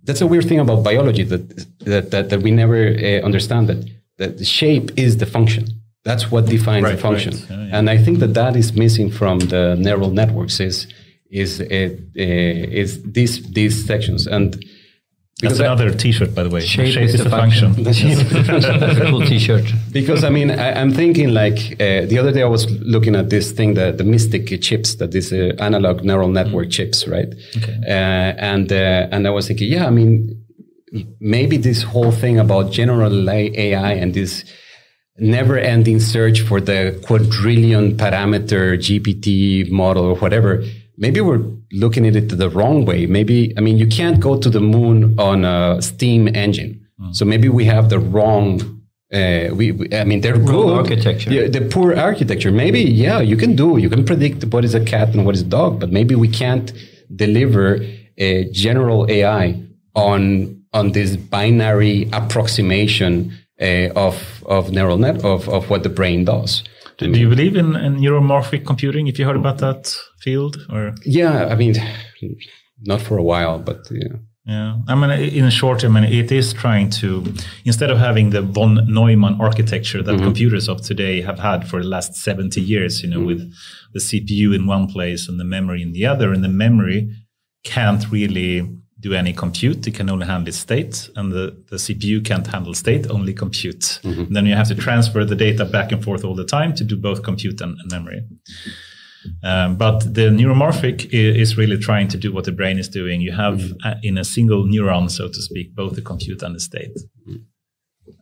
that's 0.04 0.20
a 0.20 0.26
weird 0.26 0.46
thing 0.48 0.60
about 0.60 0.82
biology 0.84 1.24
that 1.24 1.42
that 1.80 2.10
that, 2.10 2.30
that 2.30 2.40
we 2.42 2.50
never 2.50 2.88
uh, 2.88 3.20
understand 3.28 3.68
that 3.68 3.80
that 4.18 4.38
the 4.38 4.44
shape 4.44 4.90
is 4.96 5.16
the 5.16 5.26
function 5.26 5.64
that's 6.04 6.30
what 6.30 6.46
defines 6.46 6.84
right, 6.84 6.96
the 6.96 7.00
function. 7.00 7.32
Right. 7.32 7.50
Yeah, 7.50 7.66
yeah. 7.66 7.78
And 7.78 7.88
I 7.88 7.96
think 7.96 8.18
that 8.18 8.34
that 8.34 8.56
is 8.56 8.72
missing 8.72 9.10
from 9.10 9.38
the 9.38 9.76
neural 9.76 10.10
networks 10.10 10.58
is 10.58 10.88
is 11.30 11.60
uh, 11.60 11.64
uh, 11.64 11.90
is 12.16 13.02
these 13.02 13.42
these 13.52 13.84
sections 13.86 14.26
and. 14.26 14.64
That's 15.42 15.58
another 15.58 15.88
I, 15.88 15.92
T-shirt, 15.92 16.34
by 16.34 16.44
the 16.44 16.50
way. 16.50 16.60
Shape, 16.60 16.92
shape 16.92 17.04
is, 17.04 17.14
is, 17.14 17.24
the 17.24 17.30
function. 17.30 17.74
function. 17.74 18.10
That's 18.80 18.98
a 18.98 19.06
cool 19.10 19.22
T-shirt. 19.22 19.64
Because 19.90 20.22
I 20.22 20.30
mean, 20.30 20.50
I, 20.50 20.80
am 20.80 20.92
thinking 20.92 21.34
like 21.34 21.58
uh, 21.80 22.06
the 22.06 22.16
other 22.20 22.30
day 22.30 22.42
I 22.42 22.46
was 22.46 22.70
looking 22.80 23.16
at 23.16 23.28
this 23.30 23.50
thing, 23.50 23.74
the 23.74 23.92
the 23.92 24.04
Mythic 24.04 24.60
chips, 24.62 24.94
that 24.96 25.14
is 25.14 25.32
uh, 25.32 25.54
analog 25.58 26.04
neural 26.04 26.28
network 26.28 26.68
mm. 26.68 26.72
chips, 26.72 27.08
right? 27.08 27.34
Okay. 27.56 27.76
Uh, 27.86 28.52
and 28.52 28.70
uh, 28.72 29.08
and 29.10 29.26
I 29.26 29.30
was 29.30 29.48
thinking, 29.48 29.68
yeah, 29.70 29.86
I 29.86 29.90
mean, 29.90 30.42
maybe 31.20 31.56
this 31.56 31.82
whole 31.82 32.12
thing 32.12 32.38
about 32.38 32.70
general 32.70 33.28
AI 33.30 33.92
and 33.92 34.14
this 34.14 34.44
never 35.18 35.58
ending 35.58 36.00
search 36.00 36.40
for 36.40 36.60
the 36.60 36.98
quadrillion 37.04 37.96
parameter 37.96 38.76
GPT 38.78 39.70
model 39.70 40.04
or 40.04 40.16
whatever, 40.16 40.64
maybe 41.04 41.20
we're 41.20 41.44
looking 41.72 42.06
at 42.06 42.14
it 42.16 42.28
the 42.44 42.50
wrong 42.56 42.86
way. 42.90 43.00
Maybe, 43.06 43.52
I 43.58 43.60
mean, 43.60 43.76
you 43.76 43.88
can't 43.98 44.20
go 44.20 44.32
to 44.44 44.48
the 44.56 44.60
moon 44.60 45.18
on 45.18 45.44
a 45.44 45.82
steam 45.82 46.22
engine. 46.44 46.72
Mm. 47.00 47.14
So 47.16 47.24
maybe 47.24 47.48
we 47.58 47.64
have 47.74 47.90
the 47.94 47.98
wrong 47.98 48.46
uh, 49.12 49.50
we, 49.54 49.72
we, 49.72 49.94
I 49.94 50.04
mean, 50.04 50.22
they're 50.22 50.38
good. 50.38 50.72
architecture. 50.72 51.30
Yeah, 51.30 51.46
the 51.46 51.60
poor 51.60 51.94
architecture. 51.94 52.50
Maybe, 52.50 52.80
yeah, 52.80 53.20
you 53.20 53.36
can 53.36 53.54
do. 53.54 53.76
You 53.76 53.90
can 53.90 54.06
predict 54.06 54.42
what 54.46 54.64
is 54.64 54.74
a 54.74 54.82
cat 54.82 55.08
and 55.14 55.26
what 55.26 55.34
is 55.34 55.42
a 55.42 55.50
dog, 55.60 55.78
but 55.78 55.92
maybe 55.92 56.14
we 56.14 56.28
can't 56.28 56.72
deliver 57.14 57.78
a 58.16 58.48
general 58.50 59.06
AI 59.10 59.60
on 59.94 60.64
on 60.72 60.92
this 60.92 61.16
binary 61.16 62.08
approximation 62.14 63.36
uh, 63.60 63.88
of 64.06 64.42
of 64.46 64.72
neural 64.72 64.96
net 64.96 65.22
of 65.22 65.46
of 65.50 65.68
what 65.68 65.82
the 65.82 65.90
brain 65.90 66.24
does. 66.24 66.64
Do, 66.98 67.12
do 67.12 67.18
you 67.18 67.28
believe 67.28 67.56
in, 67.56 67.76
in 67.76 67.96
neuromorphic 67.96 68.66
computing? 68.66 69.06
If 69.08 69.18
you 69.18 69.24
heard 69.24 69.36
about 69.36 69.58
that 69.58 69.94
field, 70.20 70.56
or 70.70 70.94
yeah, 71.04 71.46
I 71.46 71.54
mean, 71.54 71.74
not 72.80 73.00
for 73.00 73.18
a 73.18 73.22
while, 73.22 73.58
but 73.58 73.78
yeah. 73.90 74.16
Yeah, 74.44 74.78
I 74.88 74.96
mean, 74.96 75.10
in 75.10 75.48
short, 75.50 75.84
I 75.84 75.88
mean, 75.88 76.02
it 76.02 76.32
is 76.32 76.52
trying 76.52 76.90
to 76.90 77.32
instead 77.64 77.90
of 77.90 77.98
having 77.98 78.30
the 78.30 78.42
von 78.42 78.74
Neumann 78.92 79.40
architecture 79.40 80.02
that 80.02 80.16
mm-hmm. 80.16 80.24
computers 80.24 80.68
of 80.68 80.82
today 80.82 81.20
have 81.20 81.38
had 81.38 81.68
for 81.68 81.80
the 81.80 81.88
last 81.88 82.16
seventy 82.16 82.60
years, 82.60 83.02
you 83.04 83.08
know, 83.08 83.18
mm-hmm. 83.18 83.26
with 83.26 83.54
the 83.94 84.00
CPU 84.00 84.52
in 84.52 84.66
one 84.66 84.88
place 84.88 85.28
and 85.28 85.38
the 85.38 85.44
memory 85.44 85.80
in 85.80 85.92
the 85.92 86.06
other, 86.06 86.32
and 86.32 86.42
the 86.42 86.48
memory 86.48 87.08
can't 87.62 88.10
really 88.10 88.68
do 89.02 89.12
any 89.14 89.32
compute. 89.32 89.86
It 89.86 89.94
can 89.94 90.08
only 90.08 90.26
handle 90.26 90.52
state, 90.52 91.10
and 91.16 91.32
the, 91.32 91.56
the 91.70 91.76
CPU 91.76 92.24
can't 92.24 92.46
handle 92.46 92.72
state, 92.72 93.10
only 93.10 93.34
compute. 93.34 94.00
Mm-hmm. 94.04 94.32
Then 94.32 94.46
you 94.46 94.54
have 94.54 94.68
to 94.68 94.76
transfer 94.76 95.24
the 95.24 95.34
data 95.34 95.64
back 95.64 95.90
and 95.92 96.02
forth 96.02 96.24
all 96.24 96.36
the 96.36 96.46
time 96.46 96.74
to 96.76 96.84
do 96.84 96.96
both 96.96 97.22
compute 97.22 97.60
and, 97.60 97.76
and 97.80 97.90
memory. 97.90 98.22
Um, 99.42 99.76
but 99.76 100.00
the 100.00 100.26
neuromorphic 100.38 101.08
is 101.12 101.56
really 101.56 101.78
trying 101.78 102.08
to 102.08 102.16
do 102.16 102.32
what 102.32 102.44
the 102.44 102.52
brain 102.52 102.78
is 102.78 102.88
doing. 102.88 103.20
You 103.20 103.32
have 103.32 103.58
mm-hmm. 103.58 103.88
a, 103.88 104.00
in 104.02 104.18
a 104.18 104.24
single 104.24 104.64
neuron, 104.64 105.10
so 105.10 105.28
to 105.28 105.42
speak, 105.42 105.74
both 105.74 105.94
the 105.94 106.02
compute 106.02 106.42
and 106.42 106.54
the 106.54 106.60
state. 106.60 106.96
Mm-hmm. 107.28 107.36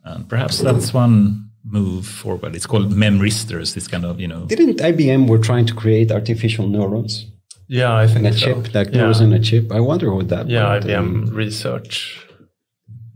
And 0.03 0.27
perhaps 0.27 0.59
that's 0.59 0.93
one 0.93 1.51
move 1.63 2.07
forward. 2.07 2.55
It's 2.55 2.65
called 2.65 2.91
memristors. 2.91 3.75
This 3.75 3.87
kind 3.87 4.05
of 4.05 4.19
you 4.19 4.27
know. 4.27 4.45
Didn't 4.45 4.77
IBM 4.77 5.27
were 5.27 5.37
trying 5.37 5.67
to 5.67 5.75
create 5.75 6.11
artificial 6.11 6.67
neurons? 6.67 7.30
Yeah, 7.71 7.95
I 7.95 8.05
think 8.05 8.27
a 8.27 8.33
so. 8.33 8.39
chip 8.39 8.73
that 8.73 8.91
goes 8.91 9.21
yeah. 9.21 9.27
in 9.27 9.33
a 9.33 9.39
chip. 9.39 9.71
I 9.71 9.79
wonder 9.79 10.13
what 10.13 10.27
that. 10.27 10.49
Yeah, 10.49 10.77
IBM 10.77 10.97
um, 10.97 11.25
research. 11.33 12.19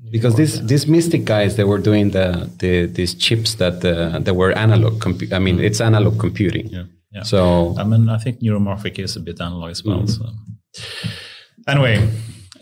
Because 0.09 0.35
these 0.35 0.65
these 0.65 0.87
Mythic 0.87 1.25
guys, 1.25 1.57
they 1.57 1.65
were 1.65 1.77
doing 1.77 2.11
the, 2.11 2.49
the 2.59 2.85
these 2.85 3.13
chips 3.15 3.55
that 3.55 3.83
uh, 3.83 4.19
that 4.19 4.33
were 4.33 4.53
analog. 4.53 5.01
Compu- 5.03 5.33
I 5.33 5.39
mean, 5.39 5.57
mm. 5.57 5.63
it's 5.67 5.81
analog 5.81 6.17
computing. 6.21 6.67
Yeah. 6.69 6.83
yeah. 7.11 7.23
So 7.23 7.75
I 7.77 7.83
mean, 7.83 8.07
I 8.07 8.17
think 8.17 8.39
neuromorphic 8.39 8.97
is 8.97 9.17
a 9.17 9.19
bit 9.19 9.41
analog 9.41 9.71
as 9.71 9.83
well. 9.83 10.03
Mm. 10.03 10.09
So 10.09 10.25
anyway, 11.67 12.09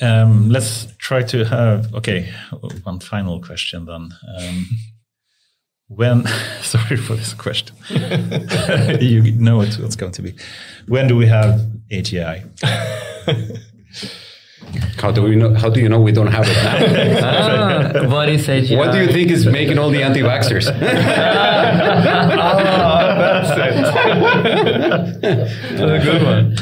um, 0.02 0.50
let's 0.50 0.88
try 0.98 1.22
to 1.22 1.46
have 1.46 1.94
okay. 1.94 2.34
One 2.84 3.02
final 3.02 3.40
question 3.40 3.86
then. 3.86 4.10
Um, 4.40 4.68
when 5.96 6.26
sorry 6.62 6.98
for 6.98 7.16
this 7.16 7.34
question. 7.34 7.76
You 9.02 9.32
know 9.34 9.58
what 9.58 9.80
it's 9.80 9.96
going 9.96 10.12
to 10.14 10.22
be. 10.22 10.36
When 10.88 11.08
do 11.08 11.16
we 11.16 11.28
have 11.28 11.62
agi 11.92 12.44
how 14.98 15.12
do 15.12 15.22
we 15.22 15.36
know 15.36 15.54
how 15.54 15.70
do 15.70 15.80
you 15.80 15.90
know 15.90 16.00
we 16.00 16.12
don't 16.12 16.32
have 16.32 16.48
it? 16.48 16.56
Now 16.64 16.78
ah, 17.28 18.08
what 18.08 18.30
is 18.30 18.48
agi 18.48 18.78
what 18.78 18.92
do 18.92 19.00
you 19.04 19.12
think 19.12 19.30
is 19.32 19.46
making 19.46 19.78
all 19.78 19.90
the 19.90 20.02
anti-vaxxers? 20.04 20.68
Oh, 20.68 20.74
that's 23.22 23.52
it. 23.66 23.76
That's 25.22 25.82
a 25.82 26.00
good 26.08 26.24
one. 26.24 26.56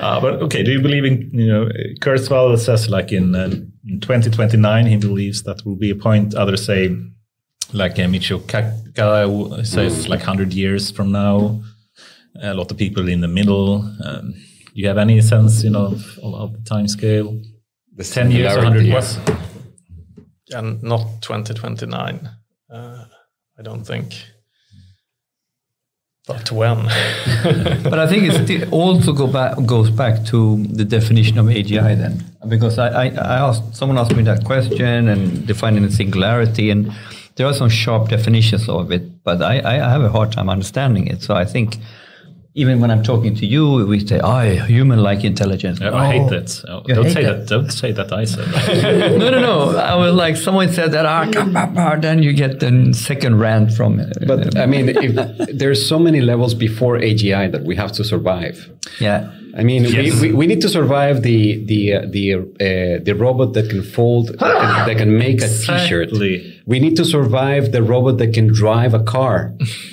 Uh, 0.00 0.20
but 0.20 0.34
okay 0.42 0.62
do 0.62 0.70
you 0.70 0.80
believe 0.80 1.04
in 1.04 1.30
you 1.32 1.46
know 1.46 1.68
kurzweil 2.00 2.58
says 2.58 2.88
like 2.88 3.12
in, 3.12 3.34
uh, 3.34 3.50
in 3.88 4.00
2029 4.00 4.86
he 4.86 4.96
believes 4.96 5.42
that 5.44 5.64
will 5.64 5.76
be 5.76 5.90
a 5.90 5.94
point 5.96 6.34
others 6.34 6.64
say 6.64 6.94
like 7.72 7.98
uh, 7.98 8.06
Michio 8.06 8.38
Kaku 8.40 9.66
says, 9.66 10.06
mm. 10.06 10.08
like 10.08 10.20
100 10.20 10.52
years 10.52 10.90
from 10.90 11.12
now. 11.12 11.60
A 12.42 12.54
lot 12.54 12.70
of 12.70 12.76
people 12.76 13.08
in 13.08 13.20
the 13.20 13.28
middle. 13.28 13.82
Um, 14.04 14.32
do 14.32 14.82
you 14.82 14.88
have 14.88 14.98
any 14.98 15.20
sense, 15.22 15.64
you 15.64 15.70
know, 15.70 15.86
of, 15.86 16.18
of 16.22 16.52
the 16.52 16.62
time 16.68 16.86
scale? 16.86 17.40
The 17.94 18.04
10 18.04 18.30
years, 18.30 18.54
100 18.54 18.84
years. 18.84 19.18
And 20.52 20.82
not 20.82 21.22
2029. 21.22 22.28
Uh, 22.70 23.04
I 23.58 23.62
don't 23.62 23.84
think. 23.84 24.12
But 26.26 26.50
when? 26.50 26.82
but 27.84 27.98
I 28.00 28.06
think 28.08 28.24
it 28.50 28.72
also 28.72 29.12
go 29.12 29.28
back, 29.28 29.56
goes 29.64 29.90
back 29.90 30.24
to 30.26 30.62
the 30.64 30.84
definition 30.84 31.38
of 31.38 31.46
AGI 31.46 31.96
then, 31.96 32.24
because 32.48 32.78
I, 32.78 32.88
I, 32.88 33.04
I, 33.10 33.38
asked 33.48 33.76
someone 33.76 33.96
asked 33.96 34.16
me 34.16 34.24
that 34.24 34.44
question 34.44 35.08
and 35.08 35.46
defining 35.46 35.82
the 35.82 35.92
singularity, 35.92 36.70
and 36.70 36.92
there 37.36 37.46
are 37.46 37.54
some 37.54 37.68
sharp 37.68 38.08
definitions 38.08 38.68
of 38.68 38.90
it, 38.90 39.22
but 39.22 39.42
I, 39.42 39.60
I 39.60 39.90
have 39.90 40.02
a 40.02 40.08
hard 40.08 40.32
time 40.32 40.48
understanding 40.48 41.06
it. 41.06 41.22
So 41.22 41.34
I 41.34 41.44
think 41.44 41.78
even 42.54 42.80
when 42.80 42.90
I'm 42.90 43.02
talking 43.02 43.34
to 43.36 43.46
you, 43.46 43.86
we 43.86 44.00
say, 44.00 44.18
"I 44.18 44.66
human-like 44.66 45.24
intelligence." 45.24 45.78
Yeah, 45.78 45.94
I 45.94 46.06
hate 46.12 46.30
that. 46.30 46.64
Oh, 46.66 46.80
don't 46.82 47.04
hate 47.04 47.12
say 47.12 47.24
that. 47.24 47.40
that. 47.40 47.48
Don't 47.48 47.70
say 47.70 47.92
that. 47.92 48.10
I 48.10 48.24
said. 48.24 49.18
no, 49.18 49.28
no, 49.28 49.40
no. 49.40 49.78
I 49.78 49.94
was 49.94 50.14
like, 50.14 50.36
someone 50.36 50.72
said 50.72 50.92
that. 50.92 51.04
Ah, 51.04 51.96
then 51.96 52.22
you 52.22 52.32
get 52.32 52.60
the 52.60 52.94
second 52.94 53.38
rant 53.38 53.72
from. 53.74 54.00
Uh, 54.00 54.06
but 54.26 54.56
I 54.56 54.64
mean, 54.64 54.88
if, 54.88 55.58
there's 55.58 55.86
so 55.86 55.98
many 55.98 56.22
levels 56.22 56.54
before 56.54 56.96
AGI 56.98 57.52
that 57.52 57.64
we 57.64 57.76
have 57.76 57.92
to 57.92 58.04
survive. 58.04 58.70
Yeah. 58.98 59.30
I 59.54 59.62
mean, 59.62 59.84
yes. 59.84 60.20
we, 60.20 60.28
we, 60.28 60.34
we, 60.34 60.46
need 60.46 60.60
to 60.62 60.68
survive 60.68 61.22
the 61.22 61.64
the 61.64 61.94
uh, 61.94 62.06
the 62.10 62.34
uh, 62.34 63.04
the 63.04 63.14
robot 63.18 63.52
that 63.54 63.68
can 63.68 63.82
fold, 63.82 64.28
that 64.28 64.38
can, 64.38 64.86
that 64.88 64.96
can 64.96 65.18
make 65.18 65.42
a 65.42 65.48
T-shirt. 65.48 66.10
We 66.68 66.80
need 66.80 66.96
to 66.96 67.04
survive 67.04 67.70
the 67.70 67.80
robot 67.80 68.18
that 68.18 68.34
can 68.34 68.48
drive 68.52 68.92
a 68.92 69.02
car. 69.02 69.54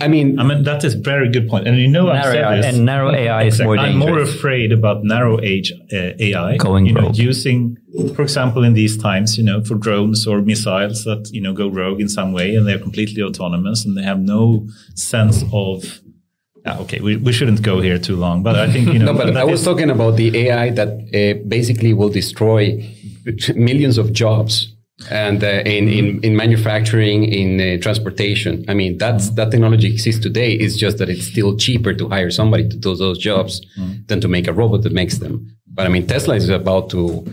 I 0.00 0.08
mean, 0.08 0.38
I 0.38 0.44
mean 0.44 0.64
that 0.64 0.82
is 0.82 0.94
a 0.94 0.98
very 0.98 1.30
good 1.30 1.48
point. 1.48 1.68
And 1.68 1.76
you 1.76 1.86
know, 1.86 2.06
narrow, 2.06 2.18
I've 2.18 2.32
said 2.32 2.58
this, 2.58 2.74
and 2.74 2.86
narrow 2.86 3.12
AI 3.12 3.42
is 3.44 3.60
more 3.60 3.76
I'm 3.76 3.98
more 3.98 4.18
afraid 4.18 4.72
about 4.72 5.04
narrow 5.04 5.38
age 5.42 5.70
uh, 5.92 6.12
AI 6.18 6.56
going 6.56 6.86
you 6.86 6.94
know, 6.94 7.10
using, 7.12 7.76
for 8.16 8.22
example, 8.22 8.64
in 8.64 8.72
these 8.72 8.96
times, 8.96 9.36
you 9.36 9.44
know, 9.44 9.62
for 9.62 9.74
drones 9.74 10.26
or 10.26 10.40
missiles 10.40 11.04
that 11.04 11.28
you 11.30 11.42
know 11.42 11.52
go 11.52 11.68
rogue 11.68 12.00
in 12.00 12.08
some 12.08 12.32
way, 12.32 12.56
and 12.56 12.66
they're 12.66 12.78
completely 12.78 13.22
autonomous 13.22 13.84
and 13.84 13.94
they 13.94 14.02
have 14.02 14.20
no 14.20 14.66
sense 14.94 15.44
of 15.52 16.00
Ah, 16.66 16.78
okay, 16.78 16.98
we, 17.00 17.16
we 17.16 17.30
shouldn't 17.30 17.60
go 17.60 17.82
here 17.82 17.98
too 17.98 18.16
long, 18.16 18.42
but 18.42 18.56
I 18.56 18.72
think 18.72 18.90
you 18.90 18.98
know. 19.00 19.12
no, 19.12 19.18
but 19.18 19.36
I 19.36 19.44
was 19.44 19.60
is, 19.60 19.66
talking 19.66 19.90
about 19.90 20.16
the 20.16 20.48
AI 20.48 20.70
that 20.70 20.88
uh, 20.88 21.46
basically 21.46 21.92
will 21.92 22.08
destroy 22.08 22.90
millions 23.54 23.98
of 23.98 24.14
jobs 24.14 24.73
and 25.10 25.42
uh, 25.42 25.62
in, 25.64 25.88
in 25.88 26.20
in 26.22 26.36
manufacturing, 26.36 27.24
in 27.24 27.60
uh, 27.60 27.82
transportation. 27.82 28.64
I 28.68 28.74
mean, 28.74 28.98
that's 28.98 29.30
that 29.30 29.50
technology 29.50 29.92
exists 29.92 30.22
today. 30.22 30.52
It's 30.52 30.76
just 30.76 30.98
that 30.98 31.08
it's 31.08 31.26
still 31.26 31.56
cheaper 31.56 31.94
to 31.94 32.08
hire 32.08 32.30
somebody 32.30 32.68
to 32.68 32.76
do 32.76 32.94
those 32.94 33.18
jobs 33.18 33.60
mm-hmm. 33.78 34.04
than 34.06 34.20
to 34.20 34.28
make 34.28 34.46
a 34.46 34.52
robot 34.52 34.82
that 34.82 34.92
makes 34.92 35.18
them. 35.18 35.56
But 35.66 35.86
I 35.86 35.88
mean, 35.88 36.06
Tesla 36.06 36.36
is 36.36 36.48
about 36.48 36.90
to 36.90 37.26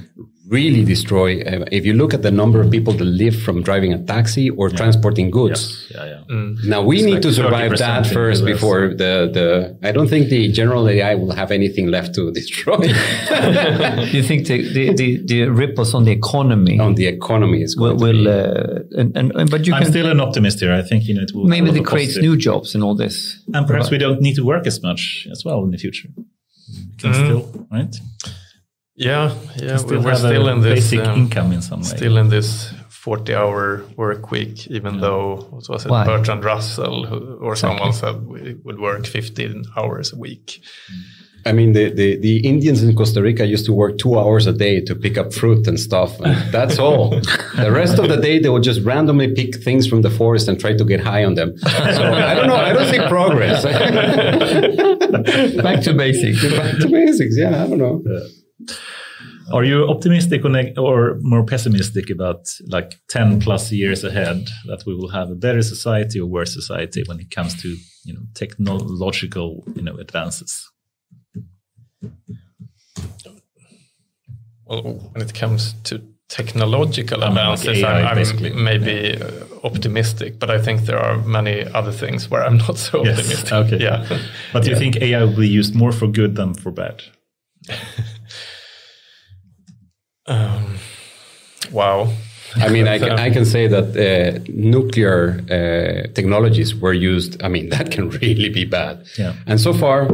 really 0.52 0.84
destroy. 0.84 1.42
Uh, 1.42 1.66
if 1.72 1.86
you 1.86 1.94
look 1.94 2.14
at 2.14 2.22
the 2.22 2.30
number 2.30 2.60
of 2.62 2.70
people 2.70 2.94
that 2.94 3.06
live 3.06 3.36
from 3.42 3.64
driving 3.64 3.94
a 3.94 4.04
taxi 4.04 4.50
or 4.50 4.70
yeah. 4.70 4.76
transporting 4.76 5.32
goods. 5.32 5.90
Yeah, 5.90 6.06
yeah. 6.06 6.22
Mm. 6.30 6.66
Now 6.66 6.82
we 6.82 6.98
it's 6.98 7.06
need 7.06 7.14
like 7.14 7.22
to 7.22 7.34
survive 7.34 7.78
that 7.78 8.06
first 8.08 8.44
before 8.44 8.90
the, 8.90 9.14
the, 9.36 9.78
I 9.82 9.92
don't 9.94 10.10
think 10.10 10.30
the 10.30 10.52
general 10.52 10.90
AI 10.90 11.16
will 11.16 11.32
have 11.32 11.52
anything 11.52 11.88
left 11.88 12.14
to 12.16 12.32
destroy. 12.40 12.80
you 14.18 14.24
think 14.24 14.48
the, 14.48 14.58
the, 14.74 14.94
the, 14.94 15.26
the, 15.26 15.50
ripples 15.50 15.94
on 15.94 16.04
the 16.04 16.12
economy? 16.12 16.80
On 16.80 16.96
the 16.96 17.08
economy 17.08 17.62
is 17.62 17.78
will, 17.78 17.96
will 17.96 18.28
uh, 18.28 18.80
and, 19.00 19.16
and, 19.16 19.50
but 19.50 19.66
you 19.66 19.74
I'm 19.74 19.84
can, 19.84 19.92
still 19.92 20.12
an 20.12 20.20
optimist 20.20 20.60
here. 20.60 20.74
I 20.74 20.82
think, 20.82 21.06
you 21.08 21.14
know, 21.16 21.22
it 21.22 21.32
will 21.34 21.46
maybe 21.46 21.70
it 21.70 21.86
creates 21.86 22.18
new 22.18 22.36
jobs 22.36 22.76
and 22.76 22.84
all 22.84 22.96
this. 22.96 23.42
And 23.54 23.66
perhaps 23.66 23.90
we 23.90 23.98
don't 23.98 24.22
need 24.22 24.36
to 24.36 24.44
work 24.44 24.68
as 24.68 24.84
much 24.84 25.28
as 25.32 25.46
well 25.46 25.64
in 25.64 25.72
the 25.72 25.78
future. 25.78 26.10
can 26.98 27.14
mm. 27.14 27.16
still, 27.16 27.68
right? 27.72 27.96
Yeah, 29.02 29.36
yeah, 29.56 29.78
still 29.78 30.04
we're 30.04 30.16
still 30.16 30.48
in 30.48 30.62
this 30.62 30.92
basic 30.92 31.08
um, 31.08 31.22
income 31.22 31.52
in 31.52 31.64
some 31.64 31.80
way. 31.80 31.88
Still 31.88 32.18
in 32.18 32.30
this 32.30 32.72
40-hour 33.04 33.84
work 33.98 34.30
week, 34.30 34.68
even 34.68 34.96
yeah. 34.96 35.02
though 35.02 35.36
what 35.50 35.68
was 35.68 35.86
it 35.86 35.90
Why? 35.90 36.06
Bertrand 36.06 36.44
Russell 36.44 37.08
who, 37.08 37.38
or 37.38 37.56
someone 37.56 37.94
said 37.94 38.28
we 38.28 38.54
would 38.64 38.80
work 38.80 39.08
15 39.08 39.66
hours 39.76 40.14
a 40.14 40.18
week. 40.18 40.62
I 41.48 41.54
mean, 41.54 41.74
the, 41.74 41.90
the, 41.90 42.18
the, 42.18 42.48
Indians 42.48 42.84
in 42.84 42.96
Costa 42.96 43.20
Rica 43.20 43.48
used 43.48 43.66
to 43.66 43.74
work 43.74 43.98
two 43.98 44.20
hours 44.20 44.46
a 44.46 44.54
day 44.54 44.80
to 44.82 44.94
pick 44.94 45.18
up 45.18 45.34
fruit 45.34 45.66
and 45.66 45.80
stuff. 45.80 46.20
And 46.20 46.36
that's 46.54 46.78
all. 46.78 47.10
the 47.10 47.72
rest 47.72 47.98
of 47.98 48.08
the 48.08 48.18
day, 48.18 48.38
they 48.38 48.50
would 48.50 48.62
just 48.62 48.82
randomly 48.82 49.34
pick 49.34 49.56
things 49.64 49.88
from 49.88 50.04
the 50.04 50.12
forest 50.12 50.48
and 50.48 50.60
try 50.60 50.78
to 50.78 50.86
get 50.86 51.00
high 51.00 51.26
on 51.26 51.34
them. 51.34 51.58
So 51.58 51.68
I 51.68 52.36
don't 52.36 52.48
know. 52.48 52.56
I 52.56 52.74
don't 52.74 52.92
see 52.92 53.00
progress. 53.08 53.64
Back 55.64 55.82
to 55.86 55.96
basics. 55.96 56.44
Back 56.56 56.78
to 56.78 56.88
basics. 56.88 57.36
Yeah, 57.36 57.64
I 57.64 57.68
don't 57.68 57.80
know. 57.80 58.04
Yeah. 58.06 58.20
Are 59.54 59.64
you 59.64 59.88
optimistic 59.88 60.44
or 60.78 61.18
more 61.22 61.46
pessimistic 61.46 62.10
about 62.10 62.50
like 62.68 63.00
10 63.10 63.42
plus 63.42 63.72
years 63.72 64.04
ahead 64.04 64.50
that 64.68 64.84
we 64.86 64.96
will 64.96 65.10
have 65.10 65.30
a 65.30 65.36
better 65.36 65.62
society 65.62 66.20
or 66.20 66.26
worse 66.26 66.54
society 66.54 67.04
when 67.06 67.20
it 67.20 67.32
comes 67.32 67.62
to 67.62 67.76
you 68.06 68.14
know 68.14 68.22
technological 68.34 69.64
you 69.76 69.82
know 69.82 69.98
advances? 69.98 70.70
Well, 74.66 75.12
when 75.12 75.22
it 75.22 75.34
comes 75.34 75.74
to 75.84 76.02
technological 76.30 77.24
advances, 77.24 77.68
like 77.68 77.78
AI, 77.78 78.12
I'm 78.12 78.64
maybe 78.64 79.18
yeah. 79.20 79.30
Optimistic, 79.64 80.40
but 80.40 80.50
I 80.50 80.60
think 80.60 80.82
there 80.86 80.98
are 80.98 81.18
many 81.18 81.66
other 81.66 81.92
things 81.92 82.32
where 82.32 82.44
I'm 82.44 82.58
not 82.58 82.78
so 82.78 83.06
yes. 83.06 83.20
optimistic. 83.20 83.54
Okay. 83.54 83.84
Yeah. 83.84 84.20
But 84.54 84.64
do 84.64 84.72
you 84.72 84.76
think 84.76 84.96
AI 84.96 85.24
will 85.24 85.36
be 85.36 85.48
used 85.48 85.76
more 85.76 85.92
for 85.92 86.08
good 86.08 86.36
than 86.36 86.56
for 86.56 86.72
bad? 86.72 87.04
Um, 90.32 90.76
wow. 91.72 92.10
I 92.56 92.70
mean, 92.70 92.88
I 92.88 93.00
can, 93.00 93.12
I 93.12 93.30
can 93.36 93.46
say 93.46 93.68
that 93.68 93.88
uh, 93.96 94.40
nuclear 94.48 95.40
uh, 95.50 96.14
technologies 96.14 96.76
were 96.76 96.94
used. 96.94 97.42
I 97.44 97.48
mean, 97.48 97.70
that 97.76 97.92
can 97.92 98.10
really 98.10 98.50
be 98.50 98.66
bad. 98.66 99.06
Yeah. 99.18 99.34
And 99.48 99.60
so 99.60 99.74
far, 99.74 100.08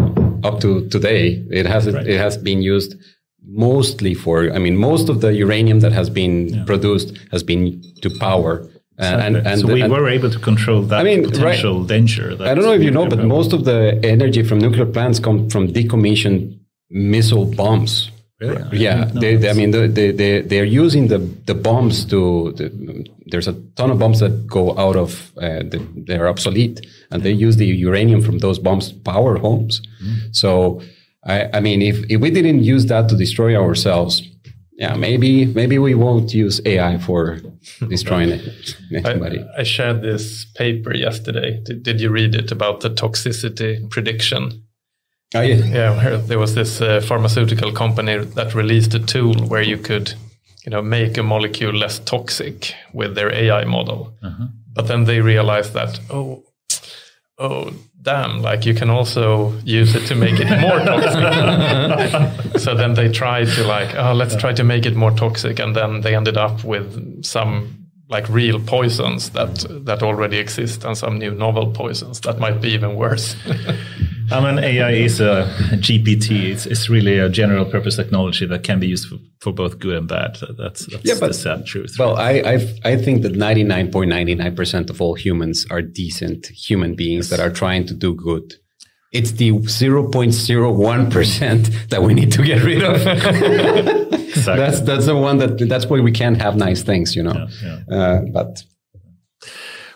up 0.44 0.60
to 0.62 0.88
today, 0.90 1.44
it 1.52 1.66
has 1.66 1.92
right. 1.92 2.08
it 2.08 2.18
has 2.18 2.38
been 2.38 2.62
used 2.62 2.96
mostly 3.44 4.14
for. 4.14 4.52
I 4.52 4.60
mean, 4.60 4.76
most 4.78 5.10
of 5.10 5.22
the 5.22 5.34
uranium 5.34 5.80
that 5.80 5.94
has 5.94 6.10
been 6.10 6.50
yeah. 6.50 6.64
produced 6.66 7.18
has 7.32 7.44
been 7.44 7.82
to 8.02 8.10
power. 8.20 8.68
And, 9.00 9.36
and, 9.38 9.48
and, 9.48 9.62
so 9.62 9.68
we 9.72 9.82
and, 9.84 9.94
were 9.94 10.10
able 10.10 10.32
to 10.32 10.40
control 10.40 10.82
that 10.82 11.02
I 11.02 11.04
mean, 11.04 11.24
potential 11.24 11.80
right, 11.82 11.88
danger. 11.88 12.36
I 12.40 12.56
don't 12.56 12.64
know 12.64 12.74
if 12.74 12.82
you 12.82 12.90
know, 12.90 13.08
but 13.08 13.24
most 13.24 13.54
of 13.54 13.64
the 13.64 14.00
energy 14.04 14.42
from 14.42 14.58
nuclear 14.58 14.88
plants 14.88 15.20
come 15.20 15.50
from 15.52 15.68
decommissioned 15.68 16.58
missile 16.90 17.46
bombs. 17.46 18.10
Really? 18.40 18.78
Yeah, 18.78 19.06
they, 19.06 19.36
they, 19.36 19.50
I 19.50 19.54
mean, 19.54 19.72
they, 19.72 20.12
they, 20.12 20.42
they're 20.42 20.64
using 20.64 21.08
the, 21.08 21.18
the 21.18 21.56
bombs 21.56 22.06
to. 22.06 22.54
The, 22.56 23.06
there's 23.26 23.48
a 23.48 23.54
ton 23.76 23.90
of 23.90 23.98
bombs 23.98 24.20
that 24.20 24.46
go 24.46 24.78
out 24.78 24.96
of. 24.96 25.32
Uh, 25.38 25.64
the, 25.64 25.86
they're 25.96 26.28
obsolete, 26.28 26.86
and 27.10 27.24
they 27.24 27.32
use 27.32 27.58
the 27.58 27.66
uranium 27.66 28.22
from 28.22 28.38
those 28.38 28.60
bombs 28.60 28.90
to 28.90 28.96
power 29.00 29.40
homes. 29.40 29.82
Mm. 30.04 30.36
So, 30.36 30.82
I, 31.26 31.50
I 31.54 31.60
mean, 31.62 31.82
if, 31.82 32.06
if 32.10 32.22
we 32.22 32.30
didn't 32.30 32.64
use 32.64 32.86
that 32.86 33.10
to 33.10 33.18
destroy 33.18 33.60
ourselves, 33.60 34.22
yeah, 34.78 34.94
maybe 34.94 35.48
maybe 35.48 35.80
we 35.80 35.96
won't 35.96 36.32
use 36.32 36.62
AI 36.64 37.00
for 37.00 37.40
destroying 37.90 38.40
anybody. 38.94 39.44
I, 39.58 39.62
I, 39.62 39.64
shared 39.64 40.04
this 40.04 40.46
paper 40.46 40.96
yesterday. 40.96 41.60
Did, 41.64 41.82
did 41.82 42.00
you 42.00 42.12
read 42.12 42.36
it 42.36 42.52
about 42.52 42.82
the 42.82 42.92
toxicity 42.92 43.90
prediction? 43.90 44.67
Oh, 45.36 45.42
yeah. 45.42 45.56
Yeah, 45.66 46.18
there 46.18 46.40
was 46.40 46.56
this 46.56 46.82
uh, 46.82 47.02
pharmaceutical 47.02 47.72
company 47.74 48.18
that 48.18 48.56
released 48.56 48.94
a 48.94 49.00
tool 49.00 49.36
where 49.48 49.62
you 49.62 49.78
could, 49.78 50.14
you 50.66 50.70
know, 50.70 50.82
make 50.82 51.18
a 51.18 51.24
molecule 51.24 51.74
less 51.74 52.00
toxic 52.00 52.74
with 52.94 53.16
their 53.16 53.34
AI 53.34 53.66
model. 53.66 54.14
Uh-huh. 54.24 54.48
But 54.74 54.88
then 54.88 55.04
they 55.06 55.20
realized 55.20 55.74
that, 55.74 56.00
oh, 56.10 56.44
oh, 57.38 57.74
damn, 58.02 58.42
like 58.42 58.66
you 58.66 58.74
can 58.74 58.90
also 58.90 59.54
use 59.66 59.96
it 59.96 60.08
to 60.08 60.16
make 60.16 60.40
it 60.40 60.50
more 60.62 60.80
toxic. 60.80 62.60
so 62.62 62.74
then 62.74 62.94
they 62.94 63.12
tried 63.12 63.48
to 63.48 63.64
like, 63.66 63.96
oh, 63.96 64.14
let's 64.14 64.36
try 64.38 64.54
to 64.54 64.64
make 64.64 64.86
it 64.86 64.96
more 64.96 65.12
toxic, 65.12 65.60
and 65.60 65.76
then 65.76 66.02
they 66.02 66.16
ended 66.16 66.38
up 66.38 66.64
with 66.64 67.24
some 67.24 67.88
like 68.10 68.30
real 68.30 68.60
poisons 68.62 69.32
that 69.32 69.66
that 69.86 70.02
already 70.02 70.38
exist 70.38 70.86
and 70.86 70.98
some 70.98 71.20
new 71.20 71.32
novel 71.32 71.72
poisons 71.72 72.22
that 72.22 72.40
might 72.40 72.62
be 72.62 72.70
even 72.70 72.96
worse. 72.96 73.36
I 74.32 74.42
mean, 74.42 74.64
AI 74.64 74.92
is 74.92 75.20
a 75.22 75.46
GPT. 75.76 76.52
It's, 76.52 76.66
it's 76.66 76.90
really 76.90 77.18
a 77.18 77.30
general 77.30 77.64
purpose 77.66 77.96
technology 77.96 78.46
that 78.46 78.64
can 78.64 78.80
be 78.80 78.88
used 78.88 79.08
for, 79.08 79.18
for 79.40 79.54
both 79.54 79.80
good 79.80 79.96
and 79.96 80.08
bad. 80.08 80.38
That's, 80.58 80.86
that's 80.86 81.06
yeah, 81.06 81.16
but, 81.20 81.28
the 81.28 81.34
sad 81.34 81.66
truth. 81.66 81.96
Well, 81.98 82.16
right? 82.16 82.46
I 82.46 82.54
I've, 82.54 82.80
i 82.84 82.98
think 82.98 83.22
that 83.22 83.34
99.99% 83.34 84.90
of 84.90 85.02
all 85.02 85.14
humans 85.14 85.66
are 85.70 85.82
decent 85.82 86.48
human 86.48 86.96
beings 86.96 87.30
yes. 87.30 87.38
that 87.38 87.46
are 87.46 87.52
trying 87.52 87.86
to 87.88 87.94
do 87.94 88.14
good. 88.14 88.56
It's 89.14 89.32
the 89.32 89.52
0.01% 89.52 91.90
that 91.90 92.04
we 92.04 92.14
need 92.14 92.34
to 92.34 92.44
get 92.44 92.64
rid 92.64 92.84
of. 92.84 92.96
exactly. 94.14 94.58
That's 94.58 94.82
that's 94.82 95.06
the 95.06 95.16
one 95.16 95.38
that 95.38 95.58
that's 95.70 95.86
why 95.86 96.02
we 96.02 96.12
can't 96.12 96.42
have 96.42 96.58
nice 96.58 96.84
things, 96.84 97.16
you 97.16 97.24
know. 97.24 97.48
Yeah, 97.64 97.80
yeah. 97.90 97.98
Uh, 97.98 98.22
but 98.34 98.66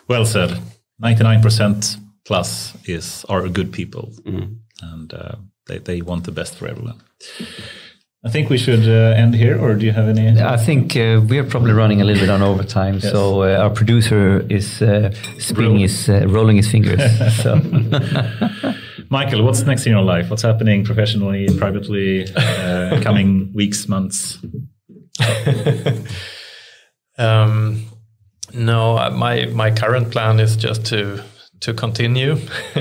well 0.08 0.26
said. 0.26 0.58
99% 1.03 1.98
plus 2.32 2.74
is 2.85 3.26
are 3.27 3.50
good 3.50 3.74
people, 3.74 4.06
mm-hmm. 4.24 4.53
and 4.93 5.14
uh, 5.14 5.35
they 5.68 5.80
they 5.80 6.01
want 6.01 6.24
the 6.24 6.32
best 6.32 6.56
for 6.56 6.66
everyone. 6.68 7.00
I 8.24 8.30
think 8.30 8.50
we 8.50 8.58
should 8.58 8.85
uh, 8.88 9.22
end 9.22 9.35
here, 9.35 9.60
or 9.64 9.76
do 9.76 9.85
you 9.85 9.92
have 9.92 10.08
any? 10.08 10.26
I 10.40 10.58
think 10.68 10.95
uh, 10.95 11.19
we're 11.30 11.43
probably 11.53 11.74
running 11.74 12.00
a 12.01 12.06
little 12.06 12.22
bit 12.22 12.30
on 12.30 12.42
overtime, 12.42 12.95
yes. 13.00 13.11
so 13.11 13.22
uh, 13.43 13.64
our 13.64 13.69
producer 13.69 14.45
is 14.50 14.82
uh, 14.82 15.11
spinning 15.40 15.80
his, 15.80 16.08
uh, 16.08 16.26
rolling 16.35 16.58
his 16.58 16.69
fingers. 16.72 17.01
so. 17.43 17.56
Mikael, 19.10 19.43
what's 19.43 19.64
next 19.64 19.85
in 19.85 19.92
your 19.92 20.06
life? 20.14 20.30
What's 20.30 20.43
happening 20.43 20.85
professionally, 20.85 21.48
privately, 21.58 22.27
uh, 22.34 23.01
coming 23.08 23.51
weeks, 23.53 23.90
months? 23.90 24.38
um, 27.18 27.84
no, 28.53 29.10
my 29.26 29.48
my 29.48 29.69
current 29.72 30.11
plan 30.11 30.40
is 30.40 30.56
just 30.56 30.85
to 30.92 31.22
to 31.61 31.73
continue. 31.73 32.38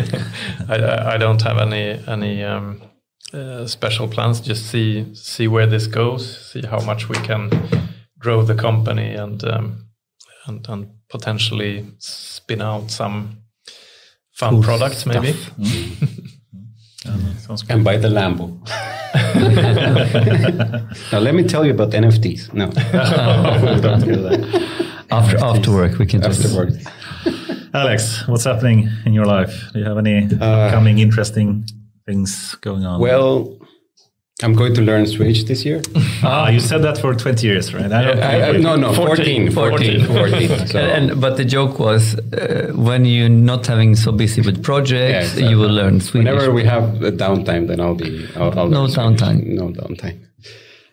I, 0.69 1.15
I 1.15 1.19
don't 1.19 1.43
have 1.43 1.59
any 1.59 2.01
any. 2.07 2.45
Um, 2.45 2.83
uh, 3.33 3.67
special 3.67 4.09
plans. 4.09 4.41
Just 4.41 4.67
see 4.67 5.15
see 5.15 5.47
where 5.47 5.67
this 5.67 5.87
goes. 5.87 6.51
See 6.51 6.63
how 6.67 6.81
much 6.81 7.09
we 7.09 7.17
can 7.17 7.51
grow 8.19 8.43
the 8.43 8.55
company 8.55 9.15
and 9.15 9.43
um, 9.45 9.87
and, 10.47 10.69
and 10.69 10.89
potentially 11.09 11.87
spin 11.99 12.61
out 12.61 12.91
some 12.91 13.39
fun 14.33 14.55
cool 14.55 14.63
products, 14.63 14.99
stuff. 14.99 15.23
maybe. 15.23 15.39
Mm. 17.03 17.71
and 17.71 17.83
buy 17.83 17.97
the 17.97 18.09
Lambo. 18.09 18.61
now 21.13 21.19
let 21.19 21.35
me 21.35 21.43
tell 21.45 21.65
you 21.65 21.73
about 21.73 21.93
NFTs. 21.93 22.53
No, 22.53 22.67
after 25.11 25.39
after 25.39 25.73
work 25.73 25.99
we 25.99 26.05
can 26.05 26.23
after 26.23 26.55
work. 26.55 26.75
Alex, 27.73 28.27
what's 28.27 28.45
happening 28.45 28.89
in 29.07 29.13
your 29.13 29.27
life? 29.27 29.71
Do 29.73 29.79
you 29.79 29.85
have 29.85 29.99
any 29.99 30.29
uh, 30.41 30.85
interesting 30.87 31.65
things 32.05 32.57
going 32.57 32.85
on? 32.85 33.01
Well, 33.01 33.57
I'm 34.43 34.55
going 34.55 34.75
to 34.75 34.83
learn 34.83 35.07
Swedish 35.07 35.45
this 35.45 35.65
year. 35.65 35.83
ah, 36.25 36.49
you 36.49 36.61
said 36.61 36.83
that 36.83 36.99
for 36.99 37.15
20 37.15 37.47
years, 37.47 37.73
right? 37.75 37.93
I 37.93 38.11
I, 38.11 38.49
I, 38.49 38.53
no, 38.57 38.75
no, 38.75 38.93
14. 38.93 39.53
14. 39.53 40.07
14, 40.07 40.49
14 40.49 40.67
so. 40.67 40.79
and, 40.79 41.21
but 41.21 41.37
the 41.37 41.45
joke 41.45 41.79
was 41.79 42.15
uh, 42.15 42.73
when 42.75 43.05
you're 43.05 43.29
not 43.29 43.67
having 43.67 43.95
so 43.95 44.13
busy 44.13 44.41
with 44.41 44.63
projects, 44.65 45.37
yeah, 45.39 45.51
you 45.51 45.59
will 45.59 45.71
learn 45.71 46.01
Swedish. 46.01 46.27
Whenever 46.27 46.53
we 46.53 46.65
have 46.65 47.03
a 47.03 47.13
downtime, 47.13 47.69
then 47.69 47.81
I'll 47.81 47.95
be. 47.95 48.27
I'll, 48.37 48.59
I'll 48.59 48.69
no 48.69 48.87
downtime. 48.87 49.47
No 49.47 49.69
downtime. 49.69 50.19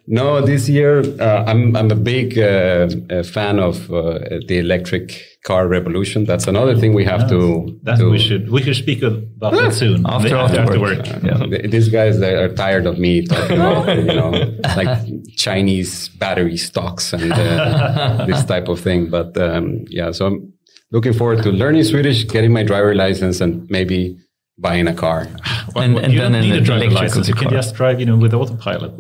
No, 0.10 0.40
this 0.40 0.70
year 0.70 1.02
uh, 1.20 1.44
I'm 1.46 1.76
I'm 1.76 1.92
a 1.92 1.96
big 1.96 2.40
uh, 2.40 2.88
fan 3.24 3.60
of 3.60 3.92
uh, 3.92 4.20
the 4.48 4.60
electric 4.60 5.22
car 5.44 5.68
revolution. 5.68 6.24
That's 6.24 6.48
another 6.48 6.78
thing 6.78 6.94
we 6.94 7.04
have 7.04 7.28
to. 7.30 7.78
That 7.84 7.98
to, 7.98 8.10
we 8.10 8.18
should 8.18 8.50
we 8.50 8.64
should 8.64 8.78
speak 8.78 9.04
about 9.04 9.52
that 9.52 9.74
soon 9.74 10.06
after 10.06 10.34
after, 10.34 10.60
after 10.62 10.80
work. 10.80 11.06
work. 11.06 11.24
Yeah. 11.24 11.68
These 11.74 11.90
guys 11.90 12.20
they 12.20 12.36
are 12.36 12.48
tired 12.48 12.86
of 12.86 12.98
me 12.98 13.26
talking 13.26 13.58
about 13.58 13.98
you 14.10 14.16
know 14.20 14.32
like 14.78 14.98
Chinese 15.36 16.08
battery 16.08 16.56
stocks 16.56 17.12
and 17.12 17.34
uh, 17.34 18.26
this 18.26 18.46
type 18.54 18.70
of 18.70 18.80
thing. 18.80 19.10
But 19.10 19.38
um, 19.38 19.84
yeah, 19.90 20.12
so 20.12 20.28
I'm 20.28 20.54
looking 20.92 21.12
forward 21.12 21.44
to 21.44 21.52
learning 21.52 21.84
Swedish, 21.84 22.26
getting 22.26 22.54
my 22.54 22.64
driver 22.64 22.96
license, 22.96 23.42
and 23.42 23.70
maybe 23.70 24.18
buying 24.58 24.88
a 24.88 24.94
car. 24.94 25.28
Well, 25.76 25.84
and, 25.84 25.98
and 26.00 26.14
you 26.14 26.20
don't 26.22 26.32
need 26.32 26.56
a 26.56 26.62
driver 26.62 26.90
license. 26.92 27.28
You 27.28 27.34
can 27.36 27.50
just 27.50 27.76
drive, 27.76 28.00
you 28.00 28.06
know, 28.06 28.16
with 28.16 28.34
autopilot. 28.34 28.94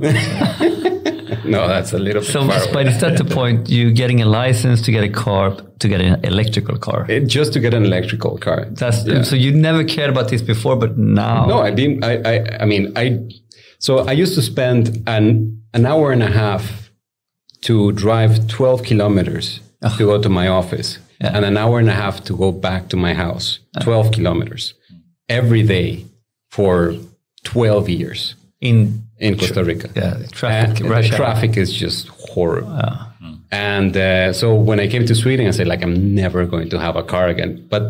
no, 1.46 1.68
that's 1.68 1.94
a 1.94 2.00
little. 2.00 2.22
Far. 2.22 2.60
So, 2.60 2.74
but 2.74 2.88
is 2.88 3.00
that 3.02 3.18
the 3.18 3.26
point? 3.26 3.70
You 3.70 3.92
getting 3.92 4.22
a 4.22 4.26
license 4.26 4.82
to 4.84 4.92
get 4.92 5.04
a 5.04 5.10
car 5.10 5.56
to 5.80 5.88
get 5.88 6.02
an 6.02 6.24
electrical 6.24 6.78
car? 6.78 7.06
It, 7.10 7.28
just 7.28 7.54
to 7.54 7.60
get 7.60 7.74
an 7.74 7.86
electrical 7.86 8.38
car. 8.38 8.66
That's 8.72 9.06
yeah. 9.06 9.24
so 9.24 9.36
you 9.36 9.52
never 9.52 9.84
cared 9.84 10.10
about 10.10 10.30
this 10.30 10.42
before, 10.42 10.76
but 10.76 10.98
now. 10.98 11.46
No, 11.46 11.60
I 11.60 11.72
didn't. 11.72 12.04
I, 12.04 12.14
I, 12.34 12.58
I 12.62 12.66
mean, 12.66 12.94
I. 12.96 13.20
So 13.80 14.00
I 14.00 14.14
used 14.14 14.36
to 14.36 14.42
spend 14.42 15.04
an 15.08 15.62
an 15.74 15.86
hour 15.86 16.12
and 16.12 16.24
a 16.24 16.32
half 16.32 16.92
to 17.62 17.92
drive 17.92 18.48
twelve 18.48 18.84
kilometers 18.84 19.60
oh. 19.84 19.96
to 19.98 20.06
go 20.06 20.22
to 20.22 20.30
my 20.30 20.48
office, 20.48 21.00
yeah. 21.20 21.36
and 21.36 21.44
an 21.44 21.58
hour 21.58 21.80
and 21.80 21.90
a 21.90 21.94
half 21.94 22.24
to 22.26 22.38
go 22.38 22.52
back 22.52 22.90
to 22.90 22.98
my 22.98 23.14
house. 23.14 23.60
Ah. 23.76 23.84
Twelve 23.84 24.12
kilometers 24.12 24.74
every 25.28 25.64
day 25.64 26.06
for 26.50 26.96
twelve 27.44 27.90
years 27.90 28.36
in 28.62 29.07
in 29.20 29.38
Costa 29.38 29.64
Rica. 29.64 29.90
Yeah, 29.96 30.26
traffic. 30.32 30.82
And 30.82 30.90
the 30.90 31.10
traffic 31.16 31.58
is 31.58 31.74
just 31.74 32.08
horrible. 32.08 32.80
And 33.52 33.96
uh, 33.96 34.34
so 34.34 34.54
when 34.54 34.80
I 34.80 34.88
came 34.88 35.06
to 35.06 35.16
Sweden, 35.16 35.48
I 35.48 35.52
said 35.52 35.68
like 35.68 35.82
I'm 35.82 36.14
never 36.14 36.46
going 36.46 36.70
to 36.70 36.80
have 36.80 36.96
a 36.96 37.04
car 37.04 37.28
again. 37.28 37.66
But 37.70 37.84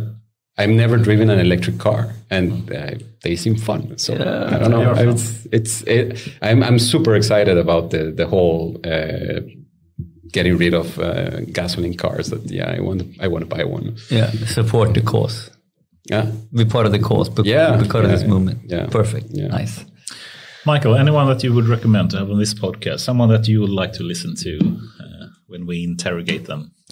I've 0.57 0.69
never 0.69 0.97
driven 0.97 1.29
an 1.29 1.39
electric 1.39 1.77
car, 1.79 2.13
and 2.29 2.71
uh, 2.71 2.95
they 3.23 3.35
seem 3.35 3.55
fun. 3.55 3.97
So 3.97 4.13
yeah, 4.13 4.55
I 4.55 4.59
don't 4.59 4.71
know. 4.71 4.93
It's 4.93 5.47
it's 5.51 5.81
it, 5.83 6.27
I'm 6.41 6.63
I'm 6.63 6.79
super 6.79 7.15
excited 7.15 7.57
about 7.57 7.91
the 7.91 8.11
the 8.11 8.27
whole. 8.27 8.79
Uh, 8.83 9.41
getting 10.29 10.57
rid 10.57 10.73
of 10.73 10.99
uh, 10.99 11.39
gasoline 11.53 11.95
cars 11.95 12.29
that 12.31 12.43
yeah 12.51 12.69
i 12.69 12.81
want 12.81 13.01
i 13.21 13.27
want 13.29 13.41
to 13.41 13.55
buy 13.55 13.63
one 13.63 13.95
yeah 14.09 14.29
support 14.45 14.93
the 14.93 15.01
cause 15.01 15.49
yeah 16.09 16.29
be 16.53 16.65
part 16.65 16.85
of 16.85 16.91
the 16.91 16.99
cause 16.99 17.29
because, 17.29 17.45
yeah, 17.45 17.77
because 17.77 18.03
yeah, 18.03 18.13
of 18.13 18.19
this 18.19 18.27
movement 18.27 18.59
yeah 18.65 18.87
perfect 18.87 19.27
yeah. 19.29 19.47
nice 19.47 19.85
Mikael, 20.67 20.95
anyone 20.97 21.27
that 21.27 21.45
you 21.45 21.53
would 21.53 21.69
recommend 21.69 22.11
to 22.11 22.17
have 22.17 22.29
on 22.29 22.39
this 22.39 22.53
podcast, 22.53 22.99
someone 22.99 23.29
that 23.29 23.47
you 23.47 23.61
would 23.61 23.69
like 23.69 23.93
to 23.93 24.03
listen 24.03 24.35
to 24.35 24.59
uh, 24.99 25.27
when 25.47 25.65
we 25.65 25.81
interrogate 25.81 26.45
them? 26.45 26.73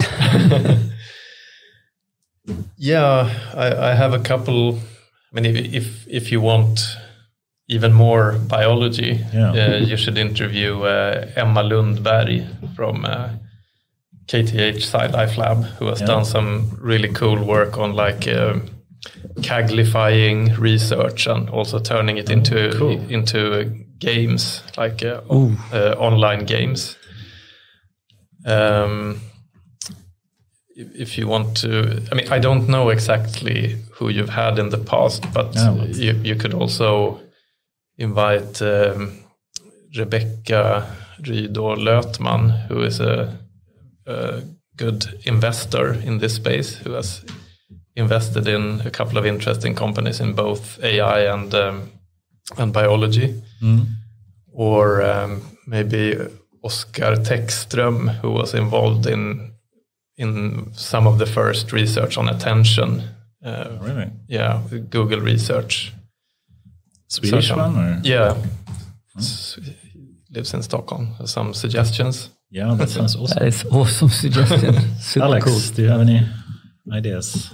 yeah, 2.78 3.30
I, 3.54 3.90
I, 3.90 3.94
have 3.94 4.14
a 4.14 4.18
couple. 4.18 4.80
I 5.30 5.34
mean, 5.34 5.44
if, 5.44 5.74
if, 5.74 6.08
if 6.08 6.32
you 6.32 6.40
want 6.40 6.80
even 7.68 7.92
more 7.92 8.38
biology, 8.48 9.22
yeah. 9.34 9.50
uh, 9.50 9.76
you 9.76 9.98
should 9.98 10.16
interview 10.16 10.80
uh, 10.84 11.30
Emma 11.36 11.62
Lundberg 11.62 12.46
from 12.74 13.04
uh, 13.04 13.28
KTH 14.26 14.80
SciLifeLab, 14.90 15.64
who 15.76 15.88
has 15.88 16.00
yeah. 16.00 16.06
done 16.06 16.24
some 16.24 16.78
really 16.80 17.12
cool 17.12 17.44
work 17.44 17.76
on 17.76 17.92
like 17.92 18.26
uh, 18.26 18.58
caglifying 19.42 20.54
research 20.54 21.26
and 21.26 21.48
also 21.50 21.78
turning 21.78 22.18
it 22.18 22.30
into 22.30 22.72
cool. 22.76 23.10
into 23.10 23.84
games 23.98 24.62
like 24.76 25.02
uh, 25.04 25.20
uh, 25.72 25.94
online 25.98 26.44
games. 26.44 26.96
Um, 28.44 29.20
if 30.76 31.16
you 31.16 31.26
want 31.26 31.56
to, 31.58 32.02
I 32.12 32.14
mean, 32.14 32.28
I 32.30 32.38
don't 32.38 32.68
know 32.68 32.90
exactly 32.90 33.76
who 33.92 34.10
you've 34.10 34.28
had 34.28 34.58
in 34.58 34.68
the 34.68 34.78
past, 34.78 35.24
but 35.32 35.54
you, 35.96 36.12
you 36.22 36.36
could 36.36 36.52
also 36.52 37.20
invite 37.96 38.60
um, 38.60 39.24
Rebecca 39.96 40.86
Rydor 41.22 41.76
Lötman, 41.76 42.66
who 42.68 42.82
is 42.82 43.00
a, 43.00 43.38
a 44.06 44.42
good 44.76 45.18
investor 45.24 45.94
in 45.94 46.18
this 46.18 46.34
space, 46.34 46.76
who 46.76 46.92
has 46.92 47.24
invested 47.96 48.46
in 48.46 48.82
a 48.84 48.90
couple 48.90 49.18
of 49.18 49.26
interesting 49.26 49.74
companies 49.74 50.20
in 50.20 50.34
both 50.34 50.78
AI 50.82 51.32
and 51.32 51.54
um, 51.54 51.90
and 52.56 52.72
biology, 52.72 53.42
mm. 53.60 53.86
or 54.52 55.02
um, 55.02 55.42
maybe 55.66 56.16
Oscar 56.62 57.16
Täckström, 57.16 58.08
who 58.20 58.30
was 58.30 58.54
involved 58.54 59.06
in 59.06 59.52
in 60.16 60.72
some 60.72 61.06
of 61.06 61.18
the 61.18 61.26
first 61.26 61.72
research 61.72 62.18
on 62.18 62.28
attention. 62.28 63.02
Uh, 63.44 63.78
really? 63.80 64.10
Yeah, 64.28 64.60
Google 64.90 65.20
research. 65.20 65.92
Swedish 67.08 67.48
so, 67.48 67.56
one? 67.56 67.76
Or? 67.76 68.00
Yeah, 68.02 68.36
mm. 69.16 69.74
lives 70.30 70.54
in 70.54 70.62
Stockholm. 70.62 71.14
Some 71.24 71.54
suggestions. 71.54 72.30
Yeah, 72.50 72.74
that 72.74 72.88
sounds 72.88 73.16
awesome. 73.16 73.38
that 73.38 73.48
is 73.48 73.64
awesome 73.70 74.08
suggestion. 74.08 74.74
Alex, 75.22 75.44
cool. 75.44 75.60
do 75.74 75.82
you 75.82 75.88
have 75.88 76.00
any 76.00 76.26
ideas? 76.92 77.52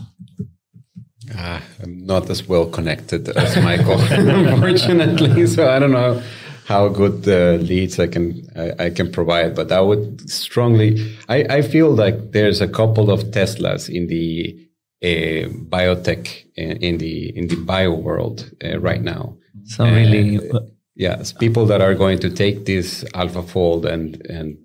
Uh, 1.36 1.60
I'm 1.82 2.06
not 2.06 2.28
as 2.30 2.48
well 2.48 2.66
connected 2.66 3.28
as 3.28 3.56
Mikael, 3.56 4.00
unfortunately. 4.10 5.46
So 5.46 5.68
I 5.68 5.78
don't 5.78 5.92
know 5.92 6.22
how 6.66 6.88
good 6.88 7.28
uh, 7.28 7.62
leads 7.62 7.98
I 7.98 8.06
can 8.06 8.48
I, 8.56 8.86
I, 8.86 8.90
can 8.90 9.10
provide, 9.10 9.54
but 9.54 9.72
I 9.72 9.80
would 9.80 10.28
strongly. 10.30 11.16
I, 11.28 11.44
I 11.58 11.62
feel 11.62 11.90
like 11.90 12.32
there's 12.32 12.60
a 12.60 12.68
couple 12.68 13.10
of 13.10 13.24
Teslas 13.24 13.88
in 13.88 14.06
the 14.06 14.56
uh, 15.02 15.48
biotech 15.48 16.44
in, 16.56 16.94
uh, 16.94 16.98
the 16.98 17.36
in 17.36 17.48
the 17.48 17.56
bio 17.56 17.92
world 17.92 18.50
uh, 18.64 18.78
right 18.78 19.02
now. 19.02 19.36
So 19.64 19.84
really, 19.84 20.50
uh, 20.50 20.60
yes, 20.94 21.32
people 21.32 21.66
that 21.66 21.80
are 21.80 21.94
going 21.94 22.18
to 22.20 22.30
take 22.30 22.66
this 22.66 23.04
AlphaFold 23.14 23.84
and 23.84 24.24
and 24.26 24.58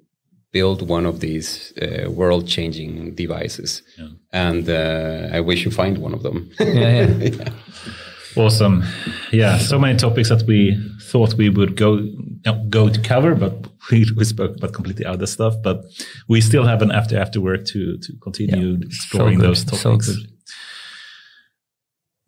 build 0.52 0.88
one 0.88 1.06
of 1.06 1.20
these 1.20 1.74
uh, 1.82 2.10
world 2.10 2.48
changing 2.48 3.16
devices. 3.16 3.82
Yeah. 3.98 4.08
And 4.32 4.70
uh, 4.70 5.30
I 5.32 5.40
wish 5.40 5.66
you 5.66 5.72
find 5.72 5.98
one 5.98 6.14
of 6.14 6.24
them. 6.24 6.50
yeah, 6.60 7.08
yeah. 7.08 7.50
Awesome. 8.36 8.84
Yeah, 9.32 9.58
so 9.58 9.80
many 9.80 9.98
topics 9.98 10.30
that 10.30 10.44
we 10.44 10.78
thought 11.02 11.34
we 11.34 11.50
would 11.50 11.76
go 11.76 12.08
go 12.70 12.88
to 12.88 13.02
cover, 13.02 13.36
but 13.36 13.54
we, 13.92 14.06
we 14.16 14.26
spoke 14.26 14.56
about 14.58 14.74
completely 14.74 15.06
other 15.06 15.26
stuff. 15.26 15.56
But 15.64 15.86
we 16.30 16.42
still 16.42 16.64
have 16.64 16.82
an 16.82 16.92
after 16.92 17.18
after 17.18 17.42
work 17.42 17.66
to 17.66 17.98
to 17.98 18.14
continue 18.22 18.78
exploring 18.82 19.40
so 19.40 19.48
those 19.48 19.64
topics. 19.64 20.08
So 20.08 20.14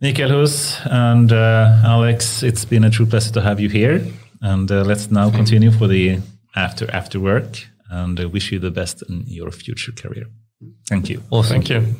Mikael 0.01 0.29
Huss 0.29 0.79
and 0.85 1.31
uh, 1.31 1.81
Alex, 1.83 2.41
it's 2.41 2.65
been 2.65 2.85
a 2.85 2.89
true 2.89 3.05
pleasure 3.05 3.33
to 3.33 3.41
have 3.41 3.59
you 3.59 3.69
here. 3.69 4.01
And 4.41 4.71
uh, 4.71 4.83
let's 4.83 5.11
now 5.11 5.29
continue 5.29 5.71
for 5.71 5.87
the 5.87 6.19
after 6.55 6.89
after 6.91 7.19
work 7.19 7.67
and 7.89 8.19
uh, 8.19 8.29
wish 8.29 8.51
you 8.51 8.59
the 8.59 8.71
best 8.71 9.03
in 9.09 9.23
your 9.27 9.51
future 9.51 9.91
career. 9.91 10.25
Thank 10.87 11.09
you. 11.09 11.23
Awesome. 11.31 11.61
Thank 11.61 11.69
you. 11.69 11.95